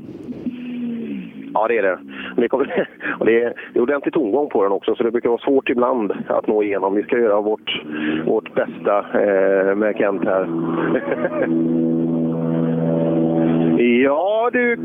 Ja, 1.54 1.68
det 1.68 1.78
är 1.78 1.84
det. 1.84 2.00
Det, 2.38 2.48
kommer, 2.48 2.88
och 3.20 3.26
det, 3.26 3.44
är, 3.44 3.54
det 3.74 3.80
är 3.80 3.84
ordentlig 3.84 4.14
tongång 4.14 4.50
på 4.50 4.64
den 4.64 4.72
också, 4.72 4.96
så 4.96 5.04
det 5.04 5.12
brukar 5.12 5.30
vara 5.30 5.42
svårt 5.42 5.70
ibland 5.70 6.12
att 6.28 6.48
nå 6.48 6.64
igenom. 6.64 6.96
Vi 6.96 7.04
ska 7.04 7.18
göra 7.18 7.42
vårt, 7.42 7.84
vårt 8.26 8.56
bästa 8.56 8.98
eh, 9.00 9.76
med 9.76 9.96
Kent 9.98 10.26
här. 10.26 10.48
Ja 13.84 14.50
du, 14.54 14.76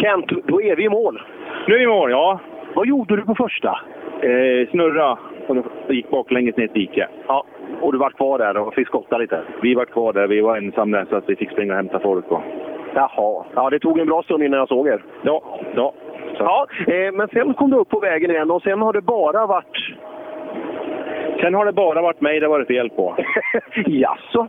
Kent, 0.00 0.26
då 0.44 0.62
är 0.62 0.76
vi 0.76 0.84
i 0.84 0.88
mål. 0.88 1.22
Nu 1.68 1.74
är 1.74 1.78
vi 1.78 1.84
i 1.84 1.88
mål, 1.88 2.10
ja. 2.10 2.40
Vad 2.74 2.86
gjorde 2.86 3.16
du 3.16 3.22
på 3.22 3.34
första? 3.34 3.78
Eh, 4.22 4.68
snurra 4.70 5.18
och 5.46 5.56
gick 5.94 6.10
baklänges 6.10 6.56
ner 6.56 6.64
ett 6.64 6.74
dike. 6.74 7.08
Ja, 7.26 7.44
och 7.80 7.92
du 7.92 7.98
var 7.98 8.10
kvar 8.10 8.38
där 8.38 8.56
och 8.56 8.74
fick 8.74 8.86
skotta 8.86 9.18
lite? 9.18 9.40
Vi 9.62 9.74
var 9.74 9.84
kvar 9.84 10.12
där. 10.12 10.26
Vi 10.26 10.40
var 10.40 10.56
ensamma 10.56 11.06
så 11.10 11.16
att 11.16 11.28
vi 11.28 11.36
fick 11.36 11.50
springa 11.50 11.72
och 11.72 11.76
hämta 11.76 11.98
folk. 11.98 12.30
Och... 12.30 12.40
Jaha. 12.94 13.44
Ja, 13.54 13.70
det 13.70 13.78
tog 13.78 13.98
en 13.98 14.06
bra 14.06 14.22
stund 14.22 14.42
innan 14.42 14.58
jag 14.58 14.68
såg 14.68 14.88
er. 14.88 15.04
Ja, 15.22 15.42
ja. 15.74 15.94
Så. 16.38 16.44
Ja, 16.44 16.66
eh, 16.86 17.12
men 17.12 17.28
sen 17.28 17.54
kom 17.54 17.70
du 17.70 17.76
upp 17.76 17.88
på 17.88 18.00
vägen 18.00 18.30
igen 18.30 18.50
och 18.50 18.62
sen 18.62 18.82
har 18.82 18.92
det 18.92 19.02
bara 19.02 19.46
varit... 19.46 19.94
Sen 21.40 21.54
har 21.54 21.64
det 21.64 21.72
bara 21.72 22.02
varit 22.02 22.20
mig 22.20 22.40
det 22.40 22.48
varit 22.48 22.66
fel 22.66 22.90
på. 22.90 23.16
Jaså? 23.86 24.48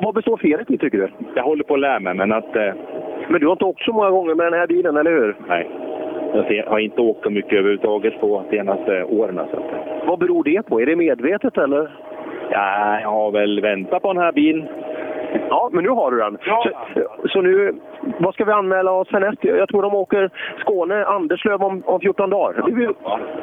Vad 0.00 0.14
består 0.14 0.36
felet 0.36 0.70
i, 0.70 0.78
tycker 0.78 0.98
du? 0.98 1.08
Jag 1.34 1.42
håller 1.42 1.64
på 1.64 1.74
att 1.74 1.80
lära 1.80 2.00
mig, 2.00 2.14
men 2.14 2.32
att... 2.32 2.56
Eh... 2.56 2.74
Men 3.28 3.40
du 3.40 3.46
har 3.46 3.52
inte 3.52 3.64
åkt 3.64 3.82
så 3.82 3.92
många 3.92 4.10
gånger 4.10 4.34
med 4.34 4.46
den 4.46 4.60
här 4.60 4.66
bilen, 4.66 4.96
eller 4.96 5.10
hur? 5.10 5.36
Nej. 5.48 5.70
Jag 6.48 6.66
har 6.66 6.78
inte 6.78 7.00
åkt 7.00 7.22
så 7.22 7.30
mycket 7.30 7.52
överhuvudtaget 7.52 8.20
på 8.20 8.44
de 8.50 8.56
senaste 8.56 9.04
åren. 9.04 9.40
Så. 9.50 9.62
Vad 10.06 10.18
beror 10.18 10.44
det 10.44 10.62
på? 10.62 10.80
Är 10.80 10.86
det 10.86 10.96
medvetet, 10.96 11.58
eller? 11.58 11.90
Ja, 12.50 13.00
jag 13.00 13.10
har 13.10 13.30
väl 13.30 13.60
väntat 13.60 14.02
på 14.02 14.12
den 14.12 14.22
här 14.22 14.32
bilen. 14.32 14.68
Ja, 15.48 15.70
men 15.72 15.84
nu 15.84 15.90
har 15.90 16.10
du 16.10 16.18
den. 16.18 16.38
Så, 16.44 16.70
så 17.28 17.40
nu, 17.40 17.74
vad 18.18 18.34
ska 18.34 18.44
vi 18.44 18.52
anmäla 18.52 18.90
oss 18.90 19.08
härnäst? 19.12 19.44
Jag 19.44 19.68
tror 19.68 19.82
de 19.82 19.94
åker 19.94 20.30
Skåne, 20.58 21.04
Anderslöv 21.04 21.62
om, 21.62 21.82
om 21.86 22.00
14 22.00 22.30
dagar. 22.30 22.62
Det 22.66 22.74
vill, 22.74 22.90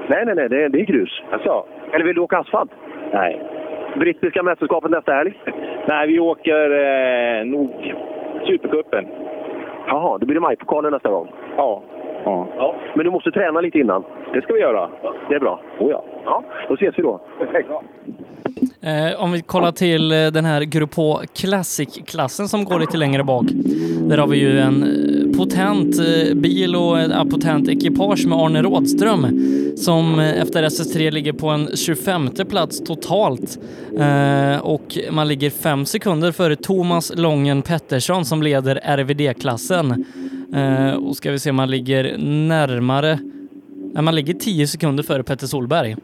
nej, 0.08 0.26
nej, 0.26 0.36
nej, 0.36 0.50
det, 0.50 0.68
det 0.68 0.80
är 0.80 0.86
grus. 0.86 1.24
Alltså. 1.32 1.66
Eller 1.92 2.06
vill 2.06 2.16
du 2.16 2.22
åka 2.22 2.38
asfalt? 2.38 2.72
Nej. 3.14 3.42
Brittiska 3.96 4.44
mästerskapet 4.44 4.92
nästa 4.92 5.14
helg? 5.14 5.34
Nej, 5.88 6.08
vi 6.08 6.20
åker 6.20 6.70
eh, 6.72 7.46
nog 7.46 7.96
Supercupen. 8.46 9.08
Jaha, 9.88 10.18
då 10.18 10.26
blir 10.26 10.36
det 10.36 10.42
majpokalen 10.42 10.92
nästa 10.92 11.10
gång? 11.10 11.28
Ja. 11.58 11.84
ja. 12.26 12.48
ja. 12.58 12.76
Men 12.96 13.06
du 13.06 13.12
måste 13.12 13.32
träna 13.32 13.62
lite 13.62 13.80
innan? 13.80 14.04
Det 14.34 14.42
ska 14.42 14.54
vi 14.54 14.60
göra. 14.60 14.90
Det 15.30 15.36
är 15.36 15.40
bra. 15.40 15.60
Oh 15.80 15.92
ja. 15.92 16.04
Ja, 16.26 16.44
då 16.68 16.74
ses 16.74 17.00
vi 17.00 17.04
då. 17.04 17.22
Eh, 18.84 19.22
om 19.24 19.32
vi 19.32 19.42
kollar 19.42 19.72
till 19.72 20.12
eh, 20.12 20.28
den 20.28 20.46
här 20.46 20.62
Grupo 20.62 21.20
Classic-klassen 21.36 22.50
som 22.50 22.66
går 22.66 22.80
lite 22.80 22.98
längre 22.98 23.24
bak. 23.24 23.46
Där 24.10 24.18
har 24.18 24.28
vi 24.28 24.38
ju 24.38 24.60
en 24.60 24.84
eh, 24.84 25.38
potent 25.38 26.00
eh, 26.00 26.36
bil 26.36 26.76
och 26.76 27.00
ett 27.00 27.30
potent 27.30 27.70
ekipage 27.70 28.26
med 28.26 28.38
Arne 28.38 28.62
Rådström 28.62 29.28
som 29.78 30.20
efter 30.20 30.64
SS3 30.64 31.12
ligger 31.12 31.34
på 31.34 31.50
en 31.50 31.70
25 31.76 32.30
plats 32.50 32.84
totalt. 32.84 33.60
Eh, 34.00 34.58
och 34.58 34.98
man 35.12 35.28
ligger 35.28 35.50
fem 35.50 35.86
sekunder 35.86 36.32
före 36.32 36.56
Thomas 36.56 37.12
Lången 37.16 37.62
Pettersson 37.62 38.26
som 38.26 38.44
leder 38.44 38.76
RVD-klassen. 38.76 40.06
Eh, 40.56 40.94
och 40.94 41.16
ska 41.16 41.32
vi 41.32 41.40
se, 41.40 41.52
man 41.52 41.72
ligger 41.72 42.18
närmare, 42.48 43.20
man 44.02 44.16
ligger 44.16 44.34
10 44.34 44.68
sekunder 44.68 45.04
före 45.04 45.24
Petter 45.24 45.48
Solberg. 45.48 45.96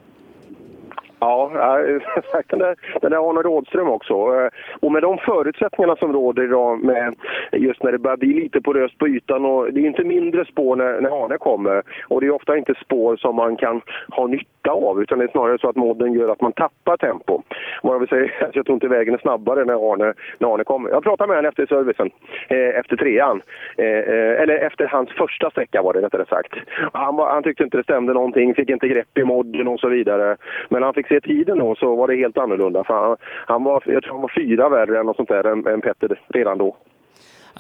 Ja, 1.20 1.52
den 2.48 2.60
där, 2.60 2.76
den 3.02 3.12
där 3.12 3.30
Arne 3.30 3.42
Rådström 3.42 3.90
också. 3.90 4.14
Eh, 4.14 4.50
och 4.80 4.92
med 4.92 5.02
de 5.02 5.18
förutsättningarna 5.18 5.96
som 5.96 6.14
råder 6.14 6.44
idag, 6.44 6.84
med 6.84 7.16
just 7.52 7.84
när 7.84 7.92
det 7.92 7.98
börjar 7.98 8.18
bli 8.18 8.34
lite 8.34 8.62
poröst 8.62 8.98
på 8.98 9.08
ytan 9.08 9.46
och 9.46 9.74
det 9.74 9.80
är 9.80 9.86
inte 9.86 10.04
mindre 10.04 10.46
spår 10.46 10.76
när, 10.76 11.02
när 11.02 11.26
Arne 11.26 11.38
kommer. 11.38 11.84
Och 12.08 12.22
det 12.22 12.28
är 12.28 12.32
ofta 12.32 12.58
inte 12.58 12.74
spår 12.86 13.18
som 13.18 13.36
man 13.36 13.56
kan 13.58 13.82
ha 14.10 14.28
nytta 14.28 14.59
av, 14.72 15.02
utan 15.02 15.20
det 15.20 15.26
är 15.26 15.32
snarare 15.32 15.58
så 15.58 15.70
att 15.70 15.76
modden 15.76 16.14
gör 16.14 16.32
att 16.32 16.42
man 16.42 16.52
tappar 16.52 16.98
tempo. 16.98 17.42
Vad 17.84 17.94
jag 17.94 18.00
vill 18.00 18.10
säga 18.10 18.32
att 18.42 18.56
jag 18.56 18.66
tror 18.66 18.74
inte 18.74 18.88
vägen 18.88 19.14
är 19.14 19.18
snabbare 19.18 19.66
när 19.66 19.94
Arne, 19.94 20.14
när 20.38 20.54
Arne 20.54 20.64
kommer. 20.64 20.90
Jag 20.90 21.04
pratade 21.04 21.28
med 21.28 21.38
honom 21.38 21.50
efter 21.50 21.66
servicen, 21.66 22.10
eh, 22.48 22.80
efter 22.80 22.96
trean. 22.96 23.42
Eh, 23.78 23.86
eh, 23.86 24.42
eller 24.42 24.56
efter 24.56 24.88
hans 24.88 25.10
första 25.10 25.50
sträcka 25.50 25.82
var 25.82 25.94
det 25.94 26.02
rättare 26.02 26.26
sagt. 26.26 26.54
Han, 26.94 27.16
var, 27.16 27.30
han 27.30 27.44
tyckte 27.44 27.64
inte 27.64 27.78
det 27.78 27.84
stämde 27.84 28.14
någonting, 28.14 28.56
fick 28.56 28.70
inte 28.70 28.88
grepp 28.88 29.18
i 29.18 29.24
modden 29.24 29.68
och 29.68 29.80
så 29.80 29.88
vidare. 29.90 30.38
Men 30.70 30.84
han 30.84 30.94
fick 30.94 31.08
se 31.08 31.22
tiden 31.22 31.60
då 31.60 31.76
så 31.76 31.96
var 31.96 32.08
det 32.08 32.16
helt 32.16 32.38
annorlunda. 32.38 32.84
För 32.84 32.94
han, 32.94 33.18
han 33.46 33.64
var, 33.64 33.84
jag 33.86 34.04
tror 34.04 34.14
han 34.14 34.22
var 34.22 34.32
fyra 34.36 34.70
värre 34.70 35.00
än, 35.00 35.06
något 35.06 35.16
sånt 35.16 35.30
där, 35.30 35.44
än, 35.44 35.68
än 35.68 35.82
Petter 35.82 36.20
redan 36.28 36.58
då. 36.58 36.76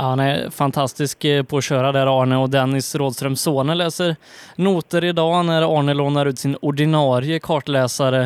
Ja, 0.01 0.05
han 0.05 0.19
är 0.19 0.49
fantastisk 0.49 1.25
eh, 1.25 1.43
på 1.43 1.57
att 1.57 1.63
köra 1.63 1.91
där 1.91 2.21
Arne 2.21 2.37
och 2.37 2.49
Dennis 2.49 2.95
Rådström 2.95 3.35
Sone 3.35 3.75
läser 3.75 4.15
noter 4.55 5.03
idag 5.03 5.45
när 5.45 5.79
Arne 5.79 5.93
lånar 5.93 6.25
ut 6.25 6.39
sin 6.39 6.57
ordinarie 6.61 7.39
kartläsare 7.39 8.23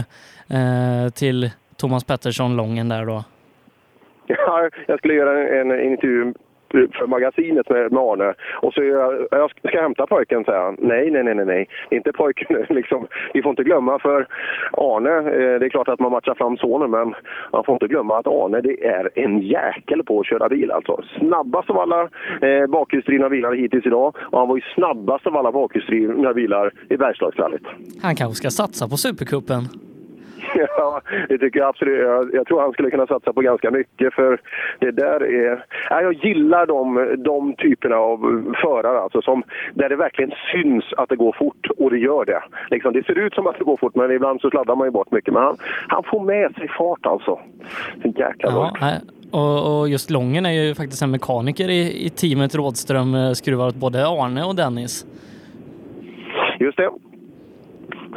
eh, 0.50 1.10
till 1.14 1.52
Thomas 1.78 2.04
Pettersson 2.04 2.56
Lången 2.56 2.90
där 2.90 3.06
då. 3.06 3.24
Ja, 4.28 4.70
jag 4.88 5.00
skulle 5.00 5.14
göra 5.14 5.62
en, 5.62 5.72
en 5.72 5.92
intervju 5.92 6.34
för 6.74 7.08
magasinet 7.08 7.70
med, 7.70 7.92
med 7.92 8.04
Arne. 8.04 8.34
Och 8.62 8.74
så 8.74 8.84
jag, 8.84 9.28
jag 9.32 9.52
ska 9.68 9.82
hämta 9.82 10.08
pojken, 10.08 10.44
säger 10.44 10.60
han. 10.60 10.76
Nej, 10.80 11.12
nej, 11.12 11.24
nej, 11.24 11.36
nej, 11.36 11.46
nej. 11.46 11.68
Inte 11.92 12.12
pojken. 12.12 12.66
Liksom. 12.70 13.08
Vi 13.34 13.42
får 13.42 13.50
inte 13.50 13.64
glömma 13.64 14.00
för 14.00 14.28
Arne, 14.72 15.18
eh, 15.18 15.60
det 15.60 15.66
är 15.66 15.70
klart 15.70 15.88
att 15.88 16.00
man 16.00 16.12
matchar 16.12 16.36
fram 16.36 16.58
sonen, 16.58 16.92
men 16.92 17.16
man 17.52 17.64
får 17.64 17.74
inte 17.74 17.88
glömma 17.88 18.18
att 18.18 18.28
Arne 18.28 18.62
det 18.62 18.86
är 18.86 19.10
en 19.16 19.40
jäkel 19.40 20.04
på 20.04 20.20
att 20.20 20.28
köra 20.28 20.50
bil 20.50 20.72
alltså. 20.72 21.04
Snabbast 21.20 21.70
av 21.70 21.80
alla 21.80 22.02
eh, 22.42 22.68
bakhjulsdrivna 22.70 23.30
bilar 23.30 23.54
hittills 23.54 23.86
idag. 23.86 24.16
Och 24.18 24.40
han 24.40 24.48
var 24.48 24.56
ju 24.56 24.62
snabbast 24.76 25.28
av 25.28 25.38
alla 25.38 25.52
bakhjulsdrivna 25.52 26.34
bilar 26.34 26.72
i 26.90 26.98
Bergslagsrallyt. 26.98 27.66
Han 28.02 28.16
kanske 28.16 28.36
ska 28.36 28.50
satsa 28.50 28.88
på 28.88 28.98
Supercupen. 28.98 29.64
Ja, 30.78 31.02
det 31.30 31.38
tycker 31.38 31.60
jag 31.60 31.70
absolut. 31.70 32.00
Jag, 32.00 32.34
jag 32.34 32.48
tror 32.48 32.62
han 32.62 32.74
skulle 32.74 32.90
kunna 32.92 33.08
satsa 33.08 33.34
på 33.34 33.42
ganska 33.42 33.72
mycket 33.72 34.14
för 34.14 34.42
det 34.80 34.92
där 34.92 35.24
är... 35.24 35.66
Ja, 35.90 36.02
jag 36.02 36.14
gillar 36.14 36.66
de, 36.66 37.16
de 37.24 37.56
typerna 37.56 37.96
av 37.96 38.20
förare 38.62 39.00
alltså, 39.00 39.22
som, 39.22 39.44
där 39.74 39.90
det 39.90 39.96
verkligen 39.96 40.32
syns 40.52 40.86
att 40.98 41.10
det 41.10 41.16
går 41.16 41.36
fort 41.40 41.68
och 41.78 41.92
det 41.92 41.98
gör 41.98 42.26
det. 42.26 42.44
Liksom, 42.70 42.94
det 42.94 43.06
ser 43.06 43.18
ut 43.18 43.34
som 43.34 43.48
att 43.48 43.58
det 43.58 43.64
går 43.64 43.78
fort 43.78 43.96
men 43.96 44.12
ibland 44.12 44.42
så 44.42 44.50
sladdar 44.50 44.76
man 44.76 44.88
ju 44.88 44.92
bort 44.92 45.12
mycket. 45.12 45.34
Men 45.34 45.44
han, 45.44 45.58
han 45.88 46.04
får 46.04 46.20
med 46.20 46.56
sig 46.56 46.68
fart 46.68 47.06
alltså. 47.06 47.40
Så 48.02 48.08
jäkla. 48.08 48.50
Ja, 48.50 48.76
nej. 48.82 49.00
och, 49.32 49.80
och 49.80 49.90
just 49.90 50.10
Lången 50.10 50.46
är 50.46 50.52
ju 50.52 50.76
faktiskt 50.76 51.02
en 51.02 51.12
mekaniker 51.12 51.70
i, 51.70 52.06
i 52.06 52.10
teamet 52.10 52.56
Rådström 52.56 53.16
eh, 53.16 53.32
skruvar 53.32 53.68
åt 53.68 53.76
både 53.76 54.08
Arne 54.08 54.44
och 54.44 54.56
Dennis. 54.56 55.06
Just 56.60 56.78
det. 56.78 56.90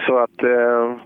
Så 0.07 0.18
att, 0.18 0.42
eh, 0.42 0.97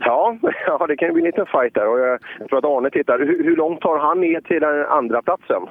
ja, 0.00 0.36
ja, 0.66 0.86
det 0.86 0.96
kan 0.96 1.08
ju 1.08 1.12
bli 1.12 1.22
en 1.22 1.26
liten 1.26 1.46
fight 1.46 1.74
där. 1.74 1.88
Och 1.88 1.98
jag, 2.00 2.18
tror 2.48 2.58
att 2.58 2.64
Arne 2.64 2.90
tittar. 2.90 3.18
Hur, 3.18 3.44
hur 3.44 3.56
långt 3.56 3.80
tar 3.80 3.98
han 3.98 4.20
ner 4.20 4.40
till 4.40 4.60
den 4.60 4.86
andra 4.86 5.22
platsen? 5.22 5.62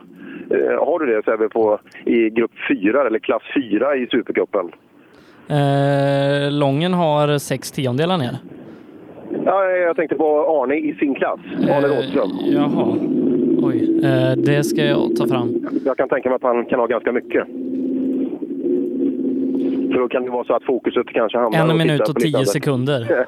Eh, 0.49 0.85
har 0.85 0.99
du 0.99 1.05
det 1.05 1.25
Sebbe 1.25 1.49
på, 1.49 1.79
i 2.05 2.29
grupp 2.29 2.51
4 2.69 3.07
eller 3.07 3.19
klass 3.19 3.43
4 3.55 3.95
i 3.95 4.07
Supercupen? 4.07 4.71
Eh, 5.47 6.51
Lången 6.51 6.93
har 6.93 7.37
sex 7.37 7.71
tiondelar 7.71 8.17
ner. 8.17 8.37
Ja, 9.45 9.69
jag 9.69 9.95
tänkte 9.95 10.15
på 10.15 10.61
Arne 10.61 10.75
i 10.75 10.93
sin 10.93 11.15
klass. 11.15 11.39
Arne 11.69 11.87
Rådström. 11.87 12.29
Jaha. 12.41 12.97
Oj, 13.63 14.01
eh, 14.03 14.37
det 14.37 14.63
ska 14.63 14.81
jag 14.85 15.15
ta 15.15 15.27
fram. 15.27 15.67
Jag 15.85 15.97
kan 15.97 16.09
tänka 16.09 16.29
mig 16.29 16.35
att 16.35 16.43
han 16.43 16.65
kan 16.65 16.79
ha 16.79 16.87
ganska 16.87 17.11
mycket. 17.11 17.47
För 19.93 19.99
då 19.99 20.07
kan 20.07 20.23
det 20.23 20.31
vara 20.31 20.43
så 20.43 20.53
att 20.53 20.63
fokuset 20.63 21.07
kanske 21.07 21.37
hamnar... 21.37 21.59
En 21.59 21.69
och 21.69 21.77
minut 21.77 22.01
och 22.01 22.15
på 22.15 22.21
tio 22.21 22.45
sekunder. 22.45 23.25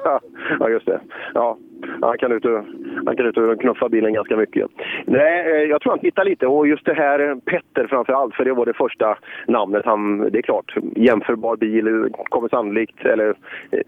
ja, 0.60 0.68
just 0.68 0.86
det. 0.86 1.00
Ja, 1.34 1.58
han 2.02 2.18
kan 2.18 2.32
ut 2.32 2.44
och, 2.44 2.64
han 3.06 3.16
kan 3.16 3.26
ut 3.26 3.36
och 3.36 3.60
knuffa 3.60 3.88
bilen 3.88 4.12
ganska 4.12 4.36
mycket. 4.36 4.66
Nej, 5.04 5.52
eh, 5.52 5.70
jag 5.70 5.80
tror 5.80 5.92
han 5.92 5.98
tittar 5.98 6.24
lite 6.24 6.46
och 6.46 6.68
just 6.68 6.84
det 6.84 6.94
här 6.94 7.30
eh, 7.30 7.36
Petter 7.36 7.86
framför 7.86 8.12
allt, 8.12 8.34
för 8.34 8.44
det 8.44 8.52
var 8.52 8.66
det 8.66 8.74
första 8.74 9.18
namnet 9.46 9.82
han... 9.84 10.18
Det 10.18 10.38
är 10.38 10.42
klart, 10.42 10.74
jämförbar 10.96 11.56
bil 11.56 12.08
kommer 12.28 12.48
sannolikt, 12.48 13.06
eller 13.06 13.28
eh, 13.70 13.80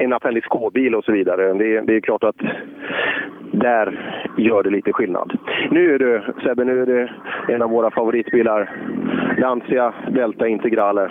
en 0.00 0.12
Appendix 0.12 0.46
K-bil 0.46 0.94
och 0.94 1.04
så 1.04 1.12
vidare. 1.12 1.52
Det, 1.52 1.80
det 1.80 1.96
är 1.96 2.00
klart 2.00 2.24
att 2.24 2.36
där 3.52 3.98
gör 4.36 4.62
det 4.62 4.70
lite 4.70 4.92
skillnad. 4.92 5.38
Nu 5.70 5.94
är 5.94 5.98
det, 5.98 6.22
Sebbe, 6.42 6.64
nu 6.64 6.82
är 6.82 6.86
det 6.86 7.10
en 7.48 7.62
av 7.62 7.70
våra 7.70 7.90
favoritbilar. 7.90 8.70
Lancia 9.38 9.94
Delta 10.10 10.48
Integrale. 10.48 11.10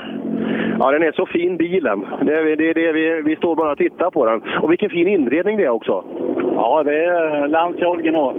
Ja, 0.79 0.91
den 0.91 1.03
är 1.03 1.11
så 1.11 1.25
fin 1.25 1.57
bilen. 1.57 2.05
Det 2.21 2.55
det 2.55 2.73
det 2.73 2.91
vi, 2.91 3.21
vi 3.25 3.35
står 3.35 3.55
bara 3.55 3.71
och 3.71 3.77
tittar 3.77 4.11
på 4.11 4.25
den. 4.25 4.41
Och 4.61 4.71
vilken 4.71 4.89
fin 4.89 5.07
inredning 5.07 5.57
det 5.57 5.65
är 5.65 5.69
också. 5.69 6.03
Ja, 6.61 6.83
det 6.83 7.05
är 7.05 7.47
Lancia 7.47 7.87
original. 7.87 8.35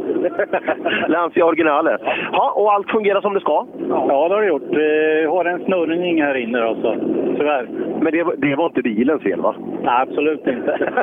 Lancia 1.09 1.45
Originale. 1.45 1.99
Ja, 2.33 2.53
och 2.57 2.73
allt 2.73 2.91
fungerar 2.91 3.21
som 3.21 3.35
det 3.35 3.41
ska? 3.41 3.67
Ja, 3.89 4.29
det 4.29 4.35
har 4.35 4.41
det 4.41 4.49
gjort. 4.49 4.63
Vi 4.71 5.25
har 5.25 5.45
en 5.45 5.65
snurrning 5.65 6.23
här 6.23 6.35
inne 6.35 6.65
också, 6.67 6.97
tyvärr. 7.39 7.69
Men 8.01 8.13
det, 8.13 8.27
det 8.37 8.55
var 8.55 8.67
inte 8.67 8.83
bilens 8.83 9.23
fel, 9.23 9.41
va? 9.41 9.55
Nej, 9.83 10.03
absolut 10.03 10.47
inte. 10.47 10.79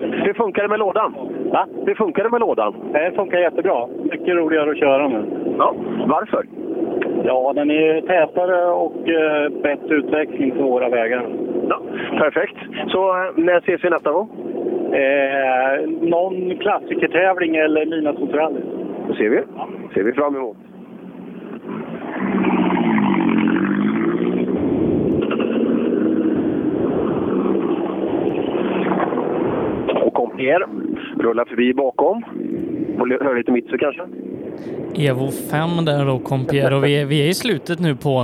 Hur 0.00 0.34
funkar 0.34 0.62
det 0.62 0.68
med 0.68 0.78
lådan? 0.78 1.14
Va? 1.52 1.66
Hur 1.86 1.94
funkar 1.94 2.24
det 2.24 2.30
med 2.30 2.40
lådan? 2.40 2.74
Det 2.92 3.12
funkar 3.16 3.38
jättebra. 3.38 3.86
Mycket 3.86 4.34
roligare 4.36 4.70
att 4.70 4.78
köra 4.78 5.08
nu. 5.08 5.24
Ja, 5.58 5.74
varför? 6.06 6.46
Ja, 7.24 7.52
den 7.54 7.70
är 7.70 8.00
tätare 8.00 8.64
och 8.66 9.08
eh, 9.08 9.48
bättre 9.62 9.94
utväxling 9.94 10.50
på 10.50 10.62
våra 10.62 10.88
vägar. 10.88 11.26
Ja, 11.68 11.80
perfekt. 12.18 12.56
Så 12.88 13.08
eh, 13.10 13.30
när 13.36 13.58
ses 13.58 13.84
vi 13.84 13.90
nästa 13.90 14.12
gång? 14.12 14.28
Eh, 14.92 15.88
någon 16.08 16.58
klassikertävling 16.58 17.56
eller 17.56 17.86
midnattsrally. 17.86 18.60
Det 19.08 19.14
ser 19.14 19.28
vi. 19.30 19.40
ser 19.94 20.02
vi 20.02 20.12
fram 20.12 20.36
emot. 20.36 20.56
Och 30.06 30.14
kom 30.14 30.36
ner. 30.36 30.66
Rullar 31.22 31.44
förbi 31.44 31.74
bakom. 31.74 32.24
Och 32.98 33.08
hör 33.08 33.36
lite 33.36 33.52
Mitsu 33.52 33.78
kanske? 33.78 34.02
Evo 34.94 35.30
5 35.50 35.84
där 35.84 36.04
då, 36.04 36.18
Compier. 36.18 36.72
Och 36.74 36.84
vi 36.84 37.00
är, 37.00 37.06
vi 37.06 37.24
är 37.24 37.28
i 37.28 37.34
slutet 37.34 37.80
nu 37.80 37.96
på 37.96 38.20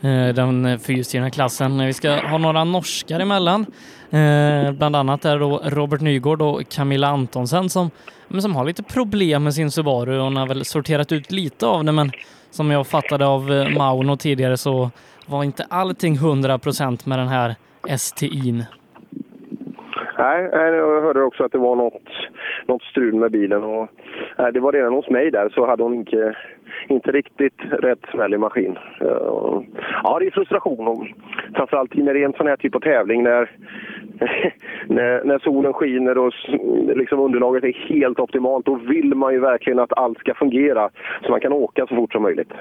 eh, 0.00 0.34
den 0.34 0.78
fyrhjulsdrivna 0.78 1.30
klassen. 1.30 1.86
Vi 1.86 1.92
ska 1.92 2.10
ha 2.10 2.38
några 2.38 2.64
norskar 2.64 3.20
emellan. 3.20 3.66
Eh, 4.12 4.72
bland 4.72 4.96
annat 4.96 5.24
är 5.24 5.38
då 5.38 5.60
Robert 5.64 6.00
Nygård 6.00 6.42
och 6.42 6.68
Camilla 6.68 7.06
Antonsen 7.06 7.68
som, 7.68 7.90
men 8.28 8.42
som 8.42 8.56
har 8.56 8.64
lite 8.64 8.82
problem 8.82 9.44
med 9.44 9.54
sin 9.54 9.70
Subaru. 9.70 10.18
Hon 10.18 10.36
har 10.36 10.46
väl 10.46 10.64
sorterat 10.64 11.12
ut 11.12 11.32
lite 11.32 11.66
av 11.66 11.84
det, 11.84 11.92
men 11.92 12.10
som 12.50 12.70
jag 12.70 12.86
fattade 12.86 13.26
av 13.26 13.52
eh, 13.52 13.78
Mauno 13.78 14.16
tidigare 14.16 14.56
så 14.56 14.90
var 15.26 15.44
inte 15.44 15.66
allting 15.70 16.14
100% 16.14 17.08
med 17.08 17.18
den 17.18 17.28
här 17.28 17.54
STI'n. 17.88 18.64
Nej, 20.18 20.50
nej, 20.52 20.72
jag 20.72 21.02
hörde 21.02 21.22
också 21.22 21.44
att 21.44 21.52
det 21.52 21.58
var 21.58 21.76
något, 21.76 22.08
något 22.66 22.82
strul 22.82 23.14
med 23.14 23.30
bilen. 23.30 23.62
Och 23.62 23.88
nej, 24.38 24.52
det 24.52 24.60
var 24.60 24.72
redan 24.72 24.92
hos 24.92 25.10
mig 25.10 25.30
där 25.30 25.48
så 25.48 25.66
hade 25.66 25.82
hon 25.82 25.94
inte, 25.94 26.36
inte 26.88 27.12
riktigt 27.12 27.60
rätt 27.70 28.04
smäll 28.12 28.34
i 28.34 28.38
maskin. 28.38 28.78
Eh, 29.00 29.62
Ja, 30.02 30.18
det 30.18 30.26
är 30.26 30.30
frustration. 30.30 30.88
Och 30.88 31.06
framförallt 31.54 31.94
när 31.94 32.14
det 32.14 32.20
är 32.20 32.24
en 32.24 32.32
sån 32.32 32.46
här 32.46 32.56
typ 32.56 32.74
av 32.74 32.80
tävling 32.80 33.22
när, 33.22 33.50
när, 34.86 35.24
när 35.24 35.38
solen 35.38 35.72
skiner 35.72 36.18
och 36.18 36.32
liksom 36.96 37.20
underlaget 37.20 37.64
är 37.64 37.72
helt 37.72 38.20
optimalt. 38.20 38.66
Då 38.66 38.74
vill 38.74 39.14
man 39.14 39.32
ju 39.32 39.40
verkligen 39.40 39.78
att 39.78 39.98
allt 39.98 40.18
ska 40.18 40.34
fungera 40.34 40.90
så 41.24 41.30
man 41.30 41.40
kan 41.40 41.52
åka 41.52 41.86
så 41.86 41.94
fort 41.94 42.12
som 42.12 42.22
möjligt. 42.22 42.52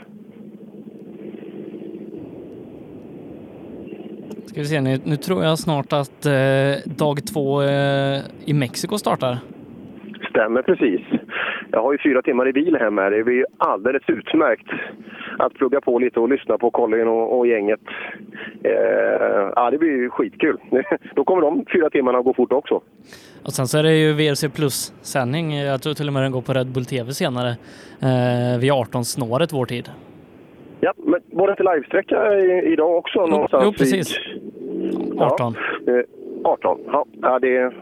Ska 4.45 4.61
vi 4.61 4.65
se, 4.65 4.81
nu, 4.81 4.97
nu 5.05 5.15
tror 5.15 5.43
jag 5.43 5.59
snart 5.59 5.93
att 5.93 6.25
eh, 6.25 6.93
dag 6.97 7.17
två 7.33 7.61
eh, 7.61 8.19
i 8.45 8.53
Mexiko 8.53 8.97
startar. 8.97 9.37
Stämmer 10.29 10.61
precis. 10.61 11.01
Jag 11.71 11.81
har 11.83 11.91
ju 11.91 11.97
fyra 12.03 12.21
timmar 12.21 12.47
i 12.47 12.53
bil 12.53 12.75
hem 12.79 12.97
här. 12.97 13.11
Det 13.11 13.23
blir 13.23 13.35
ju 13.35 13.45
alldeles 13.57 14.03
utmärkt 14.07 14.67
att 15.39 15.53
plugga 15.53 15.81
på 15.81 15.99
lite 15.99 16.19
och 16.19 16.29
lyssna 16.29 16.57
på 16.57 16.71
Colin 16.71 17.07
och, 17.07 17.37
och 17.37 17.47
gänget. 17.47 17.79
Eh, 18.63 19.51
ja, 19.55 19.69
det 19.71 19.77
blir 19.77 19.89
ju 19.89 20.09
skitkul. 20.09 20.57
Då 21.15 21.23
kommer 21.23 21.41
de 21.41 21.65
fyra 21.73 21.89
timmarna 21.89 22.17
att 22.17 22.25
gå 22.25 22.33
fort 22.33 22.51
också. 22.53 22.81
Och 23.45 23.51
sen 23.53 23.67
så 23.67 23.77
är 23.77 23.83
det 23.83 23.95
ju 23.95 24.13
VRC 24.13 24.49
Plus-sändning. 24.49 25.55
Jag 25.57 25.81
tror 25.81 25.93
till 25.93 26.07
och 26.07 26.13
med 26.13 26.23
den 26.23 26.31
går 26.31 26.41
på 26.41 26.53
Red 26.53 26.67
Bull 26.67 26.85
TV 26.85 27.11
senare. 27.11 27.49
Eh, 28.01 28.59
vid 28.59 28.71
18-snåret 28.71 29.53
vår 29.53 29.65
tid. 29.65 29.89
Ja, 30.81 30.93
men 30.97 31.19
var 31.31 31.47
det 31.47 31.51
inte 31.51 31.63
livesträcka 31.75 32.35
i- 32.35 32.71
idag 32.73 32.97
också? 32.97 33.25
någonstans 33.25 33.63
jo, 33.65 33.71
precis. 33.71 34.17
vid- 34.17 35.21
18. 35.21 35.55
Ja, 35.85 35.93
eh, 35.93 36.03
18. 36.43 36.79
Ja, 36.91 37.05
ja 37.21 37.39
det, 37.39 37.73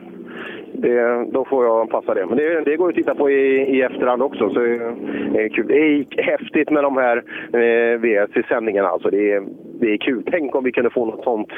det, 0.82 1.26
då 1.32 1.46
får 1.46 1.66
jag 1.66 1.90
passa 1.90 2.14
det. 2.14 2.26
Men 2.26 2.38
det, 2.38 2.62
det 2.62 2.78
går 2.78 2.90
att 2.90 2.96
titta 2.96 3.16
på 3.16 3.30
i, 3.30 3.78
i 3.78 3.82
efterhand 3.82 4.22
också. 4.22 4.50
Så 4.50 4.60
det 4.60 5.44
är 5.44 5.50
kul. 5.50 5.68
Det 5.68 5.78
är 5.78 6.24
häftigt 6.24 6.70
med 6.70 6.84
de 6.84 6.98
här 6.98 7.18
eh, 7.54 8.00
VSC-sändningarna. 8.00 8.90
Alltså 8.90 9.10
det, 9.10 9.32
är, 9.32 9.44
det 9.80 9.94
är 9.94 9.98
kul. 9.98 10.24
Tänk 10.32 10.56
om 10.56 10.64
vi 10.64 10.72
kunde 10.72 10.90
få 10.90 11.06
något 11.06 11.24
sånt 11.24 11.50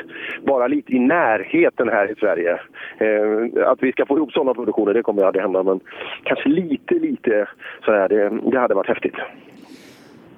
bara 0.41 0.67
lite 0.67 0.91
i 0.91 0.99
närheten 0.99 1.89
här 1.89 2.11
i 2.11 2.15
Sverige. 2.15 2.59
Eh, 2.97 3.67
att 3.71 3.83
vi 3.83 3.91
ska 3.91 4.05
få 4.05 4.17
ihop 4.17 4.31
sådana 4.31 4.53
produktioner, 4.53 4.93
det 4.93 5.03
kommer 5.03 5.23
aldrig 5.23 5.41
hända. 5.41 5.63
Men 5.63 5.79
kanske 6.23 6.49
lite, 6.49 6.95
lite 6.95 7.47
sådär. 7.85 8.09
Det, 8.09 8.51
det 8.51 8.59
hade 8.59 8.75
varit 8.75 8.87
häftigt. 8.87 9.15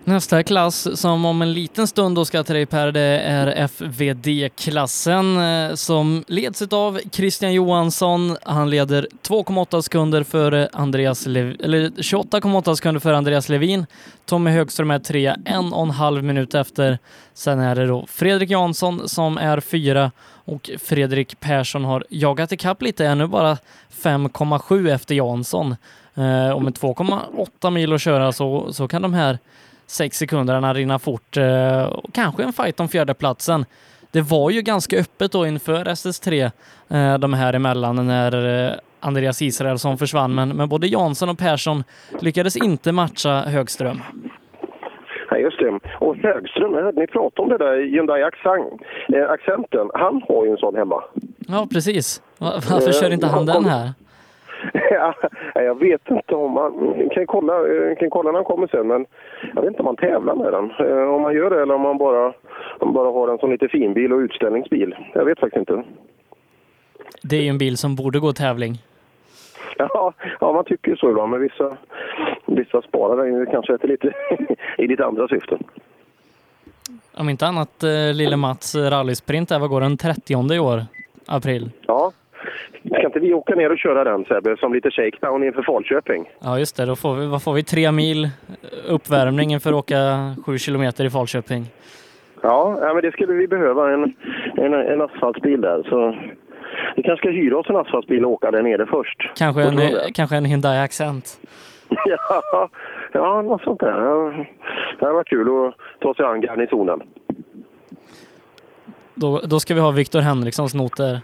Nästa 0.03 0.43
klass 0.43 0.99
som 0.99 1.25
om 1.25 1.41
en 1.41 1.53
liten 1.53 1.88
stund 1.88 2.15
då 2.15 2.25
ska 2.25 2.43
till 2.43 2.55
dig 2.55 2.65
Per, 2.65 2.91
det 2.91 3.01
är 3.01 3.47
FVD-klassen 3.67 5.38
eh, 5.38 5.75
som 5.75 6.23
leds 6.27 6.61
av 6.61 6.99
Christian 7.11 7.53
Johansson. 7.53 8.38
Han 8.43 8.69
leder 8.69 9.07
2,8 9.27 9.81
sekunder 9.81 10.23
för 10.23 10.69
Andreas 10.73 11.25
Lev 11.25 11.55
eller 11.59 11.89
28,8 11.89 12.75
sekunder 12.75 12.99
före 12.99 13.17
Andreas 13.17 13.49
Levin. 13.49 13.85
Tommy 14.25 14.51
Högström 14.51 14.91
är 14.91 14.99
trea, 14.99 15.38
en 15.45 15.73
och 15.73 15.83
en 15.83 15.91
halv 15.91 16.23
minut 16.23 16.55
efter. 16.55 16.99
Sen 17.33 17.59
är 17.59 17.75
det 17.75 17.88
då 17.88 18.05
Fredrik 18.07 18.49
Jansson 18.49 19.09
som 19.09 19.38
är 19.38 19.59
fyra 19.59 20.11
och 20.45 20.69
Fredrik 20.80 21.39
Persson 21.39 21.85
har 21.85 22.05
jagat 22.09 22.51
ikapp 22.51 22.81
lite, 22.81 23.05
är 23.05 23.15
nu 23.15 23.27
bara 23.27 23.57
5,7 24.03 24.93
efter 24.93 25.15
Jansson. 25.15 25.75
Eh, 26.15 26.49
och 26.49 26.61
med 26.61 26.73
2,8 26.73 27.69
mil 27.69 27.93
att 27.93 28.01
köra 28.01 28.31
så, 28.31 28.73
så 28.73 28.88
kan 28.88 29.01
de 29.01 29.13
här 29.13 29.39
sex 29.91 30.17
sekunderna 30.17 30.73
rinna 30.73 30.99
fort. 30.99 31.37
eh, 31.37 31.93
kanske 32.13 32.43
en 32.43 32.53
fight 32.53 32.79
om 32.79 32.87
fjärdeplatsen. 32.87 33.65
Det 34.11 34.21
var 34.21 34.49
ju 34.51 34.61
ganska 34.61 34.97
öppet 34.99 35.31
då 35.31 35.45
inför 35.47 35.85
SS3, 35.85 36.51
eh, 36.89 37.17
de 37.17 37.33
här 37.33 37.53
emellan, 37.53 38.07
när 38.07 38.65
eh, 38.67 38.73
Andreas 38.99 39.41
Israelsson 39.41 39.97
försvann. 39.97 40.35
Men, 40.35 40.49
men 40.49 40.69
både 40.69 40.87
Jansson 40.87 41.29
och 41.29 41.37
Persson 41.37 41.83
lyckades 42.19 42.55
inte 42.57 42.91
matcha 42.91 43.41
Högström. 43.41 44.01
Ja, 45.29 45.37
just 45.37 45.59
det. 45.59 45.79
Och 45.99 46.15
Högström, 46.17 46.73
hörde 46.73 46.99
ni 46.99 47.07
prata 47.07 47.41
om 47.41 47.49
det 47.49 47.57
där 47.57 47.77
Hyundai 47.77 48.23
accent, 48.23 48.81
eh, 49.15 49.29
accenten. 49.29 49.89
Han 49.93 50.21
har 50.27 50.45
ju 50.45 50.51
en 50.51 50.57
sån 50.57 50.75
hemma. 50.75 51.03
Ja, 51.47 51.67
precis. 51.73 52.21
Va- 52.37 52.53
Varför 52.71 52.91
kör 52.91 53.13
inte 53.13 53.27
han 53.27 53.45
den 53.45 53.65
här? 53.65 53.89
Ja, 54.91 55.13
jag 55.55 55.79
vet 55.79 56.01
inte 56.09 56.35
om 56.35 56.51
man... 56.51 56.71
Kan 57.13 57.27
kolla, 57.27 57.53
kan 57.99 58.09
kolla 58.09 58.31
när 58.31 58.37
han 58.37 58.43
kommer 58.45 58.67
sen, 58.67 58.87
men 58.87 59.05
jag 59.55 59.61
vet 59.61 59.67
inte 59.69 59.79
om 59.79 59.85
man 59.85 59.95
tävlar 59.95 60.35
med 60.35 60.53
den. 60.53 60.71
Eh, 60.87 61.13
Om 61.13 61.21
man 61.21 61.33
gör 61.33 61.49
det 61.49 61.61
eller 61.61 61.73
om 61.73 61.81
man 61.81 61.97
bara, 61.97 62.27
om 62.27 62.33
man 62.87 62.93
bara 62.93 63.11
har 63.11 63.27
en 63.27 63.37
sån 63.37 63.49
lite 63.51 63.67
finbil 63.67 64.13
och 64.13 64.19
utställningsbil. 64.19 64.95
Jag 65.13 65.25
vet 65.25 65.39
faktiskt 65.39 65.59
inte. 65.59 65.83
Det 67.23 67.35
är 67.37 67.41
ju 67.41 67.47
en 67.49 67.57
bil 67.57 67.77
som 67.77 67.95
borde 67.95 68.19
gå 68.19 68.33
tävling. 68.33 68.77
Ja, 69.77 70.13
ja 70.39 70.53
man 70.53 70.65
tycker 70.65 70.95
så 70.95 71.09
ibland, 71.09 71.31
men 71.31 71.41
vissa, 71.41 71.77
vissa 72.45 72.81
sparar 72.81 73.25
den 73.25 73.35
ju 73.39 73.45
kanske 73.45 73.77
till 73.77 73.89
lite, 73.89 74.13
i 74.77 74.87
lite 74.87 75.05
andra 75.05 75.27
syften. 75.27 75.63
Om 77.13 77.29
inte 77.29 77.47
annat 77.47 77.83
eh, 77.83 78.13
lille 78.13 78.37
Mats 78.37 78.75
rallysprint 78.75 79.49
där, 79.49 79.59
vad 79.59 79.69
går 79.69 79.81
den 79.81 79.97
30 79.97 80.53
i 80.53 80.59
år? 80.59 80.81
April. 81.25 81.71
Ja. 81.87 82.11
Ska 82.85 83.05
inte 83.05 83.19
vi 83.19 83.33
åka 83.33 83.55
ner 83.55 83.71
och 83.71 83.77
köra 83.77 84.03
den 84.03 84.25
Sebbe, 84.25 84.57
som 84.57 84.73
lite 84.73 84.91
shakedown 84.91 85.43
inför 85.43 85.63
Falköping? 85.63 86.30
Ja 86.39 86.59
just 86.59 86.77
det, 86.77 86.85
då 86.85 86.95
får 86.95 87.15
vi, 87.15 87.25
vad 87.27 87.43
får 87.43 87.53
vi? 87.53 87.63
Tre 87.63 87.91
mil 87.91 88.30
uppvärmning 88.88 89.59
för 89.59 89.69
att 89.69 89.75
åka 89.75 90.35
sju 90.45 90.57
kilometer 90.57 91.05
i 91.05 91.09
Falköping. 91.09 91.65
Ja, 92.41 92.77
ja 92.81 92.93
men 92.93 93.03
det 93.03 93.11
skulle 93.11 93.33
vi 93.33 93.47
behöva, 93.47 93.93
en, 93.93 94.13
en, 94.57 94.73
en 94.73 95.01
asfaltbil 95.01 95.61
där. 95.61 95.83
Så 95.89 96.15
vi 96.95 97.03
kanske 97.03 97.27
ska 97.27 97.30
hyra 97.30 97.57
oss 97.57 97.69
en 97.69 97.75
asfaltbil 97.75 98.25
och 98.25 98.31
åka 98.31 98.51
där 98.51 98.61
nere 98.61 98.85
först. 98.85 99.31
Kanske 99.38 99.61
en, 99.63 99.80
kanske 100.13 100.35
en 100.35 100.45
Hyundai 100.45 100.77
Accent. 100.80 101.39
Ja, 102.05 102.69
ja, 103.11 103.41
något 103.41 103.61
sånt 103.61 103.80
där. 103.80 103.97
Det 104.99 105.05
hade 105.05 105.13
varit 105.13 105.27
kul 105.27 105.47
att 105.47 105.75
ta 106.01 106.13
sig 106.13 106.25
an 106.25 106.41
garnisonen. 106.41 107.01
Då, 109.15 109.41
då 109.43 109.59
ska 109.59 109.73
vi 109.73 109.80
ha 109.80 109.91
Viktor 109.91 110.19
Henrikssons 110.19 110.73
noter. 110.73 111.19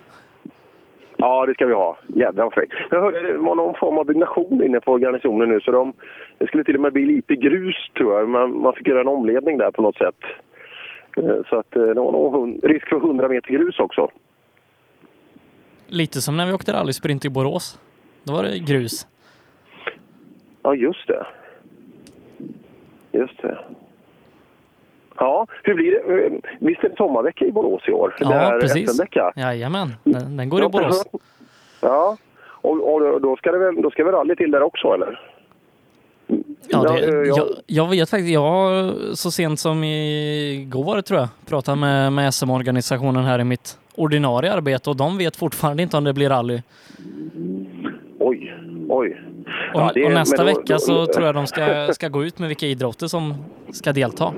Ja, 1.20 1.46
det 1.46 1.54
ska 1.54 1.66
vi 1.66 1.74
ha. 1.74 1.98
Jädrar 2.08 2.44
vad 2.44 2.54
fräckt. 2.54 2.74
Jag 2.92 3.02
hörde 3.02 3.22
det 3.32 3.38
var 3.38 3.56
någon 3.56 3.76
form 3.76 3.98
av 3.98 4.06
byggnation 4.06 4.64
inne 4.64 4.80
på 4.80 4.98
garnisonen 4.98 5.50
nu, 5.50 5.60
så 5.62 5.72
de, 5.72 5.94
det 6.38 6.48
skulle 6.48 6.64
till 6.64 6.76
och 6.76 6.82
med 6.82 6.94
bli 6.94 7.06
lite 7.06 7.36
grus 7.36 7.76
tror 7.98 8.20
jag. 8.20 8.30
Man, 8.30 8.62
man 8.62 8.74
fick 8.74 8.88
göra 8.88 9.02
en 9.02 9.08
omledning 9.08 9.58
där 9.58 9.72
på 9.72 9.82
något 9.82 9.98
sätt. 9.98 10.16
Eh, 11.18 11.36
Så 11.50 11.56
att 11.60 11.76
eh, 11.76 11.82
det 11.82 11.94
var 11.94 12.12
nog 12.12 12.60
risk 12.64 12.90
för 12.90 12.96
100 12.98 13.28
meter 13.30 13.50
grus 13.50 13.80
också. 13.80 14.10
Lite 15.88 16.22
som 16.22 16.38
när 16.38 16.46
vi 16.48 16.54
åkte 16.54 16.74
rallysprint 16.74 17.26
i 17.26 17.30
Borås. 17.30 17.80
Då 18.24 18.34
var 18.34 18.44
det 18.44 18.60
grus. 18.60 19.08
Ja, 20.64 20.76
just 20.76 21.08
det. 21.08 21.26
Just 23.12 23.42
det. 23.42 23.58
Ja, 25.18 25.48
hur 25.64 25.74
blir 25.74 25.92
det? 25.92 26.26
Eh, 26.26 26.32
Visst 26.60 26.84
är 26.84 26.90
det 26.90 26.96
sommarvecka 26.96 27.46
i 27.46 27.52
Borås 27.52 27.82
i 27.88 27.92
år? 27.92 28.16
det 28.20 28.24
Ja, 28.26 28.34
är 28.34 28.60
precis. 28.62 28.90
SM-vecka. 28.96 29.32
Jajamän, 29.36 29.94
den, 30.04 30.38
den 30.38 30.50
går 30.50 30.66
i 30.66 30.70
Borås. 30.70 31.06
Ja, 31.82 32.18
och, 32.42 32.94
och 32.94 33.22
då, 33.22 33.36
ska 33.36 33.52
det 33.52 33.58
väl, 33.58 33.82
då 33.82 33.92
ska 33.92 34.04
väl 34.04 34.14
rally 34.14 34.36
till 34.36 34.52
där 34.52 34.62
också, 34.64 34.88
eller? 34.94 35.20
Ja, 36.68 36.82
det, 36.82 37.08
eh, 37.08 37.14
jag- 37.16 37.38
jag, 37.38 37.48
jag 37.68 37.90
vet 37.90 38.10
faktiskt, 38.10 38.34
jag 38.34 38.92
så 39.14 39.32
sent 39.32 39.60
som 39.60 39.84
igår 39.84 41.02
tror 41.02 41.20
jag 41.20 41.28
pratade 41.50 41.78
med, 41.78 42.14
med 42.14 42.34
SM-organisationen 42.34 43.24
här 43.24 43.40
i 43.40 43.44
mitt 43.44 43.78
ordinarie 43.96 44.54
arbete 44.54 44.90
och 44.90 44.96
de 44.96 45.18
vet 45.18 45.36
fortfarande 45.36 45.84
inte 45.84 45.98
om 45.98 46.04
det 46.04 46.14
blir 46.14 46.30
rally. 46.30 46.62
Oj, 48.20 48.54
oj. 48.90 49.22
Och, 49.74 49.82
Ja, 49.82 49.92
det- 49.94 50.06
och 50.06 50.12
nästa 50.12 50.38
då- 50.38 50.44
vecka 50.44 50.80
så 50.80 50.94
då- 50.94 51.06
tror 51.06 51.26
jag 51.26 51.36
de 51.36 51.48
ska, 51.48 51.94
ska 51.94 52.08
gå 52.08 52.24
ut 52.24 52.40
med 52.40 52.48
vilka 52.48 52.66
idrotter 52.66 53.08
som 53.08 53.34
ska 53.72 53.94
delta. 53.94 54.34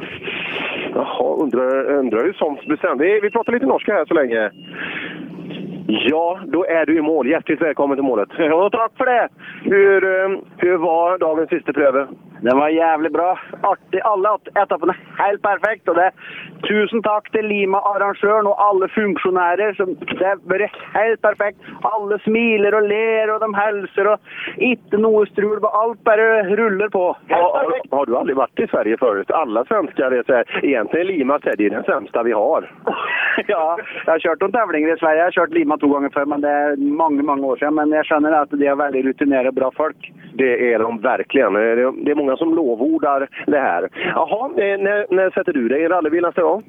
Jaha, 0.93 1.35
undrar, 1.43 1.85
undrar 1.85 2.23
hur 2.23 2.33
sånt 2.33 2.65
bestämmer. 2.65 3.03
Vi, 3.03 3.19
vi 3.19 3.29
pratar 3.29 3.53
lite 3.53 3.65
norska 3.65 3.93
här 3.93 4.05
så 4.05 4.13
länge. 4.13 4.51
Ja, 5.91 6.39
då 6.47 6.65
är 6.65 6.85
du 6.85 6.97
i 6.97 7.01
mål. 7.01 7.27
Hjärtligt 7.27 7.61
välkommen 7.61 7.97
till 7.97 8.03
målet. 8.03 8.29
Ja, 8.37 8.69
tack 8.69 8.91
för 8.97 9.05
det! 9.05 9.27
Hur, 9.63 10.03
eh, 10.03 10.37
hur 10.57 10.77
var 10.77 11.17
dagens 11.17 11.49
sista 11.49 11.73
pröve? 11.73 12.07
Det 12.41 12.55
var 12.55 12.69
jævlig 12.69 13.11
bra. 13.11 13.39
Artig. 13.63 14.01
Alle 14.03 14.29
at- 14.29 14.47
etappene 14.63 14.93
helt 15.17 15.41
perfekt. 15.41 15.89
Og 15.89 15.95
det, 15.95 16.11
tusen 16.67 17.01
takk 17.03 17.27
til 17.31 17.43
Lima-arrangøren 17.45 18.47
og 18.47 18.55
alle 18.63 18.87
funksjonærer. 18.95 19.73
Som, 19.75 19.95
det 19.99 20.35
vært 20.47 20.77
helt 20.93 21.21
perfekt. 21.21 21.59
Alle 21.83 22.19
smiler 22.23 22.75
og 22.79 22.87
ler, 22.87 23.33
og 23.33 23.41
de 23.43 23.49
hilser. 23.59 24.07
og 24.13 24.19
Ikke 24.57 24.97
noe 25.03 25.25
strul. 25.33 25.59
Alt 25.81 25.99
bare 26.07 26.29
ruller 26.55 26.89
på. 26.89 27.03
Helt 27.27 27.41
Har, 27.41 27.59
perfekt. 27.65 27.91
har 27.91 28.05
du 28.05 28.15
aldrig 28.17 28.35
varit 28.37 28.59
i 28.59 28.67
Sverige 28.67 28.97
förut? 28.97 29.31
Alla 29.31 29.65
svenskar 29.65 30.11
är 30.11 30.23
så 30.27 30.33
här, 30.33 30.45
egentligen 30.65 31.07
Lima 31.07 31.35
är 31.43 31.55
det 31.57 31.63
ju 31.63 31.69
den 31.69 31.83
sämsta 31.83 32.23
vi 32.23 32.31
har. 32.31 32.71
Ja, 33.47 33.77
jeg 34.05 34.11
har 34.13 34.19
kjørt 34.19 34.41
noen 34.41 34.51
tävlinger 34.51 34.93
i 34.95 34.99
Sverige. 34.99 35.17
Jeg 35.17 35.25
har 35.25 35.31
kjørt 35.31 35.53
Lima 35.53 35.77
to 35.79 35.89
ganger 35.93 36.13
før, 36.13 36.25
men 36.25 36.41
det 36.41 36.49
er 36.49 36.81
mange 37.01 37.23
mange 37.23 37.45
år 37.45 37.61
siden. 37.61 37.75
Men 37.75 37.93
jeg 37.95 38.07
skjønner 38.09 38.35
at 38.41 38.51
de 38.51 38.65
er 38.65 38.79
veldig 38.79 39.05
rutinerte 39.07 39.53
og 39.53 39.59
bra 39.59 39.71
folk. 39.77 40.11
Det 40.33 40.73
är 40.73 40.79
de 40.79 41.01
verkligen. 41.01 41.53
Det 42.03 42.11
är 42.11 42.15
många 42.15 42.37
som 42.37 42.55
lovordar 42.55 43.27
det 43.47 43.59
här. 43.59 43.89
Jaha, 44.15 44.45
eh, 44.45 44.77
när, 44.79 45.05
när 45.09 45.29
sätter 45.29 45.53
du 45.53 45.67
dig 45.67 45.81
i 45.81 45.87
rallybil 45.87 46.23
nästa 46.23 46.41
gång? 46.41 46.63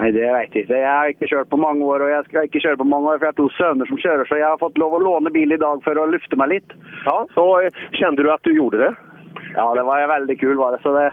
Nej, 0.00 0.12
det 0.12 0.20
vet 0.20 0.54
jag 0.54 0.62
inte. 0.62 0.72
Jag 0.72 0.98
har 0.98 1.08
inte 1.08 1.26
kört 1.26 1.48
på 1.48 1.56
många 1.56 1.84
år 1.84 2.00
och 2.00 2.10
jag 2.10 2.24
ska 2.24 2.42
inte 2.42 2.60
köra 2.60 2.76
på 2.76 2.84
många 2.84 3.10
år 3.10 3.18
för 3.18 3.26
jag 3.26 3.32
har 3.32 3.42
två 3.42 3.48
söner 3.48 3.86
som 3.86 3.98
kör 3.98 4.24
så 4.24 4.36
jag 4.36 4.48
har 4.48 4.58
fått 4.58 4.78
lov 4.78 4.94
att 4.94 5.02
låna 5.02 5.30
bil 5.30 5.52
idag 5.52 5.84
för 5.84 6.04
att 6.04 6.10
lyfta 6.10 6.36
mig 6.36 6.48
lite. 6.48 6.74
Ja, 7.04 7.26
så 7.34 7.60
eh, 7.60 7.68
kände 7.92 8.22
du 8.22 8.32
att 8.32 8.42
du 8.42 8.56
gjorde 8.56 8.78
det? 8.78 8.94
Ja, 9.54 9.74
det 9.74 9.82
var 9.82 10.08
väldigt 10.08 10.40
kul 10.40 10.56
var 10.56 10.72
det. 10.72 10.78
Så 10.82 10.92
det, 10.92 11.12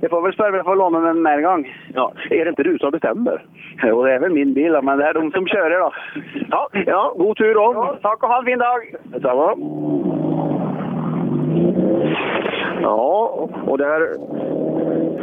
jag 0.00 0.10
får 0.10 0.22
väl 0.22 0.32
för 0.32 0.72
att 0.72 0.78
låna 0.78 1.00
den 1.00 1.22
mer 1.22 1.40
gång. 1.40 1.74
Ja, 1.94 2.12
är 2.30 2.44
det 2.44 2.48
inte 2.48 2.62
du 2.62 2.78
som 2.78 2.90
bestämmer? 2.90 3.44
Jo, 3.82 4.04
det 4.04 4.12
är 4.12 4.18
väl 4.20 4.32
min 4.32 4.54
bil 4.54 4.78
men 4.82 4.98
det 4.98 5.04
är 5.04 5.14
de 5.14 5.30
som 5.30 5.46
kör 5.46 5.70
då. 5.70 5.92
Ja, 6.50 6.68
ja 6.86 7.14
god 7.16 7.36
tur 7.36 7.54
då. 7.54 7.72
Ja, 7.74 7.98
tack 8.02 8.22
och 8.22 8.28
ha 8.28 8.38
en 8.38 8.44
fin 8.44 8.58
dag. 8.58 8.94
Detsamma. 9.02 9.54
Ja, 12.82 13.48
och 13.66 13.78
där... 13.78 14.00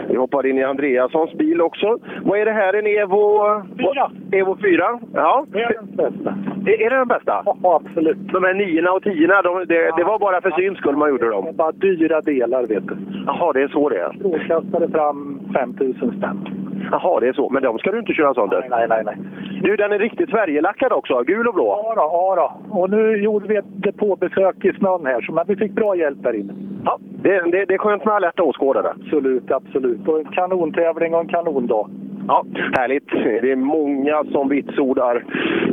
Vi 0.09 0.15
hoppar 0.15 0.45
in 0.45 0.57
i 0.57 0.63
Andreassons 0.63 1.33
bil 1.33 1.61
också. 1.61 1.97
Vad 2.21 2.39
är 2.39 2.45
det 2.45 2.51
här? 2.51 2.73
En 2.73 2.87
Evo... 2.87 3.61
4. 3.77 4.11
Evo 4.31 4.57
4? 4.61 4.99
Ja. 5.13 5.45
Det 5.51 5.63
är 5.63 5.73
den 5.73 5.85
bästa. 5.85 6.37
Är, 6.65 6.81
är 6.81 6.89
det 6.89 6.95
den 6.95 7.07
bästa? 7.07 7.43
Ja, 7.45 7.81
absolut. 7.81 8.17
De 8.17 8.43
här 8.43 8.53
niorna 8.53 8.91
och 8.91 9.03
tiorna, 9.03 9.41
de, 9.41 9.65
det, 9.65 9.91
det 9.97 10.03
var 10.03 10.19
bara 10.19 10.41
för 10.41 10.51
syns 10.51 10.77
skull 10.77 10.95
man 10.95 11.09
gjorde 11.09 11.29
dem? 11.29 11.47
Bara 11.55 11.71
dyra 11.71 12.21
delar, 12.21 12.61
vet 12.61 12.87
du. 12.87 12.97
Jaha, 13.25 13.53
det 13.53 13.61
är 13.61 13.67
så 13.67 13.89
det 13.89 13.99
är. 13.99 14.13
Strålkastade 14.13 14.87
fram 14.87 15.39
5000 15.53 16.17
spänn. 16.17 16.66
Jaha, 16.91 17.19
det 17.19 17.27
är 17.27 17.33
så. 17.33 17.49
Men 17.49 17.63
de 17.63 17.79
ska 17.79 17.91
du 17.91 17.99
inte 17.99 18.13
köra 18.13 18.33
sånt 18.33 18.53
Nej, 18.69 18.87
nej, 18.89 19.01
nej. 19.05 19.15
Du, 19.61 19.75
den 19.75 19.91
är 19.91 19.99
riktigt 19.99 20.29
Sverigelackad 20.29 20.91
också. 20.91 21.23
Gul 21.23 21.47
och 21.47 21.53
blå. 21.53 21.83
Ja, 21.83 21.93
då, 21.95 22.01
ja 22.01 22.35
då. 22.35 22.79
Och 22.79 22.89
nu 22.89 23.17
gjorde 23.23 23.47
vi 23.47 23.55
ett 23.55 23.65
depåbesök 23.83 24.65
i 24.65 24.73
snön 24.73 25.05
här, 25.05 25.21
så 25.21 25.43
vi 25.47 25.55
fick 25.55 25.71
bra 25.71 25.95
hjälp 25.95 26.23
där 26.23 26.35
inne. 26.35 26.53
Ja, 26.85 26.99
det, 27.23 27.41
det, 27.51 27.65
det 27.65 27.73
är 27.73 27.77
skönt 27.77 28.05
med 28.05 28.21
lätta 28.21 28.43
åskådare. 28.43 28.89
Absolut, 28.89 29.51
absolut. 29.51 30.07
Och 30.07 30.19
en 30.19 30.25
kanontävling 30.25 31.13
och 31.13 31.19
en 31.19 31.27
kanondag. 31.27 31.89
Ja, 32.27 32.45
härligt. 32.73 33.09
Det 33.41 33.51
är 33.51 33.55
många 33.55 34.23
som 34.23 34.49
vitsordar 34.49 35.15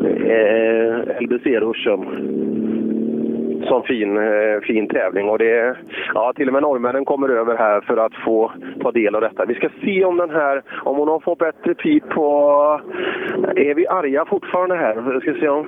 eh, 0.04 1.20
LBC-ruschen 1.20 2.00
sån 3.64 3.82
fin, 3.82 4.16
eh, 4.16 4.60
fin 4.62 4.88
tävling. 4.88 5.28
Och 5.28 5.38
det 5.38 5.76
ja, 6.14 6.32
till 6.36 6.48
och 6.48 6.52
med 6.52 6.62
norrmännen 6.62 7.04
kommer 7.04 7.28
över 7.28 7.56
här 7.56 7.80
för 7.80 7.96
att 7.96 8.14
få 8.24 8.52
ta 8.82 8.90
del 8.92 9.14
av 9.14 9.20
detta. 9.20 9.44
Vi 9.44 9.54
ska 9.54 9.68
se 9.84 10.04
om 10.04 10.16
den 10.16 10.30
här, 10.30 10.62
om 10.82 10.96
hon 10.96 11.08
har 11.08 11.20
fått 11.20 11.38
bättre 11.38 11.74
pip 11.74 12.08
på... 12.08 12.24
Är 13.56 13.74
vi 13.74 13.86
arga 13.86 14.24
fortfarande 14.24 14.76
här? 14.76 14.94
Vi 14.94 15.20
ska 15.20 15.40
se 15.40 15.48
om... 15.48 15.66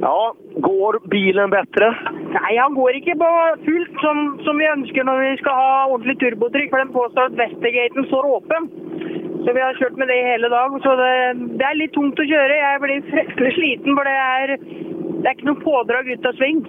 Ja, 0.00 0.34
går 0.56 1.08
bilen 1.08 1.50
bättre? 1.50 1.96
Nej, 2.42 2.56
han 2.56 2.74
går 2.74 2.92
inte 2.92 3.10
på 3.10 3.56
fullt 3.64 4.00
som, 4.00 4.38
som 4.44 4.58
vi 4.58 4.66
önskar 4.66 5.04
när 5.04 5.30
vi 5.30 5.36
ska 5.36 5.50
ha 5.50 5.86
ordentligt 5.90 6.18
turbotryck. 6.18 6.70
För 6.70 6.78
den 6.78 6.92
påstår 6.92 7.22
att 7.22 7.32
Västergaten 7.32 8.04
står 8.04 8.36
öppen. 8.36 8.68
Så 9.44 9.52
vi 9.52 9.60
har 9.60 9.74
kört 9.74 9.96
med 9.96 10.08
det 10.08 10.30
hela 10.32 10.48
dagen. 10.48 10.80
Så 10.80 10.96
det, 10.96 11.34
det 11.58 11.64
är 11.64 11.74
lite 11.74 11.94
tungt 11.94 12.20
att 12.20 12.28
köra. 12.28 12.56
Jag 12.56 12.80
blir 12.80 13.02
fryktelig 13.10 13.54
sliten, 13.54 13.96
för 13.96 14.04
det 14.04 14.18
är 14.40 14.58
det 15.26 15.36
ikke 15.36 15.48
noe 15.48 15.64
pådrag 15.64 16.08
ut 16.08 16.26
av 16.26 16.36
sving. 16.38 16.60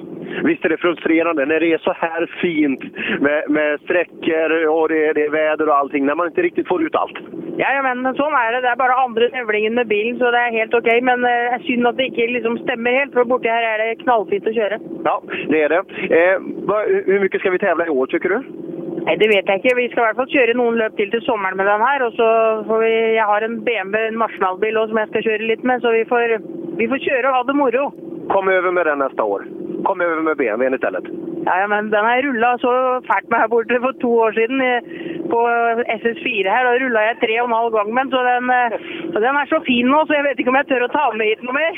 Visst 0.44 0.66
är 0.66 0.70
det 0.70 0.78
frustrerande 0.78 1.46
när 1.46 1.60
det 1.60 1.74
är 1.74 1.78
så 1.78 1.94
här 1.94 2.26
fint 2.42 2.82
med, 3.22 3.44
med 3.50 3.80
sträckor 3.80 4.68
och 4.68 4.90
det, 4.90 5.14
det 5.14 5.26
är 5.26 5.30
väder 5.30 5.70
och 5.70 5.76
allting, 5.76 6.06
när 6.06 6.16
man 6.16 6.28
inte 6.28 6.42
riktigt 6.42 6.68
får 6.68 6.84
ut 6.84 6.96
allt. 6.96 7.18
Ja, 7.58 7.70
ja, 7.74 7.82
men 7.82 8.06
sånn 8.14 8.36
er 8.38 8.52
det. 8.54 8.62
Det 8.62 8.70
er 8.70 8.78
bare 8.78 8.98
andre 9.02 9.30
tevlingen 9.34 9.74
med 9.74 9.88
bilen, 9.90 10.20
så 10.20 10.30
det 10.34 10.42
er 10.46 10.58
helt 10.60 10.76
OK. 10.78 10.90
Men 11.02 11.26
eh, 11.26 11.56
synd 11.66 11.90
at 11.90 11.98
det 11.98 12.12
ikke 12.12 12.28
liksom 12.36 12.60
stemmer 12.62 13.00
helt, 13.00 13.16
for 13.18 13.26
borti 13.26 13.50
her 13.50 13.66
er 13.66 13.82
det 13.82 14.04
knallfint 14.04 14.46
å 14.46 14.54
kjøre. 14.54 14.78
Ja, 15.08 15.16
det 15.50 15.62
är 15.64 15.74
det. 15.74 15.82
Eh, 16.20 16.36
hur 17.08 17.20
mycket 17.20 17.42
ska 17.42 17.50
vi 17.50 17.60
tävla 17.64 17.88
i 17.88 17.90
år, 17.90 18.06
tycker 18.14 18.30
du? 18.30 18.40
Nei, 19.08 19.16
Det 19.18 19.30
vet 19.32 19.50
jeg 19.50 19.64
ikke. 19.64 19.76
Vi 19.80 19.88
skal 19.90 20.04
i 20.04 20.06
hvert 20.06 20.20
fall 20.22 20.34
kjøre 20.36 20.58
noen 20.60 20.78
løp 20.78 20.98
til 21.00 21.10
til 21.10 21.24
sommeren 21.26 21.58
med 21.58 21.66
den 21.66 21.86
her. 21.88 22.06
Og 22.06 22.14
så 22.20 22.30
får 22.68 22.84
vi 22.84 22.94
Jeg 23.18 23.26
har 23.26 23.42
en 23.48 23.58
BMW, 23.66 24.06
en 24.06 24.22
Marsenal-bil 24.22 24.78
også, 24.78 24.94
som 24.94 25.02
jeg 25.02 25.12
skal 25.14 25.26
kjøre 25.30 25.50
litt 25.50 25.64
med, 25.64 25.82
så 25.82 25.96
vi 25.96 26.04
får, 26.12 26.38
vi 26.78 26.90
får 26.94 27.06
kjøre 27.10 27.32
og 27.32 27.38
ha 27.40 27.44
det 27.50 27.58
moro. 27.58 27.88
Kom 28.30 28.48
över 28.48 28.72
med 28.72 28.86
den 28.86 29.00
nästa 29.00 29.24
år. 29.24 29.48
Kom 29.84 30.02
över 30.02 30.22
med 30.22 30.38
BMWn 30.38 30.74
istället. 30.74 31.04
Ja, 31.46 31.68
men 31.68 31.90
den 31.90 32.06
har 32.06 32.22
rulla 32.22 32.58
så 32.58 32.72
fælt 33.10 33.30
med 33.30 33.40
her 33.40 33.48
borte 33.48 33.80
for 33.86 33.94
to 34.02 34.10
år 34.24 34.32
siden 34.32 34.62
eh, 34.62 34.82
på 35.32 35.40
SS4 36.02 36.46
her. 36.56 36.64
Da 36.68 36.72
rulla 36.84 37.00
jeg 37.08 37.20
tre 37.24 37.36
og 37.42 37.48
en 37.50 37.60
halv 37.60 37.72
gang 37.78 37.94
med 37.94 38.04
den, 38.04 38.12
så 38.12 38.20
den, 38.32 38.46
eh, 38.58 38.76
så 39.14 39.18
den 39.26 39.40
er 39.42 39.46
så 39.54 39.60
fin 39.70 39.88
nå, 39.94 40.00
så 40.08 40.14
jeg 40.18 40.26
vet 40.28 40.40
ikke 40.40 40.52
om 40.54 40.60
jeg 40.60 40.70
tør 40.72 40.88
å 40.88 40.96
ta 40.98 41.06
med 41.20 41.28
hit 41.30 41.42
mer. 41.60 41.74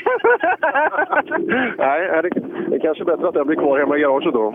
Nej, 1.86 2.00
är 2.16 2.22
det, 2.22 2.30
det 2.70 2.76
är 2.76 2.80
kanske 2.80 3.04
bättre 3.04 3.28
att 3.28 3.34
den 3.34 3.46
blir 3.46 3.60
kvar 3.62 3.78
hemma 3.78 3.96
i 3.96 4.00
garaget 4.00 4.34
då. 4.34 4.46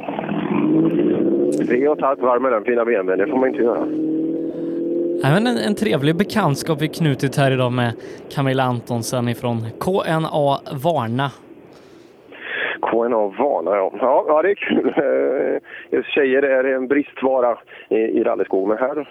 Tre 1.67 1.87
och 1.87 1.97
ett 1.97 2.03
halvt 2.03 2.21
varv 2.21 2.41
med 2.41 2.51
den 2.51 2.63
fina 2.63 2.85
BMWn, 2.85 3.17
det 3.17 3.27
får 3.27 3.37
man 3.37 3.49
inte 3.49 3.63
göra. 3.63 3.85
Även 5.23 5.47
en, 5.47 5.57
en 5.57 5.75
trevlig 5.75 6.15
bekantskap 6.15 6.81
vi 6.81 6.87
knutit 6.87 7.37
här 7.37 7.51
idag 7.51 7.71
med 7.71 7.93
Camilla 8.35 8.63
Antonsen 8.63 9.29
ifrån 9.29 9.57
KNA 9.79 10.59
Varna. 10.83 11.31
KNA 12.81 13.27
Vana, 13.27 13.75
ja. 13.75 13.91
ja. 13.99 14.25
Ja, 14.27 14.41
det 14.41 14.49
är 14.49 14.55
kul. 14.55 14.93
Eh, 15.91 16.03
Tjejer 16.03 16.41
är 16.41 16.63
en 16.63 16.87
bristvara 16.87 17.57
i, 17.89 17.95
i 17.95 18.23
rallyskog. 18.23 18.67
Men 18.67 18.77
här, 18.77 19.09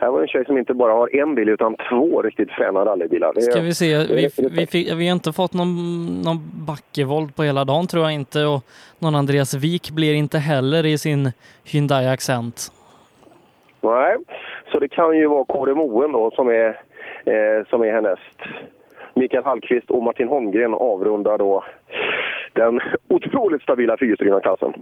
här 0.00 0.10
var 0.10 0.20
en 0.22 0.28
tjej 0.28 0.44
som 0.44 0.58
inte 0.58 0.74
bara 0.74 0.92
har 0.92 1.16
en 1.16 1.34
bil 1.34 1.48
utan 1.48 1.76
två 1.88 2.22
riktigt 2.22 2.50
fräna 2.50 2.84
rallybilar. 2.84 3.32
Det 3.34 3.42
Ska 3.42 3.60
vi 3.60 3.74
se, 3.74 3.98
vi, 3.98 4.28
vi, 4.56 4.66
fick, 4.66 4.92
vi 4.92 5.08
har 5.08 5.14
inte 5.14 5.32
fått 5.32 5.54
någon, 5.54 5.74
någon 6.24 6.38
backevolt 6.66 7.36
på 7.36 7.42
hela 7.42 7.64
dagen 7.64 7.86
tror 7.86 8.02
jag 8.02 8.12
inte 8.12 8.44
och 8.44 8.60
någon 8.98 9.14
Andreas 9.14 9.54
Wik 9.54 9.90
blir 9.90 10.14
inte 10.14 10.38
heller 10.38 10.86
i 10.86 10.98
sin 10.98 11.32
Hyundai 11.64 12.06
Accent. 12.06 12.72
Nej, 13.80 14.16
så 14.72 14.78
det 14.78 14.88
kan 14.88 15.16
ju 15.16 15.26
vara 15.26 15.44
Kåre 15.44 15.74
Moen 15.74 16.12
då 16.12 16.30
som 16.30 16.48
är, 16.48 16.68
eh, 17.24 17.66
som 17.70 17.82
är 17.82 17.92
härnäst. 17.92 18.38
Mikael 19.14 19.44
Hallqvist 19.44 19.90
och 19.90 20.02
Martin 20.02 20.28
Holmgren 20.28 20.74
avrundar 20.74 21.38
då 21.38 21.64
den 22.54 22.80
otroligt 23.08 23.62
stabila 23.62 23.96
fyrhjulsdrivna-klassen. 23.96 24.72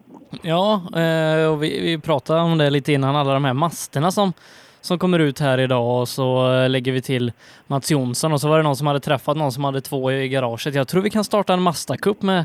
Ja, 0.43 0.83
eh, 0.97 1.53
och 1.53 1.63
vi, 1.63 1.81
vi 1.81 1.99
pratade 1.99 2.41
om 2.41 2.59
det 2.59 2.71
lite 2.71 2.93
innan, 2.93 3.17
alla 3.17 3.35
de 3.35 3.45
här 3.45 3.55
masterna 3.55 4.11
som, 4.11 4.33
som 4.81 4.99
kommer 4.99 5.19
ut 5.19 5.41
här 5.41 5.59
idag 5.59 6.01
och 6.01 6.09
så 6.09 6.53
eh, 6.53 6.71
lägger 6.71 6.93
vi 6.93 7.03
till 7.03 7.33
Mats 7.67 7.91
Jonsson 7.91 8.33
och 8.33 8.41
så 8.41 8.49
var 8.49 8.57
det 8.57 8.63
någon 8.63 8.77
som 8.77 8.87
hade 8.87 9.01
träffat 9.01 9.37
någon 9.37 9.53
som 9.53 9.65
hade 9.65 9.81
två 9.81 10.13
i 10.13 10.29
garaget. 10.29 10.75
Jag 10.75 10.89
tror 10.89 11.03
vi 11.03 11.11
kan 11.11 11.25
starta 11.25 11.53
en 11.53 11.61
Mazda-cup 11.61 12.17
med 12.21 12.45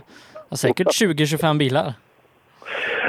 ja, 0.49 0.57
säkert 0.57 0.87
20-25 1.01 1.57
bilar. 1.57 1.93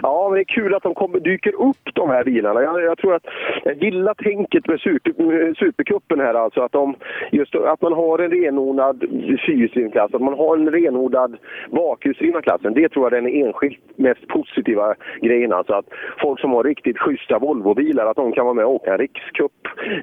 Ja, 0.02 0.28
men 0.28 0.35
det 0.36 0.43
är 0.43 0.55
kul 0.55 0.75
att 0.75 0.83
de 0.83 0.94
kommer, 0.94 1.20
dyker 1.20 1.55
upp 1.55 1.94
de 1.94 2.10
här 2.10 2.25
bilarna. 2.25 2.62
Jag, 2.62 2.83
jag 2.83 2.99
tror 2.99 3.15
att 3.15 3.27
jag 3.65 3.83
gillar 3.83 4.15
tänket 4.15 4.68
med 4.68 4.81
super, 4.81 5.23
med 5.23 5.57
Supercupen 5.57 6.20
här 6.20 6.35
alltså. 6.35 6.60
Att, 6.60 6.73
de, 6.73 6.94
just, 7.33 7.55
att 7.55 7.83
man 7.83 7.93
har 7.93 8.18
en 8.18 8.31
renodlad 8.31 9.01
fyrhjulsdriven 9.47 10.01
att 10.01 10.20
man 10.20 10.35
har 10.35 10.57
en 10.57 10.70
renodlad 10.70 11.36
bakhjulsdrivna 11.70 12.43
klassen. 12.43 12.75
Det 12.75 12.89
tror 12.89 13.05
jag 13.05 13.12
är 13.12 13.23
den 13.23 13.47
enskilt 13.47 13.78
mest 13.97 14.27
positiva 14.28 14.94
grejen. 15.20 15.52
Alltså 15.52 15.73
att 15.73 15.86
folk 16.20 16.41
som 16.41 16.52
har 16.52 16.65
riktigt 16.65 16.99
schyssta 16.99 17.39
Volvobilar, 17.39 18.07
att 18.07 18.17
de 18.17 18.33
kan 18.33 18.44
vara 18.44 18.55
med 18.55 18.65
och 18.65 18.75
åka 18.75 18.93
en 18.93 18.99
rikscup. 18.99 19.52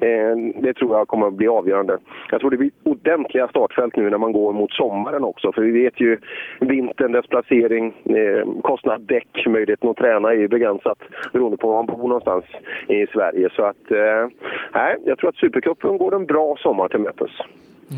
Eh, 0.02 0.62
det 0.62 0.74
tror 0.74 0.98
jag 0.98 1.08
kommer 1.08 1.28
att 1.28 1.34
bli 1.34 1.48
avgörande. 1.48 1.98
Jag 2.32 2.40
tror 2.40 2.52
det 2.52 2.58
blir 2.58 2.72
ordentliga 2.84 3.48
startfält 3.48 3.96
nu 3.96 4.10
när 4.10 4.18
man 4.18 4.32
går 4.32 4.54
mot 4.54 4.72
sommaren 4.72 5.24
också. 5.24 5.52
För 5.52 5.62
vi 5.62 5.72
vet 5.72 6.00
ju 6.00 6.18
vintern, 6.60 7.12
dess 7.12 7.28
placering, 7.28 7.94
eh, 8.06 8.62
kostnad 8.62 9.02
däck, 9.02 9.46
möjlighet 9.48 9.84
möjligheten 9.86 9.90
att 9.90 9.98
träna 9.98 10.30
är 10.30 10.36
ju 10.38 10.48
begränsat 10.48 10.98
beroende 11.34 11.58
på 11.58 11.68
var 11.68 11.76
man 11.76 11.86
bor 11.86 12.08
någonstans 12.08 12.46
i 12.88 13.06
Sverige. 13.14 13.50
Så 13.56 13.64
att, 13.66 13.92
eh, 13.92 14.28
nej, 14.74 14.96
jag 15.06 15.18
tror 15.18 15.30
att 15.30 15.36
Supercupen 15.36 15.98
går 15.98 16.16
en 16.16 16.26
bra 16.26 16.56
sommar 16.60 16.88
till 16.88 17.00
mötes. 17.00 17.32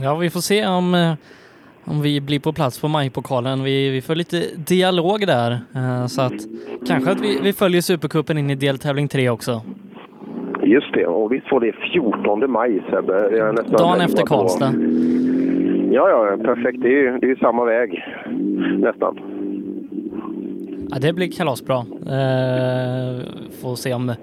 Ja, 0.03 0.15
vi 0.15 0.29
får 0.29 0.39
se 0.39 0.67
om, 0.67 0.93
eh, 0.95 1.13
om 1.85 2.01
vi 2.01 2.21
blir 2.21 2.39
på 2.39 2.53
plats 2.53 2.81
på 2.81 2.87
majpokalen. 2.87 3.63
Vi, 3.63 3.89
vi 3.91 4.01
får 4.01 4.15
lite 4.15 4.37
dialog 4.67 5.27
där. 5.27 5.51
eh, 5.51 6.05
Så 6.07 6.21
att 6.21 6.33
kanske 6.87 7.11
att 7.11 7.21
vi, 7.21 7.39
vi 7.43 7.53
följer 7.53 7.81
Supercupen 7.81 8.37
in 8.37 8.49
i 8.49 8.55
deltävling 8.55 9.07
3 9.07 9.29
också. 9.29 9.61
Just 10.63 10.93
det, 10.93 11.05
och 11.05 11.31
visst 11.31 11.47
får 11.49 11.59
det 11.59 11.71
14 11.93 12.51
maj 12.51 12.83
Sebbe. 12.89 13.29
Dagen 13.77 14.01
efter 14.01 14.23
Karlstad. 14.25 14.73
Ja, 15.91 16.09
ja, 16.09 16.37
perfekt. 16.43 16.81
Det 16.81 16.87
är 16.87 16.91
ju 17.01 17.17
det 17.17 17.25
är 17.25 17.29
ju 17.29 17.35
samma 17.35 17.65
väg, 17.65 18.03
nästan. 18.77 19.19
Ja, 20.89 20.99
det 20.99 21.13
blir 21.13 21.31
kalasbra. 21.31 21.77
Eh, 21.77 23.25
får 23.61 23.75
se 23.75 23.93
om, 23.93 24.15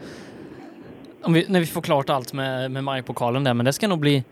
om 1.22 1.32
vi, 1.32 1.46
när 1.48 1.60
vi 1.60 1.66
får 1.66 1.82
klart 1.82 2.10
allt 2.10 2.32
med, 2.32 2.70
med 2.70 2.84
majpokalen 2.84 3.44
där, 3.44 3.54
men 3.54 3.66
det 3.66 3.72
ska 3.72 3.88
nog 3.88 3.98
bli, 3.98 4.24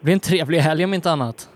bli 0.00 0.12
en 0.12 0.20
trevlig 0.20 0.58
helg 0.58 0.84
om 0.84 0.94
inte 0.94 1.10
annat. 1.10 1.48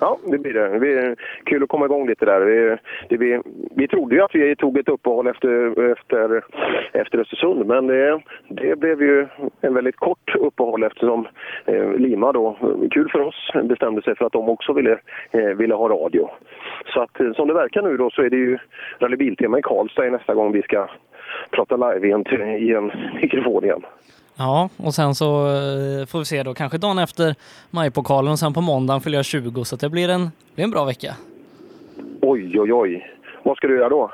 Ja, 0.00 0.18
det 0.26 0.38
blir 0.38 0.52
det. 0.52 0.68
Det 0.68 0.78
blir 0.78 1.16
kul 1.44 1.62
att 1.62 1.68
komma 1.68 1.84
igång 1.84 2.08
lite 2.08 2.24
där. 2.24 2.40
Vi, 2.40 2.76
det, 3.08 3.16
vi, 3.16 3.40
vi 3.76 3.88
trodde 3.88 4.14
ju 4.14 4.22
att 4.22 4.34
vi 4.34 4.56
tog 4.56 4.78
ett 4.78 4.88
uppehåll 4.88 5.26
efter, 5.26 5.80
efter, 5.92 6.44
efter 6.92 7.18
Östersund, 7.18 7.66
men 7.66 7.86
det, 7.86 8.20
det 8.48 8.76
blev 8.76 9.02
ju 9.02 9.26
en 9.60 9.74
väldigt 9.74 9.96
kort 9.96 10.34
uppehåll 10.34 10.82
eftersom 10.82 11.28
eh, 11.64 11.92
Lima 11.92 12.32
då, 12.32 12.56
kul 12.90 13.08
för 13.08 13.20
oss, 13.20 13.50
bestämde 13.64 14.02
sig 14.02 14.16
för 14.16 14.26
att 14.26 14.32
de 14.32 14.48
också 14.48 14.72
ville, 14.72 14.98
eh, 15.30 15.40
ville 15.40 15.74
ha 15.74 15.88
radio. 15.88 16.30
Så 16.94 17.00
att 17.00 17.20
eh, 17.20 17.32
som 17.32 17.48
det 17.48 17.54
verkar 17.54 17.82
nu 17.82 17.96
då 17.96 18.10
så 18.10 18.22
är 18.22 18.30
det 18.30 18.36
ju 18.36 18.58
rallybiltema 18.98 19.58
i 19.58 19.62
Karlstad 19.62 20.10
nästa 20.10 20.34
gång 20.34 20.52
vi 20.52 20.62
ska 20.62 20.88
prata 21.50 21.76
live 21.76 22.08
i 22.08 22.12
en, 22.12 22.24
i 22.56 22.70
en 22.72 22.92
mikrofon 23.22 23.64
igen. 23.64 23.82
Ja, 24.38 24.68
och 24.76 24.94
sen 24.94 25.14
så 25.14 25.46
eh, 25.46 26.06
får 26.06 26.18
vi 26.18 26.24
se 26.24 26.42
då 26.42 26.54
kanske 26.54 26.78
dagen 26.78 26.98
efter 26.98 27.34
majpokalen 27.70 28.32
och 28.32 28.38
sen 28.38 28.52
på 28.52 28.60
måndagen 28.60 29.00
fyller 29.00 29.18
jag 29.18 29.24
20 29.24 29.64
så 29.64 29.76
det 29.76 29.88
blir 29.88 30.08
en, 30.08 30.30
blir 30.54 30.64
en 30.64 30.70
bra 30.70 30.84
vecka. 30.84 31.14
Oj, 32.20 32.60
oj, 32.60 32.72
oj. 32.72 33.10
Vad 33.42 33.56
ska 33.56 33.66
du 33.66 33.76
göra 33.76 33.88
då? 33.88 34.10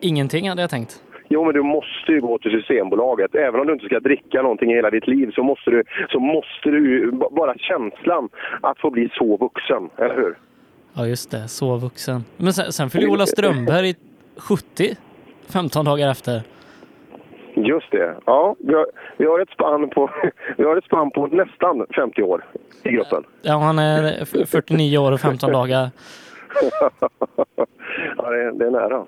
Ingenting 0.00 0.48
hade 0.48 0.60
jag 0.62 0.70
tänkt. 0.70 1.02
Jo, 1.28 1.44
men 1.44 1.54
du 1.54 1.62
måste 1.62 2.12
ju 2.12 2.20
gå 2.20 2.38
till 2.38 2.50
Systembolaget. 2.50 3.34
Även 3.34 3.60
om 3.60 3.66
du 3.66 3.72
inte 3.72 3.86
ska 3.86 4.00
dricka 4.00 4.42
någonting 4.42 4.70
i 4.72 4.74
hela 4.74 4.90
ditt 4.90 5.06
liv 5.06 5.30
så 5.34 5.42
måste 5.42 5.70
du, 5.70 5.82
så 6.10 6.20
måste 6.20 6.68
du 6.70 7.10
bara 7.12 7.54
känslan 7.58 8.28
att 8.62 8.78
få 8.78 8.90
bli 8.90 9.08
så 9.14 9.36
vuxen, 9.36 9.90
eller 9.96 10.14
hur? 10.14 10.38
Ja 10.94 11.06
just 11.06 11.30
det, 11.30 11.48
så 11.48 11.76
vuxen. 11.76 12.24
Men 12.36 12.52
sen, 12.52 12.72
sen 12.72 12.90
fyller 12.90 13.08
Ola 13.08 13.26
Strömberg 13.26 13.94
70, 14.36 14.96
15 15.48 15.84
dagar 15.84 16.10
efter. 16.10 16.42
Just 17.54 17.90
det. 17.90 18.14
Ja, 18.24 18.56
vi 18.58 18.74
har, 18.74 18.86
vi 19.16 19.24
har, 19.26 19.40
ett, 19.40 19.50
spann 19.50 19.90
på, 19.90 20.10
vi 20.56 20.64
har 20.64 20.76
ett 20.76 20.84
spann 20.84 21.10
på 21.10 21.26
nästan 21.26 21.86
50 21.96 22.22
år 22.22 22.44
i 22.82 22.88
gruppen. 22.90 23.24
Ja, 23.42 23.56
han 23.58 23.78
är 23.78 24.22
f- 24.22 24.48
49 24.50 24.98
år 24.98 25.12
och 25.12 25.20
15 25.20 25.52
dagar. 25.52 25.90
ja, 28.16 28.30
det, 28.30 28.42
är- 28.42 28.52
det 28.58 28.66
är 28.66 28.70
nära. 28.70 29.06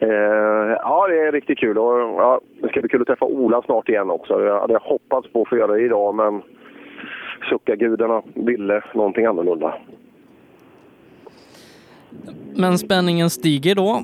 Eh, 0.00 0.76
ja, 0.82 1.06
det 1.08 1.18
är 1.18 1.32
riktigt 1.32 1.58
kul. 1.58 1.78
Och, 1.78 1.98
ja, 1.98 2.40
det 2.62 2.68
ska 2.68 2.80
bli 2.80 2.88
kul 2.88 3.00
att 3.00 3.06
träffa 3.06 3.24
Ola 3.26 3.62
snart 3.62 3.88
igen 3.88 4.10
också. 4.10 4.44
Jag 4.44 4.60
hade 4.60 4.78
hoppats 4.82 5.32
på 5.32 5.42
att 5.42 5.48
få 5.48 5.56
göra 5.56 5.72
det 5.72 5.80
idag, 5.82 6.14
men 6.14 6.42
suckargudarna 7.50 8.22
ville 8.34 8.82
någonting 8.94 9.26
annorlunda. 9.26 9.74
Men 12.56 12.78
spänningen 12.78 13.30
stiger 13.30 13.74
då 13.74 14.02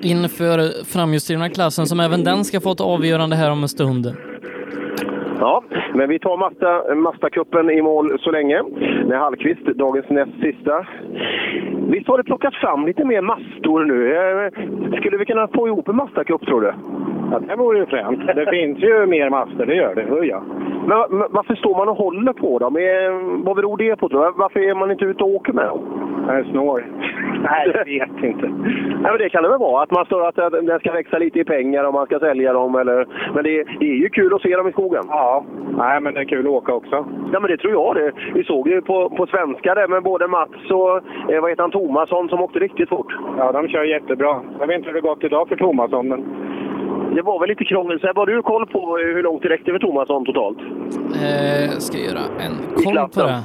inför 0.00 0.84
framhjulsdrivna 0.84 1.48
klassen 1.48 1.86
som 1.86 2.00
även 2.00 2.24
den 2.24 2.44
ska 2.44 2.60
få 2.60 2.72
ett 2.72 2.80
avgörande 2.80 3.36
här 3.36 3.50
om 3.50 3.62
en 3.62 3.68
stund. 3.68 4.14
Ja, 5.42 5.62
men 5.94 6.08
vi 6.08 6.18
tar 6.18 6.36
Mazda, 6.36 6.94
Mazda-cupen 6.94 7.70
i 7.70 7.82
mål 7.82 8.18
så 8.20 8.30
länge. 8.30 8.62
Med 9.06 9.18
Hallqvist, 9.18 9.66
dagens 9.66 10.08
näst 10.08 10.40
sista. 10.42 10.86
Visst 11.88 12.08
har 12.08 12.18
det 12.18 12.24
plockats 12.24 12.56
fram 12.56 12.86
lite 12.86 13.04
mer 13.04 13.20
Mastor 13.22 13.84
nu? 13.84 14.16
Eh, 14.16 14.98
Skulle 14.98 15.16
vi 15.16 15.24
kunna 15.24 15.48
få 15.48 15.68
ihop 15.68 15.88
en 15.88 15.94
Mazda-cup, 16.00 16.46
tror 16.46 16.60
du? 16.60 16.72
Ja, 17.32 17.38
det 17.48 17.56
vore 17.56 17.78
ju 17.78 17.86
fränt. 17.86 18.26
Det 18.26 18.46
finns 18.50 18.78
ju 18.78 19.06
mer 19.06 19.30
master, 19.30 19.66
det 19.66 19.74
gör 19.74 19.94
det. 19.94 20.04
Oh, 20.04 20.26
ja. 20.26 20.42
Men, 20.86 21.18
men 21.18 21.28
varför 21.30 21.54
står 21.54 21.76
man 21.76 21.88
och 21.88 21.96
håller 21.96 22.32
på 22.32 22.58
dem? 22.58 22.72
Vad 23.44 23.56
beror 23.56 23.76
det 23.76 23.96
på, 23.96 24.08
tror 24.08 24.24
du? 24.24 24.32
Varför 24.36 24.60
är 24.60 24.74
man 24.74 24.90
inte 24.90 25.04
ute 25.04 25.24
och 25.24 25.30
åker 25.30 25.52
med 25.52 25.66
dem? 25.66 25.80
Jag 26.26 26.38
är 26.38 26.44
snår. 26.44 26.84
Nej, 27.42 27.72
jag 27.74 27.84
vet 27.84 28.24
inte. 28.24 28.46
Nej, 28.46 29.10
men 29.12 29.18
det 29.18 29.28
kan 29.28 29.42
det 29.42 29.48
väl 29.48 29.58
vara. 29.58 29.82
Att 29.82 29.90
man 29.90 30.04
står 30.04 30.28
att 30.28 30.52
den 30.52 30.78
ska 30.78 30.92
växa 30.92 31.18
lite 31.18 31.40
i 31.40 31.44
pengar 31.44 31.84
om 31.84 31.94
man 31.94 32.06
ska 32.06 32.18
sälja 32.18 32.52
dem. 32.52 32.74
Eller... 32.74 33.06
Men 33.34 33.44
det, 33.44 33.64
det 33.80 33.90
är 33.90 33.96
ju 34.04 34.08
kul 34.08 34.34
att 34.34 34.42
se 34.42 34.56
dem 34.56 34.68
i 34.68 34.72
skogen. 34.72 35.02
Ja, 35.08 35.31
nej, 35.76 36.00
men 36.00 36.14
det 36.14 36.20
är 36.20 36.24
kul 36.24 36.46
att 36.46 36.52
åka 36.52 36.72
också. 36.72 36.96
Ja, 37.32 37.40
men 37.40 37.50
det 37.50 37.56
tror 37.56 37.72
jag 37.72 37.96
det. 37.96 38.12
Vi 38.34 38.44
såg 38.44 38.68
ju 38.68 38.80
på, 38.82 39.10
på 39.10 39.26
svenska 39.26 39.74
där 39.74 39.88
med 39.88 40.02
både 40.02 40.28
Mats 40.28 40.70
och 40.70 40.96
eh, 41.32 41.40
vad 41.40 41.50
heter 41.50 41.62
han, 41.62 41.70
Tomasson 41.70 42.28
som 42.28 42.40
åkte 42.40 42.58
riktigt 42.58 42.88
fort. 42.88 43.12
Ja, 43.38 43.52
de 43.52 43.68
kör 43.68 43.84
jättebra. 43.84 44.40
Jag 44.60 44.66
vet 44.66 44.76
inte 44.76 44.88
hur 44.88 44.94
det 44.94 45.00
gått 45.00 45.24
idag 45.24 45.48
för 45.48 45.56
Tomasson, 45.56 46.08
men... 46.08 46.24
Det 47.14 47.22
var 47.22 47.40
väl 47.40 47.48
lite 47.48 47.64
krångel. 47.64 48.00
Så 48.00 48.06
har 48.06 48.26
du 48.26 48.42
koll 48.42 48.66
på 48.66 48.98
eh, 48.98 49.04
hur 49.04 49.22
långt 49.22 49.42
det 49.42 49.48
räckte 49.48 49.72
för 49.72 49.78
Tomasson 49.78 50.24
totalt? 50.24 50.58
Eh, 50.58 51.70
ska 51.78 51.98
göra 51.98 52.24
en 52.44 52.54
koll 52.84 53.08
på 53.14 53.20
det. 53.20 53.42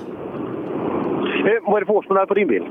Eh, 1.48 1.60
vad 1.64 1.76
är 1.76 1.80
det 1.80 1.86
för 1.86 1.94
årsmodell 1.94 2.28
på 2.28 2.34
din 2.34 2.48
bil? 2.48 2.64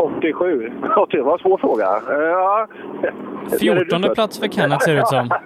87. 0.00 0.72
Ja, 0.82 1.06
det 1.10 1.22
var 1.22 1.32
en 1.32 1.38
svår 1.38 1.58
fråga. 1.58 1.86
Ja. 2.08 2.66
14 3.60 4.02
plats 4.14 4.40
för 4.40 4.48
Kenneth 4.48 4.84
ser 4.84 4.94
det 4.94 5.00
ut 5.00 5.06
som. 5.06 5.28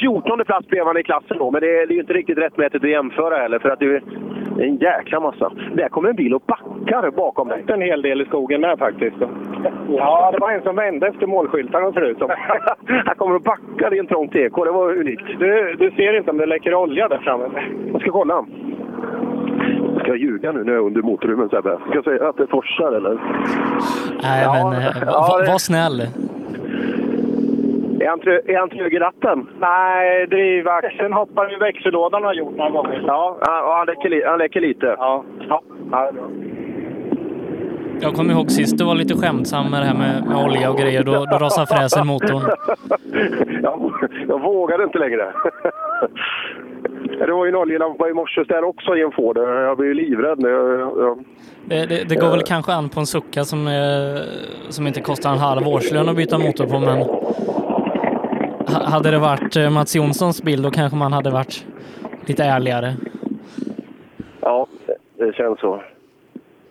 14 0.00 0.44
plats 0.46 0.68
blev 0.68 0.86
han 0.86 0.96
i 0.96 1.02
klassen 1.02 1.38
då, 1.38 1.50
men 1.50 1.60
det 1.60 1.80
är, 1.80 1.92
ju 1.92 2.00
inte 2.00 2.12
riktigt 2.12 2.38
rättmätigt 2.38 2.84
att 2.84 2.90
jämföra 2.90 3.36
heller 3.36 3.58
för 3.58 3.68
att 3.70 3.78
det 3.78 3.86
är 3.86 4.02
en 4.58 4.76
jäkla 4.76 5.20
massa. 5.20 5.52
Där 5.74 5.88
kommer 5.88 6.08
en 6.08 6.16
bil 6.16 6.34
och 6.34 6.42
backar 6.46 7.10
bakom 7.10 7.48
dig. 7.48 7.64
En 7.66 7.80
hel 7.80 8.02
del 8.02 8.20
i 8.20 8.24
skogen 8.24 8.60
där 8.60 8.76
faktiskt. 8.76 9.16
Ja, 9.88 10.30
det 10.32 10.38
var 10.38 10.50
en 10.50 10.62
som 10.62 10.76
vände 10.76 11.06
efter 11.06 11.26
målskyltarna 11.26 11.92
ser 11.92 12.00
det 12.00 12.08
ut 12.08 12.18
som. 12.18 12.30
Han 13.06 13.16
kommer 13.16 13.34
och 13.34 13.42
backar 13.42 13.94
i 13.94 13.98
en 13.98 14.06
trång 14.06 14.28
TK. 14.28 14.64
Det 14.64 14.70
var 14.70 14.92
unikt. 14.92 15.24
Du, 15.38 15.76
du 15.78 15.90
ser 15.90 16.18
inte 16.18 16.30
om 16.30 16.38
det 16.38 16.46
läcker 16.46 16.74
olja 16.74 17.08
där 17.08 17.18
framme? 17.18 17.44
Jag 17.92 18.00
ska 18.00 18.10
kolla. 18.10 18.44
Ska 20.04 20.12
jag 20.12 20.18
ljuga 20.20 20.52
nu 20.52 20.64
när 20.64 20.72
jag 20.72 20.82
är 20.82 20.86
under 20.86 21.02
motorrummen 21.02 21.48
Sebbe? 21.48 21.78
Ska 21.86 21.94
jag 21.94 22.04
säga 22.04 22.28
att 22.28 22.36
det 22.36 22.46
forsar 22.46 22.92
eller? 22.92 23.14
Nej, 24.22 24.42
Ja, 24.44 24.70
men 24.70 24.80
eh, 24.80 24.86
ja, 25.06 25.28
var, 25.30 25.46
var 25.46 25.58
snäll. 25.58 26.00
Är 28.00 28.08
han, 28.08 28.20
trö, 28.20 28.40
är 28.46 28.58
han 28.58 28.68
trög 28.68 28.94
i 28.94 28.98
ratten? 28.98 29.46
Nej, 29.60 30.26
drivaxeln 30.26 31.12
hoppar 31.12 31.52
i 31.52 31.56
växellådan 31.56 32.24
har 32.24 32.34
gjort 32.34 32.56
några 32.56 32.70
gånger. 32.70 33.04
Ja, 33.06 33.38
han, 33.40 33.76
han, 33.76 33.86
läcker, 33.86 34.08
li- 34.08 34.24
han 34.26 34.38
läcker 34.38 34.60
lite. 34.60 34.86
Ja. 34.98 35.24
ja. 35.48 35.62
ja 35.90 36.00
det 36.02 36.08
är 36.08 36.12
bra. 36.12 36.22
Jag 38.00 38.14
kommer 38.14 38.34
ihåg 38.34 38.50
sist 38.50 38.78
du 38.78 38.84
var 38.84 38.94
lite 38.94 39.14
skämtsam 39.14 39.70
med 39.70 39.80
det 39.82 39.86
här 39.86 39.94
med, 39.94 40.24
med 40.26 40.44
olja 40.44 40.70
och 40.70 40.78
grejer. 40.78 41.02
Då, 41.04 41.12
då 41.12 41.38
rasade 41.38 41.66
fräsen 41.66 42.06
motorn. 42.06 42.42
jag, 43.62 43.92
jag 44.28 44.40
vågade 44.42 44.84
inte 44.84 44.98
längre. 44.98 45.32
Det 47.18 47.32
var 47.32 47.44
ju 47.44 47.48
en 47.48 47.56
oljelampa 47.56 48.08
i 48.08 48.12
morse 48.14 48.44
där 48.48 48.64
också 48.64 48.96
i 48.96 49.02
en 49.02 49.12
Ford. 49.12 49.38
Jag 49.38 49.76
blev 49.76 49.88
ju 49.88 49.94
livrädd. 49.94 50.38
Jag, 50.40 51.18
Det, 51.64 51.86
det, 51.86 52.08
det 52.08 52.14
går 52.16 52.30
väl 52.30 52.42
kanske 52.42 52.72
an 52.72 52.88
på 52.88 53.00
en 53.00 53.06
sucka 53.06 53.44
som, 53.44 53.66
eh, 53.66 53.72
som 54.68 54.86
inte 54.86 55.00
kostar 55.00 55.32
en 55.32 55.38
halv 55.38 55.68
årslön 55.68 56.08
att 56.08 56.16
byta 56.16 56.38
motor 56.38 56.66
på, 56.66 56.78
men 56.78 56.98
ha- 58.74 58.84
hade 58.90 59.10
det 59.10 59.18
varit 59.18 59.56
eh, 59.56 59.70
Mats 59.70 59.96
Jonssons 59.96 60.42
bil 60.42 60.62
då 60.62 60.70
kanske 60.70 60.96
man 60.98 61.12
hade 61.12 61.30
varit 61.30 61.66
lite 62.26 62.44
ärligare. 62.44 62.94
ja, 64.40 64.66
det 65.18 65.34
känns 65.34 65.60
så. 65.60 65.82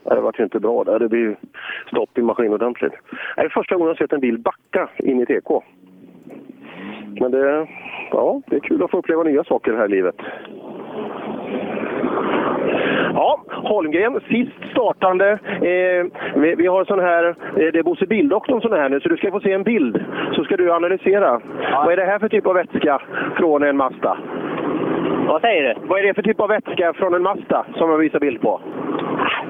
Det 0.03 0.21
vart 0.21 0.39
ju 0.39 0.43
inte 0.43 0.59
bra 0.59 0.83
där. 0.83 0.99
Det 0.99 1.09
blir 1.09 1.19
ju 1.19 1.35
stopp 1.87 2.17
i 2.17 2.21
maskinen 2.21 2.53
ordentligt. 2.53 2.93
Det 3.35 3.41
är 3.41 3.49
första 3.49 3.75
gången 3.75 3.87
jag 3.87 3.97
sett 3.97 4.13
en 4.13 4.19
bil 4.19 4.39
backa 4.39 4.89
in 4.97 5.21
i 5.21 5.25
TK. 5.25 5.63
Men 7.19 7.31
det, 7.31 7.67
ja, 8.11 8.41
det 8.45 8.55
är 8.55 8.59
kul 8.59 8.83
att 8.83 8.91
få 8.91 8.97
uppleva 8.97 9.23
nya 9.23 9.43
saker 9.43 9.73
här 9.73 9.85
i 9.85 9.89
livet. 9.89 10.15
Ja, 13.13 13.43
Holmgren, 13.47 14.19
sist 14.27 14.71
startande. 14.71 15.31
Eh, 15.61 16.05
vi, 16.35 16.55
vi 16.55 16.67
har 16.67 16.85
sån 16.85 16.99
här, 16.99 17.23
eh, 17.27 17.35
det 17.55 17.79
är 17.79 17.83
Bosse 17.83 18.05
Bildoktorn 18.05 18.61
sån 18.61 18.71
här 18.73 18.89
nu, 18.89 18.99
så 18.99 19.09
du 19.09 19.17
ska 19.17 19.31
få 19.31 19.39
se 19.39 19.51
en 19.51 19.63
bild. 19.63 20.03
Så 20.35 20.43
ska 20.43 20.57
du 20.57 20.73
analysera. 20.73 21.41
Vad 21.71 21.93
är 21.93 21.97
det 21.97 22.05
här 22.05 22.19
för 22.19 22.29
typ 22.29 22.47
av 22.47 22.53
vätska 22.53 23.01
från 23.37 23.63
en 23.63 23.77
Mazda? 23.77 24.17
Vad 25.27 25.41
säger 25.41 25.63
du? 25.63 25.87
Vad 25.87 25.99
är 25.99 26.03
det 26.03 26.13
för 26.13 26.21
typ 26.21 26.39
av 26.39 26.49
vätska 26.49 26.93
från 26.93 27.13
en 27.13 27.23
Mazda 27.23 27.65
som 27.75 27.89
jag 27.89 27.97
visar 27.97 28.19
bild 28.19 28.41
på? 28.41 28.61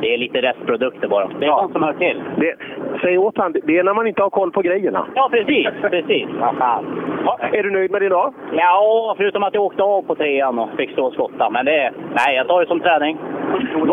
Det 0.03 0.13
är 0.13 0.17
lite 0.17 0.41
restprodukter 0.41 1.07
bara. 1.07 1.27
Det 1.39 1.45
är 1.45 1.49
sånt 1.49 1.71
som 1.71 1.83
hör 1.83 1.93
till. 1.93 2.21
Det, 2.37 2.55
säg 3.01 3.17
åt 3.17 3.37
han, 3.37 3.51
det 3.63 3.77
är 3.77 3.83
när 3.83 3.93
man 3.93 4.07
inte 4.07 4.21
har 4.21 4.29
koll 4.29 4.51
på 4.51 4.61
grejerna. 4.61 5.05
Ja, 5.15 5.29
precis. 5.31 5.67
precis. 5.81 6.27
Fan. 6.39 6.85
Ja, 7.25 7.39
är 7.51 7.63
du 7.63 7.71
nöjd 7.71 7.91
med 7.91 8.01
det 8.01 8.05
idag? 8.05 8.33
Ja, 8.53 9.15
förutom 9.17 9.43
att 9.43 9.53
jag 9.53 9.63
åkte 9.63 9.83
av 9.83 10.01
på 10.01 10.15
trean 10.15 10.59
och 10.59 10.69
fick 10.77 10.91
stå 10.91 11.05
och 11.05 11.13
skotta. 11.13 11.49
Men 11.49 11.65
det, 11.65 11.91
nej, 12.13 12.35
jag 12.35 12.47
tar 12.47 12.61
det 12.61 12.67
som 12.67 12.79
träning. 12.79 13.17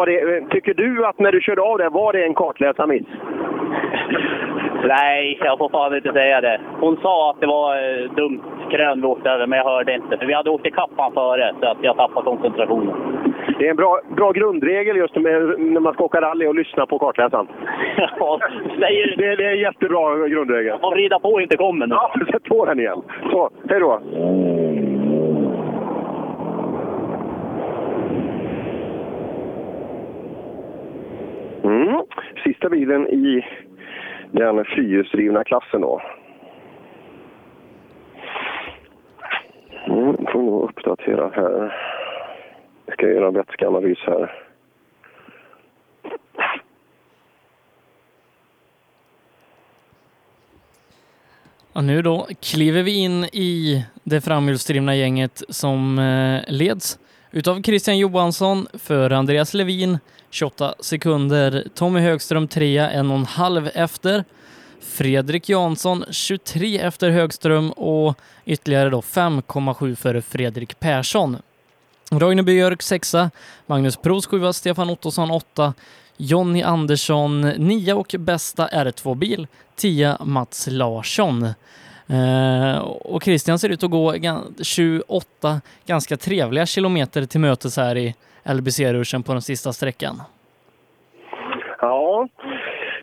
Det, 0.07 0.37
eh, 0.37 0.45
tycker 0.51 0.75
du 0.75 1.07
att 1.07 1.19
när 1.19 1.33
du 1.33 1.41
körde 1.41 1.63
av 1.63 1.79
det, 1.79 1.89
var 1.89 2.13
det 2.13 2.25
en 2.25 2.35
kartläsarmiss? 2.35 3.07
Nej, 4.85 5.41
jag 5.45 5.59
får 5.59 5.69
fan 5.69 5.97
inte 5.97 6.13
säga 6.13 6.41
det. 6.41 6.61
Hon 6.81 6.97
sa 6.97 7.31
att 7.31 7.41
det 7.41 7.47
var 7.47 7.77
eh, 7.77 8.11
dumt 8.11 8.41
krön 8.71 9.01
vi 9.01 9.07
åkte 9.07 9.31
över, 9.31 9.47
men 9.47 9.59
jag 9.59 9.65
hörde 9.65 9.95
inte. 9.95 10.19
För 10.19 10.27
vi 10.27 10.35
hade 10.35 10.51
åkt 10.51 10.67
i 10.67 10.71
kappan 10.71 11.13
före, 11.13 11.55
så 11.61 11.67
att 11.67 11.79
jag 11.83 11.97
tappade 11.97 12.25
koncentrationen. 12.25 13.20
Det 13.61 13.67
är 13.67 13.71
en 13.71 13.77
bra, 13.77 14.01
bra 14.17 14.33
grundregel 14.33 14.97
just 14.97 15.17
med, 15.17 15.43
när 15.59 15.81
man 15.81 15.95
ska 15.95 16.05
åka 16.05 16.21
rally 16.21 16.47
och 16.47 16.55
lyssna 16.55 16.87
på 16.87 16.99
kartläsaren. 16.99 17.49
Ja, 17.97 18.41
säger? 18.79 19.17
Det, 19.17 19.37
det 19.37 19.45
är 19.45 19.53
en 19.53 19.59
jättebra 19.59 20.29
grundregel. 20.29 20.79
Om 20.83 20.95
rida 20.95 21.19
på 21.19 21.41
inte 21.41 21.57
kommer 21.57 21.87
nu. 21.87 21.95
Ja, 21.95 22.13
sätt 22.33 22.45
på 22.45 22.65
den 22.65 22.81
igen. 22.81 23.03
Så, 23.31 23.51
hej 23.69 23.81
då. 23.81 24.01
Mm. 31.65 32.03
Sista 32.45 32.69
bilen 32.69 33.09
i 33.09 33.47
den 34.31 34.65
fyrhjulsdrivna 34.65 35.45
klassen 35.45 35.81
då. 35.81 36.01
Mm, 39.87 40.27
får 40.33 40.43
nog 40.43 40.65
uppdatera 40.65 41.31
här. 41.35 41.73
Jag 42.91 42.97
ska 42.97 43.07
göra 43.07 43.29
en 43.29 43.35
vätskeanalys 43.35 43.99
här. 43.99 44.43
Och 51.73 51.85
nu 51.85 52.03
då 52.03 52.29
kliver 52.41 52.83
vi 52.83 52.97
in 52.97 53.25
i 53.25 53.85
det 54.05 54.21
framhjulsdrivna 54.21 54.97
gänget 54.97 55.43
som 55.49 55.99
eh, 55.99 56.53
leds 56.53 56.99
utav 57.31 57.63
Christian 57.63 57.99
Johansson 57.99 58.67
för 58.73 59.11
Andreas 59.11 59.55
Levin 59.55 59.99
28 60.31 60.75
sekunder. 60.81 61.65
Tommy 61.75 62.01
Högström 62.01 62.49
trea, 62.49 62.91
en 62.91 63.11
och 63.11 63.17
en 63.17 63.25
halv 63.25 63.71
efter. 63.75 64.25
Fredrik 64.81 65.49
Jansson 65.49 66.05
23 66.11 66.79
efter 66.79 67.11
Högström 67.11 67.71
och 67.71 68.19
ytterligare 68.45 68.91
då 68.91 69.01
5,7 69.01 69.95
före 69.95 70.23
Fredrik 70.23 70.81
Persson. 70.81 71.37
Roine 72.11 72.43
Björk 72.43 72.83
sexa, 72.83 73.31
Magnus 73.67 73.97
Pros 73.97 74.27
sjua, 74.27 74.53
Stefan 74.53 74.91
Ottosson 74.91 75.31
åtta, 75.31 75.75
Jonny 76.17 76.63
Andersson 76.63 77.41
nia. 77.41 77.97
Och 77.97 78.15
bästa 78.19 78.69
R2-bil 78.69 79.47
tia. 79.77 80.17
Mats 80.21 80.69
Larsson. 80.71 81.45
Eh, 82.07 82.79
och 82.81 83.23
Christian 83.23 83.59
ser 83.59 83.69
ut 83.69 83.83
att 83.83 83.91
gå 83.91 84.15
28 84.63 85.61
ganska 85.87 86.17
trevliga 86.17 86.67
kilometer 86.67 87.27
till 87.27 87.41
mötes 87.41 87.77
här 87.77 87.97
i 87.97 88.15
LBC-ruschen 88.45 89.23
på 89.23 89.33
den 89.33 89.43
sista 89.43 89.73
sträckan. 89.73 90.23
Ja, 91.81 92.29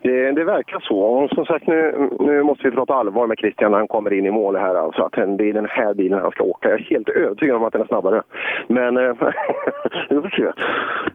det, 0.02 0.32
det 0.32 0.44
verkar 0.44 0.80
så. 0.80 1.00
Och 1.00 1.30
som 1.30 1.46
sagt, 1.46 1.68
nu, 1.68 2.10
nu 2.20 2.44
måste 2.44 2.70
vi 2.70 2.76
prata 2.76 2.94
allvar 2.94 3.28
med 3.28 3.38
Christian 3.40 3.72
när 3.72 3.78
han 3.78 3.88
kommer 3.88 4.14
in 4.14 4.26
i 4.26 4.32
mål 4.32 4.56
här. 4.56 4.76
Alltså 4.76 5.02
att 5.02 5.12
det 5.12 5.50
är 5.50 5.54
den 5.54 5.68
här 5.70 5.94
bilen 5.94 6.20
han 6.20 6.32
ska 6.32 6.44
åka. 6.44 6.70
Jag 6.70 6.80
är 6.80 6.84
helt 6.84 7.10
övertygad 7.10 7.56
om 7.56 7.64
att 7.64 7.74
den 7.74 7.82
är 7.82 7.88
snabbare. 7.88 8.22
Men 8.68 8.98
eh, 8.98 9.04
vi 10.10 10.22
får 10.22 10.30
se. 10.30 10.52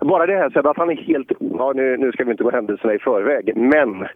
Bara 0.01 0.27
det 0.27 0.37
här 0.37 0.51
så 0.51 0.69
att 0.69 0.77
han 0.77 0.91
är 0.91 0.97
helt... 0.97 1.33
Ja, 1.39 1.73
nu, 1.75 1.97
nu 1.97 2.13
ska 2.13 2.25
vi 2.25 2.31
inte 2.31 2.45
gå 2.45 2.51
händelserna 2.51 2.95
i 2.95 2.99
förväg. 2.99 3.57
Men 3.57 4.07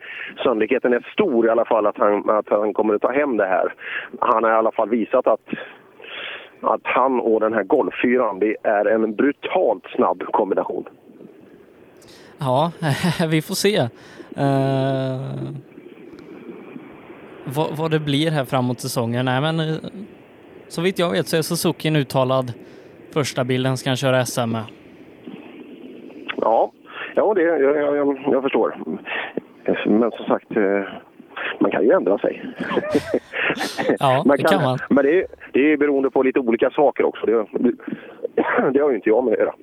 sannolikheten 0.44 0.92
är 0.92 1.08
stor 1.12 1.46
i 1.46 1.50
alla 1.50 1.64
fall 1.64 1.86
att 1.86 1.98
han, 1.98 2.30
att 2.30 2.48
han 2.48 2.72
kommer 2.72 2.94
att 2.94 3.02
ta 3.02 3.12
hem 3.12 3.36
det 3.36 3.46
här. 3.46 3.74
Han 4.20 4.44
har 4.44 4.50
i 4.50 4.54
alla 4.54 4.72
fall 4.72 4.88
visat 4.88 5.26
att 5.26 5.40
att 6.60 6.80
han 6.82 7.20
och 7.20 7.40
den 7.40 7.52
här 7.52 7.62
golffyran, 7.62 8.38
det 8.38 8.56
är 8.62 8.84
en 8.84 9.14
brutalt 9.14 9.84
snabb 9.96 10.22
kombination. 10.22 10.84
Ja, 12.38 12.72
vi 13.30 13.42
får 13.42 13.54
se 13.54 13.88
uh, 14.39 15.50
vad, 17.44 17.76
vad, 17.76 17.90
det 17.90 18.00
blir 18.00 18.31
här 18.31 18.44
framåt 18.44 18.81
säsongen. 18.81 19.24
Nej, 19.24 19.40
men 19.40 19.60
uh, 19.60 19.76
så 20.68 20.82
vitt 20.82 20.98
jag 20.98 21.10
vet 21.10 21.26
så 21.26 21.36
är 21.36 21.42
Suzuki 21.42 21.89
en 21.89 21.97
uttalad 21.97 22.52
första 23.15 23.44
bilden 23.44 23.76
ska 23.76 23.90
han 23.90 23.97
köra 23.97 24.24
SM 24.24 24.50
med. 24.50 24.65
Ja, 26.36 26.73
ja 27.15 27.34
det, 27.34 27.42
jag, 27.42 27.62
jag, 27.97 28.18
jag 28.32 28.42
förstår. 28.42 28.76
Men 29.86 30.10
som 30.10 30.26
sagt, 30.26 30.56
uh, 30.56 30.84
man 31.60 31.70
kan 31.70 31.84
ju 31.84 31.92
ändra 31.92 32.18
sig. 32.18 32.55
ja, 33.98 34.23
man 34.26 34.36
det 34.36 34.42
kan 34.42 34.62
man. 34.62 34.78
Men 34.90 35.05
det 35.05 35.20
är, 35.20 35.26
det 35.52 35.73
är 35.73 35.76
beroende 35.76 36.10
på 36.10 36.23
lite 36.23 36.40
olika 36.40 36.70
saker 36.70 37.05
också. 37.05 37.26
Det, 37.26 37.47
det, 37.52 37.73
det 38.73 38.81
har 38.81 38.90
ju 38.90 38.97
inte 38.97 39.08
jag 39.08 39.24
med 39.24 39.32
att 39.32 39.39
göra. 39.39 39.55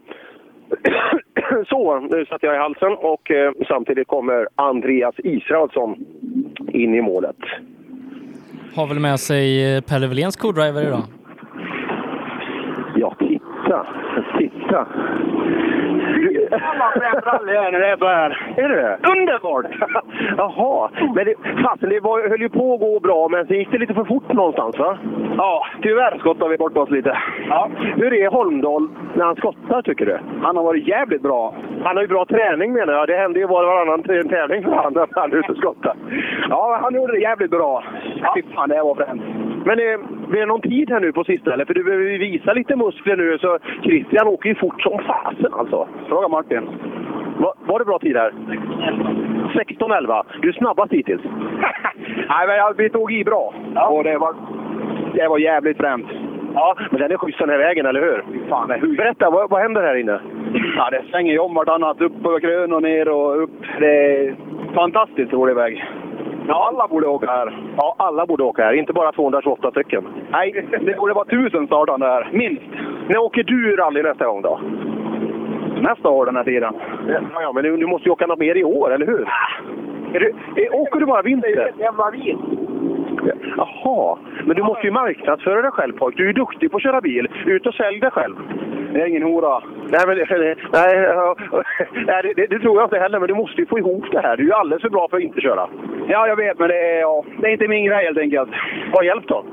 Så, 1.69 1.99
nu 1.99 2.25
satt 2.25 2.43
jag 2.43 2.55
i 2.55 2.57
halsen 2.57 2.91
och 2.91 3.31
eh, 3.31 3.51
samtidigt 3.67 4.07
kommer 4.07 4.47
Andreas 4.55 5.15
Israelsson 5.17 5.95
in 6.67 6.95
i 6.95 7.01
målet. 7.01 7.35
Har 8.75 8.87
väl 8.87 8.99
med 8.99 9.19
sig 9.19 9.75
eh, 9.75 9.81
Pelle 9.81 10.07
Willéns 10.07 10.35
co-driver 10.35 10.81
idag? 10.81 11.03
Ja, 12.95 13.15
titta, 13.19 13.87
titta. 14.37 14.87
Rally 17.25 17.53
när 17.53 17.79
det. 17.79 18.61
Är 18.61 18.69
det 18.69 18.97
Underbart! 19.11 19.65
Jaha, 20.37 20.89
men 21.15 21.25
det, 21.25 21.35
fasen, 21.63 21.89
det 21.89 21.99
var, 21.99 22.29
höll 22.29 22.41
ju 22.41 22.49
på 22.49 22.73
att 22.73 22.79
gå 22.79 22.99
bra, 22.99 23.27
men 23.27 23.47
sen 23.47 23.57
gick 23.57 23.71
det 23.71 23.77
lite 23.77 23.93
för 23.93 24.03
fort 24.03 24.33
någonstans 24.33 24.79
va? 24.79 24.97
Ja, 25.37 25.65
tyvärr 25.81 26.17
skottar 26.19 26.47
vi 26.47 26.57
bort 26.57 26.77
oss 26.77 26.89
lite. 26.89 27.17
Ja. 27.49 27.69
Hur 27.95 28.13
är 28.13 28.29
Holmdahl 28.29 28.87
när 29.13 29.25
han 29.25 29.35
skottar 29.35 29.81
tycker 29.81 30.05
du? 30.05 30.19
Han 30.41 30.57
har 30.57 30.63
varit 30.63 30.87
jävligt 30.87 31.21
bra. 31.21 31.55
Han 31.83 31.95
har 31.95 32.01
ju 32.01 32.07
bra 32.07 32.25
träning 32.25 32.73
menar 32.73 32.93
jag. 32.93 33.07
Det 33.07 33.17
hände 33.17 33.39
ju 33.39 33.47
var 33.47 33.63
och 33.63 33.69
varannan 33.69 34.03
tävling 34.03 34.63
för 34.63 34.71
honom 34.71 35.03
att 35.03 35.09
han 35.15 35.31
är 35.31 35.37
ute 35.37 35.51
och 35.51 35.57
skottar. 35.57 35.95
Ja, 36.49 36.79
han 36.81 36.95
gjorde 36.95 37.13
det 37.13 37.19
jävligt 37.19 37.51
bra. 37.51 37.83
Ja. 38.21 38.33
Fy 38.35 38.43
fan, 38.55 38.69
det 38.69 38.83
var 38.83 38.95
fränt. 38.95 39.21
Men 39.65 39.79
eh, 39.79 39.99
blir 40.27 40.39
det 40.39 40.45
någon 40.45 40.61
tid 40.61 40.89
här 40.89 40.99
nu 40.99 41.11
på 41.11 41.23
sista 41.23 41.53
eller? 41.53 41.65
För 41.65 41.73
du 41.73 41.83
behöver 41.83 42.05
ju 42.05 42.17
visa 42.17 42.53
lite 42.53 42.75
muskler 42.75 43.17
nu, 43.17 43.37
så 43.37 43.59
Christian 43.83 44.27
åker 44.27 44.49
ju 44.49 44.55
fort 44.55 44.81
som 44.81 44.99
fasen 44.99 45.53
alltså. 45.53 45.87
Fråga 46.07 46.27
Martin. 46.43 46.69
Va, 47.37 47.53
var 47.65 47.79
det 47.79 47.85
bra 47.85 47.99
tid 47.99 48.17
här? 48.17 48.31
16.11. 49.53 50.23
Du 50.41 50.49
är 50.49 50.53
snabbast 50.53 50.93
hittills. 50.93 51.21
Nej, 52.29 52.47
men 52.47 52.73
vi 52.77 52.89
tog 52.89 53.13
i 53.13 53.23
bra. 53.23 53.53
Ja. 53.75 53.87
Och 53.87 54.03
det 54.03 54.17
var, 54.17 54.35
det 55.13 55.27
var 55.27 55.37
jävligt 55.37 55.77
fränt. 55.77 56.07
Ja, 56.53 56.75
men 56.91 57.01
den 57.01 57.11
är 57.11 57.17
schysst 57.17 57.39
den 57.39 57.49
här 57.49 57.57
vägen, 57.57 57.85
eller 57.85 58.01
hur? 58.01 58.23
Fan, 58.49 58.71
är 58.71 58.97
Berätta, 58.97 59.29
vad, 59.29 59.49
vad 59.49 59.61
händer 59.61 59.81
här 59.81 59.95
inne? 59.95 60.19
Ja, 60.77 60.89
det 60.89 61.03
svänger 61.09 61.31
ju 61.31 61.39
om 61.39 61.53
vartannat. 61.53 62.01
Upp 62.01 62.23
på 62.23 62.39
krön 62.39 62.73
och 62.73 62.81
ner 62.81 63.09
och 63.09 63.43
upp. 63.43 63.61
Det 63.79 64.15
är 64.15 64.35
fantastiskt 64.73 65.33
rolig 65.33 65.55
väg. 65.55 65.85
Ja, 66.47 66.67
alla 66.67 66.87
borde 66.87 67.07
åka 67.07 67.31
här. 67.31 67.57
Ja, 67.77 67.95
alla 67.97 68.25
borde 68.25 68.43
åka 68.43 68.63
här. 68.63 68.73
Inte 68.73 68.93
bara 68.93 69.11
228 69.11 69.71
stycken. 69.71 70.07
Nej, 70.31 70.65
det 70.81 70.97
borde 70.97 71.13
vara 71.13 71.25
tusen 71.25 71.67
startande 71.67 72.05
här. 72.05 72.29
Minst. 72.31 72.63
När 73.07 73.17
åker 73.17 73.43
du 73.43 73.75
rally 73.75 74.03
nästa 74.03 74.25
gång 74.25 74.41
då? 74.41 74.59
Nästa 75.83 76.09
år 76.09 76.25
den 76.25 76.35
här 76.35 76.43
tiden. 76.43 76.73
Ja, 77.07 77.41
ja 77.41 77.51
men 77.53 77.63
du, 77.63 77.77
du 77.77 77.85
måste 77.85 78.09
ju 78.09 78.11
åka 78.11 78.27
något 78.27 78.39
mer 78.39 78.55
i 78.55 78.63
år, 78.63 78.93
eller 78.93 79.05
hur? 79.05 79.27
Är 80.13 80.19
du, 80.19 80.33
är, 80.55 80.75
åker 80.75 80.99
du 80.99 81.05
bara 81.05 81.21
vinter? 81.21 81.71
Det 81.77 81.83
jävla 81.83 82.11
vin. 82.11 82.37
Jaha, 83.57 84.17
men 84.45 84.55
du 84.55 84.63
måste 84.63 84.87
ju 84.87 84.91
marknadsföra 84.91 85.61
dig 85.61 85.71
själv 85.71 85.93
pojk. 85.93 86.17
Du 86.17 86.23
är 86.23 86.27
ju 86.27 86.33
duktig 86.33 86.71
på 86.71 86.77
att 86.77 86.83
köra 86.83 87.01
bil. 87.01 87.27
Ut 87.45 87.65
och 87.65 87.73
sälj 87.73 87.99
dig 87.99 88.11
själv. 88.11 88.35
Det 88.93 89.01
är 89.01 89.05
ingen 89.05 89.23
hora. 89.23 89.63
Nej, 89.89 90.01
men, 90.07 90.17
nej, 90.27 90.55
nej 92.07 92.33
det, 92.35 92.45
det, 92.45 92.59
tror 92.59 92.75
jag 92.75 92.85
inte 92.85 92.99
heller, 92.99 93.19
men 93.19 93.27
du 93.27 93.35
måste 93.35 93.61
ju 93.61 93.65
få 93.65 93.79
ihop 93.79 94.05
det 94.11 94.21
här. 94.21 94.37
Du 94.37 94.43
är 94.43 94.47
ju 94.47 94.53
alldeles 94.53 94.81
för 94.81 94.89
bra 94.89 95.07
för 95.09 95.17
att 95.17 95.23
inte 95.23 95.41
köra. 95.41 95.67
Ja, 96.07 96.27
jag 96.27 96.35
vet, 96.35 96.59
men 96.59 96.67
det 96.67 96.79
är, 96.79 96.99
ja, 96.99 97.23
det 97.41 97.47
är 97.47 97.51
inte 97.51 97.67
min 97.67 97.85
grej 97.85 98.05
helt 98.05 98.17
enkelt. 98.17 98.49
Vad 98.93 99.05
hjälp 99.05 99.27
då? 99.27 99.45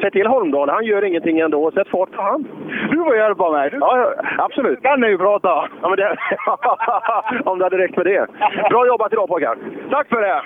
Säg 0.00 0.10
till 0.10 0.26
Holmdahl, 0.26 0.68
han 0.68 0.84
gör 0.84 1.04
ingenting 1.04 1.38
ändå. 1.38 1.70
Sätt 1.70 1.88
fart 1.88 2.12
på 2.12 2.22
han. 2.22 2.46
Du 2.90 2.96
får 2.96 3.16
hjälpa 3.16 3.50
mig. 3.50 3.70
Du... 3.70 3.76
Ja, 3.76 4.14
absolut. 4.38 4.82
kan 4.82 5.00
ni 5.00 5.08
ju 5.08 5.18
prata. 5.18 5.68
Ja, 5.82 5.88
men 5.88 5.96
det... 5.96 6.16
Om 7.50 7.58
det 7.58 7.64
hade 7.64 7.78
räckt 7.78 7.96
med 7.96 8.06
det. 8.06 8.26
Bra 8.70 8.86
jobbat 8.86 9.12
idag 9.12 9.28
pojkar. 9.28 9.56
Tack 9.90 10.08
för 10.08 10.20
det. 10.20 10.42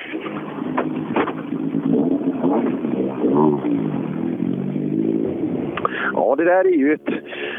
Ja, 6.13 6.35
det 6.39 6.45
där 6.45 6.67
är 6.67 6.77
ju 6.77 6.93
ett, 6.93 7.11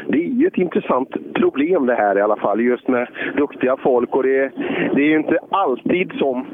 det 0.08 0.18
är 0.18 0.28
ju 0.28 0.46
ett 0.46 0.58
intressant 0.58 1.34
problem 1.34 1.86
det 1.86 1.94
här 1.94 2.18
i 2.18 2.22
alla 2.22 2.36
fall, 2.36 2.60
just 2.60 2.88
med 2.88 3.08
duktiga 3.36 3.76
folk. 3.76 4.14
Och 4.14 4.22
det, 4.22 4.52
det 4.94 5.02
är 5.02 5.06
ju 5.06 5.16
inte 5.16 5.38
alltid 5.50 6.12
som, 6.18 6.46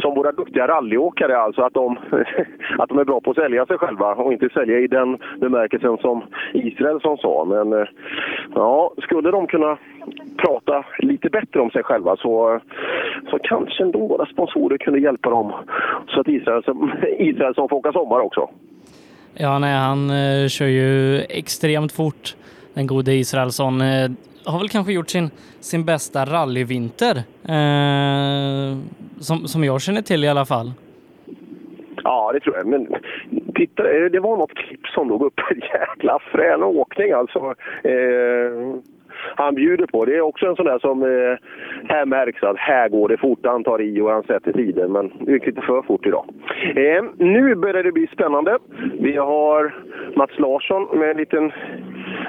som 0.00 0.14
våra 0.14 0.32
duktiga 0.32 0.68
rallyåkare, 0.68 1.38
alltså 1.38 1.62
att 1.62 1.74
de, 1.74 1.98
att 2.78 2.88
de 2.88 2.98
är 2.98 3.04
bra 3.04 3.20
på 3.20 3.30
att 3.30 3.36
sälja 3.36 3.66
sig 3.66 3.78
själva 3.78 4.14
och 4.14 4.32
inte 4.32 4.48
sälja 4.48 4.78
i 4.78 4.86
den 4.86 5.18
bemärkelsen 5.40 5.98
som 5.98 6.22
Israelsson 6.52 7.18
sa. 7.18 7.44
Men 7.44 7.72
eh, 7.72 7.88
ja, 8.54 8.92
skulle 8.98 9.30
de 9.30 9.46
kunna 9.46 9.78
prata 10.36 10.84
lite 10.98 11.28
bättre 11.30 11.60
om 11.60 11.70
sig 11.70 11.82
själva 11.82 12.16
så, 12.16 12.60
så 13.30 13.38
kanske 13.42 13.82
ändå 13.82 14.06
våra 14.06 14.26
sponsorer 14.26 14.78
kunde 14.78 15.00
hjälpa 15.00 15.30
dem 15.30 15.52
så 16.08 16.20
att 16.20 16.28
Israelsson, 16.28 16.92
Israelsson 17.18 17.68
får 17.68 17.76
åka 17.76 17.92
sommar 17.92 18.20
också. 18.20 18.48
Ja, 19.34 19.58
nej, 19.58 19.74
han 19.74 20.10
eh, 20.10 20.48
kör 20.48 20.66
ju 20.66 21.20
extremt 21.20 21.92
fort, 21.92 22.36
den 22.74 22.86
gode 22.86 23.14
Israelsson. 23.14 23.80
Eh, 23.80 24.10
har 24.44 24.58
väl 24.58 24.68
kanske 24.68 24.92
gjort 24.92 25.10
sin, 25.10 25.30
sin 25.60 25.84
bästa 25.84 26.24
rallyvinter, 26.24 27.16
eh, 27.48 28.78
som, 29.20 29.48
som 29.48 29.64
jag 29.64 29.80
känner 29.82 30.02
till 30.02 30.24
i 30.24 30.28
alla 30.28 30.44
fall. 30.44 30.72
Ja, 32.04 32.30
det 32.32 32.40
tror 32.40 32.56
jag. 32.56 32.66
Men 32.66 32.86
titta, 33.54 33.82
eh, 33.90 34.04
det 34.04 34.20
var 34.20 34.36
något 34.36 34.54
klipp 34.54 34.86
som 34.86 35.08
låg 35.08 35.22
upp. 35.22 35.40
Jäkla 35.50 36.18
frän 36.32 36.62
åkning 36.62 37.12
alltså. 37.12 37.54
Eh, 37.84 38.80
han 39.36 39.54
bjuder 39.54 39.86
på. 39.86 40.04
Det 40.04 40.16
är 40.16 40.20
också 40.20 40.46
en 40.46 40.56
sån 40.56 40.66
där 40.66 40.78
som 40.78 41.02
eh, 41.02 41.38
här 41.88 42.06
märks 42.06 42.42
att 42.42 42.56
här 42.56 42.88
går 42.88 43.08
det 43.08 43.16
fort. 43.16 43.38
Han 43.42 43.64
tar 43.64 43.80
i 43.80 44.00
och 44.00 44.10
han 44.10 44.22
sätter 44.22 44.52
tiden, 44.52 44.92
men 44.92 45.12
det 45.20 45.32
gick 45.32 45.46
lite 45.46 45.60
för 45.60 45.82
fort 45.82 46.06
idag. 46.06 46.24
Eh, 46.76 47.04
nu 47.16 47.54
börjar 47.54 47.82
det 47.82 47.92
bli 47.92 48.06
spännande. 48.06 48.58
Vi 49.00 49.16
har 49.16 49.74
Mats 50.16 50.38
Larsson 50.38 50.98
med 50.98 51.10
en 51.10 51.16
liten, 51.16 51.52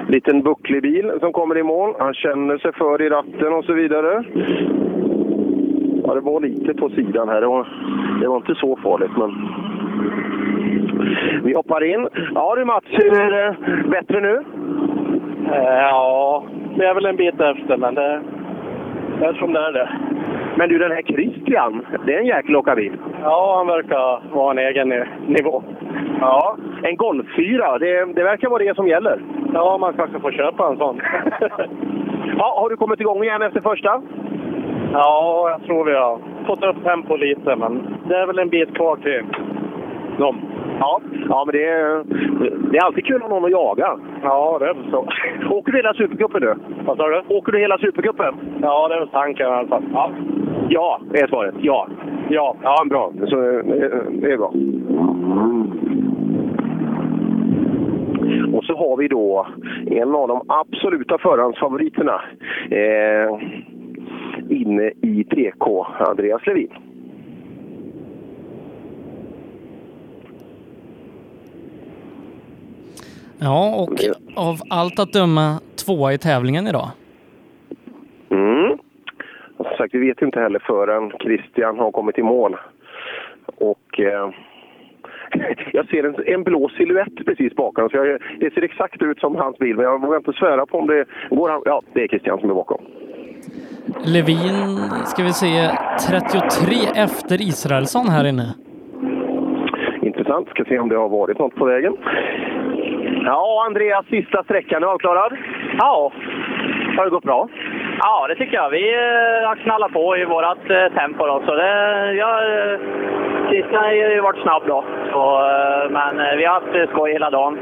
liten 0.07 0.41
bucklig 0.41 0.81
bil 0.81 1.11
som 1.19 1.33
kommer 1.33 1.57
i 1.57 1.63
mål. 1.63 1.95
Han 1.99 2.13
känner 2.13 2.57
sig 2.57 2.73
för 2.73 3.01
i 3.01 3.09
ratten 3.09 3.53
och 3.53 3.65
så 3.65 3.73
vidare. 3.73 4.23
Ja, 6.03 6.13
det 6.13 6.21
var 6.21 6.41
lite 6.41 6.73
på 6.73 6.89
sidan 6.89 7.29
här. 7.29 7.41
Det 7.41 7.47
var, 7.47 7.67
det 8.21 8.27
var 8.27 8.37
inte 8.37 8.55
så 8.55 8.75
farligt, 8.75 9.11
men... 9.17 9.31
Vi 11.43 11.53
hoppar 11.53 11.83
in. 11.83 12.07
Ja 12.35 12.55
du 12.55 12.65
Mats, 12.65 12.85
Hur 12.89 13.21
är 13.21 13.31
det 13.31 13.55
bättre 13.89 14.21
nu? 14.21 14.43
Eh, 15.53 15.63
ja, 15.63 16.43
det 16.75 16.85
är 16.85 16.93
väl 16.93 17.05
en 17.05 17.15
bit 17.15 17.41
efter, 17.41 17.77
men 17.77 17.95
det, 17.95 18.21
det 19.19 19.25
är 19.25 19.33
som 19.33 19.53
det 19.53 19.59
är 19.59 19.71
det. 19.71 19.89
Men 20.55 20.69
du, 20.69 20.77
den 20.77 20.91
här 20.91 21.01
Christian, 21.01 21.85
det 22.05 22.13
är 22.13 22.19
en 22.19 22.25
jäkel 22.25 22.75
bil. 22.75 22.97
Ja, 23.23 23.55
han 23.57 23.67
verkar 23.67 24.35
vara 24.35 24.51
en 24.51 24.57
egen 24.57 24.89
nivå. 25.27 25.63
Ja, 26.21 26.57
en 26.83 26.95
Golf-fyra, 26.95 27.77
det, 27.77 28.05
det 28.05 28.23
verkar 28.23 28.49
vara 28.49 28.63
det 28.63 28.75
som 28.75 28.87
gäller. 28.87 29.21
Ja, 29.53 29.77
man 29.77 29.93
kanske 29.93 30.19
får 30.19 30.31
köpa 30.31 30.67
en 30.67 30.77
sån. 30.77 31.01
ja, 32.37 32.59
har 32.61 32.69
du 32.69 32.77
kommit 32.77 32.99
igång 32.99 33.23
igen 33.23 33.41
efter 33.41 33.61
första? 33.61 34.01
Ja, 34.93 35.49
jag 35.49 35.63
tror 35.63 35.85
vi 35.85 35.93
har 35.93 36.19
fått 36.45 36.63
upp 36.63 36.83
tempo 36.83 37.15
lite, 37.15 37.55
men 37.55 37.97
det 38.07 38.15
är 38.15 38.27
väl 38.27 38.39
en 38.39 38.49
bit 38.49 38.75
kvar 38.75 38.95
till 38.95 39.23
dem. 40.17 40.41
Ja, 40.79 41.01
ja 41.29 41.43
men 41.45 41.53
det 41.55 41.65
är, 41.65 42.03
det 42.71 42.77
är 42.77 42.85
alltid 42.85 43.05
kul 43.05 43.15
att 43.15 43.21
ha 43.21 43.29
någon 43.29 43.45
att 43.45 43.51
jaga. 43.51 43.99
Ja, 44.23 44.57
det 44.59 44.65
är 44.65 44.73
väl 44.73 44.91
så. 44.91 45.07
Åker 45.55 45.71
du 45.71 45.77
hela 45.77 45.93
Supercupen 45.93 46.41
du? 46.41 46.55
Vad 46.85 46.97
sa 46.97 47.07
du? 47.07 47.35
Åker 47.35 47.51
du 47.51 47.59
hela 47.59 47.77
Supercupen? 47.77 48.35
Ja, 48.61 48.87
det 48.87 48.95
är 48.95 48.99
väl 48.99 49.09
tanken 49.09 49.47
i 49.47 49.49
alla 49.49 49.67
fall. 49.67 49.83
Ja. 49.93 50.11
Ja, 50.69 51.01
är 51.13 51.27
svaret. 51.27 51.55
Ja. 51.59 51.87
Ja. 52.29 52.55
Ja, 52.63 52.85
bra. 52.89 53.11
Så, 53.27 53.49
eh, 53.49 53.63
det 54.11 54.31
är 54.31 54.37
bra. 54.37 54.53
Och 58.53 58.63
så 58.65 58.77
har 58.77 58.97
vi 58.97 59.07
då 59.07 59.47
en 59.87 60.15
av 60.15 60.27
de 60.27 60.41
absoluta 60.47 61.17
förhandsfavoriterna 61.17 62.21
eh, 62.71 63.39
inne 64.49 64.91
i 65.01 65.25
3K, 65.29 65.85
Andreas 66.09 66.45
Levin. 66.45 66.69
Ja, 73.39 73.75
och 73.75 73.99
av 74.35 74.55
allt 74.69 74.99
att 74.99 75.13
döma 75.13 75.59
tvåa 75.85 76.13
i 76.13 76.17
tävlingen 76.17 76.67
idag. 76.67 76.89
Mm. 78.29 78.77
Som 79.57 79.65
sagt, 79.77 79.93
vi 79.93 80.07
vet 80.07 80.21
inte 80.21 80.39
heller 80.39 80.59
förrän 80.59 81.11
Christian 81.19 81.79
har 81.79 81.91
kommit 81.91 82.17
i 82.17 82.23
mål. 82.23 82.55
Och 83.45 83.99
eh, 83.99 84.29
jag 85.73 85.87
ser 85.87 86.03
en, 86.03 86.15
en 86.35 86.43
blå 86.43 86.69
silhuett 86.69 87.25
precis 87.25 87.55
bakom. 87.55 87.89
Så 87.89 87.97
jag, 87.97 88.21
det 88.39 88.53
ser 88.53 88.61
exakt 88.61 89.01
ut 89.01 89.19
som 89.19 89.35
hans 89.35 89.57
bil, 89.57 89.75
men 89.75 89.85
jag 89.85 90.01
vågar 90.01 90.17
inte 90.17 90.33
svära 90.33 90.65
på 90.65 90.77
om 90.77 90.87
det 90.87 91.05
går. 91.29 91.49
Han, 91.49 91.61
ja, 91.65 91.81
det 91.93 92.03
är 92.03 92.07
Christian 92.07 92.39
som 92.39 92.49
är 92.49 92.53
bakom. 92.53 92.81
Levin, 94.05 94.77
ska 95.05 95.23
vi 95.23 95.33
se, 95.33 95.69
33 96.09 96.75
efter 96.95 97.41
Israelsson 97.41 98.07
här 98.07 98.25
inne. 98.27 98.53
Intressant. 100.01 100.49
Ska 100.49 100.63
se 100.65 100.79
om 100.79 100.89
det 100.89 100.95
har 100.95 101.09
varit 101.09 101.39
något 101.39 101.55
på 101.55 101.65
vägen. 101.65 101.97
Ja, 103.25 103.63
Andreas, 103.65 104.05
sista 104.05 104.43
sträckan 104.43 104.83
är 104.83 104.87
avklarad. 104.87 105.37
Ja. 105.77 106.11
Har 106.97 107.03
det 107.05 107.09
gått 107.11 107.23
bra? 107.23 107.49
Ja, 107.99 108.25
det 108.27 108.35
tycker 108.35 108.55
jag. 108.55 108.69
Vi 108.69 108.93
eh, 108.93 109.47
har 109.47 109.55
knallat 109.55 109.93
på 109.93 110.17
i 110.17 110.25
vårt 110.25 110.69
eh, 110.69 110.87
tempo. 110.99 111.25
Då, 111.25 111.41
så 111.45 111.55
det, 111.55 112.13
ja, 112.13 112.31
eh, 112.43 112.79
Christian 113.49 113.83
har 113.83 113.91
ju 113.91 114.21
varit 114.21 114.41
snabb 114.41 114.63
då. 114.67 114.83
Så, 115.11 115.21
eh, 115.49 115.89
men 115.89 116.19
eh, 116.19 116.35
vi 116.37 116.45
har 116.45 116.53
haft 116.53 116.75
eh, 116.75 116.89
skoj 116.89 117.11
hela 117.11 117.29
dagen. 117.29 117.57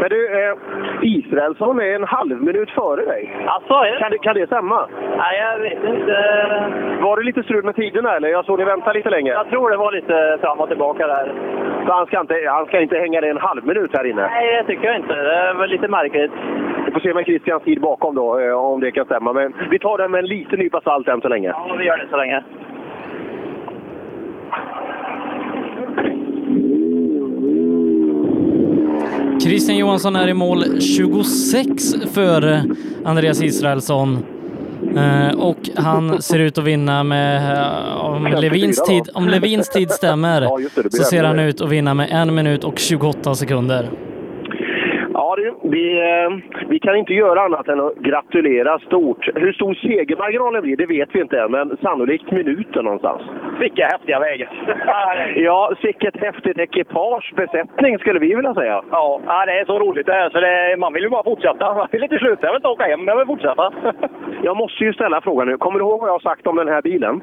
Men 0.00 0.08
du, 0.08 0.20
eh, 0.38 0.54
Israelsson 1.02 1.80
är 1.80 1.94
en 1.94 2.04
halv 2.04 2.42
minut 2.42 2.70
före 2.70 3.04
dig. 3.04 3.36
Alltså, 3.46 3.74
är 3.74 3.92
det? 3.92 3.98
Kan, 3.98 4.10
det, 4.10 4.18
kan 4.18 4.34
det 4.34 4.46
stämma? 4.46 4.88
Nej, 5.16 5.40
jag 5.40 5.58
vet 5.58 5.84
inte. 5.84 6.14
Var 7.00 7.16
det 7.16 7.22
lite 7.22 7.42
strul 7.42 7.64
med 7.64 7.76
tiderna 7.76 8.16
eller? 8.16 8.28
Jag 8.28 8.44
såg 8.44 8.58
ni 8.58 8.64
vänta 8.64 8.92
lite 8.92 9.10
länge. 9.10 9.30
Jag 9.32 9.48
tror 9.48 9.70
det 9.70 9.76
var 9.76 9.92
lite 9.92 10.38
fram 10.40 10.60
och 10.60 10.68
tillbaka 10.68 11.06
där. 11.06 11.32
Så 11.86 11.92
han 11.92 12.06
ska 12.06 12.20
inte, 12.20 12.34
han 12.48 12.66
ska 12.66 12.80
inte 12.80 12.98
hänga 12.98 13.20
dig 13.20 13.30
en 13.30 13.38
halv 13.38 13.66
minut 13.66 13.90
här 13.96 14.06
inne? 14.06 14.22
Nej, 14.22 14.56
det 14.56 14.64
tycker 14.64 14.86
jag 14.86 14.96
inte. 14.96 15.14
Det 15.14 15.34
är 15.34 15.54
väl 15.54 15.70
lite 15.70 15.88
märkligt. 15.88 16.32
Vi 16.86 16.92
får 16.92 17.00
se 17.00 17.14
med 17.14 17.24
Christians 17.24 17.62
tid 17.62 17.80
bakom 17.80 18.14
då, 18.14 18.38
eh, 18.40 18.52
om 18.52 18.80
det 18.80 18.90
kan 18.90 19.04
stämma. 19.04 19.32
Men 19.32 19.54
vi 19.70 19.78
tar 19.78 19.98
den 19.98 20.10
med 20.10 20.18
en 20.18 20.26
liten 20.26 20.58
nypa 20.58 20.80
salt 20.80 21.08
än 21.08 21.20
så 21.20 21.28
länge. 21.28 21.48
Ja, 21.48 21.76
vi 21.78 21.84
gör 21.84 21.96
det 21.98 22.08
så 22.10 22.16
länge. 22.16 22.42
Christian 29.40 29.76
Johansson 29.76 30.16
är 30.16 30.28
i 30.28 30.34
mål 30.34 30.80
26 30.80 31.94
före 32.14 32.62
Andreas 33.04 33.42
Israelsson. 33.42 34.18
Eh, 34.96 35.40
och 35.40 35.58
han 35.76 36.22
ser 36.22 36.38
ut 36.38 36.58
att 36.58 36.64
vinna 36.64 37.04
med, 37.04 37.52
eh, 37.52 38.04
om 38.04 38.24
54 38.24 38.40
Levins 38.40 38.82
tid, 38.82 39.08
om 39.14 39.28
Levins 39.28 39.68
tid 39.68 39.90
stämmer, 39.90 40.40
så 40.90 41.04
ser 41.04 41.24
han 41.24 41.38
ut 41.38 41.60
att 41.60 41.70
vinna 41.70 41.94
med 41.94 42.08
en 42.10 42.34
minut 42.34 42.64
och 42.64 42.78
28 42.78 43.34
sekunder. 43.34 43.90
Ja 45.28 45.36
du, 45.36 45.54
vi, 45.62 45.84
eh, 46.00 46.30
vi 46.68 46.78
kan 46.78 46.96
inte 46.96 47.14
göra 47.14 47.40
annat 47.40 47.68
än 47.68 47.80
att 47.80 47.94
gratulera 47.94 48.78
stort. 48.78 49.28
Hur 49.34 49.52
stor 49.52 49.74
segermarginalen 49.74 50.62
blir, 50.62 50.76
det 50.76 50.86
vet 50.86 51.08
vi 51.12 51.20
inte 51.20 51.40
än, 51.40 51.50
men 51.50 51.76
sannolikt 51.82 52.30
minuten 52.30 52.84
någonstans. 52.84 53.22
Vilka 53.60 53.86
häftiga 53.86 54.18
vägar! 54.20 54.50
Ja, 55.36 55.72
vilket 55.82 56.16
häftigt 56.16 56.58
ekipage, 56.58 57.32
besättning 57.36 57.98
skulle 57.98 58.18
vi 58.18 58.34
vilja 58.34 58.54
säga. 58.54 58.82
Ja, 58.90 59.20
ja, 59.26 59.46
det 59.46 59.52
är 59.52 59.64
så 59.64 59.78
roligt 59.78 60.06
det 60.06 60.12
här, 60.12 60.30
så 60.30 60.40
det, 60.40 60.76
man 60.78 60.92
vill 60.92 61.02
ju 61.02 61.08
bara 61.08 61.24
fortsätta. 61.24 61.74
Man 61.74 61.88
vill 61.92 62.02
inte 62.02 62.18
sluta, 62.18 62.46
jag 62.46 62.52
vill 62.52 62.58
inte 62.58 62.68
åka 62.68 62.84
hem, 62.84 63.06
jag 63.06 63.16
vill 63.16 63.26
fortsätta. 63.26 63.72
Jag 64.42 64.56
måste 64.56 64.84
ju 64.84 64.92
ställa 64.92 65.20
frågan 65.20 65.48
nu, 65.48 65.56
kommer 65.56 65.78
du 65.78 65.84
ihåg 65.84 66.00
vad 66.00 66.08
jag 66.08 66.14
har 66.14 66.30
sagt 66.30 66.46
om 66.46 66.56
den 66.56 66.68
här 66.68 66.82
bilen? 66.82 67.20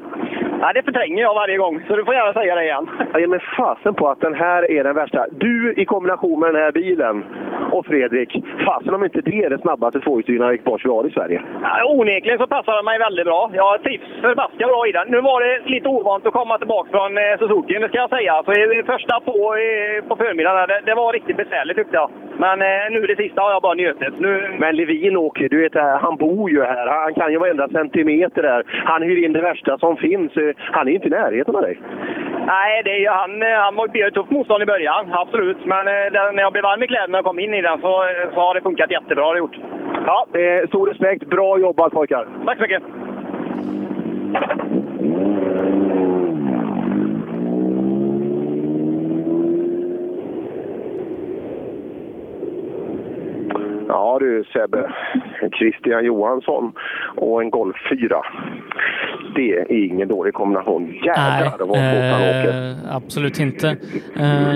Ja, 0.62 0.74
det 0.74 0.84
förtränger 0.84 1.22
jag 1.22 1.34
varje 1.34 1.58
gång, 1.58 1.82
så 1.88 1.96
du 1.96 2.06
får 2.06 2.14
gärna 2.14 2.34
säga 2.34 2.56
det 2.56 2.64
igen. 2.64 2.90
Jag 3.12 3.22
ger 3.22 3.28
mig 3.28 3.40
fasen 3.58 3.94
på 3.94 4.10
att 4.10 4.22
den 4.22 4.34
här 4.34 4.72
är 4.72 4.84
den 4.84 4.96
värsta. 4.96 5.26
Du 5.32 5.74
i 5.78 5.86
kombination 5.86 6.40
med 6.40 6.54
den 6.54 6.64
här 6.64 6.72
bilen 6.72 7.24
och 7.72 7.86
Fredrik, 7.96 8.32
fasen 8.66 8.94
om 8.94 9.04
inte 9.04 9.22
det 9.22 9.44
är 9.44 9.50
det 9.50 9.60
snabbaste 9.66 10.00
tvåhjulsdrivna 10.00 10.54
ekipage 10.54 10.82
vi 10.86 10.90
har 10.90 11.08
i 11.08 11.12
Sverige. 11.12 11.42
Ja, 11.62 11.74
onekligen 11.98 12.38
så 12.38 12.48
passar 12.48 12.76
den 12.76 12.86
mig 12.86 13.00
väldigt 13.00 13.26
bra. 13.26 13.52
Jag 13.54 13.84
trivs 13.84 14.08
förbaskat 14.22 14.70
bra 14.74 14.82
i 14.90 14.92
den. 14.92 15.08
Nu 15.08 15.22
var 15.22 15.38
det 15.46 15.70
lite 15.74 15.88
ovant 15.90 16.26
att 16.26 16.34
komma 16.34 16.58
tillbaka 16.58 16.90
från 16.92 17.18
eh, 17.18 17.38
Suzuki, 17.40 17.74
det 17.74 17.88
ska 17.88 17.98
jag 17.98 18.10
säga. 18.10 18.34
Så 18.46 18.52
första 18.94 19.20
på, 19.20 19.36
eh, 19.64 20.08
på 20.08 20.16
förmiddagen, 20.16 20.68
det, 20.68 20.82
det 20.86 20.96
var 20.96 21.14
riktigt 21.14 21.38
besvärligt 21.38 21.78
tyckte 21.78 21.96
jag. 21.96 22.10
Men 22.38 22.62
eh, 22.62 22.86
nu 22.92 23.00
det 23.02 23.16
sista 23.16 23.42
har 23.42 23.52
jag 23.52 23.62
bara 23.62 23.74
njutit. 23.74 24.20
Nu, 24.20 24.32
Men 24.60 24.76
Levin 24.76 25.18
åker, 25.18 25.50
du 25.50 25.62
vet, 25.62 25.76
han 26.06 26.16
bor 26.16 26.50
ju 26.50 26.62
här. 26.64 26.88
Han 26.88 27.14
kan 27.14 27.32
ju 27.32 27.38
varenda 27.38 27.68
centimeter 27.70 28.42
där. 28.42 28.64
Han 28.92 29.02
hyr 29.02 29.26
in 29.26 29.34
det 29.34 29.42
värsta 29.42 29.78
som 29.78 29.98
finns. 29.98 30.38
Eh, 30.38 30.56
Han 30.58 30.88
är 30.88 30.92
inte 30.92 31.08
i 31.08 31.10
närheten 31.10 31.56
av 31.56 31.62
dig. 31.62 31.78
Nej, 32.46 32.82
det 32.84 32.92
är, 32.92 33.00
ju- 33.00 33.08
han, 33.22 33.42
eh, 33.42 33.58
han 33.66 33.76
var 33.76 33.88
ju 33.94 34.12
tufft 34.12 34.32
motstånd 34.32 34.64
i 34.64 34.66
början, 34.66 35.14
absolut. 35.14 35.66
Men 35.66 35.88
eh, 35.88 36.12
när 36.34 36.42
jag 36.42 36.52
blev 36.54 36.64
varm 36.64 36.84
i 36.84 36.88
kläderna 36.88 37.20
och 37.20 37.26
kom 37.26 37.40
in 37.40 37.54
i 37.54 37.62
den 37.62 37.82
så, 37.82 38.04
eh, 38.04 38.34
så 38.34 38.40
har 38.40 38.54
det 38.56 38.62
funkat 38.62 38.92
jättebra. 38.92 39.32
Det 39.34 39.38
gjort. 39.38 39.58
Ja, 40.06 40.28
stor 40.68 40.88
respekt. 40.88 41.24
Bra 41.28 41.60
jobbat 41.60 41.94
pojkar. 41.94 42.28
Tack 42.46 42.58
så 42.58 42.62
mycket! 42.64 42.84
Ja 53.88 54.18
du 54.20 54.44
Sebbe, 54.54 54.92
Christian 55.58 56.06
Johansson 56.06 56.74
och 57.16 57.42
en 57.42 57.50
Golf 57.50 57.76
4. 57.90 58.22
Det 59.36 59.58
är 59.60 59.72
ingen 59.72 60.08
dålig 60.08 60.34
kombination. 60.34 60.94
Jävlar 61.06 61.58
vad 61.60 61.68
fort 61.68 62.12
han 62.12 62.22
åker. 62.22 62.72
eh, 62.72 62.96
absolut 62.96 63.40
inte. 63.40 63.70
Eh, 64.20 64.54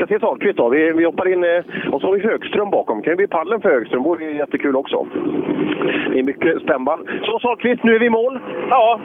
ska 0.00 0.14
se 0.14 0.20
Sahlqvist 0.20 0.56
då. 0.56 0.68
Vi, 0.68 0.92
vi 0.92 1.04
hoppar 1.04 1.28
in 1.28 1.44
eh, 1.44 1.92
och 1.92 2.00
så 2.00 2.06
har 2.06 2.14
vi 2.14 2.28
Högström 2.28 2.70
bakom. 2.70 3.02
Kan 3.02 3.12
ju 3.12 3.16
bli 3.16 3.26
paddeln 3.26 3.60
för 3.60 3.70
Högström. 3.70 4.02
vore 4.02 4.24
ju 4.24 4.36
jättekul 4.36 4.76
också. 4.76 5.06
Det 6.12 6.18
är 6.18 6.22
mycket 6.22 6.62
spännband. 6.62 7.08
Så 7.22 7.38
Sahlqvist, 7.38 7.84
nu 7.84 7.94
är 7.94 7.98
vi 7.98 8.06
i 8.06 8.10
mål. 8.10 8.38
Ja, 8.70 9.00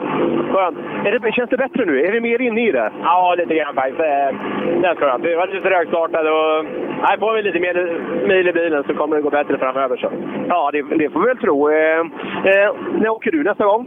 skönt. 0.52 0.78
Är 1.04 1.18
det, 1.18 1.32
känns 1.32 1.50
det 1.50 1.56
bättre 1.56 1.84
nu? 1.84 2.00
Är 2.00 2.12
vi 2.12 2.20
mer 2.20 2.40
inne 2.42 2.68
i 2.68 2.72
det? 2.72 2.92
Ja, 3.02 3.34
lite 3.38 3.54
grann 3.54 3.74
faktiskt. 3.74 3.98
Det 3.98 4.94
skönt. 4.96 5.24
Vi 5.24 5.34
var 5.34 5.46
lite 5.46 5.68
trögstartade 5.68 6.30
och... 6.30 6.64
Nej, 7.02 7.18
får 7.18 7.34
vi 7.34 7.42
lite 7.42 7.60
mer 7.60 8.00
mil 8.28 8.48
i 8.48 8.52
bilen 8.52 8.84
så 8.86 8.94
kommer 8.94 9.16
det 9.16 9.22
gå 9.22 9.30
bättre 9.30 9.58
framöver. 9.58 9.96
Så. 9.96 10.08
Ja, 10.48 10.70
det, 10.72 10.82
det 10.82 11.10
får 11.10 11.20
vi 11.20 11.26
väl 11.26 11.38
tro. 11.38 11.70
Eh, 11.70 12.00
eh, 12.00 12.70
när 13.00 13.08
åker 13.08 13.30
du 13.32 13.42
nästa 13.42 13.64
gång? 13.64 13.86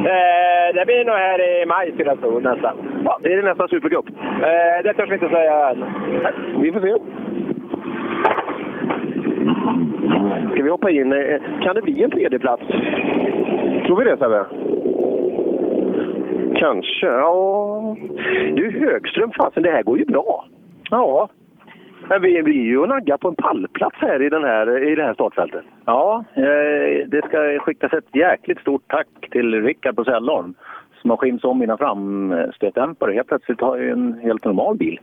Eh, 0.00 0.74
det 0.74 0.86
blir 0.86 1.04
nog 1.04 1.14
här 1.14 1.40
i 1.40 1.66
maj 1.66 1.92
skulle 1.92 2.10
jag 2.10 2.20
tro, 2.20 2.40
nästan. 2.40 2.76
Ja, 3.04 3.18
det 3.22 3.32
är 3.32 3.36
det 3.36 3.48
nästa 3.48 3.68
Supercup. 3.68 4.08
Eh, 4.08 4.82
det 4.84 4.94
törs 4.94 5.10
vi 5.10 5.14
inte 5.14 5.28
säga 5.28 5.70
än. 5.70 5.84
Vi 6.60 6.72
får 6.72 6.80
se. 6.80 6.94
Ska 10.52 10.62
vi 10.62 10.70
hoppa 10.70 10.90
in? 10.90 11.12
Eh, 11.12 11.40
Kan 11.62 11.74
det 11.74 11.82
bli 11.82 12.02
en 12.02 12.10
tredjeplats? 12.10 12.62
Tror 13.86 13.96
vi 13.98 14.04
det 14.04 14.16
Sebbe? 14.16 14.46
Kanske, 16.56 17.06
ja. 17.06 17.96
Du 18.54 18.70
Högström, 18.70 19.30
fasen 19.30 19.62
det 19.62 19.70
här 19.70 19.82
går 19.82 19.98
ju 19.98 20.04
bra. 20.04 20.44
Ja. 20.90 21.28
Men 22.08 22.22
vi, 22.22 22.42
vi 22.42 22.58
är 22.60 22.64
ju 22.64 22.78
och 22.78 22.88
naggar 22.88 23.16
på 23.16 23.28
en 23.28 23.34
pallplats 23.34 23.96
här 23.98 24.22
i, 24.22 24.28
den 24.28 24.44
här, 24.44 24.88
i 24.88 24.94
det 24.94 25.02
här 25.02 25.14
startfältet. 25.14 25.64
Ja, 25.84 26.24
eh, 26.34 27.06
det 27.08 27.22
ska 27.24 27.58
skickas 27.58 27.92
ett 27.92 28.16
jäkligt 28.16 28.60
stort 28.60 28.82
tack 28.86 29.08
till 29.30 29.62
Rickard 29.64 29.96
på 29.96 30.04
Sällholm 30.04 30.54
som 31.00 31.10
har 31.10 31.16
skimt 31.16 31.44
om 31.44 31.58
mina 31.58 31.76
framstötdämpare. 31.76 33.12
Helt 33.12 33.28
plötsligt 33.28 33.60
har 33.60 33.76
jag 33.76 33.88
en 33.88 34.20
helt 34.22 34.44
normal 34.44 34.76
bil. 34.76 34.98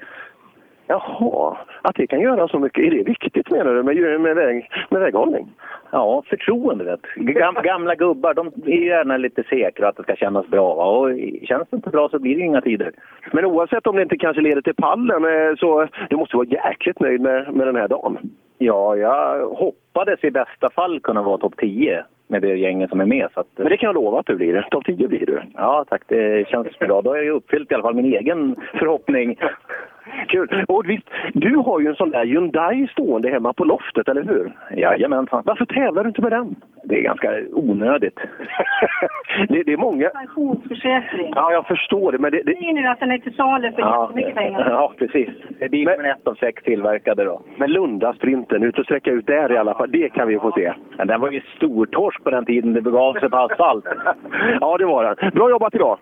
Jaha, 0.87 1.57
att 1.81 1.95
det 1.95 2.07
kan 2.07 2.19
göra 2.19 2.47
så 2.47 2.59
mycket. 2.59 2.83
Är 2.85 2.91
det 2.91 3.03
viktigt 3.03 3.51
menar 3.51 3.73
du 3.73 3.83
med, 3.83 4.21
med, 4.21 4.35
väg, 4.35 4.69
med 4.89 5.01
väghållning? 5.01 5.47
Ja, 5.91 6.23
förtroende 6.29 6.83
vet 6.83 7.01
Gam, 7.15 7.55
Gamla 7.63 7.95
gubbar, 7.95 8.33
de 8.33 8.47
är 8.65 8.85
gärna 8.85 9.17
lite 9.17 9.43
säkra 9.43 9.87
att 9.87 9.97
det 9.97 10.03
ska 10.03 10.15
kännas 10.15 10.47
bra. 10.47 10.73
Och 10.73 11.09
känns 11.43 11.69
det 11.69 11.75
inte 11.75 11.89
bra 11.89 12.09
så 12.09 12.19
blir 12.19 12.35
det 12.35 12.41
inga 12.41 12.61
tider. 12.61 12.91
Men 13.31 13.45
oavsett 13.45 13.87
om 13.87 13.95
det 13.95 14.01
inte 14.01 14.17
kanske 14.17 14.41
leder 14.41 14.61
till 14.61 14.75
pallen 14.75 15.25
eh, 15.25 15.55
så 15.57 15.87
du 16.09 16.15
måste 16.15 16.37
vara 16.37 16.47
jäkligt 16.47 16.99
nöjd 16.99 17.21
med, 17.21 17.53
med 17.53 17.67
den 17.67 17.75
här 17.75 17.87
dagen. 17.87 18.17
Ja, 18.57 18.95
jag 18.95 19.49
hoppades 19.49 20.23
i 20.23 20.31
bästa 20.31 20.69
fall 20.69 20.99
kunna 20.99 21.21
vara 21.21 21.37
topp 21.37 21.53
10 21.57 22.03
med 22.27 22.41
det 22.41 22.55
gänget 22.55 22.89
som 22.89 23.01
är 23.01 23.05
med. 23.05 23.27
Så 23.33 23.39
att, 23.39 23.47
Men 23.55 23.69
det 23.69 23.77
kan 23.77 23.87
jag 23.87 23.95
lova 23.95 24.19
att 24.19 24.25
du 24.25 24.35
blir. 24.35 24.67
Topp 24.71 24.85
10 24.85 25.07
blir 25.07 25.25
du. 25.25 25.41
Ja, 25.53 25.85
tack. 25.89 26.01
Det 26.07 26.47
känns 26.47 26.79
bra. 26.79 27.01
Då 27.01 27.09
har 27.09 27.15
jag 27.15 27.25
ju 27.25 27.31
uppfyllt 27.31 27.71
i 27.71 27.73
alla 27.73 27.83
fall 27.83 27.95
min 27.95 28.13
egen 28.13 28.55
förhoppning. 28.73 29.37
Kul. 30.27 30.65
Och 30.67 30.89
visst, 30.89 31.09
du 31.33 31.55
har 31.55 31.79
ju 31.79 31.87
en 31.87 31.95
sån 31.95 32.09
där 32.09 32.25
Hyundai 32.25 32.87
stående 32.91 33.29
hemma 33.29 33.53
på 33.53 33.63
loftet, 33.63 34.09
eller 34.09 34.23
hur? 34.23 34.51
Jajamensan. 34.77 35.43
Varför 35.45 35.65
tävlar 35.65 36.03
du 36.03 36.09
inte 36.09 36.21
med 36.21 36.31
den? 36.31 36.55
Det 36.83 36.99
är 36.99 37.01
ganska 37.01 37.31
onödigt. 37.53 38.19
det, 39.49 39.63
det 39.63 39.73
är 39.73 39.77
många... 39.77 40.09
Pensionsförsäkring. 40.09 41.33
Ja, 41.35 41.51
jag 41.51 41.67
förstår 41.67 42.11
det, 42.11 42.17
men 42.17 42.31
det... 42.31 42.41
det... 42.45 42.55
Säg 42.59 42.73
nu 42.73 42.87
att 42.87 42.99
den 42.99 43.11
är 43.11 43.17
till 43.17 43.35
salu 43.35 43.71
för 43.71 43.81
Ja, 43.81 44.03
jättemycket 44.03 44.35
pengar. 44.35 44.69
ja, 44.69 44.93
precis. 44.97 45.29
Det 45.59 45.65
är 45.65 45.69
bil 45.69 45.85
med 45.85 46.11
ett 46.11 46.27
av 46.27 46.35
sex 46.35 46.63
tillverkade 46.63 47.23
då. 47.23 47.41
Men 47.57 47.71
Lunda-sprinten, 47.71 48.63
ut 48.63 48.79
och 48.79 48.85
sträcka 48.85 49.11
ut 49.11 49.27
där 49.27 49.51
i 49.51 49.57
alla 49.57 49.73
fall, 49.73 49.91
det 49.91 50.09
kan 50.09 50.27
vi 50.27 50.39
få 50.39 50.51
se. 50.51 50.73
Men 50.97 51.07
den 51.07 51.21
var 51.21 51.31
ju 51.31 51.41
stortorsk 51.55 52.23
på 52.23 52.29
den 52.29 52.45
tiden 52.45 52.73
det 52.73 52.81
begav 52.81 53.13
sig 53.13 53.29
på 53.29 53.37
asfalt. 53.37 53.85
ja, 54.61 54.77
det 54.77 54.85
var 54.85 55.03
den. 55.03 55.31
Bra 55.31 55.49
jobbat 55.49 55.75
idag! 55.75 55.97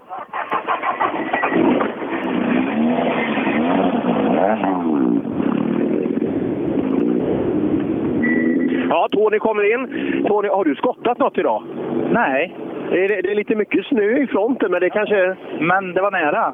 Ja, 8.89 9.07
Tony 9.11 9.39
kommer 9.39 9.73
in. 9.73 9.87
Tony, 10.27 10.47
har 10.47 10.65
du 10.65 10.75
skottat 10.75 11.19
något 11.19 11.37
idag? 11.37 11.63
Nej. 12.11 12.55
Det 12.91 13.05
är, 13.05 13.21
det 13.21 13.31
är 13.31 13.35
lite 13.35 13.55
mycket 13.55 13.85
snö 13.85 14.17
i 14.17 14.27
fronten, 14.27 14.71
men 14.71 14.81
det 14.81 14.89
kanske... 14.89 15.35
Men 15.59 15.93
det 15.93 16.01
var 16.01 16.11
nära. 16.11 16.53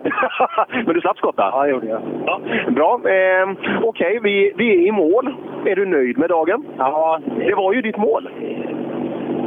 men 0.85 0.93
du 0.93 1.01
slapp 1.01 1.17
skotta? 1.17 1.49
Ja, 1.53 1.63
det 1.63 1.69
gjorde 1.69 1.87
jag. 1.87 2.01
Ja, 2.25 2.41
bra. 2.69 2.99
Eh, 3.09 3.49
Okej, 3.83 4.19
vi, 4.23 4.53
vi 4.57 4.75
är 4.75 4.87
i 4.87 4.91
mål. 4.91 5.35
Är 5.65 5.75
du 5.75 5.85
nöjd 5.85 6.17
med 6.17 6.29
dagen? 6.29 6.65
Ja. 6.77 7.19
Det 7.37 7.55
var 7.55 7.73
ju 7.73 7.81
ditt 7.81 7.97
mål. 7.97 8.29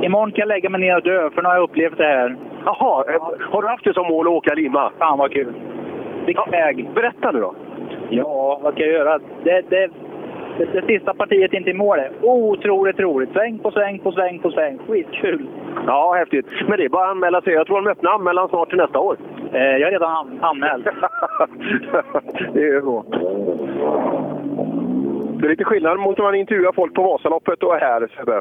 Imorgon 0.02 0.32
kan 0.32 0.42
jag 0.42 0.48
lägga 0.48 0.70
mig 0.70 0.80
ner 0.80 0.96
och 0.96 1.02
dö, 1.02 1.30
för 1.30 1.42
nu 1.42 1.48
har 1.48 1.54
jag 1.54 1.62
upplevt 1.62 1.98
det 1.98 2.04
här. 2.04 2.36
Jaha, 2.64 3.04
eh, 3.08 3.22
har 3.52 3.62
du 3.62 3.68
haft 3.68 3.84
det 3.84 3.94
som 3.94 4.06
mål 4.06 4.26
att 4.26 4.32
åka 4.32 4.54
Lima? 4.54 4.92
Fan 4.98 5.18
vad 5.18 5.32
kul. 5.32 5.52
Vilken 6.26 6.50
väg. 6.50 6.88
Berätta 6.94 7.30
nu 7.30 7.40
då. 7.40 7.54
Ja, 8.10 8.60
vad 8.62 8.74
ska 8.74 8.82
jag 8.82 8.92
göra? 8.92 9.18
Det, 9.18 9.62
det, 9.70 9.90
det, 10.58 10.64
det 10.72 10.86
sista 10.86 11.14
partiet 11.14 11.52
inte 11.52 11.70
i 11.70 11.74
mål 11.74 11.98
otroligt 12.22 13.00
roligt. 13.00 13.32
Sväng 13.32 13.58
på 13.58 13.70
sväng 13.70 13.98
på 13.98 14.12
sväng 14.12 14.38
på 14.38 14.50
sväng. 14.50 14.78
Skitkul. 14.88 15.46
Ja, 15.86 16.14
häftigt. 16.18 16.46
Men 16.68 16.78
det 16.78 16.84
är 16.84 16.88
bara 16.88 17.04
att 17.04 17.10
anmäla 17.10 17.40
sig. 17.40 17.52
Jag 17.52 17.66
tror 17.66 17.82
de 17.82 17.90
öppnar 17.90 18.10
anmälan 18.12 18.48
snart 18.48 18.68
till 18.68 18.78
nästa 18.78 18.98
år. 18.98 19.16
Eh, 19.52 19.60
jag 19.60 19.88
är 19.88 19.90
redan 19.90 20.16
an- 20.16 20.38
anmäld. 20.40 20.84
det 22.52 22.68
är 22.68 22.80
så. 22.80 23.04
Det 25.38 25.46
är 25.46 25.50
lite 25.50 25.64
skillnad 25.64 25.98
mot 25.98 26.18
när 26.18 26.24
man 26.24 26.34
intervjuar 26.34 26.72
folk 26.72 26.94
på 26.94 27.02
Vasaloppet 27.02 27.62
och 27.62 27.74
här, 27.74 28.08
Sebbe. 28.16 28.40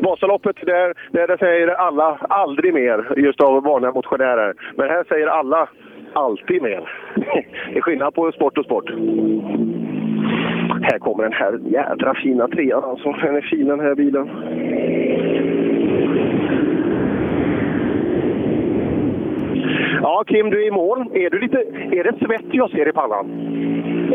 Vasaloppet, 0.00 0.56
där, 0.66 0.94
där 1.10 1.36
säger 1.36 1.68
alla 1.68 2.18
aldrig 2.28 2.74
mer, 2.74 3.12
just 3.16 3.40
av 3.40 3.62
vanliga 3.64 3.92
motionärer. 3.92 4.54
Men 4.76 4.88
här 4.88 5.04
säger 5.08 5.26
alla 5.26 5.68
alltid 6.12 6.62
mer. 6.62 6.90
Det 7.72 7.78
är 7.78 7.80
skillnad 7.80 8.14
på 8.14 8.32
sport 8.32 8.58
och 8.58 8.64
sport. 8.64 8.90
Här 10.82 10.98
kommer 10.98 11.22
den 11.22 11.32
här 11.32 11.60
jädra 11.64 12.14
fina 12.14 12.48
trean 12.48 12.84
alltså. 12.84 13.12
Den 13.12 13.36
är 13.36 13.40
fin 13.40 13.66
den 13.66 13.80
här 13.80 13.94
bilen. 13.94 14.30
Ja, 20.02 20.24
Kim, 20.26 20.50
du 20.50 20.62
är 20.62 20.68
i 20.68 20.70
mål. 20.70 21.00
Är, 21.14 21.30
du 21.30 21.38
lite, 21.38 21.58
är 21.90 22.04
det 22.04 22.26
svett 22.26 22.46
jag 22.52 22.70
ser 22.70 22.88
i 22.88 22.92
pannan? 22.92 23.26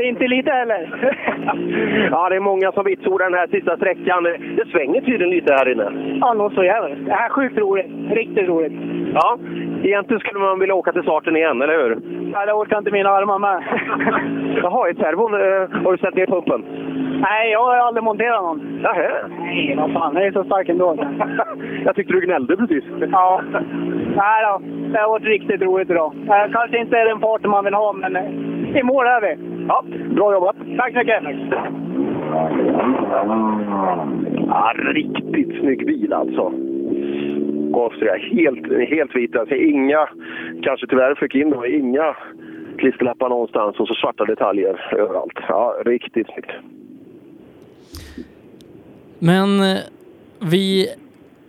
Inte 0.03 0.27
lite 0.27 0.51
heller. 0.51 0.89
ja, 2.11 2.29
det 2.29 2.35
är 2.35 2.39
många 2.39 2.71
som 2.71 2.85
vitsordar 2.85 3.29
den 3.29 3.39
här 3.39 3.47
sista 3.47 3.77
sträckan. 3.77 4.23
Det 4.23 4.65
svänger 4.71 5.01
tydligen 5.01 5.29
lite 5.29 5.53
här 5.53 5.69
inne. 5.71 6.17
Ja, 6.21 6.33
något 6.33 6.53
så 6.53 6.63
jävligt. 6.63 7.05
Det 7.05 7.13
här 7.13 7.25
är 7.25 7.29
sjukt 7.29 7.57
roligt. 7.57 7.85
Riktigt 8.11 8.47
roligt. 8.49 8.73
Ja, 9.13 9.37
egentligen 9.83 10.19
skulle 10.19 10.39
man 10.39 10.59
vilja 10.59 10.75
åka 10.75 10.91
till 10.91 11.01
starten 11.03 11.35
igen, 11.35 11.61
eller 11.61 11.73
hur? 11.73 11.97
Ja, 12.33 12.45
det 12.45 12.53
orkar 12.53 12.77
inte 12.77 12.91
mina 12.91 13.09
armar 13.09 13.39
med. 13.39 13.63
Jaha, 14.63 14.89
i 14.89 14.95
servon 14.95 15.33
eh, 15.33 15.83
har 15.83 15.91
du 15.91 15.97
sett 15.97 16.15
ner 16.15 16.25
pumpen? 16.25 16.65
Nej, 17.21 17.51
jag 17.51 17.63
har 17.63 17.75
aldrig 17.77 18.03
monterat 18.03 18.43
någon. 18.43 18.79
Nähä? 18.81 19.11
Nej, 19.39 19.75
vad 19.77 19.93
fan. 19.93 20.13
Det 20.13 20.25
är 20.25 20.31
så 20.31 20.43
stark 20.43 20.69
ändå. 20.69 20.95
Jag 21.85 21.95
tyckte 21.95 22.13
du 22.13 22.21
gnällde 22.21 22.57
precis. 22.57 22.83
Ja. 23.11 23.41
Nej 24.15 24.43
då. 24.43 24.61
Det 24.91 24.99
har 24.99 25.09
varit 25.09 25.23
riktigt 25.25 25.61
roligt 25.61 25.89
idag. 25.89 26.13
Eh, 26.27 26.51
Kanske 26.51 26.77
inte 26.77 26.97
är 26.97 27.05
den 27.05 27.19
farten 27.19 27.51
man 27.51 27.63
vill 27.65 27.73
ha, 27.73 27.93
men 27.93 28.15
eh, 28.15 28.79
i 28.79 28.83
mål 28.83 29.05
är 29.05 29.21
vi. 29.21 29.37
Ja, 29.67 29.83
bra 30.15 30.33
jobbat. 30.33 30.55
Tack 30.77 30.93
så 30.93 30.99
mycket. 30.99 31.23
Ja, 34.47 34.73
riktigt 34.77 35.59
snygg 35.59 35.85
bil 35.85 36.13
alltså. 36.13 36.53
Golfströja, 37.71 38.17
helt, 38.17 38.89
helt 38.89 39.15
vit. 39.15 39.35
Alltså, 39.35 39.55
inga, 39.55 40.09
kanske 40.63 40.87
tyvärr 40.87 41.15
fick 41.15 41.35
in 41.35 41.49
då, 41.49 41.65
inga 41.65 42.15
klisterlappar 42.77 43.29
någonstans 43.29 43.79
och 43.79 43.87
så 43.87 43.93
svarta 43.93 44.25
detaljer 44.25 44.93
överallt. 44.93 45.39
Ja, 45.47 45.75
riktigt 45.85 46.27
snyggt. 46.33 46.51
Men 49.19 49.59
eh, 49.61 49.77
vi 50.39 50.87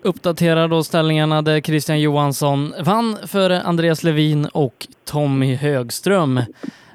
uppdaterar 0.03 0.69
då 0.69 0.83
ställningarna 0.83 1.43
där 1.43 1.61
Christian 1.61 2.01
Johansson 2.01 2.73
vann 2.87 3.17
för 3.27 3.51
Andreas 3.51 4.05
Levin 4.05 4.47
och 4.53 4.87
Tommy 5.13 5.55
Högström. 5.55 6.41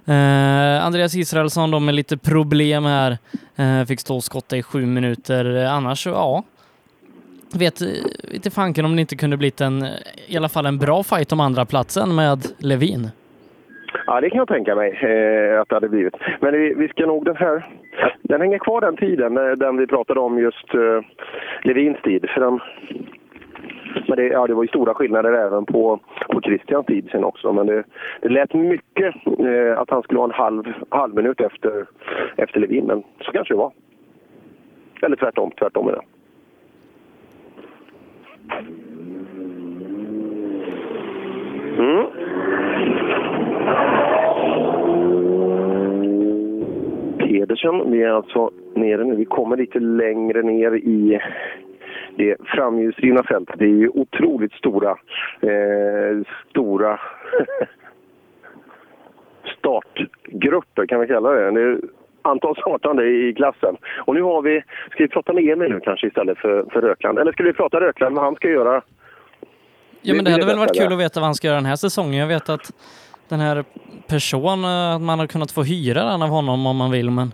Eh, 0.07 0.85
Andreas 0.85 1.15
Israelsson 1.15 1.71
då 1.71 1.79
med 1.79 1.95
lite 1.95 2.17
problem 2.17 2.85
här. 2.85 3.17
Eh, 3.55 3.85
fick 3.87 3.99
stå 3.99 4.15
och 4.15 4.23
skotta 4.23 4.57
i 4.57 4.63
sju 4.63 4.85
minuter. 4.85 5.55
Eh, 5.55 5.73
annars 5.73 6.07
ja. 6.07 6.43
Vet 7.59 7.81
eh, 7.81 7.87
inte 8.35 8.51
fanken 8.51 8.85
om 8.85 8.95
det 8.95 9.01
inte 9.01 9.15
kunde 9.15 9.37
blivit 9.37 9.61
en, 9.61 9.85
i 10.27 10.37
alla 10.37 10.49
fall 10.49 10.65
en 10.65 10.77
bra 10.77 11.03
fight 11.03 11.31
om 11.31 11.39
andra 11.39 11.65
platsen 11.65 12.15
med 12.15 12.39
Levin. 12.57 13.09
Ja, 14.05 14.21
det 14.21 14.29
kan 14.29 14.37
jag 14.37 14.47
tänka 14.47 14.75
mig 14.75 14.89
eh, 14.89 15.61
att 15.61 15.69
det 15.69 15.75
hade 15.75 15.89
blivit. 15.89 16.15
Men 16.39 16.53
vi, 16.53 16.73
vi 16.73 16.87
ska 16.87 17.05
nog 17.05 17.25
den 17.25 17.35
här... 17.35 17.65
Den 18.21 18.41
hänger 18.41 18.59
kvar 18.59 18.81
den 18.81 18.97
tiden, 18.97 19.37
eh, 19.37 19.51
den 19.51 19.77
vi 19.77 19.87
pratade 19.87 20.19
om 20.19 20.39
just 20.39 20.73
eh, 20.73 21.01
Levins 21.63 22.01
tid. 22.01 22.29
För 22.29 22.41
den, 22.41 22.59
men 24.07 24.17
det, 24.17 24.27
ja, 24.27 24.47
det 24.47 24.53
var 24.53 24.63
ju 24.63 24.67
stora 24.67 24.93
skillnader 24.93 25.33
även 25.33 25.65
på, 25.65 25.99
på 26.29 26.41
Christians 26.41 26.85
tid 26.85 27.09
sen 27.11 27.23
också. 27.23 27.53
Men 27.53 27.67
det, 27.67 27.83
det 28.21 28.29
lät 28.29 28.53
mycket 28.53 29.15
eh, 29.25 29.79
att 29.79 29.89
han 29.89 30.03
skulle 30.03 30.17
vara 30.17 30.29
en 30.29 30.39
halv, 30.39 30.63
halv 30.89 31.15
minut 31.15 31.41
efter, 31.41 31.85
efter 32.35 32.59
Levin, 32.59 32.85
men 32.85 33.03
så 33.21 33.31
kanske 33.31 33.53
det 33.53 33.57
var. 33.57 33.71
Eller 35.01 35.15
tvärtom, 35.15 35.51
tvärtom 35.51 35.87
är 35.87 35.91
det. 35.91 36.01
Mm. 41.77 42.05
Pedersen, 47.17 47.91
vi 47.91 48.03
är 48.03 48.09
alltså 48.09 48.51
nere 48.75 49.03
nu. 49.03 49.15
Vi 49.15 49.25
kommer 49.25 49.57
lite 49.57 49.79
längre 49.79 50.41
ner 50.41 50.75
i 50.75 51.19
det 52.15 52.35
framhjulsdrivna 52.45 53.23
fältet. 53.23 53.55
Det 53.59 53.65
är 53.65 53.69
ju 53.69 53.89
otroligt 53.89 54.53
stora, 54.53 54.91
eh, 55.41 56.17
stora 56.49 56.99
startgrupper 59.59 60.85
kan 60.85 60.99
vi 60.99 61.07
kalla 61.07 61.29
det. 61.29 61.51
det 61.51 61.61
är 61.61 61.79
antal 62.21 62.55
startande 62.57 63.03
i 63.05 63.33
klassen. 63.33 63.77
Och 64.05 64.15
nu 64.15 64.21
har 64.21 64.41
vi, 64.41 64.61
ska 64.91 65.03
vi 65.03 65.07
prata 65.09 65.33
med 65.33 65.43
Emil 65.43 65.71
nu 65.71 65.79
kanske 65.79 66.07
istället 66.07 66.37
för, 66.37 66.65
för 66.73 66.81
Rökland? 66.81 67.19
Eller 67.19 67.31
ska 67.31 67.43
vi 67.43 67.53
prata 67.53 67.79
Rökland, 67.79 68.15
vad 68.15 68.25
han 68.25 68.35
ska 68.35 68.49
göra? 68.49 68.81
Ja, 70.01 70.15
men 70.15 70.25
Det- 70.25 70.31
hade 70.31 70.45
väl 70.45 70.57
varit 70.59 70.77
kul 70.77 70.93
att 70.93 70.99
veta 70.99 71.19
vad 71.19 71.27
han 71.27 71.35
ska 71.35 71.47
göra 71.47 71.55
den 71.57 71.65
här 71.65 71.75
säsongen. 71.75 72.13
Jag 72.19 72.27
vet 72.27 72.49
att 72.49 72.71
den 73.29 73.39
här 73.39 73.63
personen, 74.07 74.65
att 74.95 75.01
man 75.01 75.19
har 75.19 75.27
kunnat 75.27 75.51
få 75.51 75.63
hyra 75.63 76.03
den 76.03 76.21
av 76.21 76.29
honom 76.29 76.65
om 76.67 76.77
man 76.77 76.91
vill, 76.91 77.09
men 77.09 77.31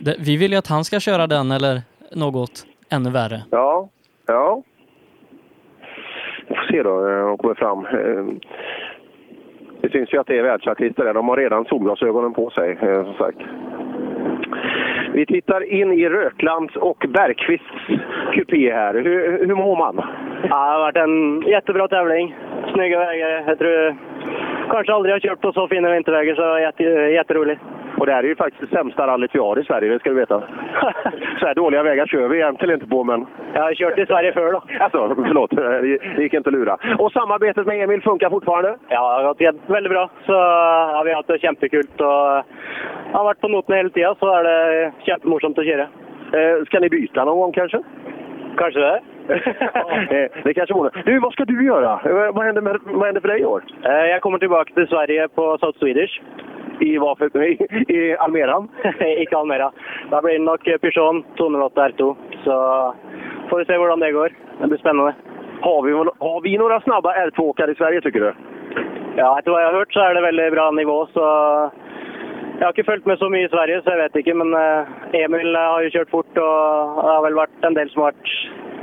det, 0.00 0.16
vi 0.18 0.36
vill 0.36 0.52
ju 0.52 0.58
att 0.58 0.66
han 0.66 0.84
ska 0.84 1.00
köra 1.00 1.26
den 1.26 1.50
eller 1.50 1.80
något 2.14 2.66
ännu 2.92 3.10
värre. 3.10 3.42
Ja, 3.50 3.88
ja. 4.26 4.62
Vi 6.48 6.54
får 6.56 6.72
se 6.72 6.82
då 6.82 7.08
eh, 7.08 7.24
om 7.30 7.38
kommer 7.38 7.54
fram. 7.54 7.86
Eh, 7.86 8.24
Det 9.82 9.90
syns 9.92 10.12
ju 10.14 10.18
att 10.20 10.26
det 10.26 10.38
är 10.38 10.42
världsartister 10.42 11.04
där. 11.04 11.14
De 11.14 11.28
har 11.28 11.36
redan 11.36 11.64
solglasögonen 11.64 12.32
på 12.34 12.50
sig, 12.50 12.78
eh, 12.82 13.04
som 13.04 13.14
sagt. 13.14 13.38
Vi 15.12 15.26
tittar 15.26 15.72
in 15.72 15.92
i 15.92 16.08
Röklands 16.08 16.76
och 16.76 17.04
Bergqvists 17.08 18.02
kupé 18.32 18.72
här. 18.72 18.94
Hur, 18.94 19.46
hur 19.46 19.54
mår 19.54 19.76
man? 19.76 19.96
Ja, 20.42 20.48
det 20.48 20.54
har 20.54 20.78
varit 20.80 20.96
en 20.96 21.42
jättebra 21.50 21.88
tävling. 21.88 22.36
Snygga 22.72 22.98
vägar. 22.98 23.44
Jag 23.46 23.58
tror 23.58 23.96
kanske 24.70 24.92
aldrig 24.92 25.14
har 25.14 25.20
kört 25.20 25.40
på 25.40 25.52
så 25.52 25.68
fina 25.68 25.90
vintervägar, 25.90 26.34
så 26.34 26.58
jätte, 26.58 26.82
jätteroligt. 27.12 27.60
Och 28.00 28.06
det 28.06 28.12
här 28.12 28.22
är 28.24 28.28
ju 28.28 28.36
faktiskt 28.36 28.60
det 28.70 28.76
sämsta 28.76 29.06
rallyt 29.06 29.30
vi 29.34 29.38
har 29.38 29.58
i 29.58 29.64
Sverige, 29.64 29.92
det 29.92 29.98
ska 29.98 30.10
du 30.10 30.16
veta. 30.16 30.40
Så 31.40 31.46
här 31.46 31.54
dåliga 31.54 31.82
vägar 31.82 32.06
kör 32.06 32.28
vi 32.28 32.36
egentligen 32.36 32.74
inte 32.74 32.86
på, 32.86 33.04
men... 33.04 33.26
Jag 33.54 33.62
har 33.62 33.74
kört 33.74 33.98
i 33.98 34.06
Sverige 34.06 34.32
förr 34.32 34.52
då. 34.52 34.62
Alltså, 34.80 35.14
förlåt. 35.26 35.50
Det 35.50 36.22
gick 36.22 36.34
inte 36.34 36.48
att 36.48 36.52
lura. 36.52 36.76
Och 36.98 37.12
samarbetet 37.12 37.66
med 37.66 37.82
Emil 37.84 38.02
funkar 38.02 38.30
fortfarande? 38.30 38.76
Ja, 38.88 39.18
det 39.18 39.26
har 39.26 39.52
gått 39.52 39.70
väldigt 39.70 39.92
bra. 39.92 40.10
Så 40.26 40.32
ja, 40.32 41.02
vi 41.04 41.10
har 41.10 41.16
hatt 41.16 41.26
det 41.26 41.38
kjempekult. 41.38 42.00
og 42.00 42.44
Jeg 43.10 43.18
har 43.18 43.24
vært 43.26 43.40
på 43.42 43.48
Notene 43.50 43.76
hele 43.80 43.90
tida, 43.90 44.14
så 44.20 44.28
er 44.38 44.44
det 44.46 44.92
kjempemorsomt 45.06 45.58
å 45.58 45.64
kjøre. 45.66 45.86
Eh, 46.38 46.64
ska 46.66 46.78
ni 46.80 46.88
byta 46.88 47.24
någon 47.24 47.40
gång 47.40 47.52
kanske? 47.52 47.78
Kanske 48.56 48.80
det. 48.80 49.00
Eh, 50.10 50.26
det 50.44 50.54
kanske 50.54 50.74
vore. 50.74 50.90
Du, 51.04 51.18
vad 51.18 51.32
ska 51.32 51.44
du 51.44 51.66
göra? 51.66 51.92
Eh, 52.04 52.34
Vad 52.34 52.44
händer, 52.44 52.62
med, 52.62 52.78
vad 52.84 53.04
händer 53.06 53.20
för 53.20 53.28
dig 53.28 53.40
i 53.40 53.44
år? 53.44 53.62
Jeg 53.82 54.20
kommer 54.20 54.38
tilbake 54.38 54.74
til 54.74 54.86
Sverige 54.86 55.28
på 55.28 55.58
South 55.58 55.78
Swedish. 55.78 56.20
I 56.80 56.94
hva 57.00 57.14
for 57.18 57.42
I, 57.44 57.52
i 57.92 58.00
Almera? 58.24 58.56
Ikke 59.20 59.36
Almera. 59.38 59.70
Da 60.10 60.20
blir 60.24 60.38
det 60.38 60.46
nok 60.46 60.64
Peugeot 60.82 61.24
208 61.40 61.88
R2. 61.92 62.10
Så 62.44 62.56
får 63.50 63.58
vi 63.62 63.66
se 63.68 63.76
hvordan 63.80 64.00
det 64.04 64.12
går. 64.16 64.36
Det 64.60 64.68
blir 64.72 64.80
spennende. 64.82 65.14
Har 65.60 65.82
vi, 65.84 65.92
har 65.92 66.40
vi 66.40 66.56
några 66.58 66.80
snabba 66.80 67.12
R2-åkare 67.26 67.72
i 67.72 67.78
Sverige 67.80 68.00
tycker 68.00 68.20
du? 68.20 68.32
Ja, 69.18 69.34
etter 69.36 69.52
hva 69.52 69.60
jeg 69.60 69.68
har 69.68 69.76
hørt, 69.82 69.92
så 69.92 70.04
er 70.06 70.14
det 70.16 70.24
veldig 70.24 70.46
bra 70.54 70.70
nivå, 70.72 70.98
så 71.12 71.24
Jeg 72.60 72.66
har 72.66 72.74
ikke 72.74 72.90
fulgt 72.90 73.06
med 73.08 73.16
så 73.18 73.28
mye 73.32 73.46
i 73.48 73.52
Sverige, 73.52 73.80
så 73.82 73.94
jeg 73.94 74.00
vet 74.02 74.16
ikke. 74.20 74.34
Men 74.36 74.50
eh, 74.56 75.20
Emil 75.24 75.54
eh, 75.56 75.68
har 75.72 75.84
jo 75.84 75.92
kjørt 75.94 76.10
fort, 76.12 76.32
og 76.36 76.98
det 77.00 77.12
har 77.14 77.22
vel 77.24 77.38
vært 77.38 77.64
en 77.64 77.76
del 77.76 77.88
som 77.92 78.02
har 78.04 78.12
vært 78.12 78.32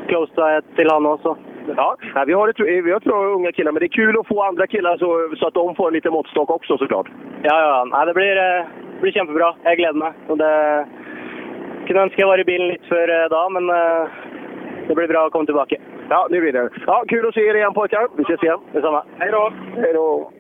close 0.10 0.48
til- 0.78 0.90
han 0.90 1.06
også. 1.06 1.36
Ja, 1.76 1.98
vi 2.28 2.34
har, 2.34 2.50
ett, 2.50 2.60
vi 2.60 2.92
har 2.92 3.00
bra 3.00 3.26
unga 3.26 3.52
killar, 3.52 3.72
men 3.72 3.80
det 3.80 3.86
är 3.86 3.98
kul 4.00 4.20
att 4.20 4.28
få 4.28 4.44
andra 4.44 4.68
killar 4.68 4.98
så, 4.98 5.36
så 5.38 5.48
att 5.48 5.54
de 5.54 5.76
får 5.76 5.88
en 5.88 5.94
liten 5.94 6.12
måttstock 6.12 6.50
också 6.50 6.78
såklart. 6.78 7.08
Ja, 7.44 7.62
ja. 7.62 7.86
Nei, 7.86 8.06
det 8.06 8.14
blir, 8.14 8.38
eh, 8.38 8.66
blir 9.02 9.12
kjempebra. 9.12 9.54
Jeg 9.64 9.78
gleder 9.78 10.00
meg. 10.00 10.14
Og 10.28 10.38
det 10.38 10.54
kunne 11.88 12.08
ønske 12.08 12.22
jeg 12.22 12.32
var 12.32 12.40
i 12.40 12.48
bilen 12.48 12.72
litt 12.72 12.90
før 12.90 13.14
eh, 13.16 13.30
da, 13.34 13.44
men 13.50 13.70
eh, 13.70 14.18
det 14.88 14.96
blir 14.96 15.12
bra 15.12 15.28
å 15.28 15.34
komme 15.34 15.50
tilbake. 15.50 15.80
Ja, 16.10 16.28
nu 16.32 16.40
blir 16.40 16.54
det. 16.54 16.70
Ja, 16.86 17.04
kul 17.08 17.28
att 17.28 17.34
se 17.34 17.42
er 17.42 17.56
igen 17.56 17.74
pojkar. 17.74 18.08
Vi 18.16 18.24
ses 18.24 18.44
igen. 18.44 18.60
Detsamma. 18.74 19.04
Hej 19.20 19.32
då! 19.32 19.52
Hej 19.76 19.94
då! 19.94 20.32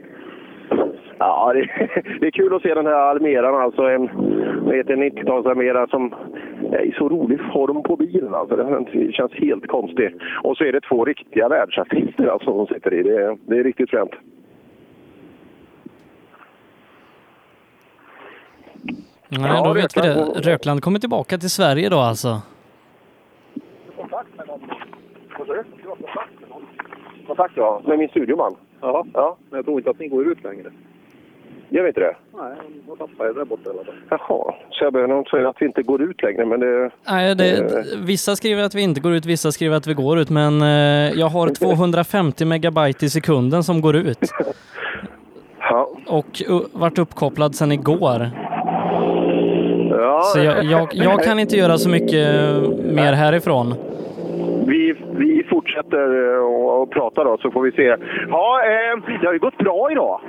Ja, 1.19 1.53
det, 1.53 1.59
det 2.19 2.27
är 2.27 2.31
kul 2.31 2.55
att 2.55 2.61
se 2.61 2.73
den 2.73 2.85
här 2.85 2.93
Almeran, 2.93 3.61
alltså 3.61 3.81
en, 3.81 4.09
vad 4.65 4.75
heter 4.75 4.93
en 4.93 5.03
90-tals 5.03 5.45
Almera 5.45 5.87
som 5.87 6.13
är 6.71 6.81
i 6.81 6.91
så 6.91 7.09
rolig 7.09 7.39
form 7.53 7.83
på 7.83 7.95
bilen. 7.95 8.33
Alltså. 8.33 8.55
Den 8.55 9.11
känns 9.11 9.31
helt 9.33 9.67
konstig. 9.67 10.15
Och 10.43 10.57
så 10.57 10.63
är 10.63 10.71
det 10.71 10.81
två 10.81 11.05
riktiga 11.05 11.49
världsartister 11.49 12.27
alltså, 12.27 12.45
som 12.65 12.67
sitter 12.75 12.93
i. 12.93 13.03
Det, 13.03 13.15
är- 13.23 13.37
det 13.45 13.57
är 13.59 13.63
riktigt 13.63 13.89
fränt. 13.89 14.11
Nej, 19.29 19.41
Ja, 19.55 19.63
då 19.63 19.73
vet 19.73 19.97
vi 19.97 20.01
det. 20.01 20.15
Rökland- 20.51 20.81
kommer 20.81 20.99
tillbaka 20.99 21.37
till 21.37 21.49
Sverige 21.49 21.89
då 21.89 21.97
alltså. 21.97 22.41
Kontakt 27.27 27.51
ja, 27.55 27.81
med 27.85 27.99
min 27.99 28.09
studioman. 28.09 28.55
Ja, 28.81 29.05
Ja, 29.13 29.37
men 29.49 29.57
jag 29.57 29.65
tror 29.65 29.77
inte 29.77 29.89
att 29.89 29.99
ni 29.99 30.07
går 30.07 30.27
ut 30.27 30.43
längre. 30.43 30.71
Jag 31.69 31.83
vet 31.83 31.89
inte 31.89 31.99
det. 31.99 32.15
Nej, 32.37 32.51
då 32.87 32.95
tappar 32.95 33.25
jag 33.25 33.35
där 33.35 33.45
borta 33.45 33.69
alla 33.69 33.83
fall. 33.83 33.93
Jaha, 34.09 34.53
Sebbe, 34.79 35.07
de 35.07 35.25
säger 35.25 35.45
att 35.45 35.55
vi 35.59 35.65
inte 35.65 35.81
går 35.81 36.01
ut 36.01 36.23
längre, 36.23 36.45
men 36.45 36.59
det... 36.59 36.89
Nej, 37.09 37.35
det, 37.35 37.57
Eh. 37.57 38.05
vissa 38.05 38.35
skriver 38.35 38.63
att 38.63 38.75
vi 38.75 38.81
inte 38.81 39.01
går 39.01 39.13
ut, 39.13 39.25
vissa 39.25 39.51
skriver 39.51 39.75
att 39.77 39.87
vi 39.87 39.93
går 39.93 40.19
ut, 40.19 40.29
men 40.29 40.61
eh, 40.61 41.11
jag 41.19 41.27
har 41.27 41.47
250 41.65 42.45
megabyte 42.45 43.05
i 43.05 43.09
sekunden 43.09 43.63
som 43.63 43.81
går 43.81 43.95
ut. 43.95 44.19
Ja. 45.69 45.89
Och 46.07 46.41
uh, 46.49 46.61
varit 46.73 46.99
uppkopplad 46.99 47.55
sedan 47.55 47.71
igår. 47.71 48.29
Ja, 49.91 50.21
Så 50.23 50.39
jag, 50.39 50.63
jag, 50.63 50.87
jag 50.93 51.23
kan 51.23 51.39
inte 51.39 51.55
göra 51.57 51.77
så 51.77 51.89
mycket 51.89 52.25
mer 52.83 53.13
härifrån. 53.13 53.73
Vi, 54.67 54.95
vi 55.17 55.43
fortsätter 55.49 56.33
eh, 56.35 56.39
och 56.43 56.91
prata 56.91 57.23
då, 57.23 57.37
så 57.41 57.51
får 57.51 57.61
vi 57.61 57.71
se. 57.71 57.95
Ja, 58.29 58.61
eh, 58.63 59.19
det 59.21 59.25
har 59.27 59.33
ju 59.33 59.39
gått 59.39 59.57
bra 59.57 59.91
idag. 59.91 60.21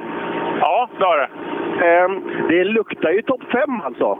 Ja, 0.60 0.88
det 0.98 1.04
har 1.04 1.16
det. 1.16 1.28
Eh, 1.86 2.08
det 2.48 2.64
luktar 2.64 3.10
ju 3.10 3.22
topp 3.22 3.42
fem 3.52 3.80
alltså. 3.84 4.18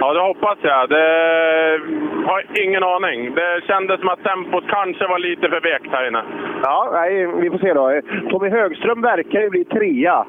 Ja, 0.00 0.12
det 0.12 0.20
hoppas 0.20 0.58
jag. 0.62 0.88
Det 0.88 1.80
har 2.26 2.44
ingen 2.64 2.82
aning. 2.82 3.34
Det 3.34 3.60
kändes 3.66 4.00
som 4.00 4.08
att 4.08 4.24
tempot 4.24 4.64
kanske 4.68 5.06
var 5.06 5.18
lite 5.18 5.48
för 5.48 5.60
vekt 5.60 5.92
här 5.92 6.08
inne. 6.08 6.22
Ja, 6.62 6.90
nej, 6.92 7.26
vi 7.26 7.50
får 7.50 7.58
se 7.58 7.72
då. 7.72 8.00
Tommy 8.30 8.48
Högström 8.48 9.02
verkar 9.02 9.40
ju 9.40 9.50
bli 9.50 9.64
trea. 9.64 10.24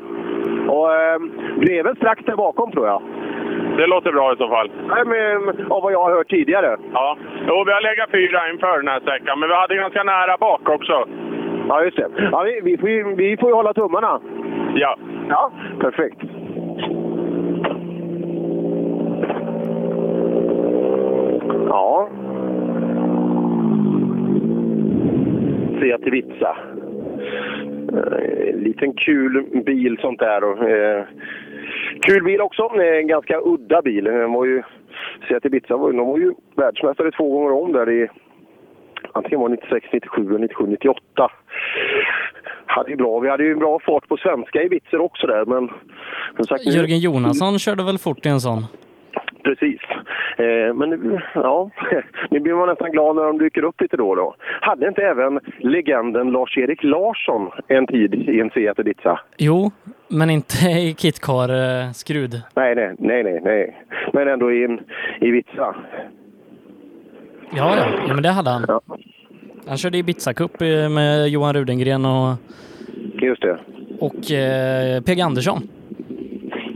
Och 0.68 0.94
eh, 0.94 1.16
är 1.78 1.84
väl 1.84 1.96
strax 1.96 2.26
där 2.26 2.36
bakom 2.36 2.72
tror 2.72 2.88
jag? 2.88 3.02
Det 3.78 3.88
låter 3.88 4.12
bra 4.12 4.34
i 4.34 4.36
så 4.36 4.48
fall. 4.48 4.72
Nej, 4.88 5.06
men 5.06 5.72
av 5.72 5.84
vad 5.84 5.94
jag 5.94 6.04
har 6.04 6.12
hört 6.12 6.30
tidigare. 6.30 6.78
Ja, 6.94 7.18
jo, 7.48 7.64
vi 7.66 7.72
har 7.72 7.82
legat 7.82 8.12
fyra 8.12 8.50
inför 8.50 8.78
den 8.78 8.88
här 8.88 9.00
sträckan, 9.00 9.40
men 9.40 9.50
vi 9.50 9.56
hade 9.56 9.76
ganska 9.76 10.04
nära 10.04 10.38
bak 10.38 10.70
också. 10.70 11.08
Ja, 11.68 11.84
just 11.84 11.98
det. 11.98 12.08
Ja, 12.32 12.44
vi, 12.44 12.60
vi, 12.72 12.78
får 12.78 12.90
ju, 12.90 13.16
vi 13.16 13.38
får 13.38 13.50
ju 13.50 13.56
hålla 13.56 13.74
tummarna. 13.74 14.20
Ja. 14.76 14.98
Ja, 15.30 15.52
perfekt. 15.80 16.22
Ja. 21.70 22.10
Seat 25.80 26.08
Ibiza. 26.08 26.56
Eh, 27.94 28.50
En 28.50 28.60
liten 28.64 28.94
kul 28.94 29.46
bil 29.66 29.98
sånt 30.02 30.20
där. 30.20 30.44
Och, 30.44 30.70
eh, 30.70 31.04
kul 32.02 32.24
bil 32.24 32.42
också. 32.42 32.64
En 32.80 33.08
ganska 33.08 33.40
udda 33.46 33.82
bil. 33.82 34.04
Den 34.04 34.34
var 34.34 34.46
ju, 34.46 34.64
Seat 35.28 35.46
Ibiza 35.46 35.78
var, 35.78 35.92
de 35.92 36.08
var 36.08 36.18
ju 36.18 36.34
världsmästare 36.56 37.12
två 37.12 37.30
gånger 37.32 37.52
om 37.64 37.72
där 37.74 37.90
i 37.90 38.08
antingen 39.12 39.40
var 39.40 39.50
det 39.50 39.56
96, 39.56 39.88
97 39.94 40.30
eller 40.30 40.40
97, 40.40 40.68
98. 40.68 41.32
Hade 42.66 42.90
ju 42.90 42.96
bra, 42.96 43.20
vi 43.20 43.30
hade 43.30 43.44
ju 43.44 43.52
en 43.52 43.60
bra 43.60 43.80
fart 43.86 44.08
på 44.08 44.18
svenska 44.18 44.64
Ibiza 44.64 44.98
också 45.00 45.28
där, 45.28 45.46
men 45.46 45.70
som 46.36 46.46
sagt, 46.46 46.66
Jörgen 46.66 47.00
Jonasson 47.00 47.60
körde 47.60 47.84
väl 47.84 47.98
fort 47.98 48.26
i 48.26 48.30
en 48.30 48.42
sån? 48.42 48.66
Precis. 49.44 49.82
Eh, 50.38 50.74
men 50.74 50.90
nu, 50.90 51.22
ja, 51.34 51.70
nu 52.30 52.40
blir 52.40 52.54
man 52.54 52.68
nästan 52.68 52.92
glad 52.92 53.16
när 53.16 53.24
de 53.24 53.38
dyker 53.38 53.64
upp 53.64 53.82
lite 53.82 53.98
då 53.98 54.10
och 54.10 54.16
då. 54.16 54.36
Hade 54.62 54.88
inte 54.88 55.02
även 55.02 55.40
legenden 55.60 56.32
Lars-Erik 56.32 56.84
Larsson 56.84 57.52
en 57.68 57.88
tid 57.88 58.14
i 58.14 58.40
en 58.40 58.50
Seat 58.50 58.80
Ibiza? 58.80 59.20
Jo, 59.38 59.72
men 60.08 60.30
inte 60.30 60.68
i 60.68 60.96
Kitcar 60.98 61.50
eh, 61.50 61.92
skrud. 61.92 62.42
Nej, 62.56 62.76
nej, 62.76 62.96
nej, 63.00 63.24
nej, 63.24 63.42
nej. 63.44 63.86
Men 64.14 64.28
ändå 64.28 64.52
i 64.52 64.64
en 64.64 64.80
Ibiza. 65.22 65.76
Ja, 67.56 67.78
ja, 67.78 67.86
ja 68.08 68.14
men 68.14 68.24
det 68.24 68.30
hade 68.30 68.50
han. 68.50 68.66
Han 69.68 69.78
körde 69.78 69.98
Ibiza 69.98 70.34
Cup 70.34 70.62
eh, 70.62 70.90
med 70.90 71.30
Johan 71.30 71.54
Rudengren 71.54 72.06
och, 72.06 72.36
Just 73.22 73.42
det. 73.42 73.60
och 74.00 74.32
eh, 74.32 75.02
PG 75.02 75.22
Andersson. 75.22 75.68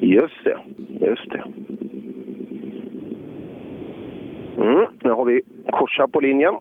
Just 0.02 0.44
det. 0.44 0.58
Just 1.06 1.30
det. 1.32 1.44
Mm, 4.58 4.86
nu 5.04 5.10
har 5.10 5.26
vi 5.26 5.42
korsat 5.72 6.12
på 6.12 6.20
linjen. 6.20 6.54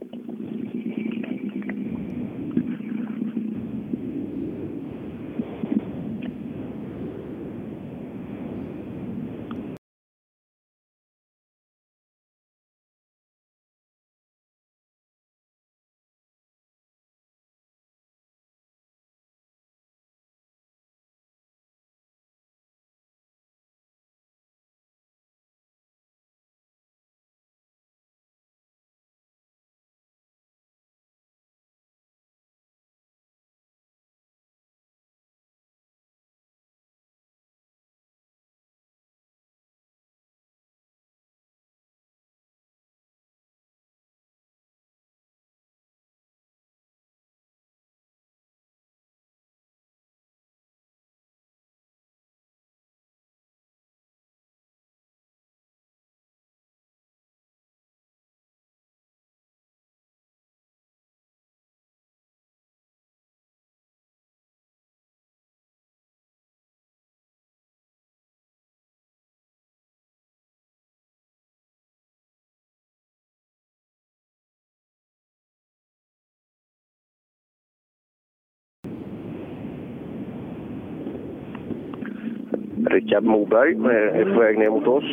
Rickard 82.90 83.24
Moberg 83.24 83.72
eh, 83.72 84.20
är 84.20 84.34
på 84.34 84.40
väg 84.40 84.58
ner 84.58 84.70
mot 84.70 84.86
oss. 84.86 85.04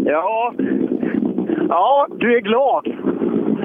ja. 0.04 0.54
ja, 1.68 2.06
du 2.10 2.36
är 2.36 2.40
glad. 2.40 2.92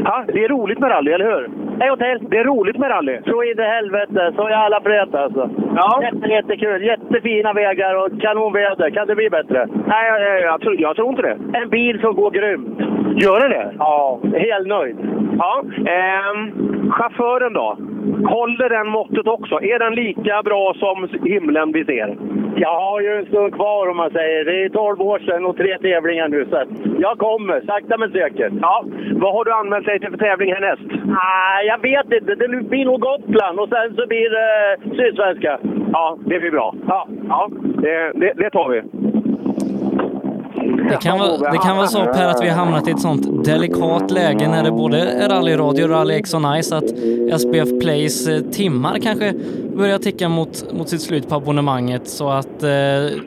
Ja, 0.04 0.26
det 0.28 0.44
är 0.44 0.50
roligt 0.50 0.80
med 0.80 0.92
rally, 0.92 1.12
eller 1.12 1.26
hur? 1.26 1.50
Hej 1.80 1.90
hotell! 1.90 2.20
Det 2.30 2.38
är 2.38 2.44
roligt 2.44 2.78
med 2.78 2.90
rally. 2.90 3.20
Så 3.26 3.44
in 3.44 3.60
i 3.60 3.64
helvete, 3.64 4.34
så 4.36 4.50
jävla 4.50 4.80
blöt 4.80 5.16
alltså. 5.16 5.50
Ja. 5.76 6.04
Jätte, 6.04 6.28
jättekul, 6.28 6.84
jättefina 6.84 7.54
vägar 7.54 8.06
och 8.06 8.22
kanonväder. 8.22 8.90
Kan 8.90 9.08
det 9.08 9.16
bli 9.16 9.30
bättre? 9.30 9.68
Nej, 9.88 10.08
jag, 10.10 10.42
jag, 10.42 10.62
tror, 10.62 10.82
jag 10.82 10.96
tror 10.96 11.10
inte 11.10 11.22
det. 11.22 11.38
En 11.54 11.70
bil 11.70 12.00
som 12.02 12.16
går 12.16 12.32
grymt. 12.32 12.80
Gör 13.22 13.40
det 13.40 13.48
det? 13.48 13.72
Ja, 13.80 14.20
helt 14.34 14.68
nöjd. 14.68 14.98
Ja. 15.38 15.64
Ehm, 15.86 16.92
chauffören 16.92 17.54
då? 17.54 17.78
Håller 18.30 18.70
den 18.70 18.88
måttet 18.88 19.28
också? 19.28 19.56
Är 19.62 19.80
den 19.80 19.96
lika 19.96 20.44
bra 20.44 20.74
som 20.80 21.08
himlen 21.24 21.72
vi 21.72 21.86
ser? 21.86 22.18
Jag 22.56 22.80
har 22.80 23.02
ju 23.02 23.16
en 23.18 23.26
stund 23.26 23.54
kvar 23.54 23.90
om 23.90 23.98
man 23.98 24.12
säger. 24.12 24.46
Det 24.46 24.64
är 24.64 24.70
12 24.70 25.02
år 25.02 25.20
sedan 25.20 25.46
och 25.46 25.58
tre 25.58 25.78
tävlingar 25.78 26.28
nu. 26.28 26.46
Så 26.50 26.64
jag 27.00 27.18
kommer, 27.18 27.62
sakta 27.62 27.98
men 27.98 28.12
säkert. 28.12 28.54
Ja. 28.62 28.86
Vad 29.12 29.34
har 29.34 29.46
du 29.46 29.52
anmält 29.52 29.86
dig 29.86 30.00
till 30.00 30.10
för 30.10 30.18
tävling 30.18 30.54
härnäst? 30.54 30.82
Ah, 31.10 31.62
jag 31.62 31.82
vet 31.82 32.14
inte. 32.14 32.36
Det 32.36 32.48
blir 32.48 32.86
nog 32.86 33.02
Gotland 33.02 33.60
och 33.60 33.70
sen 33.70 33.96
så 33.96 34.08
blir 34.08 34.30
det 34.30 34.74
eh, 34.74 34.96
Sydsvenska. 34.98 35.60
Ja, 35.94 36.18
det 36.26 36.40
blir 36.40 36.52
bra. 36.52 36.76
Ja, 36.88 37.08
ja 37.30 37.50
det, 37.82 38.12
det, 38.16 38.34
det 38.36 38.50
tar 38.50 38.70
vi. 38.70 38.82
Det 40.78 40.98
kan, 41.02 41.20
vara, 41.20 41.52
det 41.52 41.58
kan 41.58 41.78
vara 41.78 41.88
så 41.88 42.06
Per 42.06 42.28
att 42.28 42.44
vi 42.44 42.50
har 42.50 42.56
hamnat 42.56 42.88
i 42.88 42.92
ett 42.92 43.00
sånt 43.00 43.46
delikat 43.46 44.12
läge 44.12 44.48
när 44.48 44.64
det 44.64 44.72
både 44.72 44.98
är 44.98 45.30
rallyradio 45.30 45.84
och 45.84 45.90
Rally 45.90 46.14
X 46.14 46.34
on 46.34 46.62
Ice 46.64 46.72
att 46.72 46.90
SPF 47.42 47.80
Plays 47.82 48.28
eh, 48.28 48.42
timmar 48.42 49.00
kanske 49.00 49.34
börjar 49.76 49.98
ticka 49.98 50.30
mot, 50.30 50.74
mot 50.74 50.90
sitt 50.90 51.02
slut 51.02 51.30
på 51.30 51.36
abonnemanget 51.36 52.08
så 52.08 52.30
att 52.30 52.64
eh, 52.64 52.70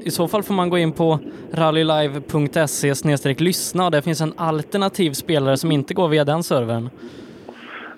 i 0.04 0.10
så 0.10 0.28
fall 0.28 0.42
får 0.42 0.54
man 0.54 0.70
gå 0.70 0.78
in 0.78 0.92
på 0.92 1.18
rallylive.se 1.52 3.34
lyssna 3.38 3.84
och 3.84 3.90
där 3.90 4.00
finns 4.00 4.20
en 4.20 4.32
alternativ 4.36 5.12
spelare 5.12 5.56
som 5.56 5.72
inte 5.72 5.94
går 5.94 6.08
via 6.08 6.24
den 6.24 6.42
servern. 6.42 6.90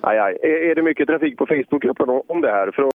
Aj, 0.01 0.19
aj. 0.19 0.39
Är, 0.43 0.71
är 0.71 0.75
det 0.75 0.83
mycket 0.83 1.07
trafik 1.07 1.37
på 1.39 1.47
Facebookgruppen 1.47 2.09
om 2.27 2.41
det 2.41 2.51
här? 2.51 2.71
För 2.71 2.92